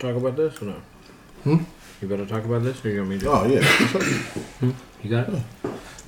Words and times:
talk 0.00 0.16
about 0.16 0.36
this 0.36 0.60
or 0.62 0.64
no? 0.66 0.82
Hmm? 1.44 1.56
You 2.00 2.08
better 2.08 2.26
talk 2.26 2.44
about 2.44 2.62
this, 2.62 2.82
or 2.84 2.88
you 2.88 2.98
want 3.00 3.10
me 3.10 3.18
to? 3.20 3.30
Oh 3.30 3.46
yeah. 3.46 4.72
You 5.02 5.08
got 5.08 5.30
it. 5.30 5.42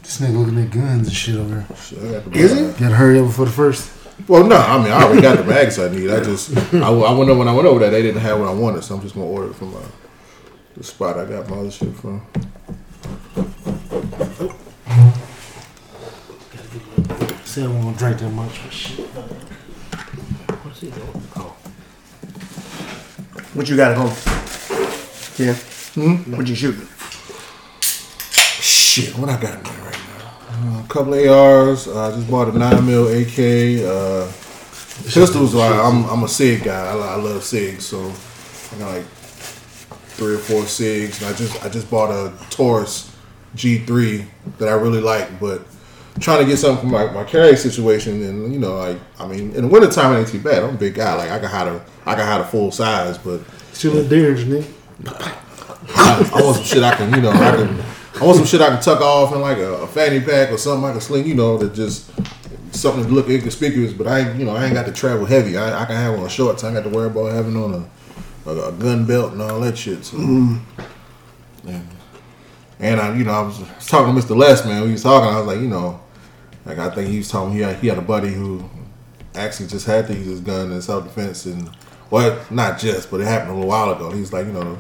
This 0.03 0.21
nigga 0.21 0.37
looking 0.37 0.62
at 0.62 0.71
guns 0.71 1.08
and 1.08 1.17
shit 1.17 1.37
over 1.37 1.62
here. 1.62 1.76
Shit, 1.79 1.98
I 1.98 2.12
got 2.12 2.30
the 2.30 2.38
Is 2.38 2.52
mag. 2.52 2.76
Gotta 2.76 2.94
hurry 2.94 3.18
up 3.18 3.24
before 3.24 3.46
the 3.46 3.50
first. 3.50 3.90
Well, 4.28 4.46
no, 4.46 4.56
I 4.56 4.76
mean 4.82 4.92
I 4.92 5.02
already 5.04 5.22
got 5.22 5.38
the 5.38 5.44
mags 5.44 5.78
I 5.78 5.88
need. 5.88 6.10
I 6.10 6.22
just 6.22 6.54
I, 6.74 6.88
I 6.88 6.90
went 6.90 7.30
over 7.30 7.36
when 7.36 7.48
I 7.48 7.54
went 7.54 7.66
over 7.66 7.80
there. 7.80 7.90
They 7.90 8.02
didn't 8.02 8.20
have 8.20 8.38
what 8.38 8.48
I 8.48 8.52
wanted, 8.52 8.84
so 8.84 8.96
I'm 8.96 9.00
just 9.00 9.14
gonna 9.14 9.26
order 9.26 9.50
it 9.50 9.54
from 9.54 9.75
uh, 9.75 9.80
the 10.77 10.84
spot 10.84 11.18
I 11.18 11.24
got 11.24 11.48
my 11.48 11.56
other 11.56 11.70
shit 11.70 11.95
from. 11.95 12.20
Said 17.45 17.64
I 17.64 17.68
won't 17.68 17.82
gonna 17.84 17.96
drink 17.96 18.18
that 18.18 18.30
much. 18.30 18.61
but 18.62 18.72
shit. 18.72 19.06
What's 20.64 20.80
he 20.80 20.90
doing? 20.90 21.41
What 23.55 23.69
you 23.69 23.77
got 23.77 23.93
at 23.93 23.98
home? 23.98 24.09
Yeah. 25.37 25.55
Hmm? 25.95 26.35
What 26.35 26.46
you 26.46 26.54
shooting? 26.54 26.89
Shit, 27.82 29.17
what 29.18 29.29
I 29.29 29.40
got 29.40 29.59
in 29.59 29.63
there 29.64 29.85
right 29.85 29.99
now? 30.09 30.79
Uh, 30.79 30.85
a 30.85 30.89
couple 30.89 31.14
of 31.14 31.29
ARs. 31.29 31.86
uh, 31.86 32.09
I 32.09 32.11
just 32.17 32.31
bought 32.31 32.48
a 32.48 32.59
nine 32.59 32.86
mil 32.86 33.09
AK. 33.09 33.84
Uh, 33.84 34.27
pistols. 35.05 35.55
Like, 35.55 35.75
I'm 35.75 36.05
I'm 36.06 36.23
a 36.25 36.28
Sig 36.28 36.64
guy. 36.64 36.86
I, 36.86 36.97
I 36.97 37.17
love 37.17 37.42
Sigs, 37.42 37.83
so 37.83 38.00
I 38.75 38.78
got 38.78 38.95
like 38.95 39.05
three 40.17 40.34
or 40.34 40.39
four 40.39 40.62
Sigs. 40.62 41.20
And 41.20 41.34
I 41.34 41.37
just 41.37 41.62
I 41.64 41.69
just 41.69 41.91
bought 41.91 42.11
a 42.11 42.33
Taurus 42.48 43.14
G3 43.56 44.27
that 44.59 44.69
I 44.69 44.73
really 44.73 45.00
like, 45.00 45.39
but 45.41 45.67
trying 46.20 46.41
to 46.41 46.47
get 46.47 46.58
something 46.58 46.89
for 46.89 46.92
my, 46.92 47.11
my 47.12 47.25
carry 47.25 47.56
situation. 47.56 48.22
And 48.22 48.53
you 48.53 48.58
know, 48.58 48.77
like 48.77 48.98
I 49.19 49.27
mean, 49.27 49.53
in 49.53 49.62
the 49.62 49.69
wintertime 49.69 50.14
it 50.14 50.20
ain't 50.20 50.28
too 50.28 50.41
bad. 50.41 50.62
I'm 50.62 50.75
a 50.75 50.78
big 50.78 50.94
guy. 50.94 51.14
Like 51.14 51.30
I 51.30 51.39
can 51.39 51.48
hide 51.48 51.69
a 51.69 51.84
I 52.06 52.14
can 52.14 52.27
hide 52.27 52.41
a 52.41 52.44
full 52.44 52.70
size, 52.70 53.19
but 53.19 53.41
Still 53.72 53.98
in 53.98 54.06
Darren's, 54.06 54.44
nigga. 54.44 54.67
I, 55.97 56.30
I 56.34 56.42
want 56.42 56.56
some 56.56 56.64
shit 56.64 56.83
I 56.83 56.94
can, 56.94 57.12
you 57.14 57.20
know, 57.20 57.30
I 57.30 57.56
can. 57.56 57.83
I 58.20 58.25
want 58.25 58.37
some 58.37 58.47
shit 58.47 58.61
I 58.61 58.69
can 58.69 58.81
tuck 58.81 59.00
off 59.00 59.34
in 59.34 59.41
like 59.41 59.56
a, 59.56 59.72
a 59.75 59.87
fanny 59.87 60.20
pack 60.20 60.53
or 60.53 60.59
something 60.59 60.89
I 60.89 60.92
can 60.92 61.00
sling, 61.00 61.27
you 61.27 61.34
know, 61.34 61.59
that 61.59 61.75
just 61.75 62.11
something 62.72 63.05
to 63.05 63.11
look 63.11 63.28
inconspicuous. 63.28 63.92
But 63.92 64.06
I, 64.06 64.20
ain't, 64.20 64.39
you 64.39 64.44
know, 64.44 64.55
I 64.55 64.67
ain't 64.67 64.75
got 64.75 64.87
to 64.87 64.92
travel 64.92 65.25
heavy. 65.25 65.56
I, 65.56 65.83
I 65.83 65.84
can 65.87 65.97
have 65.97 66.19
on 66.19 66.27
a 66.27 66.28
shorts. 66.28 66.62
I 66.62 66.69
ain't 66.69 66.77
got 66.77 66.84
to 66.84 66.91
worry 66.91 67.06
about 67.06 67.33
having 67.33 67.56
on 67.56 67.75
a, 68.47 68.50
a, 68.50 68.69
a 68.69 68.72
gun 68.72 69.06
belt 69.06 69.33
and 69.33 69.42
all 69.42 69.59
that 69.61 69.77
shit. 69.77 70.05
So, 70.05 70.19
and, 70.19 70.61
and 72.78 73.00
I, 73.00 73.17
you 73.17 73.25
know, 73.25 73.33
I 73.33 73.41
was, 73.41 73.59
I 73.59 73.75
was 73.75 73.87
talking 73.87 74.15
to 74.15 74.20
Mr. 74.20 74.37
Les, 74.37 74.65
man. 74.67 74.83
We 74.83 74.92
was 74.92 75.03
talking. 75.03 75.34
I 75.34 75.39
was 75.39 75.47
like, 75.47 75.61
you 75.61 75.69
know, 75.69 76.00
like 76.65 76.79
I 76.79 76.91
think 76.91 77.09
he 77.11 77.19
was 77.19 77.31
talking. 77.31 77.55
He 77.55 77.61
had, 77.61 77.77
he 77.77 77.89
had 77.89 77.99
a 77.99 78.03
buddy 78.03 78.33
who 78.33 78.69
actually 79.35 79.69
just 79.69 79.87
had 79.87 80.07
to 80.07 80.15
use 80.15 80.27
his 80.27 80.41
gun 80.41 80.73
in 80.73 80.83
self 80.83 81.05
defense 81.05 81.47
and. 81.47 81.71
Well, 82.11 82.45
not 82.51 82.79
just, 82.79 83.11
but 83.11 83.23
it 83.23 83.27
happened 83.27 83.53
a 83.53 83.55
little 83.55 83.71
while 83.71 83.91
ago. 83.91 84.11
He's 84.11 84.35
like, 84.35 84.45
you 84.45 84.53
know, 84.53 84.77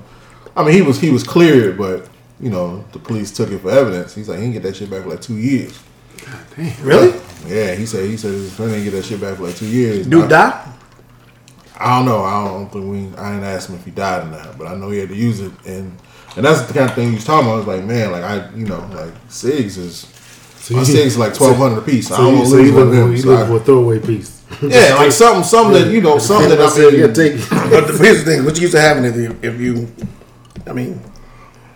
I 0.54 0.64
mean, 0.64 0.74
he 0.74 0.82
was 0.82 1.00
he 1.00 1.10
was 1.10 1.22
cleared, 1.22 1.78
but 1.78 2.08
you 2.40 2.50
know, 2.50 2.84
the 2.92 2.98
police 2.98 3.30
took 3.30 3.50
it 3.50 3.60
for 3.60 3.70
evidence. 3.70 4.14
He's 4.14 4.28
like, 4.28 4.38
he 4.38 4.44
didn't 4.44 4.54
get 4.54 4.62
that 4.64 4.76
shit 4.76 4.90
back 4.90 5.04
for 5.04 5.10
like 5.10 5.22
two 5.22 5.38
years. 5.38 5.82
God 6.24 6.44
damn. 6.56 6.84
Really? 6.84 7.20
Yeah, 7.46 7.74
he 7.74 7.86
said 7.86 8.08
he 8.08 8.16
said 8.16 8.32
his 8.32 8.52
friend 8.52 8.72
didn't 8.72 8.84
get 8.84 8.90
that 8.90 9.04
shit 9.04 9.20
back 9.20 9.36
for 9.36 9.44
like 9.44 9.56
two 9.56 9.66
years. 9.66 10.06
Dude 10.06 10.24
I, 10.24 10.28
die? 10.28 10.72
I 11.78 11.98
don't 11.98 12.06
know. 12.06 12.22
I 12.22 12.44
don't 12.44 12.70
think 12.70 12.84
we. 12.84 12.98
I 13.18 13.32
didn't 13.32 13.44
ask 13.44 13.68
him 13.68 13.76
if 13.76 13.84
he 13.84 13.90
died 13.90 14.26
or 14.26 14.30
not, 14.30 14.58
but 14.58 14.66
I 14.66 14.74
know 14.74 14.90
he 14.90 14.98
had 14.98 15.08
to 15.08 15.16
use 15.16 15.40
it, 15.40 15.52
and 15.66 15.96
and 16.36 16.44
that's 16.44 16.62
the 16.62 16.74
kind 16.74 16.88
of 16.88 16.94
thing 16.94 17.08
he 17.08 17.14
was 17.14 17.24
talking 17.24 17.46
about. 17.46 17.54
I 17.54 17.58
was 17.58 17.66
like, 17.66 17.84
man, 17.84 18.12
like 18.12 18.22
I, 18.24 18.50
you 18.54 18.66
know, 18.66 18.78
like 18.92 19.14
Sigs 19.28 19.78
is. 19.78 20.11
So 20.62 20.74
My 20.76 20.82
Sigs 20.82 21.18
like 21.18 21.34
twelve 21.34 21.56
hundred 21.56 21.78
a 21.78 21.82
piece. 21.82 22.10
I 22.12 22.18
don't 22.18 22.34
want 22.34 22.44
to 22.44 22.50
so 22.50 22.56
lose 22.56 22.72
one 22.72 22.82
of 22.82 22.90
them. 22.92 23.10
you 23.10 23.18
So 23.18 23.28
look 23.30 23.48
for 23.48 23.56
a 23.56 23.60
throwaway 23.60 23.98
piece. 23.98 24.44
yeah, 24.62 24.94
like 24.94 25.10
something, 25.10 25.42
something 25.42 25.72
that 25.82 25.90
you 25.90 26.00
know, 26.00 26.18
something 26.18 26.50
that 26.50 26.60
I 26.60 26.68
said, 26.68 26.92
you 26.92 26.98
mean, 26.98 27.06
gotta 27.08 27.14
take. 27.14 27.48
But 27.50 27.86
the 27.88 27.94
the 27.98 28.24
thing: 28.24 28.44
what 28.44 28.54
you 28.54 28.62
used 28.62 28.74
to 28.74 28.80
having 28.80 29.04
if 29.04 29.16
you, 29.16 29.36
if 29.42 29.60
you 29.60 29.88
I 30.66 30.72
mean, 30.72 31.00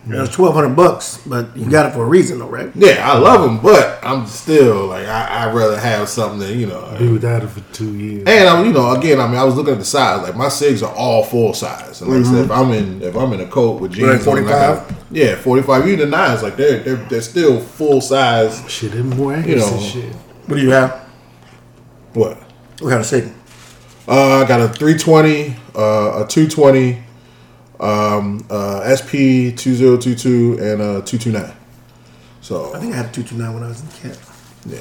it's 0.08 0.34
twelve 0.34 0.54
hundred 0.54 0.76
bucks, 0.76 1.20
but 1.26 1.56
you 1.56 1.68
got 1.70 1.86
it 1.86 1.92
for 1.94 2.04
a 2.04 2.08
reason, 2.08 2.38
though, 2.38 2.48
right? 2.48 2.70
Yeah, 2.74 3.10
I 3.10 3.18
love 3.18 3.42
them, 3.42 3.58
but 3.60 3.98
I'm 4.04 4.26
still 4.26 4.86
like 4.86 5.06
I, 5.06 5.48
I'd 5.48 5.54
rather 5.54 5.78
have 5.78 6.08
something 6.08 6.38
that 6.40 6.54
you 6.54 6.66
know. 6.66 6.94
Be 6.98 7.08
without 7.10 7.42
it 7.42 7.48
for 7.48 7.60
two 7.74 7.94
years. 7.96 8.24
And 8.26 8.48
I'm, 8.48 8.64
you 8.66 8.72
know, 8.72 8.92
again, 8.92 9.20
I 9.20 9.26
mean, 9.26 9.36
I 9.36 9.44
was 9.44 9.54
looking 9.56 9.72
at 9.72 9.78
the 9.78 9.84
size. 9.84 10.22
Like 10.22 10.36
my 10.36 10.46
Sigs 10.46 10.86
are 10.86 10.94
all 10.94 11.24
full 11.24 11.54
size, 11.54 12.02
and 12.02 12.10
like 12.10 12.20
I 12.24 12.30
said, 12.30 12.44
if 12.46 12.50
I'm 12.50 12.70
in 12.72 13.02
if 13.02 13.16
I'm 13.16 13.32
in 13.32 13.40
a 13.40 13.46
coat 13.46 13.80
with 13.80 13.92
jeans, 13.92 14.26
like 14.26 14.36
on, 14.38 14.44
like, 14.46 14.54
45? 14.54 14.92
I- 14.92 14.96
yeah, 15.12 15.36
45. 15.36 15.86
Even 15.88 15.98
the 16.10 16.16
nines, 16.16 16.42
like 16.42 16.56
they're 16.56 16.78
they're, 16.80 16.96
they're 16.96 17.20
still 17.22 17.60
full 17.60 18.00
size. 18.00 18.62
Shit, 18.70 18.92
them 18.92 19.10
more 19.10 19.34
accuracy 19.34 19.64
You 19.66 19.70
know. 19.72 19.80
shit. 19.82 20.14
What 20.46 20.56
do 20.56 20.62
you 20.62 20.70
have? 20.70 21.08
What? 22.14 22.38
What 22.80 22.90
kind 22.90 23.00
of 23.00 23.06
signal? 23.06 23.34
Uh, 24.08 24.42
I 24.44 24.46
got 24.46 24.60
a 24.60 24.68
320, 24.68 25.56
uh, 25.74 26.24
a 26.24 26.26
220, 26.28 27.02
um, 27.80 28.44
uh, 28.50 28.94
SP 28.94 29.52
2022, 29.56 30.58
and 30.60 30.80
a 30.80 31.02
229. 31.02 31.52
So 32.40 32.74
I 32.74 32.78
think 32.78 32.92
I 32.92 32.96
had 32.96 33.06
a 33.06 33.12
two 33.12 33.22
two 33.24 33.36
nine 33.36 33.54
when 33.54 33.62
I 33.64 33.68
was 33.68 33.82
in 33.82 33.88
camp. 33.88 34.18
Yeah, 34.66 34.78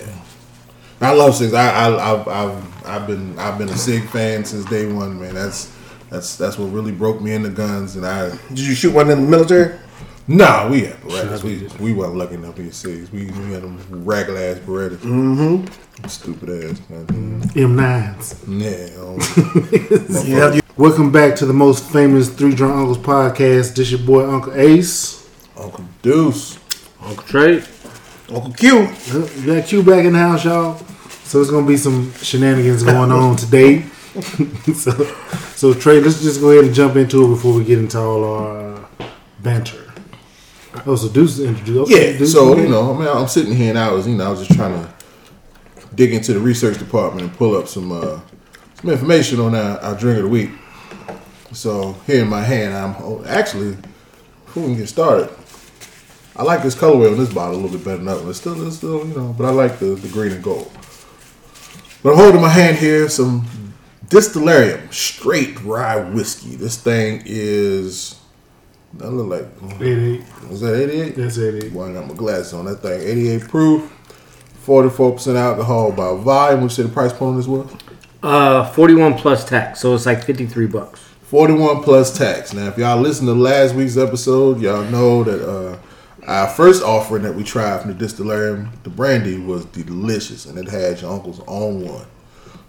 I 1.01 1.13
love 1.13 1.33
Sigs. 1.33 1.53
I, 1.55 1.69
I, 1.71 2.13
I've, 2.13 2.27
I've, 2.27 2.85
I've 2.85 3.07
been, 3.07 3.37
I've 3.39 3.57
been 3.57 3.69
a 3.69 3.77
Sig 3.77 4.07
fan 4.09 4.45
since 4.45 4.65
day 4.65 4.85
one, 4.91 5.19
man. 5.19 5.33
That's, 5.33 5.75
that's, 6.09 6.37
that's 6.37 6.57
what 6.57 6.67
really 6.67 6.91
broke 6.91 7.21
me 7.21 7.33
into 7.33 7.49
guns. 7.49 7.95
And 7.95 8.05
I, 8.05 8.29
Did 8.49 8.59
you 8.59 8.75
shoot 8.75 8.93
one 8.93 9.09
in 9.09 9.23
the 9.23 9.27
military? 9.27 9.79
nah, 10.27 10.67
we 10.67 10.85
had 10.85 10.95
Berettas. 11.01 11.43
We, 11.43 11.67
we 11.83 11.93
weren't 11.93 12.15
lucky 12.15 12.35
enough 12.35 12.55
to 12.55 12.63
get 12.63 12.71
Sigs. 12.71 13.11
We, 13.11 13.25
we 13.25 13.51
had 13.53 13.63
them 13.63 13.79
ragged 14.05 14.35
ass 14.35 14.57
Berettas. 14.59 14.97
Mm-hmm. 14.97 16.07
Stupid 16.07 16.49
ass. 16.71 16.89
Man. 16.89 17.41
M9s. 17.41 18.43
Yeah. 18.47 19.01
um, 19.01 20.25
You 20.27 20.35
have 20.37 20.55
you 20.55 20.61
Welcome 20.77 21.11
back 21.11 21.35
to 21.37 21.45
the 21.45 21.53
most 21.53 21.89
famous 21.89 22.29
Three 22.29 22.53
Drunk 22.53 22.75
Uncles 22.75 22.97
podcast. 22.97 23.75
This 23.75 23.91
your 23.91 23.99
boy 24.01 24.29
Uncle 24.29 24.53
Ace. 24.55 25.27
Uncle 25.57 25.85
Deuce. 26.01 26.59
Uncle 27.01 27.23
Tre. 27.23 27.63
Uncle 28.29 28.51
Q? 28.53 28.89
We 29.37 29.45
got 29.45 29.67
Q 29.67 29.83
back 29.83 30.03
in 30.05 30.13
the 30.13 30.19
house, 30.19 30.43
y'all. 30.43 30.77
So 31.23 31.39
it's 31.41 31.49
gonna 31.49 31.65
be 31.65 31.77
some 31.77 32.11
shenanigans 32.15 32.83
going 32.83 33.11
on 33.11 33.35
today. 33.37 33.83
so, 34.73 34.91
so 35.55 35.73
Tre, 35.73 35.99
let's 36.01 36.21
just 36.21 36.41
go 36.41 36.51
ahead 36.51 36.65
and 36.65 36.73
jump 36.75 36.95
into 36.97 37.23
it 37.25 37.29
before 37.29 37.53
we 37.53 37.63
get 37.63 37.79
into 37.79 37.97
all 37.99 38.23
our 38.23 38.73
uh, 38.75 38.85
banter. 39.41 39.81
Oh, 40.85 40.95
so 40.97 41.07
Deuce 41.07 41.39
introduced. 41.39 41.89
Okay, 41.91 42.11
Yeah. 42.13 42.17
Deuce, 42.19 42.33
So 42.33 42.53
go 42.53 42.61
you 42.61 42.67
know, 42.67 42.93
I 42.93 42.99
mean, 42.99 43.07
I'm 43.07 43.27
sitting 43.29 43.55
here 43.55 43.69
and 43.69 43.79
I 43.79 43.91
was, 43.91 44.07
you 44.07 44.15
know, 44.15 44.27
I 44.27 44.29
was 44.29 44.45
just 44.45 44.57
trying 44.59 44.73
to 44.73 44.89
dig 45.95 46.13
into 46.13 46.33
the 46.33 46.39
research 46.41 46.77
department 46.79 47.27
and 47.29 47.37
pull 47.37 47.55
up 47.55 47.69
some 47.69 47.93
uh, 47.93 48.19
some 48.81 48.89
information 48.89 49.39
on 49.39 49.55
our, 49.55 49.77
our 49.79 49.95
drink 49.97 50.17
of 50.17 50.23
the 50.23 50.29
week. 50.29 50.49
So 51.55 51.93
here 52.05 52.21
in 52.21 52.27
my 52.27 52.41
hand, 52.41 52.73
I'm 52.73 52.95
oh, 52.99 53.23
actually 53.25 53.77
before 54.45 54.63
we 54.63 54.75
get 54.75 54.89
started. 54.89 55.29
I 56.35 56.43
like 56.43 56.61
this 56.63 56.75
colorway 56.75 57.09
on 57.09 57.17
this 57.17 57.33
bottle 57.33 57.55
a 57.55 57.59
little 57.61 57.77
bit 57.77 57.85
better 57.85 57.97
than 57.97 58.07
that 58.07 58.17
one. 58.17 58.29
It's 58.29 58.39
still, 58.39 58.67
it's 58.67 58.75
still, 58.75 59.07
you 59.07 59.15
know, 59.15 59.33
but 59.37 59.45
I 59.45 59.51
like 59.51 59.79
the, 59.79 59.95
the 59.95 60.09
green 60.09 60.33
and 60.33 60.43
gold. 60.43 60.69
But 62.03 62.11
I'm 62.11 62.17
holding 62.17 62.41
my 62.41 62.49
hand 62.49 62.77
here 62.77 63.07
some 63.07 63.47
Distillarium 64.07 64.93
straight 64.93 65.61
rye 65.63 65.97
whiskey. 66.09 66.57
This 66.57 66.77
thing 66.77 67.23
is, 67.25 68.19
that 68.95 69.11
look 69.11 69.27
like, 69.61 69.81
88. 69.81 70.49
was 70.49 70.59
that 70.59 70.75
88? 70.75 71.15
That's 71.15 71.39
88. 71.39 71.73
Boy, 71.73 71.89
I 71.89 71.93
got 71.93 72.07
my 72.07 72.13
glasses 72.15 72.53
on. 72.53 72.65
That 72.65 72.81
thing, 72.81 73.01
88 73.01 73.41
proof, 73.47 73.93
44% 74.65 75.35
alcohol 75.37 75.93
by 75.93 76.13
volume. 76.15 76.61
What 76.63 76.77
you 76.77 76.83
the 76.83 76.89
price 76.89 77.13
point 77.13 77.29
on 77.29 77.37
this 77.37 77.47
was? 77.47 77.73
Uh, 78.21 78.69
41 78.71 79.13
plus 79.13 79.47
tax, 79.47 79.79
so 79.79 79.95
it's 79.95 80.05
like 80.05 80.21
53 80.23 80.67
bucks. 80.67 81.14
41 81.25 81.81
plus 81.81 82.15
tax. 82.15 82.53
Now, 82.53 82.67
if 82.67 82.77
y'all 82.77 83.01
listen 83.01 83.25
to 83.25 83.33
last 83.33 83.73
week's 83.73 83.97
episode, 83.97 84.61
y'all 84.61 84.83
know 84.91 85.23
that 85.23 85.49
uh, 85.49 85.77
our 86.27 86.47
first 86.47 86.83
offering 86.83 87.23
that 87.23 87.33
we 87.33 87.43
tried 87.43 87.81
from 87.81 87.95
the 87.95 88.05
distillarium, 88.05 88.69
the 88.83 88.91
brandy, 88.91 89.39
was 89.39 89.65
delicious, 89.65 90.45
and 90.45 90.59
it 90.59 90.69
had 90.69 91.01
your 91.01 91.11
uncle's 91.11 91.41
own 91.47 91.81
one. 91.81 92.05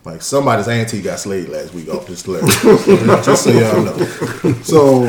Like 0.04 0.22
somebody's 0.22 0.68
auntie 0.68 1.02
got 1.02 1.18
slayed 1.18 1.50
last 1.50 1.74
week 1.74 1.88
off 1.88 2.06
distillarium. 2.06 3.22
Just 3.24 3.44
so 3.44 3.50
y'all 3.50 3.84
know. 3.84 4.62
So, 4.62 5.04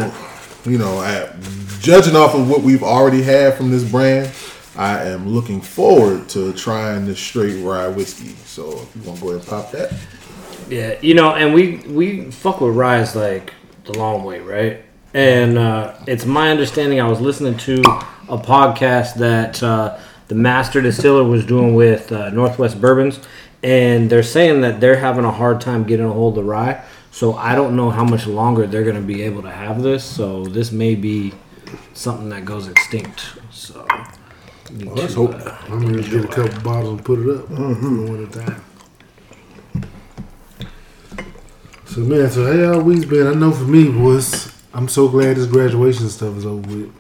you 0.70 0.78
know, 0.78 0.98
I, 0.98 1.34
judging 1.80 2.18
off 2.18 2.36
of 2.36 2.50
what 2.50 2.64
we've 2.64 2.84
already 2.84 3.22
had 3.22 3.54
from 3.54 3.72
this 3.72 3.90
brand, 3.90 4.30
I 4.76 5.04
am 5.04 5.30
looking 5.30 5.62
forward 5.62 6.28
to 6.30 6.52
trying 6.52 7.06
this 7.06 7.20
straight 7.20 7.64
rye 7.64 7.88
whiskey. 7.88 8.36
So, 8.46 8.82
if 8.82 8.96
you 8.96 9.04
want 9.04 9.20
to 9.20 9.24
go 9.24 9.30
ahead 9.30 9.40
and 9.40 9.50
pop 9.50 9.72
that. 9.72 9.94
Yeah, 10.70 11.00
you 11.02 11.14
know, 11.14 11.36
and 11.36 11.54
we 11.54 11.78
we 11.88 12.32
fuck 12.32 12.62
with 12.62 12.76
Rise 12.76 13.16
like 13.16 13.54
the 13.86 13.98
long 13.98 14.24
way, 14.24 14.40
right? 14.40 14.84
And 15.14 15.58
uh, 15.58 15.96
it's 16.06 16.26
my 16.26 16.52
understanding. 16.52 17.00
I 17.00 17.08
was 17.08 17.22
listening 17.22 17.58
to 17.60 17.80
a 18.30 18.38
podcast 18.38 19.16
that 19.16 19.64
uh, 19.64 19.98
the 20.28 20.36
master 20.36 20.82
distiller 20.82 21.24
was 21.24 21.46
doing 21.46 21.74
with 21.76 22.12
uh, 22.12 22.30
Northwest 22.32 22.82
Bourbons, 22.82 23.20
and 23.64 24.10
they're 24.10 24.24
saying 24.24 24.62
that 24.62 24.82
they're 24.82 24.98
having 24.98 25.26
a 25.26 25.32
hard 25.32 25.62
time 25.62 25.86
getting 25.86 26.06
a 26.06 26.12
hold 26.12 26.38
of 26.38 26.46
rye. 26.46 26.84
So 27.12 27.34
I 27.34 27.56
don't 27.56 27.76
know 27.76 27.90
how 27.90 28.04
much 28.04 28.28
longer 28.28 28.68
they're 28.68 28.84
going 28.84 28.96
to 28.96 29.02
be 29.02 29.24
able 29.24 29.42
to 29.44 29.50
have 29.50 29.82
this. 29.82 30.04
So 30.04 30.44
this 30.46 30.72
may 30.72 30.94
be 30.94 31.34
something 31.94 32.30
that 32.30 32.46
goes 32.46 32.68
extinct. 32.68 33.40
So 33.50 33.88
Well, 34.84 34.96
let's 34.96 35.14
hope. 35.14 35.34
I'm 35.70 35.82
gonna 35.82 36.02
get 36.02 36.26
a 36.26 36.28
couple 36.28 36.62
bottles 36.62 36.98
and 36.98 37.06
put 37.06 37.20
it 37.20 37.38
up 37.38 37.46
mm-hmm. 37.46 38.08
one 38.08 38.24
at 38.24 38.36
a 38.36 38.46
time. 38.46 38.64
So 41.88 42.02
man, 42.02 42.30
so 42.30 42.46
how 42.46 42.52
y'all 42.52 42.82
weeks 42.82 43.06
been? 43.06 43.28
I 43.28 43.34
know 43.34 43.52
for 43.52 43.64
me 43.64 43.90
was 43.90 44.52
I'm 44.74 44.88
so 44.88 45.08
glad 45.08 45.38
this 45.38 45.46
graduation 45.48 46.10
stuff 46.10 46.36
is 46.38 46.46
over 46.46 46.62
with. 46.68 46.92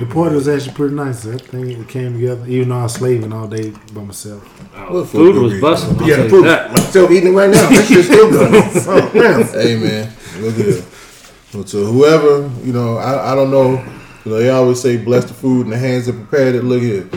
The 0.00 0.06
party 0.06 0.34
was 0.34 0.48
actually 0.48 0.74
pretty 0.74 0.94
nice. 0.94 1.24
I 1.26 1.36
think 1.36 1.78
it 1.78 1.88
came 1.88 2.14
together, 2.14 2.44
even 2.48 2.70
though 2.70 2.78
I 2.78 2.82
was 2.84 2.94
slaving 2.94 3.32
all 3.32 3.46
day 3.46 3.70
by 3.92 4.02
myself. 4.02 4.42
Oh, 4.76 5.00
what 5.00 5.08
Food 5.08 5.34
fuck 5.34 5.42
was 5.42 5.52
we- 5.52 5.60
busting. 5.60 5.98
I'll 6.00 6.08
Yeah, 6.08 6.16
tell 6.16 6.16
the 6.16 6.22
you 6.24 6.30
food. 6.30 6.44
that. 6.46 6.70
I'm 6.70 6.76
still 6.78 7.12
eating 7.12 7.32
it 7.32 7.36
right 7.36 7.50
now. 7.50 7.68
That 7.68 7.84
shit's 7.86 8.06
still 8.06 8.30
good. 8.30 8.72
Oh, 8.86 9.12
man. 9.14 9.46
Hey 9.52 9.76
man, 9.76 10.12
look 10.40 10.54
at 10.58 10.66
it. 10.66 10.84
Well, 11.52 11.64
to 11.64 11.84
whoever, 11.84 12.50
you 12.64 12.72
know, 12.72 12.96
I, 12.96 13.32
I 13.32 13.34
don't 13.36 13.50
know. 13.52 13.72
You 14.24 14.30
know, 14.32 14.38
they 14.38 14.50
always 14.50 14.80
say 14.80 14.96
bless 14.96 15.26
the 15.26 15.34
food 15.34 15.66
in 15.66 15.70
the 15.70 15.78
hands 15.78 16.06
that 16.06 16.14
prepared 16.14 16.54
it. 16.56 16.64
Look 16.64 16.82
here. 16.82 17.08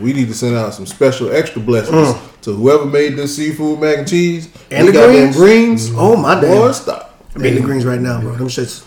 We 0.00 0.12
need 0.12 0.28
to 0.28 0.34
send 0.34 0.54
out 0.56 0.74
some 0.74 0.86
special 0.86 1.32
extra 1.32 1.60
blessings 1.60 1.96
uh. 1.96 2.20
To 2.42 2.52
whoever 2.54 2.86
made 2.86 3.16
this 3.16 3.36
seafood 3.36 3.80
mac 3.80 3.98
and 3.98 4.08
cheese 4.08 4.48
And 4.70 4.86
They 4.88 4.92
the 4.92 4.98
got 4.98 5.06
them 5.08 5.32
greens? 5.32 5.36
greens. 5.36 5.88
Mm-hmm. 5.90 5.98
Oh, 5.98 6.16
my 6.16 6.40
damn. 6.40 6.50
Boy, 6.56 6.72
stop. 6.72 7.14
I'm 7.34 7.44
eating 7.44 7.56
the 7.60 7.64
greens 7.64 7.84
right 7.84 8.00
now, 8.00 8.20
bro. 8.20 8.34
Them 8.34 8.48
shits. 8.48 8.86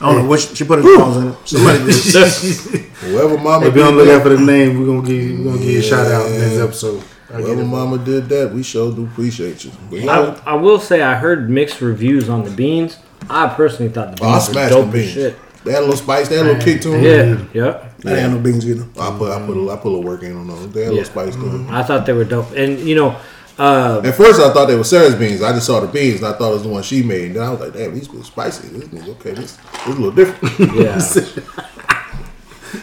I 0.00 0.12
don't 0.12 0.22
know 0.24 0.28
what 0.28 0.40
she, 0.40 0.54
she 0.54 0.64
put 0.64 0.84
her 0.84 0.98
balls 0.98 1.16
in 1.16 1.28
it. 1.28 1.36
Somebody 1.48 1.78
did. 1.84 2.80
Whoever 3.02 3.38
mama 3.38 3.66
Hey, 3.66 3.70
be 3.70 3.80
on 3.80 3.92
did 3.94 4.00
the 4.00 4.04
lookout 4.04 4.18
that, 4.18 4.22
for 4.22 4.28
the 4.30 4.40
name. 4.40 4.78
We're 4.80 4.86
gonna 4.86 5.06
give 5.06 5.22
you, 5.22 5.38
we're 5.38 5.44
gonna 5.52 5.58
give 5.58 5.70
you 5.70 5.78
a 5.78 5.82
shout 5.82 6.06
out 6.12 6.26
in 6.26 6.32
this 6.32 6.58
episode. 6.60 7.02
I'll 7.30 7.38
get 7.38 7.46
whoever 7.46 7.62
it. 7.62 7.66
mama 7.66 7.98
did 7.98 8.28
that, 8.28 8.52
we 8.52 8.62
sure 8.62 8.92
do 8.94 9.04
appreciate 9.06 9.64
you. 9.64 9.72
But, 9.90 10.06
I, 10.08 10.52
I 10.52 10.54
will 10.54 10.78
say 10.78 11.00
I 11.00 11.14
heard 11.14 11.48
mixed 11.48 11.80
reviews 11.80 12.28
on 12.28 12.44
the 12.44 12.50
beans. 12.50 12.98
I 13.30 13.48
personally 13.48 13.90
thought 13.90 14.14
the 14.16 14.22
oh, 14.24 14.28
I 14.28 14.32
beans 14.34 14.48
were 14.48 14.52
smashed 14.52 14.74
the 14.74 14.76
dope 14.76 14.86
as 14.88 14.92
beans. 14.92 15.12
shit. 15.12 15.36
They 15.64 15.72
had 15.72 15.78
a 15.78 15.86
little 15.86 15.96
spice, 15.96 16.28
they 16.28 16.36
had 16.36 16.46
a 16.46 16.48
little 16.50 16.62
kick 16.64 16.80
to 16.82 16.88
them. 16.90 17.02
Yeah, 17.02 17.10
mm-hmm. 17.24 17.56
yeah. 17.58 17.91
I 18.04 18.10
ain't 18.10 18.18
had 18.20 18.30
no 18.32 18.38
beans 18.38 18.68
either. 18.68 18.86
I 18.98 19.16
put 19.16 19.30
I 19.30 19.46
put 19.46 19.56
a, 19.56 19.70
I 19.70 19.76
put 19.76 19.86
a 19.86 19.90
little 19.90 20.02
work 20.02 20.22
in 20.22 20.36
on 20.36 20.46
those. 20.48 20.70
They 20.72 20.82
had 20.84 20.92
a 20.92 20.94
Yeah. 20.96 21.00
little 21.02 21.12
spice 21.12 21.34
to 21.34 21.40
them. 21.40 21.68
I 21.70 21.82
thought 21.82 22.04
they 22.06 22.12
were 22.12 22.24
dope. 22.24 22.50
And 22.56 22.80
you 22.80 22.94
know, 22.96 23.16
uh, 23.58 24.00
At 24.04 24.14
first, 24.14 24.40
I 24.40 24.52
thought 24.52 24.66
they 24.66 24.74
were 24.76 24.82
Sarah's 24.84 25.14
beans. 25.14 25.42
I 25.42 25.52
just 25.52 25.66
saw 25.66 25.78
the 25.80 25.86
beans, 25.86 26.16
and 26.22 26.26
I 26.26 26.32
thought 26.38 26.50
it 26.50 26.54
was 26.54 26.62
the 26.64 26.68
one 26.70 26.82
she 26.82 27.02
made. 27.02 27.26
And 27.26 27.36
then 27.36 27.42
I 27.44 27.50
was 27.50 27.60
like, 27.60 27.72
"Damn, 27.74 27.94
these 27.94 28.08
are 28.12 28.24
spicy. 28.24 28.68
This 28.68 28.92
is 28.92 29.08
okay. 29.10 29.32
This, 29.32 29.56
this 29.56 29.86
is 29.88 29.96
a 29.96 30.00
little 30.00 30.10
different." 30.10 30.74
yeah. 30.74 30.98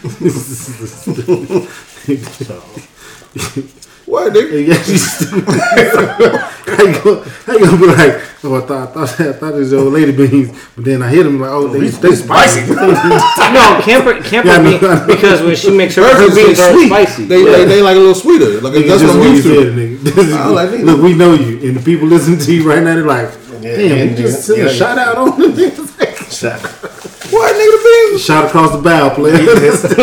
so, 2.20 2.62
what, 4.10 4.32
nigga? 4.32 4.66
Yeah, 4.68 4.82
she's- 4.82 5.30
how 5.30 6.84
you 6.84 6.92
gonna, 7.02 7.24
how 7.46 7.52
you 7.54 7.64
gonna 7.64 7.78
be 7.78 7.86
like, 7.86 8.14
oh, 8.44 8.56
I 8.56 8.60
thought, 8.66 8.96
I 8.96 9.06
thought, 9.06 9.20
I 9.20 9.32
thought 9.32 9.54
it 9.54 9.58
was 9.58 9.72
old 9.72 9.92
lady 9.92 10.12
beans, 10.12 10.50
but 10.76 10.84
then 10.84 11.02
I 11.02 11.08
hit 11.08 11.24
them 11.24 11.40
like, 11.40 11.50
oh, 11.50 11.64
oh 11.64 11.68
they, 11.68 11.88
they 11.88 12.14
spicy. 12.14 12.60
no, 12.74 13.80
camper 13.82 14.20
camper 14.22 14.48
Yeah, 14.48 14.54
I 14.54 14.62
know, 14.62 14.78
bean- 14.78 14.90
I 14.90 14.94
know. 15.00 15.06
because 15.06 15.42
when 15.42 15.56
she 15.56 15.70
makes 15.76 15.94
her, 15.96 16.02
her 16.02 16.14
Hers 16.14 16.36
is 16.36 16.46
beans 16.46 16.60
are 16.60 16.72
sweet. 16.72 16.86
spicy. 16.88 17.24
They, 17.26 17.40
yeah. 17.44 17.50
they, 17.52 17.64
they 17.66 17.82
like 17.82 17.96
a 17.96 17.98
little 17.98 18.14
sweeter. 18.14 18.60
Like 18.60 18.74
Nigga, 18.74 18.88
that's 18.88 19.02
what 19.02 19.16
what 19.16 19.26
I'm 19.26 19.28
you 19.28 19.30
used 19.36 19.46
said, 19.46 19.54
to. 19.54 19.72
nigga. 19.72 20.00
This 20.02 20.16
is- 20.18 20.32
like 20.34 20.68
nigga. 20.70 20.84
Look, 20.84 21.00
we 21.02 21.14
know 21.14 21.32
you, 21.34 21.68
and 21.68 21.76
the 21.76 21.82
people 21.82 22.06
listening 22.08 22.38
to 22.40 22.54
you 22.54 22.68
right 22.68 22.82
now, 22.82 22.94
they're 22.94 23.04
like, 23.06 23.30
damn, 23.62 23.62
yeah, 23.62 24.04
you 24.04 24.16
just 24.16 24.48
yeah, 24.48 24.54
a 24.56 24.66
yeah. 24.66 24.72
shout 24.72 24.98
out 24.98 25.16
on 25.18 25.38
the 25.40 25.48
What 27.30 27.54
nigga 27.54 27.70
the 27.70 28.08
beans? 28.10 28.24
Shout 28.24 28.44
across 28.46 28.72
the 28.72 28.78
bow, 28.82 29.14
player. 29.14 29.36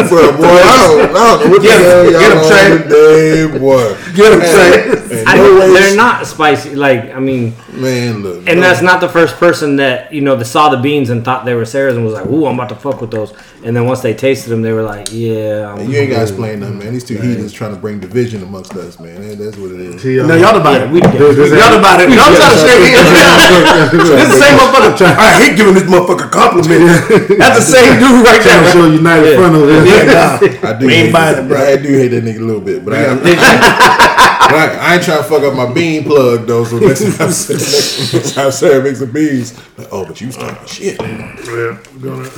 Bro, 0.07 0.37
boy, 0.37 0.45
I 0.45 0.87
don't, 0.87 1.01
I 1.01 1.13
don't 1.13 1.45
know 1.45 1.49
what 1.51 1.61
the 1.61 1.67
Get 1.67 1.77
'em, 1.77 1.83
hell 1.83 2.09
get 2.11 2.31
'em, 2.31 2.37
y'all 2.37 2.49
Tre. 2.49 2.71
on 2.71 2.77
today, 2.83 3.59
boy. 3.59 3.97
Get 4.15 4.33
him, 4.33 4.39
Tre. 4.39 5.23
I, 5.27 5.37
no 5.37 5.59
way, 5.59 5.73
they're 5.73 5.95
not 5.95 6.25
spicy. 6.27 6.75
Like 6.75 7.13
I 7.13 7.19
mean, 7.19 7.53
man. 7.73 8.23
Look, 8.23 8.47
and 8.47 8.59
no. 8.59 8.67
that's 8.67 8.81
not 8.81 8.99
the 9.01 9.07
first 9.09 9.35
person 9.37 9.77
that 9.77 10.13
you 10.13 10.21
know 10.21 10.35
that 10.35 10.45
saw 10.45 10.69
the 10.69 10.77
beans 10.77 11.09
and 11.09 11.23
thought 11.23 11.45
they 11.45 11.53
were 11.53 11.65
Sarah's 11.65 11.95
and 11.95 12.03
was 12.05 12.13
like, 12.13 12.25
"Ooh, 12.27 12.45
I'm 12.45 12.55
about 12.55 12.69
to 12.69 12.75
fuck 12.75 12.99
with 13.01 13.11
those." 13.11 13.33
And 13.63 13.75
then 13.75 13.85
once 13.85 14.01
they 14.01 14.13
tasted 14.13 14.49
them, 14.49 14.61
they 14.61 14.71
were 14.73 14.83
like, 14.83 15.07
"Yeah." 15.11 15.71
I'm 15.73 15.79
And 15.79 15.91
you 15.91 15.97
ain't 15.99 16.11
gotta 16.11 16.23
explain 16.23 16.59
nothing, 16.59 16.79
man. 16.79 16.93
These 16.93 17.03
two 17.05 17.15
heathens 17.17 17.51
trying 17.53 17.73
to 17.73 17.79
bring 17.79 17.99
division 17.99 18.43
amongst 18.43 18.73
us, 18.75 18.99
man. 18.99 19.15
That- 19.27 19.37
That's 19.39 19.57
what 19.57 19.71
it 19.71 19.79
is. 19.79 20.03
No, 20.27 20.35
y'all 20.35 20.55
about 20.59 20.81
it. 20.81 20.89
we 20.91 20.99
this- 21.01 21.35
this 21.35 21.51
Y'all 21.51 21.77
about 21.79 21.99
it. 22.01 22.09
Y'all 22.09 22.35
trying 22.35 22.55
to 22.55 22.61
shake 22.67 22.93
hands. 22.93 23.91
This 23.91 24.27
the 24.27 24.39
same 24.39 24.57
motherfucker. 24.59 25.15
I 25.17 25.31
hate 25.41 25.57
giving 25.57 25.73
this 25.73 25.83
motherfucker 25.83 26.29
compliments. 26.31 27.07
That's 27.37 27.65
the 27.65 27.77
same 27.77 27.99
dude 27.99 28.25
right 28.25 28.41
trying 28.41 28.59
to 28.59 28.63
there. 28.63 28.73
show 28.73 28.91
united 28.91 29.35
front 29.37 29.55
of 29.55 29.69
it. 29.69 29.87
Yeah, 29.87 30.61
nah. 30.61 30.69
I 30.69 30.79
do. 30.79 30.87
Hate 30.87 31.11
buying 31.11 31.45
it, 31.45 31.47
bro. 31.47 31.57
I 31.57 31.75
do 31.77 31.89
hate 31.89 32.07
that 32.09 32.23
nigga 32.23 32.39
a 32.39 32.43
little 32.43 32.61
bit, 32.61 32.85
but 32.85 32.93
I, 32.93 33.15
but 33.15 34.55
I, 34.55 34.77
I 34.79 34.93
ain't 34.95 35.03
trying 35.03 35.17
to 35.17 35.23
fuck 35.23 35.43
up 35.43 35.55
my 35.55 35.71
bean 35.73 36.03
plug 36.03 36.45
though. 36.45 36.63
So 36.63 36.79
next 36.79 37.01
time, 37.17 37.27
next 37.27 38.33
time 38.33 38.51
Sarah 38.51 38.83
makes 38.83 38.99
some 38.99 39.11
beans, 39.11 39.57
like, 39.77 39.87
oh, 39.91 40.05
but 40.05 40.19
you 40.21 40.27
was 40.27 40.37
talking 40.37 40.67
shit. 40.67 41.01
Yeah, 41.01 41.37
we're 41.45 41.73
gonna, 41.99 42.29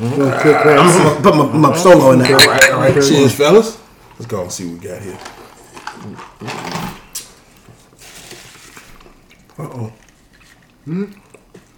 we're 0.00 0.16
gonna 0.16 0.42
cook. 0.42 0.66
I'm 0.66 1.20
gonna 1.20 1.20
put 1.20 1.36
my, 1.36 1.70
my 1.70 1.76
solo 1.76 2.12
in 2.12 2.20
there. 2.20 2.32
All 2.32 2.46
right, 2.46 2.70
all 2.70 2.80
right. 2.80 2.94
Cheers, 2.94 3.34
fellas. 3.34 3.78
Let's 4.18 4.26
go 4.26 4.42
and 4.42 4.52
see 4.52 4.66
what 4.66 4.82
we 4.82 4.88
got 4.88 5.02
here. 5.02 5.18
Uh 9.58 9.68
oh. 9.74 9.92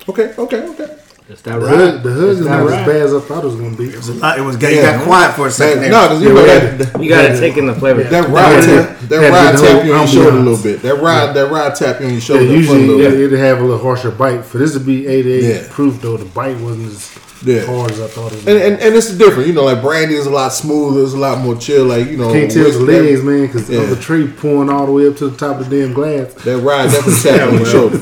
Okay, 0.08 0.34
okay, 0.38 0.62
okay. 0.68 0.96
It's 1.30 1.42
that 1.42 1.60
The 1.60 1.64
right. 1.66 1.76
hood, 1.76 2.02
the 2.02 2.10
hood 2.10 2.28
is 2.30 2.40
not 2.44 2.66
right. 2.66 2.80
as 2.80 2.86
bad 2.86 2.96
as 3.02 3.14
I 3.14 3.20
thought 3.20 3.44
it 3.44 3.46
was 3.46 3.54
gonna 3.54 3.76
be. 3.76 3.84
It 3.90 3.96
was, 3.96 4.08
a 4.08 4.14
lot- 4.14 4.36
it 4.36 4.42
was 4.42 4.56
gay. 4.56 4.74
You 4.76 4.82
got 4.82 5.04
quiet 5.04 5.36
for 5.36 5.46
a 5.46 5.50
second 5.52 5.82
That, 5.82 5.90
there. 5.90 5.90
no, 6.02 6.08
'cause 6.08 6.22
you 6.22 6.28
know 6.34 6.44
that, 6.44 7.00
You 7.02 7.08
gotta 7.08 7.38
take 7.38 7.56
in 7.56 7.66
the 7.68 7.74
flavor. 7.74 8.02
that 8.02 8.10
Yeah, 8.28 8.34
rye 8.34 8.52
yeah. 8.54 8.60
tap, 8.66 8.98
that 9.08 9.20
Yeah, 9.22 9.28
rye 9.28 9.52
tap 9.52 9.84
you 9.84 9.92
on 9.92 9.98
your 10.00 10.06
shoulder 10.08 10.30
a 10.36 10.40
little 10.40 10.56
bit. 10.56 10.82
That 10.82 11.00
rye, 11.00 11.32
that 11.32 11.50
rye 11.52 11.70
tap 11.70 12.00
you 12.00 12.06
on 12.06 12.12
your 12.14 12.20
Yeah, 12.20 12.20
shoulder. 12.20 12.42
a 12.42 12.46
usually 12.46 12.86
little 12.86 13.00
it, 13.06 13.10
bit. 13.10 13.20
it'd 13.20 13.38
have 13.38 13.58
a 13.60 13.62
little 13.62 13.78
harsher 13.78 14.10
bite. 14.10 14.44
For 14.44 14.58
this 14.58 14.72
to 14.72 14.80
be 14.80 15.06
88 15.06 15.44
Yeah. 15.44 15.58
proof, 15.70 16.02
though, 16.02 16.16
the 16.16 16.24
bite 16.24 16.58
wasn't 16.58 16.88
as 16.92 17.08
Yeah. 17.44 17.64
hard 17.64 17.92
as 17.92 18.00
I 18.00 18.06
thought 18.08 18.32
it 18.32 18.44
was. 18.44 18.46
And, 18.48 18.58
and 18.58 18.80
and 18.80 18.96
it's 18.96 19.10
different, 19.12 19.46
you 19.46 19.54
know. 19.54 19.64
Like 19.66 19.80
brandy 19.82 20.16
is 20.16 20.26
a 20.26 20.30
lot 20.30 20.52
smoother, 20.52 21.04
it's 21.04 21.12
a 21.14 21.16
lot 21.16 21.38
more 21.38 21.54
chill. 21.54 21.84
Like 21.84 22.10
you 22.10 22.16
know, 22.16 22.32
Can't 22.32 22.50
tell 22.50 22.64
the 22.72 22.80
legs, 22.80 23.22
man, 23.22 23.46
because 23.46 23.70
Yeah. 23.70 23.86
the 23.86 23.94
tree 23.94 24.26
pulling 24.26 24.68
all 24.68 24.84
the 24.84 24.92
way 24.92 25.06
up 25.06 25.16
to 25.18 25.28
the 25.28 25.36
top 25.36 25.60
of 25.60 25.70
the 25.70 25.76
damn 25.80 25.92
glass. 25.92 26.26
That 26.44 26.58
rye 26.58 26.86
definitely 26.88 27.14
tap 27.22 27.36
you 27.52 27.56
on 27.56 27.62
the 27.62 27.70
shoulder. 27.70 27.98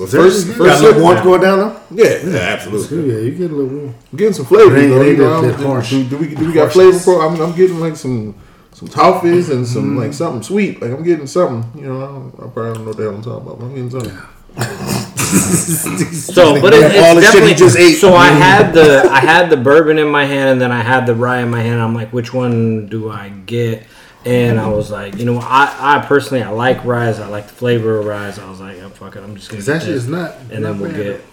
But 0.00 0.08
first, 0.08 0.46
You 0.46 0.54
got 0.54 0.58
first 0.58 0.80
a 0.80 0.84
little 0.84 0.92
sip, 0.94 1.02
warmth 1.02 1.22
going 1.24 1.40
down 1.42 1.58
though. 1.58 1.80
yeah, 1.90 2.24
yeah, 2.24 2.38
absolutely. 2.38 3.12
Yeah, 3.12 3.18
you 3.20 3.30
get 3.32 3.50
a 3.50 3.54
little 3.54 3.76
warm. 3.76 3.94
I'm 4.10 4.18
getting 4.18 4.32
some 4.32 4.46
flavor. 4.46 4.74
It 4.74 4.80
ain't- 4.80 4.90
though, 4.90 5.02
it 5.02 5.08
ain't 5.08 5.18
you 5.18 5.24
know, 5.24 5.42
that 5.42 5.58
do, 5.58 5.66
harsh. 5.66 5.90
do, 5.90 6.04
do 6.08 6.16
we 6.16 6.34
do 6.34 6.46
we 6.46 6.52
got 6.54 6.72
flavor 6.72 6.98
for? 6.98 7.22
I'm, 7.22 7.38
I'm 7.38 7.54
getting 7.54 7.80
like 7.80 7.96
some 7.96 8.34
some 8.72 8.88
toffees 8.88 9.50
and 9.50 9.66
some 9.66 9.90
mm-hmm. 9.90 9.98
like 9.98 10.14
something 10.14 10.42
sweet. 10.42 10.80
Like 10.80 10.92
I'm 10.92 11.02
getting 11.02 11.26
something. 11.26 11.82
You 11.82 11.88
know, 11.88 12.02
I, 12.02 12.06
don't, 12.06 12.34
I 12.34 12.52
probably 12.52 12.62
don't 12.62 12.78
know 12.78 12.84
what 12.86 12.96
the 12.96 13.02
hell 13.02 13.14
I'm 13.14 13.22
talking 13.22 13.46
about. 13.46 13.58
But 13.58 13.66
I'm 13.66 13.74
getting 13.74 13.90
something. 13.90 15.06
So, 15.30 16.60
but 16.60 16.74
it, 16.74 16.82
it's 16.82 17.06
All 17.06 17.14
the 17.14 17.20
shit 17.20 17.44
he 17.44 17.50
definitely 17.50 17.54
just 17.54 17.76
ate. 17.76 17.94
So 17.94 18.14
I 18.14 18.30
had 18.30 18.72
the 18.72 19.08
I 19.12 19.20
had 19.20 19.48
the 19.48 19.56
bourbon 19.56 19.98
in 19.98 20.08
my 20.08 20.24
hand, 20.24 20.50
and 20.50 20.60
then 20.60 20.72
I 20.72 20.82
had 20.82 21.06
the 21.06 21.14
rye 21.14 21.40
in 21.40 21.50
my 21.50 21.60
hand. 21.60 21.80
I'm 21.80 21.94
like, 21.94 22.12
which 22.12 22.34
one 22.34 22.86
do 22.86 23.10
I 23.10 23.28
get? 23.28 23.86
And 24.24 24.60
I 24.60 24.68
was 24.68 24.90
like, 24.90 25.16
you 25.16 25.24
know, 25.24 25.38
I, 25.38 25.74
I 25.96 26.04
personally 26.06 26.42
I 26.42 26.50
like 26.50 26.84
rye. 26.84 27.08
I 27.08 27.26
like 27.28 27.46
the 27.46 27.54
flavor 27.54 27.98
of 27.98 28.04
rye. 28.06 28.26
I 28.28 28.50
was 28.50 28.60
like, 28.60 28.76
oh, 28.78 28.90
fuck 28.90 29.16
it, 29.16 29.22
I'm 29.22 29.34
just 29.34 29.48
gonna 29.48 29.58
It's 29.58 29.66
get 29.66 29.76
actually 29.76 29.92
this. 29.94 30.02
it's 30.04 30.10
not. 30.12 30.36
and 30.50 30.62
not 30.62 30.72
then 30.72 30.80
we'll 30.80 30.92
get. 30.92 31.24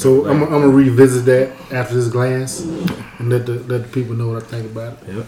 So 0.00 0.26
I'm, 0.28 0.42
I'm 0.42 0.48
gonna 0.48 0.68
revisit 0.68 1.24
that 1.26 1.52
after 1.72 1.94
this 1.94 2.08
glass 2.08 2.60
and 2.60 3.28
let 3.30 3.46
the 3.46 3.54
let 3.54 3.82
the 3.84 3.88
people 3.92 4.14
know 4.16 4.28
what 4.28 4.42
I 4.42 4.46
think 4.46 4.66
about 4.72 4.94
it. 5.02 5.14
Yep. 5.14 5.26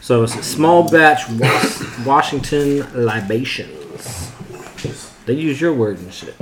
So 0.00 0.22
it's 0.22 0.34
a 0.36 0.42
small 0.42 0.88
batch 0.90 1.28
Was- 1.30 1.84
Washington 2.06 2.86
libations. 3.04 4.32
They 5.26 5.34
use 5.34 5.60
your 5.60 5.72
word 5.74 5.98
and 5.98 6.12
shit. 6.12 6.36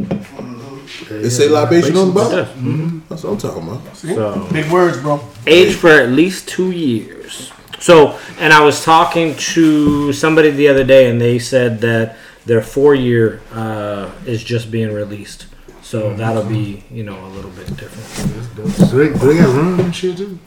They 1.09 1.31
say 1.31 1.49
libation 1.49 1.97
on 1.97 2.09
the 2.09 2.13
bottle. 2.15 2.39
Yeah. 2.41 2.45
Mm-hmm. 2.45 2.99
That's 3.09 3.25
what 3.25 3.33
I'm 3.33 3.39
talking 3.39 3.67
about. 3.69 3.97
So 3.97 4.47
Big 4.53 4.71
words, 4.71 5.01
bro. 5.01 5.21
aged 5.47 5.79
for 5.79 5.89
at 5.89 6.11
least 6.11 6.47
two 6.49 6.71
years. 6.71 7.51
So, 7.85 8.19
and 8.39 8.51
I 8.51 8.63
was 8.65 8.83
talking 8.83 9.37
to 9.53 10.11
somebody 10.15 10.49
the 10.51 10.69
other 10.69 10.85
day, 10.85 11.11
and 11.11 11.21
they 11.21 11.39
said 11.39 11.83
that 11.83 12.17
their 12.47 12.63
four 12.63 12.95
year 12.95 13.43
uh, 13.53 14.11
is 14.25 14.43
just 14.43 14.71
being 14.71 14.91
released. 14.95 15.49
So 15.83 16.15
that'll 16.15 16.45
be, 16.47 16.83
you 16.91 17.03
know, 17.05 17.23
a 17.27 17.31
little 17.37 17.51
bit 17.51 17.67
different. 17.77 18.73
So 18.73 18.97
they, 18.97 19.09
do 19.13 19.19
they 19.19 19.37
got 19.37 19.55
rum 19.55 19.81
and 19.81 19.95
shit 19.95 20.17
too? 20.17 20.39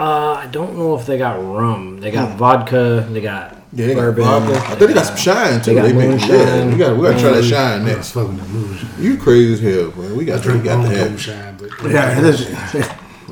Uh, 0.00 0.32
I 0.44 0.46
don't 0.50 0.78
know 0.78 0.96
if 0.98 1.04
they 1.04 1.18
got 1.18 1.34
rum. 1.44 2.00
They 2.00 2.10
got 2.10 2.38
vodka. 2.38 3.06
They 3.10 3.20
got 3.20 3.58
Yeah, 3.74 3.88
they 3.88 3.94
got 3.94 4.14
vodka. 4.16 4.56
I 4.64 4.74
think 4.76 4.88
they 4.88 4.94
got 4.94 5.04
some 5.12 5.16
shine 5.18 5.60
too. 5.60 5.74
they 5.74 5.74
got 5.74 5.82
They 5.88 5.92
make 5.92 6.08
moonshine. 6.08 6.30
yeah. 6.30 6.64
We 6.72 6.76
got 6.78 6.96
we 6.96 7.02
got 7.06 7.16
to 7.16 7.20
try 7.20 7.30
that 7.32 7.44
shine 7.44 7.82
I 7.82 7.84
next. 7.84 8.12
fucking 8.12 8.38
the 8.38 8.44
moonshine. 8.44 8.90
You 8.98 9.18
crazy 9.18 9.52
as 9.52 9.60
hell, 9.60 9.92
man. 9.92 10.16
We 10.16 10.24
got 10.24 10.36
we 10.38 10.52
Drink 10.52 10.64
got 10.64 10.78
my 10.78 10.84
to 10.84 10.90
own 10.90 10.96
have. 10.96 11.10
moonshine, 11.10 11.56
but 11.58 11.90
Yeah, 11.90 12.18
it 12.18 12.24
is. 12.24 12.88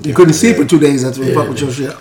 You 0.07 0.13
couldn't 0.15 0.35
see 0.35 0.53
for 0.53 0.67
two 0.67 0.79
days 0.79 1.07
after 1.07 1.23
we 1.23 1.33
fuck 1.33 1.49
with 1.49 1.59
your 1.63 1.73
shit. 1.73 1.97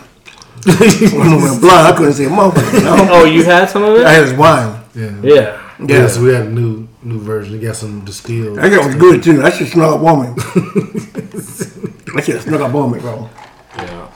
When 0.65 1.27
I 1.27 1.35
went 1.35 1.61
blind, 1.61 1.87
I 1.87 1.95
couldn't 1.95 2.13
see 2.13 2.25
a 2.25 2.29
motherfucker. 2.29 2.81
You? 2.81 3.11
Oh, 3.11 3.25
you 3.25 3.43
had 3.43 3.69
some 3.69 3.83
of 3.83 3.95
it? 3.97 4.05
I 4.05 4.11
it? 4.11 4.15
had 4.15 4.23
his 4.27 4.33
wine. 4.33 4.83
yeah. 4.95 5.21
Yeah. 5.21 5.63
Yeah, 5.79 6.07
so 6.07 6.23
we 6.23 6.33
had 6.33 6.47
a 6.47 6.49
new 6.49 6.87
new 7.03 7.19
version. 7.19 7.59
They 7.59 7.65
got 7.67 7.75
some 7.75 8.03
distilled. 8.03 8.57
That 8.57 8.71
shit 8.71 8.83
was 8.83 8.95
good 8.95 9.21
too. 9.21 9.37
That 9.37 9.53
shit 9.53 9.67
smelled 9.67 10.01
like 10.01 10.17
woman. 10.17 10.35
that 10.35 12.23
shit 12.25 12.41
smelled 12.41 12.61
like 12.61 12.73
woman, 12.73 12.99
bro. 12.99 13.29
Yeah. 13.75 14.11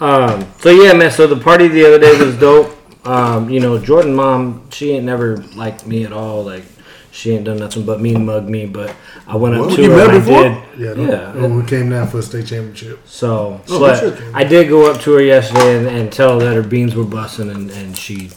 Um, 0.00 0.46
so 0.60 0.70
yeah, 0.70 0.92
man. 0.92 1.10
So 1.10 1.26
the 1.26 1.36
party 1.36 1.66
the 1.66 1.84
other 1.84 1.98
day 1.98 2.16
was 2.24 2.36
dope. 2.38 2.76
Um, 3.04 3.50
you 3.50 3.58
know, 3.58 3.78
Jordan 3.78 4.14
mom, 4.14 4.70
she 4.70 4.92
ain't 4.92 5.04
never 5.04 5.38
liked 5.56 5.86
me 5.86 6.04
at 6.04 6.12
all. 6.12 6.44
Like, 6.44 6.64
she 7.12 7.32
ain't 7.32 7.44
done 7.44 7.58
nothing 7.58 7.84
but 7.84 8.00
me 8.00 8.14
mug 8.16 8.48
me. 8.48 8.66
But 8.66 8.94
I 9.26 9.36
went 9.36 9.54
up 9.56 9.66
What? 9.66 9.76
to 9.76 9.82
You 9.82 9.90
her. 9.90 9.96
met 9.96 10.14
and 10.14 10.24
before? 10.24 10.44
I 10.44 10.48
did. 10.76 10.96
Yeah, 10.98 11.04
Yeah. 11.04 11.32
no, 11.34 11.40
when 11.42 11.56
we 11.56 11.62
came 11.68 11.90
down 11.90 12.08
for 12.08 12.18
a 12.18 12.22
state 12.22 12.46
championship. 12.46 13.00
So, 13.06 13.60
Oh, 13.68 13.80
but 13.80 14.00
shit. 14.00 14.14
I 14.34 14.44
did 14.44 14.68
go 14.68 14.90
up 14.90 15.00
to 15.02 15.12
her 15.14 15.22
yesterday 15.22 15.78
and, 15.78 15.86
and 15.86 16.12
tell 16.12 16.38
her 16.40 16.46
that 16.46 16.54
her 16.54 16.62
beans 16.62 16.94
were 16.94 17.04
busting, 17.04 17.50
and, 17.50 17.70
and 17.70 17.96
she 17.96 18.30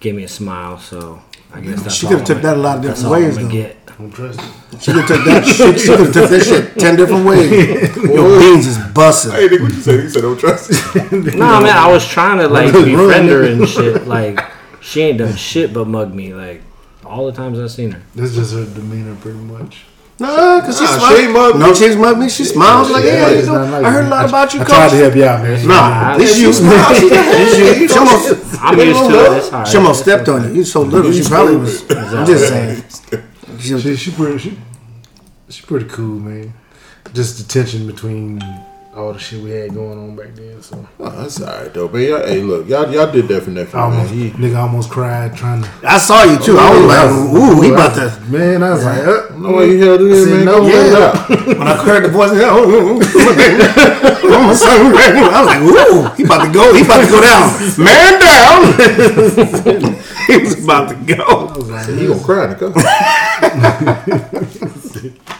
gave 0.00 0.14
me 0.14 0.24
a 0.24 0.28
smile. 0.28 0.78
So 0.78 1.22
I 1.54 1.60
guess 1.60 1.82
that's 1.82 1.94
She 1.94 2.06
could 2.06 2.18
have 2.18 2.26
took 2.26 2.42
that 2.42 2.56
a 2.56 2.60
lot 2.60 2.78
of 2.78 2.82
that's 2.84 3.00
different 3.02 3.14
all 3.16 3.20
ways, 3.28 3.36
I'm 3.38 3.44
gonna 3.44 3.54
though. 3.56 3.62
get. 3.62 3.74
Don't 3.98 4.12
trust 4.12 4.40
it. 4.40 4.80
She 4.82 4.92
could 4.92 5.00
have 5.00 5.08
took 5.08 5.24
that. 5.24 5.44
Shit, 5.44 5.80
she 5.80 5.86
could 5.88 5.98
have 6.00 6.12
took 6.12 6.30
that 6.30 6.42
shit 6.44 6.78
ten 6.78 6.94
different 6.96 7.26
ways. 7.26 7.50
Your 7.96 8.38
beans 8.38 8.66
is 8.68 8.78
busting. 8.94 9.32
Hey, 9.32 9.48
nigga, 9.48 9.62
what 9.62 9.72
you 9.72 9.80
say? 9.80 9.94
You 10.02 10.08
said 10.08 10.22
don't 10.22 10.38
trust 10.38 10.70
it. 10.70 11.34
No, 11.34 11.60
man, 11.60 11.76
I 11.76 11.90
was 11.90 12.06
trying 12.06 12.38
to 12.38 12.46
like 12.48 12.72
befriend 12.72 13.28
her 13.28 13.42
and 13.44 13.68
shit. 13.68 14.06
Like, 14.06 14.38
she 14.80 15.00
ain't 15.02 15.18
done 15.18 15.34
shit 15.34 15.72
but 15.72 15.86
mug 15.88 16.14
me. 16.14 16.32
Like, 16.32 16.62
all 17.08 17.26
the 17.26 17.32
times 17.32 17.58
I've 17.58 17.70
seen 17.70 17.90
her. 17.92 18.02
This 18.14 18.34
just 18.34 18.52
her 18.54 18.64
demeanor, 18.64 19.14
pretty 19.16 19.38
much. 19.38 19.84
No, 20.20 20.60
because 20.60 20.78
she 20.78 20.84
Nah, 20.84 20.98
smiles. 20.98 21.16
she 21.16 21.24
ain't 21.24 21.32
mug 21.32 21.54
me. 21.54 21.60
No, 21.60 21.74
she's 21.74 21.96
mug 21.96 22.18
me. 22.18 22.28
She 22.28 22.44
smiles 22.44 22.90
like, 22.90 23.04
Yeah, 23.04 23.12
yeah, 23.12 23.28
It's 23.38 23.46
you 23.46 23.52
know, 23.52 23.64
like 23.66 23.84
I 23.84 23.90
heard 23.92 24.06
a 24.06 24.08
lot 24.08 24.28
about 24.28 24.52
you, 24.52 24.60
I 24.60 24.64
tried 24.64 24.90
to 24.90 24.96
help 24.96 25.14
you 25.14 25.24
out, 25.24 25.42
man. 25.42 25.68
Nah, 25.68 25.74
I- 26.14 26.18
this 26.18 26.38
you 26.38 26.52
smile. 26.52 26.94
She 26.94 27.86
she 27.88 27.98
almost 27.98 28.58
I'm 28.60 28.78
used 28.78 28.98
to 28.98 29.32
it. 29.32 29.36
It's 29.38 29.46
alright. 29.52 29.68
she 29.68 29.76
almost 29.76 30.02
stepped 30.02 30.28
on 30.28 30.48
you. 30.48 30.54
You 30.56 30.64
so 30.64 30.82
little. 30.82 31.12
She 31.12 31.22
probably 31.22 31.56
was. 31.56 31.82
I'm 31.90 32.26
just 32.26 32.48
saying. 32.48 32.82
She- 33.60 33.78
She, 33.80 33.96
she 33.96 34.10
pretty, 34.12 34.38
she, 34.38 34.58
she 35.48 35.62
pretty 35.66 35.86
cool, 35.86 36.18
man. 36.20 36.52
Just 37.14 37.38
the 37.38 37.44
tension 37.44 37.86
between 37.86 38.40
all 38.94 39.12
the 39.12 39.18
shit 39.18 39.42
we 39.42 39.50
had 39.50 39.74
going 39.74 39.98
on 39.98 40.16
back 40.16 40.34
then. 40.34 40.60
So 40.62 40.86
Oh, 40.98 41.10
that's 41.10 41.40
all 41.40 41.46
right 41.46 41.72
though, 41.72 41.88
man. 41.88 42.08
Y'all, 42.08 42.26
hey, 42.26 42.42
look, 42.42 42.66
y'all, 42.68 42.90
y'all 42.92 43.10
did 43.12 43.28
that 43.28 43.42
for 43.42 43.50
nephew, 43.50 43.78
I 43.78 43.82
almost, 43.82 44.10
man. 44.10 44.18
He, 44.18 44.30
nigga 44.30 44.58
almost 44.58 44.90
cried 44.90 45.36
trying 45.36 45.62
to. 45.62 45.68
I 45.84 45.98
saw 45.98 46.24
you 46.24 46.38
too. 46.38 46.56
I 46.58 46.70
was 46.74 46.84
like, 46.86 47.10
ooh, 47.10 47.60
he 47.62 47.70
about 47.70 47.94
to. 47.94 48.20
Man, 48.30 48.62
I 48.62 48.70
was 48.70 48.84
like, 48.84 49.06
uh, 49.06 49.36
no 49.38 49.52
way 49.56 49.70
you 49.70 49.84
held 49.84 50.00
it 50.00 50.10
in, 50.10 50.30
man. 50.30 50.44
no, 50.44 50.60
Go 50.60 50.66
let. 50.66 51.28
When 51.58 51.66
I 51.68 51.76
heard 51.76 52.04
the 52.04 52.08
voice, 52.08 52.30
oh, 52.32 52.36
oh, 52.36 52.68
oh, 52.74 53.00
oh, 53.00 54.18
I 54.30 54.48
was 54.48 54.62
like, 55.46 55.62
ooh, 55.62 56.08
he 56.16 56.24
about 56.24 56.44
to 56.46 56.52
go. 56.52 56.74
He 56.74 56.82
about 56.82 57.00
to 57.04 57.10
go 57.10 57.20
down. 57.20 57.50
Man 57.78 58.20
down. 58.20 58.58
he 60.26 60.36
was 60.38 60.64
about 60.64 60.88
to 60.88 60.94
go. 61.14 61.24
I 61.24 61.56
was 61.56 61.70
like, 61.70 61.86
He 61.88 62.06
gonna 62.06 62.22
cry 62.24 62.44
in 62.44 62.50
the 62.50 62.56
car. 65.24 65.34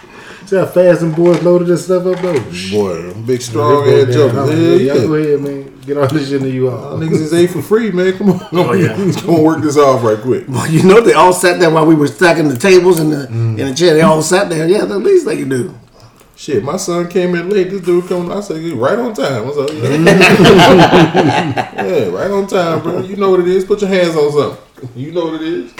See 0.48 0.56
how 0.56 0.66
fast 0.66 1.00
them 1.00 1.12
boys 1.12 1.42
loaded 1.42 1.68
this 1.68 1.84
stuff 1.84 2.06
up 2.06 2.18
though. 2.20 2.40
Boy, 2.70 3.12
big 3.26 3.42
strong 3.42 3.84
They 3.84 4.00
ass 4.00 4.06
broke 4.06 4.32
jokers. 4.32 4.34
down. 4.34 4.48
Hell 4.48 4.80
Y'all 4.80 5.06
go 5.08 5.14
ahead, 5.14 5.40
man. 5.40 5.80
Get 5.80 5.96
all 5.96 6.06
this 6.08 6.28
shit 6.28 6.36
into 6.36 6.50
you 6.50 6.66
Y'all 6.66 6.84
all. 6.84 6.98
niggas 6.98 7.20
is 7.20 7.34
ate 7.34 7.50
for 7.50 7.62
free, 7.62 7.90
man. 7.90 8.16
Come 8.16 8.30
on. 8.30 8.48
Oh, 8.52 8.72
yeah. 8.72 8.94
Come 9.20 9.34
on, 9.34 9.42
work 9.42 9.62
this 9.62 9.76
off 9.76 10.02
right 10.02 10.18
quick. 10.18 10.48
Well, 10.48 10.66
you 10.70 10.82
know, 10.82 11.00
they 11.00 11.12
all 11.12 11.32
sat 11.32 11.60
there 11.60 11.70
while 11.70 11.86
we 11.86 11.94
were 11.94 12.06
stacking 12.06 12.48
the 12.48 12.56
tables 12.56 12.98
and 12.98 13.12
the 13.12 13.26
mm. 13.26 13.58
in 13.58 13.68
the 13.68 13.74
chair. 13.74 13.94
They 13.94 14.00
all 14.00 14.22
sat 14.22 14.48
there. 14.48 14.66
Yeah, 14.66 14.84
the 14.84 14.98
least 14.98 15.26
they 15.26 15.36
could 15.36 15.50
do. 15.50 15.74
Shit, 16.34 16.62
my 16.62 16.76
son 16.76 17.08
came 17.08 17.34
in 17.34 17.50
late. 17.50 17.68
This 17.68 17.82
dude 17.82 18.06
coming. 18.06 18.30
I 18.30 18.40
said, 18.40 18.62
"You 18.62 18.76
right 18.76 18.96
on 18.98 19.12
time." 19.12 19.44
What's 19.44 19.58
up? 19.58 19.70
Yeah. 19.70 19.96
Mm. 19.96 20.06
yeah, 21.74 22.08
right 22.10 22.30
on 22.30 22.46
time, 22.46 22.80
bro. 22.80 23.00
You 23.00 23.16
know 23.16 23.30
what 23.32 23.40
it 23.40 23.48
is. 23.48 23.64
Put 23.64 23.80
your 23.80 23.90
hands 23.90 24.14
on 24.14 24.30
something. 24.32 24.88
You 24.94 25.10
know 25.10 25.24
what 25.26 25.42
it 25.42 25.42
is. 25.42 25.74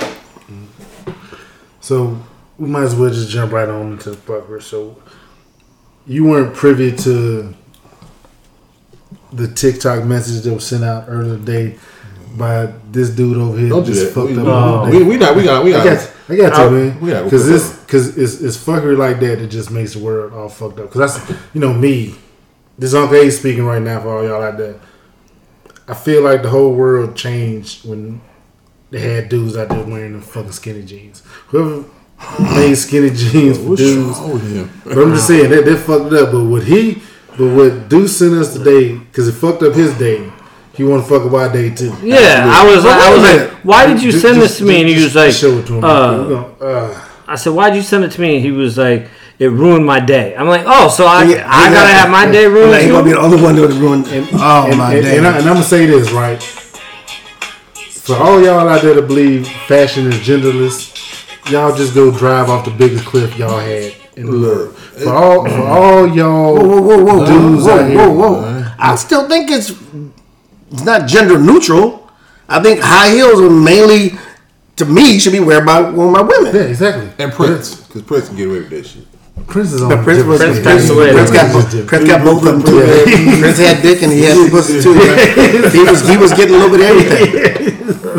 So 1.81 2.19
we 2.59 2.69
might 2.69 2.83
as 2.83 2.95
well 2.95 3.11
just 3.11 3.31
jump 3.31 3.53
right 3.53 3.69
on 3.69 3.93
into 3.93 4.11
the 4.11 4.17
fucker. 4.17 4.63
So 4.63 5.01
you 6.07 6.25
weren't 6.25 6.55
privy 6.55 6.95
to 6.97 7.55
the 9.33 9.49
TikTok 9.49 10.05
message 10.05 10.43
that 10.43 10.53
was 10.53 10.67
sent 10.67 10.85
out 10.85 11.05
earlier 11.09 11.37
today 11.37 11.79
by 12.37 12.67
this 12.91 13.11
dude 13.11 13.37
over 13.37 13.59
here. 13.59 13.69
Don't 13.69 13.85
do 13.85 13.93
just 13.93 14.15
that. 14.15 14.21
We, 14.21 14.35
fucked 14.35 14.45
we, 14.45 14.51
up. 14.51 14.91
We, 14.91 15.03
we 15.05 15.17
not. 15.17 15.37
We 15.37 15.45
got. 15.45 15.65
We 15.65 15.75
I 15.75 15.85
got. 15.85 15.97
got, 15.97 16.13
I 16.29 16.37
got 16.37 16.65
you, 16.65 16.77
man. 16.77 17.01
we 17.01 17.11
gotta 17.11 17.21
go 17.21 17.25
Because 17.25 17.47
this, 17.47 17.79
because 17.81 18.19
it's, 18.19 18.41
it's 18.43 18.57
fuckery 18.57 18.97
like 18.97 19.21
that 19.21 19.39
that 19.39 19.47
just 19.49 19.71
makes 19.71 19.95
the 19.95 20.01
world 20.01 20.33
all 20.33 20.49
fucked 20.49 20.79
up. 20.79 20.93
Because 20.93 21.19
that's, 21.19 21.41
you 21.55 21.61
know, 21.61 21.73
me. 21.73 22.17
This 22.77 22.95
Uncle 22.95 23.17
A 23.17 23.31
speaking 23.31 23.65
right 23.65 23.83
now 23.83 24.01
for 24.01 24.19
all 24.19 24.25
y'all 24.25 24.43
out 24.43 24.57
there. 24.57 24.79
I 25.89 25.95
feel 25.95 26.23
like 26.23 26.43
the 26.43 26.51
whole 26.51 26.73
world 26.75 27.17
changed 27.17 27.89
when 27.89 28.21
they 28.91 29.01
had 29.01 29.29
dudes 29.29 29.57
out 29.57 29.69
there 29.69 29.85
wearing 29.85 30.13
the 30.13 30.21
fucking 30.21 30.53
skinny 30.53 30.85
jeans. 30.85 31.23
Whoever 31.49 31.85
made 32.55 32.75
skinny 32.75 33.11
jeans 33.11 33.59
for 33.59 33.71
What's 33.71 33.83
dudes, 33.83 34.19
wrong 34.19 34.33
with 34.33 34.53
him? 34.55 34.71
but 34.85 34.99
I'm 34.99 35.15
just 35.15 35.27
saying 35.27 35.51
that 35.51 35.65
they 35.65 35.77
fucked 35.77 36.07
it 36.13 36.15
up. 36.15 36.33
But 36.33 36.45
what 36.45 36.65
he, 36.65 37.03
but 37.37 37.55
what 37.55 37.89
Deuce 37.89 38.19
sent 38.19 38.35
us 38.35 38.53
today, 38.55 38.97
because 38.97 39.29
it 39.29 39.33
fucked 39.33 39.63
up 39.63 39.75
his 39.75 39.97
day. 39.99 40.31
He 40.75 40.85
want 40.85 41.03
to 41.05 41.09
fuck 41.09 41.27
up 41.27 41.33
our 41.33 41.53
day 41.53 41.71
too. 41.75 41.93
Yeah, 42.03 42.45
I 42.55 42.65
was 42.65 42.85
like, 42.85 42.95
I 43.01 43.11
was 43.13 43.23
Wait 43.23 43.41
like, 43.49 43.51
why 43.65 43.87
did 43.89 44.01
you 44.01 44.13
send 44.13 44.37
just- 44.37 44.41
this 44.41 44.59
to 44.59 44.65
me? 44.65 44.81
And 44.81 44.89
he 44.89 45.03
was 45.03 45.15
like, 45.15 45.33
show 45.33 45.59
it 45.59 45.67
to 45.67 45.75
him. 45.79 45.85
uh, 45.85 46.23
We 46.23 46.29
gonna- 46.35 46.47
uh, 46.61 47.05
I 47.27 47.35
said, 47.35 47.53
why 47.53 47.71
did 47.71 47.77
you 47.77 47.83
send 47.83 48.05
it 48.05 48.13
to 48.13 48.21
me? 48.21 48.37
And 48.37 48.45
he 48.45 48.53
was 48.53 48.79
like, 48.79 49.09
it 49.41 49.49
ruined 49.51 49.85
my 49.85 49.99
day. 50.01 50.37
I'm 50.37 50.47
like, 50.47 50.63
oh, 50.67 50.89
so 50.89 51.05
I, 51.07 51.25
Yeah, 51.25 51.45
I 51.49 51.65
gotta 51.67 51.81
exactly. 51.81 51.93
have 51.95 52.11
my 52.11 52.31
day 52.31 52.47
Like, 52.47 52.55
ruined 52.55 52.83
he 52.83 52.89
gonna 52.91 53.05
be 53.05 53.11
the 53.11 53.19
only 53.21 53.43
one 53.43 53.57
that 53.57 53.63
would 53.63 53.73
ruin. 53.75 54.05
oh 54.07 54.67
and, 54.69 54.79
my 54.79 54.95
and, 54.95 55.03
day! 55.05 55.19
and, 55.19 55.27
I, 55.27 55.39
and 55.39 55.49
I'm 55.49 55.55
gonna 55.55 55.63
say 55.65 55.87
this 55.87 56.11
right. 56.13 56.41
For 56.43 58.15
all 58.17 58.41
y'all 58.43 58.69
out 58.69 58.83
there 58.83 58.95
to 58.95 59.03
believe 59.03 59.47
fashion 59.67 60.07
is 60.07 60.15
genderless, 60.15 60.95
y'all 61.51 61.75
just 61.77 61.95
go 61.95 62.11
drive 62.17 62.49
off 62.51 62.65
the 62.65 62.71
biggest 62.71 63.05
cliff 63.05 63.37
y'all 63.37 63.59
had. 63.59 63.95
In 64.17 64.27
the 64.27 64.33
Look, 64.33 64.73
world. 64.75 64.77
For 64.77 65.13
all, 65.15 65.49
for 65.49 65.63
all 65.63 66.07
y'all 66.09 66.55
whoa, 66.57 66.81
whoa, 66.83 67.05
whoa, 67.05 67.19
whoa, 67.19 67.27
dudes 67.27 67.65
whoa, 67.65 67.79
out 67.79 67.89
here, 67.89 67.99
whoa, 67.99 68.11
whoa! 68.11 68.73
I 68.77 68.97
still 68.97 69.29
think 69.29 69.49
it's 69.49 69.71
it's 70.73 70.83
not 70.83 71.07
gender 71.09 71.39
neutral. 71.39 72.11
I 72.49 72.61
think 72.61 72.81
high 72.81 73.11
heels 73.11 73.41
are 73.41 73.49
mainly, 73.51 74.19
to 74.77 74.85
me, 74.87 75.21
should 75.21 75.33
be 75.33 75.41
worn 75.41 75.65
by 75.65 75.89
worn 75.91 76.15
by 76.15 76.23
women. 76.23 76.53
yeah, 76.55 76.63
exactly. 76.63 77.11
And 77.23 77.33
Prince, 77.33 77.77
because 77.87 78.03
Prince 78.03 78.27
can 78.29 78.37
get 78.37 78.49
away 78.49 78.59
with 78.59 78.71
that 78.71 78.87
shit. 78.87 79.05
Prince 79.47 79.73
is 79.73 79.83
on 79.83 79.91
But 79.91 80.03
Prince 80.03 80.25
was 80.25 80.41
Prince 80.41 80.61
Prince, 80.61 80.81
passed 80.83 80.91
away. 80.91 81.13
Prince 81.13 81.31
got 81.31 81.51
Prince 81.53 81.87
Prince 81.89 82.05
got 82.09 82.25
both 82.25 82.45
of 82.45 82.53
them 82.55 82.63
too. 82.65 82.81
Prince 83.39 83.59
had 83.59 83.83
dick 83.83 84.03
and 84.03 84.11
he 84.11 84.23
had 84.23 84.51
pussy 84.51 84.83
too. 84.83 84.95
He 85.71 85.85
was 85.85 86.09
he 86.09 86.17
was 86.17 86.33
getting 86.33 86.57
a 86.57 86.59
little 86.59 86.77
bit 86.77 86.81
of 86.81 86.97
everything. 86.97 87.78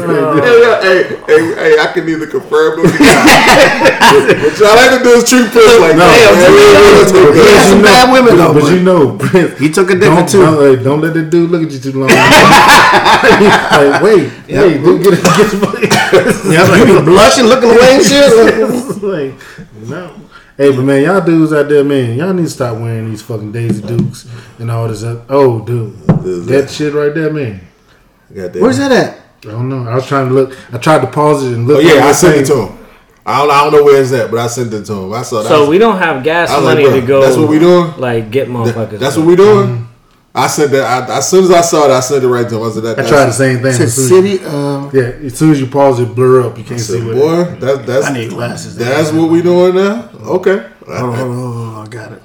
Hey, 0.10 0.58
hey, 0.82 1.04
hey, 1.28 1.42
hey, 1.56 1.74
I 1.80 1.92
can 1.94 2.06
neither 2.06 2.28
confirm 2.28 2.78
nor 2.78 2.86
deny. 2.89 2.98
what 4.44 4.58
y'all 4.60 4.75
like 4.75 4.92
to 4.98 5.04
do 5.04 5.12
is 5.18 5.30
treat 5.30 5.51
Prince 5.51 5.80
like 5.80 5.96
No, 5.96 6.06
that. 6.06 6.18
hey, 6.34 6.50
Hey, 6.50 7.34
hey, 7.34 7.34
He 7.34 7.46
had 7.46 7.70
some 7.70 7.82
bad 7.82 8.12
women 8.12 8.38
though. 8.38 8.54
But 8.54 8.62
but 8.63 8.72
you 8.74 8.82
know, 8.82 9.18
Prince, 9.18 9.58
He 9.60 9.70
took 9.70 9.89
a 9.89 9.96
don't, 9.96 10.01
different 10.01 10.30
too. 10.30 10.42
don't, 10.42 10.78
hey, 10.78 10.84
don't 10.84 11.01
let 11.01 11.13
that 11.13 11.30
dude 11.30 11.50
look 11.51 11.63
at 11.63 11.72
you 11.72 11.80
too 11.80 12.00
long. 12.00 12.10
like, 12.10 14.01
wait, 14.01 14.32
wait, 14.50 14.82
dude, 14.84 15.04
get, 15.04 15.12
get 15.12 15.22
the 15.22 16.50
Yeah, 16.51 16.63
like, 16.63 16.88
he 16.88 16.94
was 16.94 17.04
blushing, 17.06 17.46
looking 17.46 17.70
away 17.70 17.96
and 17.96 18.04
shit. 18.06 18.30
like, 19.04 19.34
no. 19.88 20.16
Hey, 20.58 20.75
but 20.75 20.82
man, 20.84 21.04
y'all 21.04 21.22
dudes 21.24 21.54
out 21.54 21.70
there, 21.70 21.84
man, 21.86 22.18
y'all 22.18 22.34
need 22.34 22.44
to 22.44 22.50
stop 22.50 22.78
wearing 22.78 23.10
these 23.10 23.22
fucking 23.22 23.51
Daisy 23.51 23.82
Dukes 23.86 24.28
and 24.60 24.70
all 24.70 24.88
this. 24.89 25.04
Up. 25.04 25.25
Oh, 25.30 25.63
dude, 25.63 25.96
that 26.48 26.70
shit 26.70 26.94
right 26.94 27.13
there, 27.13 27.32
man. 27.32 27.62
Goddamn. 28.34 28.62
Where's 28.62 28.78
that 28.78 28.92
at? 28.92 29.20
I 29.46 29.51
don't 29.51 29.69
know. 29.69 29.88
I 29.89 29.96
was 29.96 30.05
trying 30.08 30.27
to 30.27 30.34
look. 30.34 30.58
I 30.74 30.77
tried 30.77 31.00
to 31.01 31.08
pause 31.08 31.46
it 31.46 31.53
and 31.53 31.67
look. 31.67 31.77
Oh 31.77 31.79
yeah, 31.79 32.03
I 32.03 32.08
the 32.10 32.13
sent 32.13 32.38
it 32.41 32.46
to 32.48 32.67
him. 32.67 32.77
I 33.25 33.39
don't, 33.39 33.51
I 33.51 33.63
don't 33.63 33.74
know 33.74 33.84
where 33.84 34.01
it's 34.01 34.12
at, 34.12 34.31
but 34.31 34.39
I 34.39 34.48
sent 34.48 34.74
it 34.74 34.86
to 34.86 34.93
him. 34.93 35.13
I 35.13 35.22
saw 35.22 35.43
that. 35.43 35.50
So 35.50 35.69
we 35.69 35.77
don't 35.77 35.98
have 35.98 36.24
gas 36.24 36.50
I 36.50 36.55
was 36.58 36.65
like, 36.65 36.77
money 36.79 36.89
bro, 36.89 37.00
to 37.01 37.08
go. 37.08 37.22
that's 37.22 37.38
what 37.38 37.48
we 37.50 37.60
doing? 37.60 37.96
Like 37.98 38.31
get 38.31 38.48
That- 38.48 38.53
motherfuckers. 38.53 39.00
that's 39.00 39.17
what 39.17 39.27
we 39.27 39.36
doing. 39.36 39.88
I 40.34 40.48
said 40.48 40.69
that. 40.72 41.10
I, 41.10 41.17
as 41.17 41.27
soon 41.29 41.43
as 41.43 41.51
I 41.51 41.62
saw 41.62 41.86
it, 41.86 41.91
I 41.91 42.00
sent 42.01 42.24
it 42.24 42.27
right 42.27 42.48
to 42.48 42.55
him. 42.58 42.63
I 42.63 42.72
said, 42.72 42.84
that, 42.84 43.00
I 43.00 43.08
tried 43.08 43.25
the 43.25 43.31
same 43.31 43.62
thing. 43.62 43.74
Said 43.74 43.81
As 43.88 44.08
city. 44.10 44.39
Uh, 44.43 44.89
yeah, 44.93 45.25
as 45.25 45.38
soon 45.38 45.51
as 45.51 45.60
you 45.60 45.67
pause 45.67 46.00
it, 46.00 46.13
blur 46.15 46.41
up. 46.48 46.58
You 46.58 46.63
can't 46.63 46.79
I 46.79 46.84
see 46.84 47.00
said, 47.00 47.05
what. 47.08 47.15
boy, 47.15 47.43
that, 47.65 47.86
that's 47.86 48.08
I 48.08 48.13
need 48.13 48.29
glasses. 48.29 48.75
that's 48.77 49.12
what 49.12 49.29
we 49.31 49.41
doing 49.41 49.75
now. 49.75 50.10
Okay. 50.13 50.69
Hold 50.86 50.89
on, 50.89 51.15
hold 51.15 51.31
on, 51.31 51.38
hold 51.38 51.58
on, 51.77 51.88
I 51.88 51.89
got 51.89 52.12
it. 52.13 52.22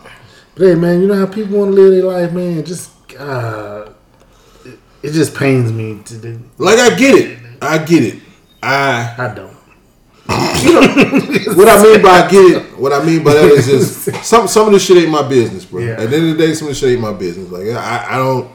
But 0.54 0.66
hey, 0.66 0.74
man, 0.74 1.00
you 1.00 1.06
know 1.08 1.14
how 1.16 1.26
people 1.26 1.58
want 1.58 1.70
to 1.74 1.74
live 1.80 1.92
their 1.92 2.04
life, 2.04 2.32
man. 2.32 2.64
Just 2.64 2.90
uh, 3.18 3.88
it, 5.04 5.12
just 5.12 5.34
pains 5.34 5.72
me 5.72 6.00
to 6.04 6.18
do. 6.18 6.40
Like 6.58 6.78
I 6.78 6.94
get 6.96 7.14
it. 7.14 7.38
I 7.62 7.78
get 7.78 8.02
it. 8.04 8.22
I 8.62 9.14
I 9.18 9.34
don't. 9.34 9.54
what 10.28 11.68
I 11.68 11.82
mean 11.82 12.02
by 12.02 12.08
I 12.08 12.30
get 12.30 12.56
it. 12.56 12.78
What 12.78 12.92
I 12.92 13.04
mean 13.04 13.22
by 13.22 13.34
that 13.34 13.44
is 13.44 13.66
just 13.66 14.24
some 14.24 14.48
some 14.48 14.66
of 14.66 14.72
this 14.72 14.84
shit 14.84 14.96
ain't 14.96 15.10
my 15.10 15.26
business, 15.26 15.64
bro. 15.64 15.82
Yeah. 15.82 15.92
At 16.00 16.10
the 16.10 16.16
end 16.16 16.30
of 16.30 16.36
the 16.36 16.46
day, 16.46 16.54
some 16.54 16.68
of 16.68 16.70
this 16.72 16.78
shit 16.78 16.90
ain't 16.90 17.00
my 17.00 17.12
business. 17.12 17.50
Like 17.50 17.68
I, 17.68 18.14
I 18.14 18.16
don't. 18.16 18.50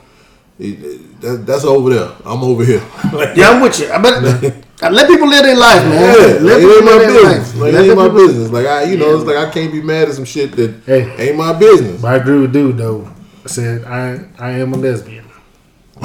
that, 1.21 1.43
that's 1.45 1.63
over 1.65 1.89
there. 1.91 2.11
I'm 2.25 2.43
over 2.43 2.65
here. 2.65 2.81
Like, 3.13 3.35
Yeah, 3.37 3.49
I'm 3.51 3.61
with 3.61 3.79
you. 3.79 3.91
I 3.91 4.01
bet. 4.01 4.55
I 4.81 4.89
let 4.97 5.07
people 5.07 5.27
live 5.27 5.43
their 5.43 5.55
life, 5.57 5.83
man. 5.85 6.01
Yeah, 6.01 6.25
let 6.25 6.41
like, 6.41 6.63
it 6.63 6.75
ain't 6.75 6.85
my 6.85 6.97
business. 7.05 7.55
Like, 7.55 7.73
Let 7.73 7.83
it 7.85 7.87
ain't 7.89 7.97
my 7.97 8.03
people- 8.07 8.17
business. 8.27 8.49
Like 8.51 8.65
I, 8.65 8.83
you 8.83 8.97
know, 8.97 9.15
it's 9.15 9.25
like 9.25 9.37
I 9.37 9.51
can't 9.51 9.71
be 9.71 9.81
mad 9.81 10.07
at 10.09 10.15
some 10.15 10.25
shit 10.25 10.51
that 10.53 10.73
Hey. 10.85 11.29
ain't 11.29 11.37
my 11.37 11.53
business. 11.53 12.01
But 12.01 12.13
I 12.13 12.15
agree 12.17 12.39
with 12.39 12.53
dude 12.53 12.77
though. 12.77 13.07
I 13.45 13.47
said 13.47 13.83
I 13.85 14.25
I 14.39 14.51
am 14.51 14.73
a 14.73 14.77
lesbian. 14.77 15.25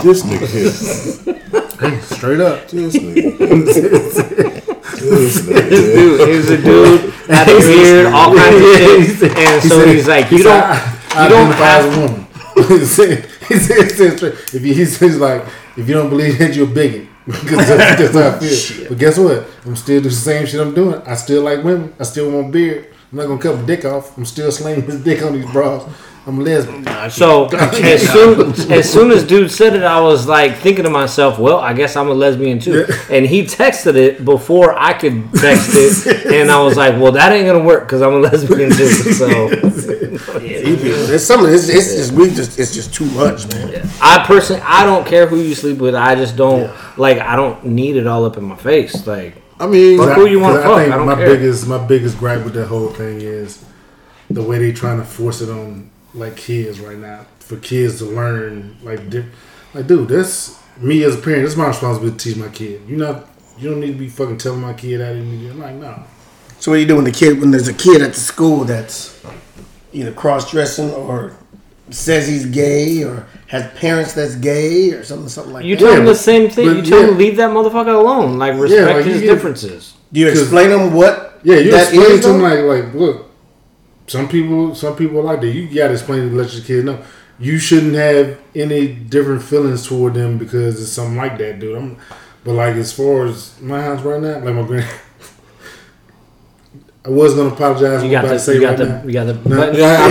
This 0.02 0.22
nigga 0.22 0.46
here, 0.48 0.72
Hey, 1.80 2.00
straight 2.00 2.40
up. 2.40 2.68
this 2.68 2.94
nigga, 2.96 3.38
this 3.64 4.18
nigga. 4.18 4.62
here. 4.98 5.70
dude, 5.70 6.28
he 6.28 6.36
was 6.36 6.50
a 6.50 6.56
dude 6.56 7.00
had 7.26 7.48
a 7.48 7.50
beard, 7.58 8.06
all 8.06 8.34
kinds 8.34 8.56
of 8.56 8.62
shit, 9.18 9.32
and 9.38 9.62
so 9.62 9.68
said- 9.84 9.94
he's 9.94 10.06
like, 10.08 10.30
you 10.30 10.38
said, 10.38 10.44
don't, 10.44 10.62
I, 10.62 10.98
I 11.14 11.16
you 11.24 11.28
don't 11.30 11.52
identify 11.52 11.66
have. 11.66 11.84
a 11.84 11.86
woman. 12.00 12.26
he 12.80 12.84
said, 12.84 13.24
he 13.48 13.54
said, 13.58 13.88
straight, 14.16 14.34
if 14.54 14.62
you, 14.64 14.74
he 14.74 14.84
says 14.84 15.18
like, 15.18 15.42
if 15.76 15.88
you 15.88 15.94
don't 15.94 16.10
believe 16.10 16.38
that, 16.38 16.54
you're 16.54 16.70
a 16.70 16.74
bigot. 16.74 17.08
Because 17.26 17.66
that's, 17.68 18.02
that's 18.02 18.14
how 18.14 18.36
I 18.36 18.38
feel. 18.38 18.88
But 18.90 18.98
guess 18.98 19.16
what? 19.18 19.46
I'm 19.64 19.76
still 19.76 19.96
doing 20.02 20.04
the 20.04 20.10
same 20.10 20.44
shit 20.46 20.60
I'm 20.60 20.74
doing. 20.74 21.00
I 21.06 21.14
still 21.14 21.42
like 21.42 21.64
women. 21.64 21.94
I 21.98 22.02
still 22.02 22.30
want 22.30 22.52
beard. 22.52 22.86
I'm 23.10 23.16
not 23.18 23.26
gonna 23.28 23.40
cut 23.40 23.56
my 23.58 23.64
dick 23.64 23.84
off. 23.86 24.14
I'm 24.18 24.26
still 24.26 24.52
slinging 24.52 24.82
his 24.82 25.02
dick 25.02 25.22
on 25.22 25.32
these 25.32 25.50
bras. 25.50 25.88
I'm 26.26 26.38
a 26.38 26.42
lesbian. 26.42 26.84
So 27.10 27.46
as 27.52 28.10
soon 28.10 28.72
as 28.72 28.90
soon 28.90 29.10
as 29.10 29.24
dude 29.26 29.50
said 29.50 29.74
it, 29.76 29.82
I 29.82 30.00
was 30.00 30.26
like 30.26 30.56
thinking 30.56 30.84
to 30.84 30.90
myself, 30.90 31.38
"Well, 31.38 31.58
I 31.58 31.74
guess 31.74 31.96
I'm 31.96 32.08
a 32.08 32.14
lesbian 32.14 32.58
too." 32.58 32.86
And 33.10 33.26
he 33.26 33.42
texted 33.44 33.96
it 33.96 34.24
before 34.24 34.74
I 34.78 34.94
could 34.94 35.30
text 35.34 36.06
it, 36.06 36.24
and 36.32 36.50
I 36.50 36.62
was 36.62 36.78
like, 36.78 36.98
"Well, 36.98 37.12
that 37.12 37.30
ain't 37.32 37.46
gonna 37.46 37.62
work 37.62 37.84
because 37.86 38.00
I'm 38.00 38.14
a 38.14 38.18
lesbian 38.20 38.70
too." 38.70 38.88
So 39.14 39.48
There's 40.38 41.24
some. 41.26 41.44
It's, 41.46 41.68
it's 41.68 41.94
just 41.94 42.12
we 42.12 42.30
just 42.30 42.58
it's 42.58 42.74
just 42.74 42.94
too 42.94 43.06
much, 43.06 43.46
man. 43.52 43.86
I 44.00 44.24
personally, 44.26 44.62
I 44.64 44.84
don't 44.84 45.06
care 45.06 45.26
who 45.26 45.36
you 45.36 45.54
sleep 45.54 45.78
with. 45.78 45.94
I 45.94 46.14
just 46.14 46.36
don't 46.36 46.72
like. 46.98 47.18
I 47.18 47.36
don't 47.36 47.64
need 47.66 47.96
it 47.96 48.06
all 48.06 48.24
up 48.24 48.36
in 48.36 48.44
my 48.44 48.56
face. 48.56 49.06
Like 49.06 49.36
I 49.60 49.66
mean, 49.66 49.98
Fuck 49.98 50.16
who 50.16 50.26
you 50.26 50.40
wanna 50.40 50.56
'Cause 50.56 50.64
fuck, 50.64 50.72
I 50.78 50.82
think 50.84 50.94
I 50.94 50.96
don't 50.96 51.06
my 51.06 51.14
care. 51.16 51.26
biggest 51.26 51.66
my 51.66 51.78
biggest 51.86 52.18
gripe 52.18 52.44
with 52.44 52.54
that 52.54 52.66
whole 52.66 52.88
thing 52.88 53.20
is 53.20 53.62
the 54.30 54.42
way 54.42 54.58
they 54.58 54.72
trying 54.72 54.98
to 54.98 55.04
force 55.04 55.40
it 55.42 55.50
on 55.50 55.90
like 56.14 56.36
kids 56.36 56.80
right 56.80 56.98
now 56.98 57.26
for 57.40 57.56
kids 57.56 57.98
to 57.98 58.04
learn 58.06 58.76
like 58.82 59.10
di- 59.10 59.24
like 59.74 59.86
dude 59.86 60.08
that's 60.08 60.58
me 60.78 61.02
as 61.04 61.14
a 61.16 61.18
parent 61.18 61.44
it's 61.44 61.56
my 61.56 61.68
responsibility 61.68 62.16
to 62.16 62.24
teach 62.34 62.36
my 62.42 62.48
kid 62.48 62.80
you 62.88 62.96
not 62.96 63.28
you 63.58 63.70
don't 63.70 63.80
need 63.80 63.92
to 63.92 63.98
be 63.98 64.08
fucking 64.08 64.38
telling 64.38 64.60
my 64.60 64.72
kid 64.72 65.00
how 65.00 65.08
to 65.08 65.20
do 65.20 65.50
I'm 65.50 65.60
like 65.60 65.74
no 65.74 66.02
So 66.58 66.70
what 66.70 66.76
do 66.76 66.80
you 66.82 66.86
do 66.88 66.96
when 66.96 67.04
the 67.04 67.12
kid 67.12 67.40
when 67.40 67.50
there's 67.50 67.68
a 67.68 67.74
kid 67.74 68.00
at 68.02 68.14
the 68.14 68.20
school 68.20 68.64
that's 68.64 69.20
either 69.92 70.12
cross 70.12 70.50
dressing 70.50 70.90
or 70.90 71.36
says 71.90 72.26
he's 72.26 72.46
gay 72.46 73.04
or 73.04 73.26
has 73.48 73.70
parents 73.78 74.14
that's 74.14 74.34
gay 74.36 74.90
or 74.92 75.04
something 75.04 75.28
something 75.28 75.52
like 75.52 75.64
you 75.64 75.76
that? 75.76 75.80
You 75.82 75.86
tell 75.86 75.94
Yeah, 75.94 76.00
him 76.00 76.06
the 76.06 76.14
same 76.14 76.48
thing. 76.50 76.66
but 76.66 76.76
You 76.76 76.82
tell 76.82 77.02
him 77.10 77.18
leave 77.18 77.36
that 77.36 77.50
motherfucker 77.50 77.94
alone. 77.94 78.38
Like 78.38 78.58
respect 78.58 78.96
like, 78.96 79.04
his 79.04 79.20
get- 79.20 79.26
differences. 79.34 79.94
Do 80.12 80.20
you 80.20 80.28
explain 80.28 80.70
him 80.70 80.92
what? 80.94 81.40
yeah 81.44 81.56
you 81.56 81.70
that 81.72 81.88
explain 81.92 82.10
is, 82.12 82.20
to 82.22 82.28
them 82.28 82.38
though? 82.40 82.66
like 82.66 82.84
like 82.84 82.94
look 82.94 83.30
some 84.06 84.28
people 84.28 84.74
some 84.74 84.96
people 84.96 85.22
like 85.22 85.40
that. 85.40 85.48
You 85.48 85.66
gotta 85.68 85.94
explain 85.94 86.28
to 86.28 86.34
let 86.36 86.52
your 86.52 86.62
kids 86.64 86.84
know. 86.84 87.02
You 87.38 87.58
shouldn't 87.58 87.94
have 87.94 88.38
any 88.54 88.88
different 88.88 89.42
feelings 89.42 89.86
toward 89.86 90.14
them 90.14 90.38
because 90.38 90.80
it's 90.80 90.92
something 90.92 91.16
like 91.16 91.38
that 91.38 91.58
dude. 91.58 91.76
I'm 91.76 91.96
but 92.44 92.52
like 92.52 92.76
as 92.76 92.92
far 92.92 93.26
as 93.26 93.58
my 93.60 93.80
house 93.80 94.02
right 94.02 94.20
now 94.20 94.38
like 94.38 94.54
my 94.54 94.62
grand 94.62 94.88
I 97.06 97.10
was 97.10 97.34
gonna 97.34 97.50
apologize. 97.52 98.02
You 98.02 98.10
got 98.10 98.26
the, 98.26 98.38
say 98.38 98.54
you 98.54 98.60
got 98.62 98.68
right 98.70 98.78
the, 98.78 98.86
now. 98.86 99.02
you 99.04 99.12
got 99.12 99.24
the. 99.26 99.34
No. 99.46 99.56
button? 99.56 99.74
yeah, 99.76 100.00
I, 100.00 100.08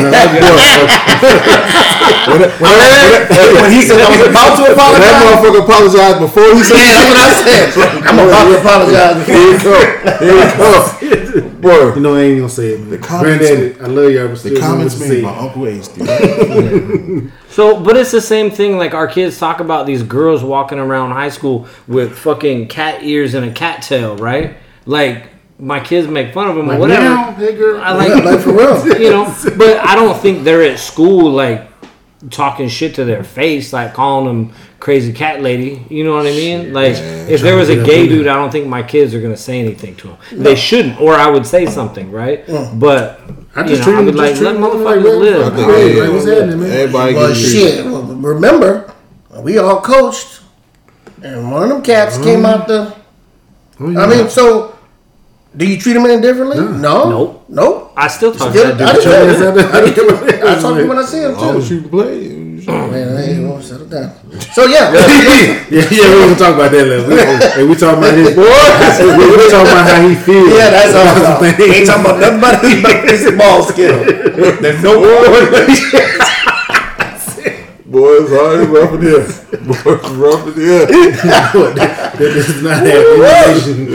when 3.61 3.71
he 3.71 3.81
said 3.81 3.99
I 3.99 4.09
was 4.13 4.29
about 4.29 4.57
to 4.57 4.71
apologize, 4.73 5.01
that 5.01 5.17
motherfucker 5.25 5.63
apologized 5.63 6.19
before 6.19 6.53
he 6.53 6.61
said. 6.61 6.77
Yeah, 6.77 6.93
that's 6.93 7.09
what 7.09 7.17
I 7.17 7.33
said. 7.41 7.73
I'm 8.07 8.19
about 8.21 8.45
to 8.45 8.53
apologize. 8.61 9.17
Before. 9.25 9.81
Here 10.21 10.37
we 10.37 10.45
go. 10.53 10.69
Here 10.99 11.33
we 11.33 11.41
go. 11.41 11.49
Boy, 11.63 11.95
You 11.95 12.01
know, 12.01 12.13
I 12.15 12.21
ain't 12.21 12.37
gonna 12.37 12.49
say 12.49 12.73
it, 12.73 12.79
man. 12.81 13.01
comments- 13.01 13.47
Granddaddy, 13.49 13.81
I 13.81 13.87
love 13.87 14.11
y'all, 14.11 14.27
but 14.27 14.37
still 14.37 14.53
the 14.53 14.59
comments 14.59 14.99
made 14.99 15.07
say. 15.07 15.21
by 15.23 15.35
Uncle 15.37 15.67
Ace, 15.67 15.87
dude. 15.87 17.31
So, 17.49 17.79
but 17.83 17.95
it's 17.97 18.11
the 18.11 18.21
same 18.21 18.49
thing. 18.51 18.77
Like 18.77 18.93
our 18.95 19.07
kids 19.07 19.37
talk 19.39 19.59
about 19.59 19.85
these 19.85 20.01
girls 20.03 20.43
walking 20.43 20.79
around 20.79 21.11
high 21.11 21.29
school 21.29 21.67
with 21.87 22.17
fucking 22.17 22.67
cat 22.67 23.03
ears 23.03 23.33
and 23.35 23.45
a 23.45 23.51
cat 23.51 23.81
tail, 23.83 24.15
right? 24.17 24.57
Like 24.87 25.27
my 25.59 25.79
kids 25.79 26.07
make 26.07 26.33
fun 26.33 26.49
of 26.49 26.55
them 26.55 26.69
or 26.69 26.77
whatever. 26.77 27.03
now, 27.03 27.31
hey 27.33 27.55
girl. 27.55 27.81
I 27.81 27.91
like, 27.93 28.23
like 28.23 28.39
for 28.39 28.53
real. 28.53 28.99
you 28.99 29.09
know, 29.09 29.25
but 29.57 29.77
I 29.77 29.95
don't 29.95 30.19
think 30.19 30.43
they're 30.43 30.63
at 30.63 30.79
school 30.79 31.31
like 31.31 31.69
talking 32.29 32.69
shit 32.69 32.95
to 32.95 33.05
their 33.05 33.23
face, 33.23 33.73
like 33.73 33.93
calling 33.93 34.25
them 34.25 34.55
crazy 34.79 35.13
cat 35.13 35.41
lady. 35.41 35.85
You 35.89 36.03
know 36.03 36.13
what 36.15 36.25
I 36.25 36.31
mean? 36.31 36.73
Like 36.73 36.95
if 36.95 37.41
there 37.41 37.55
was 37.55 37.69
a 37.69 37.75
Trying 37.75 37.85
to 37.85 37.91
get 37.91 37.95
gay 37.95 38.07
dude, 38.07 38.27
I 38.27 38.35
don't 38.35 38.51
think 38.51 38.67
my 38.67 38.83
kids 38.83 39.13
are 39.13 39.21
gonna 39.21 39.37
say 39.37 39.59
anything 39.59 39.95
to 39.97 40.09
him. 40.09 40.43
They 40.43 40.55
shouldn't, 40.55 40.99
or 40.99 41.13
I 41.15 41.29
would 41.29 41.45
say 41.45 41.65
something, 41.65 42.11
right? 42.11 42.45
But 42.73 43.21
I 43.55 43.61
you 43.61 43.67
just 43.67 43.81
know, 43.81 43.85
treat 43.85 43.95
I 43.95 44.03
them 44.03 44.15
like 44.15 44.17
let 44.17 44.37
treat 44.37 44.45
them 44.45 44.57
motherfuckers 44.57 44.83
like 44.83 45.03
live. 45.03 45.41
I 45.41 45.43
folk. 45.43 45.55
think 45.55 45.67
Like, 45.67 45.77
hey, 45.77 46.01
like, 46.01 46.11
what's 46.11 46.25
happening, 46.25 46.59
man? 46.59 46.71
everybody 46.71 47.13
Well, 47.13 47.27
get 47.27 47.37
shit. 47.37 47.85
Well, 47.85 48.03
remember, 48.03 48.93
we 49.39 49.57
all 49.57 49.81
coached, 49.81 50.41
and 51.21 51.51
one 51.51 51.63
of 51.63 51.69
them 51.69 51.81
cats 51.83 52.17
came 52.17 52.39
mm-hmm. 52.39 52.45
out 52.45 52.67
the. 52.67 52.95
Oh, 53.79 53.89
yeah. 53.89 54.01
I 54.01 54.07
mean, 54.07 54.29
so 54.29 54.72
do 55.55 55.67
you 55.67 55.77
treat 55.79 55.93
them 55.93 56.05
any 56.05 56.21
differently? 56.21 56.57
No. 56.57 57.09
Nope. 57.09 57.45
Nope. 57.49 57.93
I 57.95 58.07
still 58.07 58.33
talk 58.33 58.49
Still, 58.51 58.71
to 58.71 58.77
that 58.77 58.89
I 58.89 58.93
do. 58.93 59.09
Your 59.09 59.29
ass 59.29 59.41
out 59.41 59.53
there. 59.53 59.69
I 59.69 59.93
do. 59.93 60.47
I 60.47 60.61
talk 60.61 60.73
to 60.75 60.81
him 60.81 60.87
when 60.87 60.97
I 60.97 61.05
see 61.05 61.21
him 61.21 61.35
too. 61.35 61.59
that 61.59 61.69
you 61.69 61.81
can 61.81 61.89
play. 61.89 62.43
Oh, 62.65 62.87
man, 62.87 63.17
hey, 63.17 63.33
mm-hmm. 63.33 63.41
you 63.41 63.47
won't 63.49 63.63
settle 63.63 63.87
down. 63.87 64.15
So 64.55 64.65
yeah, 64.65 64.93
yeah, 64.93 65.83
yeah, 65.83 65.83
we 65.91 65.97
gonna 65.99 66.35
talk 66.35 66.55
about 66.55 66.71
that 66.71 66.87
later. 66.87 67.03
We, 67.11 67.19
hey, 67.19 67.67
we 67.67 67.75
talking 67.75 67.99
about 67.99 68.15
his 68.15 68.31
boy. 68.31 68.47
we, 68.47 69.23
we 69.35 69.51
talking 69.51 69.67
about 69.67 69.83
how 69.83 69.99
he 70.07 70.15
feels. 70.15 70.47
yeah, 70.47 70.71
that's 70.71 70.95
all. 70.95 71.11
the 71.11 71.27
all. 71.27 71.39
thing. 71.43 71.59
We 71.59 71.75
ain't 71.75 71.87
talking 71.87 72.07
about 72.07 72.23
nothing 72.23 72.39
but 72.39 72.63
his, 72.63 72.79
but 72.81 73.03
his 73.03 73.35
ball 73.35 73.63
skill. 73.67 73.99
There's 74.63 74.81
no 74.87 74.95
Boy, 77.93 78.09
it's 78.23 78.31
already 78.31 78.65
rough 78.71 78.93
in 78.95 79.01
here. 79.03 79.19
Boy, 79.67 79.93
it's 79.93 80.09
rough 80.09 80.47
in 80.47 80.53
here. 80.55 80.85
that 80.87 82.15
does 82.17 82.63
not 82.63 82.77
have 82.81 83.05
information. 83.67 83.93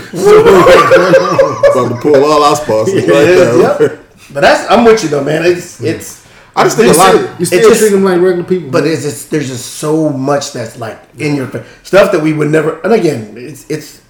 About 1.72 1.88
to 1.88 2.00
pull 2.00 2.24
all 2.24 2.44
our 2.44 2.54
sponsors 2.54 3.04
right 3.08 3.26
Yep. 3.26 3.78
there. 3.78 3.98
But 4.32 4.40
that's 4.42 4.70
I'm 4.70 4.84
with 4.84 5.02
you 5.02 5.08
though, 5.08 5.24
man. 5.24 5.44
It's 5.44 5.80
it's. 5.82 6.24
I 6.54 6.62
just 6.64 6.76
think 6.76 6.94
a 6.94 6.96
lot. 6.98 7.14
Of, 7.16 7.40
you 7.40 7.46
still 7.46 7.58
It 7.58 7.62
just- 7.70 7.80
treat 7.80 7.90
them 7.90 8.04
like 8.04 8.20
regular 8.20 8.44
people. 8.44 8.70
But 8.70 8.86
it's 8.86 9.02
just 9.02 9.30
there's 9.32 9.48
just 9.48 9.66
so 9.76 10.10
much 10.10 10.52
that's 10.52 10.78
like 10.78 11.00
in 11.18 11.34
your 11.34 11.48
face. 11.48 11.66
stuff 11.82 12.12
that 12.12 12.22
we 12.22 12.32
would 12.32 12.50
never. 12.50 12.80
And 12.82 12.92
again, 12.92 13.34
it's 13.36 13.68
it's 13.68 14.00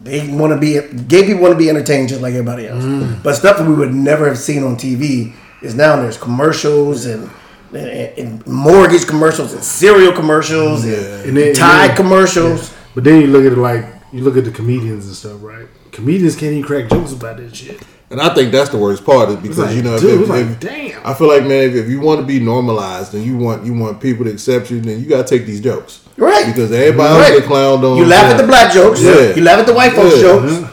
they 0.00 0.28
want 0.28 0.52
to 0.52 0.58
be 0.60 0.74
gay 1.08 1.24
people 1.26 1.42
want 1.42 1.54
to 1.54 1.58
be 1.58 1.68
entertained 1.68 2.10
just 2.10 2.20
like 2.22 2.34
everybody 2.34 2.68
else. 2.68 2.84
Mm. 2.84 3.20
But 3.24 3.34
stuff 3.34 3.58
that 3.58 3.66
we 3.66 3.74
would 3.74 3.92
never 3.92 4.28
have 4.28 4.38
seen 4.38 4.62
on 4.62 4.76
TV 4.76 5.32
is 5.60 5.74
now 5.74 5.96
there's 5.96 6.16
commercials 6.18 7.04
and. 7.06 7.28
And, 7.70 7.76
and 8.18 8.46
mortgage 8.46 9.06
commercials 9.06 9.52
and 9.52 9.62
cereal 9.62 10.12
commercials 10.12 10.84
and, 10.84 10.94
And 11.28 11.36
then- 11.36 11.54
Tide 11.54 11.80
and 11.82 11.90
then- 11.90 11.96
commercials. 11.96 12.74
But 12.94 13.04
then 13.04 13.20
you 13.20 13.26
look 13.28 13.44
at 13.44 13.52
it 13.52 13.58
like 13.58 13.84
you 14.12 14.22
look 14.24 14.36
at 14.36 14.44
the 14.44 14.50
comedians 14.50 15.06
and 15.06 15.14
stuff, 15.14 15.42
right? 15.42 15.66
Comedians 15.92 16.34
can't 16.34 16.52
even 16.52 16.62
crack 16.64 16.88
jokes 16.88 17.12
about 17.12 17.36
that 17.36 17.54
shit. 17.54 17.80
And 18.10 18.22
I 18.22 18.32
think 18.34 18.52
that's 18.52 18.70
the 18.70 18.78
worst 18.78 19.04
part 19.04 19.28
is 19.28 19.36
because 19.36 19.58
like, 19.58 19.76
you 19.76 19.82
know, 19.82 19.98
dude, 20.00 20.14
if- 20.14 20.20
it's 20.22 20.30
like, 20.30 20.46
if- 20.46 20.60
damn. 20.60 21.06
I 21.06 21.12
feel 21.14 21.28
like 21.28 21.42
man, 21.42 21.68
if, 21.70 21.74
if 21.74 21.88
you 21.88 22.00
want 22.00 22.20
to 22.20 22.26
be 22.26 22.40
normalized 22.40 23.12
and 23.14 23.22
you 23.22 23.36
want 23.36 23.64
you 23.66 23.74
want 23.74 24.00
people 24.00 24.24
to 24.24 24.30
accept 24.32 24.70
you, 24.70 24.80
then 24.80 24.98
you 25.00 25.06
gotta 25.06 25.28
take 25.28 25.44
these 25.44 25.60
jokes, 25.60 26.00
Right. 26.16 26.46
Because 26.46 26.72
everybody 26.72 27.14
Right. 27.20 27.30
else 27.32 27.40
get 27.40 27.48
clowned 27.50 27.84
on. 27.84 27.98
You 27.98 28.06
laugh 28.06 28.32
at 28.32 28.38
the 28.40 28.46
black 28.46 28.72
jokes. 28.72 29.02
Yeah. 29.02 29.34
You 29.34 29.42
laugh 29.42 29.58
at 29.60 29.66
the 29.66 29.74
white 29.74 29.92
folks 29.92 30.16
Yeah. 30.16 30.22
jokes. 30.22 30.52
Right? 30.52 30.70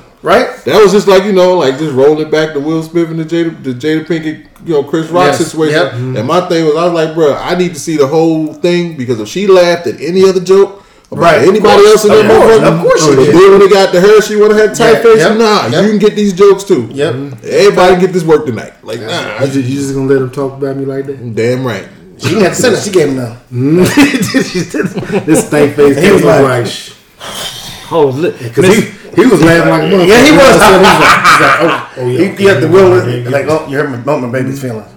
That 0.66 0.82
was 0.82 0.92
just 0.92 1.08
like 1.08 1.24
you 1.24 1.32
know, 1.32 1.58
like 1.58 1.78
just 1.78 1.94
rolling 1.96 2.30
back 2.32 2.54
to 2.54 2.60
Will 2.60 2.82
Smith 2.84 3.10
and 3.12 3.20
the 3.20 3.24
Jada, 3.24 3.64
the 3.64 3.74
Jada 3.74 4.04
Pinkett, 4.06 4.48
you 4.66 4.74
know, 4.74 4.84
Chris 4.84 5.08
Rock 5.10 5.28
Yes. 5.28 5.38
situation. 5.46 5.76
Yep. 5.76 5.94
And 6.18 6.28
my 6.28 6.42
thing 6.50 6.66
was, 6.66 6.76
I 6.76 6.86
was 6.86 6.94
like, 6.94 7.14
bro, 7.16 7.36
I 7.36 7.56
need 7.56 7.74
to 7.76 7.80
see 7.80 7.98
the 7.98 8.08
whole 8.08 8.54
thing 8.54 8.98
because 8.98 9.20
if 9.20 9.28
she 9.28 9.46
laughed 9.48 9.86
at 9.88 10.02
any 10.02 10.28
other 10.28 10.40
joke 10.44 10.82
about 11.12 11.22
Right. 11.22 11.42
Anybody 11.48 11.62
course. 11.84 11.88
else 11.92 12.06
in 12.06 12.12
Of 12.12 12.18
that 12.18 12.28
course. 12.32 12.58
motherfucker, 12.60 12.74
Of 12.74 12.82
course 12.82 13.04
she 13.06 13.16
did. 13.16 13.36
then 13.36 13.52
when 13.52 13.62
it 13.62 13.70
got 13.72 13.94
to 13.94 14.02
her, 14.02 14.22
she 14.22 14.36
would 14.38 14.52
have 14.52 14.60
had 14.70 14.76
tight 14.76 14.92
Yeah. 14.94 15.02
face. 15.04 15.18
Yep. 15.20 15.38
Nah, 15.38 15.68
Yep. 15.68 15.84
you 15.84 15.90
can 15.92 16.00
get 16.00 16.16
these 16.16 16.34
jokes 16.34 16.64
too. 16.64 16.90
Yep. 16.92 17.14
Mm-hmm. 17.14 17.46
Everybody 17.48 18.02
get 18.02 18.12
this 18.14 18.24
work 18.24 18.46
tonight. 18.48 18.74
Like, 18.82 19.02
nah, 19.02 19.42
You 19.42 19.48
just, 19.48 19.70
you 19.70 19.76
just 19.76 19.94
gonna 19.94 20.08
let 20.08 20.18
them 20.20 20.32
talk 20.32 20.54
about 20.58 20.78
me 20.78 20.86
like 20.86 21.06
that? 21.06 21.36
damn 21.36 21.64
right. 21.64 21.86
She 22.18 22.30
didn't 22.30 22.44
have 22.46 22.56
to 22.56 22.62
send 22.62 22.76
it. 22.76 22.82
She 22.82 22.90
gave 22.90 23.10
him 23.10 23.18
none. 23.18 23.38
Mm-hmm. 23.54 25.26
this 25.26 25.46
stank 25.48 25.76
face. 25.76 25.96
He 25.98 26.06
He 26.06 26.12
was 26.12 26.24
was 26.24 26.42
like- 26.42 26.66
like. 26.66 27.92
Oh, 27.92 28.08
look, 28.08 28.36
Cause 28.56 28.66
he, 28.66 28.90
he 29.16 29.26
was 29.26 29.42
laughing 29.42 29.70
like 29.72 29.84
a 29.84 29.86
motherfucker. 29.86 30.08
Yeah, 30.08 30.26
he 30.26 30.32
was. 30.32 30.54
He's 30.54 31.42
like, 31.42 31.60
oh, 31.62 31.94
oh 31.98 32.08
yeah. 32.08 32.18
He, 32.20 32.36
he 32.36 32.44
had 32.46 32.62
the 32.62 32.68
yeah, 32.68 32.74
will, 32.74 33.10
yeah, 33.10 33.16
yeah. 33.16 33.30
like, 33.30 33.46
oh, 33.48 33.68
you 33.68 33.78
hurt 33.78 33.90
my, 33.90 33.98
hurt 33.98 34.20
my 34.22 34.32
baby's 34.32 34.62
feelings. 34.62 34.92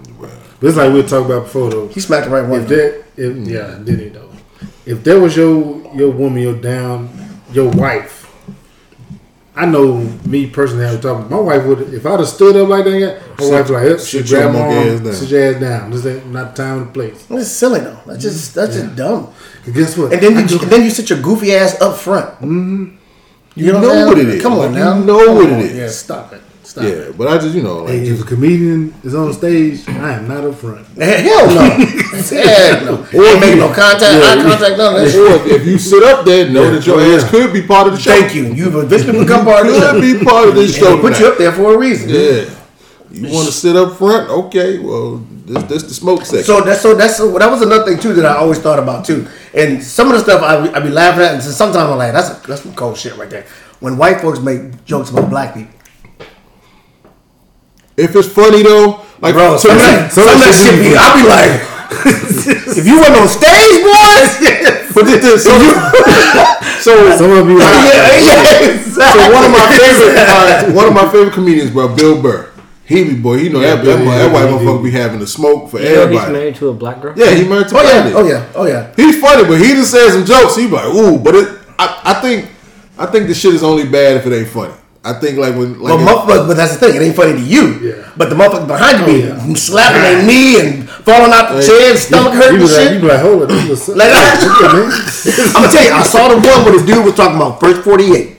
But 0.60 0.66
it's 0.66 0.76
like 0.76 0.92
we 0.92 1.02
talked 1.02 1.26
about 1.26 1.44
before 1.44 1.70
though. 1.70 1.88
He 1.88 2.00
smacked 2.00 2.26
the 2.26 2.30
right 2.32 2.48
one. 2.48 2.62
If 2.62 2.68
that, 2.68 3.04
if 3.16 3.36
yeah, 3.48 3.78
did 3.82 4.00
he 4.00 4.08
though? 4.08 4.30
If 4.86 5.04
that 5.04 5.20
was 5.20 5.36
your 5.36 5.94
your 5.94 6.10
woman, 6.10 6.42
your 6.42 6.60
down, 6.60 7.08
your 7.52 7.70
wife. 7.70 8.16
I 9.54 9.66
know 9.66 9.96
me 10.24 10.48
personally. 10.48 10.86
I 10.86 10.92
was 10.92 11.00
talking. 11.00 11.28
My 11.28 11.40
wife 11.40 11.64
would, 11.66 11.92
if 11.92 12.06
I'd 12.06 12.20
have 12.20 12.28
stood 12.28 12.54
up 12.56 12.68
like 12.68 12.84
that, 12.84 13.20
my 13.40 13.50
wife 13.50 13.68
would 13.68 13.74
like, 13.74 13.88
yep, 13.88 13.98
she 13.98 14.18
sit 14.22 14.30
your 14.30 14.52
my 14.52 14.58
ass 14.60 14.86
arm, 14.94 15.04
down. 15.04 15.12
sit 15.14 15.28
your 15.30 15.44
ass 15.54 15.60
down. 15.60 15.90
This 15.90 16.06
ain't 16.06 16.26
not 16.30 16.54
time 16.54 16.82
and 16.82 16.94
place. 16.94 17.24
That's 17.26 17.48
silly 17.50 17.80
though. 17.80 17.98
That's 18.06 18.22
just 18.22 18.54
that's 18.54 18.74
just 18.74 18.94
dumb. 18.94 19.32
'Cause 19.64 19.74
guess 19.74 19.98
what? 19.98 20.12
And 20.12 20.22
then 20.22 20.48
you 20.48 20.58
and 20.60 20.70
then 20.70 20.84
you 20.84 20.90
sit 20.90 21.10
your 21.10 21.20
goofy 21.20 21.54
ass 21.54 21.80
up 21.80 21.96
front. 21.98 22.30
Mm-hmm. 22.40 22.96
You 23.58 23.72
know 23.72 24.06
what 24.06 24.18
it 24.18 24.28
is. 24.28 24.42
Come 24.42 24.52
on 24.54 24.58
Like, 24.58 24.70
now. 24.72 24.98
you 24.98 25.04
know 25.04 25.26
Come 25.26 25.36
what 25.36 25.46
it 25.46 25.52
on. 25.52 25.58
is. 25.60 25.76
Yeah, 25.76 25.88
stop 25.88 26.32
it. 26.32 26.42
Stop 26.62 26.84
Yeah, 26.84 26.90
it. 26.90 27.16
but 27.18 27.28
I 27.28 27.38
just 27.38 27.54
you 27.54 27.62
know, 27.62 27.78
like, 27.78 27.94
Hey, 27.94 28.08
if 28.08 28.20
a 28.20 28.24
comedian 28.24 28.94
is 29.02 29.14
on 29.14 29.32
stage, 29.32 29.88
I 29.88 30.12
am 30.14 30.28
not 30.28 30.44
up 30.44 30.54
front. 30.54 30.86
Hell 31.00 31.46
no. 31.48 31.60
Hell 31.72 32.84
no. 32.84 33.06
You 33.12 33.40
make 33.40 33.56
no 33.58 33.68
contact, 33.72 34.02
eye 34.02 34.42
contact, 34.42 34.76
none 34.78 34.94
of 34.96 35.12
that 35.12 35.16
or 35.16 35.46
if, 35.46 35.60
if 35.60 35.66
you 35.66 35.78
sit 35.78 36.02
up 36.02 36.24
there, 36.26 36.48
know 36.50 36.64
Yeah. 36.64 36.70
that 36.72 36.86
your 36.86 37.00
Oh, 37.00 37.14
ass 37.16 37.28
could 37.30 37.52
be 37.52 37.62
part 37.62 37.86
of 37.86 37.94
the 37.94 37.98
show. 38.00 38.10
Thank 38.10 38.34
you. 38.34 38.52
You've 38.52 38.74
officially 38.74 39.18
become 39.24 39.44
part 39.46 39.66
of 39.66 39.72
the 39.72 39.80
show. 39.80 39.92
Could 39.92 40.02
be 40.18 40.24
part 40.24 40.48
of 40.48 40.54
this 40.54 40.76
show. 40.76 40.96
put 41.00 41.14
tonight. 41.14 41.20
you 41.20 41.26
up 41.28 41.38
there 41.38 41.52
for 41.52 41.74
a 41.74 41.78
reason. 41.78 42.10
Yeah. 42.10 42.44
You 43.10 43.32
want 43.32 43.46
to 43.46 43.52
sit 43.52 43.74
up 43.74 43.96
front? 43.96 44.28
Okay. 44.28 44.78
Well, 44.78 45.24
this 45.46 45.62
this 45.64 45.82
the 45.84 45.94
smoke 45.94 46.26
section. 46.26 46.44
So 46.44 46.60
that's 46.60 46.82
so 46.82 46.94
that's 46.94 47.16
so 47.16 47.38
that 47.38 47.50
was 47.50 47.62
another 47.62 47.86
thing 47.86 47.98
too 47.98 48.12
that 48.12 48.26
I 48.26 48.36
always 48.36 48.58
thought 48.58 48.78
about 48.78 49.06
too. 49.06 49.26
And 49.58 49.82
some 49.82 50.06
of 50.06 50.12
the 50.14 50.20
stuff 50.20 50.40
I 50.40 50.62
be, 50.62 50.74
I 50.74 50.78
be 50.78 50.88
laughing 50.88 51.24
at, 51.24 51.34
and 51.34 51.42
sometimes 51.42 51.90
I'm 51.90 51.98
like, 51.98 52.12
that's 52.12 52.30
a, 52.30 52.46
that's 52.46 52.62
some 52.62 52.74
cold 52.74 52.96
shit 52.96 53.16
right 53.16 53.28
there. 53.28 53.44
When 53.80 53.98
white 53.98 54.20
folks 54.20 54.38
make 54.38 54.84
jokes 54.84 55.10
about 55.10 55.30
black 55.30 55.54
people, 55.54 55.74
if 57.96 58.14
it's 58.14 58.28
funny 58.28 58.62
though, 58.62 59.02
Like, 59.20 59.34
Bro, 59.34 59.56
so 59.56 59.68
some, 59.68 59.78
you 59.78 59.82
of 59.82 59.90
that, 59.90 60.12
some 60.12 60.28
of 60.30 60.38
that 60.38 60.54
shit 60.54 60.78
be, 60.78 60.94
I 60.94 61.10
be 61.18 61.26
like, 61.26 61.50
if 62.78 62.86
you 62.86 63.02
went 63.02 63.18
on 63.18 63.26
stage, 63.26 63.82
boys. 63.82 64.94
but 64.94 65.02
this, 65.10 65.18
this, 65.26 65.42
so, 65.42 65.50
you, 65.58 65.74
so 66.78 66.94
Some 67.18 67.32
of 67.34 67.50
you 67.50 67.58
like, 67.58 67.74
yeah, 67.90 68.14
yeah, 68.14 68.78
exactly. 68.78 69.26
So 69.26 69.34
one 69.34 69.44
of 69.44 69.50
my 69.50 69.66
favorite, 69.74 70.22
uh, 70.22 70.70
one 70.70 70.86
of 70.86 70.94
my 70.94 71.10
favorite 71.10 71.34
comedians, 71.34 71.72
bro, 71.72 71.94
Bill 71.96 72.22
Burr. 72.22 72.52
He 72.88 73.04
be 73.04 73.14
boy, 73.20 73.34
you 73.36 73.50
know 73.50 73.60
that, 73.60 73.84
Bill, 73.84 73.98
that, 73.98 74.04
yeah, 74.04 74.18
that 74.18 74.32
white 74.32 74.48
motherfucker 74.48 74.82
be 74.82 74.90
having 74.90 75.20
the 75.20 75.26
smoke 75.26 75.70
for 75.70 75.78
You 75.78 75.94
know 75.94 76.08
he's 76.08 76.28
married 76.32 76.54
to 76.56 76.68
a 76.70 76.74
black 76.74 77.02
girl. 77.02 77.12
Yeah, 77.16 77.34
he 77.34 77.46
married 77.46 77.68
to 77.68 77.76
Oh 77.76 77.82
Brandy. 77.84 78.10
yeah, 78.10 78.16
oh 78.16 78.26
yeah, 78.26 78.52
oh 78.56 78.66
yeah. 78.66 78.92
He's 78.96 79.20
funny, 79.20 79.44
but 79.44 79.60
he 79.60 79.74
just 79.74 79.90
said 79.90 80.08
some 80.10 80.24
jokes. 80.24 80.56
He 80.56 80.66
be 80.66 80.72
like, 80.72 80.86
ooh, 80.94 81.18
but 81.18 81.34
it, 81.34 81.48
I, 81.78 82.00
I 82.04 82.14
think, 82.22 82.48
I 82.96 83.04
think 83.04 83.28
the 83.28 83.34
shit 83.34 83.52
is 83.54 83.62
only 83.62 83.84
bad 83.86 84.16
if 84.16 84.24
it 84.26 84.32
ain't 84.32 84.48
funny. 84.48 84.72
I 85.04 85.12
think 85.20 85.36
like 85.38 85.54
when, 85.54 85.78
like 85.80 85.92
But, 85.94 86.00
if- 86.00 86.08
motherfucker, 86.08 86.48
but 86.48 86.54
that's 86.56 86.76
the 86.76 86.80
thing. 86.88 86.96
It 86.96 87.04
ain't 87.04 87.14
funny 87.14 87.32
to 87.34 87.40
you. 87.40 87.78
Yeah. 87.80 88.10
But 88.16 88.30
the 88.30 88.36
motherfucker 88.36 88.66
behind 88.66 89.00
you 89.00 89.06
be 89.06 89.30
Oh, 89.30 89.36
yeah. 89.36 89.54
slapping 89.54 90.02
their 90.02 90.26
knee 90.26 90.58
and 90.60 90.88
falling 90.88 91.30
out 91.32 91.52
the 91.52 91.60
Hey, 91.60 91.66
chair, 91.68 91.90
and 91.90 91.98
stomach 91.98 92.32
you 92.32 92.40
hurting 92.40 92.56
be 92.58 92.64
and 92.64 92.72
like, 92.72 92.82
shit. 92.88 92.92
you 92.94 93.00
be 93.00 93.06
like, 93.06 93.20
hold 93.20 93.42
it, 93.42 93.48
this 93.48 93.68
was 93.68 93.88
Like. 93.96 94.10
I'm 95.54 95.60
gonna 95.60 95.68
tell 95.72 95.84
you, 95.84 95.92
I 95.92 96.02
saw 96.02 96.28
the 96.28 96.36
one 96.36 96.64
where 96.64 96.72
this 96.72 96.84
dude 96.86 97.04
was 97.04 97.14
talking 97.14 97.36
about 97.36 97.60
first 97.60 97.82
48. 97.82 98.37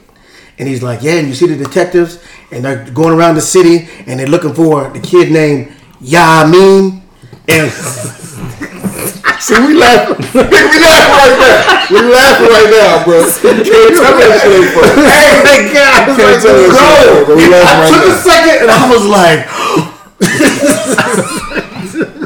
And 0.59 0.67
he's 0.67 0.83
like, 0.83 1.01
Yeah, 1.01 1.13
and 1.13 1.27
you 1.27 1.33
see 1.33 1.47
the 1.47 1.55
detectives, 1.55 2.21
and 2.51 2.63
they're 2.63 2.85
going 2.91 3.17
around 3.17 3.35
the 3.35 3.41
city, 3.41 3.87
and 4.05 4.19
they're 4.19 4.27
looking 4.27 4.53
for 4.53 4.89
the 4.89 4.99
kid 4.99 5.31
named 5.31 5.71
Yamin. 6.01 7.01
And 7.47 7.71
see, 9.41 9.55
we 9.65 9.73
laughing, 9.73 10.19
we 10.35 10.41
laughing 10.43 11.15
right 11.15 11.39
now. 11.39 11.79
We 11.89 12.01
laughing 12.13 12.51
right 12.51 12.69
now, 12.69 13.03
bro. 13.05 13.19
You 13.23 13.63
can't 13.63 13.95
tell 13.97 14.13
me 14.13 14.21
that 14.27 14.43
shit 14.43 14.53
ain't 14.53 14.69
funny. 14.75 15.09
hey, 15.49 15.73
guy 15.73 16.05
was 16.05 16.17
Can't 16.19 16.43
like, 16.43 16.67
Bro, 16.69 17.25
bro. 17.25 17.35
We 17.35 17.47
I 17.47 17.57
right 17.79 17.89
took 17.89 18.05
a 18.05 18.21
second, 18.21 18.67
and 18.67 18.69
I 18.69 18.85
was 18.91 19.05
like, 19.07 19.47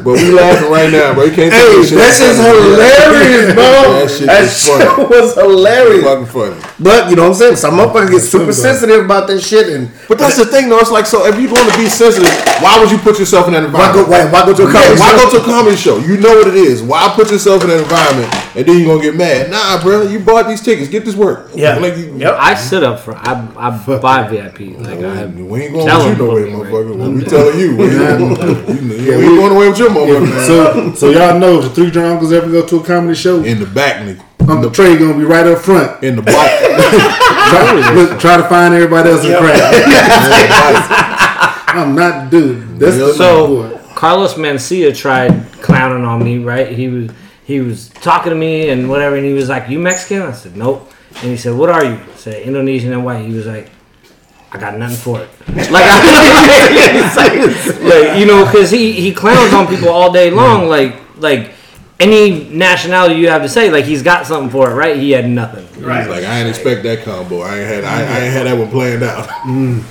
But 0.04 0.12
we 0.20 0.30
laughing 0.32 0.70
right 0.70 0.92
now, 0.92 1.14
bro. 1.14 1.24
You 1.24 1.32
can't 1.32 1.52
tell 1.52 1.70
Hey, 1.72 1.78
me 1.80 1.86
shit 1.86 1.96
this 1.98 2.20
ain't 2.20 2.30
is 2.30 2.38
hilarious, 2.44 3.54
bro. 3.54 3.64
That 3.64 4.10
shit 4.10 4.26
That 4.26 4.42
is 4.44 4.52
shit 4.52 4.88
funny. 4.88 5.08
was 5.08 5.34
hilarious. 5.34 6.04
Fucking 6.04 6.26
funny. 6.26 6.56
But 6.78 7.08
you 7.10 7.16
know 7.16 7.22
what 7.22 7.28
I'm 7.28 7.34
saying? 7.34 7.56
Some 7.56 7.74
motherfuckers 7.78 8.10
get 8.10 8.20
super 8.20 8.52
sensitive 8.52 9.04
about 9.04 9.26
that 9.28 9.40
shit, 9.40 9.68
and 9.72 9.90
But 10.08 10.18
that's 10.18 10.36
the 10.36 10.44
thing, 10.46 10.68
though. 10.68 10.78
It's 10.78 10.90
like, 10.90 11.06
so 11.06 11.24
if 11.26 11.38
you 11.40 11.48
want 11.48 11.72
to 11.72 11.76
be 11.78 11.88
sensitive, 11.88 12.28
why 12.62 12.78
would 12.78 12.90
you 12.90 12.98
put 12.98 13.18
yourself 13.18 13.46
in 13.48 13.54
that 13.54 13.72
why 13.72 13.92
go, 13.94 14.04
environment? 14.04 14.32
why, 14.32 14.40
why 14.40 14.46
go 14.46 14.54
to 14.54 14.62
a 14.62 14.66
Yeah, 14.66 14.72
comedy 14.72 15.00
why 15.00 15.10
show? 15.10 15.16
go 15.24 15.30
to 15.30 15.36
a 15.40 15.44
comedy 15.44 15.76
show? 15.76 15.96
You 15.98 16.16
know 16.18 16.34
what 16.36 16.48
it 16.48 16.54
is. 16.56 16.82
Why 16.82 17.08
put 17.14 17.30
yourself 17.30 17.62
in 17.64 17.70
that 17.70 17.80
environment 17.82 18.28
and 18.56 18.66
then 18.66 18.78
you're 18.78 18.88
gonna 18.94 19.02
get 19.02 19.16
mad? 19.16 19.50
Nah, 19.50 19.80
bro, 19.82 20.02
you 20.02 20.18
bought 20.20 20.46
these 20.48 20.60
tickets. 20.60 20.88
Get 20.90 21.04
this 21.04 21.16
work. 21.16 21.50
Yeah. 21.54 21.76
like 21.78 21.96
you, 21.96 22.12
Yep. 22.18 22.36
I 22.38 22.54
sit 22.54 22.82
up 22.84 23.00
for. 23.00 23.14
I 23.16 23.32
I 23.56 23.70
buy 23.98 24.28
VIP. 24.28 24.76
Like 24.78 24.98
I 25.00 25.14
have. 25.14 25.34
We 25.34 25.62
ain't 25.62 25.72
going 25.72 25.86
Tell 25.86 25.98
with 26.08 26.18
you 26.18 26.24
him 26.24 26.28
no 26.28 26.34
way, 26.34 26.42
motherfucker. 26.70 27.00
right? 27.00 27.08
We 27.14 27.24
telling 27.24 27.58
you, 27.58 27.76
we, 27.78 27.84
you, 27.88 28.96
you, 29.04 29.18
we 29.18 29.24
ain't 29.24 29.38
going 29.40 29.52
away 29.56 29.68
with 29.68 29.78
your 29.78 29.90
motherfucker. 29.94 30.28
man. 30.28 30.46
So, 30.46 30.94
so 30.94 31.10
y'all 31.10 31.38
know 31.38 31.58
if 31.58 31.64
the 31.64 31.70
three 31.70 31.90
drunk 31.90 32.14
uncles 32.14 32.32
ever 32.32 32.50
go 32.50 32.66
to 32.66 32.80
a 32.80 32.84
comedy 32.84 33.14
show, 33.14 33.42
in 33.42 33.60
the 33.60 33.66
back, 33.66 34.02
nigga. 34.02 34.22
Uncle 34.48 34.70
Tre 34.70 34.96
gonna 34.98 35.16
be 35.16 35.24
right 35.24 35.46
up 35.46 35.58
front. 35.58 36.02
In 36.02 36.16
the 36.16 36.22
back. 36.22 36.60
Try, 37.50 37.92
look, 37.94 38.20
try 38.20 38.36
to 38.36 38.44
find 38.48 38.74
everybody 38.74 39.10
else 39.10 39.24
in 39.24 39.32
the 39.32 39.38
crowd. 39.38 39.54
I'm 41.68 41.94
not 41.94 42.30
the 42.30 42.38
dude. 42.38 42.78
That's 42.78 42.96
the 42.96 43.12
So. 43.14 43.80
Carlos 43.94 44.34
Mencia 44.34 44.94
tried 44.94 45.46
clowning 45.62 46.04
on 46.04 46.22
me, 46.22 46.38
right? 46.38 46.68
He 46.68 46.88
was 46.88 47.10
he 47.44 47.60
was 47.60 47.88
talking 47.88 48.30
to 48.30 48.36
me 48.36 48.68
and 48.68 48.90
whatever, 48.90 49.16
and 49.16 49.24
he 49.24 49.32
was 49.32 49.48
like, 49.48 49.68
"You 49.68 49.78
Mexican?" 49.78 50.22
I 50.22 50.32
said, 50.32 50.56
"Nope." 50.56 50.90
And 51.22 51.30
he 51.30 51.36
said, 51.36 51.56
"What 51.56 51.70
are 51.70 51.84
you?" 51.84 51.94
I 51.94 52.16
said, 52.16 52.42
"Indonesian 52.42 52.92
and 52.92 53.04
white." 53.04 53.24
He 53.24 53.32
was 53.32 53.46
like, 53.46 53.70
"I 54.54 54.58
got 54.58 54.78
nothing 54.78 54.96
for 54.96 55.20
it." 55.20 55.28
Like, 55.70 55.84
I, 55.86 57.14
like, 57.16 57.82
like, 57.82 58.18
you 58.18 58.26
know, 58.26 58.44
because 58.44 58.70
he 58.70 58.92
he 58.92 59.12
clowns 59.12 59.52
on 59.52 59.66
people 59.66 59.88
all 59.88 60.12
day 60.12 60.30
long. 60.30 60.68
Like 60.68 60.96
like 61.18 61.52
any 62.00 62.44
nationality 62.48 63.14
you 63.16 63.28
have 63.28 63.42
to 63.42 63.48
say, 63.48 63.70
like 63.70 63.84
he's 63.84 64.02
got 64.02 64.26
something 64.26 64.50
for 64.50 64.70
it, 64.70 64.74
right? 64.74 64.96
He 64.96 65.12
had 65.12 65.28
nothing. 65.28 65.66
He's 65.74 65.84
like, 65.84 66.24
I 66.24 66.40
ain't 66.40 66.48
expect 66.48 66.82
that 66.84 67.04
combo. 67.04 67.40
I 67.40 67.58
ain't 67.58 67.68
had, 67.68 67.84
I, 67.84 68.00
I 68.00 68.20
ain't 68.24 68.32
had 68.32 68.46
that 68.46 68.58
one 68.58 68.70
planned 68.70 69.02
out. 69.02 69.28
Mm. 69.28 69.82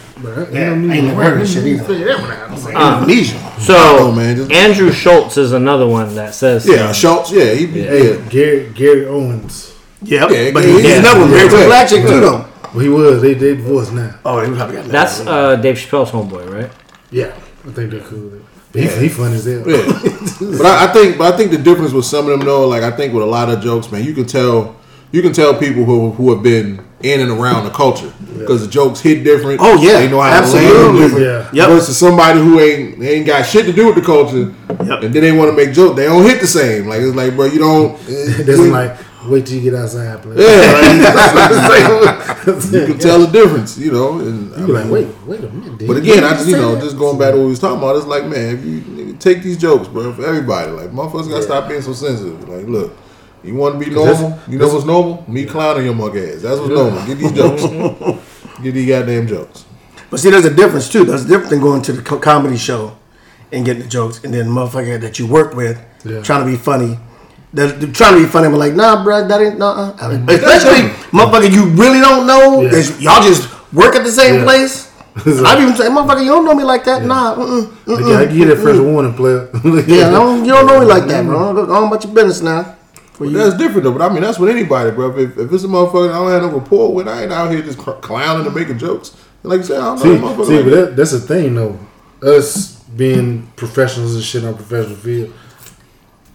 Yeah, 0.54 0.69
I 0.69 0.73
ain't 0.73 0.88
never 0.88 1.23
heard 1.23 1.34
of 1.34 1.39
this 1.39 1.54
shit 1.54 1.65
either. 1.65 1.93
Indonesia. 1.93 3.38
Uh, 3.38 3.60
so 3.60 3.73
know, 3.73 4.12
man, 4.12 4.36
just- 4.36 4.52
Andrew 4.52 4.91
Schulz 4.91 5.38
is 5.38 5.52
another 5.52 5.88
one 5.88 6.15
that 6.15 6.34
says 6.34 6.67
Yeah, 6.67 6.91
Schultz. 6.93 7.32
Yeah, 7.32 7.54
he. 7.54 7.65
Yeah. 7.65 7.89
Hey, 7.89 8.30
Gary 8.30 8.69
Gary 8.73 9.06
Owens. 9.06 9.73
Yep. 10.04 10.32
Yeah, 10.32 10.52
but 10.52 10.63
yeah, 10.63 10.71
he's 10.73 10.86
yeah. 10.86 10.99
another 10.99 11.19
one. 11.21 11.32
Married 11.32 11.49
to 11.52 11.56
a 11.56 11.60
Yeah. 11.62 11.65
black 11.67 11.89
chick 11.89 12.02
too, 12.04 12.19
though. 12.19 12.45
Well, 12.73 12.83
he 12.83 12.89
was. 12.89 13.21
They 13.21 13.33
they 13.33 13.55
divorced 13.55 13.93
now. 13.93 14.19
Oh, 14.25 14.41
they 14.41 14.55
probably 14.55 14.77
got 14.77 14.86
that's 14.86 15.19
uh, 15.21 15.55
Dave 15.57 15.75
Chappelle's 15.75 16.12
homeboy, 16.12 16.49
right? 16.51 16.71
Yeah, 17.12 17.36
I 17.67 17.71
think 17.71 17.91
they're 17.91 18.01
cool. 18.01 18.31
He, 18.73 18.88
he 18.88 19.09
funny 19.09 19.36
as 19.36 19.45
hell. 19.45 19.69
Yeah. 19.69 19.86
but 20.57 20.65
I, 20.65 20.86
I 20.86 20.93
think, 20.93 21.19
but 21.19 21.31
I 21.31 21.38
think 21.38 21.51
the 21.51 21.59
difference 21.59 21.93
with 21.93 22.05
some 22.05 22.25
of 22.27 22.31
them 22.31 22.47
though, 22.47 22.67
like 22.67 22.81
I 22.81 22.89
think 22.89 23.13
with 23.13 23.21
a 23.21 23.27
lot 23.27 23.49
of 23.49 23.62
jokes, 23.62 23.91
man, 23.91 24.03
you 24.03 24.13
can 24.13 24.25
tell, 24.25 24.75
you 25.12 25.21
can 25.21 25.31
tell 25.31 25.53
people 25.53 25.86
who 25.86 26.09
who 26.12 26.33
have 26.33 26.41
been 26.41 26.83
in 27.03 27.19
and 27.21 27.29
around 27.29 27.65
the 27.65 27.69
culture 27.69 28.12
because 28.39 28.65
the 28.65 28.71
jokes 28.71 28.99
hit 28.99 29.23
different. 29.23 29.59
Oh, 29.62 29.79
yeah. 29.81 29.99
they 29.99 30.09
know 30.09 30.21
how 30.21 30.31
to 30.31 30.36
Absolutely. 30.38 30.73
land 30.73 30.88
them 30.88 30.95
different. 31.19 31.25
Yeah. 31.53 31.63
Yep. 31.65 31.69
Versus 31.69 31.97
somebody 31.97 32.39
who 32.39 32.59
ain't 32.59 32.99
they 32.99 33.15
ain't 33.17 33.27
got 33.27 33.45
shit 33.45 33.65
to 33.67 33.73
do 33.73 33.86
with 33.88 33.95
the 33.95 34.01
culture, 34.01 34.53
Yep. 34.83 35.03
and 35.03 35.13
then 35.13 35.21
they 35.21 35.31
want 35.31 35.51
to 35.51 35.55
make 35.55 35.75
jokes. 35.75 35.95
They 35.95 36.05
don't 36.05 36.23
hit 36.23 36.41
the 36.41 36.47
same. 36.47 36.88
Like 36.88 37.01
it's 37.01 37.15
like, 37.15 37.36
bro, 37.36 37.45
you 37.45 37.59
don't. 37.59 37.99
This 38.07 38.59
is 38.59 38.71
like 38.71 38.97
wait 39.27 39.45
till 39.45 39.55
you 39.57 39.62
get 39.62 39.75
outside. 39.75 40.21
Play. 40.21 40.36
yeah, 40.38 41.67
like, 41.69 42.47
you 42.71 42.86
can 42.86 42.99
tell 42.99 43.19
the 43.19 43.29
difference, 43.31 43.77
you 43.77 43.91
know. 43.91 44.19
And 44.19 44.53
I 44.53 44.59
You 44.62 44.67
be 44.67 44.71
like 44.73 44.83
mean, 44.86 44.93
wait 44.93 45.07
wait 45.25 45.39
a 45.43 45.49
minute. 45.49 45.77
did 45.79 45.88
But 45.88 45.93
you 46.03 46.13
again, 46.13 46.23
I 46.23 46.29
just 46.31 46.39
just 46.45 46.49
you 46.49 46.57
know, 46.57 46.75
that? 46.75 46.83
just 46.83 46.97
going 46.97 47.17
back 47.17 47.31
to 47.31 47.38
what 47.38 47.43
we 47.45 47.49
was 47.51 47.59
talking 47.59 47.77
about, 47.77 47.95
it's 47.95 48.05
like, 48.05 48.25
man, 48.25 48.55
if 48.57 48.65
you 48.65 48.81
nigga, 48.81 49.19
take 49.19 49.43
these 49.43 49.57
jokes, 49.57 49.88
bro, 49.88 50.13
for 50.13 50.25
everybody, 50.25 50.71
like 50.71 50.89
motherfuckers 50.91 51.29
gotta 51.29 51.43
stop 51.43 51.67
being 51.69 51.81
so 51.81 51.93
sensitive. 51.93 52.47
Like, 52.47 52.65
look, 52.67 52.93
you 53.43 53.55
want 53.55 53.79
to 53.79 53.86
be 53.89 53.93
normal? 53.93 54.39
You 54.47 54.57
know 54.59 54.67
what's 54.73 54.86
normal? 54.86 55.23
Me 55.27 55.45
clowning 55.45 55.86
your 55.86 55.95
mug 55.95 56.15
ass. 56.17 56.41
That's 56.41 56.59
what's 56.59 56.69
normal. 56.73 57.05
Get 57.05 57.17
these 57.17 57.31
jokes. 57.31 57.63
Get 58.63 58.71
these 58.73 58.88
goddamn 58.88 59.27
jokes. 59.27 59.65
But 60.09 60.19
see, 60.19 60.29
there's 60.29 60.45
a 60.45 60.53
difference 60.53 60.89
too. 60.89 61.05
There's 61.05 61.25
a 61.25 61.27
difference 61.27 61.49
than 61.49 61.59
going 61.59 61.81
to 61.83 61.91
the 61.93 62.01
co- 62.03 62.19
comedy 62.19 62.55
show 62.57 62.97
and 63.51 63.65
getting 63.65 63.83
the 63.83 63.89
jokes, 63.89 64.23
and 64.23 64.33
then 64.33 64.45
motherfucker 64.47 64.99
that 65.01 65.17
you 65.19 65.27
work 65.27 65.53
with 65.55 65.79
Yeah. 66.05 66.21
trying 66.21 66.45
to 66.45 66.51
be 66.51 66.57
funny. 66.57 66.99
They're, 67.53 67.67
they're 67.67 67.93
trying 67.93 68.15
to 68.15 68.21
be 68.21 68.25
funny, 68.25 68.49
but 68.49 68.57
like, 68.57 68.73
nah, 68.73 69.03
bro, 69.03 69.27
that 69.27 69.41
ain't 69.41 69.59
nah. 69.59 69.91
Especially 70.27 70.89
motherfucker 71.13 71.51
you 71.51 71.69
really 71.69 71.99
don't 71.99 72.25
know. 72.25 72.61
Yeah. 72.61 72.81
Y'all 72.99 73.21
just 73.21 73.47
work 73.71 73.95
at 73.95 74.03
the 74.03 74.11
same 74.11 74.35
Yeah. 74.35 74.43
place. 74.43 74.91
I've 75.15 75.61
even 75.61 75.75
say, 75.75 75.89
motherfucker, 75.89 76.23
you 76.23 76.29
don't 76.29 76.43
know 76.45 76.55
me 76.55 76.63
like 76.63 76.83
that. 76.85 77.03
Nah, 77.03 77.35
mm-mm, 77.35 77.65
mm-mm. 77.85 78.01
Okay, 78.01 78.15
I 78.15 78.31
you 78.33 78.45
that 78.45 78.57
first 78.57 78.81
warning, 78.81 79.13
player. 79.13 79.47
yeah, 79.85 80.07
I 80.07 80.11
don't, 80.11 80.43
you 80.43 80.51
don't 80.51 80.65
know 80.65 80.79
me 80.79 80.87
like 80.87 81.05
that, 81.05 81.23
bro. 81.23 81.51
I 81.51 81.53
don't 81.67 81.87
about 81.87 82.03
your 82.03 82.13
business 82.13 82.41
now. 82.41 82.75
You. 83.19 83.29
That's 83.29 83.55
different 83.55 83.83
though. 83.83 83.91
But 83.93 84.01
I 84.01 84.11
mean, 84.11 84.23
that's 84.23 84.39
with 84.39 84.49
anybody, 84.49 84.91
bro. 84.91 85.15
If, 85.17 85.37
if 85.37 85.53
it's 85.53 85.63
a 85.63 85.67
motherfucker 85.67 86.09
I 86.09 86.13
don't 86.13 86.31
have 86.31 86.41
no 86.51 86.57
rapport 86.57 86.93
with, 86.93 87.07
I 87.07 87.23
ain't 87.23 87.31
out 87.31 87.51
here 87.51 87.61
just 87.61 87.79
cl- 87.79 87.99
clowning 88.01 88.45
and 88.45 88.55
making 88.55 88.79
jokes. 88.79 89.15
Like 89.43 89.59
you 89.59 89.63
said, 89.65 89.81
I 89.81 89.95
don't 89.95 89.97
See, 89.99 90.07
motherfucker 90.07 90.47
see, 90.47 90.55
like 90.55 90.65
but 90.65 90.69
that. 90.71 90.85
that, 90.87 90.95
that's 90.95 91.11
the 91.11 91.19
thing 91.19 91.55
though. 91.55 91.79
Us 92.21 92.79
being 92.83 93.47
professionals 93.55 94.15
and 94.15 94.23
shit 94.23 94.41
in 94.43 94.49
our 94.49 94.55
professional 94.55 94.95
field, 94.97 95.33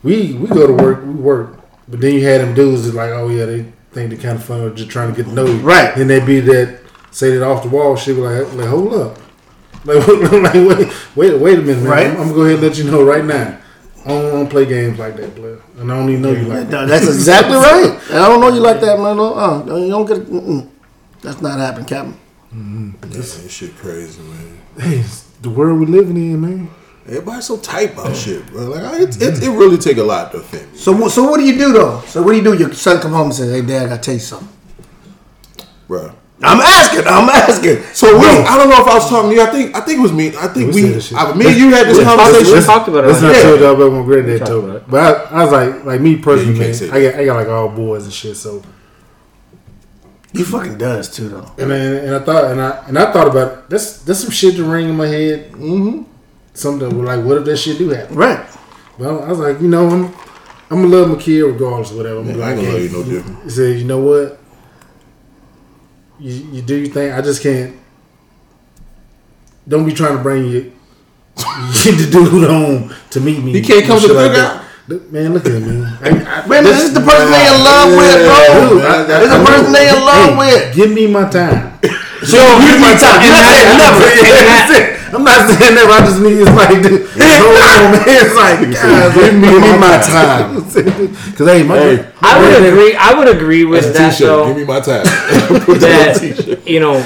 we 0.03 0.35
we 0.35 0.49
go 0.49 0.67
to 0.67 0.73
work, 0.73 1.05
we 1.05 1.13
work. 1.13 1.61
But 1.89 2.01
then 2.01 2.15
you 2.15 2.25
had 2.25 2.41
them 2.41 2.55
dudes 2.55 2.87
that 2.87 2.95
like, 2.95 3.11
oh 3.11 3.29
yeah, 3.29 3.47
they 3.47 3.63
think 3.93 4.11
they're 4.11 4.19
kind 4.19 4.37
of 4.37 4.45
funny, 4.45 4.65
or 4.65 4.71
just 4.71 4.91
trying 4.91 5.11
to 5.11 5.17
get 5.17 5.29
to 5.29 5.33
know 5.33 5.47
you. 5.47 5.59
Right. 5.59 5.95
Then 5.97 6.09
they 6.09 6.25
be 6.25 6.41
that 6.41 6.81
say 7.11 7.37
that 7.37 7.43
off 7.43 7.63
the 7.63 7.69
wall 7.69 7.97
shit. 7.97 8.17
be 8.17 8.23
Like, 8.23 8.53
like 8.55 8.69
hold 8.69 8.95
up, 8.95 9.19
like, 9.85 10.07
like 10.09 10.55
wait, 10.55 10.93
wait, 11.17 11.41
wait 11.41 11.59
a 11.59 11.63
minute, 11.63 11.83
man. 11.83 11.85
Right. 11.85 12.07
I'm, 12.07 12.13
I'm 12.13 12.17
gonna 12.17 12.35
go 12.35 12.43
ahead 12.43 12.55
and 12.59 12.63
let 12.63 12.79
you 12.79 12.85
know 12.85 13.05
right 13.05 13.25
now. 13.25 13.59
I 14.05 14.09
don't 14.09 14.33
want 14.33 14.49
to 14.49 14.55
play 14.55 14.65
games 14.65 14.99
like 14.99 15.17
that, 15.17 15.35
blood. 15.35 15.61
And 15.77 15.93
I 15.93 15.97
don't 15.97 16.09
even 16.09 16.23
know 16.23 16.33
you 16.33 16.47
like 16.47 16.69
that. 16.71 16.89
That's 16.89 17.07
exactly 17.09 17.57
right. 17.57 17.99
And 18.11 18.19
I 18.19 18.29
don't 18.29 18.41
know 18.41 18.49
you 18.49 18.61
like 18.61 18.81
that, 18.81 18.99
man. 18.99 19.17
No, 19.17 19.35
uh, 19.35 19.65
you 19.77 19.91
don't 19.91 20.07
get. 20.07 20.19
Mm-mm. 20.19 20.69
That's 21.21 21.43
not 21.43 21.59
happening, 21.59 21.87
Captain. 21.87 22.17
This 23.03 23.51
shit 23.51 23.75
crazy, 23.77 24.23
man. 24.23 24.59
Hey, 24.79 24.99
it's 25.01 25.23
the 25.43 25.51
world 25.51 25.81
we're 25.81 25.87
living 25.87 26.17
in, 26.17 26.41
man. 26.41 26.71
Everybody's 27.09 27.47
so 27.47 27.57
tight 27.59 27.95
about 27.95 28.15
shit, 28.15 28.47
bro. 28.49 28.65
Like, 28.69 28.83
I, 28.83 29.03
it, 29.03 29.23
it, 29.23 29.43
it 29.43 29.51
really 29.51 29.79
take 29.79 29.97
a 29.97 30.03
lot 30.03 30.31
to 30.33 30.39
offend 30.39 30.71
me, 30.73 30.79
So, 30.79 31.09
so 31.09 31.25
what 31.31 31.39
do 31.41 31.45
you 31.47 31.57
do 31.57 31.73
though? 31.73 32.03
So, 32.03 32.23
what 32.23 32.33
do 32.33 32.37
you 32.39 32.45
do? 32.45 32.55
Your 32.55 32.73
son 32.75 33.01
come 33.01 33.13
home 33.13 33.27
and 33.27 33.35
says, 33.35 33.51
"Hey, 33.51 33.67
Dad, 33.67 33.87
I 33.87 33.89
gotta 33.89 34.03
tell 34.03 34.15
you 34.15 34.21
something." 34.21 34.49
bro. 35.87 36.13
I'm 36.41 36.61
asking. 36.61 37.03
I'm 37.09 37.29
asking. 37.29 37.83
So 37.95 38.17
we, 38.17 38.25
I 38.27 38.57
don't 38.57 38.69
know 38.71 38.81
if 38.81 38.87
I 38.87 38.95
was 38.95 39.09
talking 39.09 39.31
to 39.31 39.37
you. 39.37 39.43
I 39.43 39.47
think 39.47 39.75
I 39.75 39.81
think 39.81 39.99
it 39.99 40.03
was 40.03 40.13
me. 40.13 40.29
I 40.37 40.47
think 40.47 40.73
We 40.73 40.75
we, 40.75 40.83
said 40.83 40.95
this 40.95 41.09
shit. 41.09 41.19
I, 41.19 41.35
me 41.35 41.47
and 41.49 41.57
you 41.57 41.71
had 41.75 41.87
this 41.89 42.01
conversation. 42.05 42.55
we 42.59 42.65
talked 42.65 42.89
about 42.89 43.05
it 43.05 43.07
Let's 43.09 43.23
not 43.23 43.35
Yeah. 43.35 43.43
tell 43.43 43.59
y'all 43.59 43.75
about 43.75 43.93
my 43.99 44.05
granddad 44.05 44.39
talked 44.39 44.51
told 44.51 44.69
me. 44.73 44.81
But 44.87 45.33
I, 45.33 45.41
I 45.41 45.45
was 45.45 45.53
like, 45.53 45.85
like 45.85 46.01
me 46.01 46.17
personally, 46.19 46.55
Yeah, 46.61 46.81
man. 46.81 46.91
I 46.93 47.03
got, 47.11 47.15
I 47.21 47.25
got 47.25 47.37
like 47.37 47.49
all 47.49 47.69
boys 47.71 48.05
and 48.05 48.13
shit. 48.13 48.37
So, 48.37 48.63
You 50.33 50.45
fucking 50.45 50.79
does 50.79 51.09
too, 51.13 51.29
though. 51.29 51.51
and 51.59 51.71
then, 51.73 52.05
and 52.05 52.15
I 52.15 52.19
thought, 52.21 52.45
and 52.53 52.61
I, 52.61 52.85
and 52.87 52.97
I 52.99 53.13
thought 53.13 53.27
about 53.27 53.53
it. 53.53 53.71
That's 53.71 54.03
that's 54.03 54.21
some 54.21 54.31
shit 54.31 54.55
to 54.57 54.65
ring 54.65 54.89
in 54.89 54.97
my 54.97 55.07
head. 55.09 55.51
Mm-hmm. 55.53 56.03
Something 56.59 57.05
like, 57.05 57.25
what 57.25 57.39
if 57.39 57.45
that 57.45 57.57
shit 57.57 57.79
do 57.79 57.91
happen? 57.91 58.17
Right. 58.17 58.45
Well, 58.99 59.23
I 59.23 59.29
was 59.29 59.39
like, 59.39 59.61
you 59.61 59.69
know, 59.69 59.89
I'm, 59.89 60.05
I'm 60.71 60.83
gonna 60.83 60.89
love 60.89 61.09
my 61.09 61.15
kid 61.23 61.43
regardless 61.43 61.93
of 61.93 61.99
whatever. 61.99 62.19
I'm 62.19 62.31
I 62.31 62.33
like, 62.33 62.57
ain't 62.57 62.67
gonna 62.67 62.67
hey, 62.67 62.73
love 62.73 62.83
you 62.83 62.99
no 62.99 63.05
different. 63.05 63.45
He 63.45 63.51
said, 63.51 63.79
you 63.79 63.85
know 63.85 64.01
what? 64.01 64.41
You, 66.19 66.33
you 66.51 66.63
do 66.63 66.75
your 66.75 66.93
thing. 66.93 67.13
I 67.13 67.21
just 67.23 67.43
can't. 67.45 67.77
Don't 69.69 69.87
be 69.87 69.95
trying 69.95 70.17
to 70.17 70.23
bring 70.23 70.47
your 70.51 70.63
get 70.65 71.95
the 72.03 72.09
dude 72.11 72.51
home 72.51 72.93
to 73.11 73.21
meet 73.21 73.39
me. 73.45 73.53
He 73.53 73.63
can't 73.63 73.87
come 73.87 74.01
to 74.01 74.07
shit 74.09 74.17
the 74.17 74.23
like 74.23 74.33
cookout? 74.33 74.35
that. 74.35 74.65
Look, 74.89 75.13
Man, 75.13 75.35
look 75.35 75.47
at 75.47 75.53
me. 75.63 75.85
I, 76.03 76.43
I, 76.43 76.47
Man, 76.49 76.65
this 76.65 76.83
is 76.83 76.93
the 76.93 77.01
person 77.01 77.31
they 77.31 77.47
in 77.55 77.63
love 77.63 77.91
with, 77.95 78.19
bro. 78.27 78.79
Yeah, 78.83 79.03
This 79.21 79.31
is 79.31 79.39
the 79.39 79.45
person 79.45 79.73
they 79.73 79.89
in 79.95 80.01
love 80.03 80.37
with. 80.39 80.75
Give 80.75 80.91
me 80.91 81.07
my 81.07 81.29
time. 81.31 81.79
So 82.19 82.35
Give 82.59 82.75
me 82.75 82.81
my 82.83 82.99
time. 82.99 83.23
You're 83.23 83.31
not 83.79 83.95
saying 84.03 84.27
never. 84.67 84.98
I'm 85.15 85.25
not 85.25 85.49
saying 85.49 85.75
that. 85.75 85.89
I 85.89 86.05
just 86.07 86.21
need 86.21 86.39
it's 86.39 86.51
like, 86.53 86.83
dude, 86.83 87.09
hold 87.11 87.57
on, 87.57 87.93
man. 87.93 88.05
It's 88.07 88.37
like, 88.37 88.61
God, 88.75 89.15
Give 89.15 89.35
me 89.35 89.79
my 89.79 89.97
time. 90.05 90.63
Because 91.31 91.49
hey, 91.49 91.63
my 91.63 91.77
Hey. 91.79 92.13
I 92.21 92.39
would 92.41 92.67
agree. 92.69 92.95
I 92.97 93.15
would 93.15 93.29
agree 93.29 93.65
with 93.65 93.85
That's 93.85 93.99
that 93.99 94.11
t-shirt. 94.13 94.27
though. 94.29 94.47
Give 94.49 94.57
me 94.57 94.65
my 94.65 94.81
time. 94.81 95.05
Put 95.65 95.81
that 95.81 96.17
on 96.17 96.17
a 96.17 96.19
t-shirt. 96.19 96.47
that 96.47 96.69
you 96.69 96.81
know 96.81 97.05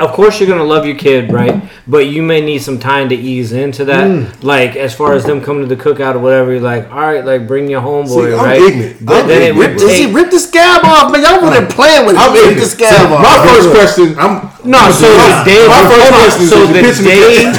of 0.00 0.12
course 0.12 0.38
you're 0.38 0.48
gonna 0.48 0.62
love 0.64 0.86
your 0.86 0.96
kid 0.96 1.32
right 1.32 1.60
but 1.86 2.06
you 2.06 2.22
may 2.22 2.40
need 2.40 2.58
some 2.58 2.78
time 2.78 3.08
to 3.08 3.14
ease 3.16 3.52
into 3.52 3.84
that 3.84 4.06
Mm. 4.08 4.42
like 4.44 4.76
as 4.76 4.94
far 4.94 5.14
as 5.14 5.24
them 5.24 5.40
coming 5.40 5.68
to 5.68 5.74
the 5.74 5.80
cookout 5.82 6.14
or 6.14 6.20
whatever 6.20 6.52
you're 6.52 6.60
like 6.60 6.90
all 6.92 7.00
right 7.00 7.24
like 7.24 7.46
bring 7.48 7.68
your 7.68 7.80
homeboy 7.82 8.30
See, 8.30 8.34
I'm 8.34 8.44
right 8.44 8.60
ignorant. 8.62 9.04
but 9.04 9.22
I'm 9.22 9.28
then 9.28 9.42
it 9.42 9.50
ignorant, 9.50 9.72
would 9.74 9.78
bro. 9.78 9.88
See, 9.88 10.12
rip 10.12 10.30
the 10.30 10.38
scab 10.38 10.84
off, 10.84 11.10
man. 11.12 11.22
Y'all 11.22 11.42
wasn't 11.42 11.70
playing 11.70 12.06
with 12.06 12.14
it. 12.14 12.20
I'm 12.20 12.32
rip 12.32 12.42
ignorant. 12.42 12.60
the 12.60 12.66
scab 12.66 13.10
off. 13.12 13.22
My 13.22 13.36
first 13.50 13.68
question. 13.74 14.06
I'm 14.18 14.32
no 14.64 14.78
so 14.92 15.08
the 15.10 15.42
day 15.44 15.66
My 15.66 15.82
first 15.90 16.08
question 16.14 16.42
is, 16.44 16.50
so 16.54 16.58
did 16.66 16.74
the 16.74 16.82
pitch 16.86 16.98
day 17.02 17.52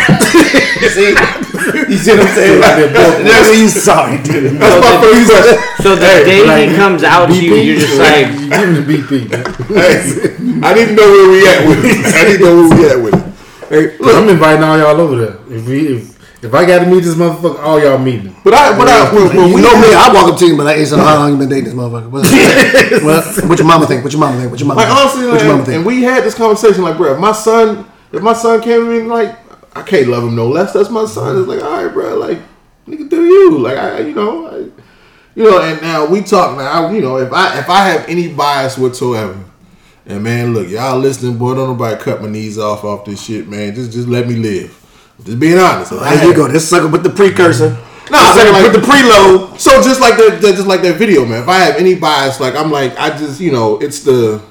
See, 0.95 1.11
you 1.89 1.97
see 1.97 2.11
what 2.11 2.27
I'm 2.27 2.35
saying? 2.35 2.61
That's 3.25 3.49
he's 3.53 3.83
sorry, 3.83 4.21
dude. 4.21 4.59
That's 4.59 4.79
my 4.79 5.01
first 5.01 5.31
question. 5.31 5.83
so 5.83 5.95
the 5.95 6.01
day 6.01 6.45
like, 6.45 6.69
he 6.69 6.75
comes 6.75 7.03
out 7.03 7.27
to 7.27 7.33
you 7.33 7.55
you're 7.55 7.79
just 7.79 7.97
like 7.97 8.27
you 8.27 8.49
give 8.49 8.69
me 8.69 8.79
the 8.79 9.03
BP. 9.03 9.29
man. 9.29 9.43
Hey, 9.67 10.67
I 10.67 10.73
didn't 10.73 10.95
know 10.95 11.09
where 11.09 11.29
we 11.29 11.47
at 11.47 11.67
with 11.67 11.85
it. 11.85 12.05
I 12.13 12.23
didn't 12.25 12.41
know 12.45 12.55
where 12.55 12.77
we 12.77 12.89
at 12.89 12.99
with 13.03 13.15
it. 13.15 13.29
Hey, 13.69 13.97
look, 13.97 14.15
I'm 14.15 14.29
inviting 14.29 14.63
all 14.63 14.77
y'all 14.77 14.99
over 14.99 15.15
there. 15.25 15.35
If 15.55 15.67
we, 15.67 15.95
if 15.97 16.19
if 16.41 16.53
I 16.53 16.65
got 16.65 16.79
to 16.79 16.85
meet 16.85 17.01
this 17.01 17.15
motherfucker, 17.15 17.59
all 17.59 17.81
y'all 17.81 17.97
meet 17.97 18.21
him. 18.21 18.33
but 18.45 18.53
I, 18.53 18.77
but 18.77 18.87
I, 18.87 19.13
when, 19.13 19.27
when 19.35 19.49
You 19.49 19.55
we 19.55 19.61
know 19.61 19.75
me, 19.75 19.93
I 19.93 20.09
walk 20.13 20.31
up 20.31 20.39
to 20.39 20.45
you 20.45 20.51
and 20.51 20.59
be 20.59 20.63
like, 20.63 20.77
hey, 20.77 20.85
son, 20.85 20.99
how 20.99 21.17
long 21.17 21.31
you 21.33 21.37
been 21.37 21.49
dating 21.49 21.65
this 21.65 21.73
motherfucker? 21.73 22.09
What, 22.09 22.23
what, 23.03 23.49
what 23.49 23.57
your 23.59 23.67
mama 23.67 23.85
think? 23.85 24.05
What 24.05 24.13
your 24.13 24.21
mama 24.21 24.39
think? 24.39 24.49
What 24.49 24.59
your 24.59 24.67
mama 24.69 24.79
Like 24.79 24.87
think? 24.87 24.99
honestly, 24.99 25.25
what 25.25 25.33
like, 25.33 25.41
your 25.41 25.49
mama 25.49 25.63
and, 25.63 25.67
think? 25.67 25.85
we 25.85 26.03
had 26.03 26.23
this 26.23 26.35
conversation. 26.35 26.83
Like, 26.83 26.95
bro, 26.95 27.13
if 27.13 27.19
my 27.19 27.33
son, 27.33 27.85
if 28.13 28.21
my 28.23 28.31
son 28.31 28.61
came 28.61 28.85
to 28.85 28.89
me, 28.89 29.01
like, 29.01 29.35
I 29.79 29.83
can't 29.83 30.07
love 30.07 30.23
him 30.23 30.35
no 30.35 30.47
less. 30.47 30.73
That's 30.73 30.89
my 30.89 31.05
son. 31.05 31.37
It's 31.39 31.47
like, 31.47 31.61
all 31.63 31.83
right, 31.83 31.93
bro, 31.93 32.17
like, 32.17 32.39
nigga, 32.87 33.09
do 33.09 33.25
you? 33.25 33.57
Like, 33.57 33.77
I, 33.77 33.99
you 33.99 34.13
know, 34.13 34.47
I, 34.47 34.57
you 35.35 35.43
know. 35.49 35.61
And 35.61 35.81
now 35.81 36.05
we 36.05 36.21
talk 36.21 36.57
now. 36.57 36.89
You 36.91 37.01
know, 37.01 37.17
if 37.17 37.31
I 37.31 37.59
if 37.59 37.69
I 37.69 37.85
have 37.89 38.07
any 38.09 38.27
bias 38.33 38.77
whatsoever, 38.77 39.37
and 40.05 40.23
man, 40.23 40.53
look, 40.53 40.67
y'all 40.69 40.97
listening, 40.99 41.37
boy, 41.37 41.55
don't 41.55 41.69
nobody 41.69 42.01
cut 42.01 42.21
my 42.21 42.29
knees 42.29 42.57
off 42.57 42.83
off 42.83 43.05
this 43.05 43.23
shit, 43.23 43.47
man. 43.47 43.73
Just 43.75 43.91
just 43.91 44.07
let 44.07 44.27
me 44.27 44.35
live. 44.35 44.75
Just 45.23 45.39
being 45.39 45.57
honest. 45.57 45.91
There 45.91 46.25
you 46.25 46.33
go. 46.33 46.47
This 46.47 46.67
sucker 46.69 46.87
with 46.87 47.03
the 47.03 47.09
precursor. 47.09 47.69
No, 48.11 48.17
this 48.17 48.35
sucker 48.35 48.51
like- 48.51 48.63
with 48.71 48.81
the 48.81 48.87
preload. 48.87 49.59
So 49.59 49.81
just 49.83 49.99
like 50.01 50.17
that- 50.17 50.39
just 50.41 50.65
like 50.67 50.81
that 50.81 50.95
video, 50.95 51.25
man. 51.25 51.43
If 51.43 51.49
I 51.49 51.57
have 51.59 51.75
any 51.75 51.95
bias, 51.95 52.39
like 52.39 52.55
I'm 52.55 52.71
like, 52.71 52.97
I 52.97 53.09
just, 53.17 53.39
you 53.39 53.51
know, 53.51 53.77
it's 53.79 53.99
the, 54.03 54.41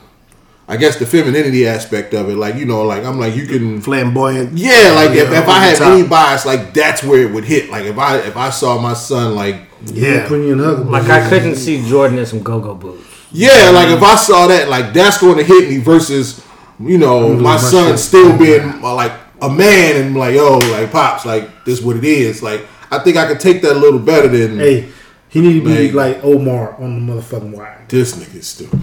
I 0.69 0.77
guess 0.77 0.99
the 0.99 1.07
femininity 1.07 1.67
aspect 1.67 2.13
of 2.15 2.29
it. 2.29 2.37
Like 2.37 2.57
you 2.57 2.67
know, 2.67 2.83
like 2.85 3.05
I'm 3.05 3.19
like 3.19 3.35
you 3.35 3.47
can, 3.47 3.81
Flamboyant. 3.81 4.53
yeah, 4.53 4.93
like 4.95 5.11
if, 5.13 5.33
if 5.33 5.49
I 5.49 5.59
had 5.65 5.77
top. 5.79 5.93
any 5.93 6.07
bias, 6.07 6.45
like 6.45 6.75
that's 6.75 7.03
where 7.03 7.23
it 7.23 7.33
would 7.33 7.45
hit. 7.45 7.71
Like 7.71 7.85
if 7.85 7.97
I 7.99 8.19
if 8.19 8.37
I 8.37 8.51
saw 8.51 8.79
my 8.81 8.95
son, 8.95 9.35
like 9.35 9.57
Yeah. 9.87 10.29
Putting 10.29 10.47
you 10.47 10.53
in 10.53 10.59
hug. 10.59 10.87
like 10.89 11.09
I 11.09 11.29
couldn't 11.29 11.57
see 11.57 11.89
Jordan 11.89 12.19
in 12.19 12.27
some 12.27 12.43
go-go 12.43 12.75
boots 12.75 13.09
yeah, 13.31 13.71
like 13.71 13.89
if 13.89 14.03
I 14.03 14.17
saw 14.17 14.47
that, 14.47 14.69
like 14.69 14.93
that's 14.93 15.21
going 15.21 15.37
to 15.37 15.45
hit 15.45 15.69
me 15.69 15.79
versus, 15.79 16.45
you 16.81 16.99
know, 16.99 17.29
lose 17.29 17.43
my 17.43 17.55
my 17.55 17.57
son 17.59 17.99
still 17.99 18.39
being 18.39 18.83
uh, 18.83 18.95
like 18.95 19.13
a 19.43 19.49
man 19.51 20.03
and 20.03 20.17
like 20.17 20.35
yo, 20.35 20.59
like 20.59 20.91
pops, 20.91 21.27
like 21.27 21.65
this 21.65 21.83
what 21.83 21.97
it 21.97 22.05
is. 22.05 22.43
Like 22.43 22.67
I 22.91 22.99
think 23.01 23.17
I 23.17 23.27
could 23.27 23.41
take 23.41 23.63
that 23.63 23.73
a 23.77 23.79
little 23.79 23.99
better 24.01 24.29
than 24.29 24.59
Hey, 24.59 24.89
he 25.29 25.41
need 25.41 25.61
to 25.61 25.65
be 25.65 25.89
Man. 25.89 25.95
like 25.95 26.25
Omar 26.25 26.75
on 26.81 27.07
the 27.07 27.13
motherfucking 27.13 27.55
wire. 27.55 27.85
this 27.89 28.17
nigga 28.17 28.43
stupid. 28.43 28.81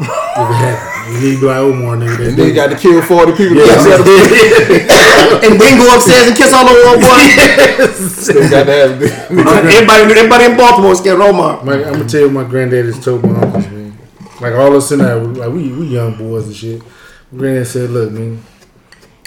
If 0.00 0.08
it 0.08 0.54
happened, 0.54 0.90
need 1.22 1.34
to 1.34 1.40
be 1.40 1.46
like 1.46 1.56
Omar, 1.58 1.96
nigga. 1.96 2.28
And 2.28 2.38
then 2.38 2.48
you 2.48 2.54
got 2.54 2.70
to 2.70 2.76
kill 2.76 3.02
forty 3.02 3.32
people. 3.32 3.56
Yeah. 3.56 4.96
And 5.30 5.60
then 5.60 5.78
go 5.78 5.94
upstairs 5.94 6.28
and 6.28 6.36
kiss 6.36 6.52
all 6.52 6.68
over 6.68 6.96
one 6.96 7.00
boy. 7.00 7.22
Still 8.08 8.50
got 8.50 8.64
to 8.64 8.72
have. 8.72 9.02
everybody, 9.30 10.12
everybody 10.12 10.44
in 10.44 10.56
Baltimore 10.56 10.94
scared 10.94 11.20
Omar. 11.20 11.62
My, 11.64 11.74
I'm 11.84 11.92
gonna 11.92 12.08
tell 12.08 12.20
you 12.20 12.26
what 12.26 12.44
my 12.44 12.50
granddaddy's 12.50 13.02
told 13.02 13.22
my 13.22 13.38
uncles, 13.40 13.68
man. 13.68 13.98
Like 14.40 14.54
all 14.54 14.76
us 14.76 14.90
in 14.92 14.98
there, 14.98 15.16
like 15.16 15.52
we 15.52 15.72
we 15.72 15.86
young 15.86 16.16
boys 16.16 16.46
and 16.46 16.56
shit. 16.56 16.82
My 17.30 17.38
granddad 17.38 17.66
said, 17.66 17.90
"Look, 17.90 18.12
man, 18.12 18.42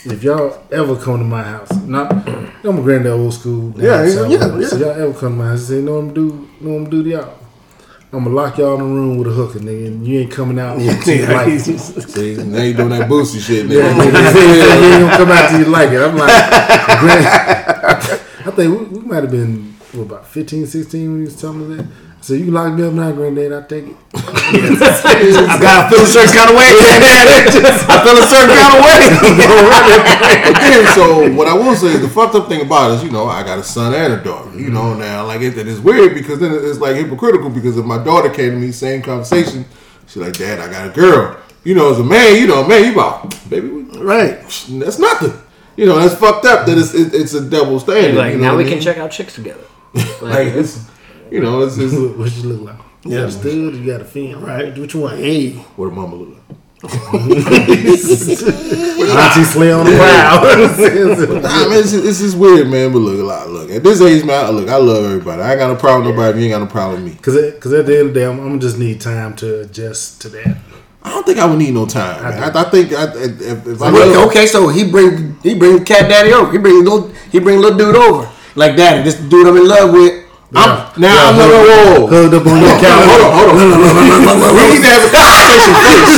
if 0.05 0.23
y'all 0.23 0.61
ever 0.71 0.95
come 0.95 1.19
to 1.19 1.25
my 1.25 1.43
house, 1.43 1.71
not, 1.83 2.27
you 2.27 2.49
know 2.63 2.73
my 2.73 2.81
granddad 2.81 3.11
old 3.13 3.33
school, 3.33 3.69
down 3.71 3.83
Yeah, 3.83 4.03
yeah, 4.27 4.57
yeah. 4.57 4.67
So 4.67 4.77
y'all 4.77 4.89
ever 4.91 5.13
come 5.13 5.33
to 5.33 5.43
my 5.43 5.47
house, 5.49 5.59
he 5.61 5.75
said, 5.75 5.83
know 5.83 5.93
what 5.93 5.99
I'm 5.99 6.13
do, 6.13 6.49
know 6.59 6.71
what 6.71 6.77
I'm 6.77 6.89
do 6.89 7.03
to 7.03 7.09
y'all." 7.09 7.42
I'm 8.13 8.25
gonna 8.25 8.35
lock 8.35 8.59
y'all 8.59 8.75
in 8.75 8.81
a 8.81 8.85
room 8.85 9.17
with 9.17 9.27
a 9.27 9.31
hooker, 9.31 9.57
nigga, 9.57 9.87
and 9.87 10.05
you 10.07 10.19
ain't 10.19 10.31
coming 10.31 10.59
out 10.59 10.77
until 10.77 11.15
you 11.17 11.25
like 11.25 11.47
it. 11.47 11.59
See, 11.61 12.35
now 12.35 12.61
you 12.61 12.75
doing 12.75 12.89
that 12.89 13.09
boosty 13.09 13.39
shit, 13.39 13.65
Yeah, 13.65 13.91
nigga. 13.91 14.11
nigga, 14.11 14.27
he 14.27 14.33
said, 14.33 14.81
you 14.81 14.87
ain't 14.93 15.01
gonna 15.01 15.17
come 15.17 15.31
out 15.31 15.49
till 15.49 15.59
you 15.59 15.65
like 15.65 15.89
it. 15.89 15.99
I'm 15.99 16.15
like, 16.15 16.29
I 18.45 18.51
think 18.51 18.91
we, 18.91 18.99
we 18.99 19.05
might 19.07 19.23
have 19.23 19.31
been 19.31 19.73
what, 19.93 20.03
about 20.03 20.27
15, 20.27 20.67
16 20.67 21.09
when 21.09 21.19
he 21.21 21.25
was 21.25 21.41
telling 21.41 21.67
me 21.67 21.75
that. 21.77 21.87
So 22.23 22.33
you 22.35 22.45
can 22.45 22.53
lock 22.53 22.73
me 22.73 22.87
up 22.87 22.93
now, 22.93 23.11
granddad. 23.11 23.51
I 23.51 23.67
take 23.67 23.83
it. 23.83 23.97
I 24.15 25.59
got 25.59 25.89
to 25.89 25.95
feel 25.95 26.05
a 26.05 26.07
certain 26.07 26.31
kind 26.31 26.49
of 26.49 26.55
way. 26.55 26.71
I 26.71 27.99
feel 27.99 28.15
a 28.15 28.23
certain 28.23 28.55
kind 28.55 28.73
of 28.73 28.85
way. 28.87 29.03
But 30.53 30.61
then, 30.61 30.95
so 30.95 31.33
what 31.35 31.49
I 31.49 31.53
will 31.53 31.75
say 31.75 31.87
is 31.87 32.01
the 32.01 32.07
fucked 32.07 32.35
up 32.35 32.47
thing 32.47 32.61
about 32.61 32.91
it 32.91 32.93
is, 32.95 33.03
you 33.03 33.11
know, 33.11 33.25
I 33.25 33.43
got 33.43 33.59
a 33.59 33.63
son 33.63 33.93
and 33.93 34.13
a 34.13 34.23
daughter. 34.23 34.57
You 34.57 34.69
know, 34.69 34.83
mm-hmm. 34.83 35.01
now 35.01 35.25
like 35.25 35.41
it, 35.41 35.57
it 35.57 35.67
is 35.67 35.81
weird 35.81 36.13
because 36.13 36.39
then 36.39 36.53
it's 36.53 36.79
like 36.79 36.95
hypocritical 36.95 37.49
because 37.49 37.77
if 37.77 37.83
my 37.83 38.01
daughter 38.01 38.29
came 38.29 38.51
to 38.51 38.57
me, 38.57 38.71
same 38.71 39.01
conversation, 39.01 39.65
she's 40.07 40.15
like, 40.15 40.33
Dad, 40.33 40.61
I 40.61 40.71
got 40.71 40.87
a 40.87 40.93
girl. 40.93 41.37
You 41.65 41.75
know, 41.75 41.91
as 41.91 41.99
a 41.99 42.05
man, 42.05 42.37
you 42.37 42.47
know, 42.47 42.65
man, 42.65 42.85
you 42.85 42.93
about 42.93 43.35
baby, 43.49 43.67
Right. 43.99 44.39
that's 44.69 44.97
nothing. 44.97 45.33
You 45.75 45.87
know, 45.87 45.99
that's 45.99 46.15
fucked 46.15 46.45
up. 46.45 46.67
That 46.67 46.77
it's 46.77 46.93
it, 46.93 47.13
it's 47.13 47.33
a 47.33 47.41
double 47.49 47.81
standard. 47.81 48.15
like 48.15 48.31
you 48.31 48.39
know 48.39 48.51
now 48.51 48.55
we 48.55 48.65
I 48.65 48.69
can 48.69 48.79
check 48.79 48.97
out 48.97 49.11
chicks 49.11 49.35
together 49.35 49.65
Like 50.21 50.47
it's, 50.47 50.79
you 51.33 51.41
know, 51.41 51.61
it's, 51.63 51.77
it's 51.77 51.93
What, 51.99 52.17
what 52.17 52.35
you 52.37 52.43
look 52.49 52.61
like? 52.69 52.79
You 53.05 53.11
Yeah. 53.11 53.17
got 53.21 53.29
a 53.29 53.31
stud, 53.31 53.75
you 53.75 53.85
got 53.91 54.01
a 54.01 54.05
fin. 54.05 54.39
Right. 54.41 54.77
What 54.77 54.93
you 54.93 54.99
want? 55.01 55.17
Hey. 55.19 55.51
what 55.75 55.87
a 55.87 55.91
mama 55.91 56.15
look 56.15 56.29
like. 56.29 56.39
Auntie 58.03 59.43
Slay 59.43 59.71
on 59.71 59.85
the 59.85 59.91
prowl. 59.95 60.43
Nah, 61.41 61.69
man, 61.69 61.79
it's, 61.79 61.91
just- 61.91 62.05
it's 62.05 62.19
just 62.19 62.37
weird, 62.37 62.67
man. 62.69 62.91
But 62.91 62.99
look, 62.99 63.17
look, 63.19 63.47
look. 63.49 63.71
At 63.71 63.83
this 63.83 64.01
age, 64.01 64.23
man, 64.25 64.45
I- 64.45 64.49
look, 64.49 64.69
I 64.69 64.77
love 64.77 65.05
everybody. 65.05 65.41
I 65.41 65.51
ain't 65.51 65.59
got 65.59 65.67
no 65.73 65.75
problem 65.75 66.05
with 66.07 66.15
nobody. 66.15 66.31
If 66.31 66.37
you 66.37 66.43
ain't 66.53 66.59
got 66.59 66.65
no 66.65 66.71
problem 66.71 67.03
with 67.03 67.13
me. 67.13 67.19
Cause, 67.21 67.35
it, 67.35 67.59
cause 67.61 67.73
at 67.73 67.85
the 67.85 67.97
end 67.99 68.07
of 68.09 68.13
the 68.13 68.19
day, 68.19 68.25
I'm, 68.25 68.39
I'm 68.39 68.59
just 68.59 68.77
need 68.77 68.99
time 69.01 69.35
to 69.37 69.61
adjust 69.61 70.21
to 70.23 70.29
that. 70.29 70.57
I 71.03 71.09
don't 71.09 71.25
think 71.25 71.39
I 71.39 71.45
would 71.45 71.59
need 71.59 71.73
no 71.73 71.85
time. 71.85 72.21
Man. 72.23 72.43
I, 72.55 72.61
I 72.61 72.69
think 72.69 72.93
I, 72.93 73.03
if, 73.15 73.67
if 73.67 73.81
I 73.81 73.91
Well, 73.91 74.27
okay, 74.29 74.45
so 74.45 74.69
he 74.69 74.89
bring 74.89 75.37
he 75.43 75.53
bring 75.53 75.83
cat 75.83 76.07
daddy 76.09 76.31
over. 76.31 76.49
He 76.51 76.57
bring 76.57 76.81
little 76.83 77.09
he 77.31 77.39
bring 77.39 77.59
little 77.59 77.77
dude 77.77 77.95
over. 77.95 78.29
Like 78.55 78.77
daddy, 78.77 79.03
this 79.03 79.15
dude 79.15 79.45
I'm 79.47 79.57
in 79.57 79.67
love 79.67 79.91
with. 79.91 80.22
I'm, 80.53 81.01
now 81.01 81.29
I'm 81.29 81.35
gonna 81.35 81.65
roll. 81.65 82.05
Hugged 82.07 82.33
up 82.37 82.45
on 82.45 82.61
your 82.61 82.69
Hold 82.69 82.85
couch. 82.85 83.09
on, 83.09 83.33
hold 83.33 83.57
on. 83.57 84.53
We 84.53 84.63
need 84.69 84.85
to 84.85 84.91
have 84.93 85.01
a 85.01 85.09
conversation 85.09 85.73
first. 85.81 86.13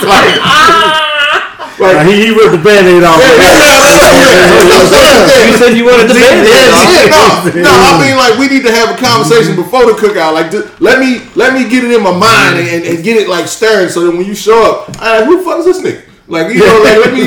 like, 0.10 0.34
Like, 1.80 2.06
he, 2.06 2.26
he 2.26 2.30
ripped 2.34 2.52
the 2.52 2.60
band-aid 2.60 3.02
off. 3.06 3.16
you 5.46 5.56
said 5.56 5.72
you 5.78 5.84
wanted 5.86 6.08
to 6.08 6.14
be 6.14 6.20
no, 6.20 7.62
no, 7.62 7.72
I 7.72 7.96
mean 8.02 8.16
like 8.18 8.36
we 8.38 8.48
need 8.48 8.64
to 8.66 8.72
have 8.72 8.94
a 8.94 8.98
conversation 9.00 9.56
before 9.56 9.86
the 9.86 9.92
cookout. 9.92 10.34
Like, 10.34 10.52
let 10.80 10.98
me 10.98 11.22
let 11.36 11.54
me 11.54 11.68
get 11.70 11.84
it 11.84 11.92
in 11.92 12.02
my 12.02 12.12
mind 12.12 12.58
and, 12.58 12.84
and, 12.84 13.04
get 13.04 13.16
it 13.16 13.28
like 13.28 13.46
stirring, 13.48 13.88
so 13.88 14.04
that 14.04 14.10
when 14.16 14.26
you 14.26 14.34
show 14.34 14.60
up, 14.62 14.90
I 15.00 15.20
like, 15.20 15.26
who 15.26 15.38
the 15.38 15.44
fuck 15.44 15.58
is 15.60 15.64
this 15.66 15.80
nigga? 15.80 16.04
Like, 16.28 16.52
you 16.54 16.60
know, 16.60 16.80
like 16.84 16.98
let 17.06 17.12
me, 17.12 17.22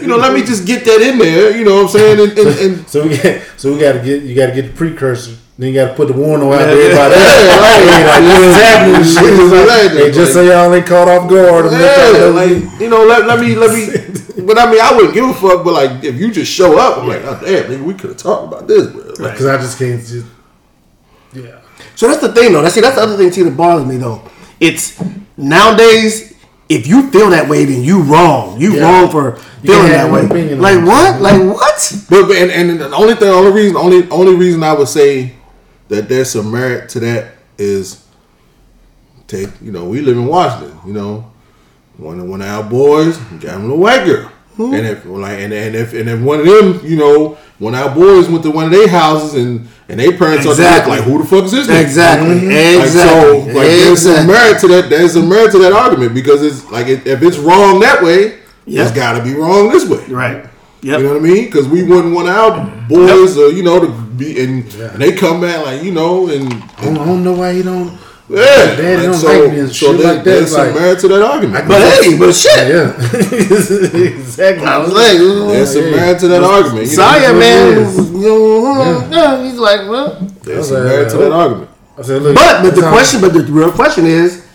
you 0.00 0.06
know, 0.06 0.16
let 0.16 0.32
me 0.32 0.42
just 0.42 0.66
get 0.66 0.84
that 0.84 1.02
in 1.02 1.18
there. 1.18 1.56
You 1.56 1.64
know 1.64 1.82
what 1.82 1.82
I'm 1.82 1.88
saying? 1.88 2.20
And, 2.20 2.38
and, 2.38 2.58
and 2.58 2.88
So 2.88 3.06
we 3.06 3.16
got, 3.16 3.42
so 3.58 3.72
we 3.72 3.78
got 3.80 3.92
to 3.92 3.98
get, 4.02 4.22
you 4.22 4.34
got 4.34 4.46
to 4.46 4.54
get 4.54 4.68
the 4.68 4.72
precursor. 4.72 5.36
Then 5.58 5.68
you 5.72 5.74
got 5.74 5.88
to 5.88 5.94
put 5.94 6.08
the 6.08 6.14
warning 6.14 6.48
out 6.52 6.58
there. 6.58 6.68
Everybody, 6.70 7.14
Yeah, 7.14 7.56
right. 7.56 7.82
Hey, 7.82 8.06
like, 8.06 8.22
this 8.22 8.44
is 8.44 8.56
happening. 8.56 8.94
and 8.96 9.06
Shit. 9.06 9.22
Like, 9.24 9.84
Exactly. 9.92 10.12
just 10.12 10.32
so 10.34 10.42
y'all 10.42 10.74
ain't 10.74 10.86
caught 10.86 11.08
off 11.08 11.30
guard. 11.30 11.64
y'all 11.66 11.72
Yeah, 11.72 12.12
know 12.12 12.30
like 12.30 12.80
you 12.80 12.88
know, 12.90 13.04
let, 13.04 13.26
let 13.26 13.40
me 13.40 13.54
let 13.54 13.70
me. 13.72 14.12
But 14.46 14.58
I 14.58 14.70
mean, 14.70 14.80
I 14.80 14.92
wouldn't 14.94 15.14
give 15.14 15.24
a 15.28 15.34
fuck. 15.34 15.64
But 15.64 15.72
like, 15.72 16.04
if 16.04 16.16
you 16.16 16.30
just 16.30 16.52
show 16.52 16.78
up, 16.78 16.98
I'm 16.98 17.08
like, 17.08 17.22
oh, 17.24 17.40
damn, 17.42 17.64
nigga, 17.70 17.82
we 17.82 17.94
could 17.94 18.10
have 18.10 18.16
talked 18.18 18.44
about 18.52 18.68
this, 18.68 18.86
bro. 18.86 19.02
Like, 19.18 19.32
Because 19.32 19.46
I 19.46 19.56
just 19.56 19.76
can't 19.78 19.98
just, 20.04 20.26
yeah. 21.32 21.60
So 21.96 22.06
that's 22.06 22.20
the 22.20 22.32
thing 22.32 22.52
though. 22.52 22.62
That's 22.62 22.74
see 22.74 22.80
that's 22.82 22.94
the 22.96 23.02
other 23.02 23.16
thing 23.16 23.30
too 23.30 23.44
that 23.44 23.56
bothers 23.56 23.86
me 23.86 23.96
though. 23.96 24.20
It's 24.60 25.02
nowadays 25.38 26.34
if 26.68 26.86
you 26.86 27.10
feel 27.10 27.30
that 27.30 27.48
way, 27.48 27.64
then 27.64 27.82
you 27.82 28.02
wrong. 28.02 28.60
You 28.60 28.74
Yeah. 28.74 28.82
wrong 28.82 29.10
for 29.10 29.36
feeling 29.62 29.82
can 29.88 29.90
that 29.90 30.10
have 30.10 30.30
way. 30.30 30.54
Like 30.54 30.84
what? 30.84 31.20
Like 31.22 31.40
what? 31.42 32.02
but, 32.10 32.26
but 32.28 32.36
and, 32.36 32.50
and 32.50 32.78
the 32.80 32.94
only 32.94 33.14
thing, 33.14 33.28
only 33.30 33.52
reason, 33.52 33.76
only 33.76 34.08
only 34.10 34.34
reason 34.34 34.62
I 34.62 34.72
would 34.74 34.88
say 34.88 35.32
that 35.88 36.08
there's 36.08 36.30
some 36.30 36.50
merit 36.50 36.88
to 36.90 37.00
that 37.00 37.32
is 37.58 38.04
take. 39.26 39.48
You 39.60 39.72
know, 39.72 39.84
we 39.86 40.00
live 40.00 40.16
in 40.16 40.26
Washington. 40.26 40.78
You 40.86 40.92
know, 40.92 41.32
one 41.96 42.20
of 42.20 42.26
one 42.28 42.42
of 42.42 42.48
our 42.48 42.64
boys 42.68 43.16
got 43.18 43.60
him 43.60 43.70
a 43.70 43.74
white 43.76 44.04
girl. 44.04 44.30
And 44.58 44.86
if 44.86 45.04
like 45.04 45.38
and, 45.38 45.52
and 45.52 45.76
if 45.76 45.92
and 45.92 46.08
if 46.08 46.18
one 46.20 46.40
of 46.40 46.46
them, 46.46 46.80
you 46.82 46.96
know, 46.96 47.36
when 47.58 47.74
our 47.74 47.94
boys 47.94 48.26
went 48.30 48.42
to 48.44 48.50
one 48.50 48.64
of 48.64 48.70
their 48.70 48.88
houses 48.88 49.34
and 49.34 49.68
and 49.90 50.00
their 50.00 50.16
parents 50.16 50.46
Exactly. 50.46 50.94
are 50.94 50.96
like, 50.96 51.04
who 51.04 51.18
the 51.18 51.24
fuck 51.28 51.44
is 51.44 51.52
this? 51.52 51.68
Exactly. 51.68 52.36
Mm-hmm. 52.36 52.46
Like, 52.46 52.86
Exactly. 52.86 53.52
so, 53.52 53.58
like, 53.58 53.68
there's 53.68 54.02
some 54.02 54.26
merit 54.26 54.60
to 54.60 54.68
that. 54.68 54.88
There's 54.88 55.12
some 55.12 55.28
merit 55.28 55.52
to 55.52 55.58
that 55.58 55.72
argument 55.74 56.14
because 56.14 56.42
it's 56.42 56.64
like 56.70 56.86
if 56.86 57.06
if 57.06 57.22
it's 57.22 57.36
wrong 57.36 57.80
that 57.80 58.02
way, 58.02 58.38
it's 58.66 58.92
got 58.92 59.18
to 59.18 59.22
be 59.22 59.34
wrong 59.34 59.68
this 59.68 59.86
way. 59.88 60.02
Right. 60.06 60.46
You 60.86 61.02
know 61.02 61.08
what 61.14 61.16
I 61.16 61.20
mean? 61.20 61.44
Because 61.46 61.66
we 61.68 61.82
wouldn't 61.82 62.14
want 62.14 62.28
our 62.28 62.64
boys, 62.88 63.36
or 63.36 63.50
you 63.50 63.62
know, 63.62 63.80
to 63.80 63.88
be 64.16 64.38
and, 64.42 64.64
and 64.74 65.02
they 65.02 65.12
come 65.12 65.40
back 65.40 65.64
like 65.66 65.82
you 65.82 65.92
know, 65.92 66.28
and 66.28 66.52
I 66.78 66.84
don't, 66.84 66.98
I 66.98 67.04
don't 67.04 67.24
know 67.24 67.32
why 67.34 67.54
he 67.54 67.62
don't. 67.62 67.90
yeah, 68.28 68.74
Daddy 68.76 68.96
like, 68.96 69.02
don't 69.06 69.14
so, 69.14 69.26
like 69.40 69.52
me 69.52 69.58
and 69.60 69.68
so 69.68 69.74
shit 69.74 69.98
there- 69.98 70.14
like 70.14 70.16
that. 70.18 70.24
there's 70.24 70.42
It's 70.42 70.52
some 70.52 70.66
like- 70.66 70.74
merit 70.74 70.98
to 71.00 71.08
that 71.08 71.22
argument. 71.22 71.68
But 71.68 71.80
hey, 72.02 72.18
but 72.18 72.32
shit. 72.34 72.68
Yeah, 72.68 72.90
exactly. 74.18 74.66
I 74.66 74.78
was 74.78 74.92
like, 74.92 75.18
there's 75.18 75.72
some 75.72 75.84
yeah. 75.84 75.90
merit 75.96 76.20
to 76.20 76.28
that 76.28 76.42
argument. 76.44 76.80
You? 76.86 76.94
Saya, 76.94 77.32
man. 77.34 77.78
is. 77.78 78.10
you 78.10 78.20
know, 79.10 79.42
He's 79.44 79.58
like, 79.58 79.80
well. 79.88 80.18
There's 80.42 80.68
some 80.68 80.84
merit 80.84 81.10
to 81.10 81.16
that 81.18 81.32
oh. 81.32 81.40
argument. 81.40 81.70
I 81.98 82.02
said, 82.02 82.22
look, 82.22 82.34
But 82.34 82.62
but 82.62 82.74
the 82.74 82.80
that's 82.82 82.92
question, 82.92 83.20
but 83.22 83.32
the 83.32 83.42
real 83.44 83.72
question 83.72 84.06
is, 84.06 84.46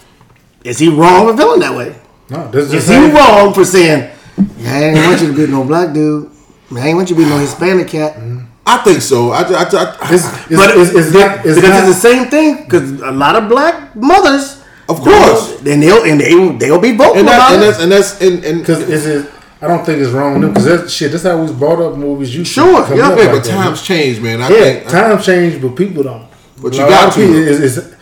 is 0.64 0.78
he 0.80 0.90
wrong 0.90 1.28
for 1.28 1.36
feeling 1.38 1.60
that 1.62 1.76
way? 1.76 1.96
no, 2.30 2.50
this 2.52 2.68
Is 2.72 2.84
is 2.84 2.90
he 2.90 3.12
wrong 3.12 3.54
for 3.54 3.66
saying, 3.66 4.12
"Yeah, 4.60 4.74
I 4.74 4.80
ain't 4.84 5.08
want 5.08 5.22
you 5.22 5.28
to 5.28 5.34
be 5.34 5.52
no 5.52 5.64
black 5.64 5.94
dude. 5.94 6.30
I 6.76 6.88
ain't 6.88 6.96
want 6.98 7.10
you 7.10 7.16
to 7.16 7.22
be 7.24 7.28
no 7.30 7.38
Hispanic 7.38 7.88
cat." 7.88 8.18
I 8.66 8.78
think 8.84 9.02
so. 9.02 9.32
I, 9.32 9.42
I, 9.42 9.44
I, 9.44 9.98
I- 10.02 10.14
It's, 10.14 10.26
it's, 10.52 10.56
But 10.56 10.78
it's, 10.78 10.92
it's 10.94 11.14
not. 11.14 11.46
It's 11.46 11.56
because 11.56 11.70
not, 11.70 11.88
it's 11.90 11.96
the 11.96 12.02
same 12.10 12.28
thing. 12.30 12.64
Because 12.64 13.02
a 13.02 13.12
lot 13.12 13.36
of 13.36 13.50
black 13.50 13.96
mothers, 13.96 14.64
Of 14.88 15.00
course. 15.02 15.60
then 15.62 15.80
they'll 15.80 16.04
and 16.04 16.20
they 16.22 16.34
they'll 16.58 16.80
be 16.80 16.96
vocal 16.96 17.18
and, 17.20 17.28
that, 17.28 17.36
about 17.38 17.54
and 17.54 17.64
it. 17.64 17.66
that's 17.66 17.80
and 17.84 17.92
that's 17.92 18.22
and, 18.22 18.46
and 18.46 18.60
Because 18.60 18.82
is 18.88 19.06
it? 19.08 19.32
I 19.64 19.68
don't 19.68 19.84
think 19.86 20.00
it's 20.02 20.12
wrong. 20.12 20.40
Because 20.42 20.66
that 20.66 20.90
shit. 20.90 21.12
That's 21.12 21.24
how 21.24 21.36
we 21.38 21.44
was 21.44 21.52
brought 21.54 21.80
up. 21.82 21.98
Movies. 21.98 22.36
You 22.36 22.46
Sure, 22.46 22.84
come 22.86 22.98
yeah, 22.98 23.10
up 23.10 23.18
yeah, 23.18 23.26
like 23.26 23.32
but 23.34 23.44
that. 23.44 23.50
times 23.50 23.82
change, 23.84 24.20
man. 24.22 24.42
I 24.42 24.50
Yeah, 24.50 24.60
think 24.62 24.88
times 24.90 25.26
change, 25.26 25.62
but 25.62 25.76
people 25.76 26.04
don't. 26.04 26.28
But 26.62 26.74
you 26.74 26.82
lot 26.82 26.90
got 26.90 27.14
to. 27.14 27.20
people- 27.20 27.48
It's, 27.48 27.78
it's, 27.78 27.96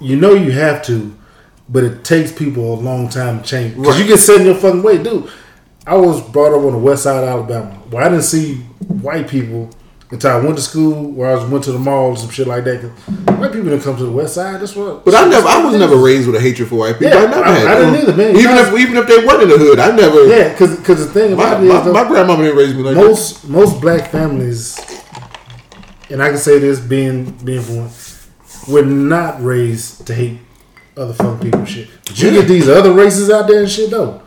you 0.00 0.16
know 0.16 0.32
you 0.34 0.52
have 0.52 0.82
to, 0.84 1.12
but 1.68 1.82
it 1.84 2.04
takes 2.04 2.30
people 2.32 2.74
a 2.74 2.78
long 2.80 3.08
time 3.08 3.40
to 3.42 3.44
change. 3.46 3.76
Because 3.76 3.98
you 4.00 4.06
get 4.06 4.18
set 4.18 4.40
in 4.40 4.46
your 4.46 4.54
fucking 4.54 4.82
way, 4.82 4.98
dude. 5.02 5.28
I 5.88 5.94
was 5.96 6.20
brought 6.20 6.52
up 6.52 6.62
on 6.64 6.72
the 6.72 6.78
west 6.78 7.04
side 7.04 7.22
of 7.22 7.28
Alabama, 7.28 7.72
where 7.90 8.04
I 8.04 8.08
didn't 8.08 8.24
see 8.24 8.56
white 9.06 9.26
people 9.28 9.70
until 10.10 10.30
I 10.30 10.36
went 10.40 10.56
to 10.56 10.62
school, 10.62 11.10
where 11.12 11.30
I 11.30 11.34
was 11.34 11.48
went 11.50 11.64
to 11.64 11.72
the 11.72 11.78
mall 11.78 12.10
and 12.10 12.18
some 12.18 12.30
shit 12.30 12.46
like 12.46 12.64
that. 12.64 12.82
White 13.38 13.52
people 13.52 13.70
didn't 13.70 13.82
come 13.82 13.96
to 13.96 14.04
the 14.04 14.10
west 14.12 14.34
side. 14.34 14.60
That's 14.60 14.76
what. 14.76 15.04
But 15.04 15.14
I 15.14 15.26
never, 15.28 15.46
I 15.48 15.64
was 15.64 15.74
never 15.78 15.96
raised 15.96 16.26
with 16.26 16.36
a 16.36 16.40
hatred 16.40 16.68
for 16.68 16.76
white 16.76 16.98
people. 16.98 17.08
Yeah, 17.18 17.24
I 17.24 17.26
never 17.26 17.44
I- 17.44 17.52
had. 17.58 17.66
I 17.68 17.74
didn't 17.80 17.94
either, 18.02 18.16
man. 18.16 18.30
Even 18.36 18.44
Guys- 18.56 18.68
if 18.72 18.78
even 18.80 18.96
if 18.98 19.06
they 19.06 19.18
weren't 19.26 19.42
in 19.44 19.48
the 19.48 19.58
hood, 19.58 19.78
I 19.78 19.96
never. 19.96 20.26
Yeah, 20.26 20.50
because 20.50 20.76
the 21.06 21.06
thing 21.06 21.36
My, 21.36 21.56
it 21.56 21.62
is, 21.64 21.68
my, 21.72 21.80
though, 21.80 21.92
my 21.94 22.06
grandmama 22.08 22.42
didn't 22.42 22.58
raise 22.58 22.74
me 22.74 22.82
like 22.82 22.94
that. 22.94 23.04
most 23.04 23.48
most 23.48 23.80
black 23.80 24.10
families, 24.10 24.78
and 26.10 26.22
I 26.22 26.28
can 26.28 26.38
say 26.38 26.58
this 26.58 26.80
being 26.80 27.30
being 27.44 27.62
one, 27.76 27.90
were 28.68 28.84
not 28.84 29.42
raised 29.42 30.06
to 30.06 30.14
hate 30.14 30.38
other 30.98 31.12
fucking 31.14 31.38
people 31.50 31.64
shit. 31.64 31.88
But 32.06 32.18
you 32.20 32.28
Yeah. 32.30 32.40
get 32.40 32.48
these 32.48 32.68
other 32.68 32.92
races 32.92 33.30
out 33.30 33.46
there 33.46 33.60
and 33.60 33.70
shit 33.70 33.90
though. 33.90 34.20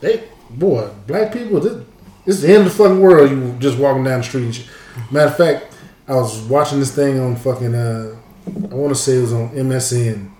They 0.00 0.24
boy, 0.58 0.88
black 1.06 1.32
people, 1.32 1.60
this, 1.60 1.84
this 2.24 2.36
is 2.36 2.42
the 2.42 2.48
end 2.54 2.58
of 2.58 2.64
the 2.64 2.70
fucking 2.70 3.00
world. 3.00 3.30
You 3.30 3.56
just 3.58 3.78
walking 3.78 4.04
down 4.04 4.18
the 4.18 4.24
street. 4.24 4.66
Matter 5.10 5.28
of 5.28 5.36
fact, 5.36 5.76
I 6.06 6.14
was 6.14 6.40
watching 6.42 6.80
this 6.80 6.94
thing 6.94 7.18
on 7.18 7.36
fucking 7.36 7.74
uh 7.74 8.16
I 8.46 8.74
wanna 8.74 8.94
say 8.94 9.16
it 9.16 9.22
was 9.22 9.32
on 9.32 9.50
MSN. 9.50 10.30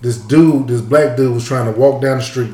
This 0.00 0.18
dude, 0.18 0.68
this 0.68 0.80
black 0.80 1.16
dude 1.16 1.34
was 1.34 1.46
trying 1.46 1.72
to 1.72 1.78
walk 1.78 2.02
down 2.02 2.18
the 2.18 2.24
street 2.24 2.52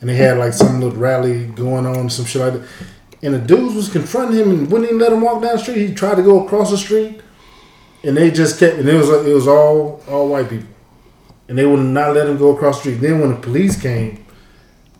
and 0.00 0.10
they 0.10 0.16
had 0.16 0.36
like 0.36 0.52
some 0.52 0.80
little 0.80 0.98
rally 0.98 1.46
going 1.46 1.86
on, 1.86 2.10
some 2.10 2.26
shit 2.26 2.42
like 2.42 2.52
that. 2.52 2.68
And 3.22 3.32
the 3.32 3.38
dudes 3.38 3.74
was 3.74 3.88
confronting 3.88 4.38
him 4.38 4.50
and 4.50 4.70
wouldn't 4.70 4.90
even 4.90 5.00
let 5.00 5.12
him 5.12 5.22
walk 5.22 5.40
down 5.40 5.56
the 5.56 5.58
street. 5.58 5.88
He 5.88 5.94
tried 5.94 6.16
to 6.16 6.22
go 6.22 6.44
across 6.44 6.70
the 6.70 6.76
street, 6.76 7.22
and 8.02 8.14
they 8.14 8.30
just 8.30 8.60
kept. 8.60 8.76
And 8.76 8.86
it 8.86 8.94
was 8.94 9.08
it 9.08 9.32
was 9.32 9.48
all 9.48 10.02
all 10.06 10.28
white 10.28 10.50
people, 10.50 10.68
and 11.48 11.56
they 11.56 11.64
would 11.64 11.80
not 11.80 12.14
let 12.14 12.28
him 12.28 12.36
go 12.36 12.54
across 12.54 12.76
the 12.76 12.80
street. 12.80 12.96
Then 12.96 13.20
when 13.20 13.30
the 13.30 13.36
police 13.36 13.80
came, 13.80 14.23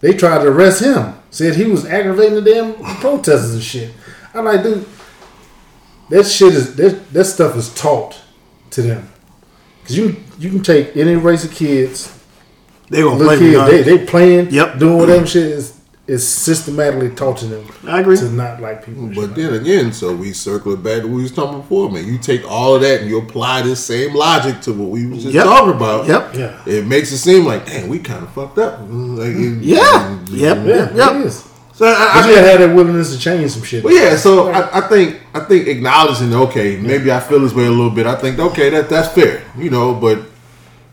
they 0.05 0.13
tried 0.13 0.43
to 0.43 0.49
arrest 0.49 0.83
him. 0.83 1.15
Said 1.31 1.57
he 1.57 1.65
was 1.65 1.87
aggravating 1.87 2.35
the 2.35 2.43
damn 2.43 2.75
protesters 3.01 3.55
and 3.55 3.63
shit. 3.63 3.91
I'm 4.35 4.45
like, 4.45 4.63
dude, 4.63 4.87
that 6.11 6.25
shit 6.27 6.53
is 6.53 6.77
that 6.77 7.11
that 7.15 7.25
stuff 7.25 7.57
is 7.57 7.73
taught 7.73 8.21
to 8.73 8.83
them. 8.83 9.09
Cause 9.87 9.97
you 9.97 10.17
you 10.39 10.51
can 10.51 10.63
take 10.63 10.95
any 10.95 11.15
race 11.17 11.43
of 11.47 11.53
kids, 11.53 12.23
they 12.91 13.01
gonna 13.01 13.25
play 13.25 13.39
kids, 13.39 13.65
they 13.71 13.83
they 13.83 14.05
playing, 14.07 14.51
Yep. 14.51 14.79
doing 14.79 14.99
whatever 14.99 15.27
shit 15.27 15.45
is 15.45 15.74
is 16.07 16.27
systematically 16.29 17.09
taught 17.11 17.41
them. 17.41 17.65
I 17.87 18.01
agree. 18.01 18.17
to 18.19 18.29
not 18.31 18.61
like 18.61 18.85
people. 18.85 19.05
and 19.05 19.15
shit 19.15 19.23
But 19.23 19.29
like 19.31 19.37
then 19.37 19.55
again, 19.55 19.93
so 19.93 20.15
we 20.15 20.33
circle 20.35 20.75
it 20.75 20.83
back 20.83 21.01
to 21.01 21.09
what 21.09 21.17
we 21.17 21.23
was 21.23 21.33
talking 21.33 21.61
before, 21.63 21.91
man. 21.91 22.07
You 22.07 22.19
take 22.19 22.43
all 22.47 22.75
of 22.75 22.83
that 22.83 23.01
and 23.01 23.09
you 23.09 23.19
apply 23.19 23.63
this 23.63 23.83
same 23.85 24.15
logic 24.15 24.61
to 24.63 24.73
what 24.75 24.91
we 24.91 25.07
was 25.07 25.23
just 25.23 25.35
Yep. 25.35 25.45
talking 25.45 25.75
about. 25.75 26.07
Yep. 26.07 26.35
Yeah. 26.35 26.61
It 26.67 26.87
makes 26.87 27.11
it 27.11 27.19
seem 27.19 27.47
like, 27.47 27.65
damn, 27.65 27.89
we 27.89 28.01
kind 28.01 28.23
of 28.23 28.31
fucked 28.35 28.59
up. 28.59 28.81
Like, 28.91 29.29
it- 29.29 29.63
Yeah. 29.63 30.19
Yep. 30.29 30.59
Yeah, 30.67 30.95
Yep. 30.95 31.21
it 31.21 31.27
is. 31.27 31.45
So 31.73 31.87
I, 31.87 31.91
But 31.91 31.99
I, 31.99 32.29
you 32.29 32.35
gotta 32.37 32.49
have 32.51 32.61
that 32.61 32.75
willingness 32.77 33.13
to 33.15 33.19
change 33.19 33.51
some 33.51 33.63
shit. 33.63 33.83
Well, 33.83 33.95
yeah. 33.95 34.15
So 34.17 34.49
I, 34.51 34.79
I 34.79 34.81
think 34.83 35.21
I 35.35 35.41
think 35.41 35.67
acknowledging 35.67 36.33
okay, 36.35 36.77
maybe 36.77 37.11
I 37.11 37.19
feel 37.19 37.41
this 37.41 37.53
way 37.55 37.65
a 37.65 37.71
little 37.71 37.91
bit. 37.91 38.07
I 38.07 38.15
think 38.15 38.39
okay, 38.39 38.69
that 38.71 38.89
that's 38.91 39.09
fair, 39.09 39.43
you 39.59 39.71
know. 39.71 39.93
But 39.95 40.21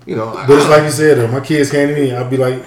you 0.08 0.16
know, 0.16 0.30
I, 0.36 0.48
But 0.48 0.58
it's 0.58 0.70
like 0.70 0.84
you 0.84 0.90
said, 0.90 1.18
though, 1.20 1.28
my 1.28 1.42
kids 1.42 1.70
came 1.70 1.90
to 1.90 1.94
me, 1.94 2.16
I'd 2.16 2.30
be 2.32 2.38
like, 2.38 2.64
"Pitch- 2.64 2.66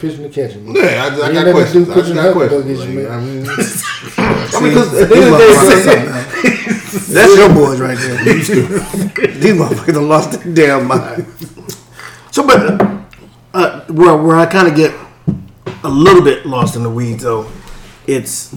pitching 0.00 0.22
the 0.22 0.28
catching. 0.28 0.74
yeah, 0.74 1.08
I, 1.22 1.28
I 1.28 1.32
got 1.32 1.50
questions. 1.52 1.88
I 1.90 1.94
just 1.96 2.14
got 2.14 2.22
help 2.24 2.34
questions. 2.34 2.64
buggers, 2.64 2.78
Like, 2.78 2.88
man. 2.88 3.10
I 3.10 3.20
mean, 3.20 3.46
I 4.54 4.60
mean, 4.62 4.74
'cause 4.74 4.94
at 4.94 5.08
the 5.08 5.16
end 5.16 5.24
of 5.24 5.38
the 5.38 6.48
day, 6.48 7.14
That's 7.14 7.36
your 7.36 7.48
boys 7.54 7.80
right 7.80 7.98
there. 7.98 8.24
These 8.24 9.54
motherfuckers 9.54 9.94
done 9.94 10.08
lost 10.08 10.32
their 10.42 10.54
damn 10.54 10.86
mind. 10.86 11.26
So, 12.30 12.46
but 12.46 13.04
uh, 13.54 13.80
where 13.86 14.16
where 14.16 14.36
I 14.36 14.46
kind 14.46 14.68
of 14.68 14.74
get 14.74 14.94
a 15.84 15.88
little 15.88 16.22
bit 16.22 16.46
lost 16.46 16.76
in 16.76 16.82
the 16.82 16.90
weeds, 16.90 17.22
though, 17.22 17.46
it's 18.06 18.54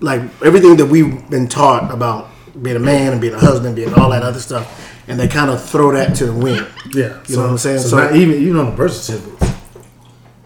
like 0.00 0.20
everything 0.44 0.76
that 0.76 0.86
we've 0.86 1.28
been 1.30 1.48
taught 1.48 1.90
about 1.92 2.28
being 2.62 2.76
a 2.76 2.80
man 2.80 3.12
and 3.12 3.20
being 3.20 3.34
a 3.34 3.38
husband, 3.38 3.76
being 3.76 3.92
all 3.94 4.10
that 4.10 4.22
other 4.22 4.40
stuff, 4.40 4.66
and 5.08 5.18
they 5.18 5.28
kind 5.28 5.50
of 5.50 5.62
throw 5.64 5.92
that 5.92 6.14
to 6.16 6.26
the 6.26 6.34
wind. 6.34 6.66
Yeah, 6.92 7.20
You 7.26 7.36
know 7.36 7.42
what 7.42 7.50
I'm 7.50 7.58
saying? 7.58 7.78
So, 7.80 7.88
So- 7.88 7.96
not 7.98 8.16
even 8.16 8.40
even 8.42 8.56
on 8.58 8.66
the 8.66 8.72
birth 8.76 8.92
certificate. 8.94 9.47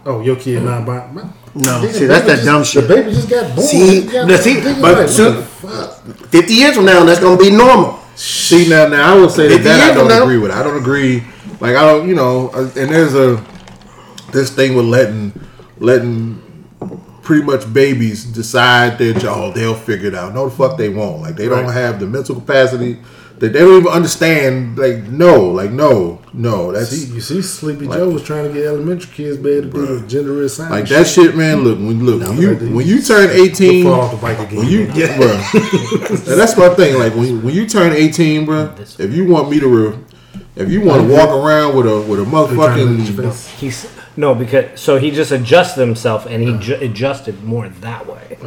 Oh, 0.04 0.20
your 0.20 0.36
kid 0.36 0.60
mm. 0.60 0.64
non 0.64 0.84
binary. 0.84 1.28
No, 1.54 1.86
see, 1.86 2.06
that's 2.06 2.26
that 2.26 2.44
dumb 2.44 2.64
shit. 2.64 2.88
The 2.88 2.94
baby 2.94 3.12
just 3.12 3.28
got 3.28 3.54
born. 3.54 3.66
See, 3.66 4.06
got 4.06 4.40
see, 4.40 4.60
but 4.80 4.98
like, 4.98 5.08
soon- 5.08 5.34
what 5.36 5.40
the 5.40 5.46
fuck? 5.46 6.28
Fifty 6.30 6.54
years 6.54 6.76
from 6.76 6.86
now, 6.86 7.04
that's 7.04 7.20
gonna 7.20 7.36
be 7.36 7.50
normal. 7.50 7.98
see 8.16 8.68
now, 8.68 8.88
now 8.88 9.14
I 9.14 9.18
would 9.20 9.30
say 9.30 9.48
that, 9.48 9.62
that 9.62 9.90
I 9.90 9.94
don't 9.94 10.08
now- 10.08 10.22
agree 10.22 10.38
with. 10.38 10.50
I 10.50 10.62
don't 10.62 10.78
agree. 10.80 11.22
Like 11.60 11.76
I 11.76 11.82
don't, 11.82 12.08
you 12.08 12.14
know, 12.14 12.50
and 12.50 12.90
there's 12.90 13.14
a 13.14 13.44
this 14.32 14.50
thing 14.50 14.74
with 14.74 14.86
letting 14.86 15.32
letting 15.78 16.40
pretty 17.22 17.44
much 17.44 17.72
babies 17.72 18.24
decide 18.24 18.98
that 18.98 19.24
oh 19.24 19.52
they'll 19.52 19.74
figure 19.74 20.08
it 20.08 20.14
out. 20.14 20.34
No, 20.34 20.48
the 20.48 20.56
fuck 20.56 20.76
they 20.76 20.88
won't. 20.88 21.22
Like 21.22 21.36
they 21.36 21.48
don't 21.48 21.70
have 21.72 22.00
the 22.00 22.06
mental 22.06 22.34
capacity. 22.34 22.98
They, 23.42 23.48
they 23.48 23.58
don't 23.58 23.80
even 23.80 23.92
understand. 23.92 24.78
Like 24.78 25.02
no, 25.08 25.46
like 25.46 25.72
no, 25.72 26.22
no. 26.32 26.70
That's 26.70 26.90
See, 26.90 27.12
you 27.12 27.20
see, 27.20 27.42
Sleepy 27.42 27.88
Joe 27.88 28.08
was 28.08 28.22
trying 28.22 28.46
to 28.46 28.54
get 28.54 28.64
elementary 28.64 29.10
kids 29.10 29.36
to 29.38 29.42
be 29.42 29.50
to 29.60 29.62
do 29.62 29.98
the 29.98 30.06
gender 30.06 30.30
reassignment. 30.30 30.70
Like 30.70 30.86
that 30.90 31.08
shit, 31.08 31.34
man. 31.34 31.64
Look, 31.64 31.76
when 31.76 32.06
look 32.06 32.22
when 32.22 32.40
you 32.40 32.52
right 32.52 32.72
when 32.72 32.86
you 32.86 33.02
turn 33.02 33.30
eighteen, 33.30 33.82
Fall 33.82 34.00
off 34.00 34.12
the 34.12 34.18
bike 34.18 34.38
again. 34.38 34.58
when 34.58 34.68
you 34.68 34.82
yeah, 34.94 35.16
bro. 35.16 35.26
and 35.54 36.38
that's 36.38 36.56
my 36.56 36.68
thing. 36.68 36.96
Like 37.00 37.16
when 37.16 37.42
when 37.42 37.52
you 37.52 37.66
turn 37.66 37.92
eighteen, 37.92 38.44
bro. 38.46 38.72
If 38.78 39.12
you 39.12 39.26
want 39.26 39.50
me 39.50 39.58
to, 39.58 39.66
re, 39.66 39.98
if 40.54 40.70
you 40.70 40.80
want 40.80 41.08
to 41.08 41.12
walk 41.12 41.30
around 41.30 41.76
with 41.76 41.86
a 41.88 42.00
with 42.00 42.20
a 42.20 42.24
Trying 42.24 42.46
to 42.76 42.84
look 42.84 43.00
at 43.00 43.12
your 43.12 43.24
motherfucking. 43.24 43.58
He's 43.58 43.92
no 44.16 44.36
because 44.36 44.80
so 44.80 44.98
he 44.98 45.10
just 45.10 45.32
adjusted 45.32 45.80
himself 45.80 46.26
and 46.26 46.44
he 46.44 46.56
ju- 46.58 46.78
adjusted 46.80 47.42
more 47.42 47.68
that 47.68 48.06
way. 48.06 48.38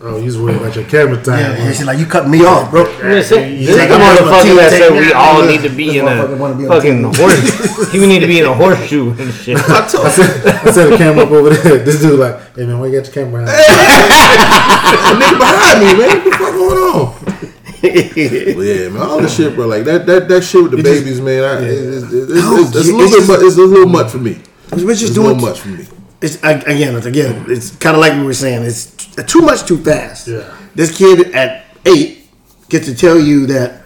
Oh, 0.00 0.20
he's 0.20 0.38
worried 0.38 0.56
about 0.56 0.74
your 0.76 0.84
camera 0.84 1.22
time. 1.22 1.38
Yeah, 1.38 1.56
yeah, 1.64 1.72
she's 1.72 1.84
like, 1.86 1.98
you 1.98 2.06
cut 2.06 2.28
me 2.28 2.44
off, 2.44 2.70
bro. 2.70 2.82
Listen, 3.02 3.40
this 3.42 3.68
He's 3.68 3.76
like, 3.76 3.90
I'm 3.90 4.00
on 4.00 4.00
my 4.00 4.14
motherfucker 4.16 4.42
team, 4.42 4.56
that 4.56 4.70
said 4.70 4.92
we 4.92 5.12
all 5.12 5.40
Look, 5.40 5.50
need 5.50 5.62
to 5.68 5.74
be 5.74 5.86
this 5.86 5.96
in 5.96 6.04
motherfucker 6.06 6.38
wanna 6.38 6.54
be 6.56 6.64
a 6.64 6.68
fucking 6.68 7.02
horse. 7.04 7.92
he 7.92 8.06
need 8.06 8.20
to 8.20 8.26
be 8.26 8.38
in 8.38 8.46
a 8.46 8.54
horseshoe 8.54 9.10
and 9.18 9.32
shit. 9.34 9.56
I 9.68 9.86
told 9.88 10.06
I 10.06 10.10
set 10.10 10.90
the 10.90 10.96
camera 10.96 11.24
up 11.24 11.30
over 11.30 11.50
there. 11.50 11.78
This 11.78 12.00
dude 12.00 12.18
like, 12.18 12.40
hey 12.54 12.66
man, 12.66 12.78
why 12.78 12.86
you 12.86 13.00
got 13.00 13.06
your 13.14 13.26
camera 13.26 13.42
out? 13.42 13.48
a 13.48 15.14
nigga 15.18 15.38
behind 15.38 15.80
me, 15.80 15.90
man. 15.98 16.08
What 16.08 16.24
the 16.24 16.30
fuck 16.38 16.52
going 16.54 16.78
on? 16.78 17.54
Well, 17.80 18.64
yeah, 18.64 18.88
man. 18.88 19.02
All 19.02 19.20
this 19.20 19.36
shit, 19.36 19.54
bro. 19.54 19.66
Like 19.68 19.84
that 19.84 20.04
that 20.06 20.26
that 20.28 20.42
shit 20.42 20.62
with 20.62 20.72
the 20.72 20.78
It 20.78 20.82
just- 20.84 21.04
babies, 21.04 21.20
man. 21.20 21.44
I, 21.44 21.62
it's, 21.64 22.02
it's, 22.02 22.12
it's, 22.12 22.32
it's, 22.32 22.76
it's 22.76 22.88
a 22.88 22.92
little 22.92 23.10
bit. 23.20 23.28
Much, 23.28 23.40
it's 23.42 23.56
a 23.56 23.60
little 23.62 23.86
much 23.88 24.10
for 24.10 24.18
me. 24.18 24.42
We're 24.72 24.94
just 24.94 25.02
It's 25.02 25.10
a 25.12 25.14
doing 25.14 25.38
little 25.38 25.48
much 25.48 25.60
for 25.60 25.68
me. 25.68 25.86
It's 26.20 26.36
again, 26.42 26.96
it's 26.96 27.06
again, 27.06 27.44
it's 27.48 27.70
kind 27.76 27.94
of 27.94 28.00
like 28.00 28.12
we 28.14 28.24
were 28.24 28.34
saying. 28.34 28.64
It's 28.64 28.86
too 29.26 29.40
much 29.40 29.64
too 29.66 29.78
fast. 29.78 30.26
Yeah. 30.28 30.52
This 30.74 30.96
kid 30.96 31.32
at 31.34 31.64
eight 31.86 32.28
gets 32.68 32.86
to 32.86 32.94
tell 32.94 33.18
you 33.18 33.46
that 33.46 33.82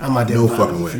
I'm 0.00 0.14
not 0.14 0.30
No 0.30 0.46
fucking 0.48 0.82
way. 0.82 0.92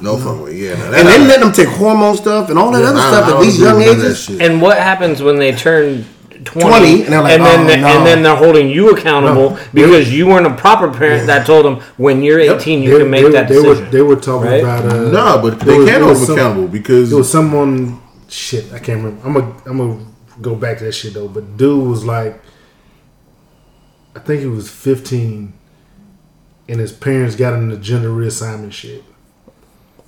No 0.00 0.16
fucking 0.16 0.42
way. 0.42 0.54
Yeah. 0.54 0.74
Now, 0.74 0.90
that 0.90 1.00
And 1.00 1.08
I- 1.08 1.18
then 1.18 1.28
let 1.28 1.40
them 1.40 1.52
take 1.52 1.68
hormone 1.68 2.16
stuff 2.16 2.50
and 2.50 2.58
all 2.58 2.72
that 2.72 2.82
other 2.82 2.98
I- 2.98 3.10
stuff 3.10 3.24
I 3.24 3.26
at 3.28 3.30
don't 3.30 3.42
these 3.42 3.60
young 3.60 3.76
with 3.76 3.86
none 3.86 3.96
of 3.96 4.02
that 4.02 4.08
ages. 4.08 4.40
And 4.40 4.60
what 4.60 4.76
happens 4.78 5.22
when 5.22 5.36
they 5.36 5.52
turn 5.52 6.04
20, 6.44 6.68
20, 6.68 7.02
and 7.04 7.12
they're 7.12 7.22
like, 7.22 7.38
then 7.38 7.60
"Oh, 7.60 7.64
the- 7.68 7.76
no." 7.76 7.86
and 7.86 8.06
then 8.06 8.22
they're 8.24 8.34
holding 8.36 8.68
you 8.68 8.90
accountable 8.90 9.50
No. 9.50 9.58
because 9.72 10.12
you 10.12 10.26
weren't 10.26 10.46
a 10.46 10.50
proper 10.54 10.88
parent 10.90 11.26
that 11.28 11.46
told 11.46 11.64
them 11.64 11.78
when 11.96 12.22
you're 12.24 12.40
18 12.40 12.82
you 12.82 12.90
They- 12.92 12.98
can 12.98 13.10
make 13.10 13.24
they, 13.24 13.30
that 13.30 13.48
they 13.48 13.54
decision. 13.54 13.84
Were, 13.86 13.90
they 13.90 14.02
were 14.02 14.16
talking 14.16 14.50
right? 14.50 14.62
about 14.62 14.84
uh, 14.84 15.10
Nah, 15.10 15.40
but 15.40 15.60
they 15.60 15.78
was- 15.78 15.88
can't 15.88 16.02
hold 16.02 16.16
them 16.16 16.32
accountable 16.36 16.68
because 16.68 17.10
There 17.10 17.18
was 17.18 17.30
someone 17.30 17.98
shit. 18.28 18.64
I 18.74 18.78
can't 18.80 18.98
remember. 19.02 19.20
I'm 19.24 19.32
gonna 19.32 19.52
I'm 19.66 19.78
gonna 19.78 19.96
go 20.40 20.54
back 20.54 20.78
to 20.78 20.84
that 20.84 20.92
shit 20.92 21.14
though. 21.14 21.28
But 21.28 21.56
dude 21.56 21.86
was 21.88 22.04
like, 22.04 22.40
I 24.16 24.20
think 24.20 24.40
he 24.40 24.46
was 24.46 24.70
15, 24.70 25.52
and 26.68 26.80
his 26.80 26.92
parents 26.92 27.34
got 27.36 27.54
him 27.54 27.68
the 27.68 27.76
gender 27.76 28.08
reassignment 28.10 28.72
shit. 28.72 29.02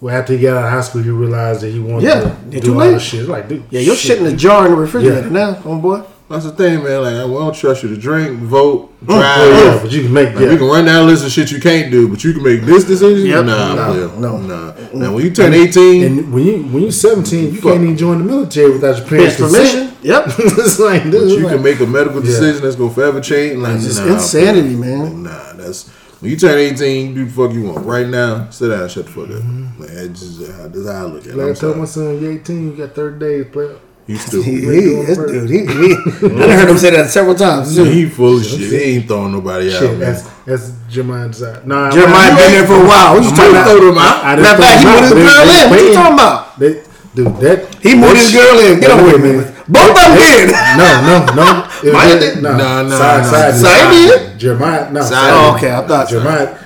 Well, 0.00 0.14
after 0.14 0.34
he 0.34 0.38
got 0.40 0.58
out 0.58 0.64
of 0.66 0.70
high 0.70 0.80
school, 0.82 1.02
he 1.02 1.10
realized 1.10 1.62
that 1.62 1.70
he 1.70 1.80
wanted 1.80 2.04
Yeah, 2.04 2.20
to 2.20 2.36
you're 2.50 2.60
do 2.60 2.66
too 2.66 2.72
all 2.74 2.78
late. 2.80 2.90
this 2.92 3.02
shit. 3.02 3.28
Like, 3.28 3.48
dude, 3.48 3.64
Yeah, 3.70 3.80
your 3.80 3.96
shit 3.96 4.18
in 4.18 4.24
the 4.24 4.36
jar 4.36 4.66
in 4.66 4.72
the 4.72 4.76
refrigerator 4.78 5.22
Yeah. 5.26 5.32
now, 5.32 5.54
homeboy. 5.54 6.04
that's 6.28 6.44
the 6.44 6.50
thing, 6.52 6.84
man. 6.84 7.00
Like, 7.02 7.14
I 7.14 7.18
don't 7.20 7.54
trust 7.54 7.82
you 7.82 7.88
to 7.88 7.96
drink, 7.96 8.38
vote, 8.40 8.90
mm. 9.04 9.06
Oh, 9.08 9.18
drive. 9.18 9.64
yeah, 9.64 9.78
but 9.82 9.90
you 9.90 10.02
can 10.02 10.12
make 10.12 10.34
Like, 10.34 10.44
yeah. 10.44 10.50
We 10.50 10.56
can 10.58 10.66
run 10.66 10.84
down 10.84 11.04
a 11.04 11.06
list 11.06 11.24
of 11.24 11.32
shit 11.32 11.50
you 11.50 11.58
can't 11.60 11.90
do, 11.90 12.08
but 12.08 12.22
you 12.22 12.34
can 12.34 12.42
make 12.42 12.60
this 12.62 12.84
decision. 12.84 13.26
Yep. 13.26 13.44
Nah, 13.46 13.74
No, 13.74 13.92
player. 13.92 14.10
no. 14.20 14.36
nah. 14.38 14.72
Now, 14.92 15.14
when 15.14 15.24
you 15.24 15.30
turn 15.30 15.54
eighteen, 15.54 16.04
And 16.04 16.32
when 16.32 16.44
you 16.44 16.56
when 16.64 16.82
you're 16.82 16.92
17, 16.92 17.54
you 17.54 17.60
Fuck. 17.60 17.72
can't 17.72 17.82
even 17.84 17.96
join 17.96 18.18
the 18.18 18.24
military 18.24 18.70
without 18.72 18.98
your 18.98 19.06
parents' 19.06 19.36
permission. 19.40 19.85
Yep. 20.06 20.24
it's 20.38 20.78
like, 20.78 21.02
dude, 21.02 21.12
but 21.12 21.20
you 21.26 21.38
like, 21.40 21.54
can 21.54 21.62
make 21.62 21.80
a 21.80 21.86
medical 21.86 22.20
Yeah. 22.20 22.26
decision 22.26 22.62
that's 22.62 22.76
gonna 22.76 22.94
forever 22.94 23.20
change. 23.20 23.58
Like, 23.58 23.76
It's 23.76 23.98
nah, 23.98 24.14
insanity, 24.14 24.76
man. 24.76 25.24
Nah, 25.24 25.52
that's 25.54 25.88
when 26.20 26.30
you 26.30 26.36
turn 26.36 26.58
eighteen, 26.58 27.08
you 27.10 27.14
do 27.14 27.24
the 27.26 27.30
fuck 27.32 27.52
you 27.52 27.64
want. 27.64 27.84
Right 27.84 28.06
now, 28.06 28.48
sit 28.50 28.68
down, 28.68 28.88
shut 28.88 29.06
the 29.06 29.10
fuck 29.12 29.24
up. 29.24 29.42
Mm-hmm. 29.42 29.80
Like, 29.82 29.90
that's 29.90 30.20
just 30.20 30.52
how, 30.52 30.68
that's 30.68 30.86
how 30.88 30.92
I 30.92 31.02
look 31.10 31.24
at 31.26 31.32
it. 31.32 31.36
Like 31.36 31.50
I 31.50 31.54
told 31.58 31.76
my 31.78 31.84
son, 31.84 32.22
you 32.22 32.30
18, 32.40 32.70
you 32.70 32.76
got 32.86 32.94
30 32.94 33.18
days, 33.18 33.46
player. 33.52 33.76
You 34.06 34.14
He, 34.14 34.20
stupid. 34.26 34.46
he, 34.46 34.62
this 35.10 35.18
dude, 35.18 35.50
he, 35.50 35.58
he, 35.66 35.66
I 36.46 36.54
heard 36.54 36.70
him 36.70 36.78
say 36.78 36.90
that 36.90 37.10
several 37.10 37.34
times. 37.34 37.74
too. 37.74 37.82
he 37.84 38.06
full 38.08 38.38
of 38.38 38.46
shit. 38.46 38.60
He 38.60 38.76
ain't 38.96 39.08
throwing 39.08 39.32
nobody 39.32 39.74
out. 39.74 39.82
Man. 39.82 39.98
that's 39.98 40.22
that's 40.46 40.72
Jeremiah 40.88 41.26
desire. 41.26 41.60
No, 41.66 41.90
Jeremiah 41.90 42.30
been 42.36 42.52
there 42.52 42.66
for 42.68 42.78
a 42.78 42.86
while. 42.86 43.14
What 43.18 43.24
you 43.24 43.30
talking 43.34 43.50
about? 43.50 43.66
throw 43.66 43.86
them 43.90 43.98
out. 43.98 44.22
I 44.24 44.36
Matter 44.36 44.54
of 44.54 44.62
fact, 44.62 44.78
he 44.78 44.86
moved 44.86 45.02
his 45.10 45.26
girl 45.26 45.50
in. 45.50 45.70
What 45.70 45.80
you 45.82 45.92
talking 45.98 46.14
about? 46.14 46.58
They, 46.62 46.70
dude, 47.16 47.36
that 47.42 47.74
He 47.82 47.94
moved 47.98 48.16
his 48.22 48.32
girl 48.32 48.58
in. 48.62 48.78
Get 48.78 48.90
over 48.94 49.10
at 49.10 49.20
me. 49.20 49.55
Both 49.68 49.90
of 49.90 49.96
them 49.96 50.16
did. 50.16 50.50
No, 50.78 50.88
no, 51.02 51.34
no. 51.34 51.68
It 51.82 51.84
was 51.86 51.92
Mine 51.92 52.18
did? 52.20 52.42
No, 52.42 52.56
Nah, 52.56 52.82
nah, 52.82 52.88
side, 52.96 53.22
nah. 53.22 53.30
side, 53.30 53.54
Side 53.54 53.90
did? 53.90 54.38
Jeremiah, 54.38 54.92
no. 54.92 55.02
Side 55.02 55.30
Oh, 55.34 55.54
okay. 55.56 55.72
I 55.74 55.86
thought 55.86 56.08
so. 56.08 56.20
Jeremiah, 56.20 56.58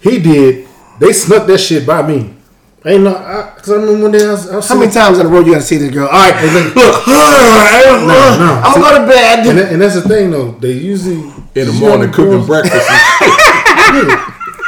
he 0.00 0.18
did. 0.18 0.66
They 0.98 1.12
snuck 1.12 1.46
that 1.46 1.58
shit 1.58 1.86
by 1.86 2.02
me. 2.06 2.34
Ain't 2.84 3.02
no, 3.02 3.14
I, 3.14 3.54
cause 3.58 3.70
I 3.70 3.74
remember 3.74 4.02
one 4.02 4.12
day 4.12 4.24
I 4.26 4.30
was, 4.30 4.50
I 4.50 4.56
was 4.56 4.68
How 4.68 4.78
many 4.78 4.90
times 4.90 5.18
in 5.18 5.26
a 5.26 5.28
row 5.28 5.40
you 5.40 5.52
got 5.52 5.58
to 5.58 5.66
see 5.66 5.76
this 5.78 5.90
girl? 5.92 6.06
All 6.06 6.12
right, 6.12 6.34
look, 6.52 6.76
no. 6.76 8.06
no. 8.06 8.62
I'm 8.64 8.80
gonna 8.80 8.98
go 8.98 9.00
to 9.02 9.06
bed. 9.06 9.46
And, 9.46 9.58
that, 9.58 9.72
and 9.72 9.82
that's 9.82 9.94
the 9.94 10.02
thing 10.02 10.30
though. 10.30 10.52
They 10.52 10.72
usually 10.72 11.20
in 11.54 11.66
the 11.66 11.72
morning 11.80 12.10
cooking 12.10 12.30
girls- 12.30 12.46
breakfast. 12.46 12.88
and 12.90 14.10
shit. 14.10 14.18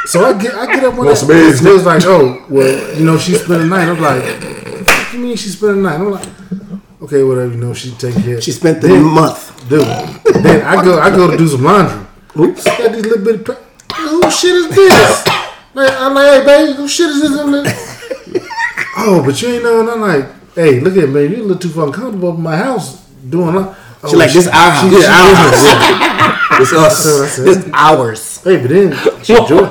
So 0.09 0.25
I 0.25 0.33
get 0.43 0.55
I 0.55 0.67
get 0.67 0.85
up 0.85 0.95
one 0.95 1.07
Want 1.07 1.19
day. 1.21 1.21
some 1.21 1.31
eggs? 1.31 1.63
Was 1.63 1.87
like, 1.87 2.03
oh, 2.05 2.45
well, 2.49 2.97
you 2.99 3.05
know, 3.07 3.17
she 3.17 3.35
spent 3.35 3.61
the 3.63 3.67
night. 3.67 3.89
I'm 3.89 4.01
like, 4.01 4.23
what 4.25 5.13
you 5.13 5.19
mean 5.21 5.37
she 5.37 5.49
spent 5.51 5.77
the 5.77 5.83
night? 5.83 6.01
I'm 6.01 6.11
like, 6.11 6.29
okay, 7.11 7.23
whatever. 7.25 7.51
You 7.53 7.59
know, 7.59 7.75
she 7.75 7.91
take 7.93 8.15
care. 8.23 8.41
She 8.41 8.53
spent 8.53 8.81
the 8.81 8.89
Then- 8.89 9.03
month. 9.05 9.69
dude. 9.69 9.83
Then 10.43 10.63
I 10.63 10.83
go 10.85 10.99
I 11.01 11.11
go 11.11 11.31
to 11.31 11.37
do 11.37 11.49
some 11.49 11.65
laundry. 11.65 12.07
Oops, 12.39 12.65
got 12.65 12.93
these 12.93 13.05
little 13.07 13.25
bitty. 13.25 13.39
Pra- 13.45 13.59
who 13.95 14.31
shit 14.31 14.55
is 14.55 14.69
this? 14.69 15.27
Like, 15.75 15.93
I'm 16.01 16.15
like, 16.15 16.27
hey, 16.41 16.45
baby, 16.47 16.73
who 16.75 16.89
shit 16.89 17.11
is 17.11 17.21
this? 17.23 18.41
Oh, 18.97 19.23
but 19.25 19.41
you 19.43 19.49
ain't 19.49 19.63
know. 19.65 19.81
And 19.81 19.91
I'm 19.91 20.01
like, 20.01 20.27
hey, 20.55 20.81
look 20.81 20.97
at 20.97 21.09
me, 21.09 21.23
you 21.27 21.43
little 21.43 21.59
too 21.59 21.69
fucking 21.69 21.93
comfortable 21.93 22.35
in 22.35 22.43
my 22.43 22.57
house 22.57 23.01
doing. 23.29 23.55
Oh, 23.57 23.77
She 24.09 24.17
like, 24.17 24.33
this 24.33 24.47
our 24.47 24.71
house. 24.71 24.91
She, 24.91 25.01
Yeah, 25.01 25.09
our 25.11 25.35
house. 25.35 26.20
It's 26.61 26.73
us. 26.73 27.05
So 27.05 27.25
I 27.25 27.27
said, 27.27 27.45
This 27.45 27.71
ours. 27.73 28.43
Hey, 28.43 28.57
but 28.61 28.71
then 28.71 28.93
she 29.23 29.35
Jordan, 29.35 29.71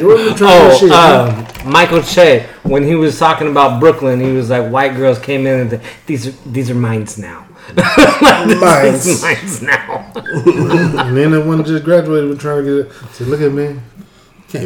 Jordan 0.00 0.36
trying 0.36 0.70
Oh, 0.72 0.76
shit. 0.78 0.92
um, 0.92 1.70
Michael 1.70 2.02
Che, 2.02 2.46
when 2.62 2.84
he 2.84 2.94
was 2.94 3.18
talking 3.18 3.48
about 3.48 3.80
Brooklyn, 3.80 4.20
he 4.20 4.32
was 4.32 4.50
like, 4.50 4.70
"White 4.70 4.94
girls 4.96 5.18
came 5.18 5.46
in 5.46 5.60
and 5.60 5.70
th- 5.70 5.82
these 6.06 6.26
are 6.28 6.30
these 6.48 6.70
are 6.70 6.74
mines 6.74 7.18
now. 7.18 7.46
Mines. 7.76 9.04
These 9.04 9.22
are 9.24 9.26
mines 9.26 9.62
now." 9.62 10.12
and 10.16 11.16
then 11.16 11.30
the 11.32 11.42
one 11.44 11.64
just 11.64 11.84
graduated, 11.84 12.28
was 12.30 12.38
trying 12.38 12.64
to 12.64 12.84
get 12.84 12.86
it. 12.90 12.92
Said, 13.14 13.26
look 13.26 13.40
at 13.40 13.52
me. 13.52 13.80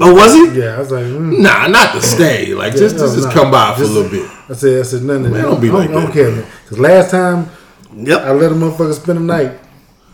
Oh, 0.01 0.15
was 0.15 0.33
he? 0.33 0.61
Yeah, 0.61 0.77
I 0.77 0.79
was 0.79 0.91
like, 0.91 1.05
mm. 1.05 1.41
Nah, 1.41 1.67
not 1.67 1.93
to 1.93 2.01
stay. 2.01 2.55
Like 2.55 2.73
just, 2.75 2.97
no, 2.97 3.03
just, 3.03 3.17
just 3.17 3.29
nah. 3.29 3.35
come 3.35 3.51
by 3.51 3.75
for 3.75 3.83
a 3.83 3.87
little 3.87 4.11
bit. 4.11 4.31
I 4.49 4.55
said, 4.55 4.81
I 4.81 4.83
said 4.83 5.03
nothing. 5.03 5.31
Man, 5.31 5.43
don't 5.43 5.61
be 5.61 5.71
like 5.71 5.91
I 5.91 5.93
don't 5.93 6.07
that, 6.07 6.13
care, 6.13 6.31
man. 6.31 6.47
Because 6.63 6.79
last 6.79 7.11
time 7.11 7.51
yep. 7.95 8.23
I 8.23 8.33
let 8.33 8.51
a 8.51 8.55
motherfucker 8.55 8.95
spend 8.95 9.19
the 9.19 9.23
night, 9.23 9.61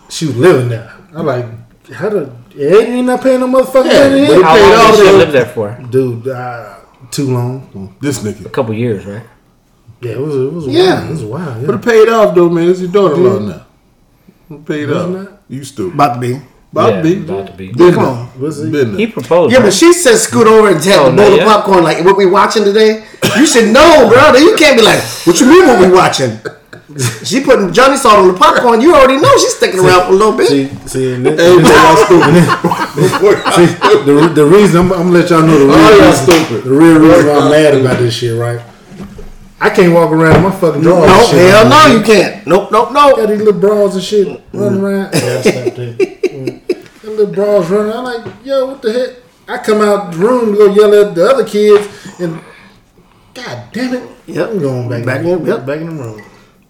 she 0.08 0.26
was 0.26 0.36
living 0.36 0.68
there. 0.70 0.92
I'm 1.14 1.26
like, 1.26 1.44
how 1.92 2.08
the 2.08 2.32
ain't 2.56 2.88
you 2.90 3.02
not 3.02 3.22
paying 3.22 3.40
no 3.40 3.48
motherfucking 3.48 3.86
Yeah, 3.86 4.00
rent 4.00 4.14
in 4.14 4.26
but 4.26 4.34
here? 4.34 4.42
How 4.44 4.54
paid 4.54 4.76
long 4.76 4.90
did 4.92 4.96
she 5.06 5.12
the- 5.12 5.18
live 5.18 5.32
there 5.32 5.46
for? 5.46 5.78
Dude, 5.90 6.28
uh, 6.28 6.74
too 7.10 7.24
long. 7.34 7.94
This 8.00 8.18
nigga. 8.20 8.46
A 8.46 8.48
couple 8.50 8.74
years, 8.74 9.04
right? 9.06 9.22
Yeah, 10.00 10.12
it 10.12 10.20
was. 10.20 10.34
It 10.36 10.52
was 10.52 10.66
Yeah. 10.66 10.94
wild. 10.94 11.04
It 11.08 11.12
was 11.12 11.24
wild. 11.24 11.66
But 11.66 11.74
it 11.76 11.82
paid 11.82 12.08
off 12.08 12.34
though, 12.34 12.48
man. 12.48 12.70
It's 12.70 12.80
your 12.80 12.90
daughter-in-law 12.90 13.38
now. 13.40 13.62
It 14.50 14.64
paid 14.66 14.88
Wasn't 14.90 15.28
off. 15.28 15.34
You 15.48 15.64
stupid. 15.64 15.94
About 15.94 16.14
to 16.14 16.20
be. 16.20 16.40
About 16.72 16.90
Yeah, 16.90 16.96
to 16.96 17.02
be. 17.02 17.16
about 17.24 17.46
to 17.48 17.52
be. 17.52 17.72
Been 17.72 17.94
Come 17.94 18.04
on. 18.04 18.28
Was 18.40 18.60
it? 18.60 18.70
Been 18.72 18.96
He 18.96 19.06
proposed. 19.08 19.52
Yeah, 19.52 19.58
right? 19.58 19.64
but 19.66 19.74
she 19.74 19.92
said 19.92 20.16
scoot 20.16 20.46
over 20.46 20.68
and 20.70 20.80
take 20.82 20.96
Oh, 20.96 21.10
the 21.10 21.16
bowl 21.16 21.30
not 21.30 21.38
of 21.40 21.44
popcorn 21.44 21.82
like 21.84 22.04
what 22.04 22.16
we 22.16 22.26
watching 22.26 22.64
today. 22.64 23.02
You 23.36 23.46
should 23.46 23.72
know, 23.72 24.08
bro. 24.08 24.38
You 24.38 24.54
can't 24.56 24.76
be 24.78 24.84
like, 24.84 25.00
what 25.24 25.40
you 25.40 25.46
mean 25.46 25.66
what 25.66 25.80
we 25.80 25.90
watching? 25.92 26.38
She 27.24 27.40
putting 27.40 27.72
Johnny 27.72 27.96
salt 27.96 28.18
on 28.18 28.28
the 28.28 28.34
popcorn. 28.34 28.80
You 28.80 28.94
already 28.94 29.20
know 29.20 29.30
she's 29.36 29.54
sticking 29.56 29.78
around 29.78 30.06
for 30.06 30.12
a 30.12 30.16
little 30.16 30.36
bit. 30.36 30.48
See, 30.48 30.66
see, 30.88 31.14
and 31.14 31.24
then, 31.24 31.32
and 31.38 31.38
then- 31.38 31.64
y'all 31.64 31.96
stupid. 32.04 33.54
see, 33.54 34.04
the, 34.04 34.32
the 34.34 34.44
reason 34.46 34.80
I'm, 34.80 34.92
I'm 34.92 34.98
gonna 35.04 35.10
let 35.10 35.30
y'all 35.30 35.42
know 35.42 35.56
the 35.58 35.66
real 35.66 35.74
Oh, 35.76 35.90
y'all 35.96 36.06
reason, 36.10 36.24
stupid. 36.44 36.64
the 36.64 36.70
real 36.70 36.98
reason 36.98 37.26
why 37.26 37.38
I'm 37.38 37.50
mad 37.50 37.74
about 37.74 37.98
this 37.98 38.14
shit, 38.14 38.36
right? 38.36 38.60
I 39.60 39.70
can't 39.70 39.92
walk 39.92 40.10
around 40.10 40.36
in 40.36 40.42
my 40.42 40.50
fucking 40.50 40.80
drawers. 40.80 41.06
No, 41.06 41.20
and 41.20 41.28
shit. 41.28 41.50
hell 41.50 41.68
no, 41.68 41.86
you 41.98 42.02
can't. 42.02 42.46
Nope, 42.46 42.72
nope, 42.72 42.92
nope. 42.92 43.16
Got 43.16 43.18
nope. 43.18 43.28
these 43.28 43.38
little 43.42 43.60
bras 43.60 43.94
and 43.94 44.02
shit 44.02 44.40
running 44.52 44.80
around. 44.80 45.14
Yeah, 45.14 45.20
I. 45.20 45.40
Mm. 46.30 46.66
Them 47.02 47.16
little 47.16 47.26
bras 47.34 47.68
running. 47.68 47.92
I'm 47.92 48.04
like, 48.04 48.44
yo, 48.44 48.66
what 48.66 48.82
the 48.82 48.92
heck? 48.92 49.16
I 49.46 49.58
come 49.62 49.80
out 49.82 50.12
the 50.12 50.18
room 50.18 50.52
to 50.52 50.58
go 50.58 50.66
yell 50.74 50.94
at 51.08 51.14
the 51.14 51.28
other 51.28 51.44
kids, 51.46 51.86
and 52.20 52.40
God 53.34 53.64
damn 53.72 53.94
it, 53.94 54.10
Yep. 54.26 54.48
I'm 54.50 54.58
going 54.60 54.88
back, 54.88 55.04
Back 55.04 55.20
in, 55.20 55.26
in, 55.28 55.46
yep. 55.46 55.66
back 55.66 55.80
in 55.80 55.96
the 55.96 56.02
room. 56.04 56.22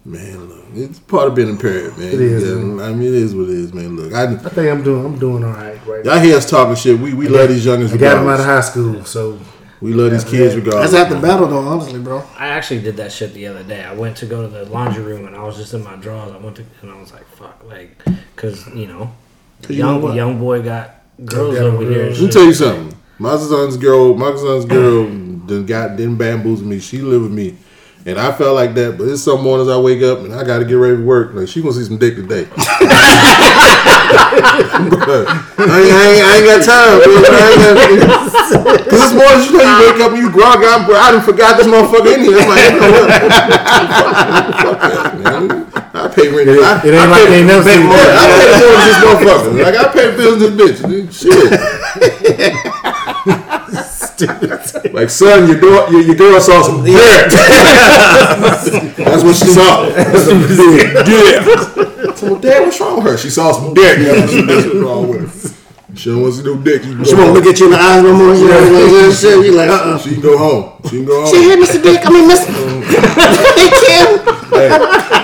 Man, 0.03 0.49
look, 0.49 0.65
it's 0.73 0.97
part 0.99 1.27
of 1.27 1.35
being 1.35 1.55
a 1.55 1.59
parent, 1.59 1.95
man. 1.97 2.07
It 2.07 2.19
is, 2.21 2.43
Yeah, 2.43 2.55
man. 2.55 2.79
I 2.89 2.91
mean, 2.93 3.09
it 3.09 3.13
is 3.13 3.35
what 3.35 3.49
it 3.49 3.55
is, 3.55 3.71
man. 3.71 3.95
Look, 3.95 4.13
I, 4.13 4.23
I 4.23 4.35
think 4.35 4.71
I'm 4.71 4.83
doing, 4.83 5.05
I'm 5.05 5.19
doing 5.19 5.43
all 5.43 5.51
right 5.51 5.79
right 5.85 6.03
y'all 6.03 6.19
hear 6.19 6.37
us 6.37 6.49
talking 6.49 6.75
shit. 6.75 6.99
We 6.99 7.13
we 7.13 7.27
love 7.27 7.49
these 7.49 7.65
youngins 7.65 7.93
I 7.93 7.97
got 7.97 8.15
them 8.15 8.27
out 8.27 8.39
of 8.39 8.45
high 8.45 8.61
school, 8.61 9.05
so 9.05 9.39
We 9.79 9.93
love 9.93 10.11
these 10.11 10.23
kids 10.23 10.55
regardless. 10.55 10.91
That's 10.91 11.09
half 11.09 11.21
the 11.21 11.27
battle, 11.27 11.47
though. 11.47 11.59
Honestly, 11.59 11.99
bro. 11.99 12.23
I 12.37 12.47
actually 12.47 12.81
did 12.81 12.97
that 12.97 13.11
shit 13.11 13.33
the 13.33 13.45
other 13.47 13.63
day. 13.63 13.83
I 13.83 13.93
went 13.93 14.17
to 14.17 14.25
go 14.25 14.41
to 14.41 14.47
the 14.47 14.65
laundry 14.65 15.03
room 15.03 15.27
and 15.27 15.35
I 15.35 15.43
was 15.43 15.57
just 15.57 15.73
in 15.73 15.83
my 15.83 15.95
drawers. 15.97 16.31
I 16.31 16.37
went 16.37 16.55
to 16.57 16.65
and 16.81 16.91
I 16.91 16.99
was 16.99 17.11
like, 17.11 17.27
"Fuck," 17.29 17.63
like, 17.65 18.03
cause 18.35 18.67
you 18.75 18.87
know, 18.87 19.11
you 19.69 19.77
know 19.83 19.91
young 19.93 20.01
what? 20.01 20.15
young 20.15 20.39
boy 20.39 20.61
got 20.63 20.95
girls 21.23 21.55
got 21.55 21.65
over 21.65 21.83
here. 21.83 22.09
Let 22.09 22.21
me 22.21 22.29
tell 22.29 22.43
you 22.45 22.53
something. 22.53 22.97
My 23.19 23.37
son's 23.37 23.77
girl, 23.77 24.15
my 24.15 24.35
son's 24.35 24.65
girl, 24.65 25.05
done 25.05 25.65
got 25.67 25.95
didn't 25.95 26.17
bamboozle 26.17 26.65
me. 26.65 26.79
She 26.79 26.99
lived 26.99 27.23
with 27.23 27.31
me, 27.33 27.55
and 28.05 28.19
I 28.19 28.31
felt 28.31 28.55
like 28.55 28.73
that. 28.75 28.97
But 28.97 29.07
it's 29.07 29.23
some 29.23 29.43
mornings 29.43 29.69
I 29.69 29.77
wake 29.77 30.01
up 30.01 30.19
and 30.19 30.33
I 30.33 30.43
got 30.43 30.59
to 30.59 30.65
get 30.65 30.73
ready 30.73 30.97
to 30.97 31.03
work. 31.03 31.33
Like 31.33 31.47
she 31.47 31.61
gonna 31.61 31.73
see 31.73 31.83
some 31.83 31.97
dick 31.97 32.15
today. 32.15 32.47
But 34.81 35.27
I, 35.27 35.81
ain't, 35.81 35.91
I, 35.91 36.03
ain't, 36.09 36.23
I 36.23 36.37
ain't 36.37 36.47
got 36.47 36.61
time. 36.63 36.99
Man. 36.99 37.07
I 37.07 37.47
ain't 37.51 37.61
got, 38.01 38.89
Cause 38.89 38.99
this 39.01 39.13
morning 39.13 39.41
you 39.45 39.51
know 39.57 39.63
you 39.63 39.75
wake 39.87 39.99
up 40.01 40.11
and 40.11 40.21
you 40.21 40.29
grog 40.31 40.63
out. 40.63 40.85
Bro, 40.85 40.95
I 40.95 41.11
done 41.11 41.21
forgot 41.21 41.57
this 41.57 41.67
motherfucker 41.67 42.13
in 42.15 42.21
here. 42.23 42.39
I'm 42.39 42.47
like, 42.49 42.71
you 42.71 42.79
know 42.79 42.91
what? 42.91 43.11
Fuck 44.61 44.79
that, 44.81 45.19
man. 45.19 45.67
I 45.93 46.07
pay 46.07 46.27
rent. 46.29 46.49
I, 46.49 46.81
it 46.83 46.93
ain't 46.93 47.01
I 47.01 47.05
like 47.07 47.27
they 47.29 47.43
never 47.43 47.63
seen 47.63 47.81
yeah, 47.81 48.15
I 48.17 48.27
pay 48.39 48.51
more 48.59 48.75
than 48.77 48.87
this 48.87 48.99
motherfucker. 49.05 49.53
Like 49.63 49.75
I 49.75 49.85
pay 49.91 50.07
bills 50.15 50.39
this 50.39 50.79
bitch. 50.81 51.11
Shit. 53.27 53.47
Like 54.93 55.09
son, 55.09 55.47
your 55.47 55.59
door, 55.59 55.89
your, 55.89 56.01
your 56.01 56.15
girl 56.15 56.39
saw 56.39 56.61
some 56.61 56.83
dick. 56.83 56.95
That's 58.97 59.23
what 59.23 59.35
she 59.35 59.47
saw. 59.47 59.87
Some 60.17 60.41
dick. 60.47 61.05
dick. 61.05 62.17
So, 62.17 62.37
Dad, 62.39 62.63
what's 62.65 62.79
wrong 62.79 62.97
with 62.97 63.05
her? 63.05 63.17
She 63.17 63.29
saw 63.29 63.51
some 63.51 63.73
dick. 63.73 63.99
That's 63.99 64.33
what's 64.33 64.75
wrong 64.75 65.07
with 65.09 65.21
her. 65.21 65.51
She 65.95 66.09
don't 66.09 66.21
want 66.21 66.33
to 66.35 66.39
see 66.39 66.45
no 66.45 66.55
dick. 66.61 66.83
She, 66.83 67.03
She 67.03 67.15
won't 67.15 67.33
look 67.33 67.45
at 67.45 67.59
you 67.59 67.65
in 67.65 67.71
the 67.71 67.77
eyes 67.77 68.01
no 68.03 68.13
more. 68.13 68.33
You 68.33 68.47
know 68.47 69.05
I'm 69.05 69.11
saying? 69.11 69.43
You 69.43 69.51
like, 69.51 69.69
uh 69.69 69.73
uh 69.73 69.97
She 69.99 70.11
can 70.13 70.21
go 70.21 70.37
home. 70.37 70.81
She 70.85 70.97
can 70.97 71.05
go 71.05 71.25
home. 71.25 71.35
Hey, 71.35 71.55
Mr. 71.57 71.83
Dick. 71.83 71.99
I 72.05 72.09
mean, 72.09 72.29
Mr. 72.29 72.47
hey, 73.57 73.69
Kim. 73.81 74.07
Hey, 74.51 75.20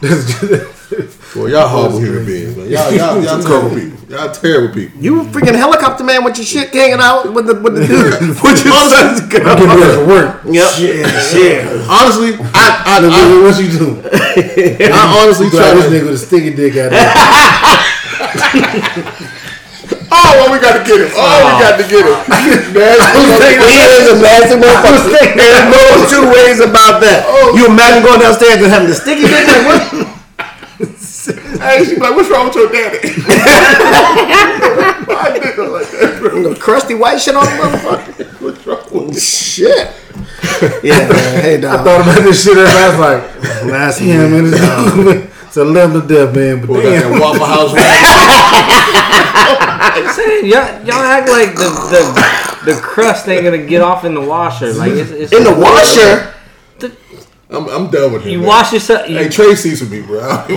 That's 0.00 0.40
just- 0.40 1.34
Boy, 1.34 1.46
y'all 1.46 1.66
horrible 1.66 1.98
human 1.98 2.24
beings, 2.24 2.56
man. 2.56 2.68
Y'all, 2.70 2.92
y'all, 2.92 3.20
y'all 3.24 3.42
terrible 3.48 3.70
people. 3.74 3.98
Y'all 4.08 4.30
terrible 4.30 4.72
people. 4.72 5.00
You 5.02 5.22
freaking 5.24 5.56
helicopter 5.56 6.04
man 6.04 6.22
with 6.22 6.36
your 6.36 6.44
shit 6.46 6.72
hanging 6.72 7.00
out 7.00 7.32
with 7.32 7.46
the 7.46 7.54
with 7.60 7.74
the 7.74 7.84
dude 7.84 8.20
with 8.42 8.64
your 8.64 8.74
son's 8.88 9.20
I'm 9.22 9.28
getting 9.30 9.66
ready 9.66 9.94
for 9.96 10.06
work. 10.06 10.42
Yep. 10.44 10.70
Shit. 10.70 11.06
Shit. 11.32 11.66
Honestly, 11.90 12.34
I 12.54 12.82
I, 12.86 13.00
Look, 13.00 13.12
I, 13.12 13.42
what 13.42 13.58
you 13.60 13.70
doing? 13.76 13.98
I 14.92 15.20
honestly 15.24 15.48
Try 15.50 15.58
try 15.58 15.74
this 15.74 15.86
nigga 15.90 16.04
with 16.04 16.14
a 16.14 16.18
sticky 16.18 16.54
dick 16.54 16.76
out 16.76 16.90
there. 19.34 19.40
Oh, 20.14 20.30
well, 20.38 20.48
we 20.54 20.62
got 20.62 20.78
to 20.78 20.82
get 20.86 21.02
him. 21.02 21.10
Oh, 21.18 21.42
we 21.42 21.52
got 21.58 21.74
to 21.74 21.86
get 21.90 22.06
him. 22.06 22.14
He 22.44 23.82
is 23.98 24.06
a 24.10 24.22
nasty 24.22 24.54
motherfucker. 24.54 25.10
There's 25.34 25.66
no 25.66 25.82
two 26.06 26.30
ways 26.30 26.60
about 26.60 27.00
that. 27.02 27.24
Oh. 27.26 27.56
You 27.56 27.66
imagine 27.66 28.02
going 28.04 28.20
downstairs 28.20 28.62
and 28.62 28.70
having 28.70 28.88
the 28.88 28.94
sticky 28.94 29.26
dick 29.26 29.46
like 29.46 29.66
what? 29.66 30.10
Hey, 31.64 31.82
she 31.84 31.94
be 31.94 32.00
like, 32.00 32.14
what's 32.14 32.28
wrong 32.28 32.46
with 32.46 32.56
your 32.56 32.70
daddy? 32.70 33.08
My 35.08 35.32
nigga 35.32 35.72
like 35.72 35.90
that, 35.92 36.18
bro. 36.20 36.52
The 36.52 36.60
crusty 36.60 36.94
white 36.94 37.18
shit 37.18 37.34
on 37.34 37.44
the 37.46 37.50
motherfucker. 37.50 38.42
What's 38.42 38.66
wrong 38.66 39.06
with 39.06 39.22
Shit. 39.22 39.94
Yeah, 40.82 41.08
man. 41.08 41.42
Hey, 41.42 41.60
dog. 41.60 41.80
I 41.80 41.84
thought 41.84 42.00
about 42.02 42.22
this 42.24 42.44
shit 42.44 42.58
and 42.58 42.68
I 42.68 42.88
was 42.90 42.98
like, 42.98 43.22
That's 43.70 44.00
yeah, 44.02 44.28
man, 44.28 45.30
it's, 45.54 45.54
it's 45.54 45.56
a 45.56 45.64
level 45.64 45.98
of 45.98 46.08
death, 46.08 46.34
man. 46.34 46.60
But 46.60 46.66
Boy, 46.68 46.82
got 46.82 47.02
that 47.02 47.20
Waffle 47.20 47.46
House. 47.46 47.70
Saying, 50.16 50.46
y'all, 50.46 50.84
y'all 50.84 51.02
act 51.02 51.28
like 51.28 51.54
the, 51.54 51.68
the 51.90 52.02
the 52.64 52.74
crust 52.80 53.28
ain't 53.28 53.44
gonna 53.44 53.58
get 53.58 53.82
off 53.82 54.04
in 54.04 54.14
the 54.14 54.20
washer. 54.20 54.72
Like 54.72 54.92
it's, 54.92 55.10
it's 55.10 55.32
In 55.32 55.44
the 55.44 55.54
washer. 55.54 56.32
I'm, 57.56 57.68
I'm 57.68 57.90
done 57.90 58.12
with 58.12 58.22
him. 58.22 58.30
You 58.32 58.38
man. 58.38 58.46
wash 58.48 58.72
yourself. 58.72 59.08
You, 59.08 59.16
Hey, 59.18 59.28
Tre 59.28 59.54
sees 59.54 59.80
with 59.80 59.90
me, 59.90 60.00
bro. 60.02 60.20
I 60.22 60.46
don't 60.48 60.56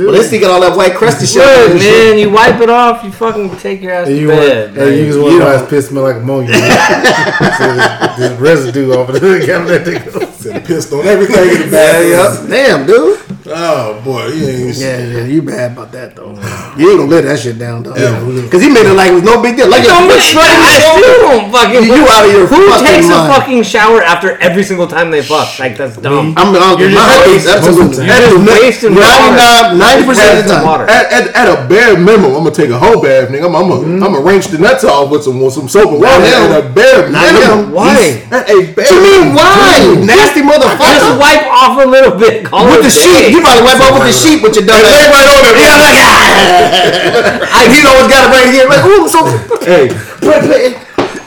Well, 0.00 0.12
this 0.12 0.30
thing 0.30 0.40
got 0.40 0.50
all 0.50 0.60
that 0.60 0.76
white 0.76 0.94
crusty 0.94 1.26
shit. 1.26 1.42
on 1.42 1.48
Good 1.48 1.70
and 1.72 1.80
shit. 1.80 1.92
man, 2.10 2.18
you 2.18 2.30
wipe 2.30 2.60
it 2.60 2.70
off. 2.70 3.02
You 3.04 3.12
fucking 3.12 3.56
take 3.58 3.80
your 3.82 3.92
ass 3.92 4.06
Hey, 4.08 4.14
to 4.14 4.20
you 4.20 4.28
bed. 4.28 4.66
want, 4.76 4.76
hey, 4.78 4.98
you 5.00 5.06
just 5.06 5.18
Like, 5.18 5.22
want 5.24 5.32
you 5.34 5.38
know. 5.40 5.66
piss 5.68 5.88
smell 5.88 6.02
like 6.04 6.16
ammonia. 6.16 6.54
so 6.54 7.74
this, 7.74 8.16
this 8.18 8.40
residue 8.40 8.92
off 8.92 9.08
of 9.10 9.20
the 9.20 9.44
gotta 9.46 9.64
let 9.64 9.86
it 9.88 10.04
go. 10.12 10.20
Pissed 10.66 10.92
on 10.92 11.06
everything 11.06 11.48
in 11.64 11.70
the 11.70 11.76
Yeah, 11.76 12.16
bathroom. 12.16 12.50
Damn, 12.50 12.86
dude. 12.86 13.20
Oh 13.50 14.00
boy, 14.04 14.30
he 14.32 14.44
ain't. 14.68 14.76
Yeah, 14.76 14.98
yeah, 14.98 15.24
you 15.24 15.42
bad 15.42 15.72
about 15.72 15.92
that 15.92 16.14
though. 16.16 16.32
You 16.76 16.90
ain't 16.92 16.98
gonna 17.00 17.10
let 17.10 17.24
that 17.24 17.38
shit 17.38 17.58
down 17.58 17.82
though. 17.82 17.96
Yeah. 17.96 18.20
Cause 18.50 18.60
he 18.62 18.68
made 18.68 18.84
it 18.86 18.94
like 18.94 19.10
it 19.10 19.14
was 19.14 19.22
no 19.24 19.40
big 19.42 19.56
deal. 19.56 19.68
Like 19.68 19.84
Don't 19.84 20.04
yo, 20.08 20.14
be 20.14 20.20
shredding 20.20 20.60
I 20.62 20.76
still 20.78 21.18
don't 21.24 21.48
fucking. 21.52 21.84
You 21.88 22.04
out 22.08 22.24
of 22.26 22.32
your 22.32 22.46
Who 22.46 22.68
fucking 22.68 22.86
takes 22.86 23.08
mind. 23.08 23.24
a 23.24 23.34
fucking 23.34 23.62
shower 23.64 24.02
after 24.02 24.36
every 24.38 24.62
single 24.62 24.86
time 24.86 25.10
they 25.10 25.22
fuck? 25.22 25.58
Like 25.58 25.76
that's 25.76 25.96
dumb. 25.96 26.34
I'm 26.36 26.54
on 26.54 26.78
You're 26.78 26.90
my 26.92 27.08
just 27.24 27.46
case, 27.46 27.46
absolutely. 27.48 28.04
You're 28.06 28.44
wasting 28.44 28.94
water. 28.94 29.78
99, 29.78 29.78
90 29.78 30.06
percent 30.06 30.38
of 30.38 30.44
the 30.44 30.54
time. 30.54 30.64
water. 30.64 30.84
At, 30.88 31.04
at, 31.12 31.24
at 31.34 31.46
a 31.48 31.56
bare 31.68 31.96
minimum, 31.98 32.36
I'm 32.36 32.44
gonna 32.44 32.52
take 32.54 32.70
a 32.70 32.78
whole 32.78 33.00
bath, 33.00 33.28
nigga. 33.30 33.46
I'm, 33.48 33.54
I'm, 33.56 33.68
Mm-hmm. 33.68 34.02
I'm 34.02 34.12
gonna 34.16 34.24
wrench 34.24 34.48
the 34.48 34.58
nuts 34.58 34.82
off 34.82 35.10
with 35.12 35.22
some 35.22 35.38
with 35.40 35.52
some 35.54 35.68
soap 35.68 35.92
and 35.92 36.00
water. 36.00 36.24
At 36.24 36.64
a 36.64 36.68
bare 36.72 37.06
minimum. 37.12 37.70
Why? 37.70 38.24
At 38.32 38.48
a 38.48 38.72
bare 38.74 38.88
What 38.88 38.90
you 38.90 39.00
mean 39.04 39.34
why? 39.36 40.02
Nasty 40.02 40.40
motherfucker. 40.42 40.98
Just 40.98 41.20
wipe 41.20 41.46
off 41.46 41.78
a 41.78 41.86
little 41.86 42.18
bit. 42.18 42.48
With 42.50 42.82
the 42.82 42.90
sheet, 42.90 43.37
you 43.38 43.46
probably 43.46 43.62
wipe 43.62 43.78
with 43.78 44.10
the 44.10 44.16
sheet 44.18 44.42
with 44.42 44.54
your 44.58 44.66
dumb 44.66 44.82
ass. 44.82 45.06
right 45.14 45.28
on 45.30 45.42
it. 45.46 45.54
Yeah, 45.54 45.78
like, 45.78 45.94
ah. 46.02 47.70
He 47.70 47.78
always 47.86 48.10
got 48.10 48.26
it 48.26 48.34
right 48.34 48.50
here. 48.50 48.66
Like, 48.66 48.82
ooh, 48.82 49.06
so 49.06 49.22
Hey, 49.62 49.94
play, 50.18 50.40
play. 50.42 50.74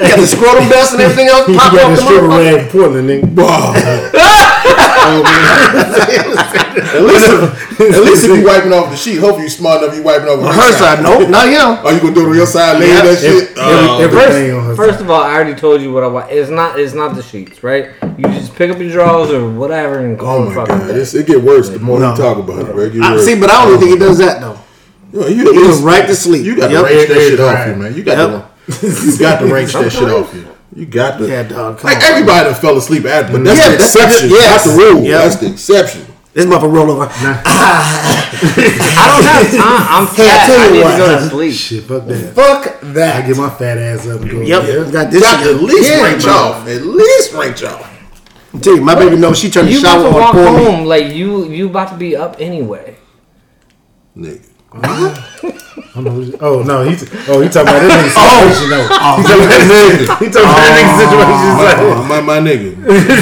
Got 0.01 0.19
the 0.19 0.27
scrotum 0.27 0.67
dust 0.67 0.93
and 0.93 1.01
everything 1.01 1.27
else. 1.27 1.47
You 1.47 1.55
got 1.55 1.95
the 1.95 2.01
stripper 2.01 2.41
in 2.41 2.67
Portland, 2.69 3.07
nigga. 3.07 3.31
wow. 5.19 6.95
at 6.95 7.03
least, 7.03 7.27
at 7.81 8.03
least 8.03 8.23
if 8.25 8.37
you 8.39 8.45
wiping 8.45 8.71
off 8.71 8.89
the 8.89 8.95
sheet, 8.95 9.17
hopefully 9.19 9.43
you 9.43 9.49
smart 9.49 9.83
enough 9.83 9.95
you 9.95 10.03
wiping 10.03 10.27
off 10.29 10.39
On 10.39 10.53
her 10.53 10.71
side, 10.77 11.03
Nope, 11.03 11.29
not 11.29 11.47
him. 11.47 11.61
Are 11.61 11.81
oh, 11.85 11.91
you 11.91 11.99
gonna 11.99 12.13
do 12.13 12.21
it 12.25 12.29
on 12.29 12.35
your 12.35 12.45
side, 12.45 12.79
lay 12.79 12.89
Yeah. 12.89 13.01
that 13.01 13.17
shit? 13.19 13.49
Every- 13.57 13.61
Oh, 13.61 13.99
everything 14.01 14.53
on 14.55 14.63
her 14.65 14.75
First 14.75 15.01
of 15.01 15.09
all, 15.09 15.21
I 15.21 15.33
already 15.35 15.55
told 15.55 15.81
you 15.81 15.91
what 15.91 16.03
I 16.03 16.07
want. 16.07 16.31
It's 16.31 16.49
not. 16.49 16.79
It's 16.79 16.93
not 16.93 17.15
the 17.15 17.23
sheets, 17.23 17.63
right? 17.63 17.91
You 18.17 18.23
just 18.25 18.55
pick 18.55 18.71
up 18.71 18.79
your 18.79 18.89
drawers 18.91 19.29
or 19.31 19.49
whatever 19.49 19.99
and 19.99 20.19
oh 20.19 20.23
call 20.23 20.39
my 20.39 20.49
the 20.49 20.55
fucking 20.55 20.77
god, 20.79 20.87
day. 20.87 20.93
it's, 20.95 21.13
it 21.13 21.27
get 21.27 21.41
worse 21.43 21.69
the 21.69 21.79
more 21.79 21.99
No. 21.99 22.11
you 22.11 22.17
talk 22.17 22.37
about 22.37 22.59
it, 22.61 22.73
bro. 22.73 22.85
It 22.85 22.93
get 22.93 23.01
I, 23.03 23.17
see, 23.19 23.39
but 23.39 23.49
I 23.51 23.63
don't 23.65 23.67
even 23.75 23.79
think 23.79 23.91
he 23.93 23.99
does 23.99 24.17
that 24.19 24.39
though. 24.41 24.57
You, 25.13 25.21
you, 25.27 25.51
He 25.51 25.59
you, 25.59 25.63
goes 25.65 25.81
right 25.81 26.05
to 26.07 26.15
sleep. 26.15 26.45
you 26.45 26.55
got 26.55 26.71
Yep. 26.71 26.87
to 26.87 26.93
wrench 26.95 27.07
that 27.09 27.19
shit 27.19 27.39
off 27.39 27.67
you, 27.67 27.75
man. 27.75 27.95
You 27.95 28.03
got 28.03 28.15
to 28.15 28.47
you 29.05 29.17
got 29.19 29.39
to 29.41 29.45
wrench 29.53 29.73
that 29.73 29.91
shit 29.91 30.03
off 30.09 30.33
you. 30.33 30.47
You 30.73 30.85
got 30.85 31.17
to. 31.19 31.27
Yeah, 31.27 31.43
dog. 31.43 31.79
Come 31.79 31.89
Like 31.89 31.97
on. 31.97 32.03
everybody 32.11 32.49
done 32.49 32.59
fell 32.61 32.77
asleep 32.77 33.05
at, 33.05 33.31
but 33.31 33.41
mm. 33.41 33.45
that's 33.45 33.59
Yeah, 33.59 33.69
the 33.71 33.77
that's- 33.77 33.95
exception, 33.95 34.29
yes. 34.29 34.65
not 34.65 34.71
the 34.71 34.77
rule. 34.79 35.03
Yeah. 35.03 35.17
That's 35.19 35.35
the 35.37 35.51
exception. 35.51 36.05
This 36.33 36.45
motherfucker 36.45 36.73
roll 36.73 36.91
over. 36.91 37.07
Ah. 37.11 38.37
I 38.43 39.03
don't 39.11 39.25
have 39.27 39.51
time. 39.51 39.83
I'm 39.91 40.05
Hey, 40.15 40.23
I 40.23 40.37
fat. 40.37 40.45
tell 40.47 40.59
I 40.59 40.65
you 40.67 40.71
need 40.73 40.83
what. 40.83 40.91
to 40.91 40.97
go 40.97 41.19
to 41.19 41.29
sleep. 41.29 41.53
Shit, 41.53 41.83
fuck 41.83 42.05
that. 42.07 42.33
Fuck 42.33 42.79
that. 42.93 43.23
I 43.23 43.27
get 43.27 43.37
my 43.37 43.49
fat 43.49 43.77
ass 43.77 44.07
up 44.07 44.21
and 44.21 44.31
go. 44.31 44.41
Yep, 44.41 44.63
Yeah. 44.63 44.91
got 44.91 45.11
this. 45.11 45.21
Got 45.21 45.45
at 45.45 45.55
least 45.61 45.89
Yeah, 45.89 46.03
wrench 46.03 46.23
bro. 46.23 46.33
off. 46.33 46.67
At 46.67 46.81
least 46.83 47.33
wrench 47.33 47.63
off. 47.63 47.87
I'm 48.53 48.59
telling 48.61 48.79
you, 48.79 48.85
my 48.85 48.95
baby 48.95 49.17
knows 49.17 49.37
she 49.39 49.49
turned 49.51 49.67
the 49.67 49.73
You 49.73 49.79
about 49.81 49.91
shower 49.91 50.03
to 50.03 50.07
on 50.09 50.21
walk 50.21 50.33
for 50.33 50.57
me. 50.57 50.63
home 50.65 50.85
like 50.85 51.07
you. 51.13 51.45
You 51.49 51.67
about 51.69 51.89
to 51.91 51.97
be 51.97 52.15
up 52.15 52.37
anyway. 52.39 52.95
Nigga. 54.17 54.41
I 55.91 55.95
don't 55.95 56.03
know 56.05 56.11
who's- 56.11 56.35
Oh 56.39 56.63
no, 56.63 56.83
he's 56.83 57.03
oh 57.27 57.41
he 57.41 57.49
talking 57.49 57.67
about 57.67 57.81
that 57.83 57.91
nigga 57.91 58.13
oh. 58.15 58.47
situation. 58.47 58.69
No, 58.71 58.87
Oh, 58.91 59.17
he 59.17 59.23
talking 59.27 59.41
oh. 59.41 59.43
about 59.43 59.51
that 59.51 59.63
nigga. 59.67 60.17
He 60.19 60.29
talking 60.31 60.47
about 60.47 60.63
that 60.63 60.73
nigga 60.79 60.93
oh. 60.95 61.03
situation. 61.03 62.07
My, 62.07 62.21
my, 62.21 62.39
my 62.39 62.39
nigga. 62.39 62.71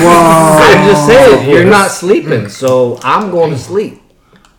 I 0.05 0.85
just 0.87 1.05
said 1.07 1.49
you're 1.49 1.65
not 1.65 1.89
sleeping, 1.91 2.47
so 2.49 2.99
I'm 3.03 3.31
going 3.31 3.51
to 3.51 3.57
sleep. 3.57 4.01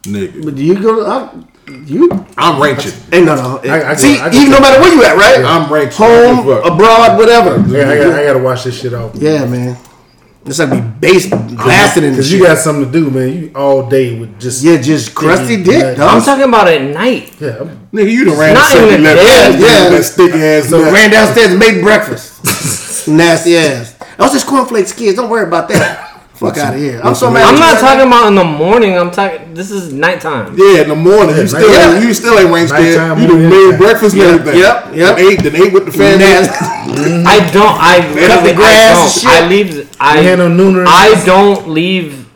Nigga. 0.02 0.44
But 0.44 0.54
do 0.56 0.64
you 0.64 0.80
go? 0.82 1.06
I, 1.06 1.44
you? 1.86 2.08
I'm 2.36 2.60
wrenching. 2.60 2.92
Hey, 3.12 3.22
no, 3.24 3.36
no. 3.36 3.60
I- 3.70 3.90
I 3.90 3.94
See, 3.94 4.16
go- 4.16 4.22
I 4.24 4.30
go- 4.30 4.38
even 4.38 4.50
no 4.52 4.60
matter 4.60 4.80
where 4.80 4.92
you 4.94 5.04
at, 5.04 5.16
right? 5.16 5.44
I'm 5.44 5.70
wrenching. 5.72 5.96
Home, 6.04 6.48
abroad, 6.48 7.16
whatever. 7.16 7.58
yeah, 7.70 7.90
I 7.90 7.96
got 7.98 8.18
I 8.18 8.24
got 8.24 8.32
to 8.32 8.38
wash 8.40 8.64
this 8.64 8.80
shit 8.80 8.92
off. 8.94 9.14
Yeah, 9.14 9.44
man. 9.44 9.76
It's 10.50 10.58
like 10.58 10.70
be 10.70 10.80
base 10.80 11.28
blasted 11.30 12.02
in 12.02 12.10
the 12.10 12.16
Because 12.16 12.28
shit. 12.30 12.40
you 12.40 12.44
got 12.44 12.58
something 12.58 12.84
to 12.86 12.90
do, 12.90 13.08
man. 13.08 13.28
You 13.32 13.52
all 13.54 13.88
day 13.88 14.18
with 14.18 14.40
just 14.40 14.64
yeah, 14.64 14.78
just 14.80 15.14
crusty 15.14 15.54
Yeah. 15.54 15.94
dick, 15.94 15.98
I'm 16.00 16.20
talking 16.20 16.42
about 16.44 16.66
at 16.66 16.82
night. 16.82 17.32
yeah. 17.40 17.50
I'm- 17.50 17.78
Nigga, 17.94 18.10
you 18.10 18.24
done 18.24 18.36
ran 18.38 18.54
Not 18.54 18.68
the 18.70 18.76
even 18.78 18.88
second 18.90 19.06
a 19.06 19.08
level. 19.14 19.24
day. 19.24 19.58
Yeah. 19.60 19.88
That 19.90 20.04
sticky 20.04 20.42
ass. 20.44 20.68
So 20.68 20.82
nut. 20.82 20.92
ran 20.92 21.10
downstairs 21.10 21.50
and 21.50 21.58
made 21.60 21.82
breakfast. 21.82 23.06
Nasty 23.08 23.56
ass. 23.56 23.94
I 24.18 24.22
was 24.24 24.32
just 24.32 24.46
cornflakes 24.46 24.92
kids. 24.92 25.16
Don't 25.16 25.30
worry 25.30 25.44
about 25.46 25.68
that. 25.68 26.09
Fuck 26.40 26.56
out 26.56 26.72
of 26.74 26.80
here. 26.80 27.00
I'm 27.04 27.14
so 27.14 27.30
mad. 27.30 27.44
I'm 27.44 27.60
not 27.60 27.78
talking 27.80 28.06
about 28.06 28.28
in 28.28 28.34
the 28.34 28.44
morning. 28.44 28.96
I'm 28.96 29.10
talking. 29.10 29.52
This 29.52 29.70
is 29.70 29.92
nighttime. 29.92 30.56
Yeah, 30.56 30.82
in 30.82 30.88
the 30.88 30.96
morning, 30.96 31.36
you 31.36 31.46
still 31.46 31.60
nighttime. 31.68 31.94
ain't, 31.96 32.04
you 32.04 32.14
still 32.14 32.38
ain't 32.38 32.48
wrenched 32.50 32.72
there. 32.72 32.96
Nighttime, 32.96 33.20
You 33.20 33.26
done 33.28 33.36
morning, 33.42 33.50
made 33.50 33.70
yeah. 33.72 33.76
breakfast 33.76 34.14
and 34.16 34.22
Yep, 34.22 34.40
everything. 34.40 34.60
yep, 34.60 34.94
yep. 34.94 35.16
Then 35.16 35.26
ate, 35.26 35.40
then 35.44 35.56
ate 35.56 35.72
with 35.74 35.84
the 35.84 35.92
family. 35.92 36.18
Nasty. 36.24 36.64
I 37.28 37.38
don't. 37.52 37.76
I 37.78 37.94
literally. 38.14 38.54
grass 38.54 38.96
I 38.96 38.96
don't. 38.96 39.10
shit. 39.12 39.30
I 39.30 39.48
leave. 39.48 39.96
I. 40.00 40.20
You 40.20 40.28
had 40.28 40.38
no 40.38 40.48
nooner? 40.48 40.84
I 40.88 41.22
don't 41.26 41.68
leave 41.68 42.26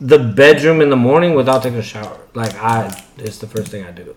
the 0.00 0.18
bedroom 0.18 0.80
in 0.80 0.90
the 0.90 0.96
morning 0.96 1.34
without 1.34 1.62
taking 1.62 1.78
a 1.78 1.82
shower. 1.82 2.18
Like 2.34 2.54
I, 2.56 2.90
it's 3.18 3.38
the 3.38 3.46
first 3.46 3.68
thing 3.70 3.84
I 3.84 3.92
do. 3.92 4.16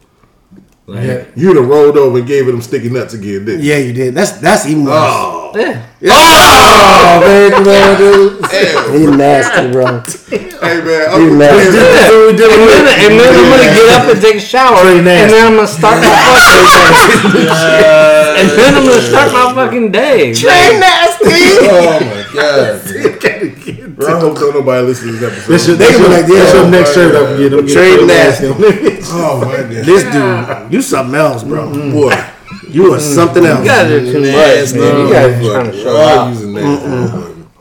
Like, 0.88 1.04
Yeah. 1.04 1.14
yeah. 1.14 1.24
You 1.36 1.54
done 1.54 1.68
rolled 1.68 1.98
over 1.98 2.20
and 2.20 2.28
gave 2.28 2.48
it 2.48 2.52
them 2.52 2.62
sticky 2.62 2.90
nuts 2.90 3.14
again, 3.16 3.46
didn't 3.46 3.64
you? 3.64 3.72
Yeah, 3.72 3.78
you 3.78 3.92
did. 3.94 4.14
That's 4.14 4.34
that's 4.34 4.68
even 4.68 4.86
worse. 4.86 4.94
Oh, 4.94 5.52
oh. 5.56 5.82
oh 6.06 7.20
man, 7.26 7.52
come 7.52 7.68
on, 7.68 7.98
dude. 7.98 8.46
hell. 8.46 9.00
You 9.00 9.18
nasty, 9.18 9.72
bro. 9.72 9.86
hey 10.30 10.82
man, 10.86 10.86
You 10.86 11.32
I'm 11.32 11.38
nasty. 11.40 11.72
That's 11.72 12.12
what 12.14 12.22
we 12.28 12.38
did 12.38 12.52
And 12.54 12.70
then, 12.70 12.86
and 13.02 13.20
then 13.20 13.34
I'm 13.34 13.50
gonna 13.50 13.74
get 13.74 13.88
up 13.98 14.06
and 14.14 14.22
take 14.22 14.36
a 14.36 14.40
shower, 14.40 14.86
and 14.94 15.08
then 15.08 15.30
I'm 15.34 15.56
gonna 15.56 15.68
start 15.68 15.98
my 15.98 16.06
fucking, 16.14 17.50
and 18.40 18.50
then 18.54 18.74
I'm 18.76 18.86
gonna 18.86 19.02
start 19.02 19.32
my 19.34 19.54
fucking 19.56 19.92
day. 19.92 20.30
Ain't 20.30 20.44
nasty. 20.80 21.66
Oh 21.66 22.00
my 22.00 22.22
god. 22.32 23.82
Bro, 23.96 24.08
I 24.08 24.12
hope 24.12 24.22
don't 24.22 24.36
tell 24.36 24.54
nobody 24.54 24.88
listen 24.88 25.08
to 25.08 25.14
this 25.14 25.24
episode. 25.24 25.52
That's 25.52 25.68
your, 25.68 25.78
They 25.78 25.86
that's 25.86 25.98
be 25.98 26.04
your, 26.04 26.12
like, 26.12 26.28
that's 26.28 26.54
yeah. 26.54 26.62
your 26.62 26.72
next 26.72 26.90
oh, 26.90 26.94
shirt 26.94 27.16
up. 27.16 27.38
Get 27.38 27.50
them. 27.50 27.68
Tre 27.68 28.06
nasty. 28.06 28.48
oh 29.14 29.46
my 29.46 29.58
god. 29.58 29.86
This 29.86 30.04
dude, 30.04 30.74
you 30.74 30.82
something 30.82 31.16
else, 31.16 31.44
bro. 31.44 31.68
Mm-hmm. 31.68 31.92
boy. 31.92 32.32
You 32.70 32.94
are 32.94 32.98
mm-hmm. 32.98 33.16
something 33.16 33.46
else. 33.46 33.60
You 33.60 33.66
guys 33.66 33.92
are 33.92 34.00
too 34.00 34.20
much, 34.20 34.74
man. 34.74 35.00
You 35.00 35.14
guys 35.14 35.46
are 35.46 35.52
trying 35.54 35.72
to 35.72 35.78
show 35.82 35.96
I'm 35.96 36.68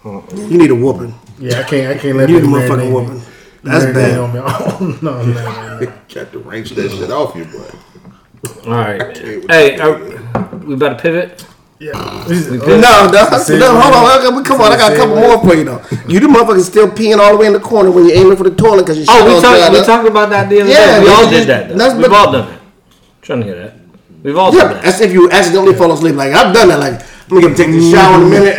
off. 0.05 0.51
You 0.51 0.59
need 0.59 0.71
a 0.71 0.75
whooping. 0.75 1.15
Yeah, 1.39 1.61
I 1.61 1.63
can't. 1.63 1.97
I 1.97 2.01
can't 2.01 2.17
let 2.17 2.29
You 2.29 2.41
need 2.41 2.45
a 2.45 2.47
that 2.47 2.71
motherfucking 2.71 2.91
marinate 2.91 2.93
whooping. 2.93 3.15
me. 3.15 3.23
That's 3.63 3.85
Marinate 3.85 3.95
bad. 3.95 4.19
On 4.19 4.33
me. 4.33 4.41
Oh, 4.45 4.99
no, 5.03 5.23
no, 5.23 5.33
no, 5.33 5.79
no. 5.81 5.93
Got 6.15 6.33
to 6.33 6.39
wrench 6.41 6.71
that 6.71 6.91
shit 6.91 7.11
off 7.11 7.37
you, 7.37 7.45
boy. 7.45 7.71
All 8.67 8.73
right. 8.73 9.17
Hey, 9.17 9.79
are, 9.79 9.99
we 10.59 10.75
about 10.75 10.99
to 10.99 11.03
pivot? 11.03 11.47
Yeah. 11.85 12.25
We 12.29 12.59
pivot? 12.59 12.81
No, 12.81 13.11
no, 13.13 13.13
no, 13.13 13.81
hold 13.81 13.95
on. 13.95 14.05
way. 14.05 14.11
I 14.11 14.23
got- 14.23 14.45
Come 14.47 14.61
on, 14.63 14.73
I 14.73 14.77
got 14.79 14.93
a 14.93 14.97
couple 14.97 15.17
way. 15.17 15.21
more 15.21 15.39
for 15.45 15.55
you 15.55 15.65
though. 15.65 15.83
You 16.09 16.21
the 16.21 16.27
motherfuckers 16.29 16.65
still 16.65 16.89
peeing 16.89 17.19
all 17.19 17.33
the 17.33 17.37
way 17.37 17.47
in 17.47 17.53
the 17.53 17.61
corner 17.61 17.91
when 17.91 18.07
you're 18.07 18.17
aiming 18.17 18.37
for 18.37 18.45
the 18.45 18.51
toilet 18.55 18.83
because 18.85 18.99
you 18.99 19.05
Oh, 19.09 19.25
we 19.27 19.33
talked. 19.33 19.43
dried 19.59 19.73
We 19.73 19.79
up. 19.81 19.87
talked 19.87 20.09
about 20.09 20.31
that 20.31 20.49
the 20.49 20.61
other 20.63 20.71
Yeah, 20.71 20.87
day. 20.87 20.99
We 21.01 21.05
we 21.07 21.11
all 21.13 21.29
did 21.29 21.49
that. 21.49 21.69
Though. 21.69 21.75
that's- 21.77 21.97
We've 21.99 22.09
but- 22.09 22.17
all 22.27 22.33
done 22.33 22.49
it. 22.49 22.59
trying 23.23 23.41
to 23.41 23.47
hear 23.47 23.57
that. 23.57 23.75
We've 24.23 24.37
all 24.39 24.55
Yeah, 24.55 24.61
done 24.63 24.73
that. 24.75 24.83
that's 24.85 25.01
if 25.03 25.13
you 25.13 25.29
accidentally 25.31 25.75
fall 25.75 25.93
asleep. 25.93 26.17
Like 26.17 26.33
I've 26.33 26.55
done 26.55 26.69
that. 26.69 26.81
Like 26.81 27.01
I'm 27.31 27.41
gonna 27.41 27.55
take 27.55 27.71
this 27.73 27.91
shower 27.93 28.17
in 28.17 28.23
a 28.23 28.27
minute. 28.31 28.57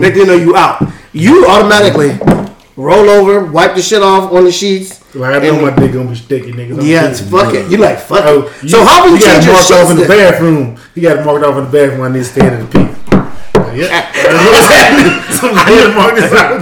Next 0.00 0.16
thing 0.18 0.26
you 0.26 0.26
know, 0.26 0.34
you 0.34 0.56
out. 0.56 0.84
You 1.12 1.46
automatically 1.46 2.18
roll 2.76 3.08
over, 3.08 3.44
wipe 3.46 3.74
the 3.74 3.80
shit 3.82 4.02
off 4.02 4.30
on 4.32 4.44
the 4.44 4.52
sheets, 4.52 5.00
Like 5.16 5.34
I 5.34 5.38
know 5.46 5.60
my 5.62 5.70
dick 5.74 5.92
gonna 5.92 6.08
be 6.10 6.14
sticky, 6.14 6.52
niggas. 6.52 6.78
I'm 6.78 6.86
Yeah, 6.86 7.08
it's 7.08 7.20
serious. 7.20 7.30
fucking. 7.44 7.70
You 7.70 7.78
like 7.78 7.98
fuck 8.00 8.24
Oh, 8.24 8.52
it. 8.62 8.68
So 8.68 8.84
how 8.84 9.04
would 9.10 9.18
you 9.20 9.26
got 9.26 9.32
change 9.42 9.44
it 9.44 9.46
your 9.46 9.54
marked 9.54 9.70
off 9.72 9.90
in 9.90 9.96
the 9.96 10.02
shit? 10.06 10.10
bathroom? 10.30 10.76
You 10.94 11.02
got 11.02 11.16
it 11.18 11.24
marked 11.24 11.44
off 11.44 11.56
in 11.56 11.64
the 11.64 11.70
bathroom. 11.70 12.02
I 12.02 12.08
need 12.08 12.18
to 12.20 12.24
stand 12.24 12.54
in 12.54 12.60
the 12.60 12.66
pee. 12.72 12.86
Like, 13.58 13.76
yeah. 13.76 14.12
What's 14.44 14.68
happening? 14.68 15.16
Somebody 15.32 15.94
marked 15.94 16.16
this 16.16 16.32
out. 16.32 16.60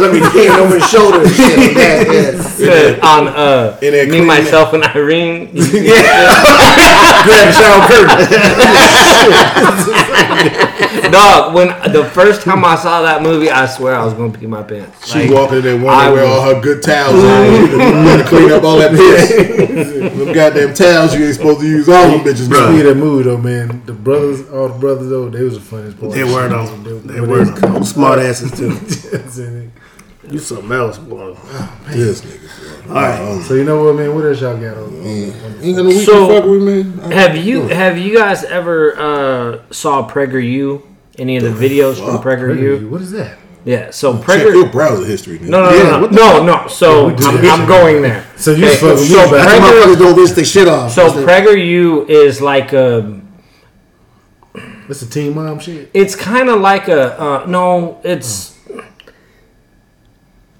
Let 0.00 0.12
me 0.14 0.20
lean 0.20 0.50
over 0.52 0.76
his 0.76 0.88
shoulder 0.88 1.20
and 1.22 1.30
shit. 1.34 1.58
like 1.58 1.74
that, 1.76 2.06
yes. 2.10 2.56
Good. 2.58 3.00
on 3.00 3.28
uh, 3.28 3.76
In 3.82 3.92
that 3.92 4.06
me, 4.08 4.12
clean- 4.18 4.26
myself, 4.26 4.72
and 4.72 4.84
Irene. 4.84 5.50
Yeah. 5.52 5.60
Grab 7.24 7.44
the 7.48 7.52
shower 7.52 7.86
curtain. 7.88 8.16
Dog, 11.10 11.54
when 11.54 11.68
the 11.92 12.04
first 12.12 12.42
time 12.42 12.64
I 12.64 12.76
saw 12.76 13.02
that 13.02 13.22
movie, 13.22 13.50
I 13.50 13.66
swear 13.66 13.94
I 13.94 14.04
was 14.04 14.14
gonna 14.14 14.36
pee 14.36 14.46
my 14.46 14.62
pants. 14.62 15.10
She 15.12 15.22
Like, 15.26 15.30
walking 15.32 15.58
in 15.58 15.64
there 15.64 15.78
I 15.78 15.82
wondering 15.82 16.12
where 16.14 16.24
was- 16.24 16.32
all 16.32 16.54
her 16.54 16.60
good 16.60 16.82
towels 16.82 17.22
are. 17.24 17.46
You 17.46 17.78
gotta 17.78 18.24
clean 18.24 18.52
up 18.52 18.62
all 18.64 18.78
that 18.78 18.90
piss. 18.92 19.30
them 20.16 20.32
goddamn 20.32 20.74
towels 20.74 21.14
you 21.14 21.24
ain't 21.26 21.34
supposed 21.34 21.60
to 21.60 21.66
use 21.66 21.88
all 21.88 22.08
them 22.10 22.20
bitches. 22.20 22.46
Speaking 22.46 22.50
now. 22.52 22.78
of 22.78 22.84
that 22.84 22.94
movie 22.96 23.24
though, 23.24 23.38
man, 23.38 23.82
the 23.86 23.92
brothers, 23.92 24.48
all 24.50 24.68
the 24.68 24.78
brothers 24.78 25.08
though, 25.08 25.28
they 25.28 25.42
was 25.42 25.54
the 25.54 25.60
funniest 25.60 25.98
part. 25.98 26.12
They 26.12 26.24
were 26.24 26.48
though. 26.48 26.66
They 27.00 27.20
were 27.20 27.44
though. 27.44 27.82
smart 27.82 28.18
asses 28.18 28.50
too. 28.52 28.70
though. 30.22 30.32
You 30.32 30.38
something 30.38 30.72
else, 30.72 30.98
boy. 30.98 31.34
This 31.88 32.20
nigga. 32.22 32.88
All 32.88 32.94
right. 32.94 33.42
so 33.42 33.54
you 33.54 33.64
know 33.64 33.84
what, 33.84 33.96
man? 33.96 34.14
What 34.14 34.24
else 34.24 34.40
y'all 34.40 34.56
got 34.58 34.76
on? 34.76 34.94
Ain't 35.06 35.32
got 35.34 35.82
no 35.82 35.84
weekend 35.84 36.04
So- 36.06 36.28
fuck 36.28 36.44
with 36.48 36.62
me, 36.62 36.82
man. 36.84 37.10
have 37.12 37.36
you 37.36 37.62
have 37.68 37.98
you 37.98 38.16
guys 38.16 38.44
ever 38.44 38.96
uh, 38.98 39.62
saw 39.72 40.08
PragerU? 40.08 40.82
Any 41.18 41.36
of 41.36 41.42
the 41.42 41.50
videos 41.50 41.96
from 41.96 42.18
PragerU? 42.22 42.88
What 42.88 43.02
is 43.02 43.10
that? 43.12 43.38
Yeah. 43.64 43.90
So 43.90 44.16
Check 44.22 44.42
your 44.42 44.64
Prager. 44.66 44.72
browser 44.72 45.04
history. 45.04 45.38
Nigga. 45.38 45.48
No, 45.48 45.64
no, 45.64 45.70
Yeah, 45.76 45.82
no, 45.90 46.00
no, 46.06 46.06
no, 46.08 46.62
no. 46.62 46.68
So 46.68 47.08
we 47.08 47.14
I'm. 47.18 47.60
I'm 47.62 47.68
going 47.68 48.00
there. 48.00 48.24
So 48.36 48.52
you 48.52 48.64
Okay, 48.66 48.76
fucking 48.76 48.96
me 49.02 49.06
so 49.08 49.30
back. 49.30 49.30
That's 49.30 49.60
Prager- 49.60 49.82
motherfuckers 49.82 49.98
don't 49.98 50.16
rinse 50.16 50.32
their 50.32 50.44
shit 50.46 50.68
off. 50.68 50.92
So 50.92 51.02
That's 51.02 51.14
the- 51.16 51.26
PragerU 51.26 52.08
is 52.08 52.40
like 52.40 52.72
a. 52.72 53.20
It's 54.88 55.02
a 55.02 55.10
team 55.10 55.34
mom 55.34 55.58
shit. 55.60 55.90
It's 55.94 56.16
kind 56.16 56.48
of 56.48 56.60
like 56.60 56.88
a 56.88 57.20
uh, 57.20 57.44
no. 57.46 58.00
It's 58.02 58.56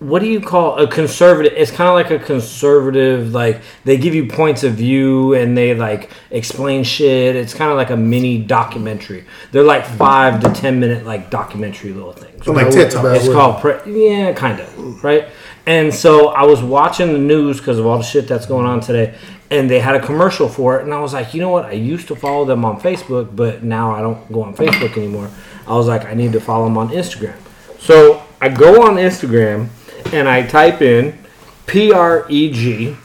what 0.00 0.20
do 0.20 0.26
you 0.26 0.40
call 0.40 0.78
a 0.78 0.88
conservative? 0.88 1.52
It's 1.54 1.70
kind 1.70 1.86
of 1.88 1.94
like 1.94 2.10
a 2.10 2.24
conservative. 2.24 3.32
Like 3.34 3.60
they 3.84 3.98
give 3.98 4.14
you 4.14 4.26
points 4.26 4.64
of 4.64 4.74
view 4.74 5.34
and 5.34 5.56
they 5.56 5.74
like 5.74 6.10
explain 6.30 6.84
shit. 6.84 7.36
It's 7.36 7.52
kind 7.52 7.70
of 7.70 7.76
like 7.76 7.90
a 7.90 7.96
mini 7.96 8.38
documentary. 8.38 9.26
They're 9.52 9.62
like 9.62 9.84
five 9.84 10.40
to 10.40 10.52
ten 10.52 10.80
minute 10.80 11.04
like 11.04 11.30
documentary 11.30 11.92
little 11.92 12.14
things. 12.14 12.46
like 12.48 12.62
About 12.68 12.72
TED 12.72 12.90
Talk. 12.90 13.04
It's 13.14 13.28
called 13.28 13.60
pre- 13.60 14.08
yeah, 14.08 14.32
kind 14.32 14.58
of 14.58 15.04
right. 15.04 15.28
And 15.66 15.94
so 15.94 16.28
I 16.28 16.44
was 16.44 16.62
watching 16.62 17.12
the 17.12 17.18
news 17.18 17.58
because 17.58 17.78
of 17.78 17.84
all 17.84 17.98
the 17.98 18.02
shit 18.02 18.26
that's 18.26 18.46
going 18.46 18.64
on 18.64 18.80
today, 18.80 19.14
and 19.50 19.68
they 19.68 19.80
had 19.80 19.94
a 19.94 20.00
commercial 20.00 20.48
for 20.48 20.80
it, 20.80 20.84
and 20.84 20.94
I 20.94 21.00
was 21.00 21.12
like, 21.12 21.34
you 21.34 21.42
know 21.42 21.50
what? 21.50 21.66
I 21.66 21.72
used 21.72 22.08
to 22.08 22.16
follow 22.16 22.46
them 22.46 22.64
on 22.64 22.80
Facebook, 22.80 23.36
but 23.36 23.62
now 23.62 23.94
I 23.94 24.00
don't 24.00 24.32
go 24.32 24.42
on 24.42 24.56
Facebook 24.56 24.96
anymore. 24.96 25.30
I 25.66 25.74
was 25.74 25.86
like, 25.86 26.06
I 26.06 26.14
need 26.14 26.32
to 26.32 26.40
follow 26.40 26.64
them 26.64 26.78
on 26.78 26.88
Instagram. 26.88 27.36
So 27.78 28.22
I 28.40 28.48
go 28.48 28.82
on 28.82 28.96
Instagram 28.96 29.68
and 30.12 30.28
I 30.28 30.42
type 30.46 30.82
in 30.82 31.18
P 31.66 31.92
R 31.92 32.26
E 32.28 32.52
G, 32.52 32.96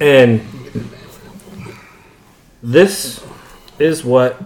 and 0.00 0.40
this 2.62 3.24
is 3.78 4.04
what 4.04 4.40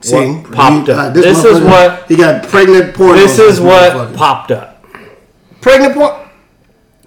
See, 0.00 0.16
what 0.16 0.52
popped 0.52 0.88
you- 0.88 0.94
up. 0.94 1.06
uh, 1.06 1.10
This 1.10 1.44
is 1.44 1.60
what- 1.62 2.04
he 2.08 2.16
got 2.16 2.46
pregnant 2.48 2.94
porn. 2.94 3.16
this 3.16 3.38
is 3.38 3.60
what 3.60 4.14
popped 4.14 4.50
up. 4.50 4.84
pregnant 5.60 5.94
porn. 5.94 6.12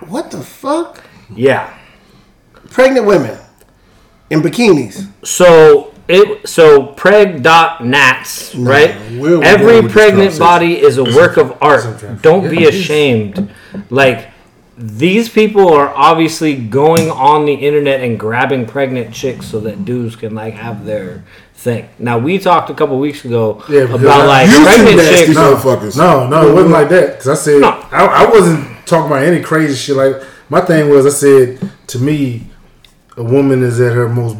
What 0.07 0.31
the 0.31 0.39
fuck? 0.41 1.03
Yeah. 1.35 1.69
Pregnant 2.71 3.05
women 3.05 3.37
in 4.31 4.41
bikinis. 4.41 5.05
So 5.23 5.91
it 6.07 6.47
so 6.47 6.87
preg.nats, 6.93 8.55
right? 8.55 8.95
where 9.19 9.35
are 9.35 9.39
we 9.39 9.45
Every 9.45 9.65
going 9.73 9.83
with 9.85 9.91
pregnant 9.91 10.39
body 10.39 10.79
is 10.79 10.97
a 10.97 11.03
work 11.03 11.37
of 11.37 11.57
art. 11.61 11.85
Don't 12.21 12.49
be 12.49 12.65
ashamed. 12.65 13.51
Like 13.89 14.29
these 14.77 15.27
people 15.27 15.69
are 15.73 15.89
obviously 15.95 16.55
going 16.55 17.09
on 17.09 17.45
the 17.45 17.53
internet 17.53 18.01
and 18.01 18.19
grabbing 18.19 18.65
pregnant 18.67 19.13
chicks 19.13 19.47
so 19.47 19.59
that 19.61 19.85
dudes 19.85 20.15
can 20.15 20.35
like 20.35 20.53
have 20.53 20.85
their 20.85 21.23
thing. 21.55 21.89
Now 21.97 22.19
we 22.19 22.37
talked 22.37 22.69
a 22.69 22.73
couple 22.75 22.99
weeks 22.99 23.25
ago 23.25 23.63
Yeah, 23.67 23.81
about 23.81 24.27
like 24.27 24.47
pregnant 24.49 24.89
two 24.91 24.95
nasty 24.97 25.25
chicks. 25.25 25.37
motherfuckers. 25.39 25.97
No, 25.97 26.27
no, 26.27 26.47
it 26.49 26.53
wasn't 26.53 26.71
like 26.73 26.89
that. 26.89 27.13
Because 27.13 27.27
I 27.27 27.33
said 27.33 27.61
No. 27.61 27.69
I, 27.91 28.05
I 28.25 28.29
wasn't 28.29 28.85
talking 28.87 29.07
about 29.07 29.23
any 29.23 29.41
crazy 29.41 29.75
shit. 29.75 29.95
Like 29.97 30.21
my 30.49 30.61
thing 30.61 30.89
was, 30.89 31.05
I 31.05 31.09
said 31.09 31.71
to 31.87 31.99
me, 31.99 32.47
a 33.17 33.23
woman 33.23 33.63
is 33.63 33.79
at 33.81 33.93
her 33.93 34.07
most, 34.07 34.37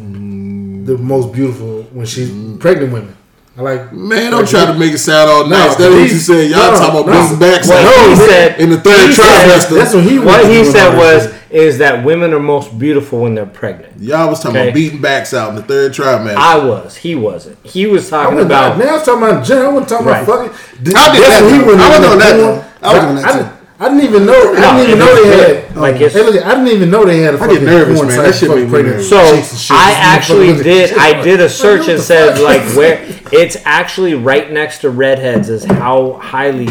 the 0.88 0.98
most 0.98 1.32
beautiful 1.32 1.82
when 1.92 2.06
she's 2.06 2.30
pregnant. 2.58 2.92
Women, 2.92 3.14
I 3.56 3.62
like. 3.62 3.92
Man, 3.92 4.30
don't 4.32 4.48
try 4.48 4.66
to 4.66 4.74
make 4.78 4.92
it 4.92 4.98
sound 4.98 5.28
all 5.30 5.46
nice. 5.46 5.78
No, 5.78 5.84
That's 5.90 5.94
what 5.94 6.10
you 6.10 6.18
said. 6.18 6.50
Y'all 6.50 6.72
no, 6.72 6.78
talking 6.78 7.00
about 7.00 7.06
no. 7.12 7.22
beating 7.22 7.38
backs 7.38 7.68
What 7.68 7.84
out 7.84 8.08
he 8.10 8.16
said 8.16 8.60
in 8.60 8.70
the 8.70 8.80
third 8.80 9.08
he 9.08 9.12
said- 9.12 9.24
trimester. 9.48 9.74
That's 9.76 9.94
what 9.94 10.04
he. 10.04 10.18
What 10.18 10.46
he 10.50 10.64
said 10.64 10.96
was 10.96 11.24
shit. 11.24 11.34
is 11.50 11.78
that 11.78 12.04
women 12.04 12.32
are 12.32 12.40
most 12.40 12.78
beautiful 12.78 13.20
when 13.22 13.34
they're 13.34 13.46
pregnant. 13.46 14.00
Y'all 14.00 14.28
was 14.28 14.40
talking 14.40 14.56
Okay. 14.58 14.68
about 14.68 14.74
beating 14.74 15.00
backs 15.00 15.32
out 15.34 15.50
in 15.50 15.56
the 15.56 15.62
third 15.62 15.92
trimester. 15.92 16.36
I 16.36 16.58
was. 16.58 16.96
He 16.96 17.14
wasn't. 17.14 17.58
He 17.64 17.86
was 17.86 18.08
talking 18.08 18.34
wasn't- 18.36 18.50
about 18.52 18.78
now 18.78 18.88
I 18.88 18.92
was 18.94 19.02
talking 19.04 19.22
about 19.28 19.44
Jen. 19.44 19.58
I 19.58 19.68
wasn't 19.68 19.88
talking 19.88 20.06
Right. 20.06 20.22
about 20.22 20.48
fucking. 20.48 20.52
I 20.56 20.82
did 20.84 20.94
that 20.94 21.42
he 21.42 21.58
I 21.58 21.62
was 21.62 21.96
in 21.96 22.02
doing 22.02 22.18
that 22.18 22.32
doing. 22.32 22.46
though. 22.46 22.64
I 22.82 22.92
was 22.94 23.02
doing 23.04 23.14
that 23.16 23.57
I, 23.80 23.88
didn't- 23.88 24.04
even 24.04 24.26
know. 24.26 24.54
I 24.54 24.76
didn't 24.76 24.86
even 24.86 24.98
know 24.98 25.14
they 25.14 25.54
had. 25.54 25.76
Like, 25.76 25.96
Hey, 25.96 26.04
it's- 26.06 26.14
look, 26.14 26.44
I 26.44 26.54
didn't 26.54 26.68
even 26.68 26.90
know 26.90 27.04
they 27.04 27.20
had 27.20 27.34
a 27.34 27.40
I 27.40 27.46
get 27.46 27.62
nervous, 27.62 27.96
porn 27.96 28.08
man. 28.08 28.16
site 28.16 28.26
That 28.26 28.34
shit 28.34 28.48
for 28.48 28.56
make 28.56 28.66
me 28.66 28.82
nervous. 28.82 29.08
So 29.08 29.36
chicks 29.36 29.50
and 29.52 29.60
shit. 29.60 29.76
I 29.76 29.92
actually 29.92 30.62
did. 30.62 30.98
I 30.98 31.22
did 31.22 31.40
a 31.40 31.48
search 31.48 31.88
and 31.88 32.00
said 32.00 32.40
like 32.40 32.62
where 32.76 33.04
it's 33.32 33.56
actually 33.64 34.14
right 34.14 34.50
next 34.50 34.80
to 34.80 34.90
redheads 34.90 35.48
is 35.48 35.64
how 35.64 36.14
highly 36.14 36.68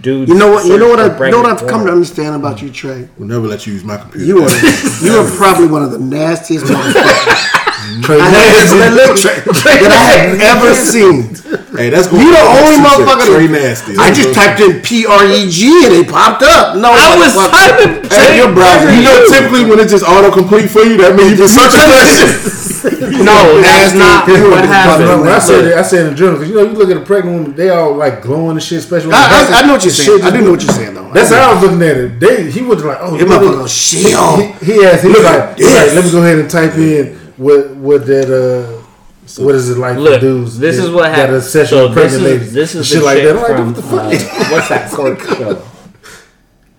dudes. 0.00 0.30
You 0.30 0.38
know 0.38 0.52
what? 0.52 0.66
You 0.66 0.78
know 0.78 0.88
what? 0.88 1.00
I, 1.00 1.26
you 1.26 1.32
know 1.32 1.42
what 1.42 1.50
I've 1.50 1.68
come 1.68 1.86
to 1.86 1.92
understand 1.92 2.36
about 2.36 2.58
mm. 2.58 2.62
you, 2.62 2.70
Tre. 2.70 3.08
We'll 3.18 3.28
never 3.28 3.46
let 3.46 3.66
you 3.66 3.72
use 3.72 3.84
my 3.84 3.96
computer. 3.96 4.26
You 4.26 4.42
are 4.42 4.50
you 5.02 5.12
are 5.18 5.30
probably 5.36 5.66
one 5.66 5.82
of 5.82 5.90
the 5.90 5.98
nastiest 5.98 6.66
motherfuckers 7.98 8.06
Tre 8.06 8.20
I 8.20 8.28
have, 8.30 8.70
that 9.82 9.90
I 9.90 10.02
have 10.22 10.40
ever 10.40 10.74
seen. 10.74 11.34
Hey, 11.74 11.90
that's 11.90 12.10
You 12.12 12.30
the 12.30 12.42
only 12.60 12.78
motherfucker. 12.78 13.26
Tre 13.26 13.46
nasty. 13.48 13.96
I 13.98 14.12
just 14.12 14.34
typed 14.34 14.60
in 14.60 14.80
P 14.82 15.06
R 15.06 15.24
E 15.26 15.50
G 15.50 15.84
and 15.86 15.94
it 15.94 16.08
popped 16.08 16.42
up. 16.42 16.76
No, 16.76 16.90
I 16.92 17.16
was 17.18 17.34
typing. 17.34 18.06
Hey, 18.10 18.38
your 18.38 18.52
browser. 18.52 18.90
You 18.94 19.02
know, 19.02 19.26
typically 19.28 19.64
when 19.64 19.78
it's 19.80 19.90
just 19.92 20.04
autocomplete 20.04 20.68
for 20.70 20.80
you, 20.82 20.96
that 20.98 21.14
means 21.16 21.30
you've 21.38 21.46
been 21.46 21.48
searching 21.50 21.80
for. 21.90 23.22
No, 23.22 23.60
that's 23.60 23.94
not 23.94 24.26
what 24.50 24.64
happened. 24.64 25.28
I 25.28 25.38
said 25.38 25.64
it, 25.66 25.74
I 25.74 25.82
said 25.82 26.06
in 26.10 26.16
general 26.16 26.38
because 26.38 26.48
you 26.50 26.56
know 26.56 26.62
you 26.64 26.72
look 26.76 26.90
at 26.90 26.96
a 26.96 27.04
pregnant 27.04 27.36
woman, 27.38 27.56
they 27.56 27.68
all 27.70 27.94
like 27.94 28.22
glowing 28.22 28.52
and 28.52 28.62
shit, 28.62 28.78
especially. 28.78 29.12
I, 29.12 29.50
I, 29.52 29.62
I 29.62 29.66
know 29.66 29.74
what 29.74 29.84
you're 29.84 29.92
saying. 29.92 30.22
I 30.22 30.30
just- 30.30 30.34
do 30.36 30.42
know 30.44 30.50
what 30.52 30.62
you're 30.62 30.72
saying 30.72 30.94
though. 30.94 31.10
That's 31.12 31.30
how 31.30 31.50
I 31.50 31.54
was 31.54 31.62
looking 31.62 31.82
at 31.82 31.96
it. 31.96 32.20
They, 32.20 32.50
he 32.50 32.62
was 32.62 32.84
like, 32.84 32.98
oh, 33.00 33.10
Your 33.16 33.20
you 33.20 33.26
know, 33.26 33.40
motherfucker 33.40 33.58
goes, 33.66 33.72
shit. 33.72 34.00
He, 34.62 34.72
he 34.78 34.84
asked, 34.84 35.02
he 35.02 35.08
was 35.08 35.16
Look 35.18 35.24
like, 35.24 35.40
at 35.40 35.58
he 35.58 35.64
was 35.64 35.74
like, 35.74 35.84
this. 35.86 35.94
let 35.96 36.04
me 36.04 36.10
go 36.12 36.18
ahead 36.22 36.38
and 36.38 36.50
type 36.50 36.74
in 36.74 37.19
what 37.44 37.70
what 37.86 38.06
that 38.06 38.28
uh. 38.30 38.86
What 39.38 39.54
is 39.54 39.70
it 39.70 39.78
like 39.78 39.96
Look, 39.96 40.20
dudes? 40.20 40.58
this 40.58 40.76
is 40.76 40.90
what 40.90 41.04
got 41.10 41.14
happened. 41.14 41.36
a 41.36 41.40
session 41.42 41.78
So 41.78 41.88
this 41.88 42.14
is 42.14 42.20
ladies. 42.22 42.52
this 42.52 42.74
is 42.74 42.88
shit 42.88 42.98
the 42.98 43.04
like 43.04 43.18
chick 43.18 43.26
that. 43.36 43.36
I'm 43.36 43.42
like, 43.42 43.66
what 43.66 43.76
the 43.76 43.82
fuck? 43.82 44.00
uh, 44.02 44.50
what's 44.52 44.68
that 44.70 44.90
court 44.98 45.20
show? 45.20 45.62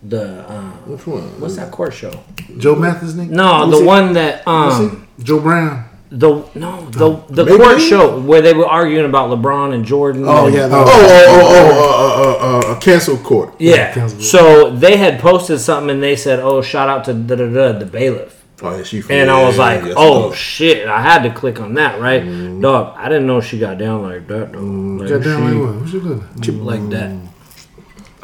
The 0.03 0.51
um, 0.51 0.71
Which 0.91 1.05
one? 1.07 1.39
what's 1.39 1.55
that 1.57 1.71
court 1.71 1.93
show? 1.93 2.11
Judge 2.57 2.77
Mathis 2.77 3.13
nigga? 3.13 3.29
No, 3.29 3.69
the 3.69 3.85
one 3.85 4.13
that 4.13 4.45
um 4.47 5.07
Joe 5.21 5.39
Brown. 5.39 5.85
the 6.09 6.43
no 6.55 6.89
the 6.89 7.23
the 7.29 7.45
Maybe? 7.45 7.57
court 7.57 7.79
show 7.79 8.19
where 8.19 8.41
they 8.41 8.53
were 8.53 8.67
arguing 8.67 9.05
about 9.05 9.29
LeBron 9.29 9.73
and 9.73 9.85
Jordan. 9.85 10.25
Oh 10.27 10.47
and- 10.47 10.55
yeah. 10.55 10.65
Oh, 10.65 10.69
no. 10.69 10.77
oh, 10.79 10.87
oh, 10.87 11.39
oh, 11.47 12.59
uh, 12.59 12.67
uh, 12.67 12.69
uh, 12.71 12.71
uh, 12.73 12.79
cancel 12.79 13.15
court. 13.17 13.53
Yeah. 13.59 13.93
Council. 13.93 14.19
So 14.21 14.75
they 14.75 14.97
had 14.97 15.19
posted 15.21 15.59
something 15.61 15.91
and 15.91 16.03
they 16.03 16.15
said, 16.17 16.39
"Oh, 16.39 16.61
shout 16.61 16.89
out 16.89 17.05
to 17.05 17.13
da 17.13 17.35
da 17.35 17.45
da 17.47 17.79
the 17.79 17.85
bailiff." 17.85 18.40
Oh, 18.63 18.77
yeah, 18.77 18.83
she 18.83 19.01
from 19.01 19.15
And 19.15 19.31
I 19.31 19.43
was 19.43 19.57
like, 19.57 19.83
yeah, 19.85 19.93
"Oh 19.97 20.29
yeah. 20.29 20.35
shit!" 20.35 20.87
I 20.87 21.01
had 21.01 21.23
to 21.23 21.31
click 21.31 21.59
on 21.59 21.73
that, 21.75 21.99
right? 21.99 22.21
Mm-hmm. 22.21 22.61
Dog, 22.61 22.95
I 22.97 23.09
didn't 23.09 23.25
know 23.27 23.41
she 23.41 23.57
got 23.57 23.77
down 23.79 24.03
like 24.03 24.27
that. 24.27 24.51
Though. 24.53 24.59
Mm-hmm. 24.59 24.97
Like, 24.99 25.09
Goddamn, 25.09 25.47
she, 25.49 25.53
like 25.53 25.65
what? 25.65 25.75
What 25.81 25.93
you 25.93 25.99
doing? 26.01 26.41
she 26.43 26.51
like 26.51 26.89
that. 26.91 27.09
Mm-hmm. 27.09 27.27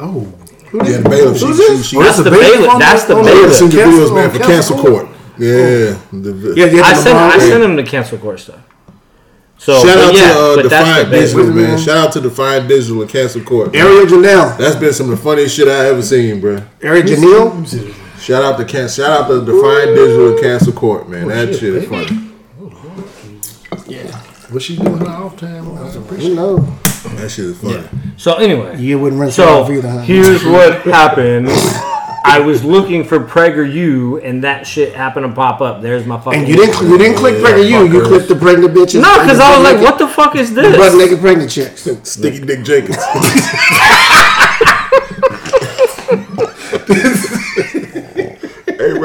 Oh, 0.00 0.32
Yeah, 0.74 0.98
the 1.00 1.08
bailiff. 1.08 1.40
Who's 1.40 1.56
she, 1.56 1.62
this? 1.64 1.86
she, 1.88 1.96
Oh, 1.96 2.02
That's 2.02 2.16
the 2.18 2.22
the 2.24 2.30
bailiff 2.30 2.60
bailiff. 2.60 2.78
That's 2.78 3.04
the- 3.04 3.14
the 3.14 3.18
on 3.20 3.24
the- 3.24 3.30
Yeah, 3.30 3.36
bailiff. 3.40 3.54
send 3.56 3.72
your 3.72 3.84
Cancel- 3.84 4.04
videos, 4.10 4.14
man, 4.14 4.30
for 4.30 4.38
cancel 4.38 4.52
cancel 4.52 4.76
court. 4.78 5.06
court. 5.06 5.16
Yeah. 5.38 5.48
Oh. 5.48 5.98
The, 6.12 6.52
Yeah, 6.56 6.64
yeah, 6.66 6.82
I 6.82 6.94
the 6.94 7.00
sent 7.02 7.16
I 7.18 7.36
LeBron- 7.36 7.40
sent 7.40 7.62
him 7.64 7.76
the 7.76 7.82
cancel 7.82 8.18
court 8.18 8.40
stuff. 8.40 8.60
So 9.60 9.82
Shout 9.84 9.98
out 9.98 10.14
yeah, 10.14 10.32
to 10.34 10.38
uh, 10.38 10.56
the 10.56 10.62
Defiant. 10.62 11.10
Digital, 11.10 11.44
man. 11.52 11.78
Shout 11.78 11.96
out 11.96 12.12
to 12.12 12.20
Defiant 12.20 12.68
Digital 12.68 13.02
and 13.02 13.10
Cancel 13.10 13.40
Court. 13.42 13.72
man. 13.72 13.84
Ariel 13.84 14.06
Janelle. 14.06 14.56
That's 14.56 14.76
been 14.76 14.92
some 14.92 15.10
of 15.10 15.18
the 15.18 15.22
funniest 15.24 15.56
shit 15.56 15.66
I 15.66 15.86
ever 15.88 16.00
seen, 16.00 16.40
bro. 16.40 16.62
Ariel 16.80 17.04
let 17.04 17.18
Janelle. 17.18 18.07
Me 18.18 18.24
see 18.24 18.26
this. 18.26 18.26
Shout 18.26 18.42
out 18.42 18.58
to 18.58 18.64
can 18.64 18.88
shout 18.88 19.10
out 19.10 19.28
to 19.28 19.44
Defiant 19.44 19.96
Digital 19.96 20.30
and 20.32 20.40
Cancel 20.40 20.72
Court, 20.72 21.08
man. 21.08 21.24
Oh, 21.24 21.28
that 21.28 21.54
shit 21.54 21.74
is 21.74 21.88
funny. 21.88 22.24
Yeah. 23.86 24.16
What 24.50 24.62
she 24.62 24.76
doing 24.76 24.92
in 24.94 24.98
her 25.00 25.06
off 25.08 25.36
time? 25.36 25.76
I 25.76 25.88
appreciate 25.90 26.28
You 26.30 26.34
know. 26.34 26.56
That 27.16 27.30
shit 27.30 27.44
is 27.46 27.58
funny. 27.58 27.86
So 28.16 28.34
anyway, 28.36 28.78
You 28.78 28.98
wouldn't 28.98 29.20
run 29.20 29.30
so 29.30 29.62
off 29.62 29.70
either, 29.70 29.88
huh? 29.88 30.00
here's 30.00 30.44
what 30.54 30.82
happened. 30.82 31.48
I 32.24 32.40
was 32.40 32.62
looking 32.64 33.04
for 33.04 33.20
PragerU, 33.20 34.22
and 34.22 34.44
that 34.44 34.66
shit 34.66 34.92
happened 34.94 35.26
to 35.26 35.32
pop 35.32 35.60
up. 35.62 35.80
There's 35.80 36.04
my 36.04 36.18
fucking. 36.20 36.40
And 36.40 36.48
you 36.48 36.56
didn't 36.56 36.82
you 36.88 36.98
didn't 36.98 37.16
click 37.16 37.40
pregnant 37.40 37.68
you, 37.70 37.86
you 37.86 38.02
clicked 38.04 38.28
the 38.28 38.36
pregnant 38.36 38.74
bitches. 38.74 39.00
No, 39.00 39.20
because 39.22 39.38
I 39.40 39.54
was 39.56 39.64
like, 39.64 39.76
naked- 39.76 39.84
what 39.90 39.98
the 39.98 40.08
fuck 40.08 40.36
is 40.36 40.52
the 40.52 40.62
butt 40.62 40.72
this? 40.72 40.94
naked 40.96 41.20
pregnant 41.20 41.50
chicks. 41.50 41.88
Sticky 42.02 42.40
Dick 42.44 42.64
Jenkins. 42.64 42.96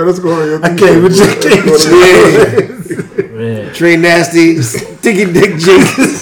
hey, 0.04 0.08
man, 0.08 0.08
let's 0.08 0.20
go 0.20 0.30
ahead. 0.30 0.64
I 0.64 0.76
can't 0.76 1.04
with 1.04 1.18
Let's 1.18 1.86
you. 1.86 3.28
Man. 3.38 3.74
Tre 3.74 3.96
Nasty, 3.98 4.62
Sticky 4.62 5.26
Dick 5.34 5.58
Jenkins. 5.58 6.20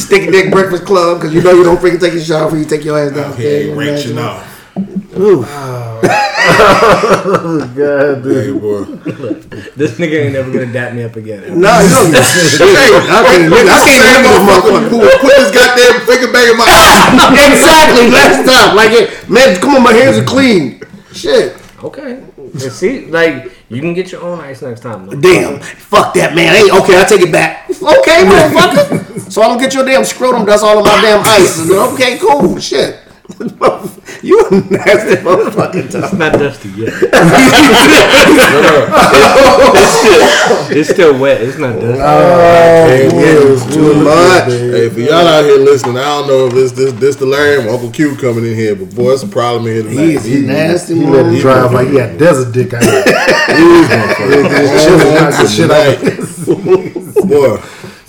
Sticky 0.00 0.30
Dick 0.30 0.50
Breakfast 0.50 0.84
Club, 0.84 1.18
because 1.18 1.34
you 1.34 1.42
know 1.42 1.52
you 1.52 1.64
don't 1.64 1.78
freaking 1.78 2.00
take 2.00 2.14
your 2.14 2.22
shower 2.22 2.44
before 2.44 2.58
you 2.58 2.64
take 2.64 2.84
your 2.84 2.98
ass 2.98 3.12
downstairs. 3.14 3.66
Hey, 3.66 3.74
reaching 3.74 4.18
out. 4.18 4.44
Ooh. 5.18 5.42
God, 6.60 8.22
dude. 8.22 8.44
Hey, 8.44 8.52
boy. 8.52 8.84
This 9.76 9.98
nigga 9.98 10.24
ain't 10.24 10.32
never 10.34 10.50
gonna 10.52 10.72
dap 10.72 10.94
me 10.94 11.04
up 11.04 11.16
again. 11.16 11.60
No, 11.60 11.80
you 11.80 11.88
don't 11.88 12.10
get 12.10 12.24
shit. 12.24 12.60
I 12.62 13.22
can't 13.24 13.50
look, 13.50 13.66
I 13.66 13.78
can't 13.84 14.02
Same 14.02 14.22
look 14.22 14.34
at 14.34 14.42
motherfucker 14.48 14.80
this 14.80 14.90
who 14.90 14.98
would 14.98 15.20
put 15.20 15.36
this 15.36 15.50
goddamn 15.54 16.06
finger 16.06 16.32
back 16.32 16.46
in 16.48 16.56
my 16.56 16.64
eye. 16.66 17.10
motherfucker. 17.18 17.52
exactly, 17.52 18.10
last 18.16 18.44
time. 18.46 18.76
Like, 18.76 18.92
it, 18.92 19.28
man, 19.28 19.60
come 19.60 19.74
on, 19.74 19.82
my 19.82 19.92
hands 19.92 20.18
are 20.18 20.24
clean. 20.24 20.80
Shit. 21.12 21.56
Okay. 21.82 22.22
And 22.36 22.60
see, 22.60 23.06
like 23.06 23.50
you 23.68 23.80
can 23.80 23.94
get 23.94 24.12
your 24.12 24.22
own 24.22 24.40
ice 24.40 24.62
next 24.62 24.80
time. 24.80 25.06
though. 25.06 25.20
Damn. 25.20 25.60
Fuck 25.60 26.14
that, 26.14 26.34
man. 26.34 26.54
Hey, 26.54 26.70
okay, 26.70 27.00
I 27.00 27.04
take 27.04 27.22
it 27.22 27.32
back. 27.32 27.68
Okay, 27.70 28.24
motherfucker. 28.24 29.30
so 29.32 29.42
I 29.42 29.48
don't 29.48 29.58
get 29.58 29.74
your 29.74 29.84
damn 29.84 30.04
scrotum 30.04 30.44
dust 30.44 30.62
all 30.64 30.78
on 30.78 30.84
my 30.84 31.00
damn 31.00 31.22
ice. 31.24 31.68
Okay, 31.94 32.18
cool. 32.18 32.58
Shit. 32.60 33.00
You 34.22 34.38
a 34.38 34.50
nasty 34.70 35.16
motherfucking 35.24 35.86
It's 35.94 36.12
not 36.12 36.32
dusty 36.34 36.68
yet. 36.70 36.92
It's 40.72 40.88
still 40.90 41.18
wet. 41.18 41.40
It's 41.40 41.58
not 41.58 41.74
dusty. 41.80 41.98
Oh, 42.00 42.86
hey, 42.86 43.06
Yeah, 43.08 43.40
it 43.42 43.48
was 43.50 43.64
too 43.74 43.94
much. 44.04 44.44
Hey, 44.50 44.88
for 44.90 45.00
y'all 45.00 45.26
out 45.26 45.44
here 45.44 45.58
listening, 45.58 45.96
I 45.98 46.02
don't 46.04 46.26
know 46.28 46.46
if 46.46 46.54
it's 46.54 46.72
this 46.72 46.92
this 46.94 47.16
the 47.16 47.26
Larry 47.26 47.56
or 47.64 47.68
Uncle 47.70 47.90
Q 47.90 48.14
coming 48.16 48.44
in 48.46 48.54
here, 48.54 48.74
but 48.76 48.94
boy, 48.94 49.12
it's 49.12 49.22
a 49.22 49.26
problem 49.28 49.66
in 49.66 49.72
here 49.74 49.82
tonight. 49.84 50.04
He 50.04 50.14
is 50.14 50.26
a 50.26 50.40
nasty 50.46 50.94
He 50.96 51.06
let 51.06 51.26
it 51.26 51.28
motherfucker. 51.28 51.40
drive 51.40 51.72
like 51.72 51.88
he 51.88 51.94
got 51.96 52.18
desert 52.18 52.52
dick 52.52 52.72
out 52.74 52.84
here. 52.84 53.02
Shit 55.48 55.70
out. 55.70 55.98
Boy, 57.28 57.56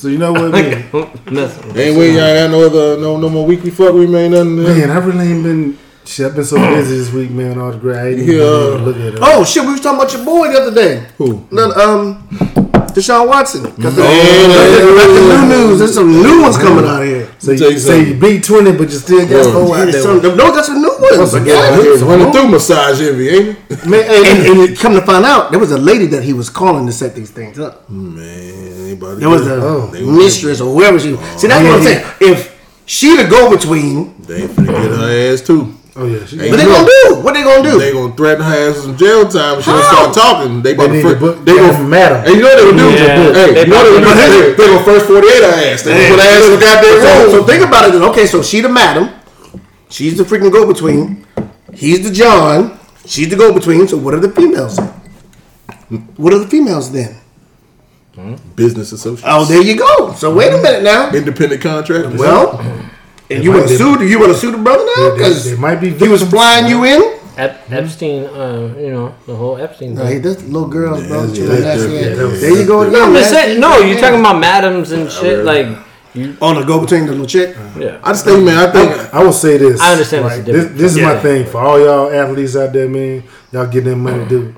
So 0.02 0.08
you 0.08 0.18
know 0.18 0.34
what, 0.34 0.50
man? 0.52 0.82
Nothing. 1.32 1.78
ain't 1.78 1.96
we? 1.96 2.08
Y'all 2.18 2.34
got 2.34 2.50
no 2.50 2.66
other 2.66 3.00
no 3.00 3.18
no 3.18 3.30
more 3.30 3.46
weekly 3.46 3.70
fuck. 3.70 3.94
We 3.94 4.08
made 4.08 4.32
nothing. 4.32 4.56
Man, 4.64 4.90
I 4.90 4.98
really 4.98 5.28
ain't 5.32 5.44
been. 5.44 5.78
Shit, 6.06 6.26
I've 6.26 6.36
been 6.36 6.44
so 6.44 6.58
busy 6.76 6.98
this 6.98 7.14
week, 7.14 7.30
man. 7.30 7.60
All 7.60 7.72
the 7.72 7.78
great. 7.78 7.98
I 8.00 8.08
ain't 8.10 8.20
even 8.22 8.34
Yeah. 8.34 8.42
been 8.42 8.74
able 8.74 8.78
to 8.80 8.84
look 8.86 8.96
at 8.98 9.14
it. 9.14 9.20
Oh 9.22 9.44
shit, 9.46 9.64
we 9.64 9.74
was 9.74 9.82
talking 9.82 10.00
about 10.00 10.12
your 10.12 10.26
boy 10.26 10.48
the 10.52 10.58
other 10.60 10.74
day. 10.74 11.06
Who? 11.20 11.46
No, 11.52 11.70
um, 11.74 12.28
Deshaun 12.98 13.28
Watson. 13.28 13.62
Cause 13.80 13.96
the, 13.96 14.02
Man, 14.02 14.50
like 14.98 15.08
the 15.08 15.22
new 15.30 15.68
news. 15.70 15.78
There's 15.80 15.94
some 15.94 16.12
new 16.12 16.42
ones 16.42 16.58
coming 16.58 16.84
out 16.84 17.04
here. 17.06 17.30
So 17.38 17.52
you 17.52 17.70
you 17.70 17.78
say 17.78 18.04
something. 18.04 18.08
you 18.16 18.20
beat 18.20 18.44
twenty, 18.44 18.72
but 18.72 18.90
you 18.90 18.98
still 18.98 19.22
got 19.30 19.54
Bro, 19.54 19.68
four 19.68 19.78
out 19.78 19.92
there. 19.92 20.02
some, 20.02 20.18
no, 20.36 20.52
that's 20.52 20.66
some 20.66 20.82
new 20.82 20.98
ones. 21.00 21.30
Some 21.30 21.46
Yeah. 21.46 21.78
running 22.10 22.32
through 22.34 22.48
massage 22.50 23.00
envy, 23.02 23.30
ain't 23.30 23.58
it? 23.70 23.86
Man, 23.86 24.04
hey, 24.04 24.50
And, 24.50 24.60
and 24.70 24.78
come 24.80 24.94
to 24.96 25.02
find 25.04 25.26
out, 25.26 25.52
there 25.52 25.60
was 25.60 25.72
a 25.72 25.78
lady 25.78 26.08
that 26.08 26.24
he 26.24 26.34
was 26.34 26.50
calling 26.50 26.88
to 26.88 26.92
set 26.92 27.14
these 27.14 27.30
things 27.30 27.60
up. 27.60 27.88
Man, 27.90 28.71
anybody? 28.92 29.20
There 29.20 29.30
was 29.30 29.48
a 29.48 29.56
Oh. 29.62 29.90
Mistress 29.92 30.62
or 30.62 30.74
whoever 30.74 31.00
she. 31.00 31.14
was 31.14 31.20
See, 31.42 31.48
that's 31.48 31.64
what 31.64 31.78
I'm 31.80 31.84
saying. 31.84 32.06
If 32.20 32.60
she 32.86 33.16
the 33.18 33.28
go 33.30 33.50
between, 33.50 34.14
They 34.28 34.42
finna 34.48 34.68
get 34.68 34.92
her 35.00 35.34
ass 35.34 35.42
too. 35.42 35.74
oh 35.96 36.06
yeah, 36.06 36.26
she, 36.26 36.38
Hey, 36.38 36.50
what 36.50 36.58
they 36.58 36.64
you 36.64 36.70
gonna 36.70 36.88
do? 36.88 37.16
What 37.24 37.34
they 37.34 37.44
gonna 37.44 37.64
do? 37.72 37.80
They 37.80 37.92
gonna 37.94 38.16
threaten 38.16 38.44
her 38.44 38.56
ass 38.70 38.76
with 38.76 38.84
some 38.86 38.98
jail 38.98 39.28
time. 39.28 39.60
If 39.60 39.66
she 39.66 39.72
don't 39.72 39.82
How? 39.84 40.12
start 40.12 40.14
talking. 40.14 40.62
They 40.62 40.74
about 40.74 40.90
They 40.90 40.90
to 40.90 40.94
need 40.96 41.04
fir- 41.04 41.14
to 41.14 41.20
book- 41.20 41.46
They 41.46 41.52
they 41.54 41.58
gonna 41.60 41.74
have 41.74 41.90
Madam. 41.90 42.24
Hey, 42.24 42.32
you 42.36 42.42
know 42.42 42.48
what 42.50 42.58
they 42.58 42.66
gonna 42.72 42.78
do? 42.78 42.90
Yeah, 42.92 43.34
hey, 43.34 43.54
they 43.54 43.60
you 43.62 43.68
know 43.68 43.84
what 43.84 43.92
they 43.96 44.04
gonna 44.04 44.28
do? 44.28 44.56
They 44.56 44.66
gonna 44.68 44.84
first 44.84 45.06
forty 45.06 45.28
eight 45.28 45.44
her 45.44 45.56
ass. 45.72 45.82
They 45.84 45.92
gonna 45.92 46.10
put 46.16 46.20
her 46.24 46.30
ass 46.32 46.44
in 46.46 46.52
the 46.52 46.62
goddamn 46.66 47.02
So, 47.02 47.24
room. 47.24 47.32
so 47.32 47.44
think 47.46 47.64
about 47.66 47.84
it. 47.90 47.92
then. 47.94 48.04
Okay, 48.10 48.26
so 48.26 48.42
she 48.42 48.62
the 48.62 48.70
madam, 48.70 49.10
she's 49.90 50.18
the 50.18 50.24
freaking 50.24 50.52
go 50.52 50.66
between. 50.68 51.26
He's 51.74 52.02
the 52.04 52.12
John, 52.12 52.78
she's 53.06 53.30
the 53.30 53.36
go 53.38 53.54
between. 53.54 53.88
So 53.88 53.98
what 53.98 54.14
are 54.14 54.20
the 54.20 54.30
females? 54.32 54.80
What 56.18 56.34
are 56.34 56.40
the 56.40 56.48
females 56.48 56.92
then? 56.92 57.16
Business 58.56 58.92
associates. 58.92 59.24
Oh, 59.26 59.46
there 59.46 59.62
you 59.62 59.78
go. 59.78 60.14
So 60.14 60.34
wait 60.34 60.52
a 60.54 60.62
minute 60.62 60.84
now. 60.84 61.12
Independent 61.12 61.62
contractors. 61.62 62.20
Well, 62.20 62.60
and 63.30 63.44
you 63.44 63.52
want 63.52 63.68
to 63.70 63.78
sue? 63.78 64.04
You 64.06 64.20
want 64.20 64.34
to 64.34 64.38
sue 64.38 64.52
the 64.52 64.58
brother 64.58 64.84
now? 64.86 64.96
They- 64.96 65.10
they- 65.10 65.18
Because 65.18 65.46
they 65.46 65.56
might 65.56 65.76
be 65.80 65.92
he 65.92 66.08
was 66.10 66.24
flying 66.24 66.68
you 66.68 66.84
in. 66.84 67.18
Ep- 67.38 67.72
Epstein, 67.72 68.26
uh, 68.26 68.74
you 68.78 68.92
know, 68.92 69.16
the 69.26 69.34
whole 69.34 69.58
Epstein 69.58 69.96
No, 69.96 70.04
hey, 70.04 70.16
thing. 70.16 70.22
that's 70.24 70.44
little 70.44 70.68
girls, 70.68 71.08
bro. 71.08 71.24
Yeah, 71.24 71.34
Children, 71.34 71.62
yeah, 71.64 71.76
yeah, 71.76 71.76
yeah, 71.86 72.00
yeah, 72.10 72.40
there 72.42 72.52
you 72.60 72.66
go 72.68 72.82
yeah. 72.82 72.88
again. 72.90 73.00
No, 73.00 73.06
I'm 73.08 73.14
just 73.14 73.30
saying. 73.30 73.60
No, 73.60 73.78
you're 73.80 74.00
talking 74.00 74.20
about 74.20 74.38
madams 74.40 74.92
and 74.92 75.10
shit. 75.10 75.46
Like, 75.46 75.68
you, 76.14 76.36
Oh, 76.42 76.54
the 76.54 76.66
go 76.66 76.82
between 76.82 77.06
the 77.06 77.12
little 77.14 77.26
chick. 77.26 77.56
yeah. 77.80 78.00
I 78.04 78.12
just 78.12 78.26
think, 78.26 78.44
man. 78.44 78.58
I 78.58 78.70
think 78.70 79.14
I 79.14 79.24
will 79.24 79.32
say 79.32 79.58
this. 79.58 79.80
I 79.80 79.94
understand 79.94 80.26
it's 80.26 80.36
Right? 80.36 80.46
This, 80.46 80.56
different- 80.56 80.78
this 80.78 80.96
is 80.98 81.02
my 81.02 81.18
thing 81.20 81.46
for 81.46 81.62
all 81.62 81.80
y'all 81.80 82.12
athletes 82.12 82.58
out 82.58 82.74
there, 82.74 82.90
man. 82.90 83.24
Y'all 83.54 83.66
getting 83.66 83.92
that 83.92 83.96
money, 83.96 84.26
dude. 84.26 84.54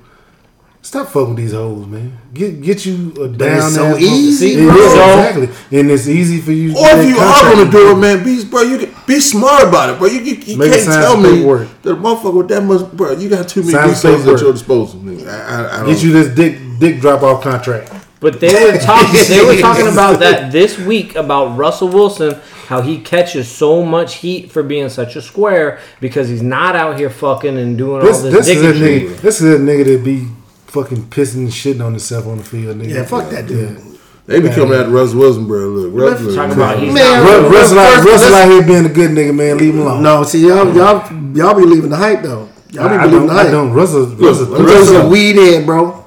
Stop 0.85 1.07
fucking 1.07 1.29
with 1.29 1.37
these 1.37 1.53
hoes, 1.53 1.87
man. 1.87 2.17
Get 2.33 2.61
get 2.61 2.85
you 2.85 3.13
a 3.21 3.29
down. 3.29 3.57
it's 3.67 3.75
so 3.75 3.85
ass- 3.85 4.01
easy, 4.01 4.47
It 4.55 4.67
bro. 4.67 4.75
is, 4.75 4.91
So- 4.91 4.99
exactly, 4.99 5.79
and 5.79 5.89
it's 5.91 6.07
easy 6.09 6.41
for 6.41 6.51
you. 6.51 6.73
to 6.73 6.77
Or 6.77 6.81
get 6.81 6.99
if 6.99 7.07
you 7.07 7.17
are 7.19 7.41
gonna 7.55 7.71
do 7.71 7.91
it, 7.91 7.95
man, 7.95 8.23
be 8.25 8.43
bro, 8.43 8.61
you 8.63 8.77
can, 8.79 8.93
be 9.07 9.19
smart 9.21 9.63
about 9.63 9.91
it, 9.91 9.97
bro. 9.97 10.09
You, 10.09 10.19
you, 10.19 10.35
you 10.35 10.57
can't 10.57 10.83
tell 10.83 11.15
me 11.15 11.37
paperwork. 11.37 11.81
that 11.83 11.91
a 11.91 11.95
motherfucker 11.95 12.33
with 12.33 12.47
that 12.49 12.63
much, 12.65 12.91
bro. 12.91 13.13
You 13.13 13.29
got 13.29 13.47
too 13.47 13.61
many 13.61 13.71
Sign 13.71 13.89
resources 13.89 14.27
at 14.27 14.41
your 14.41 14.51
disposal. 14.51 14.99
nigga. 14.99 15.25
I, 15.25 15.31
I, 15.31 15.73
I 15.73 15.77
don't, 15.77 15.93
get 15.93 16.03
you 16.03 16.11
this 16.11 16.35
dick 16.35 16.59
dick 16.79 16.99
drop 16.99 17.21
off 17.23 17.41
contract. 17.41 17.89
But 18.19 18.41
they 18.41 18.53
were 18.53 18.77
talking. 18.77 19.19
they 19.29 19.43
were 19.45 19.61
talking 19.61 19.87
about 19.87 20.19
that 20.19 20.51
this 20.51 20.77
week 20.77 21.15
about 21.15 21.57
Russell 21.57 21.87
Wilson, 21.87 22.39
how 22.67 22.81
he 22.81 22.99
catches 22.99 23.47
so 23.49 23.85
much 23.85 24.15
heat 24.15 24.51
for 24.51 24.61
being 24.63 24.89
such 24.89 25.15
a 25.15 25.21
square 25.21 25.79
because 26.01 26.27
he's 26.27 26.41
not 26.43 26.75
out 26.75 26.99
here 26.99 27.09
fucking 27.09 27.57
and 27.57 27.77
doing 27.77 28.03
This 28.03 28.17
all 28.17 28.23
this, 28.31 28.47
this 28.47 28.57
is 28.57 28.63
a 28.63 28.73
nigga. 28.73 29.17
This 29.21 29.41
is 29.41 29.55
a 29.55 29.59
nigga 29.59 29.85
that 29.85 30.03
be 30.03 30.27
fucking 30.73 31.03
pissing 31.09 31.35
and 31.45 31.49
shitting 31.49 31.85
on 31.85 31.91
himself 31.93 32.25
on 32.27 32.37
the 32.39 32.43
field. 32.43 32.77
Nigga. 32.77 32.89
Yeah, 32.89 33.03
fuck 33.05 33.29
that 33.29 33.47
dude. 33.47 33.79
They 34.25 34.39
be 34.39 34.49
coming 34.49 34.73
at 34.79 34.89
Russ 34.89 35.13
Wilson, 35.13 35.45
bro. 35.47 35.67
Look, 35.67 35.93
Russ, 35.93 36.21
look, 36.21 36.35
Talking 36.35 36.53
about 36.53 36.79
he's 36.79 36.93
Man, 36.93 37.23
not. 37.23 37.29
Russ, 37.29 37.51
Russell, 37.53 37.79
out, 37.79 37.93
First, 37.95 38.07
Russell 38.07 38.31
let's- 38.31 38.45
out 38.45 38.51
here 38.51 38.63
being 38.65 38.85
a 38.85 38.89
good 38.89 39.11
nigga, 39.11 39.35
man. 39.35 39.57
Leave 39.57 39.73
him 39.75 39.81
alone. 39.81 40.01
No, 40.03 40.23
see 40.23 40.47
y'all, 40.47 40.73
y'all, 40.75 41.03
y'all 41.35 41.53
be 41.59 41.65
leaving 41.65 41.89
the 41.89 41.97
hype 41.97 42.21
though. 42.23 42.49
Y'all 42.71 42.89
be 42.89 42.95
I, 42.95 43.03
I 43.03 43.05
believing 43.05 43.11
don't. 43.11 43.27
the 43.27 43.33
I 43.33 43.43
hype. 43.43 43.51
don't. 43.51 43.73
Russell, 43.73 44.05
Russell, 44.15 44.47
let 44.47 44.61
me 44.61 44.65
tell 44.67 44.79
Russell 44.79 44.95
a 44.97 45.09
weed 45.09 45.35
head, 45.35 45.65
bro. 45.65 46.05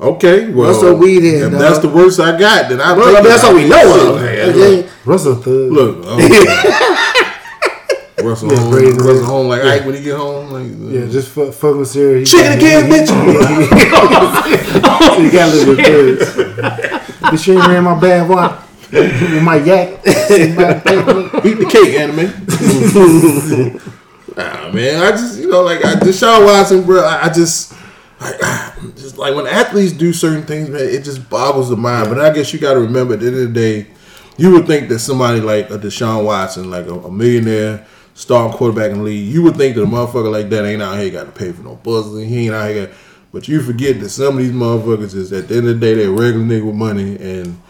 Okay, 0.00 0.50
well, 0.50 0.68
Russ 0.72 0.82
a 0.82 0.94
weed 0.94 1.22
head, 1.22 1.42
if 1.42 1.50
dog. 1.52 1.60
that's 1.60 1.78
the 1.80 1.88
worst 1.90 2.18
I 2.18 2.38
got, 2.38 2.70
then 2.70 2.80
I'll 2.80 2.96
Well, 2.96 3.08
take 3.08 3.16
I 3.16 3.20
it. 3.20 3.24
that's 3.24 3.44
all 3.44 3.54
we 3.54 3.68
know 3.68 4.14
of. 4.16 4.22
Yeah, 4.22 4.44
Okay? 4.46 4.88
Russell 5.04 5.34
thug. 5.34 5.70
Look, 5.70 5.98
oh, 6.04 6.16
Russell 8.24 8.52
Yeah, 8.52 8.58
home, 8.60 8.72
Russell 8.72 9.24
home 9.24 9.48
like 9.48 9.62
Ike 9.62 9.84
when 9.84 9.94
he 9.94 10.02
get 10.02 10.16
home. 10.16 10.50
Like, 10.50 10.92
Yeah, 10.92 11.06
uh, 11.06 11.10
just 11.10 11.28
fuck, 11.30 11.52
fuck 11.52 11.76
with. 11.76 11.92
He 11.94 12.24
Chicken 12.24 12.52
again, 12.52 12.90
bitch. 12.90 13.08
Oh, 14.82 15.00
oh, 15.02 15.22
he 15.22 15.30
got 15.30 15.52
a 15.52 15.56
little 15.56 15.76
bit 15.76 16.20
of 16.22 16.28
Bitch, 17.20 17.46
you 17.46 17.58
ran 17.58 17.84
my 17.84 17.98
bad 18.00 18.28
water 18.28 18.58
with 18.92 19.42
my 19.42 19.56
yak. 19.64 19.98
Eat 20.06 21.56
the 21.58 21.66
cake, 21.70 21.94
anime. 21.98 22.28
nah, 24.36 24.72
man. 24.72 25.02
I 25.02 25.10
just, 25.12 25.38
you 25.38 25.48
know, 25.50 25.62
like 25.62 25.84
I, 25.84 25.94
Deshaun 25.94 26.44
Watson, 26.44 26.82
bro. 26.84 27.04
I, 27.04 27.26
I 27.26 27.32
just, 27.32 27.74
I, 28.20 28.72
just 28.96 29.18
like 29.18 29.34
when 29.34 29.46
athletes 29.46 29.92
do 29.92 30.12
certain 30.12 30.42
things, 30.44 30.68
man, 30.70 30.82
it 30.82 31.02
just 31.04 31.28
boggles 31.28 31.68
the 31.70 31.76
mind. 31.76 32.08
But 32.08 32.20
I 32.20 32.32
guess 32.32 32.52
you 32.52 32.58
got 32.58 32.74
to 32.74 32.80
remember 32.80 33.14
at 33.14 33.20
the 33.20 33.26
end 33.28 33.36
of 33.36 33.54
the 33.54 33.60
day, 33.60 33.86
you 34.36 34.50
would 34.52 34.66
think 34.66 34.88
that 34.88 34.98
somebody 35.00 35.40
like 35.40 35.70
a 35.70 35.78
Deshaun 35.78 36.24
Watson, 36.24 36.70
like 36.70 36.86
a, 36.86 36.94
a 36.94 37.10
millionaire 37.10 37.86
starting 38.20 38.56
quarterback 38.56 38.90
in 38.92 38.98
the 38.98 39.04
league, 39.04 39.26
you 39.32 39.42
would 39.42 39.56
think 39.56 39.74
that 39.76 39.82
a 39.82 39.86
motherfucker 39.86 40.30
like 40.30 40.50
that 40.50 40.64
ain't 40.64 40.82
out 40.82 40.98
here 40.98 41.10
got 41.10 41.24
to 41.24 41.32
pay 41.32 41.52
for 41.52 41.62
no 41.62 41.76
buzzing. 41.76 42.28
He 42.28 42.46
ain't 42.46 42.54
out 42.54 42.70
here. 42.70 42.86
Got, 42.86 42.96
but 43.32 43.48
you 43.48 43.62
forget 43.62 44.00
that 44.00 44.10
some 44.10 44.36
of 44.36 44.42
these 44.42 44.52
motherfuckers 44.52 45.14
is 45.14 45.32
at 45.32 45.48
the 45.48 45.56
end 45.56 45.68
of 45.68 45.80
the 45.80 45.86
day 45.86 45.94
they're 45.94 46.10
regular 46.10 46.44
nigga 46.44 46.66
with 46.66 46.74
money 46.74 47.16
and. 47.16 47.60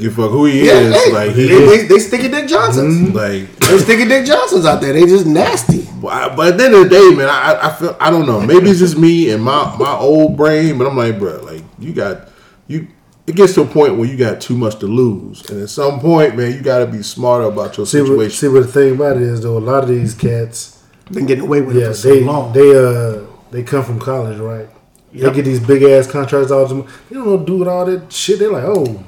You 0.00 0.10
fuck 0.10 0.32
who 0.32 0.46
he 0.46 0.66
Yeah, 0.66 0.80
is, 0.80 0.94
hey, 1.04 1.12
like 1.12 1.30
he 1.30 1.46
they, 1.46 1.52
is, 1.54 1.70
they, 1.82 1.86
they 1.94 1.98
sticky 2.00 2.26
Dick 2.28 2.48
Johnsons. 2.48 3.08
Mm-hmm. 3.08 3.16
like 3.16 3.56
They 3.70 3.78
sticky 3.78 4.06
Dick 4.06 4.26
Johnsons 4.26 4.66
out 4.66 4.80
there. 4.80 4.92
They 4.92 5.02
just 5.06 5.26
nasty. 5.26 5.86
But, 6.02 6.08
I, 6.08 6.34
but 6.34 6.48
at 6.48 6.58
the 6.58 6.64
end 6.64 6.74
of 6.74 6.82
the 6.82 6.88
day, 6.88 7.14
man, 7.14 7.28
I, 7.28 7.52
I- 7.52 7.68
I 7.68 7.72
feel 7.72 7.96
I 8.00 8.10
don't 8.10 8.26
know. 8.26 8.40
Maybe 8.40 8.68
it's 8.68 8.80
just 8.80 8.98
me 8.98 9.30
and 9.30 9.44
my 9.44 9.76
my 9.78 9.92
old 9.96 10.36
brain, 10.36 10.76
but 10.76 10.88
I'm 10.88 10.96
like, 10.96 11.20
bro, 11.20 11.40
like 11.44 11.62
you 11.78 11.92
got 11.92 12.28
you. 12.66 12.88
It 13.26 13.34
gets 13.34 13.54
to 13.54 13.62
a 13.62 13.66
point 13.66 13.96
where 13.96 14.08
you 14.08 14.16
got 14.16 14.40
too 14.40 14.56
much 14.56 14.78
to 14.78 14.86
lose, 14.86 15.48
and 15.50 15.60
at 15.62 15.68
some 15.68 15.98
point, 15.98 16.36
man, 16.36 16.52
you 16.52 16.60
got 16.62 16.78
to 16.78 16.86
be 16.86 17.02
smarter 17.02 17.44
about 17.46 17.76
your 17.76 17.84
see, 17.86 18.00
what, 18.00 18.06
situation. 18.08 18.30
see 18.30 18.48
what 18.48 18.62
the 18.66 18.72
thing 18.72 18.94
about 18.94 19.16
it 19.16 19.22
is 19.22 19.42
though. 19.42 19.58
A 19.58 19.60
lot 19.60 19.82
of 19.82 19.88
these 19.88 20.14
cats, 20.14 20.82
Been 21.10 21.26
getting 21.26 21.44
away 21.44 21.60
with 21.60 21.76
yeah, 21.76 21.86
it 21.86 21.88
for 21.88 21.94
so 21.94 22.08
they 22.08 22.22
long. 22.24 22.52
they 22.52 22.76
uh 22.76 23.26
they 23.50 23.62
come 23.64 23.84
from 23.84 23.98
college, 23.98 24.38
right? 24.38 24.68
Yep. 25.12 25.30
They 25.30 25.36
get 25.36 25.44
these 25.44 25.60
big 25.60 25.82
ass 25.82 26.06
contracts 26.10 26.50
all 26.52 26.66
the 26.66 26.82
time. 26.82 26.92
They 27.08 27.16
don't 27.16 27.26
know 27.26 27.38
do 27.44 27.58
with 27.58 27.68
all 27.68 27.84
that 27.86 28.12
shit. 28.12 28.38
They're 28.38 28.52
like, 28.52 28.64
oh, 28.64 29.02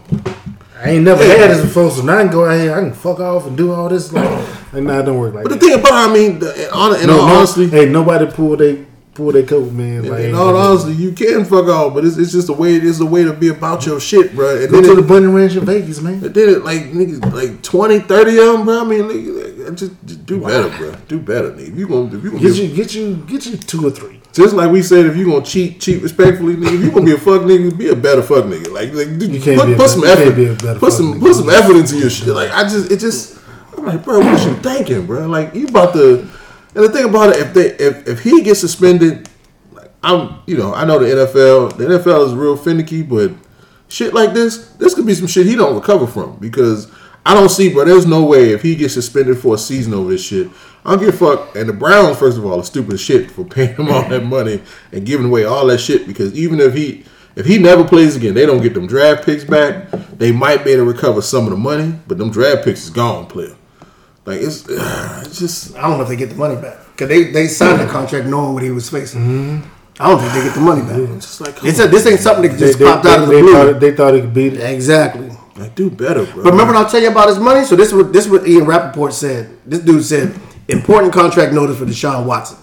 I 0.80 0.90
ain't 0.90 1.04
never 1.04 1.22
had 1.24 1.50
this 1.50 1.60
before, 1.62 1.90
so 1.90 2.02
now 2.02 2.18
I 2.18 2.22
can 2.22 2.32
go 2.32 2.44
out 2.44 2.58
here, 2.58 2.74
I 2.74 2.80
can 2.80 2.92
fuck 2.92 3.18
off 3.20 3.46
and 3.46 3.56
do 3.56 3.72
all 3.72 3.88
this. 3.88 4.12
Like, 4.12 4.24
And 4.72 4.86
nah, 4.86 5.00
it 5.00 5.02
don't 5.04 5.18
work 5.18 5.34
like 5.34 5.44
But 5.44 5.52
the 5.54 5.58
thing 5.58 5.78
about 5.78 5.92
it, 5.92 6.10
I 6.10 6.12
mean, 6.12 6.38
the, 6.38 6.64
in, 6.66 6.70
hon- 6.72 7.00
in 7.00 7.06
no, 7.08 7.20
all 7.20 7.26
no, 7.28 7.36
honesty, 7.38 7.68
hey, 7.68 7.86
nobody 7.88 8.26
pulled 8.26 8.60
they 8.60 8.84
pull 9.18 9.32
their 9.32 9.44
coat, 9.44 9.72
man. 9.72 10.04
in, 10.04 10.10
Like, 10.10 10.24
in 10.26 10.34
all 10.36 10.56
honesty, 10.56 10.92
you 10.94 11.10
can 11.10 11.44
fuck 11.44 11.66
off, 11.66 11.92
but 11.92 12.04
it's, 12.04 12.16
it's 12.16 12.30
just 12.30 12.46
the 12.46 12.52
way 12.52 12.76
it 12.76 12.84
is 12.84 12.98
the 12.98 13.04
way 13.06 13.24
to 13.24 13.32
be 13.32 13.48
about 13.48 13.84
your 13.84 13.98
shit, 13.98 14.32
bro. 14.34 14.56
And 14.56 14.70
go 14.70 14.80
to 14.80 14.92
it, 14.92 14.94
the 14.94 15.02
Bunny 15.02 15.26
Ranch 15.26 15.56
in 15.56 15.64
Vegas, 15.66 16.00
man. 16.00 16.24
It 16.24 16.32
did 16.32 16.48
it 16.48 16.64
like 16.64 16.92
niggas 16.92 17.32
like 17.32 17.60
20, 17.62 17.98
30 17.98 18.30
of 18.30 18.36
them, 18.36 18.64
bro. 18.64 18.80
I 18.80 18.84
mean, 18.84 19.08
like, 19.08 19.74
just, 19.74 19.92
just 20.06 20.24
do 20.24 20.40
better, 20.40 20.70
bro. 20.78 20.94
Do 21.08 21.18
better, 21.18 21.50
nigga. 21.50 21.68
If 21.72 21.76
you 21.76 21.88
gonna, 21.88 22.16
if 22.16 22.22
you 22.22 22.30
gonna 22.30 22.42
Get 22.42 22.52
be, 22.54 22.66
you, 22.66 22.74
get 22.76 22.94
you, 22.94 23.16
get 23.26 23.46
you 23.46 23.56
two 23.56 23.84
or 23.86 23.90
three. 23.90 24.20
just 24.32 24.54
like 24.54 24.70
we 24.70 24.82
said, 24.82 25.04
if 25.06 25.16
you 25.16 25.26
gonna 25.26 25.44
cheat, 25.44 25.80
cheat 25.80 26.00
respectfully, 26.00 26.54
nigga. 26.54 26.74
If 26.76 26.84
you 26.84 26.90
gonna 26.92 27.06
be 27.06 27.12
a 27.12 27.18
fuck 27.18 27.42
nigga, 27.42 27.76
be 27.76 27.88
a 27.88 27.96
better 27.96 28.22
fuck 28.22 28.44
nigga. 28.44 28.70
Like, 28.70 28.92
like 28.94 29.18
dude, 29.18 29.34
You 29.34 29.40
can't 29.40 29.58
put, 29.58 29.66
be 29.66 29.72
a 29.72 29.76
put 29.76 29.90
some 29.90 30.04
effort, 30.04 30.36
be 30.36 30.46
a 30.46 30.54
better 30.54 30.78
put 30.78 30.90
fuck 30.90 30.92
some, 30.92 31.14
nigga. 31.14 31.20
put 31.20 31.34
some 31.34 31.50
effort 31.50 31.74
into 31.76 31.98
your 31.98 32.10
shit. 32.10 32.28
Like, 32.28 32.52
I 32.52 32.62
just, 32.62 32.92
it 32.92 33.00
just, 33.00 33.36
I'm 33.76 33.84
like, 33.84 34.04
bro, 34.04 34.20
what 34.20 34.46
you 34.46 34.54
thinking, 34.62 35.06
bro? 35.06 35.26
Like, 35.26 35.54
you 35.56 35.66
about 35.66 35.92
to, 35.94 36.28
and 36.78 36.86
the 36.86 36.92
thing 36.92 37.08
about 37.08 37.30
it, 37.30 37.40
if 37.40 37.54
they, 37.54 37.70
if, 37.84 38.06
if 38.06 38.20
he 38.20 38.40
gets 38.40 38.60
suspended, 38.60 39.28
I'm, 40.00 40.38
you 40.46 40.56
know, 40.56 40.72
I 40.72 40.84
know 40.84 41.00
the 41.00 41.06
NFL, 41.06 41.76
the 41.76 41.86
NFL 41.86 42.28
is 42.28 42.34
real 42.34 42.56
finicky, 42.56 43.02
but 43.02 43.32
shit 43.88 44.14
like 44.14 44.32
this, 44.32 44.68
this 44.74 44.94
could 44.94 45.04
be 45.04 45.14
some 45.14 45.26
shit 45.26 45.46
he 45.46 45.56
don't 45.56 45.74
recover 45.74 46.06
from 46.06 46.36
because 46.36 46.88
I 47.26 47.34
don't 47.34 47.48
see, 47.48 47.72
bro. 47.72 47.84
There's 47.84 48.06
no 48.06 48.24
way 48.24 48.52
if 48.52 48.62
he 48.62 48.76
gets 48.76 48.94
suspended 48.94 49.38
for 49.38 49.56
a 49.56 49.58
season 49.58 49.92
over 49.92 50.10
this 50.10 50.24
shit. 50.24 50.52
I 50.84 50.90
don't 50.90 51.00
give 51.00 51.20
a 51.20 51.36
fuck. 51.36 51.56
And 51.56 51.68
the 51.68 51.72
Browns, 51.72 52.16
first 52.16 52.38
of 52.38 52.46
all, 52.46 52.60
are 52.60 52.64
stupid 52.64 52.92
as 52.92 53.00
shit 53.00 53.28
for 53.28 53.44
paying 53.44 53.74
him 53.74 53.88
all 53.88 54.08
that 54.08 54.22
money 54.22 54.62
and 54.92 55.04
giving 55.04 55.26
away 55.26 55.46
all 55.46 55.66
that 55.66 55.78
shit 55.78 56.06
because 56.06 56.32
even 56.38 56.60
if 56.60 56.74
he 56.74 57.04
if 57.34 57.44
he 57.44 57.58
never 57.58 57.82
plays 57.82 58.14
again, 58.14 58.34
they 58.34 58.46
don't 58.46 58.62
get 58.62 58.74
them 58.74 58.86
draft 58.86 59.26
picks 59.26 59.42
back. 59.42 59.90
They 60.16 60.30
might 60.30 60.64
be 60.64 60.70
able 60.70 60.84
to 60.84 60.92
recover 60.92 61.22
some 61.22 61.42
of 61.42 61.50
the 61.50 61.56
money, 61.56 61.94
but 62.06 62.18
them 62.18 62.30
draft 62.30 62.64
picks 62.64 62.84
is 62.84 62.90
gone, 62.90 63.26
player. 63.26 63.56
Like 64.28 64.40
it's, 64.42 64.64
it's 64.68 65.38
just 65.38 65.76
I 65.76 65.82
don't 65.82 65.96
know 65.98 66.02
if 66.02 66.08
they 66.08 66.16
get 66.16 66.28
the 66.30 66.36
money 66.36 66.56
back 66.56 66.76
because 66.92 67.08
they, 67.08 67.30
they 67.32 67.48
signed 67.48 67.80
the 67.80 67.86
contract 67.86 68.26
knowing 68.26 68.54
what 68.54 68.62
he 68.62 68.70
was 68.70 68.88
facing. 68.90 69.20
Mm-hmm. 69.20 69.68
I 70.00 70.08
don't 70.10 70.20
think 70.20 70.32
they 70.32 70.42
get 70.44 70.54
the 70.54 70.60
money 70.60 70.82
back. 70.82 70.96
it's 71.16 71.26
just 71.26 71.40
like 71.40 71.56
come 71.56 71.68
It's 71.68 71.80
a, 71.80 71.88
this 71.88 72.06
ain't 72.06 72.20
something 72.20 72.48
that 72.50 72.56
They, 72.58 72.66
just 72.66 72.78
they, 72.78 72.84
popped 72.84 73.04
out 73.06 73.20
of 73.22 73.28
the 73.28 73.34
they 73.34 73.40
blue. 73.42 73.52
thought, 73.72 73.80
they 73.80 73.96
thought 73.96 74.14
he 74.14 74.20
could 74.20 74.32
beat 74.34 74.52
it. 74.54 74.60
exactly. 74.60 75.28
on, 75.30 75.38
like 75.56 75.74
do 75.74 75.90
better, 75.90 76.24
bro. 76.24 76.44
But 76.44 76.52
remember, 76.52 76.72
what 76.74 76.84
I'll 76.84 76.90
tell 76.90 77.02
you 77.02 77.10
about 77.10 77.28
his 77.28 77.38
money. 77.40 77.64
So 77.64 77.74
this 77.74 77.88
is 77.88 77.94
what 77.94 78.12
this 78.12 78.26
is 78.26 78.30
what 78.30 78.46
Ian 78.46 78.64
Rapoport 78.66 79.12
said. 79.12 79.58
This 79.66 79.80
dude 79.80 80.04
said 80.04 80.38
important 80.68 81.12
contract 81.12 81.52
notice 81.52 81.78
for 81.78 81.84
Deshaun 81.86 82.26
Watson, 82.26 82.58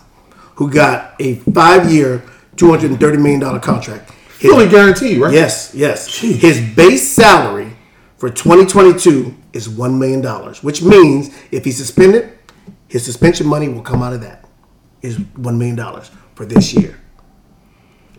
who 0.55 0.71
got 0.71 1.15
a 1.19 1.35
five-year, 1.35 2.23
two 2.55 2.69
hundred 2.69 2.91
and 2.91 2.99
thirty 2.99 3.17
million 3.17 3.39
dollar 3.41 3.59
contract. 3.59 4.11
His- 4.39 4.51
fully 4.51 4.69
guaranteed, 4.69 5.17
right? 5.19 5.33
Yes, 5.33 5.73
yes. 5.73 6.07
Jeez. 6.09 6.35
His 6.35 6.61
base 6.75 7.09
salary 7.09 7.64
for 8.17 8.29
2022 8.29 9.35
is 9.53 9.67
$1 9.67 9.97
million, 9.97 10.23
which 10.61 10.81
means 10.81 11.35
if 11.51 11.65
he's 11.65 11.77
suspended, 11.77 12.37
his 12.87 13.03
suspension 13.03 13.45
money 13.47 13.67
will 13.67 13.81
come 13.81 14.01
out 14.01 14.13
of 14.13 14.21
that. 14.21 14.45
Is 15.01 15.17
$1 15.17 15.57
million 15.57 16.01
for 16.33 16.45
this 16.45 16.73
year. 16.73 16.99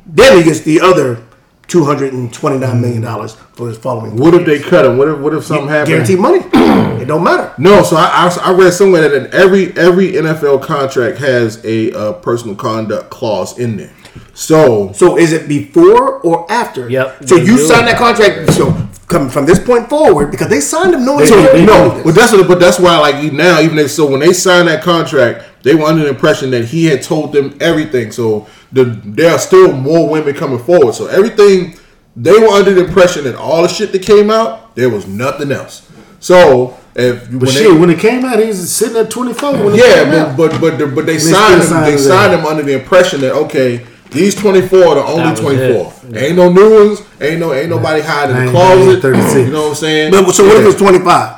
Then 0.06 0.38
he 0.38 0.44
gets 0.44 0.60
the 0.60 0.80
other 0.80 1.24
$229 1.68 2.80
million 2.80 3.28
for 3.54 3.68
his 3.68 3.76
following. 3.76 4.16
What 4.16 4.34
if 4.34 4.46
they 4.46 4.60
cut 4.60 4.84
him? 4.84 4.98
What 4.98 5.08
if 5.08 5.18
what 5.18 5.34
if 5.34 5.44
something 5.44 5.68
happens? 5.68 5.88
Guaranteed 5.88 6.18
money. 6.20 6.38
it 7.02 7.06
don't 7.06 7.24
matter. 7.24 7.52
No, 7.58 7.82
so 7.82 7.96
I, 7.96 8.28
I, 8.28 8.50
I 8.50 8.52
read 8.52 8.72
somewhere 8.72 9.08
that 9.08 9.34
every 9.34 9.76
every 9.76 10.12
NFL 10.12 10.62
contract 10.62 11.18
has 11.18 11.64
a 11.64 11.90
uh, 11.92 12.12
personal 12.14 12.54
conduct 12.54 13.10
clause 13.10 13.58
in 13.58 13.76
there. 13.76 13.92
So 14.36 14.92
So 14.92 15.16
is 15.16 15.32
it 15.32 15.48
before 15.48 16.20
or 16.20 16.50
after? 16.52 16.88
Yep. 16.88 17.26
So 17.26 17.36
you 17.36 17.56
do. 17.56 17.58
sign 17.58 17.86
that 17.86 17.96
contract. 17.96 18.52
So 18.52 18.86
coming 19.08 19.30
from 19.30 19.46
this 19.46 19.58
point 19.58 19.88
forward, 19.88 20.30
because 20.30 20.48
they 20.48 20.60
signed 20.60 20.92
him 20.94 21.04
knowing 21.04 21.26
so, 21.26 21.40
they 21.40 21.64
no, 21.64 22.02
but 22.04 22.14
that's 22.14 22.32
what, 22.32 22.46
but 22.46 22.60
that's 22.60 22.78
why 22.78 22.98
like 22.98 23.32
now 23.32 23.60
even 23.60 23.78
if, 23.78 23.90
so 23.90 24.10
when 24.10 24.20
they 24.20 24.32
signed 24.32 24.68
that 24.68 24.82
contract, 24.82 25.44
they 25.62 25.74
were 25.74 25.84
under 25.84 26.02
the 26.02 26.10
impression 26.10 26.50
that 26.50 26.66
he 26.66 26.84
had 26.86 27.02
told 27.02 27.32
them 27.32 27.56
everything. 27.60 28.12
So 28.12 28.46
the, 28.72 28.84
there 29.04 29.32
are 29.32 29.38
still 29.38 29.72
more 29.72 30.08
women 30.08 30.34
coming 30.34 30.58
forward. 30.58 30.94
So 30.94 31.06
everything 31.06 31.78
they 32.14 32.32
were 32.38 32.48
under 32.48 32.74
the 32.74 32.84
impression 32.86 33.24
that 33.24 33.36
all 33.36 33.62
the 33.62 33.68
shit 33.68 33.92
that 33.92 34.02
came 34.02 34.30
out, 34.30 34.74
there 34.74 34.90
was 34.90 35.06
nothing 35.06 35.50
else. 35.52 35.90
So 36.20 36.76
if 36.94 37.30
But 37.30 37.42
when 37.42 37.50
shit, 37.50 37.70
they, 37.72 37.78
when 37.78 37.90
it 37.90 37.98
came 38.00 38.24
out, 38.24 38.38
he 38.38 38.46
was 38.46 38.74
sitting 38.74 38.96
at 38.96 39.10
24. 39.10 39.52
When 39.52 39.74
it 39.74 39.78
Yeah, 39.78 40.04
came 40.04 40.36
but 40.36 40.36
but 40.36 40.60
but, 40.60 40.78
the, 40.78 40.86
but 40.88 41.06
they 41.06 41.18
still 41.18 41.34
signed 41.34 41.62
him. 41.62 41.68
signed 41.68 41.86
They 41.86 41.98
signed 41.98 42.34
him 42.34 42.44
under 42.46 42.62
the 42.62 42.72
impression 42.78 43.20
that 43.20 43.32
okay, 43.32 43.86
these 44.10 44.34
twenty 44.34 44.62
four 44.66 44.84
are 44.88 44.94
the 44.96 45.04
only 45.04 45.34
twenty 45.36 45.58
four. 45.72 45.92
it. 46.08 46.16
Ain't 46.16 46.36
no 46.36 46.50
new 46.52 46.86
ones. 46.88 47.02
Ain't 47.20 47.40
no 47.40 47.52
ain't 47.52 47.68
nobody 47.70 48.00
hiding 48.00 48.36
in 48.36 48.46
the 48.46 48.52
Nine, 48.52 48.78
nine, 48.78 48.84
closet. 48.84 49.02
36. 49.02 49.34
You 49.34 49.52
know 49.52 49.62
what 49.62 49.68
I'm 49.70 49.74
saying? 49.74 50.10
But 50.12 50.32
so 50.32 50.46
what 50.46 50.56
if 50.60 50.66
it's 50.66 50.78
25? 50.78 51.36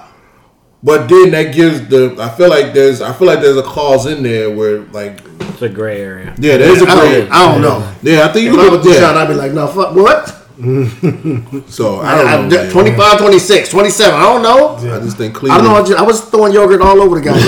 But 0.82 1.08
then 1.08 1.30
that 1.32 1.52
gives 1.54 1.88
the. 1.88 2.14
I 2.20 2.28
feel 2.36 2.48
like 2.48 2.72
there's. 2.72 3.00
I 3.02 3.12
feel 3.12 3.26
like 3.26 3.40
there's 3.40 3.56
a 3.56 3.62
clause 3.64 4.06
in 4.06 4.22
there 4.22 4.48
where 4.54 4.78
like. 4.92 5.22
It's 5.40 5.62
a 5.62 5.68
gray 5.68 6.00
area. 6.00 6.34
Yeah, 6.38 6.56
there's 6.56 6.80
a 6.82 6.84
gray. 6.84 7.20
don't, 7.22 7.32
I 7.32 7.52
don't 7.52 7.62
know. 7.62 7.94
Yeah, 8.02 8.26
I 8.26 8.28
think 8.32 8.44
you 8.44 8.54
If 8.54 8.60
I 8.60 8.68
look 8.68 8.80
at 8.80 8.86
Deshaun, 8.86 9.00
that. 9.00 9.16
I'd 9.16 9.26
be 9.28 9.34
like, 9.34 9.52
no, 9.52 9.66
fuck, 9.66 9.94
what? 9.96 10.34
So 11.68 11.96
I 12.00 12.12
I, 12.12 12.16
don't 12.16 12.26
I, 12.26 12.48
know. 12.48 12.48
man. 12.64 12.70
25, 12.72 13.18
26, 13.18 13.68
27. 13.70 14.14
I 14.14 14.22
don't 14.22 14.42
know. 14.42 14.76
I 14.76 15.00
just 15.00 15.16
think 15.16 15.36
I 15.44 15.56
don't 15.56 15.64
know. 15.64 15.74
I, 15.74 15.80
just, 15.82 15.92
I 15.98 16.02
was 16.02 16.20
throwing 16.20 16.52
yogurt 16.52 16.80
all 16.80 17.00
over 17.00 17.18
the 17.20 17.24
guy. 17.24 17.38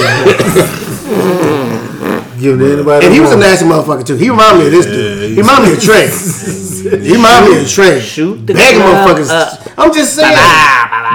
Giving 2.40 2.66
anybody. 2.66 3.04
and 3.06 3.14
he 3.14 3.20
was 3.20 3.32
a 3.32 3.36
nasty 3.36 3.66
motherfucker 3.66 4.06
too. 4.06 4.16
He 4.16 4.30
reminded 4.30 4.58
me 4.60 4.66
of 4.66 4.72
this 4.72 4.86
dude. 4.86 5.30
He 5.32 5.40
reminded 5.40 5.68
me 5.68 5.76
of 5.76 5.82
Tre. 5.82 6.08
he 7.06 7.12
reminded 7.12 7.50
me 7.54 7.60
of 7.62 7.68
Tre. 7.68 8.00
Shoot 8.00 8.46
the 8.46 8.54
Begging 8.54 8.80
motherfuckers. 8.80 9.28
up. 9.30 9.78
I'm 9.78 9.92
just 9.92 10.16
saying. 10.16 10.34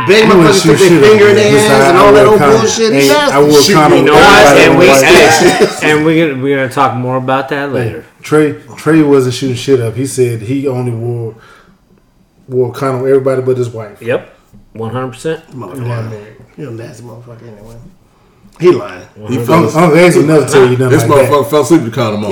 Begging 0.07 0.29
motherfuckers 0.29 0.61
shoot 0.63 0.71
to 0.71 0.77
stick 0.77 0.89
their 0.89 1.01
finger 1.01 1.27
in 1.29 1.35
their 1.35 1.51
man. 1.51 1.69
hands 1.71 1.89
and 1.89 1.97
all 1.97 2.13
that 2.13 2.25
old 2.27 2.39
bullshit. 2.39 2.93
Hey, 2.93 3.01
He's 3.01 3.11
I 3.11 3.39
will 3.39 3.47
nasty. 3.47 3.73
comment. 3.73 4.01
You 4.01 4.05
know 4.07 4.15
And, 4.65 4.77
we, 4.79 4.89
and, 4.89 5.83
and 5.83 6.05
we're 6.05 6.27
gonna 6.29 6.43
we're 6.43 6.57
gonna 6.57 6.69
talk 6.71 6.95
more 6.95 7.17
about 7.17 7.49
that 7.49 7.71
later. 7.71 8.05
Tre 8.21 8.61
Tre 8.77 9.01
wasn't 9.01 9.33
shooting 9.35 9.55
shit 9.55 9.79
up. 9.79 9.95
He 9.95 10.05
said 10.05 10.41
he 10.43 10.67
only 10.67 10.91
wore 10.91 11.35
wore 12.47 12.69
a 12.69 12.73
condom 12.73 13.01
everybody 13.07 13.41
but 13.41 13.57
his 13.57 13.69
wife. 13.69 14.01
Yep, 14.01 14.29
one 14.73 14.91
hundred 14.91 15.13
percent. 15.13 15.47
Motherfucker. 15.51 16.35
You're 16.57 16.69
a 16.69 16.73
nasty 16.73 17.03
motherfucker 17.03 17.47
anyway. 17.47 17.75
He 18.59 18.71
lying. 18.71 19.07
He 19.27 19.37
I'm, 19.37 19.45
fell, 19.45 19.69
I'm 19.77 19.97
asking 19.97 20.27
never 20.27 20.45
tell 20.45 20.63
you 20.69 20.77
nothing 20.77 20.89
this 20.97 21.07
like 21.07 21.09
that. 21.09 21.29
motherfucker 21.31 21.49
fell 21.49 21.61
asleep 21.61 21.81
with 21.83 21.91
the 21.91 21.95
condom 21.95 22.25
on. 22.25 22.31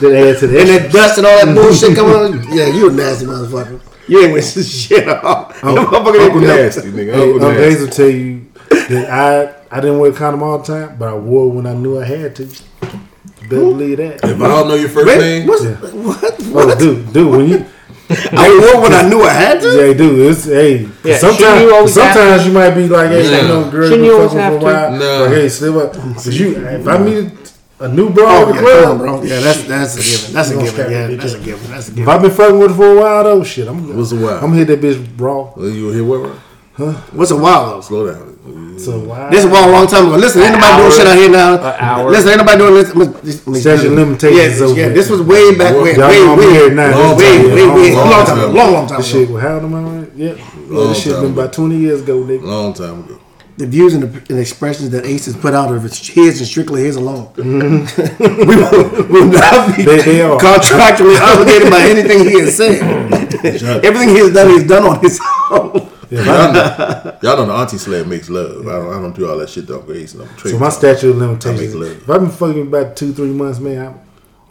That 0.00 0.12
add 0.12 0.38
to 0.40 0.46
And 0.46 0.68
that. 0.68 0.82
that 0.82 0.92
dust 0.92 1.18
and 1.18 1.26
all 1.26 1.46
that 1.46 1.54
bullshit 1.54 1.96
coming 1.96 2.14
on. 2.14 2.56
Yeah, 2.56 2.66
you 2.68 2.88
a 2.88 2.92
nasty 2.92 3.26
motherfucker. 3.26 3.80
You 4.08 4.24
ain't 4.24 4.32
with 4.32 4.44
some 4.44 4.62
shit 4.62 5.08
off. 5.08 5.58
Oh, 5.62 5.74
that 5.74 5.86
motherfucker 5.86 6.20
Uncle 6.24 6.40
didn't. 6.40 6.56
Nasty, 6.56 6.90
nigga. 6.90 7.12
Hey, 7.14 7.22
Uncle 7.32 7.34
Uncle 7.46 7.52
Nasty. 7.52 7.64
Ace 7.64 7.80
will 7.80 7.88
tell 7.88 8.08
you 8.10 8.46
that 8.88 9.10
I 9.10 9.76
I 9.76 9.80
didn't 9.80 9.98
wear 10.00 10.10
a 10.10 10.14
condom 10.14 10.42
all 10.42 10.58
the 10.58 10.64
time, 10.64 10.96
but 10.98 11.08
I 11.08 11.14
wore 11.14 11.46
it 11.52 11.54
when 11.54 11.66
I 11.66 11.74
knew 11.74 12.00
I 12.00 12.04
had 12.04 12.34
to. 12.36 12.44
You 12.44 13.48
better 13.48 13.60
believe 13.62 13.96
that. 13.98 14.16
If 14.24 14.40
I 14.40 14.48
don't 14.48 14.68
know 14.68 14.74
your 14.74 14.88
first 14.88 15.06
Wait, 15.06 15.18
name, 15.18 15.46
what's, 15.46 15.64
Yeah. 15.64 15.74
what? 15.76 16.34
Oh, 16.54 16.74
dude, 16.78 17.12
dude, 17.12 17.30
when 17.30 17.48
you 17.48 17.66
I 18.32 18.48
wore 18.72 18.82
when 18.82 18.92
I 18.92 19.08
knew 19.08 19.22
I 19.22 19.30
had 19.32 19.60
to. 19.60 19.68
yeah, 19.68 19.92
dude, 19.94 20.30
it's 20.30 20.44
hey. 20.44 20.88
Yeah, 21.04 21.18
sometimes, 21.18 21.60
you 21.62 21.88
sometimes 21.88 22.46
you 22.46 22.52
might 22.52 22.70
be 22.74 22.88
like, 22.88 23.08
hey, 23.10 23.30
Yeah. 23.30 23.42
you 23.42 23.48
know, 23.48 23.70
girl, 23.70 23.88
Shouldn't 23.88 24.04
you 24.04 24.12
you 24.12 24.18
been 24.18 24.28
always 24.28 24.32
fucking 24.32 24.60
for 24.60 24.70
a 24.70 24.74
have 24.74 24.90
while. 24.90 24.92
to? 24.92 24.98
No. 24.98 25.24
Like, 25.24 25.34
hey, 25.34 25.48
slip 25.48 25.74
up. 25.76 25.92
Cause 25.94 26.38
you, 26.38 26.56
if 26.66 26.86
I 26.88 26.98
meet 26.98 27.32
a 27.80 27.88
new 27.88 28.10
bro 28.10 28.24
Oh, 28.26 28.42
at 28.42 28.48
the 28.48 28.54
yeah, 28.54 28.60
club, 28.82 28.98
bro. 28.98 29.22
Yeah, 29.22 29.40
that's 29.40 29.64
that's 29.64 29.94
a 29.96 30.02
given. 30.02 30.34
That's 30.34 30.50
a 30.50 30.56
given. 30.58 30.90
Yeah, 30.92 31.06
that's 31.16 31.34
a 31.34 31.38
given. 31.40 31.70
That's 31.70 31.88
a 31.88 31.90
given. 31.90 32.02
if. 32.04 32.08
I've 32.14 32.22
been 32.22 32.30
fucking 32.30 32.58
with 32.58 32.70
her 32.70 32.76
for 32.76 32.92
a 32.96 33.00
while 33.00 33.24
though, 33.24 33.44
shit, 33.44 33.66
I'm 33.68 33.96
What's 33.96 34.12
a 34.12 34.16
while? 34.16 34.34
I'm 34.36 34.40
gonna 34.52 34.56
hit 34.56 34.68
that 34.68 34.80
bitch 34.80 35.08
raw. 35.18 35.52
Well, 35.56 35.68
you 35.70 35.90
here 35.90 36.04
what? 36.04 36.38
Huh? 36.74 36.92
What's 37.12 37.30
a 37.30 37.36
while 37.36 37.66
though? 37.70 37.80
Slow 37.80 38.12
down. 38.12 38.31
So 38.76 38.98
why? 39.06 39.30
This 39.30 39.44
is 39.44 39.50
a 39.50 39.54
long 39.54 39.86
time 39.86 40.06
ago. 40.08 40.16
Listen, 40.16 40.42
ain't 40.42 40.52
nobody 40.54 40.72
doing 40.76 40.84
hour. 40.86 40.90
shit 40.90 41.06
out 41.06 41.16
here 41.16 41.28
now. 41.30 41.54
An 41.54 41.74
hour. 41.78 42.10
Listen, 42.10 42.28
ain't 42.30 42.38
nobody 42.38 42.58
doing 42.58 42.74
this. 42.74 42.90
I'm 42.90 42.98
gonna- 42.98 43.20
this- 43.22 43.46
let 43.46 43.54
me- 43.54 43.60
Statute 43.60 43.86
of 43.86 43.92
limitations 43.92 44.58
Yeah, 44.60 44.66
over. 44.66 44.80
yeah. 44.80 44.88
This 44.88 45.08
was 45.10 45.20
way 45.22 45.54
back 45.54 45.74
when. 45.80 45.94
Y'all 45.94 46.08
Way, 46.08 46.34
way, 46.46 46.52
here 46.52 46.70
now. 46.74 46.90
Long 46.98 47.16
way, 47.16 47.24
time 47.38 47.44
way, 47.54 47.62
ago. 47.62 47.74
way, 47.74 47.94
Long 47.94 48.10
long 48.10 48.26
time 48.26 48.36
time, 48.38 48.38
ago. 48.50 48.52
long, 48.58 48.72
long 48.72 48.86
time 48.88 48.96
This 48.98 49.10
ago. 49.10 49.18
shit, 49.20 49.30
well, 49.30 49.40
how 49.42 49.54
old 49.54 49.62
am 49.64 49.74
I? 49.74 49.78
Yeah, 50.16 50.32
yeah 50.32 50.34
Long 50.70 50.88
this 50.88 50.98
shit 50.98 51.12
been 51.14 51.24
ago. 51.26 51.40
about 51.40 51.52
20 51.52 51.76
years 51.76 52.00
ago, 52.00 52.14
nigga. 52.24 52.42
Long 52.44 52.72
time 52.74 52.98
ago. 53.04 53.14
the 53.58 53.66
views 53.66 53.92
and, 53.94 54.02
the, 54.04 54.20
and 54.30 54.40
expressions 54.40 54.90
that 54.90 55.04
Ace 55.06 55.26
has 55.26 55.36
put 55.36 55.52
out 55.54 55.70
are 55.70 55.78
his 55.78 56.38
and 56.40 56.46
strictly 56.48 56.82
his 56.82 56.96
alone. 56.96 57.28
Mm-hmm. 57.36 58.46
we 58.48 58.56
will, 58.56 59.06
will 59.08 59.26
not 59.26 59.76
be 59.76 59.82
They- 59.84 59.98
they 60.02 60.20
are. 60.22 60.36
contractually 60.40 61.16
obligated 61.20 61.70
by 61.70 61.82
anything 61.82 62.24
he 62.28 62.40
has 62.40 62.56
said. 62.56 62.80
Everything 63.84 64.08
he 64.08 64.18
has 64.18 64.32
done, 64.32 64.50
he's 64.50 64.64
done 64.64 64.84
on 64.84 64.98
his 65.00 65.20
own. 65.52 65.86
If 66.12 66.26
Y'all 66.26 66.52
know, 66.52 67.18
y'all 67.22 67.36
know 67.38 67.46
the 67.46 67.52
auntie 67.54 67.78
slab 67.78 68.06
makes 68.06 68.28
love. 68.28 68.68
I 68.68 68.72
don't, 68.72 68.92
I 68.92 69.00
don't 69.00 69.16
do 69.16 69.30
all 69.30 69.38
that 69.38 69.48
shit 69.48 69.66
though. 69.66 69.80
Grace 69.80 70.12
and 70.12 70.28
so 70.40 70.58
my 70.58 70.68
statute 70.68 71.08
of 71.08 71.16
limitations. 71.16 71.74
Love. 71.74 72.02
If 72.02 72.10
I've 72.10 72.20
been 72.20 72.30
fucking 72.30 72.62
about 72.68 72.96
two, 72.96 73.14
three 73.14 73.32
months, 73.32 73.58
man, 73.60 73.78
I 73.80 73.94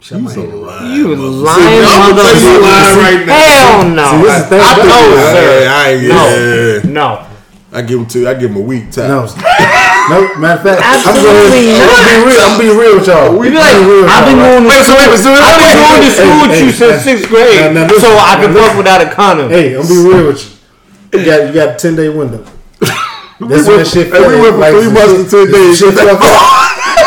shut 0.02 0.20
my 0.20 0.30
You 0.30 0.34
See, 0.34 0.42
lying 0.42 1.84
I'm 1.86 2.16
gonna 2.16 2.34
tell 2.34 2.50
you 2.50 2.58
motherfucker! 2.58 2.62
lying 2.66 2.98
right 2.98 3.26
now. 3.26 3.38
Hell 3.38 3.88
no! 3.94 4.10
See, 4.10 4.22
this 4.26 4.36
is 4.36 4.42
the 4.42 4.48
thing 4.50 4.60
I 4.60 4.76
know, 4.82 5.06
sir. 5.30 5.68
I, 5.70 5.90
ain't, 5.92 6.08
No, 6.10 6.90
yeah. 6.90 6.92
no. 6.92 7.26
I 7.74 7.80
give 7.80 7.98
him 8.00 8.06
two. 8.06 8.26
I 8.28 8.34
give 8.34 8.50
him 8.50 8.56
a 8.56 8.60
week 8.60 8.90
time. 8.90 9.08
No, 9.08 9.22
no. 10.10 10.34
Matter 10.42 10.58
of 10.58 10.62
fact, 10.66 10.82
I'm 10.84 10.98
Absolutely 10.98 11.78
gonna, 11.78 11.86
I'm 11.86 11.94
gonna 11.94 12.10
be 12.10 12.26
real. 12.26 12.42
I'm 12.42 12.58
being 12.60 12.76
real 12.76 12.94
with 12.98 13.06
y'all. 13.06 13.32
You 13.38 13.48
be 13.48 13.56
like, 13.56 13.78
I've 14.10 14.26
been 14.26 14.36
going 14.36 14.66
to 14.66 14.82
school. 14.82 15.38
I've 15.38 15.56
been 15.62 15.78
going 15.78 16.02
to 16.02 16.10
school 16.10 16.36
with 16.42 16.58
you 16.60 16.70
since 16.74 17.00
sixth 17.06 17.28
grade, 17.30 17.72
Now- 17.72 17.86
now 17.86 17.86
listen, 17.86 18.10
so 18.10 18.18
I 18.18 18.34
can 18.42 18.52
now 18.52 18.66
fuck 18.66 18.76
without 18.76 19.00
a 19.00 19.08
condom. 19.14 19.48
Hey, 19.48 19.72
I'm 19.78 19.86
gonna 19.86 19.94
be 19.94 20.08
real 20.10 20.26
with 20.26 20.42
you. 20.44 20.50
You 21.12 21.24
got 21.24 21.46
you 21.48 21.52
got 21.52 21.68
a 21.74 21.78
ten 21.78 21.94
day 21.96 22.08
window. 22.08 22.42
That's 22.80 23.66
when 23.66 23.76
went- 23.82 23.88
shit. 23.88 24.08
hey, 24.12 24.20
we 24.26 24.40
went 24.40 24.54
from 24.54 24.60
like, 24.60 24.72
three 24.72 24.84
some 24.88 24.94
months 24.94 25.12
shit- 25.12 25.30
to 25.30 25.44
10 25.44 25.52
some 25.52 25.52
days. 25.52 25.78
Shit 25.78 25.94
fucked 25.94 26.22
up. 26.24 26.38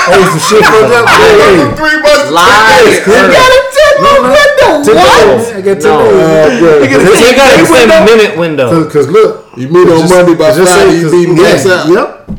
Hey, 0.06 0.22
some 0.30 0.40
shit 0.46 0.64
fucked 0.68 0.94
up. 0.94 1.06
Hey, 1.10 1.74
Three 1.80 1.98
months. 2.04 2.28
Lies. 2.30 2.96
You 3.08 3.24
got 3.34 3.50
a 3.50 3.62
10 3.66 4.04
month 4.06 4.24
window. 4.36 4.74
ten 4.86 4.96
What? 4.96 5.26
days. 5.26 5.46
I 5.56 5.62
got 5.66 5.78
ten 5.82 5.92
No. 5.96 6.06
days. 6.06 6.92
You 6.92 7.16
So 7.16 7.26
you 7.26 7.36
got 7.36 7.50
a 7.50 7.66
Hey, 7.66 7.88
ten 7.88 8.06
minute 8.06 8.38
window. 8.38 8.68
Cause, 8.70 8.94
'cause 8.94 9.08
look, 9.08 9.46
You 9.58 9.70
meet 9.70 9.88
on 9.90 10.00
Just- 10.02 10.14
Monday 10.14 10.36
by 10.36 10.52
just 10.54 10.72
say- 10.72 10.84
Friday. 10.84 10.98
You 11.00 11.04
'cause- 11.04 11.12
beat 11.12 11.30
yeah. 11.30 11.42
Max 11.42 11.66
out. 11.66 11.88
Yep. 11.88 12.30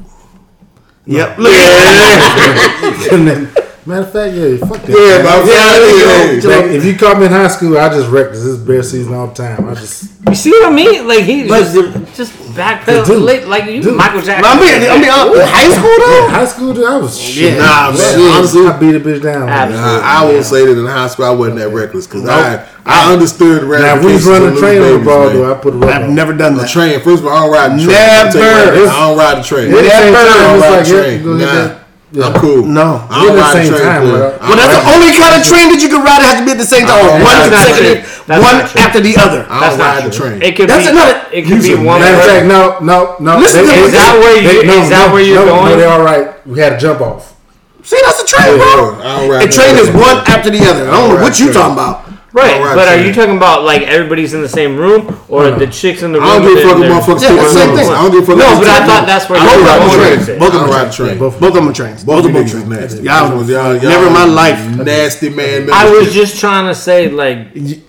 Yep. 1.06 1.38
Look 1.38 1.52
at 1.52 3.12
and 3.12 3.28
then, 3.28 3.52
matter 3.86 4.02
of 4.02 4.12
fact, 4.12 4.34
yeah, 4.34 4.56
fuck 4.58 4.82
that. 4.82 4.88
Yeah, 4.90 5.22
man. 5.22 5.24
by 5.24 5.46
Friday. 5.46 6.40
Like, 6.46 6.70
if 6.76 6.84
you 6.84 6.96
caught 6.96 7.18
me 7.18 7.26
in 7.26 7.32
high 7.32 7.48
school, 7.48 7.78
I 7.78 7.88
just 7.88 8.08
wrecked 8.10 8.32
this. 8.32 8.42
This 8.42 8.52
is 8.52 8.58
bear 8.58 8.82
season 8.82 9.14
all 9.14 9.28
the 9.28 9.34
time. 9.34 9.68
I 9.68 9.74
just 9.74 10.10
You 10.28 10.34
see 10.34 10.50
what 10.50 10.66
I 10.68 10.70
mean? 10.74 11.06
Like 11.06 11.24
he 11.24 11.46
But 11.48 11.60
just, 11.60 11.74
the- 11.74 12.10
just 12.14 12.32
backpedal 12.56 13.06
Dude. 13.06 13.22
late, 13.22 13.46
like 13.46 13.64
you, 13.66 13.82
Dude. 13.82 13.96
Michael 13.96 14.20
Jackson. 14.22 14.44
I 14.44 14.54
mean, 14.60 14.90
I 14.90 14.98
mean, 14.98 15.10
uh, 15.10 15.40
in 15.40 15.46
high 15.48 15.70
school 15.70 15.96
though. 16.06 16.28
high 16.28 16.44
school, 16.46 16.74
dude, 16.74 16.84
I 16.84 16.96
was 16.98 17.18
shit. 17.18 17.58
Nah, 17.58 17.92
man. 17.92 18.18
Man, 18.18 18.36
Honestly, 18.36 18.66
I 18.66 18.78
beat 18.78 18.94
a 18.96 19.00
bitch 19.00 19.22
down. 19.22 19.48
Absolutely. 19.48 19.86
Nah, 19.86 20.00
I 20.02 20.24
will 20.32 20.42
say 20.42 20.66
that 20.66 20.78
in 20.78 20.86
high 20.86 21.06
school 21.08 21.24
I 21.26 21.30
wasn't 21.30 21.58
that 21.58 21.68
reckless 21.70 22.06
because 22.06 22.26
I 22.28 22.66
I 22.84 23.12
understood 23.12 23.62
the 23.62 23.78
Now, 23.78 23.96
if 23.98 24.04
we 24.04 24.12
was 24.14 24.26
running 24.26 24.56
a 24.56 24.60
train 24.60 24.80
on 24.80 24.88
losing 24.88 24.98
the 25.00 25.04
ball, 25.04 25.28
I 25.28 25.32
man. 25.34 25.60
put 25.60 25.74
a 25.74 25.76
rope 25.76 25.90
I've 25.90 26.02
on. 26.04 26.14
never 26.14 26.32
done 26.32 26.54
A 26.54 26.58
that. 26.58 26.68
train. 26.70 27.00
First 27.00 27.22
of 27.22 27.26
all, 27.26 27.34
I 27.36 27.42
don't 27.42 27.52
ride 27.52 27.78
the 27.78 27.84
train. 27.84 27.96
I'll 27.98 28.32
tell 28.32 28.42
you 28.42 28.48
right 28.48 28.74
Never. 28.74 28.86
I 28.88 29.08
don't 29.08 29.18
ride 29.18 29.38
the 29.38 29.42
train. 29.46 29.74
At 29.74 29.82
the 29.82 29.90
same 29.90 30.14
I 30.14 30.24
don't 30.24 30.60
ride 30.60 30.84
the 30.86 30.90
train. 30.90 31.18
you 31.20 31.24
gonna 31.24 31.44
Nah, 31.44 31.52
that- 31.68 31.85
yeah. 32.12 32.26
I'm 32.26 32.34
cool. 32.40 32.62
No. 32.64 33.02
I 33.10 33.24
We're 33.26 33.34
don't 33.34 33.36
at 33.36 33.36
the 33.36 33.40
ride 33.40 33.56
the 33.56 33.62
same 33.66 33.72
train. 33.74 33.86
time, 33.86 34.02
bro. 34.06 34.18
Well, 34.20 34.56
that's 34.56 34.72
ride 34.72 34.78
the 34.78 34.94
only 34.94 35.10
kind 35.18 35.34
of 35.34 35.42
train 35.46 35.66
that 35.74 35.80
you 35.82 35.88
can 35.90 36.02
ride. 36.06 36.20
It 36.22 36.26
has 36.30 36.38
to 36.40 36.44
be 36.46 36.52
at 36.54 36.60
the 36.62 36.70
same 36.70 36.84
time. 36.86 37.02
Oh, 37.02 37.18
one 37.18 37.34
that's 37.34 37.50
not 37.50 37.66
consecutive, 37.66 37.98
one 38.46 38.56
after 38.78 39.00
the 39.02 39.12
other. 39.18 39.40
I 39.50 39.54
That's 39.60 39.74
don't 39.76 39.82
not 39.82 39.90
ride 39.98 40.04
the 40.06 40.14
train. 40.14 40.36
It 40.42 40.52
could 40.56 40.68
That's 40.70 40.86
be. 40.86 40.94
another- 40.94 41.18
It 41.34 41.42
could 41.50 41.60
be 41.62 41.74
one. 41.74 41.98
Matter 42.00 42.14
of 42.14 42.22
person- 42.22 42.46
fact, 42.46 42.46
no, 42.46 42.62
no, 42.80 42.98
no. 43.18 43.32
Listen 43.42 43.66
They- 43.66 43.82
Is 43.84 43.92
that 43.92 44.14
where 44.22 44.36
you- 44.38 44.62
they- 44.66 44.80
is 44.80 44.88
that 44.94 45.10
where 45.12 45.22
you're 45.22 45.42
no, 45.42 45.50
going? 45.50 45.70
No, 45.70 45.76
they're 45.76 45.90
all 45.92 46.02
right. 46.06 46.30
We 46.46 46.60
had 46.62 46.74
a 46.74 46.78
jump 46.78 47.00
off. 47.02 47.34
See, 47.82 47.98
that's 48.02 48.22
a 48.22 48.26
train, 48.26 48.54
bro. 48.58 48.98
I 49.02 49.20
don't 49.20 49.28
ride 49.30 49.42
A 49.42 49.46
the 49.46 49.52
train 49.52 49.74
is 49.76 49.88
train. 49.90 49.98
one 50.00 50.16
after 50.26 50.50
the 50.50 50.62
other. 50.66 50.88
I 50.88 50.90
don't 50.94 51.08
know 51.14 51.22
what 51.22 51.38
you 51.38 51.46
train. 51.50 51.54
talking 51.58 51.74
about. 51.74 52.05
Right, 52.36 52.60
All 52.60 52.64
right, 52.68 52.74
but 52.76 52.86
are 52.88 53.00
you 53.00 53.14
talking 53.14 53.38
about 53.38 53.64
like 53.64 53.80
everybody's 53.88 54.34
in 54.34 54.42
the 54.42 54.48
same 54.48 54.76
room 54.76 55.08
or 55.26 55.50
the 55.52 55.66
chicks 55.68 56.02
in 56.02 56.12
the 56.12 56.20
room? 56.20 56.28
I 56.28 56.36
don't 56.36 56.42
give 56.44 56.58
a 56.58 56.68
fuck 56.68 56.76
and 56.76 56.84
if 56.84 56.90
motherfuckers 56.92 57.22
Yeah, 57.22 57.28
take 57.40 57.48
same 57.48 57.76
thing. 57.76 57.88
I 57.88 58.02
don't 58.02 58.10
give 58.12 58.22
a 58.22 58.26
fuck. 58.26 58.36
No, 58.36 58.58
but 58.60 58.68
I 58.68 58.86
thought 58.86 59.00
the- 59.00 59.06
that's 59.06 59.30
where 59.30 59.38
I 59.40 59.44
you 59.44 59.50
don't 59.56 59.64
ride 59.64 60.12
train. 60.26 60.38
Both 60.38 60.52
I 60.52 60.56
of 60.56 60.60
them 60.60 60.70
ride 60.70 60.88
the 60.88 60.92
train. 60.92 61.18
Both- 61.18 61.40
Both 61.40 61.48
of 61.48 61.54
them 61.54 61.68
are 61.68 61.72
trains. 61.72 62.04
Both 62.04 62.06
Both 62.06 62.18
of 62.18 62.24
of 62.26 62.32
them 62.34 62.44
niggas 62.44 62.50
trains. 62.50 62.68
nasty. 62.68 63.02
Y'all, 63.04 63.42
Y'all- 63.48 63.74
y'all 63.76 63.88
never 63.90 64.06
in 64.08 64.12
my 64.12 64.24
life. 64.26 64.60
Nasty 64.76 65.28
man. 65.30 65.70
I 65.72 65.88
was 65.88 66.12
just 66.12 66.38
trying 66.38 66.66
to 66.68 66.74
say 66.74 67.08
like 67.08 67.38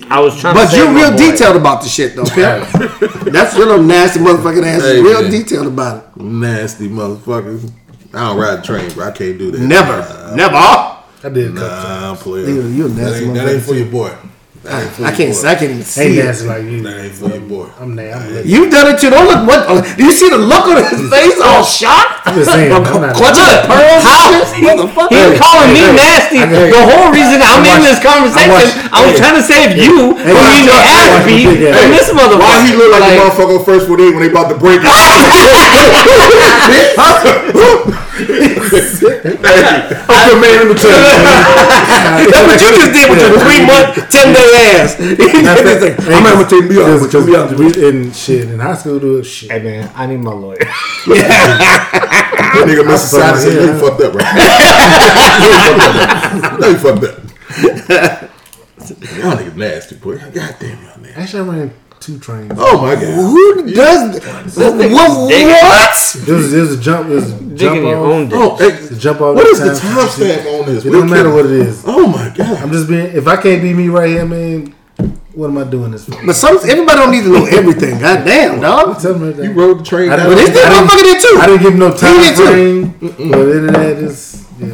I 0.09 0.21
was 0.21 0.39
trying. 0.39 0.55
But 0.55 0.67
to 0.67 0.71
say 0.71 0.77
But 0.79 0.95
you're 0.95 0.95
real 0.95 1.17
detailed 1.17 1.57
about 1.57 1.81
the 1.81 1.89
shit, 1.89 2.15
though. 2.15 2.23
That's 3.29 3.53
real 3.57 3.83
nasty 3.83 4.21
motherfucking 4.21 4.63
ass. 4.65 4.81
Real 4.83 5.29
detailed 5.29 5.67
about 5.67 6.11
it. 6.15 6.21
nasty 6.23 6.87
motherfuckers. 6.87 7.69
I 8.13 8.29
don't 8.29 8.37
ride 8.37 8.59
the 8.59 8.65
train, 8.65 8.89
bro. 8.91 9.07
I 9.07 9.11
can't 9.11 9.37
do 9.37 9.51
that. 9.51 9.59
Never, 9.59 10.31
never. 10.33 10.55
I 10.55 11.29
did 11.33 11.51
a 11.51 11.59
couple 11.59 11.67
times. 11.67 11.83
Nah, 11.83 12.09
I'm 12.11 12.15
playing. 12.15 12.47
You- 12.47 12.61
you 12.67 12.85
a 12.85 12.87
that, 12.87 13.01
nasty 13.01 13.25
ain't, 13.25 13.33
that 13.33 13.49
ain't 13.49 13.63
for 13.63 13.73
your 13.75 13.87
boy. 13.87 14.11
That 14.67 14.83
I 14.99 15.15
can't. 15.15 15.31
boy. 15.31 15.47
I 15.47 15.55
can't 15.55 15.71
even 15.79 15.87
see 15.87 16.19
it. 16.19 16.25
nasty 16.27 16.43
like 16.43 16.63
you. 16.67 16.83
That 16.83 16.99
ain't 16.99 17.15
for 17.15 17.31
your 17.31 17.39
boy. 17.47 17.71
I'm 17.79 17.95
there. 17.95 18.11
I'm 18.11 18.27
lit. 18.35 18.43
You 18.43 18.67
done 18.67 18.91
it 18.91 18.99
too. 18.99 19.07
Don't 19.07 19.23
look. 19.23 19.47
What? 19.47 19.63
uh, 19.63 19.79
Do 19.95 20.03
you 20.03 20.11
see 20.11 20.27
the 20.27 20.35
look 20.35 20.67
on 20.67 20.75
his 20.83 21.07
face? 21.07 21.39
All 21.39 21.63
shocked. 21.63 22.27
I'm 22.27 22.35
just 22.35 22.51
saying. 22.51 22.75
I'm 22.75 22.83
not. 22.83 23.15
Clutching 23.15 23.47
the 23.47 23.63
pearls. 23.63 24.03
How 24.03 24.27
and 24.27 24.43
shit? 24.43 24.67
Motherfucker. 24.67 25.15
he's 25.15 25.39
calling 25.39 25.71
me 25.71 25.87
hey, 25.87 25.95
nasty? 25.95 26.39
the 26.43 26.83
whole 26.83 27.07
reason 27.15 27.39
I'm 27.39 27.63
in 27.63 27.79
watched- 27.79 27.87
this 27.87 27.99
conversation, 28.03 28.51
I 28.51 28.59
watched- 28.59 28.75
I 28.91 28.99
was 29.07 29.15
hey. 29.15 29.21
trying 29.23 29.37
to 29.39 29.45
save 29.47 29.71
you 29.79 30.19
Hey, 30.19 30.35
from 30.35 30.43
I 30.43 30.51
being 30.51 30.67
watched- 30.67 30.83
I 30.83 30.99
ass 31.15 31.23
beat 31.23 31.47
from 31.47 31.89
this 31.95 32.07
motherfucker. 32.11 32.43
Why 32.43 32.59
he 32.67 32.75
look 32.75 32.91
like, 32.91 33.07
the 33.07 33.15
motherfucker 33.23 33.63
first 33.63 33.87
foot 33.87 34.03
eight 34.03 34.11
when 34.11 34.21
they 34.27 34.31
about 34.35 34.51
to 34.51 34.57
break 34.59 34.83
it? 34.83 34.91
I'm 38.97 40.23
the 40.33 40.37
man 40.41 40.57
in 40.65 40.67
the 40.73 40.77
team. 40.77 40.89
That's 40.97 42.41
what 42.47 42.57
you 42.61 42.69
just 42.73 42.91
did 42.95 43.05
with 43.11 43.21
your 43.21 43.37
three 43.39 43.61
month, 43.65 43.93
ten 44.09 44.33
day 44.33 44.47
ass. 44.57 44.95
I'm 44.99 46.23
gonna 46.23 46.47
take 46.49 46.69
me 46.69 46.77
off. 46.77 47.01
Because 47.01 47.25
we 47.57 47.87
in 47.87 48.11
shit 48.11 48.49
in 48.49 48.59
high 48.59 48.75
school, 48.75 48.99
do 48.99 49.23
shit. 49.23 49.51
Hey 49.51 49.61
man, 49.63 49.91
I 49.95 50.05
need 50.07 50.17
my 50.17 50.33
lawyer. 50.33 50.57
That 52.47 52.65
nigga 52.67 52.83
Mr. 52.83 52.97
Side 52.97 53.37
said, 53.39 53.53
Yeah. 53.53 53.65
you 53.73 53.79
fucked 53.79 54.01
up, 54.01 54.13
right? 54.13 54.35
no, 56.59 56.67
you 56.69 56.77
fucked 56.77 57.03
up. 57.03 57.17
Y'all 59.17 59.35
niggas 59.37 59.55
nasty, 59.55 59.95
boy. 59.95 60.17
God 60.17 60.55
damn 60.59 60.81
y'all 60.83 60.97
nasty. 60.99 61.21
Actually, 61.21 61.39
I 61.39 61.43
ran 61.59 61.73
two 62.07 62.17
trains. 62.19 62.53
Oh 62.55 62.81
my 62.81 62.95
god. 62.95 63.03
Who 63.03 63.73
does 63.73 64.23
what? 64.55 64.75
What? 64.77 65.27
digging. 65.29 65.49
It 66.25 66.31
was, 66.31 66.53
it 66.53 66.79
a 66.79 66.81
jump. 66.81 67.09
It 67.09 67.15
was 67.15 67.33
jump 67.59 67.75
your 67.75 67.97
off. 67.97 68.05
own 68.05 68.29
dick. 68.29 68.37
Oh, 68.39 68.55
hey, 68.55 68.95
jump 68.97 69.19
off. 69.19 69.35
what 69.35 69.45
is 69.47 69.59
the 69.59 69.75
time. 69.75 70.07
timestamp 70.07 70.59
on 70.59 70.65
this? 70.67 70.85
It 70.85 70.91
don't 70.91 71.09
matter 71.09 71.29
what 71.33 71.43
it 71.45 71.51
is. 71.51 71.83
Oh 71.85 72.07
my 72.07 72.29
god. 72.33 72.57
I'm 72.63 72.71
just 72.71 72.87
being. 72.87 73.07
If 73.07 73.27
I 73.27 73.35
can't 73.35 73.61
be 73.61 73.73
me 73.73 73.89
right 73.89 74.07
here, 74.09 74.25
man, 74.25 74.73
what 75.33 75.49
am 75.49 75.57
I 75.57 75.65
doing 75.65 75.91
this 75.91 76.05
for? 76.05 76.15
But 76.25 76.35
some 76.37 76.57
everybody 76.63 76.95
don't 76.97 77.11
need 77.11 77.23
to 77.23 77.29
know 77.29 77.45
everything. 77.45 77.99
God 77.99 78.23
damn, 78.23 78.61
dog. 78.61 79.01
Tell 79.01 79.19
me. 79.19 79.33
You 79.43 79.51
rode 79.51 79.79
the 79.79 79.83
train 79.83 80.09
I 80.09 80.15
But 80.15 80.35
this 80.35 80.49
motherfucker 80.49 81.03
did 81.03 81.21
too. 81.21 81.37
I 81.41 81.45
didn't 81.45 81.61
give 81.63 81.73
him 81.73 81.79
no 81.79 81.91
time 81.91 82.21
did 82.21 82.37
too. 82.37 82.47
frame. 82.47 82.93
But 83.31 83.39
other 83.41 83.61
than 83.65 83.73
that, 83.73 83.97
just 83.99 84.45
yeah. 84.59 84.73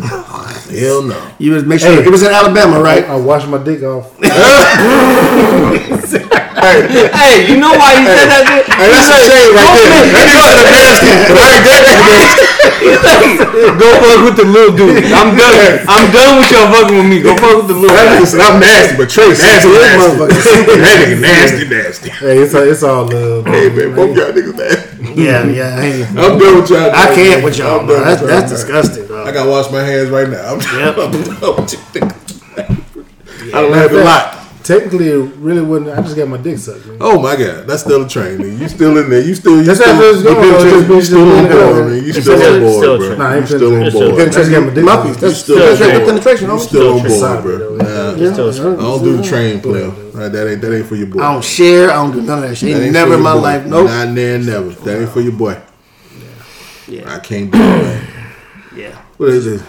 Hell 0.69 1.01
no. 1.01 1.31
You 1.39 1.53
was 1.53 1.63
make 1.65 1.79
sure 1.79 1.89
Hey. 1.91 2.03
it 2.05 2.09
was 2.11 2.21
in 2.21 2.31
Alabama, 2.31 2.79
right? 2.79 3.03
I 3.05 3.15
washed 3.15 3.47
my 3.47 3.57
dick 3.57 3.81
off. 3.81 4.13
Hey, 6.63 7.43
you 7.51 7.59
know 7.59 7.75
why 7.75 7.99
he 7.99 8.07
said 8.07 8.27
that 8.31 8.43
shit? 8.47 8.63
Hey, 8.71 8.87
that's 8.87 9.11
a 9.11 9.19
shame 9.19 9.51
right 9.51 9.71
there. 9.75 9.89
That 9.91 10.25
nigga 10.31 10.43
said 10.47 10.59
a 10.59 10.65
nasty. 10.71 11.11
Right 11.33 11.59
there, 11.63 11.81
nigga. 11.83 12.23
Go 13.79 13.87
fuck 13.99 14.19
with 14.23 14.37
the 14.39 14.47
little 14.47 14.75
dude. 14.75 15.03
I'm 15.11 15.35
done. 15.35 15.83
I'm 15.87 16.07
done 16.11 16.39
with 16.39 16.51
y'all 16.51 16.71
fucking 16.71 16.97
with 16.97 17.07
me. 17.09 17.19
Go 17.21 17.35
fuck 17.35 17.57
with 17.63 17.67
the 17.67 17.75
little 17.75 17.91
dude. 17.95 18.23
nigga 18.23 18.39
I'm 18.47 18.59
nasty, 18.59 18.95
but 18.97 19.09
Tre 19.09 19.27
nasty, 19.29 19.67
nasty. 19.69 19.69
motherfucker. 19.69 20.79
That 20.79 20.95
nigga 21.03 21.19
nasty, 21.21 21.67
nasty. 21.67 22.09
Hey, 22.09 22.37
it's 22.39 22.55
all, 22.55 22.63
it's 22.63 22.83
all 22.83 23.03
love. 23.07 23.45
Hey 23.47 23.67
man, 23.69 23.95
both 23.95 24.15
y'all 24.15 24.31
niggas 24.31 24.55
nasty. 24.55 25.21
Yeah, 25.21 25.45
yeah. 25.47 25.81
Hey, 25.81 26.03
I'm 26.07 26.39
done 26.39 26.55
with 26.63 26.69
y'all. 26.69 26.91
I 26.91 27.11
can't 27.13 27.43
with 27.43 27.57
y'all, 27.57 27.85
bro. 27.85 27.99
That's, 28.03 28.21
with 28.21 28.29
that's 28.29 28.51
disgusting, 28.51 29.07
bro. 29.07 29.25
I 29.25 29.31
gotta 29.31 29.49
wash 29.49 29.69
my 29.71 29.83
hands 29.83 30.09
right 30.09 30.29
now. 30.29 30.55
I'm, 30.55 30.59
Yep. 30.63 30.97
I'm 31.03 31.11
done 31.11 31.55
with 31.61 31.73
you. 31.73 31.79
I 33.53 33.61
don't 33.61 33.73
have 33.73 33.91
a 33.91 34.03
lot. 34.03 34.42
Technically, 34.63 35.09
it 35.09 35.17
really 35.39 35.61
wouldn't. 35.61 35.91
I 35.91 36.01
just 36.01 36.15
got 36.15 36.29
my 36.29 36.37
dick 36.37 36.57
sucked. 36.57 36.85
Man. 36.85 36.97
Oh 37.01 37.19
my 37.21 37.35
god, 37.35 37.67
that's 37.67 37.81
still 37.83 38.05
a 38.05 38.07
train. 38.07 38.37
Nigga. 38.39 38.59
You 38.59 38.69
still 38.69 38.97
in 38.97 39.09
there? 39.09 39.19
You 39.21 39.35
still? 39.35 39.57
You 39.57 39.63
That's 39.63 39.81
still? 39.81 39.93
how 39.93 40.01
it's 40.03 40.23
going, 40.23 40.37
you 40.41 40.53
still- 40.53 40.69
Just 40.71 40.87
be- 40.87 40.93
You 40.95 41.01
still 41.01 41.21
on 41.21 41.49
board, 41.51 41.85
man. 41.87 41.93
You 41.95 42.09
It's 42.09 42.19
still 42.21 42.37
still- 42.37 42.53
on 42.53 42.59
board, 42.61 42.99
bro. 42.99 43.15
Nah, 43.17 43.27
I 43.29 43.37
You 43.39 43.45
still 43.45 43.59
finished. 43.59 43.73
on 43.73 43.85
It's 43.87 43.95
board. 43.95 44.17
Penetration 44.17 44.51
got 44.53 44.63
my 44.63 44.73
dick 44.73 44.85
Muffy, 44.85 45.19
that's 45.19 45.37
still 45.37 45.75
still 45.75 46.05
penetration. 46.05 46.49
You 46.49 46.59
still 46.59 46.93
on 46.93 47.07
board, 47.07 47.43
bro. 47.43 47.75
Nah, 47.75 48.11
I 48.11 48.15
don't 48.15 49.03
do 49.03 49.17
the 49.17 49.23
train 49.23 49.59
player. 49.59 49.89
Right, 50.13 50.31
that 50.31 50.49
ain't 50.49 50.61
that 50.61 50.73
ain't 50.77 50.85
for 50.87 50.95
your 50.95 51.07
boy. 51.07 51.19
I 51.21 51.33
don't 51.33 51.43
share. 51.43 51.91
I 51.91 51.95
don't 51.95 52.11
do 52.13 52.21
none 52.21 52.43
of 52.43 52.49
that 52.49 52.55
shit. 52.55 52.91
Never 52.91 53.15
in 53.15 53.21
my 53.21 53.33
life. 53.33 53.65
Nope. 53.65 53.87
Not 53.87 54.15
there, 54.15 54.37
never. 54.39 54.69
That 54.69 55.01
ain't 55.01 55.09
for 55.09 55.21
your 55.21 55.33
boy. 55.33 55.57
Yeah. 56.87 57.13
I 57.13 57.19
can't 57.19 57.51
do 57.51 57.57
that. 57.57 58.03
Yeah. 58.77 58.95
What 59.23 59.31
is 59.31 59.47
it? 59.47 59.61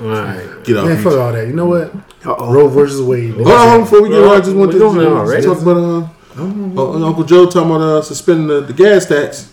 Alright. 0.00 0.64
Get 0.64 0.78
off. 0.78 0.86
Man, 0.86 1.00
fuck 1.00 1.12
all 1.12 1.32
that. 1.32 1.46
You 1.46 1.52
know 1.54 1.66
what? 1.66 1.94
Uh-oh. 2.26 2.52
Roe 2.52 2.66
versus 2.66 3.00
Wade. 3.00 3.34
Hold 3.34 3.46
on, 3.46 3.80
before 3.82 4.02
we 4.02 4.08
get 4.08 4.20
on, 4.20 4.36
I 4.36 4.40
just 4.40 4.56
want 4.56 4.68
We 4.68 4.72
to 4.72 4.78
going 4.80 4.98
there 4.98 5.42
talk 5.42 5.62
about 5.62 5.76
uh, 5.76 6.08
uh, 6.36 7.06
Uncle 7.06 7.22
Joe 7.22 7.46
talking 7.46 7.70
about 7.70 7.82
uh, 7.82 8.02
suspending 8.02 8.48
the, 8.48 8.62
the 8.62 8.72
gas 8.72 9.06
tax. 9.06 9.52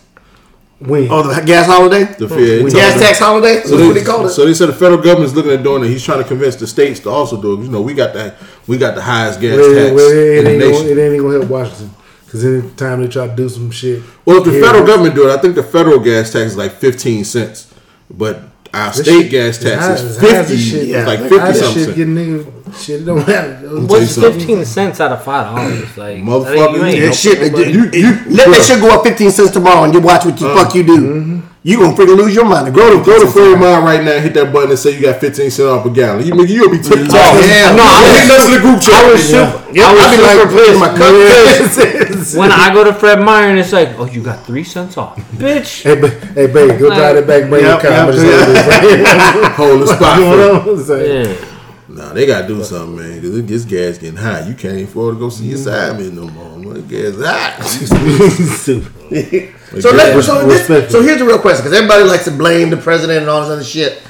When? 0.79 1.07
Oh, 1.11 1.21
the 1.21 1.39
gas 1.45 1.67
holiday? 1.67 2.05
The 2.05 2.27
Fed. 2.27 2.71
Gas 2.71 2.99
tax 2.99 3.19
holiday? 3.19 3.57
That's 3.57 3.69
So 3.69 3.75
what 3.75 3.93
they, 3.93 3.99
they 3.99 4.03
call 4.05 4.25
it. 4.25 4.29
so 4.31 4.43
they 4.43 4.55
said 4.55 4.69
the 4.69 4.73
federal 4.73 4.99
government's 4.99 5.35
looking 5.35 5.51
at 5.51 5.61
doing 5.61 5.83
it. 5.83 5.89
He's 5.89 6.03
trying 6.03 6.23
to 6.23 6.27
convince 6.27 6.55
the 6.55 6.65
states 6.65 6.99
to 7.01 7.11
also 7.11 7.39
do 7.39 7.53
it. 7.53 7.63
You 7.63 7.69
know, 7.69 7.81
we 7.83 7.93
got 7.93 8.15
that. 8.15 8.37
We 8.65 8.79
got 8.79 8.95
the 8.95 9.03
highest 9.03 9.39
gas 9.39 9.55
well, 9.55 9.71
tax 9.75 9.93
well, 9.95 10.09
it, 10.11 10.37
in 10.39 10.43
the 10.45 10.49
ain't 10.49 10.59
gonna, 10.61 10.71
nation. 10.71 10.97
it 10.97 11.01
ain't 11.13 11.21
gonna 11.21 11.37
help 11.39 11.49
Washington. 11.51 11.91
Because 12.25 12.43
anytime 12.43 13.01
they 13.03 13.07
try 13.07 13.27
to 13.27 13.35
do 13.35 13.47
some 13.47 13.69
shit, 13.69 14.01
Well, 14.25 14.39
if 14.39 14.45
the 14.45 14.59
federal 14.59 14.83
government 14.83 15.13
do 15.13 15.29
it, 15.29 15.31
I 15.31 15.39
think 15.39 15.53
the 15.53 15.61
federal 15.61 15.99
gas 15.99 16.31
tax 16.33 16.45
is 16.47 16.57
like 16.57 16.71
fifteen 16.71 17.23
cents, 17.23 17.71
but 18.09 18.41
our 18.73 18.91
this 18.91 19.01
state 19.05 19.21
shit- 19.23 19.31
gas 19.31 19.55
it's 19.55 19.63
tax 19.63 20.01
is 20.01 20.17
it's 20.17 20.19
high 20.19 20.35
as 20.37 20.47
fifty. 20.47 20.63
shit. 20.63 20.79
It's 20.83 20.87
Yeah, 20.89 21.05
like 21.05 21.19
like 21.19 21.29
fifty 21.29 21.47
this 21.53 21.59
something. 21.59 21.85
shit 21.85 21.95
getting 21.95 22.15
nigga 22.15 22.45
shit? 22.83 23.05
Don't 23.05 23.27
matter. 23.27 23.59
What's 23.85 24.15
fifteen 24.17 24.65
cents 24.65 24.99
out 24.99 25.11
of 25.11 25.23
five 25.23 25.55
dollars? 25.55 25.97
Like 25.97 26.17
Motherfucker, 26.17 26.79
that 26.79 26.85
ain't- 26.87 26.97
you- 26.97 27.03
Yeah, 27.05 27.11
shit. 27.11 27.37
You- 27.57 27.65
you- 27.65 27.91
you- 27.93 28.17
let 28.35 28.47
that 28.49 28.63
shit 28.63 28.81
go 28.81 28.89
up 28.89 29.03
15 29.05 29.31
cents 29.31 29.51
tomorrow 29.51 29.83
and 29.83 29.93
you 29.93 29.99
watch 30.01 30.25
what 30.25 30.37
the 30.37 30.47
Uh, 30.49 30.55
fuck 30.57 30.73
you 30.75 30.83
do. 30.83 30.97
mm-hmm. 30.97 31.39
You 31.65 31.77
gonna 31.77 31.95
freaking 31.95 32.17
lose 32.17 32.35
your 32.35 32.43
mind. 32.43 32.73
Go 32.75 32.89
to 32.91 32.97
go 33.05 33.13
to 33.21 33.25
15 33.25 33.31
cents. 33.31 33.33
Fremont 33.33 33.85
right 33.85 34.03
now, 34.03 34.19
hit 34.19 34.33
that 34.33 34.51
button, 34.51 34.71
and 34.71 34.77
say 34.79 34.95
you 34.95 35.01
got 35.01 35.21
fifteen 35.21 35.49
cents 35.49 35.69
off 35.69 35.85
a 35.85 35.89
gallon. 35.91 36.25
You 36.27 36.33
nigga, 36.33 36.49
you'll 36.49 36.69
be 36.69 36.79
tipped 36.79 37.07
Oh, 37.13 37.17
off. 37.17 37.39
yeah. 37.47 37.71
No, 37.73 37.83
I 37.83 38.19
Hit 38.19 38.27
was, 38.27 38.39
us 38.39 38.45
in 38.47 38.51
the 38.51 38.59
group 38.59 38.81
chat. 38.81 38.95
I 39.05 39.11
was 39.13 39.23
super. 39.23 39.61
Yeah, 39.71 39.87
I 39.87 39.93
was 39.93 40.03
I 40.03 40.11
super 40.11 40.23
like, 40.27 40.49
pissed. 40.51 40.79
my 40.79 40.91
cup 40.91 41.13
because 42.23 42.37
when 42.37 42.51
I 42.51 42.73
go 42.73 42.83
to 42.83 42.93
Fred 42.93 43.19
Meyer 43.19 43.49
and 43.49 43.59
it's 43.59 43.73
like, 43.73 43.89
oh, 43.99 44.05
you 44.05 44.23
got 44.23 44.45
three 44.45 44.63
cents 44.63 44.97
off, 44.97 45.17
bitch. 45.33 45.83
Hey, 45.83 45.99
ba- 45.99 46.09
hey, 46.09 46.47
babe, 46.47 46.79
go 46.79 46.87
drive 46.87 47.15
that 47.15 47.27
back, 47.27 47.49
bring 47.49 47.63
Yep, 47.63 47.81
your 47.83 47.91
car. 47.91 47.91
yep, 47.91 48.07
I'm 48.07 48.13
just 48.13 48.25
gonna 48.25 48.81
do 48.81 49.41
this. 49.41 49.47
Hold 49.57 49.81
the 49.81 49.87
spot. 49.87 50.19
You 50.19 50.25
for 50.25 50.37
know 50.37 50.53
what 50.53 50.67
I'm 50.67 50.83
saying? 50.83 51.25
Yeah. 51.39 51.49
Nah, 51.89 52.13
they 52.13 52.25
gotta 52.25 52.47
do 52.47 52.63
something, 52.63 52.95
man. 52.95 53.21
Cause 53.21 53.37
it- 53.37 53.47
this 53.47 53.65
gas 53.65 53.97
getting 53.97 54.15
high. 54.17 54.47
You 54.47 54.55
can't 54.55 54.81
afford 54.81 55.15
to 55.15 55.19
go 55.19 55.29
see 55.29 55.45
your 55.45 55.57
mm-hmm. 55.57 55.69
side 55.69 55.99
man 55.99 56.15
no 56.15 56.27
more. 56.27 56.57
Man, 56.57 56.87
gas 56.87 57.15
high. 57.19 57.61
Stupid. 57.63 59.53
So, 59.81 59.91
let, 59.91 60.23
so, 60.23 60.47
this, 60.47 60.91
so 60.91 61.01
here's 61.01 61.17
the 61.17 61.25
real 61.25 61.39
question, 61.39 61.63
because 61.63 61.73
everybody 61.73 62.03
likes 62.03 62.25
to 62.25 62.31
blame 62.31 62.69
the 62.69 62.77
president 62.77 63.21
and 63.21 63.29
all 63.29 63.41
this 63.41 63.49
other 63.49 63.63
shit. 63.63 64.01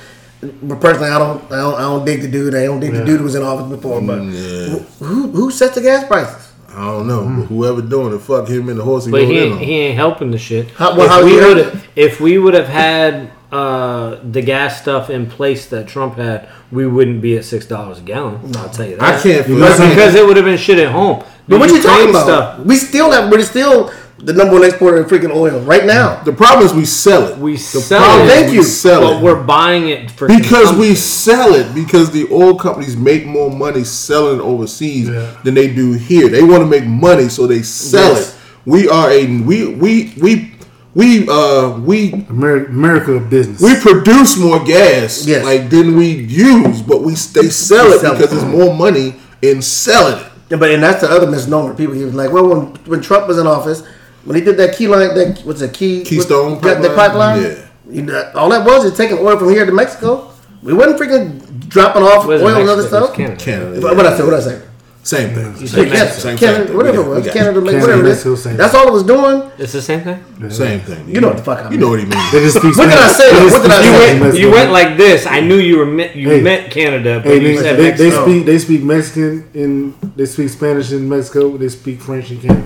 But 0.61 0.81
personally, 0.81 1.09
I 1.09 1.17
don't, 1.17 1.41
I 1.51 1.55
don't, 1.55 1.75
I 1.75 1.81
don't 1.81 2.05
dig 2.05 2.21
the 2.21 2.27
dude. 2.27 2.53
I 2.53 2.65
don't 2.65 2.81
think 2.81 2.93
the 2.93 2.99
Yeah. 2.99 3.05
dude 3.05 3.21
was 3.21 3.35
in 3.35 3.43
office 3.43 3.69
before. 3.73 4.01
But 4.01 4.19
mm, 4.19 4.33
Yeah. 4.33 4.79
who, 5.07 5.31
who 5.31 5.51
sets 5.51 5.75
the 5.75 5.81
gas 5.81 6.05
prices? 6.05 6.42
I 6.75 6.85
don't 6.85 7.07
know. 7.07 7.23
but 7.25 7.45
Whoever 7.47 7.81
doing 7.81 8.13
it, 8.15 8.19
fuck 8.19 8.47
him 8.47 8.69
and 8.69 8.79
the 8.79 8.83
horse 8.83 9.05
he 9.05 9.11
But 9.11 9.21
rode 9.21 9.27
he 9.29 9.37
in 9.37 9.43
ain't, 9.43 9.53
on. 9.53 9.59
he 9.59 9.73
ain't 9.79 9.95
helping 9.95 10.31
the 10.31 10.37
shit. 10.37 10.71
How- 10.71 10.95
well, 10.97 11.19
if, 11.19 11.25
we 11.25 11.35
would 11.35 11.65
hurt 11.73 11.83
if 11.95 12.19
we 12.21 12.37
would 12.37 12.53
have 12.53 12.67
had 12.67 13.31
uh, 13.51 14.17
the 14.23 14.41
gas 14.41 14.81
stuff 14.81 15.09
in 15.11 15.27
place 15.27 15.67
that 15.67 15.87
Trump 15.87 16.15
had, 16.15 16.49
we 16.71 16.87
wouldn't 16.87 17.21
be 17.21 17.37
at 17.37 17.45
six 17.45 17.65
dollars 17.67 17.99
a 17.99 18.01
gallon. 18.01 18.39
I'll 18.57 18.69
tell 18.69 18.87
you 18.87 18.97
that. 18.97 19.19
I 19.19 19.21
can't. 19.21 19.47
You 19.47 19.57
I 19.57 19.59
must- 19.59 19.77
can't- 19.77 19.93
because 19.95 20.15
it 20.15 20.25
would 20.25 20.37
have 20.37 20.45
been 20.45 20.57
shit 20.57 20.79
at 20.79 20.91
home. 20.91 21.23
But 21.47 21.59
what 21.59 21.69
The 21.69 21.75
you 21.75 21.81
talking 21.83 22.07
Ukraine 22.07 22.23
about? 22.23 22.65
We 22.65 22.77
still 22.77 23.11
have, 23.11 23.29
we're 23.29 23.43
still 23.43 23.91
the 24.25 24.33
number 24.33 24.53
one 24.53 24.63
exporter 24.63 24.97
of 24.97 25.07
freaking 25.07 25.33
oil 25.35 25.59
right 25.61 25.85
now. 25.85 26.21
The 26.23 26.31
problem 26.31 26.65
is 26.65 26.73
we 26.73 26.85
sell 26.85 27.27
it. 27.31 27.37
We 27.37 27.53
the 27.53 27.57
sell 27.59 27.99
problem 28.01 28.21
it. 28.21 28.25
is 28.25 28.33
Thank 28.33 28.49
we 28.51 28.55
you. 28.57 28.63
Sell 28.63 29.01
but 29.01 29.17
it. 29.17 29.23
we're 29.23 29.43
buying 29.43 29.89
it 29.89 30.11
for 30.11 30.27
because 30.27 30.73
we 30.77 30.95
sell 30.95 31.53
it 31.55 31.73
because 31.75 32.11
the 32.11 32.27
oil 32.31 32.55
companies 32.55 32.95
make 32.95 33.25
more 33.25 33.49
money 33.51 33.83
selling 33.83 34.39
it 34.39 34.41
overseas 34.41 35.09
Yeah. 35.09 35.35
than 35.43 35.53
they 35.53 35.73
do 35.73 35.93
here. 35.93 36.29
They 36.29 36.43
want 36.43 36.61
to 36.61 36.67
make 36.67 36.85
money, 36.85 37.27
so 37.29 37.47
they 37.47 37.61
sell 37.63 38.13
Yes. 38.13 38.29
it. 38.29 38.35
We 38.65 38.87
are 38.87 39.09
a 39.11 39.25
we 39.41 39.67
we 39.75 40.13
we 40.21 40.51
we 40.95 41.27
uh 41.27 41.77
we 41.79 42.13
America, 42.29 42.69
America 42.71 43.11
of 43.13 43.29
business. 43.29 43.59
we 43.61 43.75
produce 43.75 44.37
more 44.37 44.63
gas 44.63 45.25
Yes. 45.27 45.43
like 45.43 45.69
than 45.69 45.97
we 45.97 46.07
use, 46.07 46.81
but 46.81 47.01
we 47.01 47.11
they 47.13 47.49
sell 47.49 47.87
We 47.89 47.95
it 47.95 47.99
sell 48.01 48.13
it. 48.13 48.17
because 48.19 48.31
there's 48.31 48.45
more 48.45 48.73
money 48.73 49.15
in 49.41 49.61
selling 49.61 50.19
it. 50.19 50.27
Yeah, 50.49 50.57
but 50.57 50.69
and 50.71 50.81
that's 50.83 51.01
the 51.01 51.09
other 51.09 51.25
misnomer. 51.29 51.73
People 51.73 51.95
he 51.95 52.05
was 52.05 52.13
like, 52.13 52.31
well, 52.31 52.47
when 52.47 52.61
when 52.85 53.01
Trump 53.01 53.27
was 53.27 53.37
in 53.37 53.47
office, 53.47 53.83
when 54.25 54.35
he 54.37 54.41
did 54.41 54.57
that 54.57 54.75
key 54.75 54.87
line, 54.87 55.13
that 55.15 55.41
what's 55.43 55.61
a 55.61 55.69
key 55.69 56.03
Keystone 56.03 56.53
what- 56.53 56.61
that, 56.63 56.81
that 56.81 56.95
pipeline? 56.95 57.41
pipeline. 57.43 57.57
Yeah. 57.57 57.95
You 57.95 58.01
know, 58.03 58.31
all 58.35 58.49
that 58.49 58.65
was 58.65 58.85
is 58.85 58.97
taking 58.97 59.17
oil 59.17 59.37
from 59.37 59.49
here 59.49 59.65
to 59.65 59.71
Mexico. 59.71 60.31
We 60.61 60.73
wasn't 60.73 60.97
freaking 60.99 61.67
dropping 61.67 62.03
off 62.03 62.25
Wasn't 62.25 62.49
oil 62.49 62.61
and 62.61 62.69
other 62.69 62.81
Mexico, 62.83 63.03
it 63.03 63.05
stuff. 63.05 63.15
Canada. 63.15 63.43
Canada. 63.43 63.81
What 63.81 63.95
what 63.97 64.05
I 64.05 64.17
say? 64.17 64.23
What 64.23 64.33
I 64.35 64.39
say? 64.39 64.61
Same 65.03 65.35
thing. 65.35 65.47
You 65.59 65.67
Same, 65.67 65.67
said 65.67 65.87
Yeah, 65.87 65.93
Mexico. 66.05 66.21
same, 66.29 66.37
Canada, 66.37 66.65
thing. 66.67 66.77
whatever 66.77 67.01
it 67.01 67.07
was, 67.09 67.25
we 67.25 67.31
Canada, 67.31 67.59
Canada, 67.59 67.81
whatever 67.81 67.99
it 67.99 68.03
Mexico, 68.07 68.31
is. 68.33 68.43
same 68.43 68.55
That's 68.55 68.73
all 68.73 68.87
it 68.87 68.93
was 68.93 69.03
doing. 69.03 69.51
It's 69.57 69.73
the 69.73 69.81
same 69.81 69.99
thing. 69.99 70.49
Same 70.49 70.79
thing. 70.79 71.09
You 71.09 71.19
know 71.19 71.27
what 71.27 71.37
the 71.37 71.43
fuck 71.43 71.59
I 71.59 71.63
mean. 71.63 71.71
You 71.73 71.77
know 71.79 71.89
what 71.89 71.99
he 71.99 72.05
means. 72.05 72.31
They 72.31 72.39
just 72.39 72.55
speak 72.57 72.77
What 72.77 72.87
did 72.89 72.97
I 72.97 73.07
say? 73.11 73.29
What 73.51 73.61
did 73.63 73.71
I 73.71 73.81
speak 73.81 73.91
You 73.91 73.97
say? 73.99 74.19
Went, 74.21 74.37
you 74.39 74.51
went 74.51 74.71
like 74.71 74.95
this. 74.95 75.25
I 75.27 75.41
knew 75.41 75.57
you 75.57 75.79
were 75.79 75.85
meant, 75.85 76.15
you 76.15 76.29
Hey. 76.29 76.41
meant 76.41 76.71
Canada, 76.71 77.19
but 77.21 77.33
Hey, 77.33 77.41
you 77.41 77.57
they, 77.57 77.61
said 77.61 77.75
they, 77.77 77.91
they 77.91 78.03
Mexico. 78.11 78.23
speak 78.23 78.45
they 78.45 78.57
speak 78.59 78.83
Mexican 78.83 79.49
in 79.53 79.93
they 80.15 80.25
speak 80.25 80.47
Spanish 80.47 80.93
in 80.93 81.09
Mexico. 81.09 81.57
They 81.57 81.67
speak 81.67 81.99
French 81.99 82.31
in 82.31 82.39
Canada. 82.39 82.63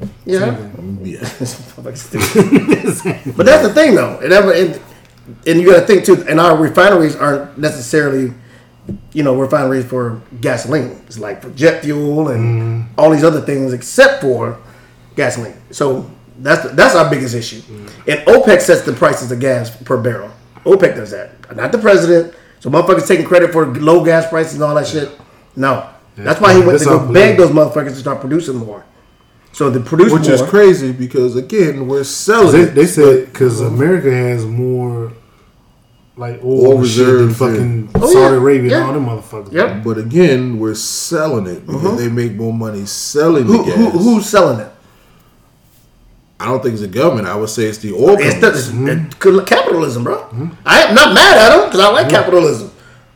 Mm, 0.00 0.08
yeah. 0.24 0.54
Yeah. 1.04 1.20
But 3.36 3.46
that's 3.46 3.62
the 3.66 3.72
thing, 3.74 3.94
though. 3.94 4.18
And, 4.20 4.32
ever, 4.32 4.52
and, 4.52 4.80
and 5.46 5.60
you 5.60 5.70
got 5.70 5.80
to 5.80 5.86
think 5.86 6.04
too. 6.04 6.24
And 6.28 6.40
our 6.40 6.56
refineries 6.56 7.16
aren't 7.16 7.58
necessarily, 7.58 8.32
you 9.12 9.22
know, 9.22 9.34
refineries 9.36 9.84
for 9.84 10.20
gasoline. 10.40 11.02
It's 11.06 11.18
like 11.18 11.42
for 11.42 11.50
jet 11.50 11.82
fuel 11.82 12.28
and 12.28 12.88
all 12.96 13.10
these 13.10 13.24
other 13.24 13.40
things, 13.40 13.72
except 13.72 14.20
for 14.22 14.58
gasoline. 15.16 15.54
So 15.70 16.10
that's 16.38 16.70
that's 16.72 16.94
our 16.94 17.10
biggest 17.10 17.34
issue. 17.34 17.62
And 18.06 18.20
OPEC 18.26 18.60
sets 18.60 18.82
the 18.82 18.92
prices 18.92 19.30
of 19.32 19.40
gas 19.40 19.74
per 19.82 19.96
barrel. 20.00 20.30
OPEC 20.64 20.94
does 20.94 21.10
that, 21.10 21.54
not 21.56 21.72
the 21.72 21.78
president. 21.78 22.34
So 22.60 22.70
motherfuckers 22.70 23.06
taking 23.06 23.26
credit 23.26 23.52
for 23.52 23.66
low 23.66 24.04
gas 24.04 24.28
prices 24.28 24.54
and 24.54 24.62
all 24.64 24.74
that 24.74 24.86
shit. 24.86 25.10
No, 25.56 25.88
that's 26.16 26.40
why 26.40 26.52
he 26.54 26.58
went 26.60 26.72
That's 26.78 26.84
to 26.84 26.90
go 26.90 27.12
beg 27.12 27.36
those 27.36 27.50
motherfuckers 27.50 27.90
to 27.90 27.96
start 27.96 28.20
producing 28.20 28.56
more. 28.56 28.84
So 29.58 29.70
they 29.70 29.80
produce 29.82 30.12
Which 30.12 30.26
more. 30.26 30.34
is 30.34 30.42
crazy 30.42 30.92
because 30.92 31.34
again 31.34 31.88
we're 31.88 32.04
selling. 32.04 32.52
They, 32.52 32.60
it, 32.60 32.74
they 32.76 32.86
said 32.86 33.26
because 33.26 33.60
America 33.60 34.08
has 34.08 34.46
more 34.46 35.12
like 36.16 36.40
oil, 36.44 36.68
Oil 36.68 36.78
and 36.78 36.86
than 36.86 37.34
fucking 37.34 37.90
Oh, 37.96 38.06
Saudi 38.06 38.18
yeah. 38.18 38.40
Arabia 38.40 38.70
Yeah. 38.70 38.76
and 38.76 38.86
all 38.86 38.92
them 38.92 39.06
motherfuckers. 39.06 39.52
Yep. 39.52 39.82
But 39.82 39.98
again, 39.98 40.60
we're 40.60 40.76
selling 40.76 41.48
it 41.48 41.66
because 41.66 41.84
uh-huh. 41.84 41.96
they 41.96 42.08
make 42.08 42.34
more 42.34 42.52
money 42.52 42.86
selling 42.86 43.46
Who, 43.46 43.64
the 43.64 43.64
gas. 43.64 43.92
who, 43.92 43.98
who's 43.98 44.28
selling 44.28 44.60
it? 44.60 44.70
I 46.38 46.44
don't 46.44 46.62
think 46.62 46.74
it's 46.74 46.82
the 46.82 46.86
government. 46.86 47.26
I 47.26 47.34
would 47.34 47.48
say 47.48 47.64
it's 47.64 47.78
the 47.78 47.94
oil 47.94 48.16
It's, 48.20 48.38
the, 48.38 48.50
it's 48.50 48.68
the- 48.70 49.44
capitalism, 49.44 50.04
bro. 50.04 50.18
Hmm. 50.22 50.50
I 50.64 50.82
am 50.82 50.94
not 50.94 51.14
mad 51.14 51.36
at 51.36 51.56
them 51.56 51.66
because 51.66 51.80
I 51.80 51.88
like 51.90 52.04
hmm. 52.04 52.10
capitalism, 52.12 52.70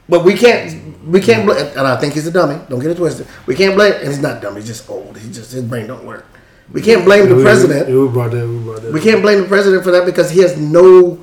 but 0.08 0.24
we 0.24 0.34
can't 0.34 0.81
we 1.06 1.20
can't 1.20 1.46
blame. 1.46 1.66
And 1.76 1.86
I 1.86 1.96
think 1.96 2.14
he's 2.14 2.26
a 2.26 2.30
dummy. 2.30 2.60
Don't 2.68 2.80
get 2.80 2.90
it 2.90 2.96
twisted. 2.96 3.26
We 3.46 3.54
can't 3.54 3.74
blame. 3.74 3.94
And 3.94 4.08
he's 4.08 4.20
not 4.20 4.40
dumb. 4.42 4.56
He's 4.56 4.66
just 4.66 4.88
old. 4.88 5.16
He 5.18 5.30
just 5.30 5.52
his 5.52 5.64
brain 5.64 5.86
don't 5.86 6.04
work. 6.04 6.26
We 6.72 6.80
can't 6.80 7.04
blame 7.04 7.28
the 7.28 7.36
We- 7.36 7.42
president. 7.42 7.88
We, 7.88 7.98
we 7.98 8.08
brought 8.08 8.30
that. 8.30 8.46
We 8.48 8.58
brought 8.58 8.82
that. 8.82 8.92
We 8.92 9.00
can't 9.00 9.20
blame 9.22 9.42
the 9.42 9.48
president 9.48 9.84
for 9.84 9.90
that 9.90 10.06
because 10.06 10.30
he 10.30 10.40
has 10.40 10.56
no. 10.56 11.22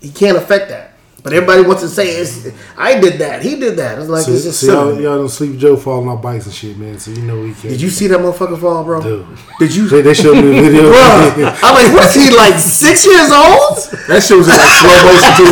He 0.00 0.10
can't 0.10 0.36
affect 0.36 0.68
that. 0.70 0.89
But 1.22 1.32
everybody 1.34 1.62
wants 1.62 1.82
to 1.82 1.88
say 1.88 2.08
it's. 2.16 2.48
I 2.78 2.98
did 2.98 3.18
that. 3.20 3.42
He 3.42 3.56
did 3.60 3.76
that. 3.76 3.98
It's 3.98 4.08
like 4.08 4.24
So, 4.24 4.32
it's 4.32 4.44
just 4.44 4.60
so 4.60 4.90
y'all, 4.90 5.00
y'all 5.00 5.18
don't 5.18 5.28
sleep 5.28 5.58
Joe 5.58 5.76
falling 5.76 6.08
off 6.08 6.22
bikes 6.22 6.46
and 6.46 6.54
shit, 6.54 6.78
man. 6.78 6.98
So 6.98 7.10
you 7.10 7.22
know 7.22 7.42
he 7.44 7.52
can't. 7.52 7.68
Did 7.74 7.80
you 7.80 7.90
see 7.90 8.06
that 8.08 8.18
motherfucker 8.20 8.58
fall, 8.58 8.82
bro? 8.84 9.02
Dude. 9.02 9.26
Did 9.58 9.74
you? 9.74 9.88
They, 9.88 10.00
they 10.02 10.14
showed 10.14 10.34
me 10.42 10.58
a 10.58 10.62
video. 10.62 10.90
Bruh, 10.90 11.58
I'm 11.62 11.74
like, 11.74 11.92
what's 11.92 12.14
he 12.14 12.30
like? 12.34 12.54
Six 12.58 13.04
years 13.04 13.30
old? 13.30 13.76
That 14.08 14.22
shit 14.22 14.36
was 14.38 14.48
in 14.48 14.56
like 14.56 14.72
slow 14.80 14.96
motion 15.04 15.32
too. 15.36 15.50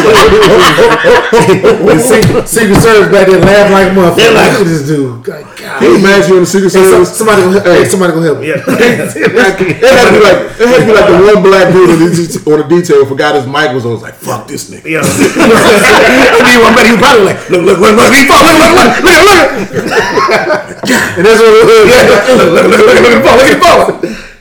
Secret, 2.49 2.79
Service 2.79 3.13
back 3.13 3.27
there 3.29 3.41
laugh 3.41 3.71
like 3.71 3.89
a 3.89 3.95
motherfucker. 3.95 4.17
They're 4.17 4.33
like- 4.35 4.53
Look 4.53 4.61
at 4.63 4.67
this 4.67 4.87
dude. 4.87 5.23
God, 5.25 5.45
God. 5.59 5.79
Can 5.83 5.91
you 5.91 5.99
imagine 5.99 6.29
you 6.31 6.37
in 6.39 6.45
the 6.45 6.51
Secret 6.51 6.73
Hey, 6.73 6.83
some- 6.83 7.05
Service? 7.05 7.19
somebody, 7.19 7.43
go, 7.43 7.61
hey, 7.61 7.85
somebody 7.85 8.13
go 8.15 8.21
help 8.23 8.39
me. 8.39 8.51
It 8.55 8.63
had 8.63 9.11
to 9.11 9.19
be 9.19 9.37
like 9.37 9.59
it 9.61 9.83
had 9.83 10.07
to 10.07 10.87
be 10.87 10.93
like 10.95 11.09
the 11.11 11.19
one 11.35 11.43
black 11.43 11.73
dude 11.75 11.91
on 11.91 11.99
the, 11.99 12.07
on 12.53 12.57
the 12.63 12.67
detail 12.71 13.05
forgot 13.07 13.35
his 13.35 13.47
mic 13.47 13.75
was 13.75 13.85
on. 13.85 13.93
Was 13.99 14.03
like 14.03 14.15
fuck 14.15 14.47
this 14.47 14.71
nigga. 14.71 14.87
Yeah. 14.87 15.03
then 15.03 16.59
one 16.63 16.75
buddy 16.79 16.91
was 16.95 17.01
probably 17.03 17.25
like, 17.27 17.39
look, 17.51 17.63
look, 17.67 17.79
look, 17.79 17.95
look, 17.99 18.15
he 18.15 18.23
fall, 18.31 18.43
look, 18.47 18.59
look, 18.59 18.75
look, 18.79 19.03
look, 19.03 19.19
look, 19.19 19.25
look, 19.27 19.49
And 21.19 21.23
that's 21.27 21.41
what 21.43 21.51
it 21.51 21.67
was. 21.67 21.91
look, 21.91 22.07
look, 22.39 22.71
look, 22.71 22.79
look, 22.79 22.99
look, 23.03 23.13
he 23.13 23.21
fall, 23.21 23.37
look, 23.37 23.49
he 23.49 23.57
fall. 23.59 23.85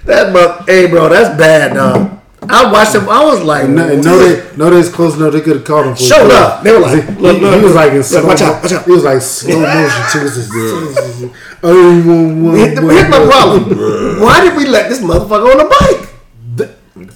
That, 0.05 0.31
but, 0.31 0.63
hey, 0.69 0.87
bro, 0.87 1.09
that's 1.09 1.37
bad, 1.37 1.73
dog. 1.73 2.16
I 2.43 2.71
watched 2.71 2.95
him. 2.95 3.09
I 3.09 3.25
was 3.25 3.41
like, 3.41 3.67
No, 3.67 3.87
no, 3.87 4.19
they, 4.19 4.57
no, 4.57 4.69
they 4.69 4.77
was 4.77 4.89
close 4.89 5.15
enough. 5.15 5.33
They 5.33 5.41
could 5.41 5.57
have 5.57 5.65
called 5.65 5.87
him. 5.87 5.95
For 5.95 6.03
Showed 6.03 6.31
up. 6.31 6.63
They 6.63 6.71
were 6.71 6.79
like, 6.79 7.03
he, 7.03 7.11
look, 7.15 7.41
look, 7.41 7.55
he 7.55 7.63
was 7.63 7.75
like 7.75 7.93
in 7.93 8.03
slow. 8.03 8.25
watch 8.25 8.41
out, 8.41 8.61
watch 8.61 8.71
out. 8.71 8.85
He 8.85 8.91
was 8.91 9.03
like 9.03 9.21
slow 9.21 9.59
motion 9.59 10.03
too. 10.11 10.19
It 10.19 10.23
was 10.23 10.35
just, 10.35 11.35
oh, 11.63 12.07
one, 12.07 12.43
one, 12.43 12.55
Here's 12.55 12.79
my 13.09 13.25
problem. 13.25 14.19
Why 14.21 14.43
did 14.43 14.55
we 14.55 14.65
let 14.65 14.89
this 14.89 14.99
motherfucker 15.01 15.51
on 15.51 15.57
the 15.57 15.75
bike? 15.79 16.07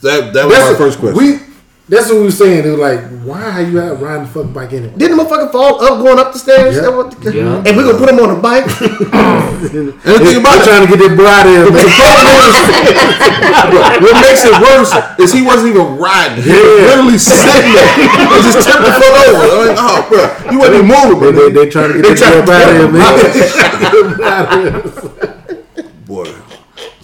That 0.01 0.33
that 0.33 0.45
was 0.47 0.57
my 0.57 0.75
first 0.77 0.99
question. 0.99 1.17
We, 1.17 1.50
that's 1.91 2.07
what 2.07 2.23
we 2.23 2.23
were 2.23 2.31
saying. 2.31 2.63
They 2.63 2.71
were 2.71 2.77
like, 2.79 3.03
why 3.27 3.43
are 3.51 3.61
you 3.67 3.75
out 3.83 3.99
riding 3.99 4.23
the 4.23 4.31
fucking 4.31 4.53
bike 4.55 4.71
anyway? 4.71 4.93
Didn't 4.95 5.17
the 5.17 5.23
motherfucker 5.23 5.51
fall 5.51 5.83
up 5.83 5.99
going 5.99 6.17
up 6.19 6.31
the 6.31 6.39
stairs? 6.39 6.75
Yeah. 6.79 6.83
That 6.87 6.95
what- 6.95 7.11
Yeah. 7.35 7.59
And 7.67 7.75
we 7.75 7.83
gonna 7.83 7.97
put 7.99 8.07
him 8.07 8.17
on 8.23 8.31
a 8.31 8.39
bike? 8.39 8.63
and 8.81 9.91
the 9.99 10.23
thing 10.23 10.39
about 10.39 10.55
it, 10.57 10.63
trying 10.63 10.87
to 10.87 10.89
get 10.89 10.99
that 11.03 11.11
boy 11.19 11.27
out 11.27 11.43
of 11.45 11.51
here, 11.51 11.67
man. 11.67 11.83
what 14.01 14.15
makes 14.23 14.45
it 14.47 14.55
worse 14.55 14.95
is 15.19 15.33
he 15.35 15.41
wasn't 15.43 15.75
even 15.75 15.97
riding. 15.99 16.39
He 16.43 16.51
was 16.55 16.63
Yeah. 16.63 16.87
literally 16.95 17.17
sitting 17.19 17.75
there 17.75 17.91
and 18.23 18.39
just 18.47 18.63
tipped 18.65 18.85
the 18.87 18.93
foot 18.95 19.11
over. 19.27 19.43
I'm 19.43 19.67
like, 19.67 19.75
oh, 19.77 19.99
bro, 20.07 20.23
you 20.51 20.59
wasn't 20.63 20.75
even 20.79 20.87
moving. 20.87 21.19
They, 21.21 21.31
they, 21.35 21.51
they 21.51 21.67
trying 21.69 21.91
to 21.91 21.99
get 22.01 22.07
They 22.07 22.15
that 22.15 22.47
boy 22.47 22.55
trying 22.55 22.95
out 23.03 23.19
to- 23.19 23.27
of 23.27 23.35
here, 23.35 24.15
man. 24.15 24.79
boy. 26.07 26.23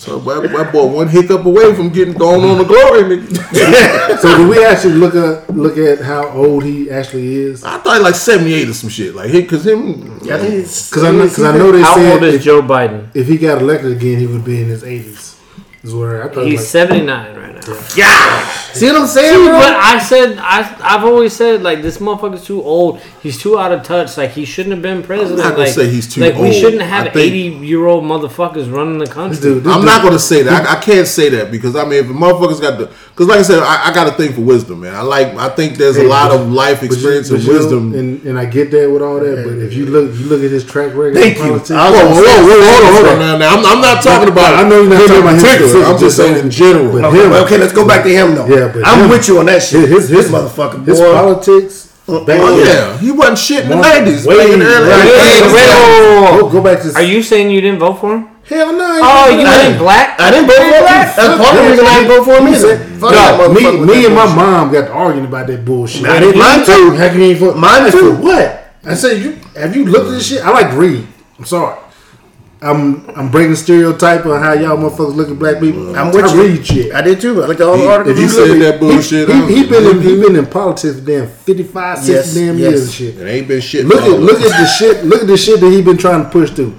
So 0.07 0.19
that, 0.19 0.49
that 0.53 0.71
boy 0.71 0.85
one 0.85 1.09
hiccup 1.09 1.45
away 1.45 1.75
from 1.75 1.89
getting 1.89 2.13
thrown 2.13 2.41
on 2.45 2.59
the 2.59 2.63
glory. 2.63 3.27
so 4.21 4.38
did 4.38 4.47
we 4.47 4.63
actually 4.63 4.93
look 4.93 5.15
at 5.15 5.53
look 5.53 5.77
at 5.77 5.99
how 5.99 6.29
old 6.29 6.63
he 6.63 6.89
actually 6.89 7.35
is? 7.35 7.61
I 7.65 7.77
thought 7.79 8.01
like 8.01 8.15
seventy 8.15 8.53
eight 8.53 8.69
or 8.69 8.73
some 8.73 8.89
shit. 8.89 9.13
Like 9.13 9.31
he, 9.31 9.43
cause 9.45 9.67
him, 9.67 10.17
Yeah, 10.23 10.35
I 10.35 10.39
think 10.39 10.63
Because 10.63 11.03
I 11.03 11.11
know, 11.11 11.23
cause 11.27 11.43
I 11.43 11.57
know 11.57 11.73
they 11.73 11.81
How 11.81 11.95
said 11.95 12.13
old 12.13 12.23
is 12.23 12.35
if, 12.35 12.41
Joe 12.43 12.61
Biden? 12.61 13.13
if 13.13 13.27
he 13.27 13.38
got 13.38 13.61
elected 13.61 13.91
again, 13.91 14.17
he 14.17 14.27
would 14.27 14.45
be 14.45 14.61
in 14.61 14.69
his 14.69 14.85
eighties. 14.85 15.38
Is 15.84 15.93
where 15.93 16.23
I 16.23 16.34
thought. 16.34 16.45
He's 16.45 16.59
like, 16.61 16.67
79 16.67 17.35
right 17.35 17.55
now. 17.55 17.56
See 17.76 18.85
what 18.88 18.95
I'm 19.02 19.07
saying, 19.07 19.45
bro? 19.45 19.53
But 19.60 19.76
I 19.76 19.99
said 19.99 20.38
I 20.39 20.77
I've 20.81 21.03
always 21.03 21.34
said 21.35 21.64
like 21.64 21.81
this 21.81 21.98
motherfucker's 21.98 22.45
too 22.45 22.61
old. 22.64 22.99
He's 23.22 23.38
too 23.41 23.57
out 23.60 23.72
of 23.72 23.84
touch. 23.84 24.18
Like 24.18 24.31
he 24.31 24.45
shouldn't 24.45 24.73
have 24.73 24.81
been 24.81 25.03
president. 25.03 25.39
not 25.39 25.52
gonna 25.52 25.64
like, 25.65 25.69
say 25.73 25.89
he's 25.89 26.11
too 26.14 26.22
like 26.22 26.35
we 26.35 26.53
shouldn't 26.53 26.81
have 26.84 27.11
think- 27.14 27.15
eighty 27.18 27.65
year 27.65 27.85
old 27.88 28.03
motherfuckers 28.03 28.72
running 28.72 28.98
the 28.99 29.07
country. 29.07 29.35
this 29.38 29.39
dude, 29.41 29.68
I'm 29.68 29.80
dude- 29.81 29.85
not 29.85 30.03
gonna 30.03 30.19
say 30.19 30.44
that. 30.44 30.68
I, 30.68 30.77
I 30.77 30.81
can't 30.81 31.07
say 31.07 31.30
that 31.30 31.52
because 31.52 31.76
I 31.76 31.84
mean, 31.84 32.03
if 32.06 32.10
a 32.10 32.14
motherfuckers 32.14 32.61
got 32.61 32.77
the, 32.77 32.85
because 33.10 33.27
like 33.27 33.39
I 33.39 33.44
said, 33.44 33.60
I, 33.60 33.89
I 33.89 33.94
got 33.94 34.07
a 34.07 34.11
thing 34.11 34.34
for 34.34 34.41
wisdom, 34.41 34.81
man. 34.81 34.94
I 34.95 35.02
like, 35.02 35.27
I 35.35 35.49
think 35.49 35.77
there's 35.77 35.98
a 35.98 36.03
lot 36.03 36.30
but- 36.31 36.39
of 36.41 36.52
life 36.52 36.80
but 36.81 36.89
you- 36.89 36.95
experience 36.95 37.30
but 37.30 37.35
and 37.39 37.44
you 37.45 37.53
wisdom. 37.53 37.94
and, 37.95 38.23
and 38.26 38.38
I 38.39 38.45
get 38.45 38.72
that 38.72 38.89
with 38.89 39.02
all 39.02 39.19
that. 39.19 39.44
But 39.44 39.57
if 39.57 39.73
you 39.73 39.88
look, 39.88 40.14
you 40.14 40.26
look 40.27 40.44
at 40.44 40.52
his 40.52 40.64
track 40.64 40.94
record. 40.94 41.15
Thank 41.15 41.38
you. 41.38 41.44
politics- 41.44 41.72
I 41.72 41.89
Whoa, 41.89 42.10
was 42.10 42.18
whoa, 42.18 42.23
whoa, 42.23 42.48
whoa, 42.48 42.72
hold 42.72 42.85
on, 42.85 42.94
hold 42.94 43.07
on. 43.07 43.19
Now, 43.19 43.38
now 43.38 43.56
I'm, 43.57 43.65
I'm 43.65 43.81
not 43.81 44.03
talking 44.03 44.30
about. 44.30 44.53
I 44.53 44.68
know 44.69 44.81
you're 44.81 44.89
not 44.91 45.07
talking 45.07 45.22
about 45.22 45.34
him 45.34 45.39
specifically, 45.41 45.84
I'm 45.84 45.98
just 45.99 46.15
saying 46.18 46.38
in 46.45 46.49
general. 46.52 46.91
but 46.94 47.06
Okay, 47.06 47.23
him- 47.26 47.31
well, 47.31 47.44
okay, 47.57 47.61
let's 47.65 47.73
go 47.73 47.88
back 47.88 48.03
to 48.03 48.09
him 48.09 48.35
though. 48.35 48.47
Yeah, 48.47 48.71
but 48.73 48.85
I'm 48.85 49.03
him- 49.03 49.09
with 49.09 49.27
you 49.27 49.39
on 49.39 49.45
that 49.47 49.61
shit. 49.63 49.89
his, 49.89 50.07
his, 50.07 50.09
this 50.09 50.31
motherfucker, 50.31 50.85
his 50.85 50.99
boy. 50.99 51.13
politics. 51.13 51.84
Back 52.07 52.39
Oh, 52.39 52.55
oh 52.55 52.63
yeah, 52.63 52.97
he 52.99 53.11
wasn't 53.11 53.38
shit 53.38 53.63
in 53.65 53.69
the 53.69 53.75
nineties. 53.75 54.25
way- 54.25 54.38
Way 54.38 54.53
in 54.53 54.59
the 54.59 54.65
early 54.65 54.88
right. 54.89 55.03
Wait, 55.03 55.11
wait, 55.11 55.43
80s. 55.43 55.53
wait. 55.53 56.39
Go, 56.39 56.49
go 56.49 56.61
back 56.63 56.81
to. 56.81 56.93
Are 56.95 57.01
you 57.03 57.21
saying 57.21 57.51
you 57.51 57.59
didn't 57.59 57.79
vote 57.79 57.95
for 57.99 58.15
him? 58.15 58.29
Hell 58.47 58.71
no. 58.71 58.79
I 58.85 58.99
Oh, 59.03 59.29
ain't 59.29 59.41
you 59.41 59.45
doing 59.45 59.59
ain't 59.75 59.77
black? 59.77 60.17
I 60.21 60.31
didn't 60.31 60.47
vote 60.47 60.55
for 60.55 60.63
him. 60.63 60.84
black? 60.88 61.15
That's 61.17 61.35
part 61.43 61.57
of 61.57 61.63
the 61.65 61.69
reason 61.69 61.85
I 61.85 61.93
didn't 61.99 62.07
vote 62.15 62.23
for 62.23 62.35
him 62.39 62.47
either. 62.47 62.59
said, 62.77 62.79
Fuck 63.01 63.11
that 63.11 63.38
"Dog, 63.38 63.51
motherfucker 63.51 63.79
me, 63.81 63.85
me 63.85 63.93
that 64.01 64.05
and 64.05 64.15
my 64.15 64.23
bullshit. 64.23 64.35
mom 64.38 64.71
got 64.71 64.85
to 64.88 64.91
arguing 64.93 65.27
about 65.27 65.47
that 65.47 65.65
bullshit. 65.65 66.05
I 66.07 66.19
did 66.21 66.35
mine 66.38 66.65
too. 66.65 66.95
How 66.95 67.09
can 67.09 67.21
you 67.21 67.35
vote? 67.35 67.57
Mine 67.57 67.81
I 67.84 67.89
too. 67.89 68.15
For 68.15 68.21
what? 68.21 68.73
I 68.85 68.93
said, 68.93 69.21
you 69.21 69.35
have 69.59 69.75
you 69.75 69.84
looked 69.84 70.05
at 70.07 70.11
this 70.13 70.27
shit? 70.29 70.41
I 70.45 70.51
like 70.51 70.71
read. 70.79 71.05
I'm 71.38 71.43
sorry. 71.43 71.75
I'm 72.59 73.07
I'm 73.11 73.29
breaking 73.29 73.55
stereotype 73.55 74.25
on 74.25 74.39
how 74.41 74.53
y'all 74.53 74.77
motherfuckers 74.77 75.15
look 75.15 75.29
at 75.29 75.38
black 75.38 75.59
people. 75.59 75.95
I'm 75.95 76.11
with 76.11 76.25
I 76.25 76.34
you. 76.34 76.41
read 76.41 76.65
shit. 76.65 76.91
I 76.93 77.01
did 77.03 77.21
too. 77.21 77.43
I 77.43 77.45
looked 77.45 77.61
at 77.61 77.67
all 77.67 77.77
the 77.77 77.88
articles. 77.88 78.17
if 78.17 78.17
you 78.17 78.23
you 78.23 78.57
said 78.57 78.61
that 78.73 78.79
bullshit, 78.79 79.27
He, 79.29 79.34
I- 79.34 79.47
he, 79.47 79.55
he 79.63 79.69
been 79.69 79.85
in, 79.97 80.01
he 80.01 80.19
been 80.19 80.35
in 80.35 80.45
politics 80.47 80.99
for 80.99 81.05
damn 81.05 81.27
55, 81.27 81.97
60 81.99 82.11
Yes, 82.13 82.34
damn 82.34 82.57
yes. 82.57 82.59
years 82.71 82.81
and 82.81 82.91
shit. 82.91 83.17
It 83.19 83.27
ain't 83.29 83.47
been 83.47 83.61
shit. 83.61 83.85
Look 83.85 84.01
at 84.01 84.19
look 84.19 84.41
at 84.41 84.59
the 84.59 84.65
shit. 84.65 85.05
Look 85.05 85.21
at 85.21 85.27
the 85.27 85.38
shit 85.38 85.59
that 85.59 85.69
he 85.69 85.84
been 85.84 85.97
trying 85.97 86.23
to 86.23 86.29
push 86.31 86.49
through. 86.51 86.73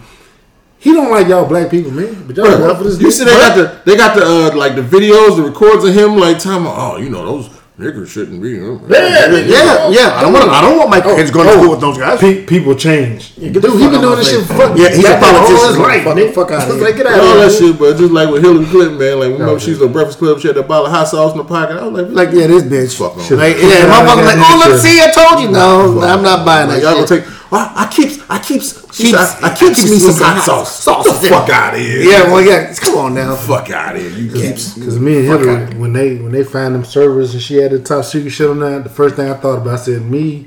He 0.81 0.93
don't 0.93 1.11
like 1.11 1.29
y'all 1.29 1.47
black 1.47 1.71
people, 1.71 1.91
man. 1.93 2.25
But 2.27 2.37
y'all 2.37 2.47
love 2.59 2.79
for 2.79 2.85
this. 2.85 3.01
you 3.01 3.11
see, 3.13 3.25
they 3.25 3.33
got 3.33 3.57
the 3.57 3.81
they 3.85 3.97
got 3.97 4.17
the 4.17 4.25
uh, 4.25 4.57
like 4.57 4.75
the 4.75 4.83
videos, 4.83 5.37
the 5.37 5.43
records 5.43 5.85
of 5.85 5.95
him 5.95 6.17
like 6.17 6.39
time. 6.41 6.67
Oh, 6.67 6.97
you 6.99 7.09
know 7.09 7.25
those 7.25 7.49
niggas 7.79 8.09
shouldn't 8.09 8.43
be. 8.43 8.59
uh, 8.59 8.75
at. 8.75 9.47
Yeah, 9.47 9.89
yeah. 9.89 10.19
I 10.19 10.23
don't 10.23 10.33
want. 10.33 10.49
I 10.51 10.61
don't 10.61 10.77
want 10.79 10.91
my 10.91 11.01
kids 11.01 11.31
going 11.31 11.47
to 11.47 11.53
school 11.55 11.71
with 11.71 11.81
those 11.81 11.97
guys. 11.99 12.19
Pe- 12.21 12.45
people 12.45 12.75
change. 12.75 13.35
get 13.37 13.53
Dude, 13.55 13.65
he 13.65 13.71
fuck 13.87 13.91
been 13.93 14.01
doing 14.03 14.17
this 14.19 14.31
shit 14.31 14.39
face. 14.41 14.47
for 14.49 14.55
fucking 14.55 14.83
Yeah, 14.83 14.89
he's 14.91 14.99
a 14.99 15.03
goddamn 15.03 15.23
all 15.23 15.41
politician. 15.47 15.69
his 15.69 15.79
life, 15.79 16.05
Fuck- 16.05 16.17
nigga. 16.17 16.35
fuck 16.35 16.51
outta 16.51 16.75
here. 16.75 16.83
Like, 16.85 16.97
get 16.97 17.07
out 17.07 17.21
all 17.21 17.27
of 17.27 17.41
that 17.41 17.53
shit, 17.59 17.79
but 17.79 17.97
just 17.97 18.13
like 18.13 18.29
with 18.31 18.43
Hillary 18.43 18.67
Clinton, 18.67 18.99
man, 18.99 19.15
like 19.21 19.33
remember 19.33 19.61
she's 19.61 19.81
at 19.81 19.93
Breakfast 19.93 20.19
Club, 20.19 20.41
she 20.41 20.49
had 20.49 20.57
a 20.57 20.63
bottle 20.63 20.87
of 20.87 20.93
hot 20.93 21.07
sauce 21.09 21.33
in 21.33 21.39
the 21.39 21.45
pocket. 21.45 21.77
I 21.79 21.87
was 21.87 21.95
like, 22.03 22.13
Like, 22.29 22.35
yeah, 22.35 22.47
this 22.49 22.65
bitch. 22.65 22.99
Fuck 22.99 23.15
on. 23.17 23.39
Like, 23.39 23.57
yeah, 23.57 23.87
motherfucker 23.87 24.27
like, 24.27 24.39
oh, 24.43 24.65
look, 24.69 24.81
see, 24.81 25.01
I 25.01 25.11
told 25.11 25.41
you. 25.43 25.51
No, 25.51 26.01
I'm 26.03 26.23
not 26.23 26.45
buying 26.45 26.69
that 26.71 26.83
y'all 26.83 26.99
shit. 27.07 27.09
gonna 27.09 27.23
take. 27.23 27.38
Well, 27.51 27.73
I 27.75 27.91
keeps, 27.91 28.19
I 28.29 28.39
keeps, 28.41 28.73
Keeps- 28.97 29.15
I, 29.15 29.51
I 29.53 29.57
keeps 29.57 29.83
me 29.91 29.99
some 29.99 30.15
hot 30.23 30.43
sauce. 30.45 30.83
Sauce. 30.83 31.07
Get 31.07 31.23
the 31.23 31.29
fuck 31.29 31.49
out 31.49 31.75
of 31.75 31.81
here. 31.81 32.03
Yeah, 32.03 32.25
well, 32.25 32.43
yeah. 32.45 32.75
Come 32.75 32.99
on 32.99 33.15
now. 33.15 33.35
fuck 33.37 33.71
out 33.71 33.97
of 33.97 34.03
here. 34.03 34.11
You 34.11 34.31
keeps. 34.33 34.75
Because 34.75 34.99
me 34.99 35.17
and 35.19 35.25
Hillary, 35.27 35.75
when 35.79 35.93
they 35.95 36.17
when 36.17 36.33
they 36.33 36.45
found 36.45 36.75
them 36.75 36.85
servers 36.85 37.33
and 37.33 37.43
she 37.43 37.55
had 37.57 37.71
the 37.71 37.79
top 37.81 38.05
secret 38.05 38.31
shit 38.31 38.51
on 38.51 38.61
that, 38.61 38.85
the 38.85 38.91
first 38.91 39.17
thing 39.17 39.31
I 39.31 39.35
thought 39.35 39.59
about, 39.63 39.75
I 39.75 39.77
said, 39.77 40.03
me 40.03 40.47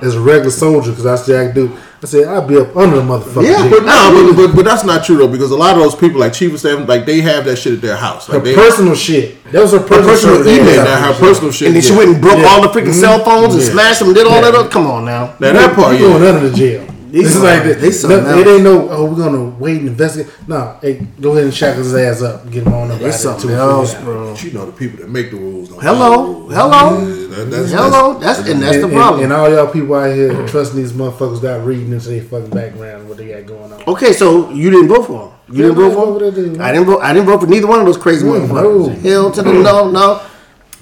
as 0.00 0.14
a 0.14 0.20
regular 0.20 0.50
soldier, 0.50 0.90
because 0.92 1.06
I 1.06 1.16
said 1.16 1.50
I 1.50 1.52
do, 1.52 1.76
I 2.00 2.06
said 2.06 2.28
I'd 2.28 2.46
be 2.46 2.56
up 2.56 2.76
under 2.76 2.96
the 2.96 3.02
motherfucker. 3.02 3.42
Yeah, 3.42 3.68
But 3.68 3.82
no, 3.84 4.32
but, 4.32 4.36
but 4.48 4.56
but 4.56 4.64
that's 4.64 4.84
not 4.84 5.04
true 5.04 5.16
though 5.16 5.26
because 5.28 5.50
a 5.50 5.56
lot 5.56 5.76
of 5.76 5.82
those 5.82 5.96
people 5.96 6.20
like 6.20 6.32
chief 6.32 6.52
of 6.52 6.60
staff 6.60 6.86
like 6.88 7.04
they 7.06 7.20
have 7.22 7.44
that 7.46 7.56
shit 7.56 7.72
at 7.74 7.80
their 7.80 7.96
house. 7.96 8.28
her 8.28 8.34
Like 8.34 8.44
they, 8.44 8.54
personal 8.54 8.94
shit. 8.94 9.42
That 9.50 9.62
was 9.62 9.72
her 9.72 9.80
personal, 9.80 10.04
personal 10.04 10.36
server. 10.36 10.48
email. 10.48 10.74
yeah, 10.76 10.84
that 10.84 11.14
her 11.14 11.18
personal 11.20 11.50
shit. 11.50 11.66
And 11.68 11.74
then 11.76 11.82
she 11.82 11.92
went 11.96 12.10
and 12.10 12.20
broke 12.22 12.38
Yeah. 12.38 12.46
all 12.48 12.62
the 12.62 12.68
freaking 12.68 12.90
mm-hmm. 12.90 13.00
cell 13.00 13.24
phones 13.24 13.54
and 13.54 13.62
Yeah. 13.64 13.70
smashed 13.72 13.98
them, 13.98 14.08
and 14.08 14.16
did 14.16 14.26
all 14.26 14.34
Yeah. 14.34 14.40
that. 14.42 14.54
Other. 14.54 14.68
Come 14.68 14.86
on 14.86 15.04
now. 15.06 15.34
Now 15.40 15.52
that 15.54 15.74
part, 15.74 15.94
you 15.98 16.06
going 16.06 16.22
yeah. 16.22 16.28
under 16.30 16.48
the 16.48 16.56
jail. 16.56 16.84
These 17.10 17.22
This 17.24 17.36
is 17.36 17.40
are- 17.42 17.44
like 17.46 17.64
that. 17.64 17.80
these 17.80 18.04
No, 18.04 18.10
something 18.10 18.38
it 18.38 18.46
else. 18.46 18.54
ain't 18.54 18.62
no. 18.64 18.88
Oh, 18.90 19.04
we're 19.06 19.24
gonna 19.24 19.44
wait 19.58 19.78
and 19.78 19.88
investigate. 19.88 20.30
No, 20.46 20.74
hey, 20.82 21.00
go 21.20 21.32
ahead 21.32 21.44
and 21.44 21.54
shackle 21.54 21.82
his 21.82 21.94
ass 21.94 22.20
up. 22.22 22.50
Get 22.50 22.64
him 22.64 22.74
on 22.74 22.90
up. 22.90 23.00
It's 23.00 23.00
there, 23.00 23.12
something 23.32 23.48
too, 23.48 23.54
else, 23.54 23.94
figure 23.94 24.10
it 24.12 24.14
out. 24.14 24.18
bro. 24.18 24.30
But 24.34 24.44
you 24.44 24.52
know 24.52 24.66
the 24.66 24.72
people 24.72 24.98
that 25.00 25.08
make 25.10 25.30
the 25.30 25.38
rules. 25.38 25.70
Don't 25.70 25.82
Hello, 25.82 26.10
the 26.10 26.28
rules. 26.28 26.54
hello, 26.54 26.98
Yeah, 27.08 27.17
that- 27.44 27.50
that's- 27.50 27.70
hello. 27.72 28.18
That's 28.18 28.38
and 28.40 28.62
that's 28.62 28.78
the 28.80 28.88
problem. 28.88 29.22
And, 29.24 29.32
and 29.32 29.40
all 29.40 29.50
y'all 29.50 29.66
people 29.72 29.94
out 29.94 30.14
here 30.14 30.46
trusting 30.48 30.76
these 30.78 30.92
motherfuckers 30.92 31.32
without 31.40 31.64
reading 31.64 31.92
into 31.92 32.08
their 32.08 32.22
fucking 32.22 32.50
background, 32.50 33.08
what 33.08 33.18
they 33.18 33.28
got 33.28 33.46
going 33.46 33.72
on. 33.72 33.82
Okay, 33.86 34.12
so 34.12 34.50
you 34.50 34.70
didn't 34.70 34.88
vote 34.88 35.06
for 35.06 35.26
him. 35.28 35.32
You 35.56 35.62
didn't 35.62 35.76
vote 35.76 36.18
for 36.18 36.24
him. 36.24 36.60
I 36.60 36.72
didn't 36.72 36.86
vote. 36.86 37.00
I 37.00 37.12
didn't 37.12 37.26
vote 37.26 37.40
for 37.40 37.46
neither 37.46 37.66
one 37.66 37.80
of 37.80 37.86
those 37.86 37.96
crazy 37.96 38.26
No, 38.26 38.32
motherfuckers. 38.34 38.88
no. 39.04 39.10
Hell 39.10 39.30
to 39.30 39.42
the 39.42 39.52
no, 39.52 39.90
no. 39.90 40.20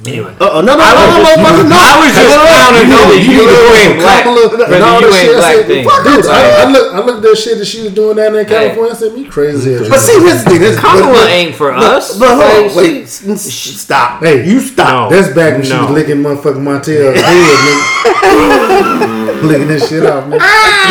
Anyway. 0.05 0.28
Uh, 0.39 0.59
uh, 0.59 0.60
no, 0.60 0.77
no, 0.77 0.77
no, 0.77 0.85
I 0.85 0.93
was 0.93 1.09
no, 1.09 1.24
just- 1.24 1.40
motherfucker, 1.40 1.68
no. 1.73 1.77
I 1.81 1.97
was 1.97 2.12
just 2.12 2.20
Hey, 2.20 2.36
clowning 2.36 2.85
You 2.85 2.93
know, 2.93 3.01
that 3.09 3.16
you 3.16 3.32
you 3.32 3.40
need 3.40 3.48
to 3.48 3.56
ain't 3.56 3.97
bring 3.97 4.05
black. 4.05 4.23
Kamala 4.28 4.44
and 4.44 4.51
Brother, 4.52 4.85
all 4.85 5.01
you 5.01 5.09
that 5.09 5.16
ain't 5.16 5.24
shit. 5.24 5.32
I 5.32 5.40
black 5.40 5.56
said, 5.56 5.66
thing. 5.66 5.85
Dude, 5.89 6.27
I, 6.28 6.36
I 6.36 6.64
look, 6.68 6.86
I 6.93 6.98
looked 7.01 7.16
at 7.16 7.23
that 7.32 7.36
shit 7.40 7.56
that 7.56 7.64
she 7.64 7.81
was 7.81 7.93
doing 7.97 8.16
down 8.20 8.32
there 8.36 8.43
in 8.44 8.47
Hey. 8.47 8.52
California. 8.77 8.93
I 8.93 8.97
said, 9.01 9.12
me 9.16 9.24
crazy. 9.24 9.73
But 9.78 9.89
hell. 9.89 9.97
see, 9.98 10.20
here's 10.20 10.44
the 10.44 10.51
thing. 10.52 10.60
This, 10.60 10.77
Kamala 10.78 11.27
ain't 11.32 11.55
for 11.56 11.73
us. 11.73 12.12
But 12.20 12.28
hold 12.28 12.44
on, 12.44 12.68
Like, 12.68 12.77
wait. 12.77 13.09
she- 13.09 13.24
s- 13.32 13.48
s- 13.48 13.81
Stop. 13.89 14.20
Hey, 14.20 14.44
you 14.44 14.60
stop. 14.60 15.09
No. 15.10 15.16
That's 15.16 15.32
back 15.35 15.55
when 15.56 15.64
she 15.64 15.73
was 15.73 15.89
licking 15.89 16.20
motherfucking 16.20 16.60
Montel's 16.60 17.16
head, 17.16 17.56
nigga. 18.20 19.43
licking 19.48 19.68
this 19.68 19.89
shit 19.89 20.05
off, 20.05 20.28
man. 20.28 20.40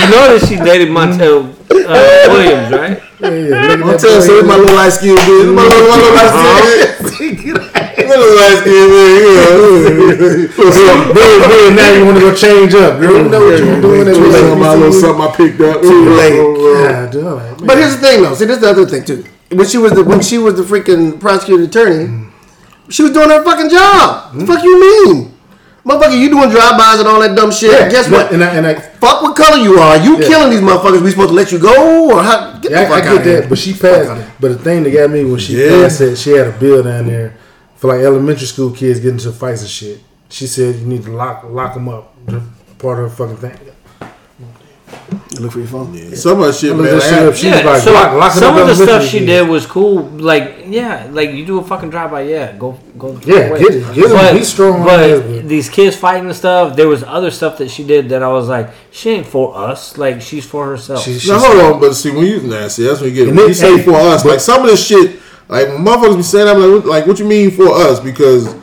You 0.02 0.10
know 0.10 0.34
that 0.34 0.42
she 0.50 0.56
dated 0.58 0.90
Montel 0.90 1.54
uh, 1.70 2.34
Williams, 2.34 2.72
right? 2.74 2.98
Yeah, 3.22 3.30
yeah. 3.30 3.70
Licking 3.70 3.86
I'm 3.86 3.88
that 3.94 4.00
telling 4.02 4.18
you, 4.18 4.34
boy 4.34 4.42
so 4.42 4.48
my 4.50 4.56
little 4.58 4.76
light 4.76 4.90
skin 4.98 5.16
bitch. 5.16 5.54
My 5.54 5.62
little, 5.62 5.88
my 5.94 5.96
little 5.96 6.16
light 6.18 7.14
skin 7.14 7.36
bitch. 7.38 7.82
My 8.16 8.22
little 8.22 8.36
light 8.40 8.58
skin 8.64 8.88
bitch. 8.96 10.56
Yeah. 10.56 11.14
Then, 11.14 11.50
then 11.50 11.76
now 11.76 11.94
you 11.94 12.06
want 12.06 12.18
to 12.18 12.22
go 12.22 12.36
change 12.36 12.74
up. 12.76 13.02
You 13.02 13.24
know 13.30 13.40
what 13.44 13.60
you 13.60 13.66
were 13.68 13.82
doing. 13.82 14.06
Too 14.06 14.28
late 14.28 14.58
my 14.58 14.74
little 14.74 14.94
something 14.94 15.22
I 15.22 15.36
picked 15.36 15.60
up. 15.62 15.82
Too 15.82 16.10
late. 16.16 16.34
Yeah, 16.36 17.10
dude, 17.12 17.26
all 17.26 17.36
right. 17.38 17.58
But 17.66 17.78
here's 17.78 17.98
the 17.98 18.02
thing, 18.08 18.22
though. 18.24 18.34
See, 18.36 18.46
this 18.46 18.56
is 18.58 18.62
the 18.62 18.70
other 18.70 18.86
thing 18.86 19.04
too. 19.04 19.26
When 19.52 19.68
she 19.68 19.78
was 19.78 19.92
the 19.94 20.04
when 20.04 20.22
she 20.22 20.38
was 20.38 20.56
the 20.56 20.64
freaking 20.64 21.20
prosecuting 21.20 21.66
attorney, 21.68 22.30
she 22.90 23.04
was 23.04 23.12
doing 23.12 23.30
her 23.30 23.44
fucking 23.44 23.70
job. 23.70 24.34
The 24.36 24.46
fuck 24.46 24.64
you 24.64 24.80
mean, 24.80 25.34
motherfucker? 25.86 26.20
You 26.20 26.30
doing 26.30 26.50
drive-bys 26.50 27.00
and 27.00 27.08
all 27.08 27.20
that 27.22 27.36
dumb 27.36 27.52
shit? 27.52 27.72
Yeah, 27.72 27.90
Guess 27.90 28.10
what? 28.10 28.32
And 28.34 28.44
I, 28.44 28.56
and 28.56 28.66
I, 28.66 28.74
Fuck 28.76 29.22
what 29.22 29.36
color 29.36 29.58
you 29.58 29.78
are. 29.78 29.98
You 29.98 30.18
Yeah. 30.20 30.28
killing 30.28 30.50
these 30.52 30.62
motherfuckers. 30.62 31.02
We 31.02 31.12
supposed 31.12 31.30
to 31.30 31.36
let 31.36 31.52
you 31.52 31.60
go 31.60 32.10
or 32.12 32.24
how? 32.24 32.58
Get 32.60 32.72
Yeah, 32.72 32.86
the 32.86 32.94
I, 32.94 32.98
I 32.98 33.02
fuck 33.02 33.04
get 33.04 33.18
of 33.18 33.24
that, 33.24 33.40
here. 33.42 33.46
but 33.50 33.58
she 33.60 33.74
passed. 33.74 34.10
But 34.40 34.48
the 34.50 34.58
thing 34.58 34.84
that 34.84 34.92
got 34.92 35.10
me 35.12 35.24
when 35.26 35.40
she 35.40 35.54
Yeah. 35.64 35.70
passed 35.84 36.02
it, 36.02 36.16
she 36.18 36.32
had 36.32 36.48
a 36.48 36.52
bill 36.52 36.82
down 36.84 37.06
there 37.08 37.34
for 37.86 37.94
like 37.96 38.04
elementary 38.04 38.48
school 38.48 38.72
kids 38.72 39.00
getting 39.00 39.16
into 39.18 39.32
fights 39.32 39.62
and 39.62 39.70
shit. 39.70 40.00
She 40.30 40.48
said 40.48 40.76
you 40.76 40.86
need 40.88 41.04
to 41.04 41.12
lock 41.12 41.44
lock 41.46 41.74
them 41.76 41.88
up. 41.90 42.16
Part 42.80 43.00
of 43.00 43.10
her 43.12 43.16
fucking 43.16 43.38
thing. 43.38 43.60
Look 45.40 45.52
for 45.52 45.60
your 45.60 45.68
phone. 45.68 46.16
Some 46.16 46.40
of 46.40 46.48
that 46.48 46.56
shit, 46.56 46.74
man. 46.76 46.84
that 46.84 47.02
shit 47.02 47.38
She 47.38 47.48
was 47.48 47.56
Yeah, 47.60 47.66
like, 47.70 47.82
so 47.82 47.92
lock, 47.94 48.14
lock 48.14 48.32
some 48.32 48.54
up 48.56 48.62
of 48.62 48.68
the 48.78 48.86
stuff 48.86 49.04
she 49.04 49.20
kids. 49.20 49.26
did 49.26 49.50
was 49.50 49.66
cool. 49.66 50.04
Like, 50.04 50.64
yeah, 50.68 51.10
like 51.12 51.32
you 51.32 51.46
do 51.46 51.60
a 51.60 51.64
fucking 51.64 51.90
drive 51.90 52.12
by, 52.12 52.22
yeah, 52.22 52.54
go, 52.58 52.80
go. 52.98 53.20
Yeah, 53.26 53.48
away. 53.50 53.60
get 53.60 53.74
it, 53.76 53.96
get 53.96 54.12
him, 54.32 54.38
he's 54.38 54.48
strong 54.48 54.84
But 54.86 55.10
his, 55.10 55.22
but- 55.22 55.48
these 55.50 55.70
kids 55.70 55.96
fighting 55.98 56.28
and 56.28 56.36
stuff, 56.36 56.76
there 56.78 56.88
was 56.88 57.04
other 57.04 57.32
stuff 57.32 57.58
that 57.58 57.70
she 57.70 57.84
did 57.84 58.08
that 58.10 58.24
I 58.24 58.30
was 58.30 58.48
like, 58.48 58.70
she 58.92 59.10
ain't 59.12 59.28
for 59.28 59.56
us. 59.58 59.98
Like, 59.98 60.22
she's 60.22 60.46
for 60.46 60.66
herself. 60.68 61.04
She- 61.04 61.20
she- 61.20 61.30
Now 61.30 61.40
hold 61.40 61.74
on, 61.76 61.80
but 61.82 61.94
see 61.96 62.12
when 62.12 62.26
you 62.26 62.42
nah, 62.42 62.68
see 62.70 62.84
that's 62.84 63.02
when 63.02 63.10
you 63.10 63.16
get 63.16 63.24
it. 63.24 63.30
And 63.30 63.38
When 63.38 63.46
then- 63.46 63.48
you 63.50 63.54
say 63.78 63.84
for 63.84 63.96
us, 63.96 64.24
but- 64.24 64.30
like 64.30 64.40
some 64.40 64.62
of 64.62 64.68
this 64.68 64.86
shit, 64.86 65.20
like 65.48 65.68
motherfuckers 65.68 66.18
be 66.18 66.24
saying, 66.24 66.48
I'm 66.48 66.60
like, 66.60 66.72
what- 66.72 66.86
like, 66.86 67.08
what 67.08 67.20
you 67.20 67.26
mean 67.26 67.52
for 67.52 67.70
us? 67.74 68.00
Because 68.00 68.54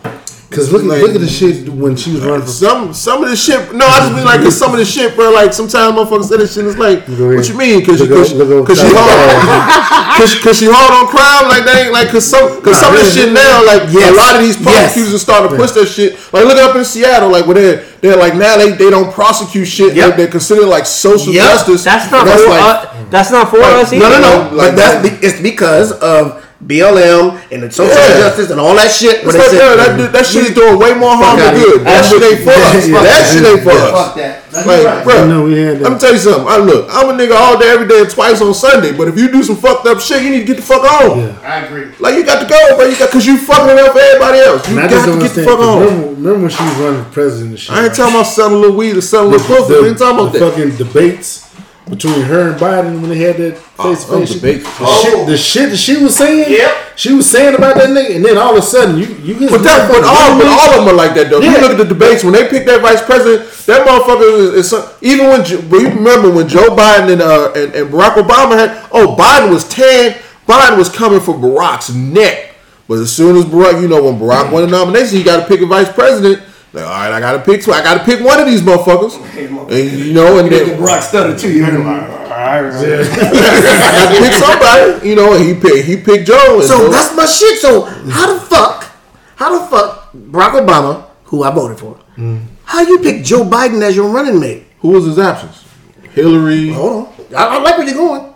Cause 0.52 0.70
look, 0.70 0.82
at 0.82 0.88
Like- 0.88 1.00
look 1.00 1.14
at 1.14 1.22
the 1.22 1.26
shit 1.26 1.66
when 1.70 1.96
she 1.96 2.12
was 2.12 2.20
running 2.20 2.42
for. 2.44 2.52
some 2.52 2.92
some 2.92 3.24
of 3.24 3.30
the 3.30 3.36
shit. 3.36 3.72
No, 3.72 3.86
I 3.86 4.00
just 4.00 4.12
mean 4.14 4.24
like 4.26 4.42
'cause 4.42 4.54
some 4.54 4.70
of 4.72 4.76
the 4.78 4.84
shit, 4.84 5.16
bro. 5.16 5.30
Like 5.30 5.50
sometimes 5.54 5.96
motherfuckers 5.96 6.28
say 6.28 6.36
this 6.36 6.52
shit. 6.52 6.66
It's 6.66 6.76
like, 6.76 7.08
what 7.08 7.48
you 7.48 7.56
mean? 7.56 7.80
Because 7.80 8.00
Look 8.00 8.10
because 8.10 8.32
up- 8.32 8.36
look 8.36 8.50
up 8.60 8.66
because 8.68 8.80
she 8.84 8.92
hard, 8.92 10.12
because 10.12 10.34
because 10.36 10.58
she 10.60 10.68
hard 10.68 10.92
on 10.92 11.06
crime. 11.08 11.48
Like 11.48 11.64
they 11.64 11.84
ain't 11.84 11.92
like 11.94 12.08
because 12.08 12.26
some 12.28 12.54
because 12.56 12.76
some 12.78 12.92
of 12.92 13.00
the 13.00 13.08
shit 13.10 13.32
now, 13.32 13.64
like 13.64 13.88
Yes. 13.96 14.12
a 14.12 14.14
lot 14.14 14.36
of 14.36 14.42
these 14.44 14.60
Yes. 14.60 14.92
prosecutors 14.92 15.14
are 15.14 15.18
starting 15.24 15.50
to 15.52 15.56
push 15.56 15.70
that 15.72 15.86
shit. 15.88 16.18
Like 16.34 16.44
look 16.44 16.58
up 16.58 16.76
in 16.76 16.84
Seattle, 16.84 17.30
like 17.30 17.46
where 17.46 17.54
they're 17.54 17.84
they're 18.02 18.16
like 18.20 18.36
now 18.36 18.58
they, 18.58 18.72
they 18.72 18.90
don't 18.90 19.10
prosecute 19.10 19.66
shit. 19.66 19.94
Yep. 19.96 20.04
Like, 20.06 20.16
they're 20.18 20.28
considered 20.28 20.66
like 20.68 20.84
social 20.84 21.32
Yep. 21.32 21.44
justice. 21.48 21.84
that's 21.84 22.12
not 22.12 22.28
And 22.28 22.40
for 22.40 22.50
like, 22.50 22.60
us. 22.60 22.86
That's 23.08 23.30
not 23.30 23.48
for 23.48 23.56
Like, 23.56 23.72
us 23.88 23.92
either. 23.94 24.04
No, 24.04 24.20
no, 24.20 24.50
no. 24.50 24.54
Like 24.54 24.76
that's 24.76 25.00
that. 25.00 25.20
be, 25.20 25.26
it's 25.26 25.40
because 25.40 25.92
of 25.92 26.44
BLM 26.66 27.40
and 27.50 27.62
the 27.62 27.70
social 27.70 27.90
Yeah. 27.92 28.18
justice 28.30 28.50
and 28.50 28.60
all 28.60 28.74
that 28.76 28.90
shit. 28.90 29.24
It's 29.24 29.34
like, 29.34 29.50
they 29.50 29.58
yeah, 29.58 29.74
that, 29.76 30.12
that 30.12 30.26
shit 30.26 30.44
is 30.46 30.54
doing 30.54 30.78
way 30.78 30.94
more 30.94 31.10
harm 31.16 31.38
than 31.38 31.54
good. 31.58 31.82
here. 31.82 31.84
That 31.84 32.06
shit 32.06 32.22
ain't 32.22 32.42
for 32.46 32.54
us. 32.54 32.86
Yeah. 32.92 33.02
That 33.02 33.22
shit 33.26 33.42
ain't 33.46 33.62
for 33.66 33.70
us. 33.74 33.90
Fuck 33.90 34.14
that. 34.16 34.38
That's 34.52 34.66
Like, 34.66 34.84
right. 34.84 35.04
bro, 35.04 35.22
You 35.22 35.28
know 35.28 35.42
we 35.44 35.58
had 35.58 35.80
that. 35.80 35.86
I'm 35.90 35.98
tell 35.98 36.12
you 36.12 36.18
something. 36.18 36.46
I 36.46 36.58
look, 36.58 36.86
I'm 36.92 37.08
a 37.10 37.14
nigga 37.18 37.34
all 37.34 37.58
day, 37.58 37.68
every 37.70 37.88
day, 37.88 38.00
and 38.00 38.10
twice 38.10 38.40
on 38.40 38.54
Sunday. 38.54 38.92
But 38.96 39.08
if 39.08 39.18
you 39.18 39.32
do 39.32 39.42
some 39.42 39.56
fucked 39.56 39.86
up 39.86 39.98
shit, 40.00 40.22
you 40.22 40.30
need 40.30 40.40
to 40.40 40.44
get 40.44 40.56
the 40.56 40.62
fuck 40.62 40.84
on. 40.84 41.18
Yeah. 41.18 41.34
I 41.42 41.66
agree. 41.66 41.90
Like 41.98 42.14
you 42.14 42.24
got 42.24 42.40
to 42.42 42.48
go, 42.48 42.76
bro. 42.76 42.86
You 42.86 42.96
got 42.98 43.08
because 43.10 43.26
you 43.26 43.38
fucking 43.38 43.78
up 43.78 43.92
for 43.92 43.98
everybody 43.98 44.38
else. 44.38 44.68
You 44.68 44.76
got 44.76 44.82
to 44.88 44.88
get 44.94 45.06
the 45.06 45.12
understand. 45.12 45.46
fuck 45.48 45.58
'cause 45.58 45.66
on. 45.66 45.80
Remember, 45.82 46.06
remember 46.14 46.40
when 46.46 46.50
she 46.50 46.62
was 46.62 46.76
running 46.76 47.04
for 47.04 47.10
president 47.10 47.50
and 47.50 47.58
shit? 47.58 47.70
I 47.74 47.78
ain't 47.80 47.88
right? 47.88 47.96
talking 47.96 48.14
about 48.14 48.26
selling 48.30 48.54
a 48.54 48.58
little 48.58 48.76
weed 48.76 48.96
or 48.96 49.00
selling 49.00 49.28
a 49.34 49.36
little 49.36 49.46
pussy. 49.56 49.74
I 49.74 49.88
ain't 49.88 49.98
talking 49.98 50.18
about 50.20 50.32
the 50.32 50.38
that. 50.38 50.50
fucking 50.52 50.76
debates 50.76 51.48
between 51.90 52.22
her 52.22 52.50
and 52.52 52.60
Biden 52.60 53.00
when 53.00 53.10
they 53.10 53.18
had 53.18 53.36
that 53.38 53.56
face 53.58 54.04
to 54.04 54.12
face 54.18 54.34
debate. 54.34 54.62
The, 54.62 55.00
shit, 55.02 55.26
the 55.26 55.36
shit 55.36 55.70
that 55.70 55.76
she 55.76 56.02
was 56.02 56.16
saying, 56.16 56.50
Yep. 56.50 56.74
she 56.96 57.12
was 57.12 57.28
saying 57.30 57.54
about 57.54 57.74
that 57.76 57.90
nigga, 57.90 58.16
and 58.16 58.24
then 58.24 58.38
all 58.38 58.56
of 58.56 58.62
a 58.62 58.66
sudden 58.66 58.96
you 58.98 59.06
you 59.22 59.38
get 59.38 59.50
But 59.50 59.62
that, 59.64 59.90
but 59.90 60.04
all, 60.04 60.38
but 60.38 60.46
all 60.46 60.70
of 60.78 60.84
them 60.86 60.94
are 60.94 60.96
like 60.96 61.14
that 61.16 61.28
though. 61.30 61.38
If 61.38 61.44
Yeah. 61.44 61.56
You 61.56 61.60
look 61.60 61.72
at 61.72 61.78
the 61.78 61.84
debates 61.84 62.22
when 62.24 62.32
they 62.34 62.48
pick 62.48 62.64
that 62.66 62.80
vice 62.80 63.02
president. 63.02 63.48
That 63.66 63.86
motherfucker 63.86 64.38
is, 64.38 64.54
is 64.54 64.70
some, 64.70 64.88
even 65.02 65.26
when 65.28 65.40
but 65.42 65.78
you 65.78 65.88
remember 65.88 66.30
when 66.30 66.48
Joe 66.48 66.74
Biden 66.74 67.12
and 67.12 67.22
uh 67.22 67.52
and, 67.54 67.74
and 67.74 67.90
Barack 67.92 68.14
Obama 68.14 68.56
had 68.58 68.88
oh 68.92 69.16
Biden 69.18 69.50
was 69.52 69.68
tan. 69.68 70.16
Biden 70.46 70.76
was 70.78 70.88
coming 70.88 71.20
for 71.20 71.34
Barack's 71.34 71.94
neck. 71.94 72.50
But 72.88 72.98
as 72.98 73.12
soon 73.12 73.36
as 73.36 73.44
Barack, 73.44 73.80
you 73.80 73.88
know, 73.88 74.02
when 74.04 74.18
Barack 74.18 74.52
won 74.52 74.62
the 74.62 74.68
nomination, 74.70 75.18
he 75.18 75.24
got 75.24 75.40
to 75.40 75.46
pick 75.46 75.60
a 75.60 75.66
vice 75.66 75.90
president. 75.92 76.42
Like, 76.72 76.84
all 76.84 76.90
right, 76.90 77.12
I 77.12 77.20
got 77.20 77.32
to 77.32 77.40
pick 77.40 77.62
two. 77.62 77.72
I 77.72 77.82
got 77.82 77.98
to 77.98 78.04
pick 78.04 78.24
one 78.24 78.40
of 78.40 78.46
these 78.46 78.62
motherfuckers. 78.62 79.20
And 79.72 79.98
you 79.98 80.12
know, 80.12 80.38
and 80.38 80.50
then 80.50 80.76
Brock 80.78 81.02
stutter 81.02 81.36
too. 81.38 81.50
You 81.52 81.64
heard 81.64 81.74
him. 81.74 81.86
I 81.86 82.60
got 82.60 84.12
to 84.12 84.20
pick 84.20 84.32
somebody. 84.34 85.08
You 85.08 85.16
know, 85.16 85.34
and 85.34 85.44
he 85.44 85.54
picked 85.54 85.86
he 85.86 85.96
picked 85.96 86.26
Joe. 86.26 86.58
And 86.58 86.64
So 86.68 86.78
Joe- 86.78 86.90
that's 86.90 87.16
my 87.16 87.26
shit. 87.26 87.58
So 87.58 87.82
how 87.82 88.32
the 88.34 88.40
fuck, 88.40 88.90
how 89.36 89.58
the 89.58 89.66
fuck 89.66 90.12
Barack 90.12 90.66
Obama, 90.66 91.06
who 91.24 91.42
I 91.42 91.50
voted 91.50 91.78
for, 91.78 91.98
mm. 92.16 92.42
how 92.64 92.80
you 92.82 92.98
pick 92.98 93.24
Joe 93.24 93.44
Biden 93.44 93.80
as 93.82 93.96
your 93.96 94.08
running 94.10 94.38
mate? 94.40 94.66
who 94.80 94.88
was 94.90 95.04
his 95.06 95.18
options? 95.18 95.64
Hillary. 96.12 96.68
Hold 96.70 97.06
on, 97.06 97.12
I, 97.34 97.56
I 97.56 97.58
like 97.62 97.78
where 97.78 97.86
you're 97.86 97.96
going. 97.96 98.31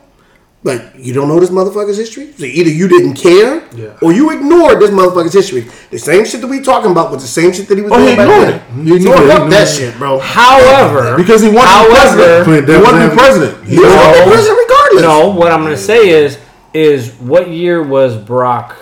Like 0.67 0.83
you 0.97 1.15
don't 1.15 1.29
know 1.29 1.39
this 1.39 1.51
motherfucker's 1.51 1.97
history. 1.97 2.33
So 2.33 2.45
either 2.45 2.69
you 2.71 2.89
didn't 2.89 3.15
care, 3.15 3.63
Yeah. 3.75 3.97
or 4.03 4.13
you 4.13 4.31
ignored 4.37 4.81
this 4.81 4.91
motherfucker's 4.91 5.33
history. 5.33 5.65
The 5.91 5.99
same 5.99 6.25
shit 6.25 6.41
that 6.41 6.49
we 6.49 6.61
talking 6.61 6.91
about 6.91 7.13
was 7.13 7.23
the 7.23 7.29
same 7.29 7.53
shit 7.53 7.69
that 7.69 7.79
he 7.79 7.83
was 7.83 7.93
Oh, 7.93 7.99
he 7.99 8.05
doing 8.07 8.17
back 8.17 8.27
ignored 8.29 8.49
then. 8.49 8.81
it. 8.81 8.85
He 8.89 8.97
ignored 8.97 9.31
Fuck 9.31 9.47
it. 9.47 9.51
that 9.51 9.69
shit, 9.69 9.97
bro. 9.97 10.19
However, 10.19 11.17
Because 11.17 11.41
he 11.41 11.49
wanted 11.49 11.71
to 11.71 11.89
be 11.89 11.95
president. 11.95 12.45
Playing 12.45 12.67
He 12.67 12.85
wanted 12.85 13.03
to 13.05 13.11
be 13.11 13.17
president. 13.17 13.65
He 13.65 13.71
He 13.77 13.79
was 13.81 13.89
No. 13.89 13.95
gonna 14.03 14.25
be 14.25 14.31
president 14.33 14.59
regardless. 14.69 15.03
no. 15.03 15.29
What 15.31 15.53
I'm 15.53 15.63
gonna 15.63 15.77
say 15.77 16.09
is, 16.09 16.39
is 16.75 17.11
what 17.21 17.49
year 17.49 17.81
was 17.83 18.17
Brock? 18.17 18.75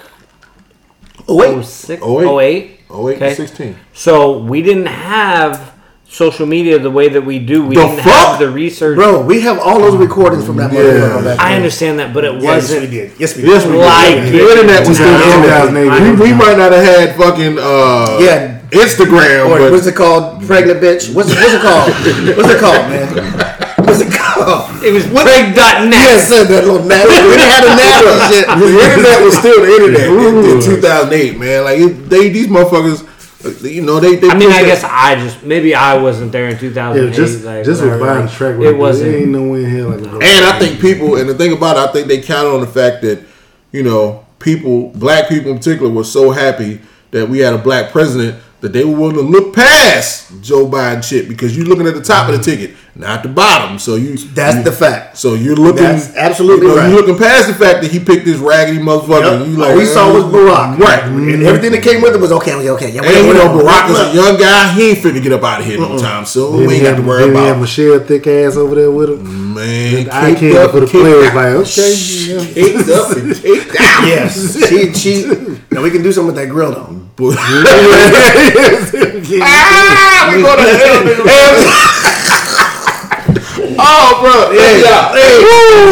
Oh 1.29 1.37
wait, 1.37 1.65
06? 1.65 2.03
08. 2.03 2.27
08? 2.27 2.81
Oh, 2.91 3.03
wait, 3.03 3.17
Okay. 3.17 3.35
16. 3.35 3.77
So 3.93 4.39
we 4.39 4.63
didn't 4.63 4.87
have 4.87 5.74
social 6.15 6.47
media 6.47 6.79
the 6.79 6.91
way 6.91 7.09
that 7.09 7.21
we 7.23 7.41
do. 7.41 7.67
We 7.67 7.75
The 7.75 7.83
didn't 7.83 7.97
fuck? 8.05 8.07
have 8.07 8.39
the 8.39 8.49
research. 8.49 8.95
bro, 8.97 9.21
we 9.21 9.41
have 9.41 9.59
all 9.59 9.81
those 9.81 9.97
recordings 9.97 10.47
from 10.47 10.57
that 10.59 10.73
Yeah. 10.73 10.81
motherfucker 10.81 11.37
I 11.41 11.57
understand 11.57 11.99
that, 11.99 12.15
but 12.15 12.25
it 12.25 12.35
Yes, 12.35 12.41
we 12.41 12.47
wasn't. 12.47 12.91
did. 12.91 13.11
Yes, 13.19 13.37
we 13.37 13.43
Yes, 13.43 13.63
did. 13.65 13.73
we 13.73 13.79
Like 13.79 14.15
did. 14.23 14.33
The 14.35 14.51
internet 14.51 14.87
was 14.87 14.97
still 14.97 15.11
Yeah. 15.11 15.19
the 15.19 15.35
internet. 15.35 15.63
2008. 15.75 16.19
We, 16.21 16.31
we 16.31 16.33
might 16.39 16.57
not 16.57 16.71
have 16.73 16.85
had 16.85 17.17
fucking 17.17 17.59
uh, 17.59 18.19
Yeah. 18.21 18.51
Instagram, 18.71 19.47
Or 19.51 19.59
but 19.59 19.73
what's 19.73 19.87
it 19.87 19.95
called? 19.97 20.47
Pregnant 20.47 20.81
bitch. 20.81 21.13
What's 21.15 21.31
it, 21.31 21.39
what's 21.39 21.55
it 21.55 21.63
called? 21.63 21.91
What's 22.39 22.51
it 22.55 22.61
called, 22.61 22.85
man? 22.91 23.09
What's 23.85 24.01
it 24.01 24.13
called? 24.13 24.71
It 24.85 24.93
was 24.95 25.05
Craig.net. 25.07 25.91
Yes, 25.93 26.29
that 26.31 26.49
little 26.49 26.83
nap. 26.83 27.07
We 27.07 27.15
didn't 27.15 27.51
have 27.55 27.65
a 27.65 27.75
nap 27.75 28.03
and 28.07 28.23
shit. 28.33 28.47
the 28.47 28.71
internet 28.87 29.23
was 29.23 29.35
still 29.37 29.61
the 29.63 29.71
internet 29.79 30.07
in, 30.11 30.59
in 30.59 30.63
2008, 30.63 31.39
man. 31.39 31.65
Like 31.65 31.79
it, 31.79 32.09
they, 32.11 32.29
these 32.31 32.47
motherfuckers, 32.49 33.05
you 33.45 33.83
know, 33.83 34.01
they. 34.01 34.17
they 34.17 34.29
I 34.29 34.35
mean, 34.35 34.49
push 34.49 34.57
I 34.59 34.63
that- 34.63 34.69
guess 34.69 34.85
I 34.85 35.15
just 35.17 35.43
maybe 35.43 35.75
I 35.75 35.97
wasn't 35.99 36.33
there 36.33 36.49
in 36.49 36.59
2008. 36.59 37.11
Yeah, 37.11 37.15
just 37.15 37.45
like, 37.45 37.65
just 37.65 37.83
with 37.83 38.01
buying 38.01 38.27
like, 38.27 38.35
track 38.35 38.61
It 38.61 38.77
wasn't. 38.77 39.11
There 39.13 39.21
ain't 39.21 39.31
no 39.31 39.49
way 39.49 39.65
in 39.65 39.71
hell 39.71 39.89
like 39.91 40.01
a 40.01 40.11
And 40.15 40.45
I 40.45 40.59
think 40.59 40.81
people, 40.81 41.17
and 41.17 41.29
the 41.29 41.35
thing 41.35 41.53
about 41.53 41.77
it, 41.77 41.89
I 41.89 41.93
think 41.93 42.09
they 42.09 42.21
count 42.21 42.49
on 42.49 42.61
the 42.61 42.67
fact 42.67 43.03
that, 43.03 43.25
you 43.73 43.83
know, 43.83 44.25
people, 44.39 44.89
black 44.91 45.29
people 45.29 45.51
in 45.51 45.59
particular, 45.59 45.91
were 45.91 46.05
so 46.05 46.31
happy 46.31 46.81
that 47.11 47.29
we 47.29 47.39
had 47.39 47.55
a 47.55 47.59
black 47.59 47.93
president 47.93 48.43
that 48.65 48.73
they 48.73 48.83
were 48.83 48.97
willing 48.97 49.17
to 49.17 49.21
look 49.21 49.55
past 49.55 50.33
Joe 50.41 50.67
Biden 50.67 51.05
shit 51.05 51.29
because 51.29 51.55
you're 51.55 51.67
looking 51.67 51.87
at 51.87 51.93
the 51.95 52.01
top 52.01 52.31
of 52.31 52.35
the 52.37 52.43
ticket, 52.43 52.75
not 52.97 53.23
the 53.23 53.29
bottom. 53.29 53.79
So 53.79 53.97
you 53.97 54.17
That's 54.17 54.57
you- 54.57 54.63
the 54.63 54.73
fact. 54.73 55.19
So 55.19 55.35
you're 55.35 55.55
looking. 55.55 55.85
That's 55.85 56.17
absolutely 56.17 56.69
you 56.69 56.73
know, 56.75 56.81
right. 56.81 56.89
You're 56.89 56.97
looking 56.99 57.19
past 57.19 57.47
the 57.49 57.53
fact 57.55 57.83
that 57.83 57.91
he 57.93 58.01
picked 58.01 58.25
this 58.25 58.39
raggedy 58.39 58.79
motherfucker. 58.79 59.43
And 59.43 59.53
you 59.53 59.63
All 59.63 59.69
like, 59.69 59.77
we 59.77 59.85
saw 59.85 60.11
was 60.13 60.25
uh, 60.25 60.29
Barack. 60.29 60.79
right? 60.79 61.03
And 61.05 61.43
everything 61.43 61.73
that 61.73 61.83
came 61.83 62.01
with 62.01 62.15
it 62.15 62.21
was 62.21 62.33
okay, 62.33 62.55
okay, 62.55 62.71
okay. 62.71 62.91
Yeah, 62.93 63.03
And 63.05 63.27
you 63.27 63.35
know. 63.35 63.49
Barack 63.63 63.91
is 63.91 63.99
a 64.01 64.15
young 64.15 64.39
guy. 64.39 64.73
He 64.73 64.91
ain't 64.91 64.99
finna 64.99 65.23
get 65.23 65.33
up 65.33 65.43
out 65.43 65.61
of 65.61 65.67
here 65.67 65.79
no 65.79 65.99
time 65.99 66.25
soon. 66.25 66.67
We 66.67 66.75
ain't 66.77 66.85
got 66.85 66.97
to 66.97 67.03
worry 67.03 67.25
then 67.25 67.35
he 67.35 67.41
had 67.43 67.51
about. 67.51 67.61
Michelle 67.61 68.01
thick 68.01 68.27
ass 68.27 68.57
over 68.57 68.75
there 68.75 68.91
with 68.91 69.11
him. 69.11 69.44
Man, 69.55 70.11
I 70.11 70.29
kicked 70.31 70.41
can't 70.41 70.57
up 70.59 70.71
for 70.73 70.81
the 70.81 70.87
players 70.87 71.29
out. 71.29 71.35
like 71.35 71.55
okay, 71.69 71.95
yeah. 72.27 72.95
Up 72.95 73.17
and 73.17 73.35
kicked 73.35 73.77
out. 73.81 74.03
Yes, 74.07 74.69
she 74.69 74.93
she. 74.93 75.25
Now 75.75 75.83
we 75.83 75.91
can 75.91 76.03
do 76.03 76.13
something 76.13 76.35
with 76.35 76.37
that 76.37 76.49
grill 76.51 76.71
though. 76.71 76.91
Ah, 79.43 80.31
we 80.31 80.43
go 80.43 80.55
to 80.55 80.63
hell, 80.63 81.03
oh, 83.79 84.09
bro, 84.23 84.55
Hey, 84.55 84.83
yeah, 84.83 85.11
hey, 85.15 85.43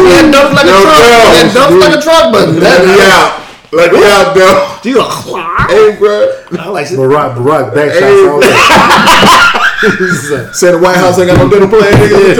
that 0.07 0.31
dumps 0.31 0.55
like 0.55 0.67
a 0.67 0.71
truck. 0.71 0.87
girl. 0.87 1.27
That 1.35 1.51
dumps 1.53 1.77
like 1.83 1.95
a 1.97 2.01
truck, 2.01 2.25
but 2.31 2.45
that 2.63 2.79
out, 3.03 3.42
let 3.73 3.91
me 3.91 3.99
out, 4.03 4.33
though. 4.35 4.89
you 4.89 4.97
like, 4.99 5.69
Hey, 5.69 5.95
bro, 5.97 6.43
I 6.59 6.67
like 6.69 6.87
it. 6.91 6.97
Barack 6.99 7.35
Barack 7.35 7.73
back 7.73 7.91
shots 7.91 8.03
Hey, 8.03 8.27
all 8.27 8.39
day. 8.39 8.47
He's 9.97 10.31
like, 10.31 10.53
said 10.59 10.71
the 10.73 10.79
White 10.79 10.95
House 10.97 11.17
ain't 11.19 11.27
got 11.29 11.37
no 11.37 11.49
dinner 11.49 11.67
plan, 11.67 11.91
nigga. 11.93 12.35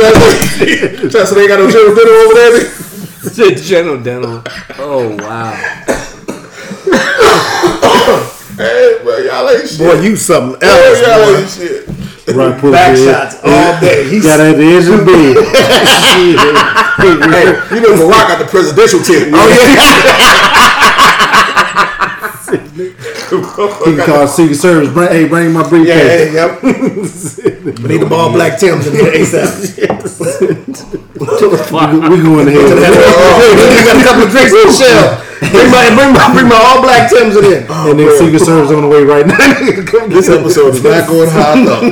Try 1.11 1.21
to 1.21 1.25
say 1.27 1.35
they 1.35 1.41
ain't 1.41 1.49
got 1.49 1.59
no 1.59 1.69
general 1.69 1.95
dinner 1.95 2.11
over 2.11 2.33
there, 2.33 2.51
nigga. 2.59 3.63
General 3.63 3.97
Dental. 4.03 4.43
Oh 4.79 5.15
wow. 5.17 5.53
Hey, 8.55 8.99
bro, 9.03 9.17
y'all 9.17 9.49
ain't 9.49 9.67
shit. 9.67 9.79
Boy, 9.79 9.99
you 10.01 10.15
something 10.15 10.61
else. 10.61 11.01
y'all 11.01 11.35
ain't 11.35 11.49
shit. 11.49 11.87
Barack 12.27 12.59
put 12.61 12.71
Back 12.71 12.91
his- 12.95 13.03
shots 13.05 13.35
all 13.43 13.79
day. 13.81 14.07
He's 14.09 14.23
Got 14.23 14.39
at 14.39 14.55
the 14.55 14.63
edge 14.63 14.85
of 14.87 14.99
the 14.99 15.05
bed. 15.09 15.35
Hey, 16.13 17.75
you 17.75 17.81
know 17.81 17.95
Barack 17.97 18.27
got 18.27 18.39
the 18.39 18.45
presidential 18.45 18.99
tip. 19.01 19.29
Oh, 19.33 19.39
He 23.85 23.95
can 23.95 24.05
call 24.05 24.27
Secret 24.27 24.55
Service. 24.55 24.93
Bring, 24.93 25.09
hey, 25.09 25.27
bring 25.27 25.51
my 25.53 25.67
briefcase. 25.67 26.33
yeah, 26.33 26.53
yep. 26.53 26.63
we 26.63 27.87
need 27.89 28.01
the 28.01 28.07
ball 28.07 28.31
black 28.31 28.59
Tims 28.59 28.85
in 28.85 28.93
here 28.93 29.11
ASAP. 29.11 29.49
We 31.23 31.27
going 31.27 32.47
ahead. 32.47 32.69
you 32.69 32.75
got 33.85 33.95
a 33.97 34.03
couple 34.03 34.23
of 34.23 34.29
drinks 34.31 34.51
in 34.51 34.67
the 34.67 34.73
shell. 34.73 35.23
Bring 35.39 35.71
my, 35.71 35.89
bring 35.95 36.13
my, 36.13 36.33
bring 36.33 36.47
my 36.49 36.55
all 36.55 36.81
black 36.81 37.09
Tims 37.09 37.35
in 37.37 37.43
here. 37.43 37.65
and 37.69 37.99
then 37.99 38.17
Secret 38.17 38.41
Service 38.41 38.71
on 38.71 38.81
the 38.81 38.87
way 38.87 39.03
right 39.03 39.25
now. 39.25 39.37
This 40.09 40.29
episode 40.29 40.75
is 40.75 40.83
not 40.83 41.07
going 41.07 41.29
how 41.29 41.53
I 41.53 41.65
thought. 41.65 41.83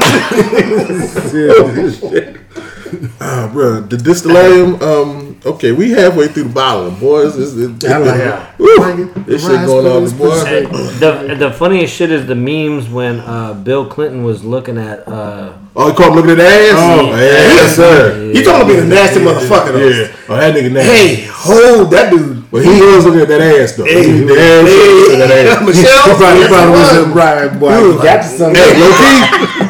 Ah, 3.21 3.49
bro, 3.51 3.81
the 3.81 3.95
distillarium. 3.97 4.81
Um, 4.81 5.30
okay, 5.45 5.71
we 5.71 5.91
halfway 5.91 6.27
through 6.27 6.43
the 6.43 6.53
bottle, 6.53 6.91
boys. 6.91 7.37
This, 7.37 7.53
this, 7.53 7.91
I 7.91 7.97
like 7.97 8.19
Yeah. 8.19 8.53
Woo, 8.57 9.13
this 9.25 9.41
shit 9.41 9.65
going 9.65 9.85
on, 9.85 10.17
boy. 10.17 10.65
The 10.99 11.35
the 11.37 11.51
funniest 11.51 11.95
shit 11.95 12.11
is 12.11 12.27
the 12.27 12.35
memes 12.35 12.89
when 12.89 13.19
uh, 13.19 13.53
Bill 13.53 13.85
Clinton 13.87 14.23
was 14.23 14.43
looking 14.43 14.77
at. 14.77 15.07
Uh, 15.07 15.53
Oh, 15.73 15.87
you 15.87 15.93
caught 15.93 16.09
him 16.09 16.15
looking 16.15 16.31
at 16.31 16.35
the 16.35 16.43
ass? 16.43 16.75
Oh, 16.75 17.15
yes, 17.15 17.75
sir. 17.77 18.31
You 18.35 18.43
talking 18.43 18.61
about 18.61 18.67
being 18.67 18.83
a 18.83 18.87
nasty 18.87 19.21
motherfucker 19.21 19.71
though. 19.71 19.87
Yeah. 19.87 20.15
Oh, 20.27 20.35
that 20.35 20.53
nigga 20.53 20.69
nasty. 20.73 20.91
Hey, 20.91 21.27
hold 21.31 21.91
that 21.91 22.11
dude. 22.11 22.51
But 22.51 22.65
he 22.65 22.81
was 22.81 23.05
looking 23.05 23.21
at 23.21 23.29
that 23.29 23.39
ass, 23.39 23.77
though. 23.77 23.85
Hey, 23.85 24.03
the 24.03 24.35
ass, 24.35 24.67
hey, 24.67 25.15
that 25.15 25.31
ass. 25.31 25.65
Michelle. 25.65 26.17
Probably, 26.17 26.47
probably 26.47 26.71
was 26.75 26.91
yes, 26.91 27.07
a 27.07 27.15
right 27.15 27.57
boy. 27.57 27.71
Dude, 27.71 27.95
You 27.95 28.03
got 28.03 28.19
you. 28.27 28.51
Hey, 28.51 28.71
low 28.83 28.91
key. 28.99 29.15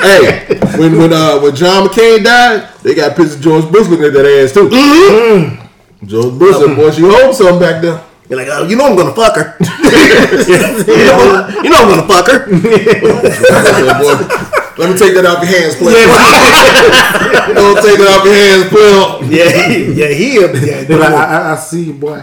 hey, 0.01 0.79
when 0.81 0.97
when 0.97 1.13
uh 1.13 1.39
when 1.39 1.55
John 1.55 1.87
McCain 1.87 2.23
died, 2.23 2.67
they 2.81 2.95
got 2.95 3.15
pictures 3.15 3.35
of 3.35 3.41
George 3.41 3.71
Bush 3.71 3.87
looking 3.87 4.05
at 4.05 4.13
that 4.13 4.25
ass 4.25 4.53
too. 4.57 5.57
George 6.05 6.33
Bush 6.39 6.57
said, 6.57 6.75
"Boy, 6.75 6.91
she 6.91 7.01
hold 7.01 7.35
something 7.35 7.59
back 7.59 7.81
there." 7.81 8.01
You're 8.29 8.39
like, 8.39 8.47
oh, 8.49 8.63
you 8.67 8.75
know 8.77 8.85
I'm 8.87 8.95
gonna 8.95 9.13
fuck 9.13 9.35
her. 9.35 9.55
you, 9.59 9.65
know, 11.05 11.49
you 11.63 11.69
know 11.69 11.77
I'm 11.83 11.89
gonna 11.89 12.07
fuck 12.07 12.27
her. 12.31 12.47
I 12.47 12.49
said, 13.75 13.99
"Boy, 13.99 14.15
Let 14.77 14.89
me 14.89 14.97
take 14.97 15.13
that 15.15 15.25
off 15.27 15.43
your 15.43 15.51
hands, 15.51 15.75
player. 15.75 16.07
Don't 17.53 17.75
take 17.83 17.97
that 17.99 18.07
off 18.07 18.23
your 18.23 18.33
hands, 18.33 18.69
player. 18.71 19.19
Yeah, 19.29 19.51
he- 19.67 19.91
yeah, 19.93 20.07
he, 20.07 20.35
yeah, 20.39 20.83
They're 20.85 21.01
I, 21.03 21.05
I, 21.13 21.51
I 21.51 21.55
see 21.57 21.83
you, 21.85 21.93
boy. 21.93 22.21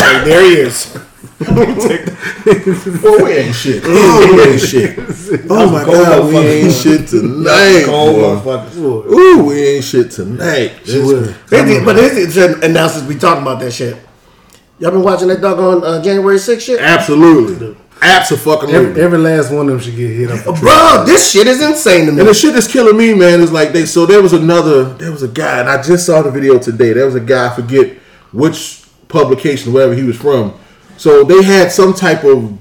Hey, 0.00 0.24
there 0.24 0.42
he 0.44 0.52
is. 0.60 0.96
Boy, 1.40 3.18
we 3.24 3.32
ain't 3.32 3.54
shit. 3.54 3.82
Oh, 3.86 4.32
we 4.34 4.42
ain't 4.52 4.60
shit. 4.60 4.98
Oh 5.48 5.70
my 5.72 5.84
god, 5.84 6.28
we 6.28 6.36
ain't 6.36 6.72
shit 6.72 7.08
tonight. 7.08 7.84
Ooh, 9.12 9.44
we 9.44 9.62
ain't 9.76 9.84
shit 9.84 10.10
tonight. 10.10 10.72
They 11.48 11.64
did- 11.64 11.84
But 11.84 11.96
is 11.98 12.36
announcements 12.36 13.08
we 13.08 13.18
talking 13.18 13.42
about 13.42 13.60
that 13.60 13.72
shit. 13.72 13.96
Y'all 14.78 14.90
been 14.90 15.02
watching 15.02 15.28
that 15.28 15.40
doggone 15.40 15.84
uh, 15.84 16.02
January 16.02 16.36
6th 16.36 16.60
shit? 16.60 16.80
Absolutely. 16.80 17.76
Absolutely. 18.02 18.72
Every, 18.74 19.02
every 19.02 19.18
last 19.18 19.50
one 19.52 19.68
of 19.68 19.72
them 19.74 19.80
should 19.80 19.94
get 19.96 20.08
hit 20.10 20.30
up. 20.30 20.58
Bro, 20.60 21.04
this 21.06 21.30
shit 21.30 21.46
is 21.46 21.60
insane 21.62 22.06
to 22.06 22.12
me. 22.12 22.20
And 22.20 22.28
the 22.28 22.32
shit 22.34 22.54
that's 22.54 22.70
killing 22.70 22.96
me, 22.96 23.12
man, 23.14 23.40
is 23.42 23.52
like 23.52 23.72
they. 23.72 23.84
So 23.84 24.06
there 24.06 24.22
was 24.22 24.32
another. 24.32 24.84
There 24.94 25.10
was 25.12 25.22
a 25.22 25.28
guy, 25.28 25.60
and 25.60 25.68
I 25.68 25.82
just 25.82 26.06
saw 26.06 26.22
the 26.22 26.30
video 26.30 26.58
today. 26.58 26.94
There 26.94 27.04
was 27.04 27.14
a 27.14 27.20
guy, 27.20 27.52
I 27.52 27.54
forget 27.54 27.98
which 28.32 28.82
publication, 29.08 29.74
wherever 29.74 29.94
he 29.94 30.02
was 30.02 30.16
from. 30.16 30.54
So 31.00 31.24
they 31.24 31.42
had 31.42 31.72
some 31.72 31.94
type 31.94 32.24
of 32.24 32.58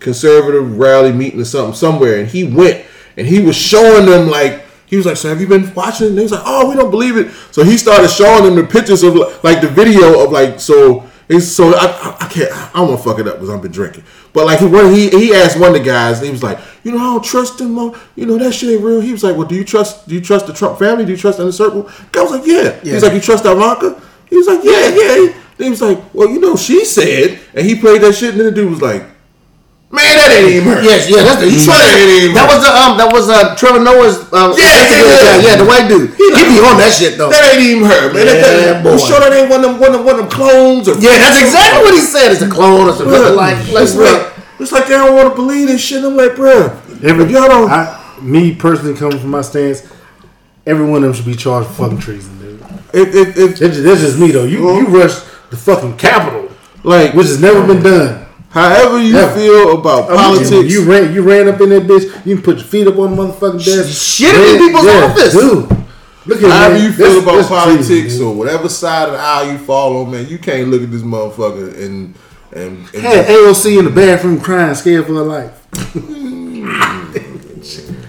conservative 0.00 0.76
rally 0.76 1.12
meeting 1.12 1.40
or 1.40 1.44
something 1.44 1.74
somewhere, 1.74 2.18
and 2.18 2.28
he 2.28 2.42
went 2.42 2.84
and 3.16 3.26
he 3.26 3.38
was 3.40 3.54
showing 3.56 4.06
them 4.06 4.28
like. 4.28 4.62
He 4.86 4.96
was 4.96 5.04
like, 5.06 5.16
"So 5.16 5.28
have 5.28 5.40
you 5.40 5.46
been 5.48 5.72
watching?" 5.74 6.08
And 6.08 6.18
they 6.18 6.22
was 6.22 6.32
like, 6.32 6.42
"Oh, 6.44 6.68
we 6.68 6.74
don't 6.76 6.90
believe 6.90 7.16
it." 7.16 7.30
So 7.52 7.64
he 7.64 7.76
started 7.76 8.08
showing 8.08 8.44
them 8.44 8.54
the 8.56 8.64
pictures 8.64 9.02
of 9.02 9.14
like 9.44 9.60
the 9.60 9.68
video 9.68 10.22
of 10.24 10.30
like 10.32 10.58
so. 10.60 11.04
It's, 11.28 11.46
so 11.46 11.74
I, 11.74 11.86
I, 11.86 12.16
I 12.24 12.28
can't. 12.28 12.52
I 12.52 12.70
don't 12.74 12.88
want 12.90 13.02
to 13.02 13.08
fuck 13.08 13.18
it 13.18 13.26
up 13.26 13.34
because 13.34 13.50
I've 13.50 13.62
been 13.62 13.72
drinking. 13.72 14.04
But 14.32 14.46
like 14.46 14.60
when 14.60 14.94
he 14.94 15.08
he 15.10 15.34
asked 15.34 15.58
one 15.58 15.70
of 15.70 15.74
the 15.74 15.80
guys, 15.84 16.18
and 16.18 16.26
he 16.26 16.30
was 16.32 16.42
like, 16.44 16.58
"You 16.84 16.92
know, 16.92 16.98
I 16.98 17.02
don't 17.14 17.24
trust 17.24 17.60
him. 17.60 17.76
You 18.14 18.26
know 18.26 18.38
that 18.38 18.52
shit 18.52 18.70
ain't 18.70 18.82
real." 18.82 19.00
He 19.00 19.10
was 19.12 19.24
like, 19.24 19.36
"Well, 19.36 19.46
do 19.48 19.54
you 19.56 19.64
trust? 19.64 20.06
Do 20.08 20.14
you 20.14 20.20
trust 20.20 20.46
the 20.46 20.52
Trump 20.52 20.78
family? 20.78 21.04
Do 21.04 21.10
you 21.12 21.18
trust 21.18 21.38
in 21.40 21.46
the 21.46 21.52
circle?" 21.52 21.82
The 21.82 21.92
guy 22.12 22.22
was 22.22 22.30
like, 22.32 22.46
"Yeah." 22.46 22.78
He 22.80 22.90
Yeah. 22.92 22.98
like, 22.98 23.12
"You 23.14 23.20
trust 23.20 23.44
Ivanka?" 23.44 24.00
He 24.30 24.36
was 24.36 24.46
like, 24.46 24.62
"Yeah, 24.62 24.88
yeah." 24.88 25.32
He 25.58 25.70
was 25.70 25.80
like, 25.80 25.98
"Well, 26.14 26.28
you 26.28 26.38
know, 26.40 26.56
she 26.56 26.84
said," 26.84 27.38
and 27.54 27.66
he 27.66 27.76
played 27.80 28.02
that 28.02 28.14
shit, 28.14 28.30
and 28.30 28.40
then 28.40 28.46
the 28.46 28.52
dude 28.52 28.70
was 28.70 28.82
like, 28.82 29.02
"Man, 29.90 30.04
that 30.20 30.28
ain't 30.36 30.52
even 30.52 30.68
her." 30.68 30.82
Yes, 30.84 31.08
yeah, 31.08 31.22
that's 31.24 31.40
the 31.40 31.48
he 31.48 31.56
That 31.64 31.96
ain't 31.96 32.12
even 32.28 32.34
That 32.36 32.44
was 32.52 32.60
the 32.60 32.72
um, 32.72 32.92
that 33.00 33.08
was 33.08 33.24
uh, 33.32 33.56
Trevor 33.56 33.80
Noah's 33.80 34.20
um, 34.36 34.52
Yeah, 34.52 34.68
Instagram 34.84 35.00
yeah, 35.00 35.40
yeah. 35.40 35.46
yeah, 35.48 35.56
the 35.56 35.64
white 35.64 35.88
dude. 35.88 36.12
He, 36.12 36.28
be 36.28 36.60
on 36.60 36.76
that 36.76 36.92
shit 36.92 37.16
though. 37.16 37.30
That 37.32 37.56
ain't 37.56 37.64
even 37.64 37.88
her, 37.88 38.12
man. 38.12 38.26
That- 38.28 38.36
Yeah, 38.36 38.72
that, 38.76 38.84
boy. 38.84 38.92
You 38.92 38.98
sure 39.00 39.20
that 39.20 39.32
ain't 39.32 39.48
one 39.48 39.64
of 39.64 39.72
them, 39.72 39.80
one 39.80 39.94
of 39.96 40.04
one 40.04 40.16
of 40.20 40.28
them 40.28 40.32
clones? 40.32 40.88
Or 40.92 41.00
Yeah, 41.00 41.16
that's 41.16 41.40
exactly 41.40 41.80
what 41.88 41.94
he 41.96 42.04
said. 42.04 42.32
It's 42.36 42.42
a 42.44 42.50
clone 42.52 42.88
or 42.88 42.92
some 42.92 43.08
Bruh, 43.08 43.32
like, 43.34 43.56
it's 43.64 43.96
like 43.96 44.32
it's 44.60 44.72
like 44.72 44.84
they 44.92 44.96
don't 45.00 45.16
want 45.16 45.28
to 45.30 45.34
believe 45.34 45.68
this 45.68 45.80
shit. 45.80 46.04
I'm 46.04 46.16
like, 46.16 46.32
bruh, 46.32 46.68
Every, 47.04 47.24
if 47.24 47.30
y'all 47.30 47.48
don't, 47.48 47.70
I, 47.70 47.96
me 48.20 48.54
personally, 48.54 48.92
coming 48.96 49.18
from 49.18 49.30
my 49.30 49.40
stance, 49.42 49.84
every 50.66 50.84
one 50.84 51.04
of 51.04 51.08
them 51.08 51.12
should 51.14 51.26
be 51.26 51.36
charged 51.36 51.68
for 51.68 51.84
fucking 51.88 51.98
treason, 51.98 52.38
dude. 52.38 52.60
if 52.92 53.14
if, 53.14 53.28
if 53.36 53.58
That's 53.58 53.76
just, 53.76 53.82
that's 53.84 54.18
me 54.18 54.30
though. 54.32 54.44
You 54.44 54.64
Well- 54.64 54.76
you 54.76 54.86
rushed 54.88 55.24
the 55.56 55.62
fucking 55.74 55.96
Capitol, 55.96 56.50
like 56.84 57.14
which 57.14 57.26
has 57.28 57.40
never 57.40 57.66
been 57.66 57.82
done. 57.82 58.26
however 58.50 59.02
you 59.02 59.12
Never. 59.12 59.34
feel 59.34 59.78
about 59.78 60.08
politics, 60.08 60.50
You, 60.50 60.60
you 60.62 60.84
ran 60.90 61.14
you 61.14 61.22
ran 61.22 61.48
up 61.48 61.60
in 61.60 61.68
that 61.70 61.82
bitch. 61.84 62.04
You 62.26 62.34
can 62.36 62.44
put 62.44 62.56
your 62.58 62.66
feet 62.66 62.86
up 62.86 62.96
on 62.98 63.16
the 63.16 63.22
motherfucking 63.22 63.64
desk. 63.64 63.90
shit 64.16 64.34
in 64.34 64.40
Ran- 64.40 64.58
people's 64.58 64.86
office. 64.86 65.32
dude. 65.32 65.86
Look 66.26 66.42
at 66.42 66.50
however 66.50 66.74
man. 66.74 66.82
you 66.84 66.92
feel 66.92 67.06
That's- 67.06 67.22
about 67.22 67.36
that's 67.36 67.48
politics 67.48 67.86
treason, 67.86 68.26
or 68.26 68.34
whatever 68.34 68.68
side 68.68 69.08
of 69.08 69.12
the 69.14 69.20
aisle 69.20 69.52
you 69.52 69.58
fall 69.58 69.96
on, 70.04 70.10
man, 70.10 70.26
you 70.26 70.38
can't 70.38 70.68
look 70.68 70.82
at 70.82 70.90
this 70.90 71.02
motherfucker 71.02 71.68
and 71.84 72.14
and, 72.52 72.78
and 72.78 72.92
dude. 72.92 73.02
Had 73.02 73.26
AOC 73.26 73.78
in 73.78 73.84
the 73.84 73.90
bathroom 73.90 74.40
crying, 74.40 74.74
scared 74.74 75.06
for 75.06 75.14
her 75.14 75.22
life. 75.22 75.66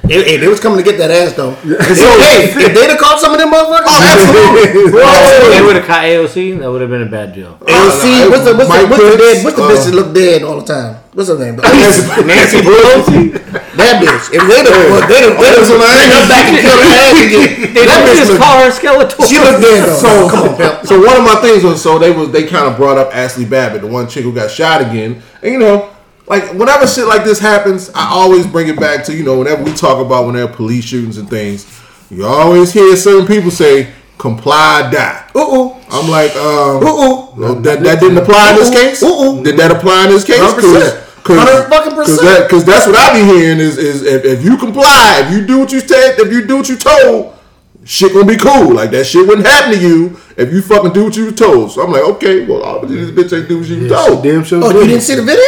Hey, 0.08 0.24
hey, 0.24 0.38
they 0.38 0.48
was 0.48 0.60
coming 0.64 0.80
to 0.80 0.84
get 0.88 0.98
that 1.04 1.12
ass 1.12 1.34
though. 1.36 1.52
hey, 1.68 2.48
if 2.48 2.72
they'd 2.72 2.88
have 2.90 3.00
caught 3.00 3.20
some 3.20 3.36
of 3.36 3.40
them 3.40 3.52
motherfuckers, 3.52 3.92
oh, 3.92 4.56
If 4.88 5.52
they 5.52 5.62
would 5.62 5.76
have 5.76 5.86
caught 5.86 6.08
AOC, 6.08 6.60
that 6.60 6.72
would 6.72 6.80
have 6.80 6.90
been 6.90 7.04
a 7.04 7.12
bad 7.12 7.36
deal. 7.36 7.60
AOC, 7.68 8.32
what's 8.32 8.48
the 8.48 8.56
what's 8.56 8.72
the, 8.72 8.88
what's 8.88 9.04
the 9.04 9.18
dead? 9.20 9.44
What's 9.44 9.58
the 9.60 9.64
uh, 9.64 9.70
bitch 9.70 9.84
that 9.84 9.96
look 9.96 10.16
dead 10.16 10.44
all 10.44 10.62
the 10.62 10.68
time? 10.68 10.96
What's 11.12 11.28
her 11.28 11.36
name? 11.38 11.56
Nancy 12.24 12.64
Pelosi. 12.64 13.36
That 13.76 14.00
bitch. 14.00 14.32
If 14.32 14.42
they'd 14.48 14.64
have, 14.64 14.88
well, 14.88 15.04
they'd 15.12 15.28
have, 15.28 15.36
they'd 15.36 15.56
have 15.60 15.68
bring 15.68 16.12
her 16.16 16.26
back 16.32 16.46
and 16.48 16.58
kill 16.64 16.78
her 16.80 16.94
ass 17.04 17.18
again. 17.20 17.74
They 17.76 17.84
That 17.84 18.00
don't 18.00 18.08
bitch 18.08 18.20
just 18.24 18.32
look- 18.32 18.40
call 18.40 18.56
her 18.64 18.72
Skeletor. 18.72 19.28
She 19.28 19.38
looked 19.44 19.60
dead 19.60 19.92
though. 19.92 20.00
So, 20.00 20.30
come 20.32 20.48
on, 20.48 20.56
pimp. 20.56 20.88
so 20.88 21.04
one 21.04 21.18
of 21.20 21.24
my 21.28 21.36
things 21.44 21.64
was 21.68 21.82
so 21.84 22.00
they 22.00 22.12
was 22.16 22.32
they 22.32 22.48
kind 22.48 22.64
of 22.72 22.78
brought 22.78 22.98
up 22.98 23.12
Ashley 23.16 23.44
Babbitt, 23.46 23.82
the 23.82 23.88
one 23.92 24.08
chick 24.08 24.24
who 24.24 24.32
got 24.34 24.50
shot 24.52 24.80
again, 24.82 25.22
and 25.44 25.52
you 25.52 25.60
know, 25.60 25.92
like 26.28 26.52
whenever 26.54 26.86
shit 26.88 27.08
like 27.08 27.24
this 27.24 27.40
happens, 27.40 27.90
I 27.96 28.10
always 28.10 28.46
bring 28.46 28.68
it 28.68 28.80
back 28.80 29.04
to 29.06 29.14
you 29.16 29.24
know 29.24 29.38
whenever 29.40 29.64
we 29.64 29.74
talk 29.74 30.04
about 30.06 30.26
when 30.26 30.36
there 30.36 30.46
are 30.46 30.52
police 30.54 30.86
shootings 30.86 31.18
and 31.18 31.30
things, 31.30 31.66
you 32.10 32.26
always 32.26 32.72
hear 32.74 32.96
certain 32.96 33.26
people 33.28 33.52
say 33.52 33.92
comply, 34.18 34.90
die. 34.92 35.24
Ooh, 35.36 35.40
ooh. 35.40 35.74
I'm 35.92 36.10
like, 36.10 36.36
um, 36.36 36.84
Ooh, 36.84 37.32
well, 37.38 37.56
that 37.62 37.82
that 37.84 38.00
didn't 38.00 38.18
apply 38.18 38.52
in 38.52 38.56
this 38.58 38.70
case. 38.70 39.04
ooh, 39.04 39.08
ooh. 39.40 39.44
Did 39.44 39.58
that 39.58 39.72
apply 39.72 40.06
in 40.06 40.10
this 40.12 40.26
case? 40.26 40.40
100%. 40.40 41.04
100 41.28 41.70
fucking 41.70 41.94
percent. 41.96 42.48
Because 42.48 42.64
that's 42.66 42.88
what 42.88 42.96
I 42.96 43.14
be 43.20 43.26
hearing 43.26 43.60
is 43.60 43.78
is 43.78 44.04
if, 44.04 44.24
if 44.26 44.44
you 44.46 44.58
comply, 44.58 45.24
if 45.26 45.32
you 45.34 45.46
do 45.46 45.60
what 45.60 45.72
you 45.72 45.80
said, 45.82 46.18
if 46.20 46.32
you 46.32 46.46
do 46.48 46.58
what 46.58 46.70
you 46.70 46.78
told, 46.78 47.36
shit 47.84 48.14
gonna 48.14 48.26
be 48.26 48.38
cool. 48.38 48.74
Like 48.74 48.92
that 48.92 49.06
shit 49.06 49.28
wouldn't 49.28 49.46
happen 49.46 49.74
to 49.74 49.80
you 49.80 50.18
if 50.38 50.52
you 50.54 50.62
fucking 50.62 50.94
do 50.94 51.04
what 51.06 51.16
you 51.18 51.26
were 51.26 51.32
told. 51.34 51.72
So 51.72 51.84
I'm 51.84 51.92
like, 51.92 52.04
okay, 52.16 52.46
well, 52.46 52.64
obviously 52.64 53.12
this 53.12 53.12
bitch 53.32 53.38
ain't 53.38 53.50
do 53.50 53.58
what 53.60 53.68
she 53.68 53.74
was 53.80 53.92
Yeah, 53.92 54.04
she 54.04 54.10
told. 54.10 54.24
damn 54.24 54.44
sure 54.46 54.64
Oh, 54.64 54.72
did. 54.72 54.82
you 54.84 54.88
didn't 54.88 55.04
see 55.04 55.16
the 55.16 55.22
video? 55.24 55.44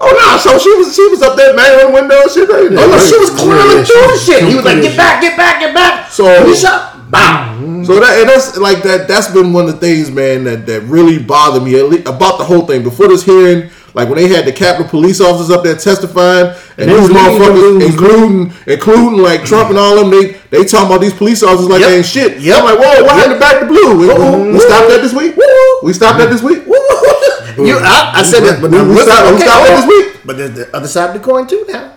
Oh 0.00 0.12
no, 0.12 0.38
so 0.38 0.58
she 0.58 0.72
was 0.76 0.94
she 0.94 1.06
was 1.08 1.22
up 1.22 1.36
there 1.36 1.54
banging 1.54 1.86
on 1.86 1.92
the 1.92 2.00
window 2.00 2.22
and 2.22 2.30
shit. 2.30 2.48
Oh 2.48 2.68
no, 2.68 2.98
she 2.98 3.18
was 3.18 3.30
oh, 3.30 3.36
clearly 3.36 3.76
yeah, 3.76 3.84
she 3.84 3.92
doing 3.92 4.10
was 4.10 4.24
shit. 4.24 4.44
He 4.48 4.54
was 4.56 4.64
like, 4.64 4.82
"Get 4.82 4.96
back, 4.96 5.20
get 5.20 5.36
back, 5.36 5.60
get 5.60 5.74
back." 5.74 6.10
So- 6.10 6.46
he 6.46 6.54
shot. 6.54 7.10
Bow. 7.10 7.58
Mm-hmm. 7.58 7.84
So 7.84 7.98
that 7.98 8.20
and 8.20 8.28
that's 8.30 8.56
like 8.56 8.82
that. 8.84 9.08
That's 9.08 9.28
been 9.32 9.52
one 9.52 9.66
of 9.66 9.74
the 9.74 9.80
things, 9.80 10.10
man, 10.10 10.44
that 10.44 10.66
that 10.66 10.82
really 10.82 11.18
bothered 11.18 11.64
me 11.64 11.78
at 11.78 11.88
least, 11.88 12.06
about 12.06 12.38
the 12.38 12.44
whole 12.44 12.62
thing. 12.66 12.84
Before 12.84 13.08
this 13.08 13.24
hearing, 13.24 13.68
like 13.94 14.08
when 14.08 14.16
they 14.16 14.28
had 14.28 14.44
the 14.46 14.52
Capitol 14.52 14.88
police 14.88 15.20
officers 15.20 15.50
up 15.50 15.64
there 15.64 15.74
testifying, 15.74 16.54
and 16.78 16.88
they 16.88 16.94
these 16.94 17.10
motherfuckers, 17.10 17.82
including 17.84 18.52
including 18.66 19.18
like 19.18 19.44
Trump 19.44 19.70
and 19.70 19.78
all 19.78 19.96
them, 19.96 20.10
they 20.10 20.38
they 20.50 20.64
talking 20.64 20.86
about 20.86 21.00
these 21.00 21.12
police 21.14 21.42
officers 21.42 21.66
like 21.68 21.80
Yep. 21.80 21.88
they 21.88 21.96
ain't 21.96 22.06
shit. 22.06 22.38
Yeah, 22.38 22.58
I'm 22.58 22.64
like, 22.64 22.78
whoa, 22.78 23.02
what 23.02 23.12
happened 23.18 23.34
to 23.34 23.40
back 23.40 23.58
to 23.58 23.66
blue? 23.66 23.98
We, 23.98 24.06
we 24.52 24.60
stopped 24.60 24.88
that 24.88 25.00
this 25.02 25.12
week. 25.12 25.34
We 25.82 25.92
stopped 25.92 26.18
that 26.18 26.30
this 26.30 26.42
week. 26.44 26.62
You, 27.66 27.78
I, 27.78 28.12
I 28.16 28.22
said 28.22 28.40
that, 28.40 28.60
but 28.60 28.70
now 28.70 28.82
we 28.84 28.90
listen, 28.94 29.12
stopped- 29.12 29.34
okay, 29.34 29.44
stopped 29.44 29.68
hold 29.68 29.68
that 29.68 29.82
on. 29.82 29.88
this 29.88 30.06
week. 30.14 30.20
But 30.24 30.36
there's 30.36 30.54
the 30.54 30.76
other 30.76 30.88
side 30.88 31.14
of 31.14 31.20
the 31.22 31.26
coin 31.26 31.46
too. 31.46 31.64
Now, 31.68 31.94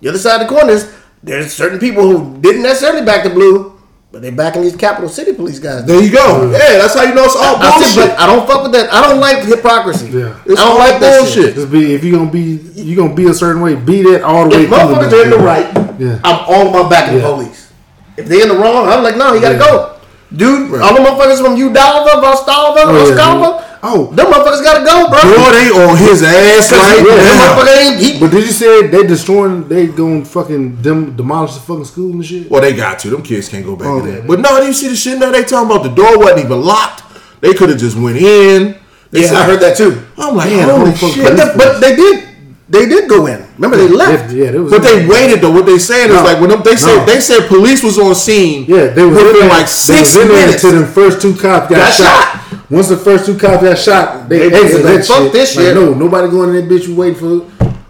the 0.00 0.08
other 0.08 0.18
side 0.18 0.40
of 0.42 0.48
the 0.48 0.54
coin 0.54 0.68
is 0.70 0.92
there's 1.22 1.52
certain 1.52 1.78
people 1.78 2.02
who 2.06 2.40
didn't 2.40 2.62
necessarily 2.62 3.04
back 3.04 3.24
the 3.24 3.30
blue, 3.30 3.80
but 4.10 4.20
they 4.22 4.30
backing 4.30 4.62
these 4.62 4.76
Capitol 4.76 5.08
city 5.08 5.32
police 5.32 5.58
guys. 5.58 5.86
There 5.86 6.02
you 6.02 6.10
go. 6.12 6.50
Yeah, 6.50 6.78
that's 6.82 6.94
how 6.94 7.02
you 7.04 7.14
know 7.14 7.24
it's 7.24 7.36
all 7.36 7.56
I 7.56 7.70
said, 7.80 7.94
bullshit. 7.94 8.10
but 8.16 8.18
I 8.20 8.26
don't 8.26 8.46
fuck 8.46 8.62
with 8.62 8.72
that. 8.72 8.92
I 8.92 9.08
don't 9.08 9.20
like 9.20 9.42
hypocrisy. 9.44 10.08
Yeah. 10.10 10.36
It's 10.44 10.60
I 10.60 10.64
don't 10.64 10.78
like 10.78 11.00
that 11.00 11.20
bullshit. 11.22 11.54
Just 11.54 11.70
be 11.72 11.94
if 11.94 12.04
you 12.04 12.12
gonna 12.12 12.30
be 12.30 12.60
you 12.74 12.94
gonna 12.96 13.14
be 13.14 13.26
a 13.28 13.34
certain 13.34 13.62
way, 13.62 13.74
be 13.74 14.02
that 14.12 14.22
all 14.22 14.48
the 14.48 14.56
way. 14.56 14.64
If 14.64 14.70
motherfuckers 14.70 15.12
are 15.12 15.24
in 15.24 15.30
the 15.30 15.38
right, 15.38 15.66
Yeah. 15.98 16.18
I'm 16.24 16.44
all 16.46 16.68
about 16.68 16.90
backing 16.90 17.16
Yeah. 17.18 17.28
the 17.28 17.34
police. 17.34 17.72
If 18.16 18.26
they're 18.26 18.42
in 18.42 18.48
the 18.48 18.56
wrong, 18.56 18.88
I'm 18.88 19.02
like, 19.02 19.16
no, 19.16 19.32
you 19.32 19.40
gotta 19.40 19.54
Yeah. 19.54 19.70
go. 19.70 19.88
Dude, 20.34 20.80
all 20.80 20.94
the 20.94 21.00
motherfuckers 21.00 21.40
from 21.40 21.56
Udalva, 21.56 22.20
Valstalva, 22.20 22.84
Oh, 22.84 23.06
yeah, 23.06 23.14
Oskalva, 23.14 23.62
Oh. 23.84 24.06
them 24.14 24.26
motherfuckers 24.26 24.62
gotta 24.62 24.84
go, 24.84 25.08
bro. 25.10 25.18
Boy, 25.22 25.50
they 25.50 25.68
on 25.70 25.96
his 25.96 26.22
ass 26.22 26.70
right 26.70 27.02
That 27.02 27.04
now. 27.04 27.58
motherfucker 27.58 27.76
ain't, 27.82 28.00
he, 28.00 28.20
But 28.20 28.30
did 28.30 28.44
you 28.46 28.52
say 28.52 28.86
they 28.86 29.02
destroying? 29.06 29.66
They 29.68 29.88
going 29.88 30.24
fucking 30.24 30.80
them 30.82 31.16
demolish 31.16 31.54
the 31.54 31.60
fucking 31.60 31.86
school 31.86 32.12
and 32.12 32.24
shit? 32.24 32.48
Well, 32.50 32.60
they 32.60 32.74
got 32.74 33.00
to. 33.00 33.10
Them 33.10 33.22
kids 33.22 33.48
can't 33.48 33.64
go 33.64 33.74
back 33.74 33.88
Oh, 33.88 33.98
in 33.98 34.06
there. 34.06 34.18
yeah. 34.20 34.24
But 34.26 34.38
no, 34.40 34.60
do 34.60 34.66
you 34.66 34.72
see 34.72 34.88
the 34.88 34.94
shit 34.96 35.18
now? 35.18 35.32
They 35.32 35.42
talking 35.42 35.68
about 35.70 35.82
the 35.82 35.94
door 35.94 36.16
wasn't 36.18 36.44
even 36.44 36.62
locked. 36.62 37.02
They 37.40 37.54
could 37.54 37.70
have 37.70 37.78
just 37.78 37.98
went 37.98 38.18
in. 38.18 38.78
They 39.10 39.22
yeah, 39.22 39.26
said- 39.28 39.36
I 39.36 39.44
heard 39.46 39.60
that 39.60 39.76
too. 39.76 40.00
I'm 40.16 40.36
like, 40.36 40.50
Man, 40.50 40.68
holy 40.68 40.94
shit. 40.94 41.24
But, 41.24 41.34
the, 41.36 41.52
but 41.58 41.80
they 41.80 41.96
did, 41.96 42.28
they 42.68 42.86
did 42.86 43.10
go 43.10 43.26
in. 43.26 43.44
Remember, 43.58 43.76
they 43.76 43.88
left. 43.88 44.30
If- 44.30 44.36
yeah, 44.38 44.50
they 44.52 44.58
was. 44.60 44.70
But 44.72 44.82
they 44.82 45.06
waited 45.08 45.40
though. 45.40 45.50
What 45.50 45.66
they 45.66 45.78
saying 45.78 46.10
is 46.12 46.22
like 46.22 46.40
when 46.40 46.50
them, 46.50 46.62
they 46.62 46.76
said 46.76 46.98
No. 46.98 47.04
they 47.04 47.20
said 47.20 47.48
police 47.48 47.82
was 47.82 47.98
on 47.98 48.14
scene. 48.14 48.64
Yeah, 48.68 48.86
they 48.94 49.04
was 49.04 49.18
in 49.18 49.26
within 49.26 49.48
like 49.48 49.66
they 49.66 49.72
six 49.72 50.14
was 50.14 50.16
in 50.22 50.28
there 50.28 50.46
minutes. 50.46 50.62
until 50.64 50.80
them 50.80 50.88
first 50.92 51.20
two 51.20 51.32
cops 51.34 51.68
got, 51.68 51.70
Got 51.70 51.92
shot. 51.94 52.06
shot. 52.31 52.31
Once 52.72 52.88
the 52.88 52.96
first 52.96 53.26
two 53.26 53.36
cops 53.38 53.62
got 53.62 53.78
shot, 53.78 54.28
they, 54.28 54.48
They- 54.48 54.48
they 54.48 54.82
that 54.82 55.04
fuck 55.06 55.18
shit. 55.18 55.32
this 55.32 55.56
Like, 55.56 55.66
shit. 55.66 55.74
no, 55.74 55.92
nobody 55.94 56.28
going 56.30 56.54
in 56.54 56.56
that 56.56 56.74
bitch. 56.74 56.88
You 56.88 56.96
waiting 56.96 57.14
for? 57.16 57.46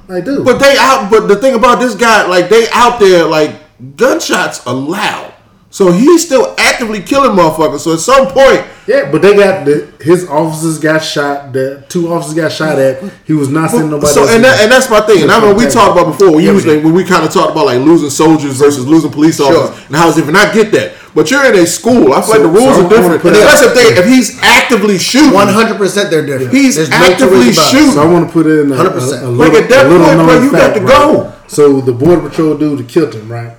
Like, 0.08 0.24
dude. 0.24 0.44
But 0.44 0.58
they 0.58 0.76
out. 0.78 1.10
But 1.10 1.28
the 1.28 1.36
thing 1.36 1.54
about 1.54 1.78
this 1.80 1.94
guy, 1.94 2.26
like 2.26 2.48
they 2.48 2.66
out 2.72 2.98
there, 3.00 3.24
like 3.24 3.52
gunshots 3.96 4.66
loud. 4.66 5.31
So 5.72 5.90
he's 5.90 6.26
still 6.26 6.54
actively 6.58 7.00
killing 7.00 7.30
motherfuckers. 7.32 7.80
So 7.80 7.94
at 7.94 8.00
some 8.00 8.28
point, 8.28 8.60
yeah, 8.86 9.10
but 9.10 9.22
they 9.22 9.34
got 9.34 9.64
the, 9.64 9.90
his 10.04 10.28
officers 10.28 10.78
got 10.78 10.98
shot. 11.00 11.54
The 11.54 11.82
two 11.88 12.12
officers 12.12 12.34
got 12.34 12.52
shot 12.52 12.78
at. 12.78 13.02
He 13.24 13.32
was 13.32 13.48
not 13.48 13.70
sending 13.70 13.88
nobody. 13.88 14.12
So 14.12 14.20
else 14.22 14.32
and 14.36 14.44
that, 14.44 14.60
and 14.60 14.70
that's 14.70 14.90
my 14.90 15.00
thing. 15.00 15.22
And 15.22 15.32
I 15.32 15.40
mean, 15.40 15.56
we 15.56 15.64
talked 15.64 15.96
about 15.98 16.12
before. 16.12 16.36
We 16.36 16.44
Yeah, 16.44 16.50
we 16.50 16.56
usually 16.60 16.78
when 16.84 16.92
we 16.92 17.04
kind 17.04 17.24
of 17.24 17.32
talked 17.32 17.52
about 17.52 17.64
like 17.64 17.78
losing 17.80 18.10
soldiers 18.10 18.58
versus 18.58 18.86
losing 18.86 19.10
police 19.10 19.40
officers 19.40 19.72
and 19.86 19.96
how 19.96 20.08
it's 20.08 20.16
different. 20.18 20.36
I 20.36 20.52
get 20.52 20.72
that, 20.72 20.92
but 21.14 21.30
you're 21.30 21.42
in 21.48 21.56
a 21.58 21.64
school. 21.66 22.12
I 22.12 22.20
feel 22.20 22.36
like 22.36 22.42
the 22.44 22.52
rules 22.52 22.76
so 22.76 22.84
are 22.84 22.88
different. 22.92 23.24
And 23.24 23.34
that's 23.36 23.64
the 23.64 23.72
thing. 23.72 23.96
If 23.96 24.04
he's 24.04 24.36
actively 24.44 24.98
shooting, 24.98 25.32
One 25.32 25.48
hundred 25.48 25.78
percent, 25.78 26.10
they're 26.10 26.26
different. 26.26 26.52
He's 26.52 26.76
There's 26.76 26.90
no 26.90 26.96
actively 27.00 27.48
two 27.48 27.48
ways 27.48 27.56
about 27.56 27.64
it. 27.64 27.70
shooting. 27.72 27.92
So 27.96 28.02
I 28.02 28.12
want 28.12 28.26
to 28.28 28.32
put 28.32 28.44
in 28.46 28.66
100%. 28.76 28.76
a, 28.76 29.24
a 29.24 29.28
Like, 29.32 29.52
at 29.56 29.70
that 29.70 29.86
a 29.86 29.88
little 29.88 30.04
point, 30.04 30.20
bro, 30.20 30.26
known 30.36 30.44
you 30.44 30.52
got 30.52 30.74
to 30.76 30.80
right? 30.84 30.88
go. 30.92 31.32
So 31.48 31.80
the 31.80 31.92
border 31.96 32.28
patrol 32.28 32.58
dude 32.60 32.78
that 32.80 32.88
killed 32.92 33.14
him, 33.14 33.32
right, 33.32 33.56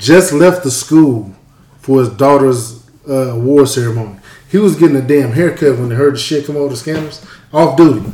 just 0.00 0.32
left 0.32 0.64
the 0.64 0.70
school 0.70 1.34
for 1.78 2.00
his 2.00 2.08
daughter's 2.08 2.88
uh, 3.08 3.32
award 3.34 3.68
ceremony. 3.68 4.18
He 4.50 4.58
was 4.58 4.74
getting 4.76 4.96
a 4.96 5.02
damn 5.02 5.30
haircut 5.32 5.78
when 5.78 5.90
they 5.90 5.94
heard 5.94 6.14
the 6.14 6.18
shit 6.18 6.46
come 6.46 6.56
over 6.56 6.70
the 6.70 6.76
scanners. 6.76 7.24
Off 7.52 7.76
duty, 7.76 8.12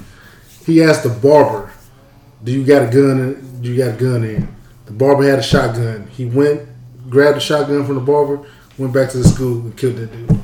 he 0.66 0.82
asked 0.82 1.02
the 1.04 1.08
barber, 1.08 1.70
"Do 2.44 2.52
you 2.52 2.64
got 2.64 2.82
a 2.82 2.86
gun? 2.86 3.20
In, 3.20 3.62
do 3.62 3.72
you 3.72 3.76
got 3.82 3.94
a 3.94 3.96
gun 3.98 4.24
in?" 4.24 4.48
The 4.86 4.92
barber 4.92 5.24
had 5.28 5.38
a 5.38 5.42
shotgun. 5.42 6.06
He 6.08 6.26
went, 6.26 6.62
grabbed 7.08 7.36
the 7.36 7.40
shotgun 7.40 7.84
from 7.86 7.94
the 7.96 8.00
barber, 8.02 8.46
went 8.78 8.92
back 8.92 9.10
to 9.10 9.18
the 9.18 9.28
school 9.28 9.60
and 9.60 9.76
killed 9.76 9.96
that 9.96 10.12
dude. 10.12 10.38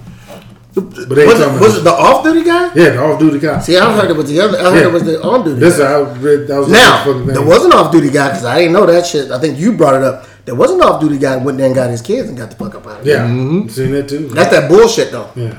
But 0.74 1.14
they 1.14 1.26
Was 1.26 1.38
it, 1.38 1.60
was 1.60 1.76
it 1.78 1.84
the 1.84 1.92
off 1.92 2.24
duty 2.24 2.44
guy? 2.44 2.64
yeah, 2.74 2.90
the 2.90 3.02
off 3.04 3.18
duty 3.20 3.38
guy. 3.38 3.60
See, 3.60 3.76
I 3.76 3.92
heard 3.94 4.10
it 4.10 4.16
was 4.16 4.28
the 4.30 4.40
other. 4.40 4.58
I 4.58 4.62
heard 4.72 4.80
Yeah. 4.80 4.88
it 4.88 4.92
was 4.92 5.04
the 5.04 5.22
on 5.22 5.44
duty. 5.44 5.60
This 5.60 5.78
guy. 5.78 5.92
I 5.92 6.00
read. 6.18 6.48
That 6.48 6.58
was 6.60 6.68
Now 6.70 7.04
the 7.04 7.12
there 7.32 7.42
was 7.44 7.64
an 7.66 7.72
off 7.74 7.92
duty 7.92 8.08
guy 8.10 8.28
because 8.28 8.44
I 8.46 8.58
didn't 8.60 8.72
know 8.72 8.86
that 8.86 9.04
shit. 9.04 9.30
I 9.30 9.38
think 9.38 9.58
you 9.58 9.72
brought 9.76 9.94
it 9.96 10.02
up. 10.02 10.26
There 10.44 10.54
was 10.54 10.70
an 10.72 10.80
off 10.80 11.00
duty 11.00 11.18
guy 11.18 11.38
who 11.38 11.44
went 11.46 11.58
there 11.58 11.66
and 11.66 11.74
got 11.74 11.90
his 11.90 12.02
kids 12.02 12.28
and 12.28 12.36
got 12.36 12.50
the 12.50 12.56
fuck 12.56 12.74
up 12.74 12.86
out 12.86 13.00
of 13.00 13.04
there. 13.04 13.16
Yeah, 13.24 13.28
Mm-hmm. 13.30 13.68
seen 13.68 13.92
that 13.92 14.08
too. 14.08 14.28
That's 14.28 14.50
that 14.50 14.68
bullshit 14.68 15.12
though. 15.12 15.30
yeah, 15.36 15.58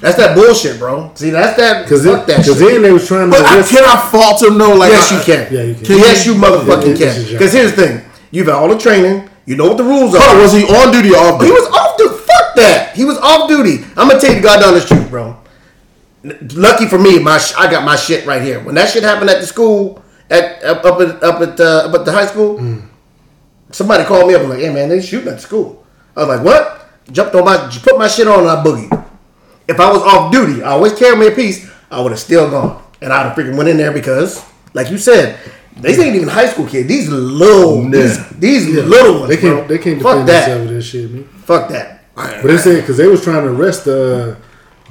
That's 0.00 0.16
that 0.16 0.34
bullshit, 0.34 0.78
bro. 0.78 1.12
See, 1.14 1.30
that's 1.30 1.56
that. 1.56 1.84
because 1.84 2.04
fuck 2.04 2.26
that 2.26 2.44
then 2.44 2.82
they 2.82 2.90
was 2.92 3.06
trying 3.06 3.30
to 3.30 3.36
but 3.36 3.46
I 3.46 3.56
arrest. 3.58 3.70
cannot 3.70 4.10
fault 4.10 4.42
him 4.42 4.58
though. 4.58 4.74
Like 4.74 4.90
yes, 4.90 5.12
I- 5.12 5.16
you 5.18 5.22
can. 5.24 5.52
Yeah, 5.54 5.62
you 5.62 5.74
can. 5.74 5.84
Yes, 5.98 6.26
you 6.26 6.34
motherfucking 6.34 6.98
Yeah, 6.98 7.06
can. 7.12 7.14
his. 7.14 7.30
Because 7.32 7.52
here's 7.52 7.72
the 7.74 7.86
thing: 7.86 8.04
you've 8.32 8.46
had 8.46 8.56
all 8.56 8.68
the 8.68 8.78
training. 8.78 9.28
You 9.46 9.56
know 9.56 9.68
what 9.68 9.76
the 9.76 9.84
rules 9.84 10.14
are. 10.14 10.20
Hold 10.22 10.36
on, 10.36 10.42
was 10.42 10.52
he 10.52 10.64
on 10.64 10.90
duty 10.92 11.10
or 11.14 11.18
off 11.18 11.42
He 11.42 11.50
was 11.50 11.68
off 11.68 11.96
duty. 11.98 12.14
Fuck 12.16 12.54
that. 12.56 12.92
He 12.96 13.04
was 13.04 13.18
off 13.18 13.48
duty. 13.48 13.84
I'm 13.96 14.08
gonna 14.08 14.18
tell 14.18 14.30
you 14.30 14.40
the 14.40 14.42
goddamn 14.42 14.70
honest 14.70 14.88
truth, 14.88 15.10
bro. 15.10 15.36
Lucky 16.54 16.86
for 16.86 16.98
me, 16.98 17.18
my 17.18 17.36
sh- 17.38 17.52
I 17.58 17.70
got 17.70 17.84
my 17.84 17.96
shit 17.96 18.24
right 18.26 18.40
here. 18.40 18.58
When 18.58 18.74
that 18.76 18.88
shit 18.88 19.02
happened 19.02 19.28
at 19.28 19.40
the 19.42 19.46
school, 19.46 20.02
at 20.30 20.64
up 20.64 20.82
up 20.84 20.98
at 21.00 21.22
up 21.22 21.40
at, 21.42 21.60
uh, 21.60 21.84
up 21.86 21.94
at 21.94 22.04
the 22.06 22.12
high 22.12 22.24
school, 22.26 22.58
Mm. 22.58 22.82
Somebody 23.74 24.04
called 24.04 24.28
me 24.28 24.34
up 24.34 24.40
and 24.42 24.50
like, 24.50 24.60
"Hey 24.60 24.72
man, 24.72 24.88
they 24.88 25.00
shooting 25.00 25.28
at 25.28 25.34
the 25.36 25.40
school." 25.40 25.84
I 26.16 26.20
was 26.20 26.28
like, 26.28 26.44
"What?" 26.44 26.80
Jumped 27.12 27.34
on 27.34 27.44
my, 27.44 27.56
put 27.82 27.98
my 27.98 28.08
shit 28.08 28.26
on, 28.26 28.40
and 28.40 28.48
I 28.48 28.64
boogied. 28.64 29.04
If 29.68 29.78
I 29.78 29.92
was 29.92 30.00
off 30.02 30.32
duty, 30.32 30.62
I 30.62 30.70
always 30.70 30.94
carry 30.94 31.16
me 31.16 31.26
a 31.26 31.30
piece. 31.32 31.70
I 31.90 32.00
would 32.00 32.12
have 32.12 32.20
still 32.20 32.48
gone, 32.50 32.82
and 33.02 33.12
I'd 33.12 33.26
have 33.26 33.36
freaking 33.36 33.56
went 33.56 33.68
in 33.68 33.76
there 33.76 33.92
because, 33.92 34.42
like 34.72 34.90
you 34.90 34.96
said, 34.96 35.38
these 35.76 35.98
ain't 35.98 36.16
even 36.16 36.28
high 36.28 36.46
school 36.46 36.66
kids. 36.66 36.88
These 36.88 37.08
little, 37.10 37.82
these, 37.90 38.26
these 38.30 38.68
little 38.68 39.20
ones. 39.20 39.28
They 39.28 39.36
can't. 39.36 39.66
bro. 39.66 39.76
They 39.76 39.78
can't 39.82 40.00
Fuck 40.00 40.12
defend 40.12 40.28
that. 40.28 40.40
themselves 40.48 40.60
with 40.70 40.76
this 40.78 40.86
shit, 40.86 41.10
man. 41.10 41.24
Fuck 41.44 41.68
that. 41.70 42.04
But 42.14 42.42
they 42.44 42.56
said 42.58 42.80
because 42.80 42.96
they 42.96 43.06
was 43.06 43.22
trying 43.22 43.42
to 43.44 43.50
arrest 43.50 43.84
the 43.84 44.36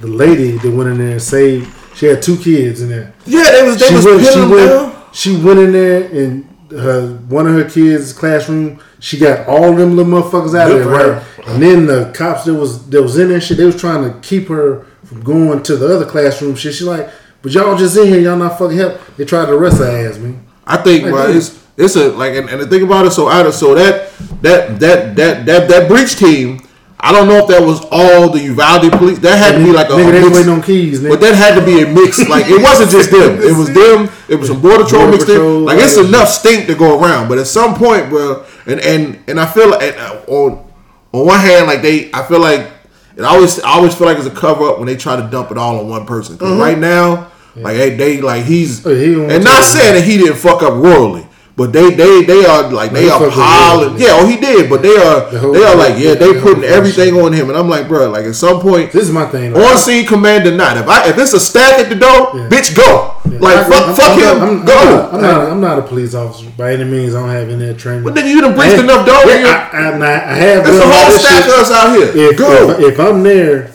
the 0.00 0.06
lady 0.06 0.52
that 0.58 0.70
went 0.70 0.90
in 0.90 0.98
there 0.98 1.12
and 1.12 1.22
saved. 1.22 1.72
She 1.96 2.06
had 2.06 2.22
two 2.22 2.36
kids 2.36 2.82
in 2.82 2.90
there. 2.90 3.12
Yeah, 3.26 3.50
they 3.50 3.62
was 3.64 3.78
they 3.78 3.88
She 3.88 3.94
was 3.94 4.04
went. 4.04 4.20
She 4.26 4.34
down. 4.34 4.50
went. 4.50 4.94
She 5.14 5.36
went 5.42 5.58
in 5.60 5.72
there 5.72 6.04
and 6.12 6.53
her 6.78 7.16
one 7.28 7.46
of 7.46 7.54
her 7.54 7.68
kids' 7.68 8.12
classroom. 8.12 8.80
She 9.00 9.18
got 9.18 9.46
all 9.48 9.74
them 9.74 9.96
little 9.96 10.10
motherfuckers 10.12 10.58
out 10.58 10.68
Good 10.68 10.82
of 10.82 10.90
there, 10.90 11.12
right? 11.12 11.48
And 11.48 11.62
then 11.62 11.86
the 11.86 12.12
cops 12.14 12.44
that 12.44 12.54
was 12.54 12.86
that 12.90 13.02
was 13.02 13.18
in 13.18 13.28
there, 13.28 13.40
shit, 13.40 13.56
they 13.58 13.64
was 13.64 13.78
trying 13.80 14.10
to 14.10 14.18
keep 14.20 14.48
her 14.48 14.86
from 15.04 15.22
going 15.22 15.62
to 15.64 15.76
the 15.76 15.94
other 15.94 16.06
classroom. 16.06 16.54
Shit, 16.54 16.74
she 16.74 16.84
like, 16.84 17.10
but 17.42 17.52
y'all 17.52 17.76
just 17.76 17.96
in 17.96 18.06
here, 18.06 18.20
y'all 18.20 18.36
not 18.38 18.58
fucking 18.58 18.76
help. 18.76 19.00
They 19.16 19.24
tried 19.24 19.46
to 19.46 19.52
arrest 19.52 19.78
her 19.78 19.84
ass, 20.08 20.18
man. 20.18 20.44
I 20.66 20.78
think, 20.78 21.04
Like, 21.04 21.12
bro, 21.12 21.26
dude. 21.26 21.36
it's 21.36 21.62
it's 21.76 21.96
a 21.96 22.10
like, 22.12 22.34
and, 22.34 22.48
and 22.48 22.60
the 22.60 22.66
thing 22.66 22.82
about 22.82 23.06
it, 23.06 23.10
so 23.10 23.28
out 23.28 23.46
of 23.46 23.54
so 23.54 23.74
that 23.74 24.10
that 24.42 24.80
that 24.80 25.16
that 25.16 25.46
that 25.46 25.68
that 25.68 25.88
breach 25.88 26.16
team, 26.16 26.60
I 27.06 27.12
don't 27.12 27.28
know 27.28 27.36
if 27.36 27.48
that 27.48 27.60
was 27.62 27.84
all 27.92 28.30
the 28.30 28.40
Uvalde 28.40 28.90
police. 28.92 29.18
That 29.18 29.36
had 29.36 29.58
to 29.58 29.64
be 29.64 29.72
like 29.72 29.88
a, 29.88 29.92
nigga, 29.92 30.08
a 30.08 30.22
mix, 30.24 30.36
waiting 30.36 30.52
on 30.52 30.62
keys, 30.62 31.00
nigga. 31.00 31.10
but 31.10 31.20
that 31.20 31.34
had 31.34 31.54
to 31.60 31.64
be 31.64 31.82
a 31.82 31.86
mix. 31.86 32.18
Like 32.28 32.46
it 32.48 32.62
wasn't 32.62 32.90
just 32.90 33.10
them. 33.10 33.36
It 33.42 33.54
was 33.56 33.68
them. 33.72 34.08
It 34.28 34.36
was 34.36 34.48
some 34.48 34.62
border 34.62 34.84
patrol 34.84 35.08
mixed 35.10 35.28
in. 35.28 35.64
Like 35.66 35.78
it's 35.80 35.98
enough 35.98 36.28
stink 36.28 36.66
to 36.68 36.74
go 36.74 36.98
around. 37.00 37.28
But 37.28 37.36
at 37.38 37.46
some 37.46 37.74
point, 37.74 38.08
bro, 38.08 38.44
and 38.66 38.80
and 38.80 39.18
and 39.28 39.38
I 39.38 39.44
feel 39.46 39.68
like 39.70 39.82
and, 39.82 39.96
uh, 40.00 40.22
on 40.26 40.64
on 41.12 41.26
one 41.26 41.38
hand, 41.40 41.66
like 41.66 41.82
they, 41.82 42.10
I 42.12 42.22
feel 42.26 42.40
like 42.40 42.70
it 43.16 43.22
always 43.24 43.60
I 43.60 43.70
always 43.74 43.94
feel 43.94 44.06
like 44.06 44.16
it's 44.16 44.26
a 44.26 44.30
cover 44.30 44.64
up 44.70 44.78
when 44.78 44.86
they 44.86 44.96
try 44.96 45.16
to 45.16 45.28
dump 45.30 45.50
it 45.50 45.58
all 45.58 45.78
on 45.80 45.88
one 45.88 46.06
person. 46.06 46.38
'Cause 46.38 46.58
right 46.58 46.78
now, 46.78 47.30
like 47.54 47.76
they, 47.76 47.90
they 47.96 48.20
like 48.22 48.44
he's 48.44 48.84
Oh, 48.86 48.94
he 48.94 49.12
and 49.12 49.44
not 49.44 49.62
saying 49.64 49.94
that 49.94 50.04
he 50.04 50.16
didn't 50.16 50.38
fuck 50.38 50.62
up 50.62 50.72
royally. 50.72 51.23
But 51.56 51.72
they, 51.72 51.90
they, 51.94 52.24
they 52.24 52.44
are 52.44 52.68
like 52.72 52.90
they 52.90 53.04
he 53.04 53.10
are 53.10 53.30
piling. 53.30 53.96
Yeah, 53.96 54.18
oh, 54.18 54.26
he 54.26 54.36
did. 54.40 54.68
But 54.68 54.82
they 54.82 54.96
are, 54.96 55.30
The 55.30 55.38
they 55.52 55.62
are 55.62 55.76
like, 55.76 55.94
yeah, 56.02 56.14
they 56.14 56.32
the 56.32 56.40
putting 56.42 56.64
everything 56.64 57.14
on 57.14 57.32
him, 57.32 57.48
and 57.48 57.56
I'm 57.56 57.68
like, 57.68 57.86
bro, 57.86 58.10
like 58.10 58.24
at 58.26 58.34
some 58.34 58.58
point, 58.60 58.90
This 58.90 59.04
is 59.04 59.12
my 59.12 59.26
thing. 59.26 59.54
on 59.54 59.78
scene 59.78 60.04
commander 60.04 60.50
not. 60.50 60.76
If 60.78 60.88
I 60.88 61.08
if 61.10 61.16
it's 61.16 61.32
a 61.32 61.38
stack 61.38 61.78
at 61.78 61.88
the 61.90 61.94
door, 61.94 62.32
Yeah. 62.34 62.48
bitch, 62.48 62.74
go. 62.74 63.14
Like 63.38 63.56
I'm- 63.58 63.70
fuck, 63.70 63.82
I'm- 63.86 63.94
fuck 63.94 64.10
I'm 64.10 64.18
him, 64.18 64.42
I'm, 64.42 64.64
go. 64.64 64.74
I'm 64.74 64.90
not, 64.90 65.14
I'm, 65.14 65.22
not, 65.22 65.50
I'm 65.52 65.60
not 65.60 65.78
a 65.78 65.82
police 65.82 66.12
officer 66.14 66.50
by 66.58 66.72
any 66.72 66.84
means. 66.84 67.14
I 67.14 67.20
don't 67.20 67.28
have 67.30 67.48
any 67.48 67.72
training. 67.78 68.02
but 68.02 68.16
then 68.16 68.26
you 68.26 68.40
done 68.40 68.54
breached 68.56 68.74
I- 68.78 68.82
enough 68.82 69.06
doors. 69.06 69.24
Yeah, 69.26 69.70
I, 69.72 69.78
I, 69.78 69.90
I, 69.96 70.32
I 70.32 70.34
have. 70.34 70.64
There's 70.64 70.80
a 70.80 70.88
whole 70.90 71.10
stack 71.18 71.44
of 71.44 71.54
us 71.54 71.70
out 71.70 71.96
here. 71.96 72.30
If, 72.32 72.36
go. 72.36 72.70
if 72.80 72.92
if 72.94 72.98
I'm 72.98 73.22
there, 73.22 73.70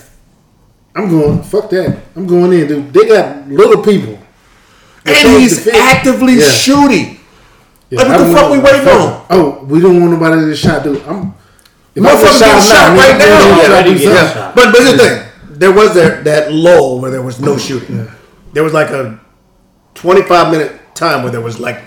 I'm 0.94 1.08
going. 1.08 1.42
Fuck 1.44 1.70
that. 1.70 1.98
I'm 2.14 2.26
going 2.26 2.52
in, 2.52 2.68
dude. 2.68 2.92
They 2.92 3.08
got 3.08 3.48
little 3.48 3.82
people. 3.82 4.18
and 5.06 5.40
he's 5.40 5.66
actively 5.66 6.34
Yeah. 6.34 6.44
shooting. 6.44 7.16
Yeah, 7.90 8.02
Like, 8.02 8.08
what 8.08 8.26
the 8.26 8.34
fuck 8.34 8.52
we 8.52 8.58
waiting 8.58 8.88
on? 8.88 9.26
Oh, 9.30 9.64
we 9.64 9.80
don't 9.80 10.00
want 10.00 10.12
nobody 10.12 10.40
to 10.42 10.48
get 10.48 10.58
shot, 10.58 10.82
dude. 10.84 11.02
I'm. 11.02 11.34
If 11.94 12.04
I 12.04 12.14
Motherfuckers 12.14 12.38
get 12.38 12.40
getting 12.40 12.62
shot 12.62 12.92
now, 12.92 12.96
right 12.96 13.14
nigga, 13.14 13.18
now. 13.18 13.40
I'm 13.40 13.58
Yeah, 13.58 13.66
trying 13.66 13.66
to 13.66 13.72
ready 13.74 13.90
do 13.90 13.98
to 13.98 14.04
get 14.04 14.16
something. 14.16 14.34
shot. 14.42 14.54
But 14.54 14.72
but 14.72 14.80
here's 14.82 14.92
the 14.92 14.98
thing, 14.98 15.58
there 15.58 15.72
was 15.72 15.94
that, 15.94 16.24
that 16.24 16.52
lull 16.52 17.00
where 17.00 17.10
there 17.10 17.22
was 17.22 17.40
no 17.40 17.58
shooting. 17.58 18.08
There 18.52 18.62
was 18.62 18.72
like 18.72 18.90
a 18.90 19.18
25 19.94 20.50
minute 20.52 20.80
time 20.94 21.22
where 21.22 21.32
there 21.32 21.40
was 21.40 21.58
like 21.58 21.82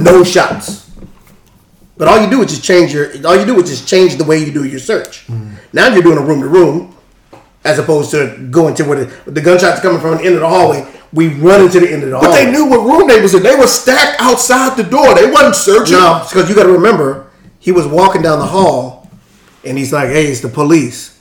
no 0.00 0.24
shots. 0.24 0.90
But 1.96 2.08
all 2.08 2.20
you 2.20 2.28
do 2.28 2.42
is 2.42 2.50
just 2.50 2.64
change 2.64 2.92
your 2.92 3.06
all 3.24 3.36
you 3.36 3.46
do 3.46 3.60
is 3.62 3.70
just 3.70 3.88
change 3.88 4.16
the 4.16 4.24
way 4.24 4.38
you 4.38 4.52
do 4.52 4.64
your 4.64 4.80
search. 4.80 5.26
Mm-hmm. 5.28 5.54
Now 5.72 5.86
you're 5.94 6.02
doing 6.02 6.18
a 6.18 6.22
room 6.22 6.40
to 6.40 6.48
room, 6.48 6.96
as 7.62 7.78
opposed 7.78 8.10
to 8.10 8.36
going 8.50 8.74
to 8.74 8.82
where 8.84 9.04
the, 9.04 9.30
the 9.30 9.40
gunshots 9.40 9.80
coming 9.80 10.00
from 10.00 10.16
the 10.18 10.24
end 10.24 10.34
of 10.34 10.40
the 10.40 10.48
hallway. 10.48 10.84
We 11.14 11.28
run 11.28 11.60
into 11.62 11.78
the 11.80 11.90
end 11.90 12.02
of 12.02 12.10
the 12.10 12.18
hall. 12.18 12.26
But 12.28 12.34
they 12.34 12.50
knew 12.50 12.66
what 12.66 12.80
room 12.84 13.06
they 13.08 13.20
was 13.22 13.34
in. 13.34 13.42
They 13.44 13.54
were 13.54 13.68
stacked 13.68 14.20
outside 14.20 14.76
the 14.76 14.82
door. 14.82 15.14
They 15.14 15.30
wasn't 15.30 15.54
searching. 15.54 15.96
No, 15.96 16.24
because 16.28 16.48
you 16.48 16.56
got 16.56 16.64
to 16.64 16.72
remember, 16.72 17.30
he 17.60 17.70
was 17.72 17.86
walking 17.86 18.20
down 18.20 18.40
the 18.40 18.46
hall, 18.46 19.08
and 19.64 19.78
he's 19.78 19.92
like, 19.92 20.08
"Hey, 20.08 20.26
it's 20.26 20.40
the 20.40 20.48
police." 20.48 21.18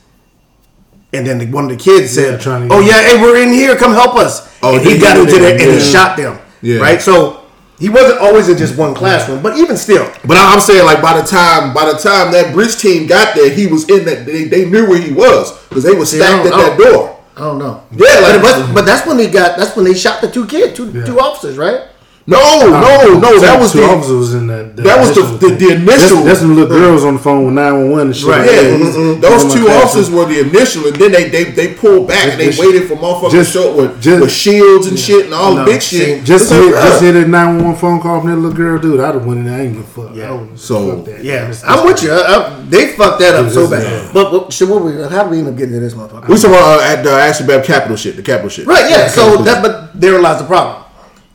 And 1.14 1.28
then 1.28 1.38
the, 1.38 1.46
one 1.46 1.66
of 1.66 1.70
the 1.70 1.78
kids 1.78 2.12
said, 2.12 2.42
trying 2.42 2.68
to 2.68 2.74
"Oh 2.74 2.80
yeah, 2.80 3.00
hey, 3.04 3.22
we're 3.22 3.42
in 3.44 3.54
here. 3.54 3.76
Come 3.78 3.94
help 3.94 4.16
us." 4.16 4.52
Oh, 4.64 4.76
and 4.78 4.84
he 4.86 4.96
he 4.96 5.00
got 5.00 5.16
into 5.16 5.34
there 5.34 5.58
that, 5.58 5.62
and 5.62 5.72
he 5.74 5.80
shot 5.80 6.18
them. 6.18 6.40
Yeah. 6.64 6.80
Right. 6.80 7.00
So 7.00 7.42
he 7.78 7.90
wasn't 7.90 8.20
always 8.20 8.50
in 8.50 8.58
just 8.58 8.76
one 8.78 8.96
classroom, 8.96 9.44
but 9.44 9.58
even 9.58 9.78
still, 9.78 10.12
But 10.26 10.38
I- 10.38 10.54
I'm 10.54 10.60
saying, 10.60 10.86
like, 10.86 11.02
by 11.02 11.20
the 11.22 11.28
time, 11.28 11.74
by 11.74 11.86
the 11.92 11.98
time 12.00 12.32
that 12.32 12.52
breach 12.54 12.78
team 12.80 13.06
got 13.06 13.36
there, 13.36 13.50
he 13.52 13.68
was 13.68 13.88
in 13.90 14.06
that. 14.06 14.26
They, 14.26 14.46
they 14.46 14.66
knew 14.68 14.88
where 14.90 15.00
he 15.00 15.12
was 15.14 15.52
because 15.70 15.84
they 15.84 15.94
were 15.94 16.02
I 16.02 16.06
stacked 16.06 16.48
at 16.48 16.52
that 16.54 16.78
door. 16.80 17.13
I 17.36 17.42
don't 17.42 17.58
know. 17.60 17.84
Yeah, 17.92 18.20
like- 18.20 18.42
but, 18.42 18.42
but 18.42 18.56
mm. 18.70 18.74
but 18.76 18.86
that's 18.86 19.08
when 19.08 19.18
they 19.18 19.30
got. 19.30 19.58
That's 19.58 19.76
when 19.76 19.86
they 19.86 19.94
shot 19.94 20.22
the 20.22 20.30
two 20.30 20.46
kids, 20.46 20.76
two 20.78 20.92
two 21.06 21.20
officers, 21.20 21.58
right? 21.58 21.82
No, 22.26 22.40
no, 22.40 23.20
no. 23.20 23.40
That 23.42 23.60
was 23.60 23.74
two 23.74 23.80
the. 23.82 23.86
officers 23.90 24.12
was 24.16 24.34
in 24.34 24.48
that. 24.48 24.78
that 24.78 24.98
was 24.98 25.14
the- 25.14 25.24
the- 25.50 25.56
the 25.56 25.70
initial- 25.76 26.24
That's, 26.24 26.40
that's 26.40 26.42
when 26.42 26.56
little 26.56 26.70
girls 26.70 27.04
on 27.04 27.16
the 27.16 27.20
phone 27.20 27.44
with 27.46 27.54
nine 27.54 27.74
one 27.74 27.90
one 27.92 28.02
and 28.08 28.16
shit. 28.16 28.30
Right. 28.30 28.46
Yeah, 28.46 28.62
that. 28.62 28.80
mhm. 28.80 29.20
Those 29.22 29.54
two 29.54 29.68
officers 29.68 30.10
were 30.10 30.24
the 30.26 30.40
initial, 30.40 30.88
and 30.88 30.96
then 30.96 31.12
they 31.12 31.28
they, 31.28 31.44
they 31.52 31.74
pulled 31.74 32.08
back 32.08 32.30
and 32.32 32.40
they 32.40 32.46
Just- 32.46 32.60
waited 32.60 32.88
for 32.88 32.96
motherfuckers 32.96 33.32
just- 33.32 33.52
to 33.52 33.60
show 33.60 33.72
up 33.72 33.76
with, 33.76 34.02
just- 34.02 34.22
with 34.22 34.32
shields 34.32 34.88
and 34.88 34.98
shit 34.98 35.26
and 35.26 35.34
all 35.34 35.54
No, 35.54 35.66
the 35.66 35.72
big 35.72 35.82
see, 35.82 35.98
shit. 36.00 36.24
Just 36.24 36.46
It's 36.50 36.52
like, 36.54 36.72
just 36.86 37.02
hit 37.02 37.16
a 37.18 37.28
nine 37.28 37.58
one 37.58 37.66
one 37.66 37.76
phone 37.76 38.00
call 38.00 38.22
from 38.22 38.30
that 38.30 38.38
little 38.38 38.56
girl, 38.56 38.80
dude. 38.80 39.02
I'd 39.02 39.16
have 39.16 39.26
went 39.26 39.42
in. 39.46 39.54
I 39.54 39.62
ain't 39.64 39.74
give 39.74 39.82
a 39.82 40.08
fuck. 40.08 40.16
Yeah. 40.16 40.34
I 40.34 40.48
So- 40.56 41.04
fuck. 41.04 41.16
Yeah, 41.22 41.54
I'm 41.68 41.86
with 41.86 42.04
you. 42.04 42.12
I, 42.14 42.18
I, 42.22 42.62
they 42.70 42.88
fucked 42.94 43.20
that 43.20 43.36
up 43.36 43.52
so 43.52 43.70
bad. 43.70 43.84
yeah. 43.84 44.10
But, 44.14 44.32
but 44.32 44.54
so 44.54 44.66
what? 44.68 44.84
We, 44.86 44.94
how 45.14 45.24
do 45.26 45.30
we 45.30 45.40
end 45.40 45.50
up 45.50 45.58
getting 45.58 45.74
to 45.74 45.80
this 45.82 45.94
motherfucker? 45.94 46.30
We 46.30 46.36
talking 46.38 46.52
about 46.52 46.80
uh, 46.80 46.84
at 46.84 47.04
the 47.04 47.12
Ashton 47.12 47.48
Bab 47.48 47.66
Capitol 47.66 47.98
shit, 47.98 48.16
the 48.16 48.22
Capitol 48.22 48.48
shit. 48.50 48.66
Right, 48.66 48.90
yeah. 48.90 49.10
So 49.10 49.36
that, 49.44 49.62
but 49.62 50.00
there 50.00 50.18
lies 50.22 50.40
the 50.40 50.46
problem. 50.48 50.86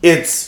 It's 0.02 0.47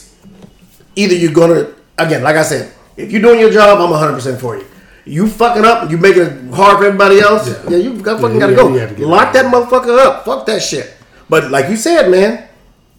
either 1.02 1.14
you're 1.14 1.32
gonna 1.32 1.72
again, 1.98 2.22
like 2.22 2.36
I 2.36 2.43
said, 2.43 2.72
if 2.97 3.10
you're 3.12 3.22
doing 3.22 3.40
your 3.40 3.51
job, 3.51 3.81
I'm 3.81 3.90
100 3.90 4.12
percent 4.14 4.40
for 4.40 4.56
you. 4.56 4.64
You 5.06 5.27
fucking 5.28 5.64
up, 5.64 5.90
you 5.90 5.97
making 5.97 6.22
it 6.22 6.55
hard 6.55 6.78
for 6.78 6.85
everybody 6.85 7.20
else. 7.20 7.48
Yeah, 7.48 7.70
Yeah. 7.70 7.77
you 7.78 7.94
got 8.01 8.20
fucking 8.20 8.36
Yeah, 8.36 8.40
gotta 8.40 8.52
you 8.52 8.56
go. 8.56 8.62
gotta- 8.68 8.74
you 8.74 8.81
gotta 8.86 8.94
get 8.94 9.06
Lock 9.09 9.32
that 9.32 9.47
motherfucker 9.52 9.98
up. 9.98 10.24
Fuck 10.24 10.47
that 10.47 10.62
shit. 10.62 10.93
But 11.28 11.51
like 11.51 11.68
you 11.70 11.77
said, 11.77 12.10
man, 12.10 12.44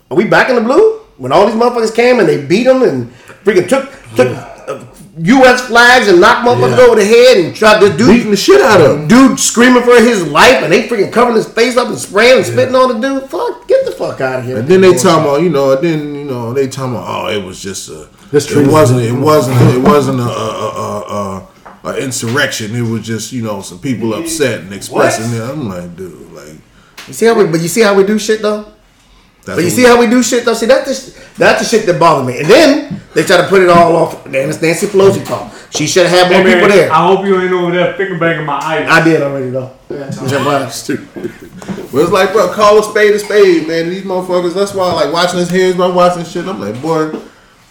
are 0.10 0.18
we 0.18 0.26
back 0.26 0.50
in 0.50 0.56
the 0.56 0.62
blue 0.62 1.00
when 1.18 1.32
all 1.32 1.46
these 1.46 1.56
motherfuckers 1.56 1.94
came 1.94 2.20
and 2.20 2.28
they 2.28 2.42
beat 2.44 2.64
them 2.64 2.82
and 2.84 3.14
freaking 3.46 3.68
took 3.70 3.90
took 4.16 4.30
U.S. 5.18 5.68
flags 5.68 6.08
and 6.08 6.22
knock 6.22 6.46
motherfuckers 6.46 6.78
Yeah. 6.78 6.84
over 6.86 6.96
the 6.96 7.06
head 7.06 7.38
and 7.38 7.56
tried 7.56 7.82
to 7.82 7.96
do 7.98 8.08
beating 8.08 8.32
the 8.32 8.38
shit 8.38 8.62
out 8.62 8.80
of 8.80 8.98
him. 9.02 9.08
dude 9.10 9.40
screaming 9.40 9.84
for 9.84 9.96
his 10.00 10.26
life 10.28 10.64
and 10.64 10.72
they 10.72 10.88
freaking 10.88 11.12
covering 11.12 11.36
his 11.36 11.48
face 11.48 11.76
up 11.76 11.90
and 11.90 11.98
spraying 11.98 12.38
and 12.38 12.46
spitting 12.46 12.76
on 12.76 13.00
the 13.02 13.08
dude. 13.08 13.30
Fuck, 13.30 13.68
get 13.68 13.84
the 13.86 13.92
fuck 13.92 14.22
out 14.22 14.40
of 14.40 14.46
here. 14.46 14.60
And 14.60 14.68
then 14.68 14.80
they 14.82 14.94
talking 14.96 15.24
about, 15.26 15.42
you 15.42 15.50
know, 15.50 15.72
and 15.74 15.84
then 15.84 16.16
you 16.16 16.24
know 16.24 16.54
they 16.54 16.68
talking 16.68 16.96
about, 16.96 17.08
oh, 17.26 17.28
it 17.30 17.44
was 17.44 17.62
just 17.62 17.90
a, 17.90 18.08
That's 18.32 18.50
it 18.52 18.68
wasn't, 18.68 19.02
it 19.02 19.12
wasn't, 19.12 19.60
it 19.76 19.82
wasn't 19.82 20.20
a, 20.22 20.24
a, 20.24 20.28
a, 20.28 21.48
a, 21.84 21.90
a 21.90 21.98
insurrection. 21.98 22.74
It 22.76 22.82
was 22.90 23.02
just, 23.06 23.34
you 23.34 23.42
know, 23.44 23.62
some 23.62 23.80
people 23.80 24.14
upset 24.14 24.62
and 24.62 24.74
expressing 24.74 25.34
it. 25.34 25.42
I'm 25.42 25.68
like, 25.68 25.96
dude, 25.98 26.32
like, 26.32 26.56
You 27.08 27.14
see 27.14 27.26
how 27.26 27.34
we, 27.38 27.48
but 27.48 27.60
you 27.60 27.68
see 27.68 27.82
how 27.82 27.96
we 27.96 28.04
do 28.06 28.18
shit 28.18 28.42
though. 28.42 28.66
That's 29.46 29.58
But 29.58 29.58
you 29.60 29.64
what 29.66 29.74
see 29.74 29.84
how 29.84 30.00
we 30.00 30.08
do 30.08 30.22
shit 30.22 30.46
though. 30.46 30.54
See 30.54 30.68
that's 30.68 31.14
the, 31.14 31.24
that's 31.38 31.62
the 31.62 31.78
shit 31.78 31.86
that 31.88 32.00
bothered 32.00 32.28
me. 32.28 32.40
And 32.40 32.50
then 32.50 33.02
they 33.14 33.24
try 33.24 33.38
to 33.38 33.48
put 33.48 33.62
it 33.62 33.70
all 33.70 33.96
off. 33.96 34.24
Damn, 34.26 34.50
it's 34.50 34.62
Nancy 34.62 34.88
Pelosi 34.88 35.26
fault. 35.26 35.52
She 35.72 35.88
should 35.88 36.06
have 36.06 36.30
had 36.30 36.32
more 36.32 36.42
Hey, 36.48 36.54
people 36.56 36.70
man, 36.70 36.78
there. 36.78 36.92
I 36.92 37.08
hope 37.08 37.26
you 37.26 37.40
ain't 37.42 37.52
over 37.52 37.72
there 37.72 37.94
finger 37.96 38.18
banging 38.20 38.46
my 38.46 38.58
eyes. 38.58 38.88
I 38.90 39.04
did 39.04 39.22
already 39.22 39.50
though. 39.50 39.74
stupid. 40.70 41.10
But 41.14 41.94
it's 41.94 42.12
like, 42.12 42.34
bro, 42.34 42.54
call 42.54 42.80
a 42.80 42.84
spade 42.84 43.14
a 43.16 43.20
spade, 43.20 43.68
man. 43.68 43.90
These 43.90 44.04
motherfuckers. 44.04 44.54
That's 44.54 44.74
why, 44.74 44.90
I 44.90 44.94
like 44.94 45.14
watching 45.14 45.40
his 45.40 45.50
heads, 45.50 45.76
bro, 45.76 45.92
watching 45.92 46.20
this 46.20 46.32
shit. 46.32 46.46
I'm 46.48 46.60
like, 46.60 46.80
boy, 46.82 47.12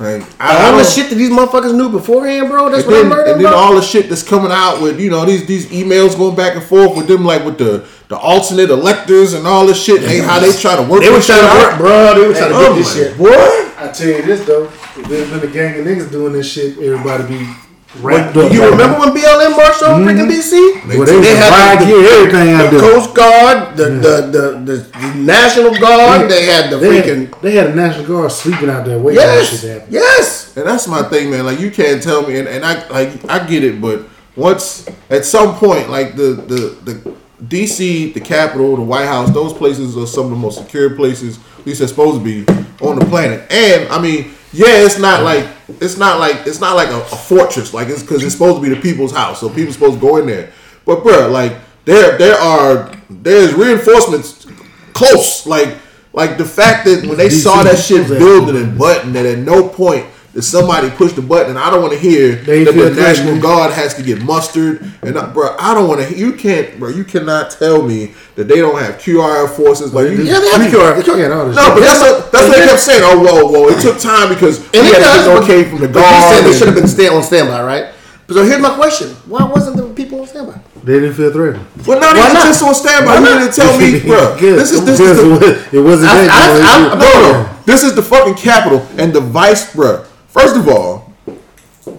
like, 0.00 0.22
I, 0.40 0.56
I 0.56 0.70
all 0.70 0.78
the 0.78 0.84
shit 0.84 1.10
that 1.10 1.16
these 1.16 1.30
motherfuckers 1.30 1.76
knew 1.76 1.90
beforehand, 1.90 2.48
bro. 2.48 2.70
That's 2.70 2.86
what 2.86 2.92
then, 2.92 3.04
I'm 3.04 3.08
murdering, 3.10 3.32
and 3.34 3.44
then 3.44 3.52
bro. 3.52 3.58
all 3.58 3.74
the 3.74 3.82
shit 3.82 4.08
that's 4.08 4.22
coming 4.22 4.50
out 4.50 4.80
with 4.80 4.98
you 4.98 5.10
know 5.10 5.26
these 5.26 5.46
these 5.46 5.66
emails 5.66 6.16
going 6.16 6.34
back 6.34 6.56
and 6.56 6.64
forth 6.64 6.96
with 6.96 7.06
them 7.06 7.24
like 7.24 7.44
with 7.44 7.58
the 7.58 7.86
the 8.08 8.16
alternate 8.16 8.70
electors 8.70 9.34
and 9.34 9.46
all 9.46 9.66
this 9.66 9.82
shit. 9.82 10.00
They, 10.00 10.20
how 10.20 10.40
they 10.40 10.52
try 10.52 10.76
to 10.76 10.82
work. 10.82 11.02
they 11.02 11.10
were 11.10 11.20
trying 11.20 11.40
shit 11.40 11.50
to 11.50 11.50
out. 11.50 11.70
work, 11.70 11.78
bro. 11.78 12.14
They 12.14 12.26
were 12.26 12.34
trying 12.34 12.50
to 12.50 12.56
I'm 12.56 12.64
oh 12.64 12.74
get 12.74 12.78
this 12.78 12.94
shit. 12.94 13.18
What? 13.18 13.78
I 13.78 13.92
tell 13.92 14.08
you 14.08 14.22
this 14.22 14.46
though, 14.46 14.64
if 14.64 15.04
there's 15.08 15.30
been 15.30 15.48
a 15.48 15.52
gang 15.52 15.78
of 15.78 15.86
niggas 15.86 16.10
doing 16.10 16.32
this 16.32 16.50
shit, 16.50 16.78
everybody 16.78 17.26
be 17.28 17.52
wrapped 17.98 18.36
What, 18.36 18.46
up. 18.46 18.52
you 18.52 18.60
right 18.62 18.70
remember 18.70 18.98
when 19.00 19.08
BLM 19.10 19.56
marched 19.56 19.82
on 19.82 20.02
mm-hmm. 20.02 20.08
freaking 20.08 20.30
DC? 20.30 20.96
Well, 20.96 21.06
they, 21.06 21.20
They 21.20 21.34
had 21.36 21.52
had 21.52 21.80
the- 21.80 21.86
gear, 21.86 22.12
everything 22.12 22.54
out 22.54 22.70
The. 22.70 22.78
Coast 22.80 23.14
Guard, 23.14 23.76
the, 23.76 23.84
the, 23.84 24.14
the, 24.30 24.42
the, 24.64 24.76
the 24.98 25.14
National 25.16 25.74
Guard, 25.78 26.30
they 26.30 26.46
had 26.46 26.70
the 26.70 26.76
They 26.78 27.02
freaking. 27.02 27.30
had, 27.32 27.42
they 27.42 27.52
had 27.52 27.66
a 27.70 27.74
National 27.74 28.06
Guard 28.06 28.32
sleeping 28.32 28.68
out 28.70 28.84
there 28.86 28.98
waiting 28.98 29.22
for 29.22 29.44
shit 29.44 29.62
Yes, 29.64 29.84
to 29.86 29.92
yes. 29.92 30.56
And 30.56 30.66
that's 30.66 30.86
my 30.88 31.02
thing, 31.02 31.30
man. 31.30 31.44
Like 31.46 31.58
you 31.60 31.70
can't 31.70 32.02
tell 32.02 32.26
me, 32.26 32.38
and, 32.38 32.48
and 32.48 32.64
I 32.64 32.86
like 32.88 33.24
I 33.28 33.44
get 33.46 33.64
it, 33.64 33.80
but 33.80 34.02
once 34.36 34.88
at 35.08 35.24
some 35.24 35.54
point, 35.56 35.90
like 35.90 36.16
the 36.16 36.32
the 36.34 36.92
the 36.92 37.16
DC, 37.44 38.12
the 38.14 38.20
Capitol, 38.20 38.76
the 38.76 38.82
White 38.82 39.06
House, 39.06 39.30
those 39.32 39.52
places 39.52 39.96
are 39.96 40.06
some 40.06 40.24
of 40.26 40.30
the 40.30 40.36
most 40.36 40.58
secure 40.58 40.90
places, 40.94 41.38
at 41.58 41.66
least 41.66 41.78
they're 41.78 41.88
supposed 41.88 42.18
to 42.18 42.24
be 42.24 42.40
on 42.84 42.98
the 42.98 43.04
planet. 43.06 43.50
And 43.50 43.88
I 43.90 44.00
mean, 44.00 44.32
yeah, 44.52 44.84
it's 44.84 44.98
not 44.98 45.22
like 45.22 45.48
it's 45.80 45.96
not 45.96 46.18
like 46.18 46.46
it's 46.46 46.60
not 46.60 46.74
like 46.76 46.88
a, 46.88 47.00
a 47.00 47.16
fortress, 47.16 47.72
like 47.72 47.88
it's 47.88 48.02
because 48.02 48.24
it's 48.24 48.32
supposed 48.32 48.56
to 48.56 48.62
be 48.62 48.74
the 48.74 48.80
people's 48.80 49.12
house, 49.12 49.40
so 49.40 49.48
people 49.48 49.72
supposed 49.72 49.94
to 49.94 50.00
go 50.00 50.16
in 50.16 50.26
there. 50.26 50.52
But 50.84 51.02
bro, 51.02 51.28
like 51.28 51.56
there 51.84 52.18
there 52.18 52.36
are 52.36 52.92
there's 53.08 53.54
reinforcements 53.54 54.46
close, 54.92 55.46
like 55.46 55.76
like 56.12 56.36
the 56.36 56.44
fact 56.44 56.84
that 56.86 57.06
when 57.06 57.16
they 57.16 57.30
saw 57.30 57.62
that 57.62 57.78
shit 57.78 58.08
building 58.08 58.56
and 58.56 58.76
button, 58.78 59.12
that 59.12 59.24
at 59.24 59.38
no 59.38 59.68
point 59.68 60.06
that 60.32 60.42
somebody 60.42 60.88
pushed 60.90 61.16
the 61.16 61.22
button, 61.22 61.50
and 61.50 61.58
I 61.58 61.70
don't 61.70 61.82
want 61.82 61.92
to 61.92 61.98
hear 61.98 62.36
They 62.36 62.62
that 62.64 62.72
the 62.72 62.90
National 62.90 63.34
threatened. 63.34 63.42
Guard 63.42 63.72
has 63.72 63.94
to 63.94 64.02
get 64.02 64.22
mustered. 64.22 64.80
And 65.02 65.18
I, 65.18 65.26
bro, 65.32 65.56
I 65.58 65.74
don't 65.74 65.88
want 65.88 66.06
to. 66.06 66.14
You 66.16 66.34
can't, 66.34 66.78
bro. 66.78 66.88
You 66.88 67.02
cannot 67.04 67.50
tell 67.50 67.82
me 67.82 68.14
that 68.36 68.46
they 68.46 68.56
don't 68.56 68.78
have 68.80 68.94
QR 68.98 69.48
forces. 69.50 69.92
Like, 69.92 70.06
you, 70.10 70.22
Yeah, 70.22 70.38
they 70.38 70.50
have 70.50 70.70
QR. 70.72 71.02
They 71.02 71.20
Yeah, 71.22 71.34
all 71.34 71.46
no, 71.46 71.74
but 71.74 71.80
that's 71.80 72.00
what, 72.00 72.30
that's 72.30 72.48
what 72.48 72.56
they 72.58 72.64
kept 72.66 72.80
saying. 72.80 73.02
Oh, 73.04 73.18
whoa, 73.18 73.50
whoa! 73.50 73.68
It 73.68 73.82
took 73.82 73.98
time 73.98 74.28
because 74.28 74.60
we 74.72 74.78
had 74.78 74.86
it 74.86 74.92
to 74.94 75.00
get 75.00 75.42
okay 75.42 75.64
from 75.68 75.80
the 75.80 75.88
But 75.88 75.98
you 75.98 76.04
said 76.04 76.42
guard. 76.42 76.44
they 76.44 76.58
should 76.58 76.68
have 76.68 76.76
been 76.76 76.88
stay 76.88 77.08
on 77.08 77.22
standby, 77.22 77.62
right? 77.64 77.94
So 78.28 78.44
here's 78.44 78.62
my 78.62 78.74
question: 78.76 79.08
Why 79.26 79.42
wasn't 79.44 79.76
the 79.78 79.92
people 79.94 80.20
on 80.20 80.26
standby? 80.28 80.60
They 80.84 81.00
didn't 81.00 81.14
feel 81.14 81.32
threatened. 81.32 81.66
Well, 81.84 81.98
not 82.00 82.14
Why 82.14 82.22
even 82.22 82.34
not? 82.34 82.46
just 82.46 82.62
on 82.62 82.74
standby. 82.74 83.14
Why 83.14 83.18
You 83.18 83.24
not? 83.34 83.38
didn't 83.40 83.54
tell 83.54 83.76
me, 83.78 84.00
bro. 84.06 84.36
This 84.38 84.70
is 84.70 84.84
this 84.84 84.98
Because 85.00 85.18
is 85.18 85.24
the, 85.24 85.26
it 85.26 85.50
was- 85.50 85.74
it 85.74 85.80
wasn't 85.80 86.10
I- 86.12 86.22
that. 86.22 86.30
I- 86.30 86.46
good. 86.54 86.64
I- 86.64 86.98
no, 87.02 87.32
no. 87.42 87.56
This 87.66 87.82
is 87.82 87.94
the 87.96 88.02
fucking 88.02 88.34
Capitol 88.34 88.86
and 88.96 89.12
the 89.12 89.20
vice, 89.20 89.74
bruh. 89.74 90.06
First 90.30 90.56
of 90.56 90.68
all, 90.68 91.12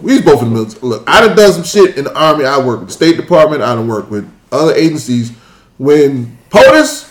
we 0.00 0.14
was 0.14 0.22
both 0.22 0.42
in 0.42 0.48
the 0.48 0.54
military. 0.54 0.80
Look, 0.88 1.04
I 1.06 1.26
done 1.26 1.36
done 1.36 1.52
some 1.52 1.64
shit 1.64 1.96
in 1.96 2.04
the 2.04 2.18
army. 2.18 2.44
I 2.44 2.58
worked 2.58 2.80
with 2.80 2.88
the 2.88 2.94
State 2.94 3.16
Department. 3.16 3.62
I 3.62 3.74
done 3.74 3.88
worked 3.88 4.10
with 4.10 4.30
other 4.50 4.74
agencies. 4.74 5.32
When 5.78 6.38
POTUS, 6.50 7.10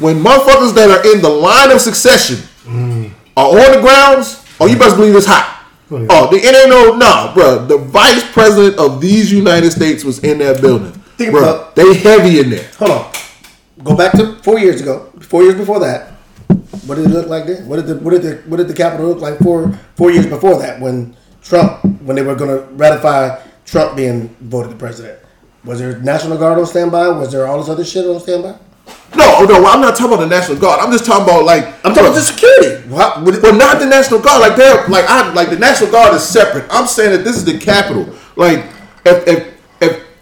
when 0.00 0.16
motherfuckers 0.16 0.74
that 0.74 0.90
are 0.90 1.14
in 1.14 1.22
the 1.22 1.28
line 1.28 1.70
of 1.70 1.80
succession 1.80 2.36
mm. 2.64 3.10
are 3.36 3.48
on 3.48 3.76
the 3.76 3.80
grounds, 3.80 4.44
oh, 4.60 4.66
you 4.66 4.78
best 4.78 4.96
believe 4.96 5.14
it's 5.14 5.26
hot. 5.26 5.58
Oh, 5.90 6.00
yeah. 6.00 6.06
Oh, 6.08 6.30
the, 6.30 6.36
it 6.36 6.54
ain't 6.54 6.70
no, 6.70 6.94
nah, 6.96 7.34
bruh. 7.34 7.66
The 7.66 7.78
vice 7.78 8.30
president 8.32 8.78
of 8.78 9.00
these 9.00 9.32
United 9.32 9.72
States 9.72 10.04
was 10.04 10.20
in 10.20 10.38
that 10.38 10.60
building. 10.60 10.92
Think 11.16 11.34
Bruh, 11.34 11.42
about- 11.42 11.74
they 11.74 11.94
heavy 11.94 12.38
in 12.38 12.50
there. 12.50 12.70
Hold 12.78 12.90
on. 12.92 13.12
Go 13.82 13.96
back 13.96 14.12
to 14.12 14.36
four 14.42 14.58
years 14.58 14.80
ago. 14.80 15.10
Four 15.20 15.42
years 15.42 15.56
before 15.56 15.80
that. 15.80 16.12
What 16.86 16.96
did 16.96 17.06
it 17.06 17.10
look 17.10 17.28
like 17.28 17.46
then? 17.46 17.68
What 17.68 17.76
did 17.76 17.86
the 17.86 17.96
what 17.96 18.10
did 18.12 18.22
the 18.22 18.36
what 18.48 18.56
did 18.56 18.68
the 18.68 18.74
Capitol 18.74 19.08
look 19.08 19.20
like 19.20 19.38
four 19.38 19.72
four 19.96 20.10
years 20.10 20.26
before 20.26 20.58
that 20.58 20.80
when 20.80 21.16
Trump 21.42 21.84
when 22.02 22.16
they 22.16 22.22
were 22.22 22.34
going 22.34 22.50
to 22.50 22.64
ratify 22.74 23.40
Trump 23.64 23.96
being 23.96 24.28
voted 24.40 24.72
the 24.72 24.76
president? 24.76 25.18
Was 25.64 25.78
there 25.78 25.98
National 26.00 26.38
Guard 26.38 26.58
on 26.58 26.66
standby? 26.66 27.08
Was 27.08 27.32
there 27.32 27.46
all 27.46 27.58
this 27.58 27.68
other 27.68 27.84
shit 27.84 28.06
on 28.06 28.20
standby? 28.20 28.58
No, 29.14 29.36
oh, 29.38 29.44
no, 29.44 29.66
I'm 29.66 29.80
not 29.80 29.96
talking 29.96 30.14
about 30.14 30.20
the 30.20 30.28
National 30.28 30.58
Guard. 30.58 30.80
I'm 30.80 30.90
just 30.90 31.04
talking 31.04 31.24
about 31.24 31.44
like 31.44 31.66
I'm 31.84 31.94
talking 31.94 32.06
about 32.06 32.14
the 32.14 32.22
security. 32.22 32.88
What, 32.88 33.24
But 33.24 33.56
not 33.56 33.78
the 33.78 33.86
National 33.86 34.20
Guard. 34.20 34.40
Like 34.40 34.56
they're 34.56 34.86
like 34.88 35.04
I 35.06 35.32
like 35.32 35.50
the 35.50 35.58
National 35.58 35.90
Guard 35.90 36.14
is 36.14 36.22
separate. 36.22 36.66
I'm 36.70 36.86
saying 36.86 37.12
that 37.12 37.24
this 37.24 37.36
is 37.36 37.44
the 37.44 37.58
Capitol. 37.58 38.14
Like 38.36 38.64
if 39.04 39.28
if 39.28 39.59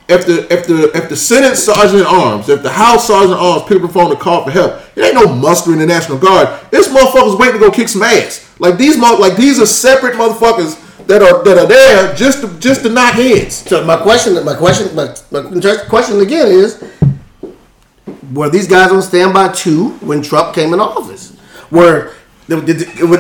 if 0.09 0.24
the 0.24 0.51
if 0.52 0.66
the 0.66 0.90
if 0.97 1.09
the 1.10 1.16
Senate 1.16 1.56
Sergeant 1.56 2.01
at 2.01 2.06
Arms, 2.06 2.48
if 2.48 2.62
the 2.62 2.70
House 2.70 3.06
Sergeant 3.06 3.35
at 3.35 3.39
Arms 3.39 3.62
pick 3.64 3.76
up 3.76 3.82
the 3.82 3.89
phone 3.89 4.10
to 4.10 4.16
call 4.16 4.44
for 4.44 4.51
help, 4.51 4.80
it 4.97 5.02
ain't 5.02 5.14
no 5.14 5.35
mustering 5.35 5.78
the 5.78 5.86
National 5.86 6.16
Guard. 6.16 6.48
This 6.70 6.89
motherfuckers 6.89 7.39
waiting 7.39 7.60
to 7.60 7.66
go 7.66 7.70
kick 7.70 7.89
some 7.89 8.02
ass. 8.02 8.48
Like 8.59 8.78
these 8.78 8.97
like 8.98 9.36
these 9.36 9.60
are 9.60 9.66
separate 9.66 10.14
motherfuckers 10.14 11.06
that 11.06 11.22
are 11.22 11.44
that 11.44 11.59
are 11.59 11.66
there 11.66 12.14
just 12.14 12.40
to 12.40 12.59
just 12.59 12.82
to 12.82 12.89
knock 12.89 13.14
heads. 13.14 13.56
So 13.56 13.85
my 13.85 13.98
question, 13.98 14.43
my 14.44 14.56
question, 14.56 14.94
my, 14.97 15.14
my 15.30 15.76
question 15.89 16.20
again 16.20 16.48
is: 16.48 16.82
Were 18.32 18.48
these 18.48 18.66
guys 18.66 18.90
on 18.90 19.02
standby 19.02 19.52
too 19.52 19.90
when 19.98 20.22
Trump 20.22 20.55
came 20.55 20.72
in 20.72 20.80
office? 20.80 21.36
Were 21.70 22.14
would 22.48 22.66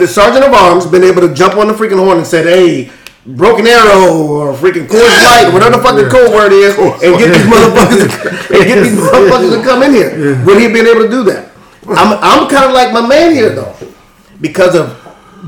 the 0.00 0.08
sergeant 0.08 0.42
of 0.42 0.54
arms 0.54 0.86
been 0.86 1.04
able 1.04 1.20
to 1.20 1.34
jump 1.34 1.56
on 1.56 1.68
the 1.68 1.74
freaking 1.74 1.98
horn 1.98 2.16
and 2.16 2.26
said, 2.26 2.46
"Hey, 2.46 2.90
broken 3.36 3.66
arrow 3.66 4.26
or 4.26 4.54
freaking 4.54 4.86
Coors 4.86 5.24
Light, 5.24 5.46
or 5.48 5.52
whatever 5.52 5.76
the 5.76 5.82
fuck 5.82 5.96
the 5.96 6.08
code 6.08 6.32
word 6.32 6.52
is, 6.52 6.76
and 6.78 7.18
get 7.18 7.32
these 7.32 7.46
motherfuckers 7.46 8.02
and 8.50 8.64
get 8.64 8.82
these 8.82 8.96
motherfuckers 8.96 9.60
to 9.60 9.62
come 9.62 9.82
in 9.82 9.92
here"? 9.92 10.44
Would 10.44 10.60
he 10.60 10.68
been 10.68 10.86
able 10.86 11.02
to 11.02 11.08
do 11.10 11.22
that? 11.24 11.50
I'm 11.88 12.18
I'm 12.22 12.48
kind 12.48 12.64
of 12.64 12.72
like 12.72 12.92
my 12.92 13.06
man 13.06 13.32
here 13.32 13.54
though, 13.54 13.74
because 14.40 14.74
of 14.74 14.92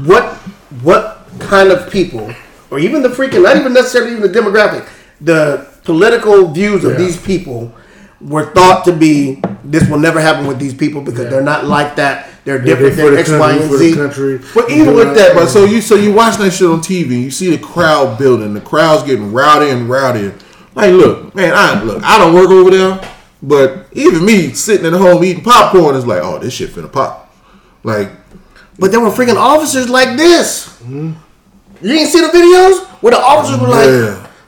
what 0.06 0.36
what 0.82 1.26
kind 1.38 1.70
of 1.70 1.90
people, 1.90 2.32
or 2.70 2.78
even 2.78 3.02
the 3.02 3.08
freaking 3.08 3.42
not 3.42 3.56
even 3.56 3.72
necessarily 3.72 4.12
even 4.12 4.30
the 4.30 4.38
demographic, 4.38 4.88
the 5.20 5.66
political 5.84 6.48
views 6.48 6.84
of 6.84 6.96
these 6.96 7.20
people 7.20 7.72
were 8.20 8.52
thought 8.52 8.84
to 8.84 8.92
be 8.92 9.42
this 9.64 9.88
will 9.88 9.98
never 9.98 10.20
happen 10.20 10.46
with 10.46 10.58
these 10.58 10.74
people 10.74 11.00
because 11.00 11.30
they're 11.30 11.42
not 11.42 11.64
like 11.64 11.96
that. 11.96 12.28
They're 12.44 12.58
different 12.58 12.94
for 12.94 13.02
than 13.02 13.14
the 13.14 13.20
X, 13.20 13.30
Y, 13.30 13.38
country, 13.38 13.62
and 13.62 13.78
Z. 13.78 13.94
country. 13.94 14.40
But 14.54 14.70
even 14.70 14.94
with 14.94 15.14
that, 15.14 15.34
but 15.34 15.48
so 15.48 15.64
you 15.64 15.80
so 15.80 15.94
you 15.94 16.12
watch 16.12 16.36
that 16.38 16.50
shit 16.52 16.68
on 16.68 16.80
TV, 16.80 17.22
you 17.22 17.30
see 17.30 17.54
the 17.54 17.62
crowd 17.62 18.18
building, 18.18 18.54
the 18.54 18.60
crowd's 18.60 19.02
getting 19.04 19.32
rowdy 19.32 19.70
and 19.70 19.88
rowdy. 19.88 20.32
Like, 20.74 20.92
look, 20.92 21.34
man, 21.34 21.52
I 21.54 21.82
look, 21.82 22.02
I 22.02 22.18
don't 22.18 22.34
work 22.34 22.50
over 22.50 22.70
there, 22.70 23.00
but 23.42 23.86
even 23.92 24.24
me 24.24 24.52
sitting 24.54 24.86
at 24.86 24.92
home 24.92 25.22
eating 25.24 25.44
popcorn 25.44 25.96
is 25.96 26.06
like, 26.06 26.22
oh, 26.22 26.38
this 26.38 26.54
shit 26.54 26.70
finna 26.70 26.90
pop. 26.90 27.34
Like, 27.82 28.10
But 28.78 28.90
there 28.90 29.00
were 29.00 29.10
freaking 29.10 29.36
officers 29.36 29.88
like 29.88 30.16
this. 30.16 30.78
Hmm? 30.78 31.12
You 31.82 31.94
didn't 31.94 32.08
see 32.08 32.20
the 32.20 32.28
videos 32.28 32.86
where 33.02 33.12
the 33.12 33.20
officers 33.20 33.58
were 33.60 33.68
like 33.68 33.86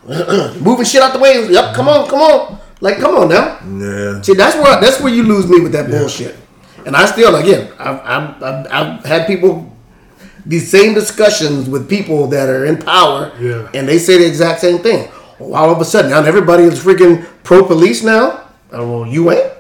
yeah, 0.09 0.55
moving 0.61 0.85
shit 0.85 1.03
out 1.03 1.13
the 1.13 1.19
way. 1.19 1.49
Yep, 1.49 1.75
come 1.75 1.89
on, 1.89 2.09
come 2.09 2.21
on. 2.21 2.59
Like, 2.83 2.99
come 2.99 3.15
on 3.15 3.29
now. 3.29 3.59
yeah. 3.79 4.21
See, 4.23 4.35
that's 4.35 4.57
where 4.57 4.81
that's 4.81 5.01
where 5.01 5.15
you 5.15 5.23
lose 5.23 5.47
me 5.49 5.61
with 5.61 5.71
that 5.73 5.89
bullshit. 5.89 6.35
And 6.85 6.97
I 6.97 7.07
still, 7.07 7.37
again, 7.37 7.71
I've, 7.79 8.01
I've, 8.01 8.43
I've, 8.43 8.67
I've 8.73 9.05
had 9.05 9.27
people 9.29 9.71
these 10.45 10.69
same 10.69 10.93
discussions 10.93 11.69
with 11.69 11.89
people 11.89 12.27
that 12.35 12.49
are 12.49 12.65
in 12.67 12.77
power, 12.77 13.31
Yeah. 13.39 13.71
and 13.73 13.87
they 13.87 13.99
say 13.99 14.19
the 14.19 14.27
exact 14.27 14.61
same 14.61 14.79
thing. 14.83 15.09
Well, 15.39 15.55
all 15.55 15.71
of 15.71 15.81
a 15.81 15.85
sudden, 15.85 16.11
now 16.11 16.25
everybody 16.25 16.65
is 16.65 16.83
freaking 16.83 17.25
pro 17.45 17.65
police 17.65 18.03
now. 18.03 18.49
Oh, 18.73 19.01
well, 19.03 19.07
you 19.09 19.31
ain't. 19.31 19.53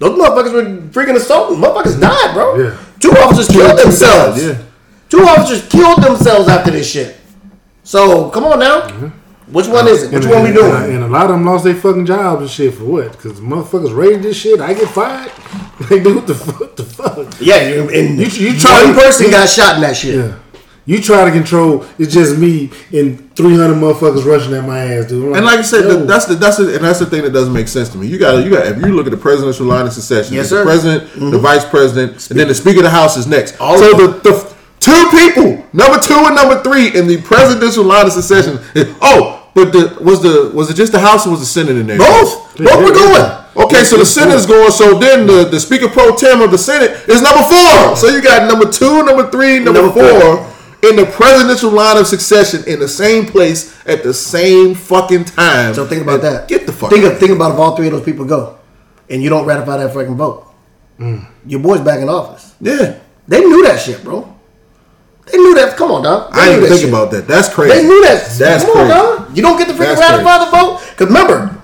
Those 0.00 0.18
motherfuckers 0.18 0.52
were 0.52 0.64
freaking 0.90 1.14
assaulting. 1.14 1.58
Motherfuckers 1.58 2.00
died, 2.00 2.34
bro. 2.34 2.56
Yeah. 2.58 2.76
Two 2.98 3.12
officers 3.12 3.46
killed 3.48 3.78
themselves. 3.78 4.44
Yeah. 4.44 4.60
Two 5.08 5.20
officers 5.22 5.68
killed 5.68 6.02
themselves 6.02 6.48
after 6.48 6.72
this 6.72 6.90
shit. 6.90 7.16
So 7.84 8.28
come 8.30 8.44
on 8.44 8.58
now. 8.58 8.80
Mm-hmm. 8.88 9.08
Which 9.50 9.66
one 9.66 9.88
is 9.88 10.02
it? 10.04 10.12
Which 10.12 10.24
And- 10.24 10.32
one 10.34 10.42
we 10.44 10.52
doing? 10.52 10.72
And, 10.74 10.92
and 10.92 11.04
a 11.04 11.08
lot 11.08 11.24
of 11.24 11.30
them 11.30 11.44
lost 11.44 11.64
their 11.64 11.74
fucking 11.74 12.06
jobs 12.06 12.42
and 12.42 12.50
shit 12.50 12.74
for 12.74 12.84
what? 12.84 13.12
Because 13.12 13.40
motherfuckers 13.40 13.96
raised 13.96 14.22
this 14.22 14.36
shit. 14.36 14.60
I 14.60 14.74
get 14.74 14.88
fired. 14.88 15.32
Like, 15.90 16.02
dude, 16.02 16.16
what 16.16 16.26
the 16.26 16.34
fuck? 16.34 16.74
The 16.74 16.82
fuck? 16.82 17.34
yeah, 17.40 17.68
you, 17.68 17.88
and 17.88 18.18
You- 18.18 18.26
you 18.26 18.48
one 18.48 18.58
try- 18.58 18.92
person 18.94 19.26
you- 19.26 19.30
got 19.32 19.48
shot 19.48 19.76
in 19.76 19.82
that 19.82 19.96
shit. 19.96 20.16
Yeah. 20.16 20.34
You 20.86 21.00
try 21.02 21.24
to 21.26 21.30
control. 21.30 21.84
It's 21.98 22.12
just 22.14 22.38
me 22.38 22.70
and 22.92 23.32
three 23.36 23.54
hundred 23.54 23.74
motherfuckers 23.74 24.24
rushing 24.24 24.54
at 24.54 24.64
my 24.66 24.78
ass, 24.94 25.04
dude. 25.04 25.28
I'm 25.28 25.34
And 25.34 25.44
like 25.44 25.58
I 25.58 25.62
said, 25.62 25.84
yo. 25.84 25.98
the, 26.00 26.04
that's 26.06 26.24
the 26.24 26.34
that's 26.34 26.56
the, 26.56 26.74
and 26.74 26.82
that's 26.82 26.98
the 26.98 27.04
thing 27.06 27.22
that 27.24 27.30
doesn't 27.34 27.52
make 27.52 27.68
sense 27.68 27.90
to 27.90 27.98
me. 27.98 28.06
You 28.06 28.18
got 28.18 28.42
you 28.42 28.50
got 28.50 28.66
if 28.66 28.78
you 28.78 28.94
look 28.94 29.06
at 29.06 29.10
the 29.10 29.18
presidential 29.18 29.66
line 29.66 29.86
of 29.86 29.92
succession, 29.92 30.32
Yes, 30.34 30.44
it's 30.46 30.50
the 30.50 30.56
sir. 30.56 30.64
president, 30.64 31.12
the 31.12 31.20
mm-hmm. 31.20 31.36
vice 31.38 31.64
president, 31.66 32.30
and 32.30 32.40
then 32.40 32.48
the 32.48 32.54
speaker 32.54 32.78
of 32.78 32.84
the 32.84 32.90
house 32.90 33.16
is 33.18 33.26
next. 33.26 33.60
All 33.60 33.76
so 33.78 33.92
of 33.92 34.22
the, 34.24 34.30
the 34.30 34.54
two 34.80 35.08
people, 35.10 35.62
number 35.74 36.00
two 36.00 36.14
and 36.24 36.34
number 36.34 36.60
three 36.62 36.88
in 36.98 37.06
the 37.06 37.20
presidential 37.20 37.84
line 37.84 38.06
of 38.06 38.12
succession. 38.12 38.58
Oh, 39.02 39.37
but 39.54 39.72
the 39.72 39.96
was 40.00 40.22
the 40.22 40.50
was 40.54 40.70
it 40.70 40.74
just 40.74 40.92
the 40.92 41.00
house 41.00 41.26
or 41.26 41.30
was 41.30 41.40
the 41.40 41.46
senate 41.46 41.76
in 41.76 41.86
there? 41.86 41.98
Both. 41.98 42.56
Both 42.56 42.84
were 42.84 42.92
going. 42.92 43.44
Okay, 43.58 43.82
so 43.82 43.96
the 43.96 44.06
Senate's 44.06 44.46
going. 44.46 44.70
So 44.70 44.98
then 44.98 45.26
the, 45.26 45.44
the 45.44 45.58
Speaker 45.58 45.88
pro 45.88 46.14
tem 46.14 46.40
of 46.42 46.52
the 46.52 46.58
Senate 46.58 46.92
is 47.08 47.20
number 47.20 47.42
four. 47.42 47.96
So 47.96 48.06
you 48.06 48.22
got 48.22 48.46
number 48.48 48.70
two, 48.70 49.02
number 49.04 49.28
three, 49.30 49.58
number, 49.58 49.82
Number 49.82 49.92
four, 49.92 50.46
in 50.88 50.94
the 50.94 51.06
presidential 51.06 51.70
line 51.70 51.96
of 51.96 52.06
succession 52.06 52.62
in 52.68 52.78
the 52.78 52.86
same 52.86 53.26
place 53.26 53.76
at 53.84 54.04
the 54.04 54.14
same 54.14 54.76
fucking 54.76 55.24
time. 55.24 55.74
So 55.74 55.86
think 55.86 56.02
about 56.02 56.20
uh, 56.20 56.30
that. 56.30 56.48
Get 56.48 56.66
the 56.66 56.72
fuck. 56.72 56.90
Think 56.90 57.04
out. 57.04 57.12
of, 57.12 57.18
think 57.18 57.32
about 57.32 57.52
if 57.54 57.58
all 57.58 57.74
three 57.74 57.86
of 57.86 57.92
those 57.94 58.04
people 58.04 58.24
go, 58.24 58.58
and 59.10 59.20
you 59.22 59.28
don't 59.28 59.44
ratify 59.44 59.78
that 59.78 59.92
fucking 59.92 60.16
vote. 60.16 60.46
Mm. 61.00 61.26
Your 61.46 61.60
boy's 61.60 61.80
back 61.80 61.98
in 62.00 62.08
office. 62.08 62.54
Yeah, 62.60 63.00
They 63.26 63.40
knew 63.40 63.64
that 63.64 63.80
shit, 63.80 64.04
bro. 64.04 64.37
They 65.30 65.38
knew 65.38 65.54
that. 65.56 65.76
Come 65.76 65.90
on, 65.92 66.02
dog. 66.02 66.32
They 66.32 66.40
I 66.40 66.46
didn't 66.54 66.68
think 66.68 66.80
shit. 66.80 66.88
about 66.88 67.10
that. 67.12 67.26
That's 67.28 67.52
crazy. 67.52 67.74
They 67.74 67.82
knew 67.86 68.02
that. 68.02 68.28
That's 68.38 68.64
Come 68.64 68.72
crazy. 68.74 68.92
on, 68.92 69.16
dog. 69.26 69.36
You 69.36 69.42
don't 69.42 69.58
get 69.58 69.68
to 69.68 69.74
freaking 69.74 69.96
ratify 69.98 70.44
the 70.44 70.50
vote. 70.50 70.80
Because 70.90 71.06
remember, 71.08 71.54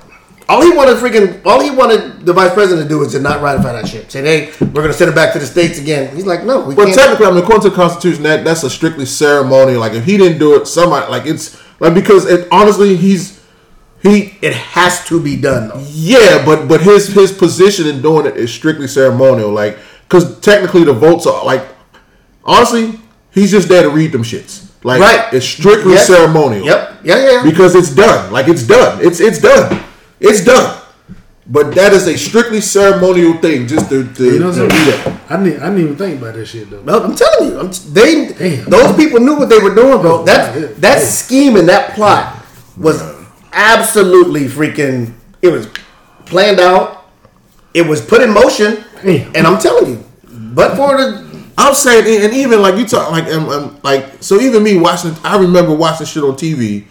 all 0.49 0.62
he 0.62 0.70
wanted 0.77 0.97
freaking, 0.99 1.45
all 1.47 1.61
he 1.61 1.70
wanted 1.70 2.27
the 2.27 2.32
vice 2.32 2.53
president 2.53 2.86
to 2.86 2.95
do 2.95 3.03
is 3.03 3.12
to 3.12 3.20
not 3.20 3.41
ratify 3.43 3.73
that 3.73 3.89
shit. 3.89 4.11
Say, 4.12 4.23
hey, 4.23 4.53
we're 4.61 4.82
gonna 4.82 4.93
send 4.93 5.11
it 5.11 5.15
back 5.15 5.32
to 5.32 5.39
the 5.39 5.47
states 5.47 5.78
again. 5.78 6.15
He's 6.15 6.27
like, 6.27 6.45
no, 6.45 6.61
we 6.61 6.74
Well, 6.74 6.86
can't. 6.86 6.99
technically, 6.99 7.27
I 7.27 7.31
mean, 7.31 7.43
according 7.43 7.62
to 7.62 7.70
the 7.70 7.77
Constitution, 7.77 8.23
that 8.24 8.45
that's 8.45 8.62
a 8.62 8.70
strictly 8.70 9.07
ceremonial. 9.07 9.81
Like, 9.81 9.95
if 9.95 10.05
he 10.05 10.16
didn't 10.19 10.39
do 10.39 10.55
it, 10.61 10.66
somebody 10.66 11.11
like 11.11 11.24
it's 11.27 11.59
like 11.81 11.95
because 11.95 12.27
it 12.27 12.47
honestly, 12.53 12.97
he's 12.97 13.43
he 14.03 14.36
it 14.43 14.53
has 14.53 15.03
to 15.07 15.19
be 15.23 15.36
done 15.41 15.69
though. 15.69 15.82
Yeah, 15.89 16.45
but 16.45 16.69
but 16.69 16.82
his 16.82 17.07
his 17.09 17.32
position 17.32 17.86
in 17.86 18.03
doing 18.03 18.27
it 18.27 18.36
is 18.36 18.53
strictly 18.53 18.86
ceremonial. 18.86 19.51
Like, 19.51 19.78
because 20.07 20.39
technically 20.41 20.85
the 20.85 20.93
votes 20.93 21.27
are 21.27 21.43
like, 21.47 21.66
honestly, 22.45 23.01
he's 23.35 23.51
just 23.51 23.69
there 23.69 23.82
to 23.82 23.90
read 23.90 24.12
them 24.12 24.23
shits. 24.23 24.62
Like, 24.82 25.01
Right. 25.01 25.32
it's 25.32 25.47
strictly 25.47 25.94
Yep. 25.94 26.02
ceremonial. 26.05 26.65
Yep. 26.66 27.01
Yeah, 27.05 27.16
yeah. 27.16 27.31
yeah. 27.32 27.43
Because 27.43 27.74
it's 27.74 27.90
done. 27.90 28.32
Like 28.32 28.48
it's 28.48 28.62
done. 28.62 29.01
It's 29.02 29.20
it's 29.20 29.39
done. 29.39 29.81
It's 30.20 30.44
done. 30.44 30.78
But 31.47 31.74
that 31.74 31.93
is 31.93 32.06
a 32.06 32.16
strictly 32.16 32.62
ceremonial 32.62 33.35
thing, 33.39 33.66
just 33.66 33.90
to, 33.90 34.05
to, 34.15 34.24
You 34.24 34.39
know 34.39 34.51
to 34.52 34.62
what 34.62 34.70
do 34.70 34.77
I'm 34.77 34.86
that. 34.86 35.20
I 35.28 35.36
didn't, 35.44 35.62
I 35.62 35.66
didn't 35.69 35.81
even 35.85 35.97
think 35.97 36.19
about 36.23 36.35
that 36.35 36.47
shit 36.47 36.70
though. 36.70 36.81
No, 36.82 37.02
I'm 37.05 37.15
telling 37.15 37.51
you, 37.51 37.59
I'm 37.61 37.70
t- 37.70 37.81
they 37.93 38.32
Damn. 38.32 38.65
those 38.70 38.97
people 38.97 39.20
knew 39.20 39.36
what 39.36 39.48
they 39.51 39.59
were 39.59 39.74
doing, 39.74 40.01
bro. 40.01 40.24
That 40.24 40.59
Yeah. 40.59 40.66
that 40.78 41.02
scheme 41.02 41.56
and 41.56 41.69
that 41.69 41.94
plot 41.94 42.43
was 42.78 43.02
absolutely 43.52 44.47
freaking. 44.47 45.12
It 45.43 45.48
was 45.52 45.69
planned 46.27 46.61
out. 46.61 47.05
It 47.74 47.86
was 47.86 48.01
put 48.01 48.23
in 48.23 48.31
motion, 48.32 48.85
Damn. 49.02 49.32
and 49.35 49.47
I'm 49.47 49.59
telling 49.59 49.86
you, 49.90 50.05
but 50.55 50.77
for 50.77 50.97
the 50.97 51.24
I'm 51.57 51.75
saying, 51.75 52.05
and- 52.07 52.25
and 52.25 52.35
even 52.35 52.61
like 52.63 52.77
you 52.77 52.87
talk, 52.87 53.11
like, 53.11 53.27
um, 53.33 53.49
um, 53.49 53.77
like, 53.83 54.07
so 54.21 54.41
even 54.41 54.63
me 54.63 54.77
watching, 54.77 55.15
I 55.25 55.37
remember 55.39 55.75
watching 55.75 56.07
shit 56.07 56.23
on 56.25 56.35
TV, 56.37 56.85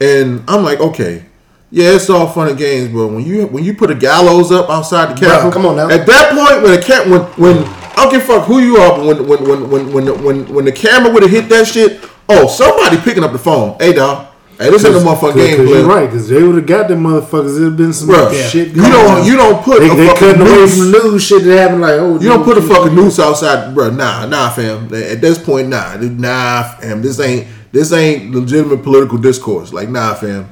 and 0.00 0.42
I'm 0.48 0.64
like, 0.64 0.80
okay, 0.80 1.24
yeah, 1.70 1.90
it's 1.90 2.08
all 2.10 2.26
fun 2.28 2.48
and 2.48 2.56
games, 2.58 2.88
but 2.92 3.08
when 3.08 3.24
you 3.24 3.46
when 3.46 3.62
you 3.64 3.74
put 3.74 3.90
a 3.90 3.94
gallows 3.94 4.50
up 4.50 4.70
outside 4.70 5.10
the 5.16 5.20
Capitol, 5.20 5.50
come 5.52 5.66
on 5.66 5.76
now. 5.76 5.88
At 5.90 6.06
that 6.06 6.30
point, 6.32 6.62
when 6.62 6.72
the 6.72 6.82
cat, 6.82 7.06
when 7.06 7.20
when 7.36 7.58
I 7.96 8.04
don't 8.04 8.10
give 8.12 8.22
a 8.22 8.24
fuck 8.24 8.44
who 8.46 8.58
you 8.60 8.76
are, 8.78 8.96
but 8.96 9.06
when 9.06 9.28
when 9.28 9.48
when 9.48 9.70
when 9.70 9.92
when 9.92 10.04
the, 10.06 10.14
when, 10.14 10.54
when 10.54 10.64
the 10.64 10.72
camera 10.72 11.12
would 11.12 11.22
have 11.22 11.30
hit 11.32 11.48
that 11.50 11.66
shit, 11.66 12.00
oh, 12.28 12.46
somebody 12.48 12.96
picking 12.98 13.22
up 13.22 13.32
the 13.32 13.38
phone, 13.38 13.76
hey 13.78 13.92
dog, 13.92 14.26
hey, 14.58 14.70
this 14.70 14.84
ain't 14.84 14.96
a 14.96 14.98
motherfucking 14.98 15.34
game 15.34 15.50
Because 15.56 15.56
plan. 15.56 15.68
you're 15.80 15.86
right, 15.88 16.06
because 16.06 16.28
they 16.28 16.42
would 16.42 16.56
have 16.56 16.66
got 16.66 16.88
them 16.88 17.04
motherfuckers. 17.04 17.52
It'd 17.56 17.62
have 17.64 17.76
been 17.76 17.92
some 17.92 18.08
Bruh, 18.08 18.50
shit. 18.50 18.68
you 18.68 18.82
don't 18.82 19.20
on. 19.20 19.26
you 19.26 19.36
don't 19.36 19.62
put 19.62 19.80
They, 19.80 19.90
a 19.90 19.94
they 19.94 20.06
fucking 20.06 20.20
cutting 20.20 20.42
away 20.42 20.68
from 20.68 20.90
the 20.92 20.98
news 21.04 21.24
shit 21.24 21.44
that 21.44 21.56
happened. 21.58 21.80
Like, 21.82 21.92
oh, 22.00 22.20
You 22.20 22.28
don't 22.28 22.44
put 22.44 22.58
a 22.58 22.62
fucking 22.62 22.94
noose 22.94 23.18
outside, 23.18 23.74
bro. 23.74 23.90
Nah, 23.90 24.26
nah, 24.26 24.50
fam. 24.50 24.92
At 24.92 25.20
this 25.20 25.38
point, 25.38 25.68
nah, 25.68 25.96
Dude, 25.96 26.18
nah, 26.20 26.62
fam. 26.64 27.02
This 27.02 27.20
ain't 27.20 27.46
this 27.72 27.92
ain't 27.92 28.34
legitimate 28.34 28.82
political 28.82 29.18
discourse. 29.18 29.72
Like, 29.72 29.88
nah, 29.90 30.14
fam. 30.14 30.50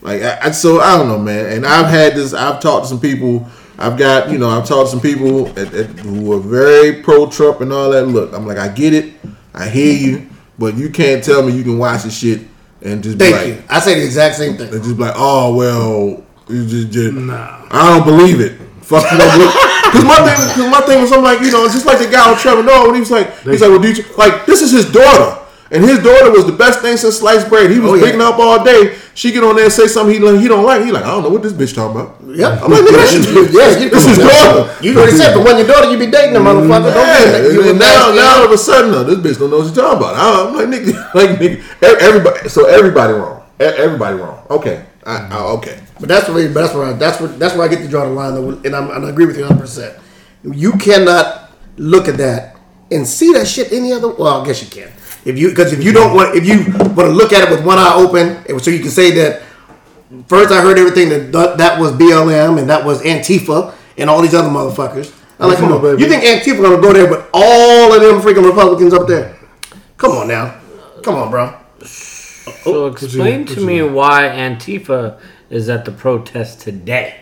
Like, 0.00 0.22
I, 0.22 0.38
I, 0.44 0.50
so 0.52 0.80
I 0.80 0.96
don't 0.96 1.08
know, 1.08 1.18
man. 1.18 1.52
And 1.52 1.66
I've 1.66 1.86
had 1.86 2.14
this. 2.14 2.32
I've 2.34 2.60
talked 2.60 2.84
to 2.84 2.88
some 2.88 3.00
people. 3.00 3.46
I've 3.80 3.96
got, 3.96 4.30
you 4.30 4.38
know, 4.38 4.48
I've 4.48 4.66
talked 4.66 4.86
to 4.86 4.90
some 4.90 5.00
people 5.00 5.48
at, 5.50 5.72
at, 5.72 5.86
who 6.00 6.32
are 6.32 6.40
very 6.40 7.00
pro 7.02 7.28
Trump 7.30 7.60
and 7.60 7.72
all 7.72 7.90
that. 7.90 8.06
Look, 8.06 8.32
I'm 8.34 8.44
like, 8.44 8.58
I 8.58 8.66
get 8.68 8.92
it, 8.92 9.14
I 9.54 9.68
hear 9.68 9.94
you, 9.96 10.26
but 10.58 10.74
you 10.76 10.90
can't 10.90 11.22
tell 11.22 11.44
me 11.44 11.52
you 11.52 11.62
can 11.62 11.78
watch 11.78 12.02
this 12.02 12.18
shit 12.18 12.40
and 12.82 13.02
just 13.02 13.18
be 13.18 13.30
Thank 13.30 13.36
like, 13.36 13.46
you. 13.46 13.62
I 13.68 13.80
say 13.80 13.98
the 13.98 14.04
exact 14.04 14.36
same 14.36 14.56
thing. 14.56 14.72
and 14.72 14.82
just 14.82 14.96
be 14.96 15.02
like, 15.02 15.14
oh 15.16 15.54
well, 15.54 16.22
you 16.48 16.66
just, 16.66 16.90
just 16.90 17.14
Nah. 17.14 17.66
I 17.70 17.98
don't 17.98 18.04
believe 18.06 18.40
it. 18.40 18.58
Fuck 18.82 19.10
you 19.12 19.18
don't 19.18 19.38
believe. 19.38 19.52
Because 19.88 20.04
my 20.04 20.16
thing, 20.16 20.48
because 20.48 20.70
my 20.70 20.80
thing 20.82 21.00
was, 21.00 21.12
I'm 21.12 21.22
like, 21.24 21.40
you 21.40 21.50
know, 21.50 21.64
it's 21.64 21.72
just 21.72 21.86
like 21.86 21.98
the 21.98 22.08
guy 22.10 22.30
with 22.30 22.40
Trevor 22.40 22.62
Noah 22.62 22.86
when 22.86 22.94
he 22.94 23.00
was 23.00 23.10
like, 23.10 23.32
he's 23.40 23.60
like, 23.62 23.70
well, 23.70 23.78
do 23.80 23.90
you 23.90 24.04
like 24.16 24.44
this 24.44 24.60
is 24.60 24.70
his 24.70 24.90
daughter, 24.92 25.40
and 25.70 25.84
his 25.84 25.98
daughter 26.02 26.30
was 26.30 26.46
the 26.46 26.52
best 26.52 26.80
thing 26.80 26.96
since 26.96 27.18
sliced 27.18 27.48
bread. 27.48 27.70
He 27.70 27.78
was 27.78 27.90
Oh, 27.92 27.94
yeah. 27.94 28.04
picking 28.06 28.20
up 28.22 28.38
all 28.38 28.64
day. 28.64 28.96
She 29.14 29.32
get 29.32 29.42
on 29.44 29.56
there 29.56 29.64
and 29.64 29.72
say 29.72 29.86
something 29.88 30.14
he 30.14 30.20
like, 30.20 30.40
he 30.40 30.48
don't 30.48 30.64
like. 30.64 30.84
He 30.84 30.92
like, 30.92 31.04
I 31.04 31.08
don't 31.08 31.22
know 31.24 31.28
what 31.30 31.42
this 31.42 31.52
bitch 31.52 31.74
talking 31.74 32.00
about. 32.00 32.16
Yep. 32.24 32.62
I'm 32.62 32.70
like, 32.70 32.80
nigga, 32.82 32.92
that's 32.92 33.12
Yes, 33.52 33.82
you- 33.82 33.90
this 33.90 34.06
is 34.06 34.18
daughter. 34.18 34.72
You 34.82 34.96
already 34.96 35.16
said, 35.16 35.34
but 35.34 35.44
when 35.44 35.58
your 35.58 35.66
daughter, 35.66 35.90
you 35.90 35.98
be 35.98 36.06
dating 36.10 36.36
a 36.36 36.38
motherfucker. 36.40 36.94
Don't 36.94 37.06
Yeah, 37.06 37.48
be, 37.48 37.54
you 37.54 37.70
and 37.70 37.78
now, 37.78 38.12
now 38.14 38.38
all 38.38 38.44
of 38.46 38.52
a 38.52 38.58
sudden, 38.58 38.90
no, 38.92 39.04
this 39.04 39.18
bitch 39.18 39.38
don't 39.40 39.50
know 39.50 39.58
what 39.58 39.66
she's 39.66 39.76
talking 39.76 39.98
about. 39.98 40.14
I'm 40.16 40.54
like, 40.54 40.68
nigga, 40.68 41.14
like, 41.14 41.30
nigga, 41.40 41.62
everybody. 42.00 42.48
So 42.48 42.66
everybody 42.66 43.12
wrong. 43.14 43.42
Everybody 43.58 44.16
wrong. 44.16 44.46
Okay, 44.50 44.84
I, 45.04 45.16
I, 45.32 45.38
okay. 45.58 45.80
But 45.98 46.08
that's 46.08 46.28
where 46.28 46.46
that's 46.48 46.72
where 46.74 46.84
I, 46.86 46.92
that's 46.92 47.18
where 47.20 47.28
that's 47.28 47.56
where 47.56 47.66
I 47.66 47.68
get 47.68 47.80
to 47.82 47.88
draw 47.88 48.04
the 48.04 48.10
line, 48.10 48.34
though, 48.34 48.50
and, 48.64 48.74
I'm, 48.76 48.88
and 48.90 49.04
I 49.04 49.10
agree 49.10 49.26
with 49.26 49.36
you 49.36 49.42
100. 49.42 49.60
percent 49.60 49.98
You 50.44 50.72
cannot 50.74 51.50
look 51.76 52.06
at 52.06 52.16
that 52.18 52.56
and 52.92 53.04
see 53.06 53.32
that 53.32 53.48
shit 53.48 53.72
any 53.72 53.92
other. 53.92 54.08
Well, 54.08 54.40
I 54.42 54.46
guess 54.46 54.62
you 54.62 54.68
can 54.70 54.92
if 55.28 55.38
you 55.38 55.50
because 55.50 55.72
if 55.72 55.84
you 55.84 55.92
don't 55.92 56.16
want 56.16 56.34
if 56.34 56.46
you 56.46 56.72
want 56.78 56.96
to 56.96 57.08
look 57.08 57.32
at 57.32 57.46
it 57.46 57.50
with 57.50 57.64
one 57.64 57.78
eye 57.78 57.94
open, 57.94 58.58
so 58.58 58.70
you 58.70 58.80
can 58.80 58.90
say 58.90 59.10
that 59.12 59.42
first 60.26 60.50
I 60.50 60.62
heard 60.62 60.78
everything 60.78 61.10
that 61.10 61.32
that, 61.32 61.58
that 61.58 61.78
was 61.78 61.92
BLM 61.92 62.58
and 62.58 62.70
that 62.70 62.84
was 62.84 63.02
Antifa 63.02 63.74
and 63.98 64.08
all 64.08 64.22
these 64.22 64.34
other 64.34 64.48
motherfuckers. 64.48 65.14
I'm 65.38 65.50
like, 65.50 65.58
come 65.58 65.72
on, 65.72 65.82
baby. 65.82 66.02
you 66.02 66.08
think 66.08 66.24
Antifa 66.24 66.62
gonna 66.62 66.80
go 66.80 66.92
there 66.92 67.08
with 67.10 67.28
all 67.34 67.92
of 67.92 68.00
them 68.00 68.20
freaking 68.20 68.46
Republicans 68.46 68.94
up 68.94 69.06
there? 69.06 69.38
Come 69.98 70.12
on 70.12 70.28
now, 70.28 70.58
come 71.02 71.14
on, 71.16 71.30
bro. 71.30 71.54
So 71.84 72.84
oh, 72.84 72.86
explain 72.86 73.40
what 73.40 73.48
to 73.50 73.60
me 73.60 73.82
mean? 73.82 73.92
why 73.92 74.22
Antifa 74.22 75.20
is 75.50 75.68
at 75.68 75.84
the 75.84 75.92
protest 75.92 76.62
today. 76.62 77.16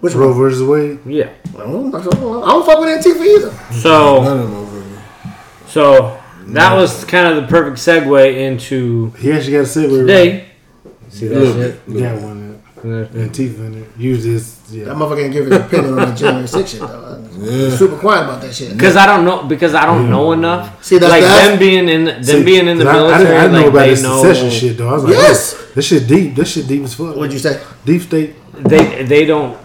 Which 0.00 0.14
Roe 0.14 0.28
one? 0.28 0.38
versus 0.38 0.62
Wade. 0.62 1.00
Yeah. 1.06 1.30
I 1.54 1.58
don't, 1.58 1.94
I 1.94 2.02
don't 2.02 2.42
I 2.42 2.48
don't 2.48 2.66
fuck 2.66 2.78
with 2.80 2.88
Antifa 2.88 3.24
either. 3.24 3.74
So 3.74 4.20
I 4.20 4.24
don't 4.24 4.50
know, 4.50 4.64
bro. 4.64 5.32
so 5.66 6.21
that 6.48 6.74
was 6.74 7.04
kind 7.04 7.26
of 7.28 7.42
the 7.42 7.48
perfect 7.48 7.78
segue 7.78 8.36
into 8.36 9.10
He 9.18 9.32
actually 9.32 9.52
got 9.52 9.58
a 9.60 9.62
segue. 9.62 9.90
Right. 9.90 10.00
today. 10.00 10.44
See 11.10 11.28
that 11.28 11.38
Little 11.38 11.54
shit? 11.54 11.86
bit. 11.86 11.94
He 11.94 12.00
got 12.02 12.20
one. 12.22 12.42
And 12.84 13.32
teeth 13.32 13.60
in 13.60 13.74
it. 13.82 13.88
Use 13.96 14.24
this. 14.24 14.54
That 14.70 14.76
Yeah. 14.76 14.84
motherfucker 14.94 15.22
ain't 15.24 15.32
give 15.32 15.46
his 15.46 15.56
opinion 15.56 15.90
on 15.90 15.96
that 16.08 16.16
January 16.16 16.48
6th 16.48 16.68
shit, 16.68 16.80
though. 16.80 17.24
Yeah. 17.38 17.76
Super 17.76 17.96
quiet 17.96 18.24
about 18.24 18.40
that 18.40 18.52
shit. 18.52 18.72
Because 18.72 18.96
I 18.96 19.06
don't 19.06 19.24
know. 19.24 19.44
Because 19.44 19.74
I 19.74 19.86
don't 19.86 20.10
know 20.10 20.32
enough. 20.32 20.82
See, 20.84 20.96
that's- 20.98 21.10
like 21.12 21.22
that's- 21.22 21.48
them 21.50 21.58
being 21.60 21.88
in 21.88 22.04
them 22.06 22.24
See, 22.24 22.42
being 22.42 22.66
in 22.66 22.78
the 22.78 22.84
'cause 22.84 22.92
I- 22.94 22.96
military. 22.96 23.14
I, 23.14 23.24
didn't, 23.24 23.36
I 23.36 23.40
didn't 23.42 23.52
like, 23.52 23.62
know 23.62 23.68
about 23.70 23.78
they 23.84 23.90
this 23.90 24.02
know, 24.02 24.22
secession 24.24 24.50
shit 24.50 24.78
though. 24.78 24.88
I 24.88 24.92
was 24.94 25.04
like, 25.04 25.12
Yes! 25.14 25.54
oh, 25.56 25.64
this 25.76 25.84
shit 25.86 26.06
deep. 26.08 26.34
This 26.34 26.48
shit 26.52 26.66
deep 26.66 26.82
as 26.82 26.94
fuck. 26.94 27.14
What'd 27.16 27.32
you 27.32 27.38
say? 27.38 27.60
Deep 27.84 28.02
state. 28.02 28.34
They 28.64 29.04
they 29.04 29.24
don't. 29.26 29.56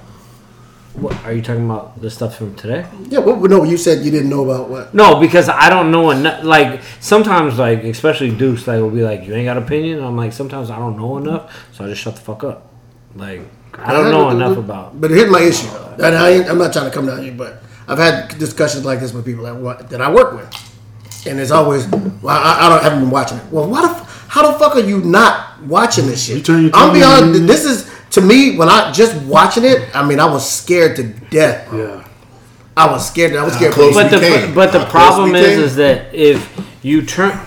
What 0.97 1.15
are 1.25 1.31
you 1.31 1.43
talking 1.43 1.65
about? 1.65 2.01
The 2.01 2.09
stuff 2.09 2.37
from 2.37 2.55
today? 2.55 2.87
Yeah, 3.09 3.19
what, 3.19 3.39
no, 3.51 3.63
you 3.63 3.77
said 3.77 4.03
you 4.03 4.09
didn't 4.09 4.29
know 4.29 4.43
about 4.49 4.67
what? 4.67 4.93
No, 4.95 5.19
because 5.19 5.47
I 5.47 5.69
don't 5.69 5.91
know 5.91 6.09
enough. 6.09 6.43
Like 6.43 6.81
sometimes, 6.99 7.59
like 7.59 7.83
especially 7.83 8.31
Deuce, 8.35 8.67
like 8.67 8.81
will 8.81 8.89
be 8.89 9.03
like, 9.03 9.23
"You 9.23 9.35
ain't 9.35 9.45
got 9.45 9.57
opinion." 9.57 10.03
I'm 10.03 10.17
like, 10.17 10.33
sometimes 10.33 10.71
I 10.71 10.79
don't 10.79 10.97
know 10.97 11.17
enough, 11.17 11.67
so 11.71 11.85
I 11.85 11.89
just 11.89 12.01
shut 12.01 12.15
the 12.15 12.21
fuck 12.21 12.43
up. 12.43 12.67
Like 13.15 13.41
I 13.75 13.93
don't 13.93 14.09
know 14.09 14.31
enough 14.31 14.57
about. 14.57 14.99
But 14.99 15.11
here's 15.11 15.29
my 15.29 15.41
issue. 15.41 15.67
And 16.01 16.15
I 16.15 16.29
ain't, 16.29 16.49
I'm 16.49 16.57
not 16.57 16.73
trying 16.73 16.85
to 16.89 16.91
come 16.91 17.05
down 17.05 17.23
you, 17.23 17.31
but 17.31 17.61
I've 17.87 17.99
had 17.99 18.37
discussions 18.39 18.83
like 18.83 18.99
this 18.99 19.13
with 19.13 19.23
people 19.25 19.43
that, 19.43 19.55
wa- 19.55 19.75
that 19.81 20.01
I 20.01 20.11
work 20.11 20.33
with. 20.33 21.27
And 21.27 21.39
it's 21.39 21.51
always, 21.51 21.87
well, 21.87 22.29
I, 22.29 22.65
I 22.65 22.69
don't 22.69 22.81
haven't 22.83 22.99
been 23.01 23.11
watching 23.11 23.37
it. 23.37 23.45
Well, 23.51 23.69
why 23.69 23.81
the, 23.83 23.89
f- 23.93 24.25
how 24.29 24.51
the 24.51 24.57
fuck 24.57 24.75
are 24.75 24.79
you 24.79 25.01
not 25.01 25.61
watching 25.63 26.05
this 26.07 26.25
shit? 26.25 26.37
You 26.37 26.43
turn 26.43 26.61
your 26.63 26.71
I'm 26.73 26.93
beyond. 26.93 27.35
This 27.47 27.65
is 27.65 27.87
to 28.17 28.25
me 28.25 28.57
when 28.57 28.69
I 28.69 28.91
just 28.91 29.15
watching 29.25 29.63
it. 29.63 29.89
I 29.95 30.05
mean, 30.07 30.19
I 30.19 30.25
was 30.25 30.49
scared 30.49 30.95
to 30.97 31.03
death. 31.03 31.67
Yeah. 31.73 32.03
I 32.75 32.91
was 32.91 33.07
scared. 33.07 33.35
I 33.35 33.43
was 33.43 33.53
scared. 33.53 33.73
close 33.73 33.93
But 33.95 34.09
the 34.11 34.17
became. 34.17 34.53
but 34.53 34.71
the 34.71 34.79
How 34.79 34.85
close 34.85 34.91
problem 34.91 35.35
is 35.35 35.43
became. 35.47 35.59
is 35.63 35.75
that 35.77 36.13
if 36.13 36.77
you 36.83 37.01
turn 37.03 37.39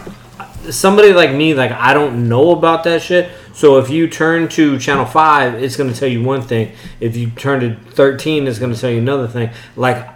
somebody 0.71 1.13
like 1.13 1.33
me, 1.33 1.55
like 1.55 1.71
I 1.73 1.95
don't 1.95 2.29
know 2.29 2.51
about 2.51 2.85
that 2.85 3.03
shit. 3.03 3.31
So 3.53 3.79
if 3.79 3.91
you 3.91 4.09
turn 4.09 4.49
to 4.51 4.79
channel 4.79 5.05
five, 5.05 5.55
it's 5.63 5.77
going 5.77 5.93
to 5.93 5.99
tell 5.99 6.09
you 6.09 6.23
one 6.23 6.43
thing. 6.43 6.73
If 6.99 7.17
you 7.17 7.31
turn 7.31 7.61
to 7.61 7.77
thirteen, 7.93 8.47
it's 8.47 8.59
going 8.59 8.73
to 8.73 8.81
tell 8.81 8.91
you 8.91 8.99
another 8.99 9.29
thing. 9.29 9.51
Like 9.77 10.09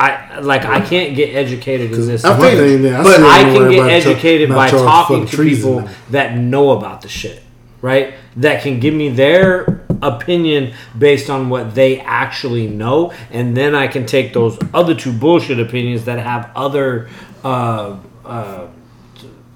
I 0.00 0.38
like 0.40 0.64
I 0.64 0.80
can't 0.80 1.14
get 1.14 1.34
educated 1.34 1.92
in 1.92 2.06
this. 2.06 2.24
I 2.24 2.30
One 2.38 2.40
feel 2.50 2.66
you. 2.66 2.78
thing 2.78 2.82
that 2.92 3.04
But 3.04 3.20
I 3.22 3.42
can 3.42 3.70
get 3.70 3.88
educated 3.88 4.48
by 4.48 4.70
talking 4.70 5.26
to 5.26 5.36
treason. 5.36 5.82
people 5.84 5.90
that 6.10 6.36
know 6.38 6.70
about 6.70 7.02
the 7.02 7.08
shit, 7.08 7.42
right? 7.82 8.14
That 8.36 8.62
can 8.62 8.80
give 8.80 8.94
me 8.94 9.08
their 9.08 9.80
opinion 10.02 10.74
based 10.96 11.28
on 11.28 11.48
what 11.48 11.74
they 11.74 12.00
actually 12.00 12.66
know, 12.66 13.12
and 13.30 13.56
then 13.56 13.74
I 13.74 13.86
can 13.88 14.06
take 14.06 14.32
those 14.32 14.58
other 14.72 14.94
two 14.94 15.12
bullshit 15.12 15.58
opinions 15.60 16.04
that 16.06 16.18
have 16.18 16.50
other 16.54 17.08
uh, 17.44 17.98
uh, 18.24 18.68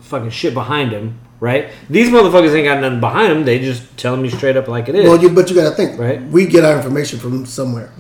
fucking 0.01 0.31
shit 0.31 0.55
behind 0.55 0.93
them, 0.93 1.19
right? 1.41 1.71
These 1.89 2.09
motherfuckers 2.09 2.55
ain't 2.55 2.67
got 2.67 2.81
nothing 2.81 3.01
behind 3.01 3.31
them. 3.31 3.45
They 3.45 3.59
just 3.59 3.97
telling 3.97 4.23
me 4.23 4.31
straight 4.31 4.57
up 4.57 4.69
like 4.69 4.89
it 4.89 4.95
is. 4.95 5.09
Well, 5.09 5.21
you, 5.21 5.31
but 5.31 5.49
you 5.49 5.57
got 5.57 5.71
to 5.71 5.77
think, 5.77 5.99
Right. 5.99 6.23
We 6.23 6.47
get 6.47 6.65
our 6.65 6.77
information 6.77 7.19
from 7.19 7.47
somewhere. 7.47 7.93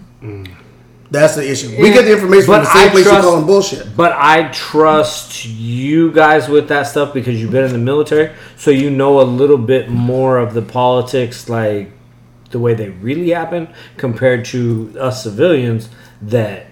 That's 1.10 1.36
the 1.36 1.48
issue. 1.48 1.68
We 1.80 1.90
get 1.92 2.06
the 2.06 2.12
information 2.12 2.46
But 2.48 2.64
from 2.64 2.64
the 2.64 2.70
same 2.72 2.88
I 2.88 2.90
place 2.90 3.04
trust- 3.04 3.22
you 3.24 3.30
calling 3.30 3.46
bullshit. 3.46 3.96
But 3.96 4.12
I 4.12 4.48
trust 4.48 5.44
you 5.44 6.10
guys 6.12 6.48
with 6.48 6.68
that 6.68 6.84
stuff 6.84 7.14
because 7.14 7.40
you've 7.40 7.52
been 7.52 7.64
in 7.64 7.72
the 7.72 7.78
military, 7.78 8.32
so 8.56 8.70
you 8.70 8.90
know 8.90 9.20
a 9.20 9.22
little 9.22 9.58
bit 9.58 9.88
more 9.90 10.38
of 10.38 10.54
the 10.54 10.62
politics, 10.62 11.48
like 11.48 11.92
the 12.50 12.58
way 12.58 12.74
they 12.74 12.88
really 12.88 13.30
happen, 13.30 13.68
compared 13.96 14.44
to 14.46 14.94
us 14.98 15.22
civilians 15.22 15.88
that 16.22 16.66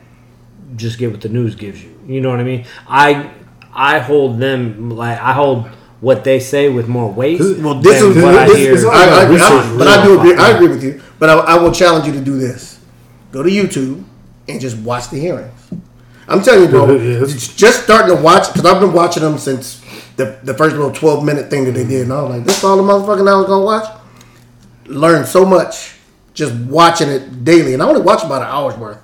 just 0.76 0.98
get 0.98 1.10
what 1.10 1.20
the 1.20 1.28
news 1.28 1.54
gives 1.54 1.82
you. 1.84 1.90
You 2.06 2.20
know 2.20 2.30
what 2.30 2.40
I 2.40 2.44
mean? 2.44 2.64
I 2.88 3.30
I 3.74 3.98
hold 4.00 4.38
them 4.38 4.90
like 4.90 5.20
I 5.20 5.32
hold 5.34 5.66
what 6.00 6.24
they 6.24 6.40
say 6.40 6.68
with 6.68 6.88
more 6.88 7.10
weight. 7.12 7.38
Well, 7.62 7.74
this 7.80 8.02
is 8.02 8.16
what 8.22 8.34
I 8.34 8.46
hear. 8.56 8.72
I, 8.90 9.04
I, 9.04 9.24
I- 9.24 9.78
but 9.78 9.86
I 9.88 10.04
do 10.04 10.18
agree. 10.18 10.34
I 10.36 10.50
agree 10.50 10.68
with 10.68 10.82
you. 10.82 11.00
But 11.18 11.30
I, 11.30 11.34
I 11.38 11.56
will 11.62 11.70
challenge 11.72 12.06
you 12.06 12.12
to 12.14 12.20
do 12.20 12.38
this: 12.38 12.80
go 13.30 13.42
to 13.42 13.48
YouTube 13.50 14.04
and 14.52 14.60
just 14.60 14.76
watch 14.78 15.10
the 15.10 15.18
hearings. 15.18 15.70
I'm 16.28 16.42
telling 16.42 16.62
you, 16.62 16.68
bro. 16.68 17.26
Just 17.26 17.84
starting 17.84 18.16
to 18.16 18.22
watch 18.22 18.52
because 18.52 18.64
I've 18.64 18.80
been 18.80 18.92
watching 18.92 19.22
them 19.22 19.38
since 19.38 19.80
the 20.16 20.38
the 20.42 20.54
first 20.54 20.76
little 20.76 20.92
12 20.92 21.24
minute 21.24 21.50
thing 21.50 21.64
that 21.64 21.72
they 21.72 21.84
did, 21.84 22.02
and 22.02 22.12
I 22.12 22.22
was 22.22 22.30
like, 22.30 22.44
"This 22.44 22.62
all 22.62 22.76
the 22.76 22.82
motherfucking 22.82 23.28
I 23.28 23.36
was 23.36 23.46
gonna 23.46 23.64
watch." 23.64 23.88
Learn 24.86 25.26
so 25.26 25.44
much 25.44 25.94
just 26.34 26.54
watching 26.54 27.08
it 27.08 27.44
daily, 27.44 27.74
and 27.74 27.82
I 27.82 27.88
only 27.88 28.00
watch 28.00 28.22
about 28.24 28.42
an 28.42 28.48
hour's 28.48 28.76
worth 28.76 28.98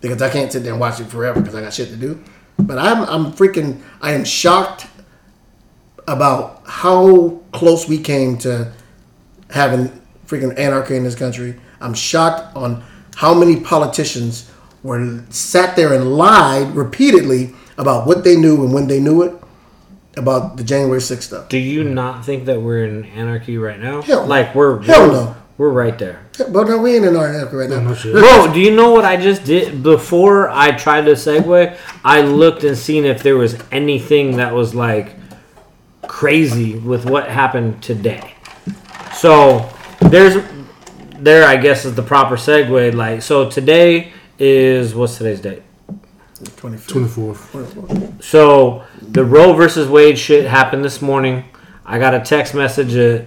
because 0.00 0.20
I 0.20 0.28
can't 0.28 0.52
sit 0.52 0.62
there 0.62 0.72
and 0.72 0.80
watch 0.80 1.00
it 1.00 1.06
forever 1.06 1.40
because 1.40 1.54
I 1.54 1.60
got 1.60 1.72
shit 1.72 1.88
to 1.90 1.96
do. 1.96 2.22
But 2.58 2.78
I'm 2.78 3.04
I'm 3.04 3.32
freaking 3.32 3.80
I 4.00 4.12
am 4.12 4.24
shocked 4.24 4.86
about 6.06 6.62
how 6.66 7.40
close 7.52 7.88
we 7.88 7.98
came 7.98 8.38
to 8.38 8.72
having 9.50 9.90
freaking 10.26 10.58
anarchy 10.58 10.96
in 10.96 11.04
this 11.04 11.14
country. 11.14 11.58
I'm 11.80 11.94
shocked 11.94 12.56
on 12.56 12.82
how 13.14 13.34
many 13.34 13.60
politicians 13.60 14.47
were 14.82 15.24
sat 15.30 15.76
there 15.76 15.92
and 15.92 16.16
lied 16.16 16.74
repeatedly 16.74 17.54
about 17.76 18.06
what 18.06 18.24
they 18.24 18.36
knew 18.36 18.64
and 18.64 18.72
when 18.72 18.86
they 18.88 19.00
knew 19.00 19.22
it 19.22 19.34
about 20.16 20.56
the 20.56 20.64
January 20.64 21.00
6th 21.00 21.22
stuff. 21.22 21.48
Do 21.48 21.58
you 21.58 21.84
not 21.84 22.24
think 22.24 22.46
that 22.46 22.60
we're 22.60 22.84
in 22.84 23.04
anarchy 23.06 23.56
right 23.58 23.78
now? 23.78 24.02
Hell 24.02 24.26
like 24.26 24.54
we're 24.54 24.82
Hell 24.82 25.06
we're, 25.06 25.12
no. 25.12 25.36
We're 25.56 25.70
right 25.70 25.98
there. 25.98 26.24
But 26.38 26.52
no, 26.52 26.78
we 26.78 26.94
ain't 26.94 27.04
in 27.04 27.16
Antarctica 27.16 27.56
right 27.56 27.68
now. 27.68 27.80
No. 27.80 27.94
Bro, 28.12 28.52
do 28.52 28.60
you 28.60 28.74
know 28.74 28.92
what 28.92 29.04
I 29.04 29.16
just 29.16 29.44
did 29.44 29.82
before 29.82 30.48
I 30.50 30.70
tried 30.70 31.06
to 31.06 31.12
segue? 31.12 31.76
I 32.04 32.22
looked 32.22 32.62
and 32.62 32.78
seen 32.78 33.04
if 33.04 33.24
there 33.24 33.36
was 33.36 33.56
anything 33.72 34.36
that 34.36 34.54
was 34.54 34.74
like 34.74 35.16
crazy 36.02 36.76
with 36.76 37.04
what 37.04 37.28
happened 37.28 37.82
today. 37.82 38.34
So 39.14 39.68
there's 40.00 40.44
there 41.18 41.44
I 41.44 41.56
guess 41.56 41.84
is 41.84 41.94
the 41.96 42.02
proper 42.02 42.36
segue. 42.36 42.94
Like 42.94 43.22
so 43.22 43.50
today 43.50 44.12
is 44.38 44.94
what's 44.94 45.18
today's 45.18 45.40
date? 45.40 45.62
24th. 46.40 48.22
So 48.22 48.84
the 49.02 49.24
Roe 49.24 49.52
versus 49.54 49.88
Wade 49.88 50.18
shit 50.18 50.46
happened 50.46 50.84
this 50.84 51.02
morning. 51.02 51.44
I 51.84 51.98
got 51.98 52.14
a 52.14 52.20
text 52.20 52.54
message 52.54 52.94
at 52.94 53.26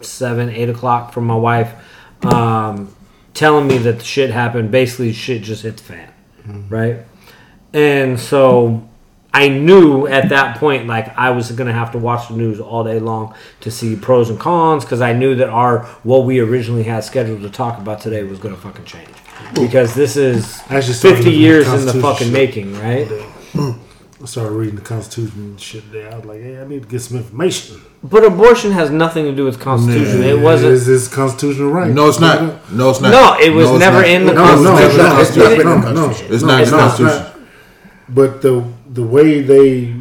seven, 0.00 0.48
eight 0.48 0.68
o'clock 0.68 1.12
from 1.12 1.26
my 1.26 1.36
wife, 1.36 1.74
um, 2.24 2.94
telling 3.34 3.66
me 3.66 3.78
that 3.78 3.98
the 3.98 4.04
shit 4.04 4.30
happened. 4.30 4.70
Basically, 4.70 5.12
shit 5.12 5.42
just 5.42 5.62
hit 5.62 5.76
the 5.76 5.82
fan, 5.82 6.12
right? 6.70 6.98
And 7.72 8.18
so 8.18 8.88
I 9.36 9.48
knew 9.48 10.06
at 10.06 10.30
that 10.30 10.56
point, 10.56 10.86
like 10.86 11.16
I 11.18 11.28
was 11.30 11.52
gonna 11.52 11.72
have 11.74 11.92
to 11.92 11.98
watch 11.98 12.28
the 12.28 12.34
news 12.36 12.58
all 12.58 12.82
day 12.84 12.98
long 12.98 13.34
to 13.60 13.70
see 13.70 13.94
pros 13.94 14.30
and 14.30 14.40
cons, 14.40 14.82
because 14.82 15.02
I 15.02 15.12
knew 15.12 15.34
that 15.34 15.50
our 15.50 15.84
what 16.04 16.24
we 16.24 16.40
originally 16.40 16.84
had 16.84 17.04
scheduled 17.04 17.42
to 17.42 17.50
talk 17.50 17.78
about 17.78 18.00
today 18.00 18.22
was 18.22 18.38
gonna 18.38 18.56
fucking 18.56 18.86
change. 18.86 19.10
Because 19.54 19.94
this 19.94 20.16
is 20.16 20.58
actually 20.70 20.94
50 20.94 21.30
years 21.30 21.68
in 21.68 21.84
the 21.84 21.92
fucking 22.00 22.28
shit 22.28 22.32
making, 22.32 22.72
right? 22.80 23.06
I 24.22 24.24
started 24.24 24.52
reading 24.52 24.76
the 24.76 24.80
Constitution 24.80 25.38
and 25.50 25.60
shit 25.60 25.84
today. 25.92 26.08
I 26.08 26.16
was 26.16 26.24
like, 26.24 26.40
hey, 26.40 26.58
I 26.58 26.66
need 26.66 26.84
to 26.84 26.88
get 26.88 27.00
some 27.00 27.18
information. 27.18 27.82
But 28.02 28.24
abortion 28.24 28.70
has 28.72 28.90
nothing 28.90 29.26
to 29.26 29.32
do 29.36 29.44
with 29.44 29.58
the 29.58 29.64
Constitution. 29.64 30.22
it 30.22 30.40
wasn't. 30.40 30.72
Is 30.72 30.86
this 30.86 31.06
constitutional 31.08 31.70
right? 31.70 31.90
No, 31.92 32.08
it's 32.08 32.20
not. 32.20 32.72
No, 32.72 32.88
it's 32.88 33.02
not. 33.02 33.10
No, 33.10 33.36
it 33.46 33.50
was 33.50 33.68
it's 33.70 33.80
never 33.80 33.98
not. 34.00 34.08
in 34.08 34.24
the 34.24 34.32
No, 34.32 34.62
no, 34.62 34.76
It's 34.78 34.94
it's 34.94 34.96
not. 34.96 35.08
not. 35.12 35.20
It's 35.20 35.28
It's 35.28 35.36
not. 35.36 35.44
not. 35.44 35.52
in 35.52 35.58
the 35.58 35.92
No, 35.92 36.06
no, 36.06 36.34
It's 36.34 36.42
not 36.72 37.00
in 37.00 37.06
not. 37.06 37.32
But 38.08 38.40
the 38.40 38.64
the 38.96 39.02
way 39.04 39.40
they 39.42 39.94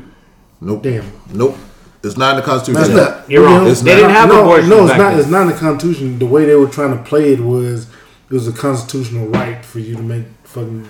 Nope. 0.62 0.82
damn. 0.84 1.06
Nope. 1.32 1.58
It's 2.04 2.18
not 2.18 2.32
in 2.32 2.36
the 2.38 2.42
Constitution. 2.44 2.84
It's 2.92 2.96
not. 2.96 3.30
You're 3.30 3.44
wrong. 3.46 3.68
It's 3.68 3.82
they 3.82 3.92
not. 3.92 3.98
didn't 3.98 4.12
have 4.12 4.30
no, 4.30 4.42
abortion. 4.42 4.70
No, 4.70 4.82
it's 4.84 4.90
back 4.92 4.98
not. 5.00 5.10
then. 5.12 5.20
It's 5.20 5.30
not 5.30 5.42
in 5.44 5.48
the 5.50 5.54
Constitution. 5.56 6.20
The 6.20 6.26
way 6.26 6.46
they 6.46 6.56
were 6.56 6.68
trying 6.68 6.96
to 6.98 7.04
play 7.04 7.34
it 7.34 7.40
was 7.40 7.88
it 8.30 8.34
was 8.34 8.48
a 8.48 8.54
constitutional 8.54 9.28
right 9.28 9.64
for 9.64 9.80
you 9.80 9.96
to 9.96 10.02
make 10.02 10.26
fucking. 10.44 10.88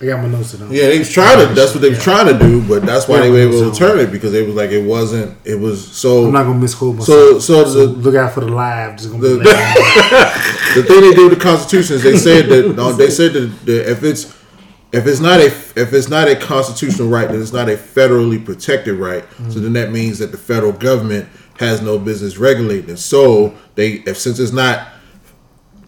I 0.00 0.06
got 0.06 0.22
my 0.22 0.28
notes 0.28 0.54
in. 0.54 0.60
Them. 0.60 0.72
Yeah, 0.72 0.86
they 0.88 0.98
was 0.98 1.12
trying 1.12 1.38
to. 1.46 1.54
That's 1.54 1.72
what 1.74 1.80
they 1.82 1.90
was 1.90 2.02
trying 2.02 2.26
to 2.26 2.38
do, 2.38 2.66
but 2.66 2.84
that's 2.84 3.06
why 3.08 3.16
Yeah, 3.16 3.22
they 3.22 3.30
were 3.30 3.38
able 3.38 3.70
to 3.70 3.78
turn 3.78 3.98
it 4.00 4.10
because 4.10 4.32
they 4.32 4.42
was 4.42 4.54
like 4.54 4.70
it 4.70 4.84
wasn't. 4.84 5.36
It 5.44 5.54
was 5.60 5.86
so. 5.86 6.26
I'm 6.26 6.32
not 6.32 6.44
gonna 6.44 6.58
misquote 6.58 7.02
So, 7.02 7.34
myself. 7.34 7.42
so 7.68 7.86
the, 7.86 7.86
look 7.86 8.14
out 8.14 8.32
for 8.32 8.40
the 8.40 8.48
live. 8.48 8.98
The- 9.00 9.08
the 10.74 10.82
thing 10.82 11.00
they 11.02 11.14
do 11.14 11.28
with 11.28 11.38
the 11.38 11.44
Constitution 11.44 11.96
is 11.96 12.02
they 12.02 12.16
said 12.16 12.46
that 12.46 12.74
no, 12.74 12.92
they 12.92 13.10
said 13.10 13.32
that, 13.34 13.46
that 13.66 13.90
if 13.90 14.02
it's 14.02 14.34
if 14.94 15.08
it's 15.08 15.18
not 15.18 15.40
a 15.40 15.46
if 15.46 15.92
it's 15.92 16.08
not 16.08 16.28
a 16.28 16.36
constitutional 16.36 17.08
right, 17.08 17.28
then 17.28 17.42
it's 17.42 17.52
not 17.52 17.68
a 17.68 17.76
federally 17.76 18.42
protected 18.42 18.94
right. 18.94 19.24
So 19.50 19.58
then 19.58 19.72
that 19.72 19.90
means 19.90 20.20
that 20.20 20.30
the 20.30 20.38
federal 20.38 20.70
government 20.70 21.28
has 21.58 21.82
no 21.82 21.98
business 21.98 22.38
regulating 22.38 22.90
it. 22.90 22.98
So 22.98 23.54
they 23.74 23.94
if 24.06 24.16
since 24.16 24.38
it's 24.38 24.52
not 24.52 24.88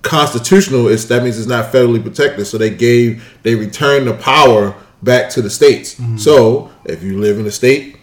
constitutional, 0.02 0.88
it's 0.88 1.04
that 1.04 1.22
means 1.22 1.38
it's 1.38 1.46
not 1.46 1.72
federally 1.72 2.02
protected. 2.02 2.48
So 2.48 2.58
they 2.58 2.70
gave 2.70 3.38
they 3.44 3.54
returned 3.54 4.08
the 4.08 4.14
power 4.14 4.74
back 5.04 5.30
to 5.30 5.42
the 5.42 5.50
states. 5.50 5.94
Mm-hmm. 5.94 6.16
So 6.16 6.72
if 6.84 7.04
you 7.04 7.20
live 7.20 7.38
in 7.38 7.46
a 7.46 7.52
state 7.52 7.98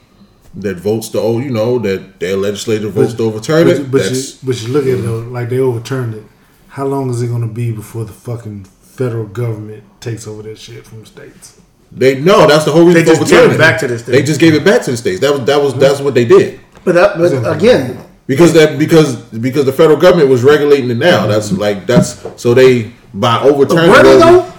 that 0.55 0.77
votes 0.77 1.09
to 1.09 1.19
oh 1.19 1.39
you 1.39 1.49
know 1.49 1.80
that 1.80 2.21
their 2.21 2.38
legislature 2.38 2.88
votes 2.88 3.15
to 3.15 3.23
overturn 3.23 3.65
but, 3.65 3.75
it, 3.75 3.91
but, 3.91 4.11
you, 4.11 4.21
but 4.43 4.61
you 4.61 4.67
look 4.69 4.84
at 4.84 4.99
it 4.99 5.01
though, 5.01 5.19
like 5.19 5.49
they 5.49 5.59
overturned 5.59 6.13
it. 6.13 6.23
How 6.69 6.85
long 6.85 7.09
is 7.09 7.21
it 7.21 7.27
gonna 7.27 7.47
be 7.47 7.73
before 7.73 8.05
the 8.05 8.13
fucking 8.13 8.67
federal 8.95 9.25
government 9.25 9.83
takes 10.01 10.27
over 10.27 10.43
that 10.43 10.57
shit 10.57 10.85
from 10.85 11.01
the 11.01 11.05
states? 11.05 11.59
They 11.91 12.19
no, 12.19 12.47
that's 12.47 12.65
the 12.65 12.71
whole 12.71 12.85
reason 12.85 13.05
They 13.05 13.11
just 13.13 13.29
gave 13.29 13.51
it 13.51 13.57
back 13.57 13.79
to 13.81 13.87
the 13.87 13.99
states. 13.99 14.11
They 14.17 14.23
just 14.23 14.39
gave 14.39 14.53
it 14.55 14.63
back 14.65 14.81
to 14.83 14.91
the 14.91 14.97
states. 14.97 15.19
That 15.21 15.31
was 15.31 15.45
that 15.45 15.61
was 15.61 15.75
that's 15.75 15.99
what 15.99 16.13
they 16.15 16.25
did 16.25 16.59
But, 16.83 16.95
that, 16.95 17.17
but 17.17 17.55
again, 17.55 18.03
because 18.25 18.53
that 18.53 18.79
because 18.79 19.15
because 19.17 19.65
the 19.65 19.73
federal 19.73 19.97
government 19.99 20.29
was 20.29 20.43
regulating 20.43 20.89
it 20.89 20.97
now. 20.97 21.27
That's 21.27 21.51
like 21.51 21.85
that's 21.85 22.25
so 22.41 22.53
they 22.53 22.91
by 23.13 23.41
overturning. 23.41 23.89
Were 23.91 24.03
they 24.03 24.17
though? 24.17 24.49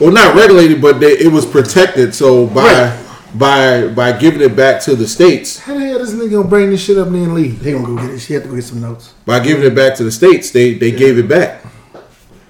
Well, 0.00 0.12
not 0.12 0.34
regulated, 0.36 0.80
but 0.80 1.00
they, 1.00 1.12
it 1.18 1.30
was 1.32 1.44
protected. 1.44 2.14
So 2.14 2.46
by 2.46 2.62
Right. 2.62 3.04
by 3.34 3.88
by 3.88 4.12
giving 4.12 4.40
it 4.40 4.54
back 4.56 4.80
to 4.84 4.94
the 4.96 5.06
states, 5.08 5.58
How 5.58 5.74
the 5.74 5.80
hell 5.80 5.98
is 6.00 6.16
this 6.16 6.22
nigga 6.24 6.32
gonna 6.36 6.48
bring 6.48 6.70
this 6.70 6.82
shit 6.84 6.96
up 6.96 7.08
and 7.08 7.16
then 7.16 7.34
leave? 7.34 7.62
They 7.62 7.72
gonna 7.72 7.84
go 7.84 7.96
get 7.96 8.10
it. 8.10 8.20
She 8.20 8.32
had 8.32 8.44
to 8.44 8.48
go 8.48 8.54
get 8.54 8.64
some 8.64 8.80
notes. 8.80 9.12
by 9.26 9.40
giving 9.40 9.64
it 9.64 9.74
back 9.74 9.94
to 9.96 10.04
the 10.04 10.12
states, 10.12 10.52
they 10.52 10.72
they 10.74 10.90
gave 10.92 11.18
it 11.18 11.28
back. 11.28 11.64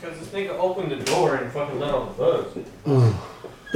Because 0.01 0.17
this 0.21 0.29
nigga 0.29 0.51
opened 0.59 0.93
the 0.93 1.03
door 1.05 1.35
and 1.37 1.51
fucking 1.51 1.81
let 1.81 1.91
all 1.93 2.07
the 2.07 2.13
bugs. 2.23 3.19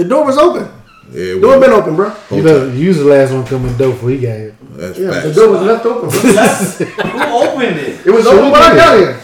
The 0.03 0.09
door 0.09 0.24
was 0.24 0.37
open. 0.37 0.65
Yeah, 1.12 1.35
The 1.35 1.41
door 1.41 1.61
been 1.61 1.70
open, 1.70 1.95
bro. 1.95 2.12
You 2.33 2.43
know, 2.43 2.66
you 2.73 2.89
was 2.89 2.99
the 2.99 3.05
last 3.05 3.33
one 3.33 3.47
coming 3.47 3.77
dope 3.77 3.95
before 3.95 4.11
he 4.11 4.19
got 4.19 4.37
here. 4.37 4.57
that's 4.73 4.99
Yeah, 4.99 5.20
the 5.20 5.33
door 5.33 5.51
was 5.51 5.61
left 5.62 5.87
open. 5.87 6.11
Who 6.11 7.23
opened 7.45 7.79
it? 7.79 8.07
It 8.07 8.11
was 8.11 8.24
So 8.24 8.33
open 8.39 8.51
when 8.51 8.62
I 8.62 8.70
did 8.70 8.79
got 8.79 8.99
it. 8.99 9.05
here. 9.05 9.19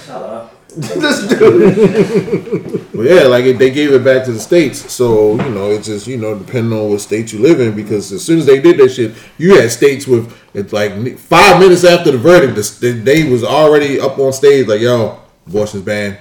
this 0.79 1.27
dude. 1.27 2.95
Well, 2.95 3.07
yeah, 3.07 3.23
like 3.23 3.45
it, 3.47 3.59
they 3.59 3.71
gave 3.71 3.93
it 3.93 4.05
back 4.05 4.25
to 4.27 4.33
the 4.33 4.39
states. 4.39 4.93
So 4.93 5.33
you 5.43 5.51
know, 5.51 5.71
it's 5.71 5.87
just 5.87 6.07
you 6.07 6.17
know 6.19 6.39
depending 6.39 6.79
on 6.79 6.91
what 6.91 7.01
state 7.01 7.33
you 7.33 7.41
live 7.41 7.59
in. 7.59 7.75
Because 7.75 8.13
as 8.13 8.25
soon 8.25 8.39
as 8.39 8.47
they 8.47 8.61
did 8.61 8.79
that 8.79 8.91
shit, 8.91 9.15
you 9.39 9.59
had 9.61 9.71
states 9.73 10.07
with 10.07 10.33
it's 10.55 10.73
like 10.73 11.19
five 11.19 11.59
minutes 11.59 11.83
after 11.85 12.13
the 12.13 12.19
verdict, 12.19 12.55
the, 12.81 12.93
they 12.93 13.29
was 13.29 13.43
already 13.43 13.99
up 13.99 14.19
on 14.21 14.33
stage 14.33 14.69
like, 14.69 14.81
"Yo, 14.83 15.19
abortion's 15.49 15.83
banned." 15.83 16.19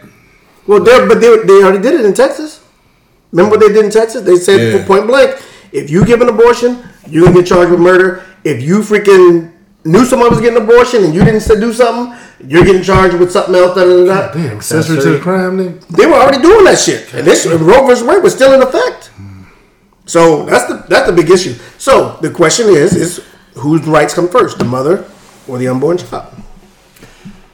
Well, 0.65 0.81
they 0.83 1.05
but 1.07 1.19
they, 1.21 1.37
they 1.45 1.61
already 1.63 1.81
did 1.81 1.93
it 1.99 2.05
in 2.05 2.13
Texas. 2.15 2.63
Remember 3.37 3.55
what 3.55 3.59
they 3.67 3.71
did 3.71 3.85
in 3.85 3.91
Texas? 3.91 4.23
They 4.23 4.37
said 4.37 4.59
Yeah. 4.59 4.85
point 4.87 5.05
blank, 5.05 5.35
if 5.71 5.91
you 5.91 6.03
give 6.03 6.21
an 6.21 6.29
abortion, 6.29 6.79
you're 7.07 7.25
gonna 7.25 7.35
get 7.37 7.45
charged 7.45 7.69
with 7.69 7.79
murder. 7.79 8.23
If 8.43 8.63
you 8.63 8.79
freaking 8.79 9.49
knew 9.85 10.05
someone 10.05 10.31
was 10.31 10.39
getting 10.41 10.57
an 10.57 10.63
abortion 10.63 11.03
and 11.03 11.13
you 11.13 11.23
didn't 11.23 11.41
say- 11.41 11.59
do 11.59 11.71
something, 11.71 12.15
you're 12.47 12.63
getting 12.63 12.81
charged 12.81 13.13
with 13.13 13.31
something 13.31 13.53
else. 13.53 13.75
Da, 13.75 13.83
da, 13.83 14.05
da, 14.05 14.05
da. 14.05 14.33
Damn, 14.33 14.57
accessory 14.57 14.97
to 15.01 15.09
the 15.11 15.19
crime, 15.19 15.57
nigga. 15.59 15.73
They 15.95 16.07
were 16.07 16.15
already 16.15 16.41
doing 16.41 16.65
that 16.65 16.79
shit, 16.79 17.13
and 17.13 17.27
this 17.27 17.45
Roe 17.45 17.85
versus 17.85 18.03
Wade 18.03 18.23
was 18.23 18.33
still 18.33 18.53
in 18.53 18.61
effect. 18.63 19.11
So 20.07 20.45
that's 20.45 20.65
the 20.65 20.83
that's 20.89 21.05
the 21.05 21.13
big 21.13 21.29
issue. 21.29 21.53
So 21.77 22.15
the 22.21 22.31
question 22.31 22.69
is 22.69 22.95
is 22.95 23.21
whose 23.55 23.85
rights 23.85 24.15
come 24.15 24.29
first, 24.29 24.57
the 24.57 24.65
mother 24.65 25.05
or 25.47 25.59
the 25.59 25.67
unborn 25.67 25.97
child? 25.97 26.25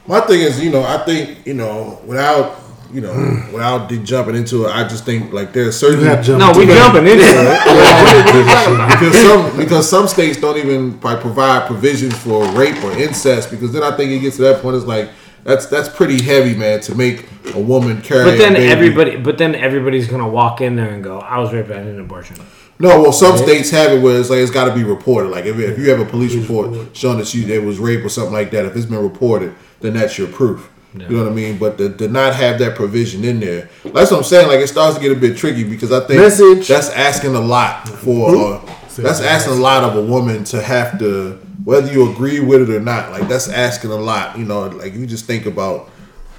My 0.06 0.20
thing 0.20 0.40
is, 0.40 0.60
you 0.60 0.70
know, 0.70 0.82
I 0.82 0.98
think 1.04 1.40
you 1.44 1.52
know 1.54 1.98
without 2.06 2.63
you 2.94 3.00
know 3.00 3.12
without 3.52 3.88
de- 3.88 3.98
jumping 3.98 4.36
into 4.36 4.66
it, 4.66 4.70
I 4.70 4.86
just 4.86 5.04
think 5.04 5.32
like 5.32 5.52
there's 5.52 5.76
certain 5.76 6.00
You 6.00 6.22
jump. 6.22 6.38
No, 6.38 6.52
we 6.56 6.62
into 6.62 6.74
it. 6.74 6.76
jumping 6.76 7.06
into 7.08 7.24
it. 7.26 8.88
because 8.90 9.18
some 9.18 9.56
because 9.56 9.90
some 9.90 10.06
states 10.08 10.40
don't 10.40 10.56
even 10.56 11.00
like, 11.00 11.20
provide 11.20 11.66
provisions 11.66 12.16
for 12.16 12.46
rape 12.52 12.82
or 12.84 12.92
incest 12.92 13.50
because 13.50 13.72
then 13.72 13.82
I 13.82 13.96
think 13.96 14.12
it 14.12 14.20
gets 14.20 14.36
to 14.36 14.42
that 14.42 14.62
point 14.62 14.76
it's 14.76 14.86
like 14.86 15.10
that's 15.42 15.66
that's 15.66 15.88
pretty 15.88 16.22
heavy 16.22 16.54
man 16.54 16.80
to 16.82 16.94
make 16.94 17.26
a 17.54 17.60
woman 17.60 18.00
carry 18.00 18.24
But 18.24 18.38
then 18.38 18.52
a 18.52 18.58
baby. 18.58 18.70
everybody, 18.70 19.16
but 19.16 19.38
then 19.38 19.54
everybody's 19.56 20.06
gonna 20.08 20.28
walk 20.28 20.60
in 20.60 20.76
there 20.76 20.90
and 20.90 21.02
go, 21.02 21.18
"I 21.18 21.38
was 21.38 21.52
raped. 21.52 21.70
I 21.70 21.78
had 21.78 21.86
an 21.86 22.00
abortion." 22.00 22.36
no 22.78 23.00
well 23.00 23.12
some 23.12 23.36
states 23.36 23.70
have 23.70 23.92
it 23.92 24.02
where 24.02 24.18
it's 24.18 24.30
like 24.30 24.40
it's 24.40 24.50
got 24.50 24.64
to 24.64 24.74
be 24.74 24.82
reported 24.82 25.28
like 25.28 25.44
if, 25.44 25.56
if 25.60 25.78
you 25.78 25.90
have 25.90 26.00
a 26.00 26.04
police 26.04 26.34
report 26.34 26.74
showing 26.96 27.18
that 27.18 27.32
you 27.32 27.46
it 27.46 27.62
was 27.62 27.78
rape 27.78 28.04
or 28.04 28.08
something 28.08 28.32
like 28.32 28.50
that 28.50 28.64
if 28.64 28.74
it's 28.74 28.86
been 28.86 29.00
reported 29.00 29.54
then 29.80 29.92
that's 29.94 30.18
your 30.18 30.26
proof 30.26 30.68
you 30.94 31.08
know 31.08 31.24
what 31.24 31.32
I 31.32 31.34
mean? 31.34 31.58
But 31.58 31.76
to, 31.78 31.92
to 31.96 32.08
not 32.08 32.34
have 32.34 32.58
that 32.60 32.76
provision 32.76 33.24
in 33.24 33.40
there 33.40 33.68
that's 33.84 34.10
what 34.10 34.18
I'm 34.18 34.24
saying 34.24 34.48
like 34.48 34.60
it 34.60 34.68
starts 34.68 34.96
to 34.96 35.02
get 35.02 35.12
a 35.12 35.20
bit 35.20 35.36
tricky 35.36 35.64
because 35.64 35.92
I 35.92 36.00
think 36.00 36.20
Message. 36.20 36.68
that's 36.68 36.90
asking 36.90 37.34
a 37.34 37.40
lot 37.40 37.88
for 37.88 38.36
uh, 38.36 38.74
that's 38.96 39.20
asking 39.20 39.54
a 39.54 39.56
lot 39.56 39.82
of 39.84 39.96
a 39.96 40.02
woman 40.02 40.44
to 40.44 40.62
have 40.62 40.98
to 41.00 41.40
whether 41.64 41.92
you 41.92 42.10
agree 42.10 42.40
with 42.40 42.68
it 42.68 42.70
or 42.70 42.80
not 42.80 43.10
like 43.10 43.28
that's 43.28 43.48
asking 43.48 43.90
a 43.90 43.96
lot 43.96 44.38
you 44.38 44.44
know 44.44 44.68
like 44.68 44.94
you 44.94 45.06
just 45.06 45.26
think 45.26 45.46
about 45.46 45.90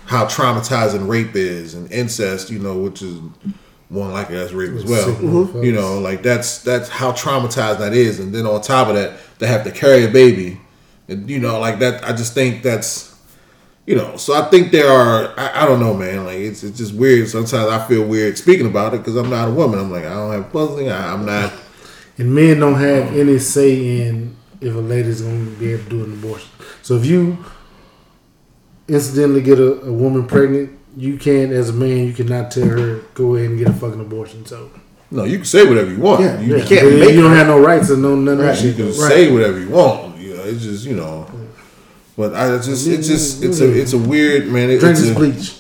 how 0.06 0.26
traumatizing 0.26 1.08
rape 1.08 1.36
is 1.36 1.74
and 1.74 1.92
incest 1.92 2.50
you 2.50 2.60
know 2.60 2.78
which 2.78 3.02
is 3.02 3.20
one 3.90 4.12
like 4.12 4.30
it 4.30 4.36
as 4.36 4.54
rape 4.54 4.74
as 4.74 4.84
well. 4.86 5.06
Sick 5.06 5.18
motherfuckers. 5.18 5.64
you 5.64 5.72
know 5.72 6.00
like 6.00 6.24
that's 6.24 6.64
that's 6.64 6.90
how 6.90 7.12
traumatized 7.12 7.80
that 7.80 7.94
is. 7.94 8.20
And 8.20 8.34
then 8.34 8.46
on 8.46 8.62
top 8.62 8.88
of 8.88 8.96
that 8.96 9.18
they 9.40 9.48
have 9.48 9.64
to 9.66 9.72
carry 9.72 10.06
a 10.06 10.10
baby. 10.10 10.60
And 11.08 11.30
you 11.30 11.40
know 11.40 11.60
like 11.60 11.80
that 11.80 12.04
i 12.04 12.14
just 12.14 12.34
think 12.34 12.64
that's 12.64 13.15
you 13.86 13.96
know 13.96 14.18
so 14.18 14.34
i 14.34 14.50
think 14.50 14.72
there 14.72 14.90
are 14.90 15.34
i, 15.40 15.64
I 15.64 15.66
don't 15.66 15.80
know 15.80 15.94
man. 15.94 16.26
Like 16.26 16.38
it's, 16.38 16.64
it's 16.64 16.78
just 16.78 16.94
weird. 16.94 17.28
Sometimes 17.30 17.70
i 17.72 17.88
feel 17.88 18.06
weird 18.06 18.38
speaking 18.38 18.68
about 18.68 18.94
it 18.94 18.98
because 18.98 19.16
i'm 19.16 19.30
not 19.30 19.48
a 19.50 19.52
woman. 19.52 19.80
I'm 19.80 19.92
like 19.92 20.06
i 20.06 20.14
don't 20.14 20.32
have 20.32 20.52
puzzling 20.52 20.90
I, 20.90 21.14
i'm 21.14 21.26
not. 21.26 21.54
And 22.18 22.34
men 22.34 22.60
don't 22.60 22.76
have 22.80 23.16
any 23.16 23.40
say 23.40 24.08
in 24.08 24.36
if 24.62 24.74
a 24.74 24.80
lady's 24.80 25.22
going 25.22 25.46
to 25.46 25.52
be 25.60 25.74
able 25.74 25.84
to 25.84 25.90
do 25.90 26.04
an 26.06 26.14
abortion. 26.14 26.50
So 26.82 26.96
if 26.96 27.06
you 27.06 27.38
incidentally 28.88 29.42
get 29.42 29.60
a, 29.60 29.82
a 29.82 29.92
woman 29.92 30.26
pregnant, 30.28 30.72
you 30.96 31.18
can't, 31.18 31.52
as 31.52 31.70
a 31.70 31.74
man, 31.74 32.06
you 32.08 32.14
cannot 32.14 32.52
tell 32.52 32.68
her 32.68 33.00
go 33.16 33.36
ahead 33.36 33.50
and 33.50 33.60
get 33.60 33.68
a 33.68 33.74
fucking 33.74 34.00
abortion. 34.00 34.46
So 34.46 34.72
no 35.12 35.26
you 35.26 35.38
can 35.38 35.46
say 35.46 35.68
whatever 35.68 35.92
you 35.92 36.00
want. 36.00 36.22
Yeah, 36.22 36.40
you, 36.40 36.58
You 36.58 36.64
can't 36.64 36.86
you, 36.92 37.22
don't 37.22 37.36
have 37.36 37.48
no 37.48 37.60
rights 37.60 37.92
or 37.92 37.98
no 37.98 38.16
none 38.16 38.40
of 38.40 38.46
that 38.46 38.62
you 38.64 38.74
can 38.74 38.86
though. 38.86 38.92
say 38.92 39.32
whatever 39.32 39.60
you 39.60 39.70
want. 39.70 40.18
You 40.18 40.36
know 40.38 40.44
it's 40.44 40.64
just 40.64 40.86
you 40.86 40.96
know 40.96 41.28
But 42.18 42.34
I 42.34 42.58
just, 42.58 42.88
it's 42.88 43.08
just, 43.08 43.44
it's 43.44 43.60
a, 43.60 43.78
it's 43.82 43.94
a 43.94 43.98
weird 43.98 44.48
man. 44.48 44.70
It, 44.70 44.80
Drink 44.80 44.92
it's 44.98 45.02
this 45.02 45.12
a, 45.12 45.16
bleach. 45.16 45.54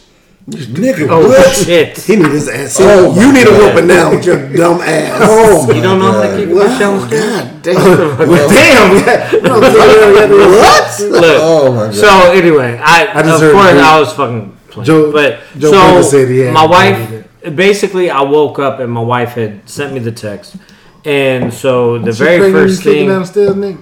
nigga. 0.47 1.07
Oh 1.09 1.27
what? 1.27 1.53
shit! 1.53 1.97
He 1.97 2.15
need 2.15 2.31
his 2.31 2.47
ass. 2.47 2.77
Oh, 2.79 3.13
you 3.19 3.27
my 3.27 3.33
need 3.33 3.41
a 3.47 3.49
God. 3.49 3.73
whooping 3.73 3.87
now 3.87 4.11
with 4.11 4.25
your 4.25 4.53
dumb 4.55 4.79
ass. 4.81 5.19
Oh, 5.23 5.67
oh 5.69 5.73
You 5.73 5.81
don't 5.81 5.99
know 5.99 6.11
how 6.13 6.21
to 6.21 6.37
keep 6.37 6.47
your 6.49 6.59
Wow, 6.59 6.79
down 6.79 6.99
the 7.01 7.17
God 7.17 7.61
damn. 7.61 7.75
Damn. 8.27 8.95
Yeah. 9.05 9.31
what? 9.41 10.99
Look. 10.99 11.39
Oh 11.41 11.71
my 11.73 11.85
god. 11.87 11.95
So 11.95 12.07
anyway, 12.31 12.77
I, 12.81 13.05
I 13.05 13.19
of 13.21 13.25
course 13.25 13.81
I 13.81 13.99
was 13.99 14.13
fucking 14.13 14.57
playing. 14.69 14.85
Joe- 14.85 15.11
but 15.11 15.39
Joe 15.57 15.71
so 15.71 16.01
said 16.03 16.29
he 16.29 16.37
had 16.39 16.53
my 16.53 16.65
wife 16.65 17.09
do 17.43 17.49
basically 17.51 18.09
I 18.09 18.21
woke 18.21 18.59
up 18.59 18.79
and 18.79 18.91
my 18.91 19.01
wife 19.01 19.33
had 19.33 19.67
sent 19.69 19.93
me 19.93 19.99
the 19.99 20.11
text, 20.11 20.55
and 21.03 21.53
so 21.53 21.97
the 21.99 22.13
She 22.13 22.23
very 22.23 22.37
pregnant, 22.39 22.69
first 22.69 22.85
you 22.85 22.91
kicking 22.91 23.07
thing. 23.07 23.09
downstairs, 23.09 23.55
nigga. 23.55 23.81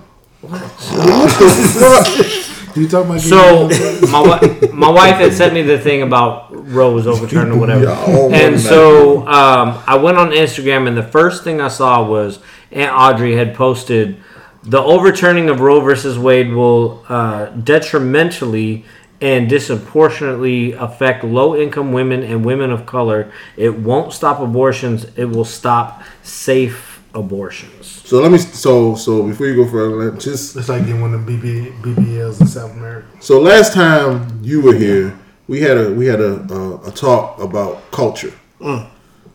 You 2.76 2.88
talking 2.88 3.12
about 3.12 3.22
So 3.22 3.68
my 4.08 4.24
wi- 4.24 4.72
my 4.74 4.90
wife 4.90 5.16
had 5.16 5.34
sent 5.34 5.54
me 5.54 5.62
the 5.62 5.78
thing 5.78 6.02
about 6.02 6.48
Roe's 6.52 7.06
overturned 7.06 7.52
or 7.52 7.60
whatever, 7.60 7.86
oh 7.90 8.32
and 8.32 8.60
so 8.60 9.28
um, 9.28 9.82
I 9.86 9.98
went 9.98 10.18
on 10.18 10.30
Instagram 10.32 10.88
and 10.88 10.98
the 10.98 11.04
first 11.04 11.44
thing 11.44 11.62
I 11.62 11.68
saw 11.68 12.04
was 12.08 12.40
Aunt 12.72 12.92
Audrey 12.92 13.36
had 13.36 13.54
posted 13.56 14.18
the 14.64 14.82
overturning 14.82 15.50
of 15.50 15.60
Roe 15.60 15.82
versus 15.82 16.18
Wade 16.18 16.52
will 16.54 17.06
uh, 17.10 17.48
detrimentally 17.48 18.86
and 19.22 19.50
disproportionately 19.50 20.74
affect 20.74 21.24
low 21.24 21.56
income 21.56 21.92
women 21.94 22.24
and 22.24 22.44
women 22.44 22.72
of 22.72 22.86
color. 22.86 23.32
It 23.56 23.78
won't 23.78 24.14
stop 24.14 24.40
abortions. 24.40 25.06
It 25.16 25.26
will 25.26 25.46
stop 25.46 26.04
safe 26.24 26.93
abortions. 27.14 27.88
So 27.88 28.22
let 28.22 28.32
me. 28.32 28.38
So 28.38 28.96
so 28.96 29.24
before 29.28 29.48
you 29.48 29.56
go 29.56 29.70
further, 29.70 30.12
let 30.12 30.20
just 30.20 30.56
It's 30.56 30.70
like 30.70 30.86
getting 30.86 31.02
one 31.02 31.14
of 31.14 31.26
them 31.26 31.42
BB, 31.42 31.82
BBLs 31.82 32.42
in 32.42 32.48
South 32.48 32.72
America. 32.72 33.08
so 33.20 33.40
last 33.40 33.74
time 33.74 34.40
you 34.42 34.62
were 34.62 34.74
here, 34.74 35.18
we 35.48 35.62
had 35.62 35.78
a 35.78 35.94
we 35.94 36.08
had 36.08 36.20
a 36.20 36.42
a, 36.54 36.90
a 36.90 36.92
talk 36.92 37.40
about 37.40 37.92
culture. 37.92 38.34
Mm. 38.60 38.90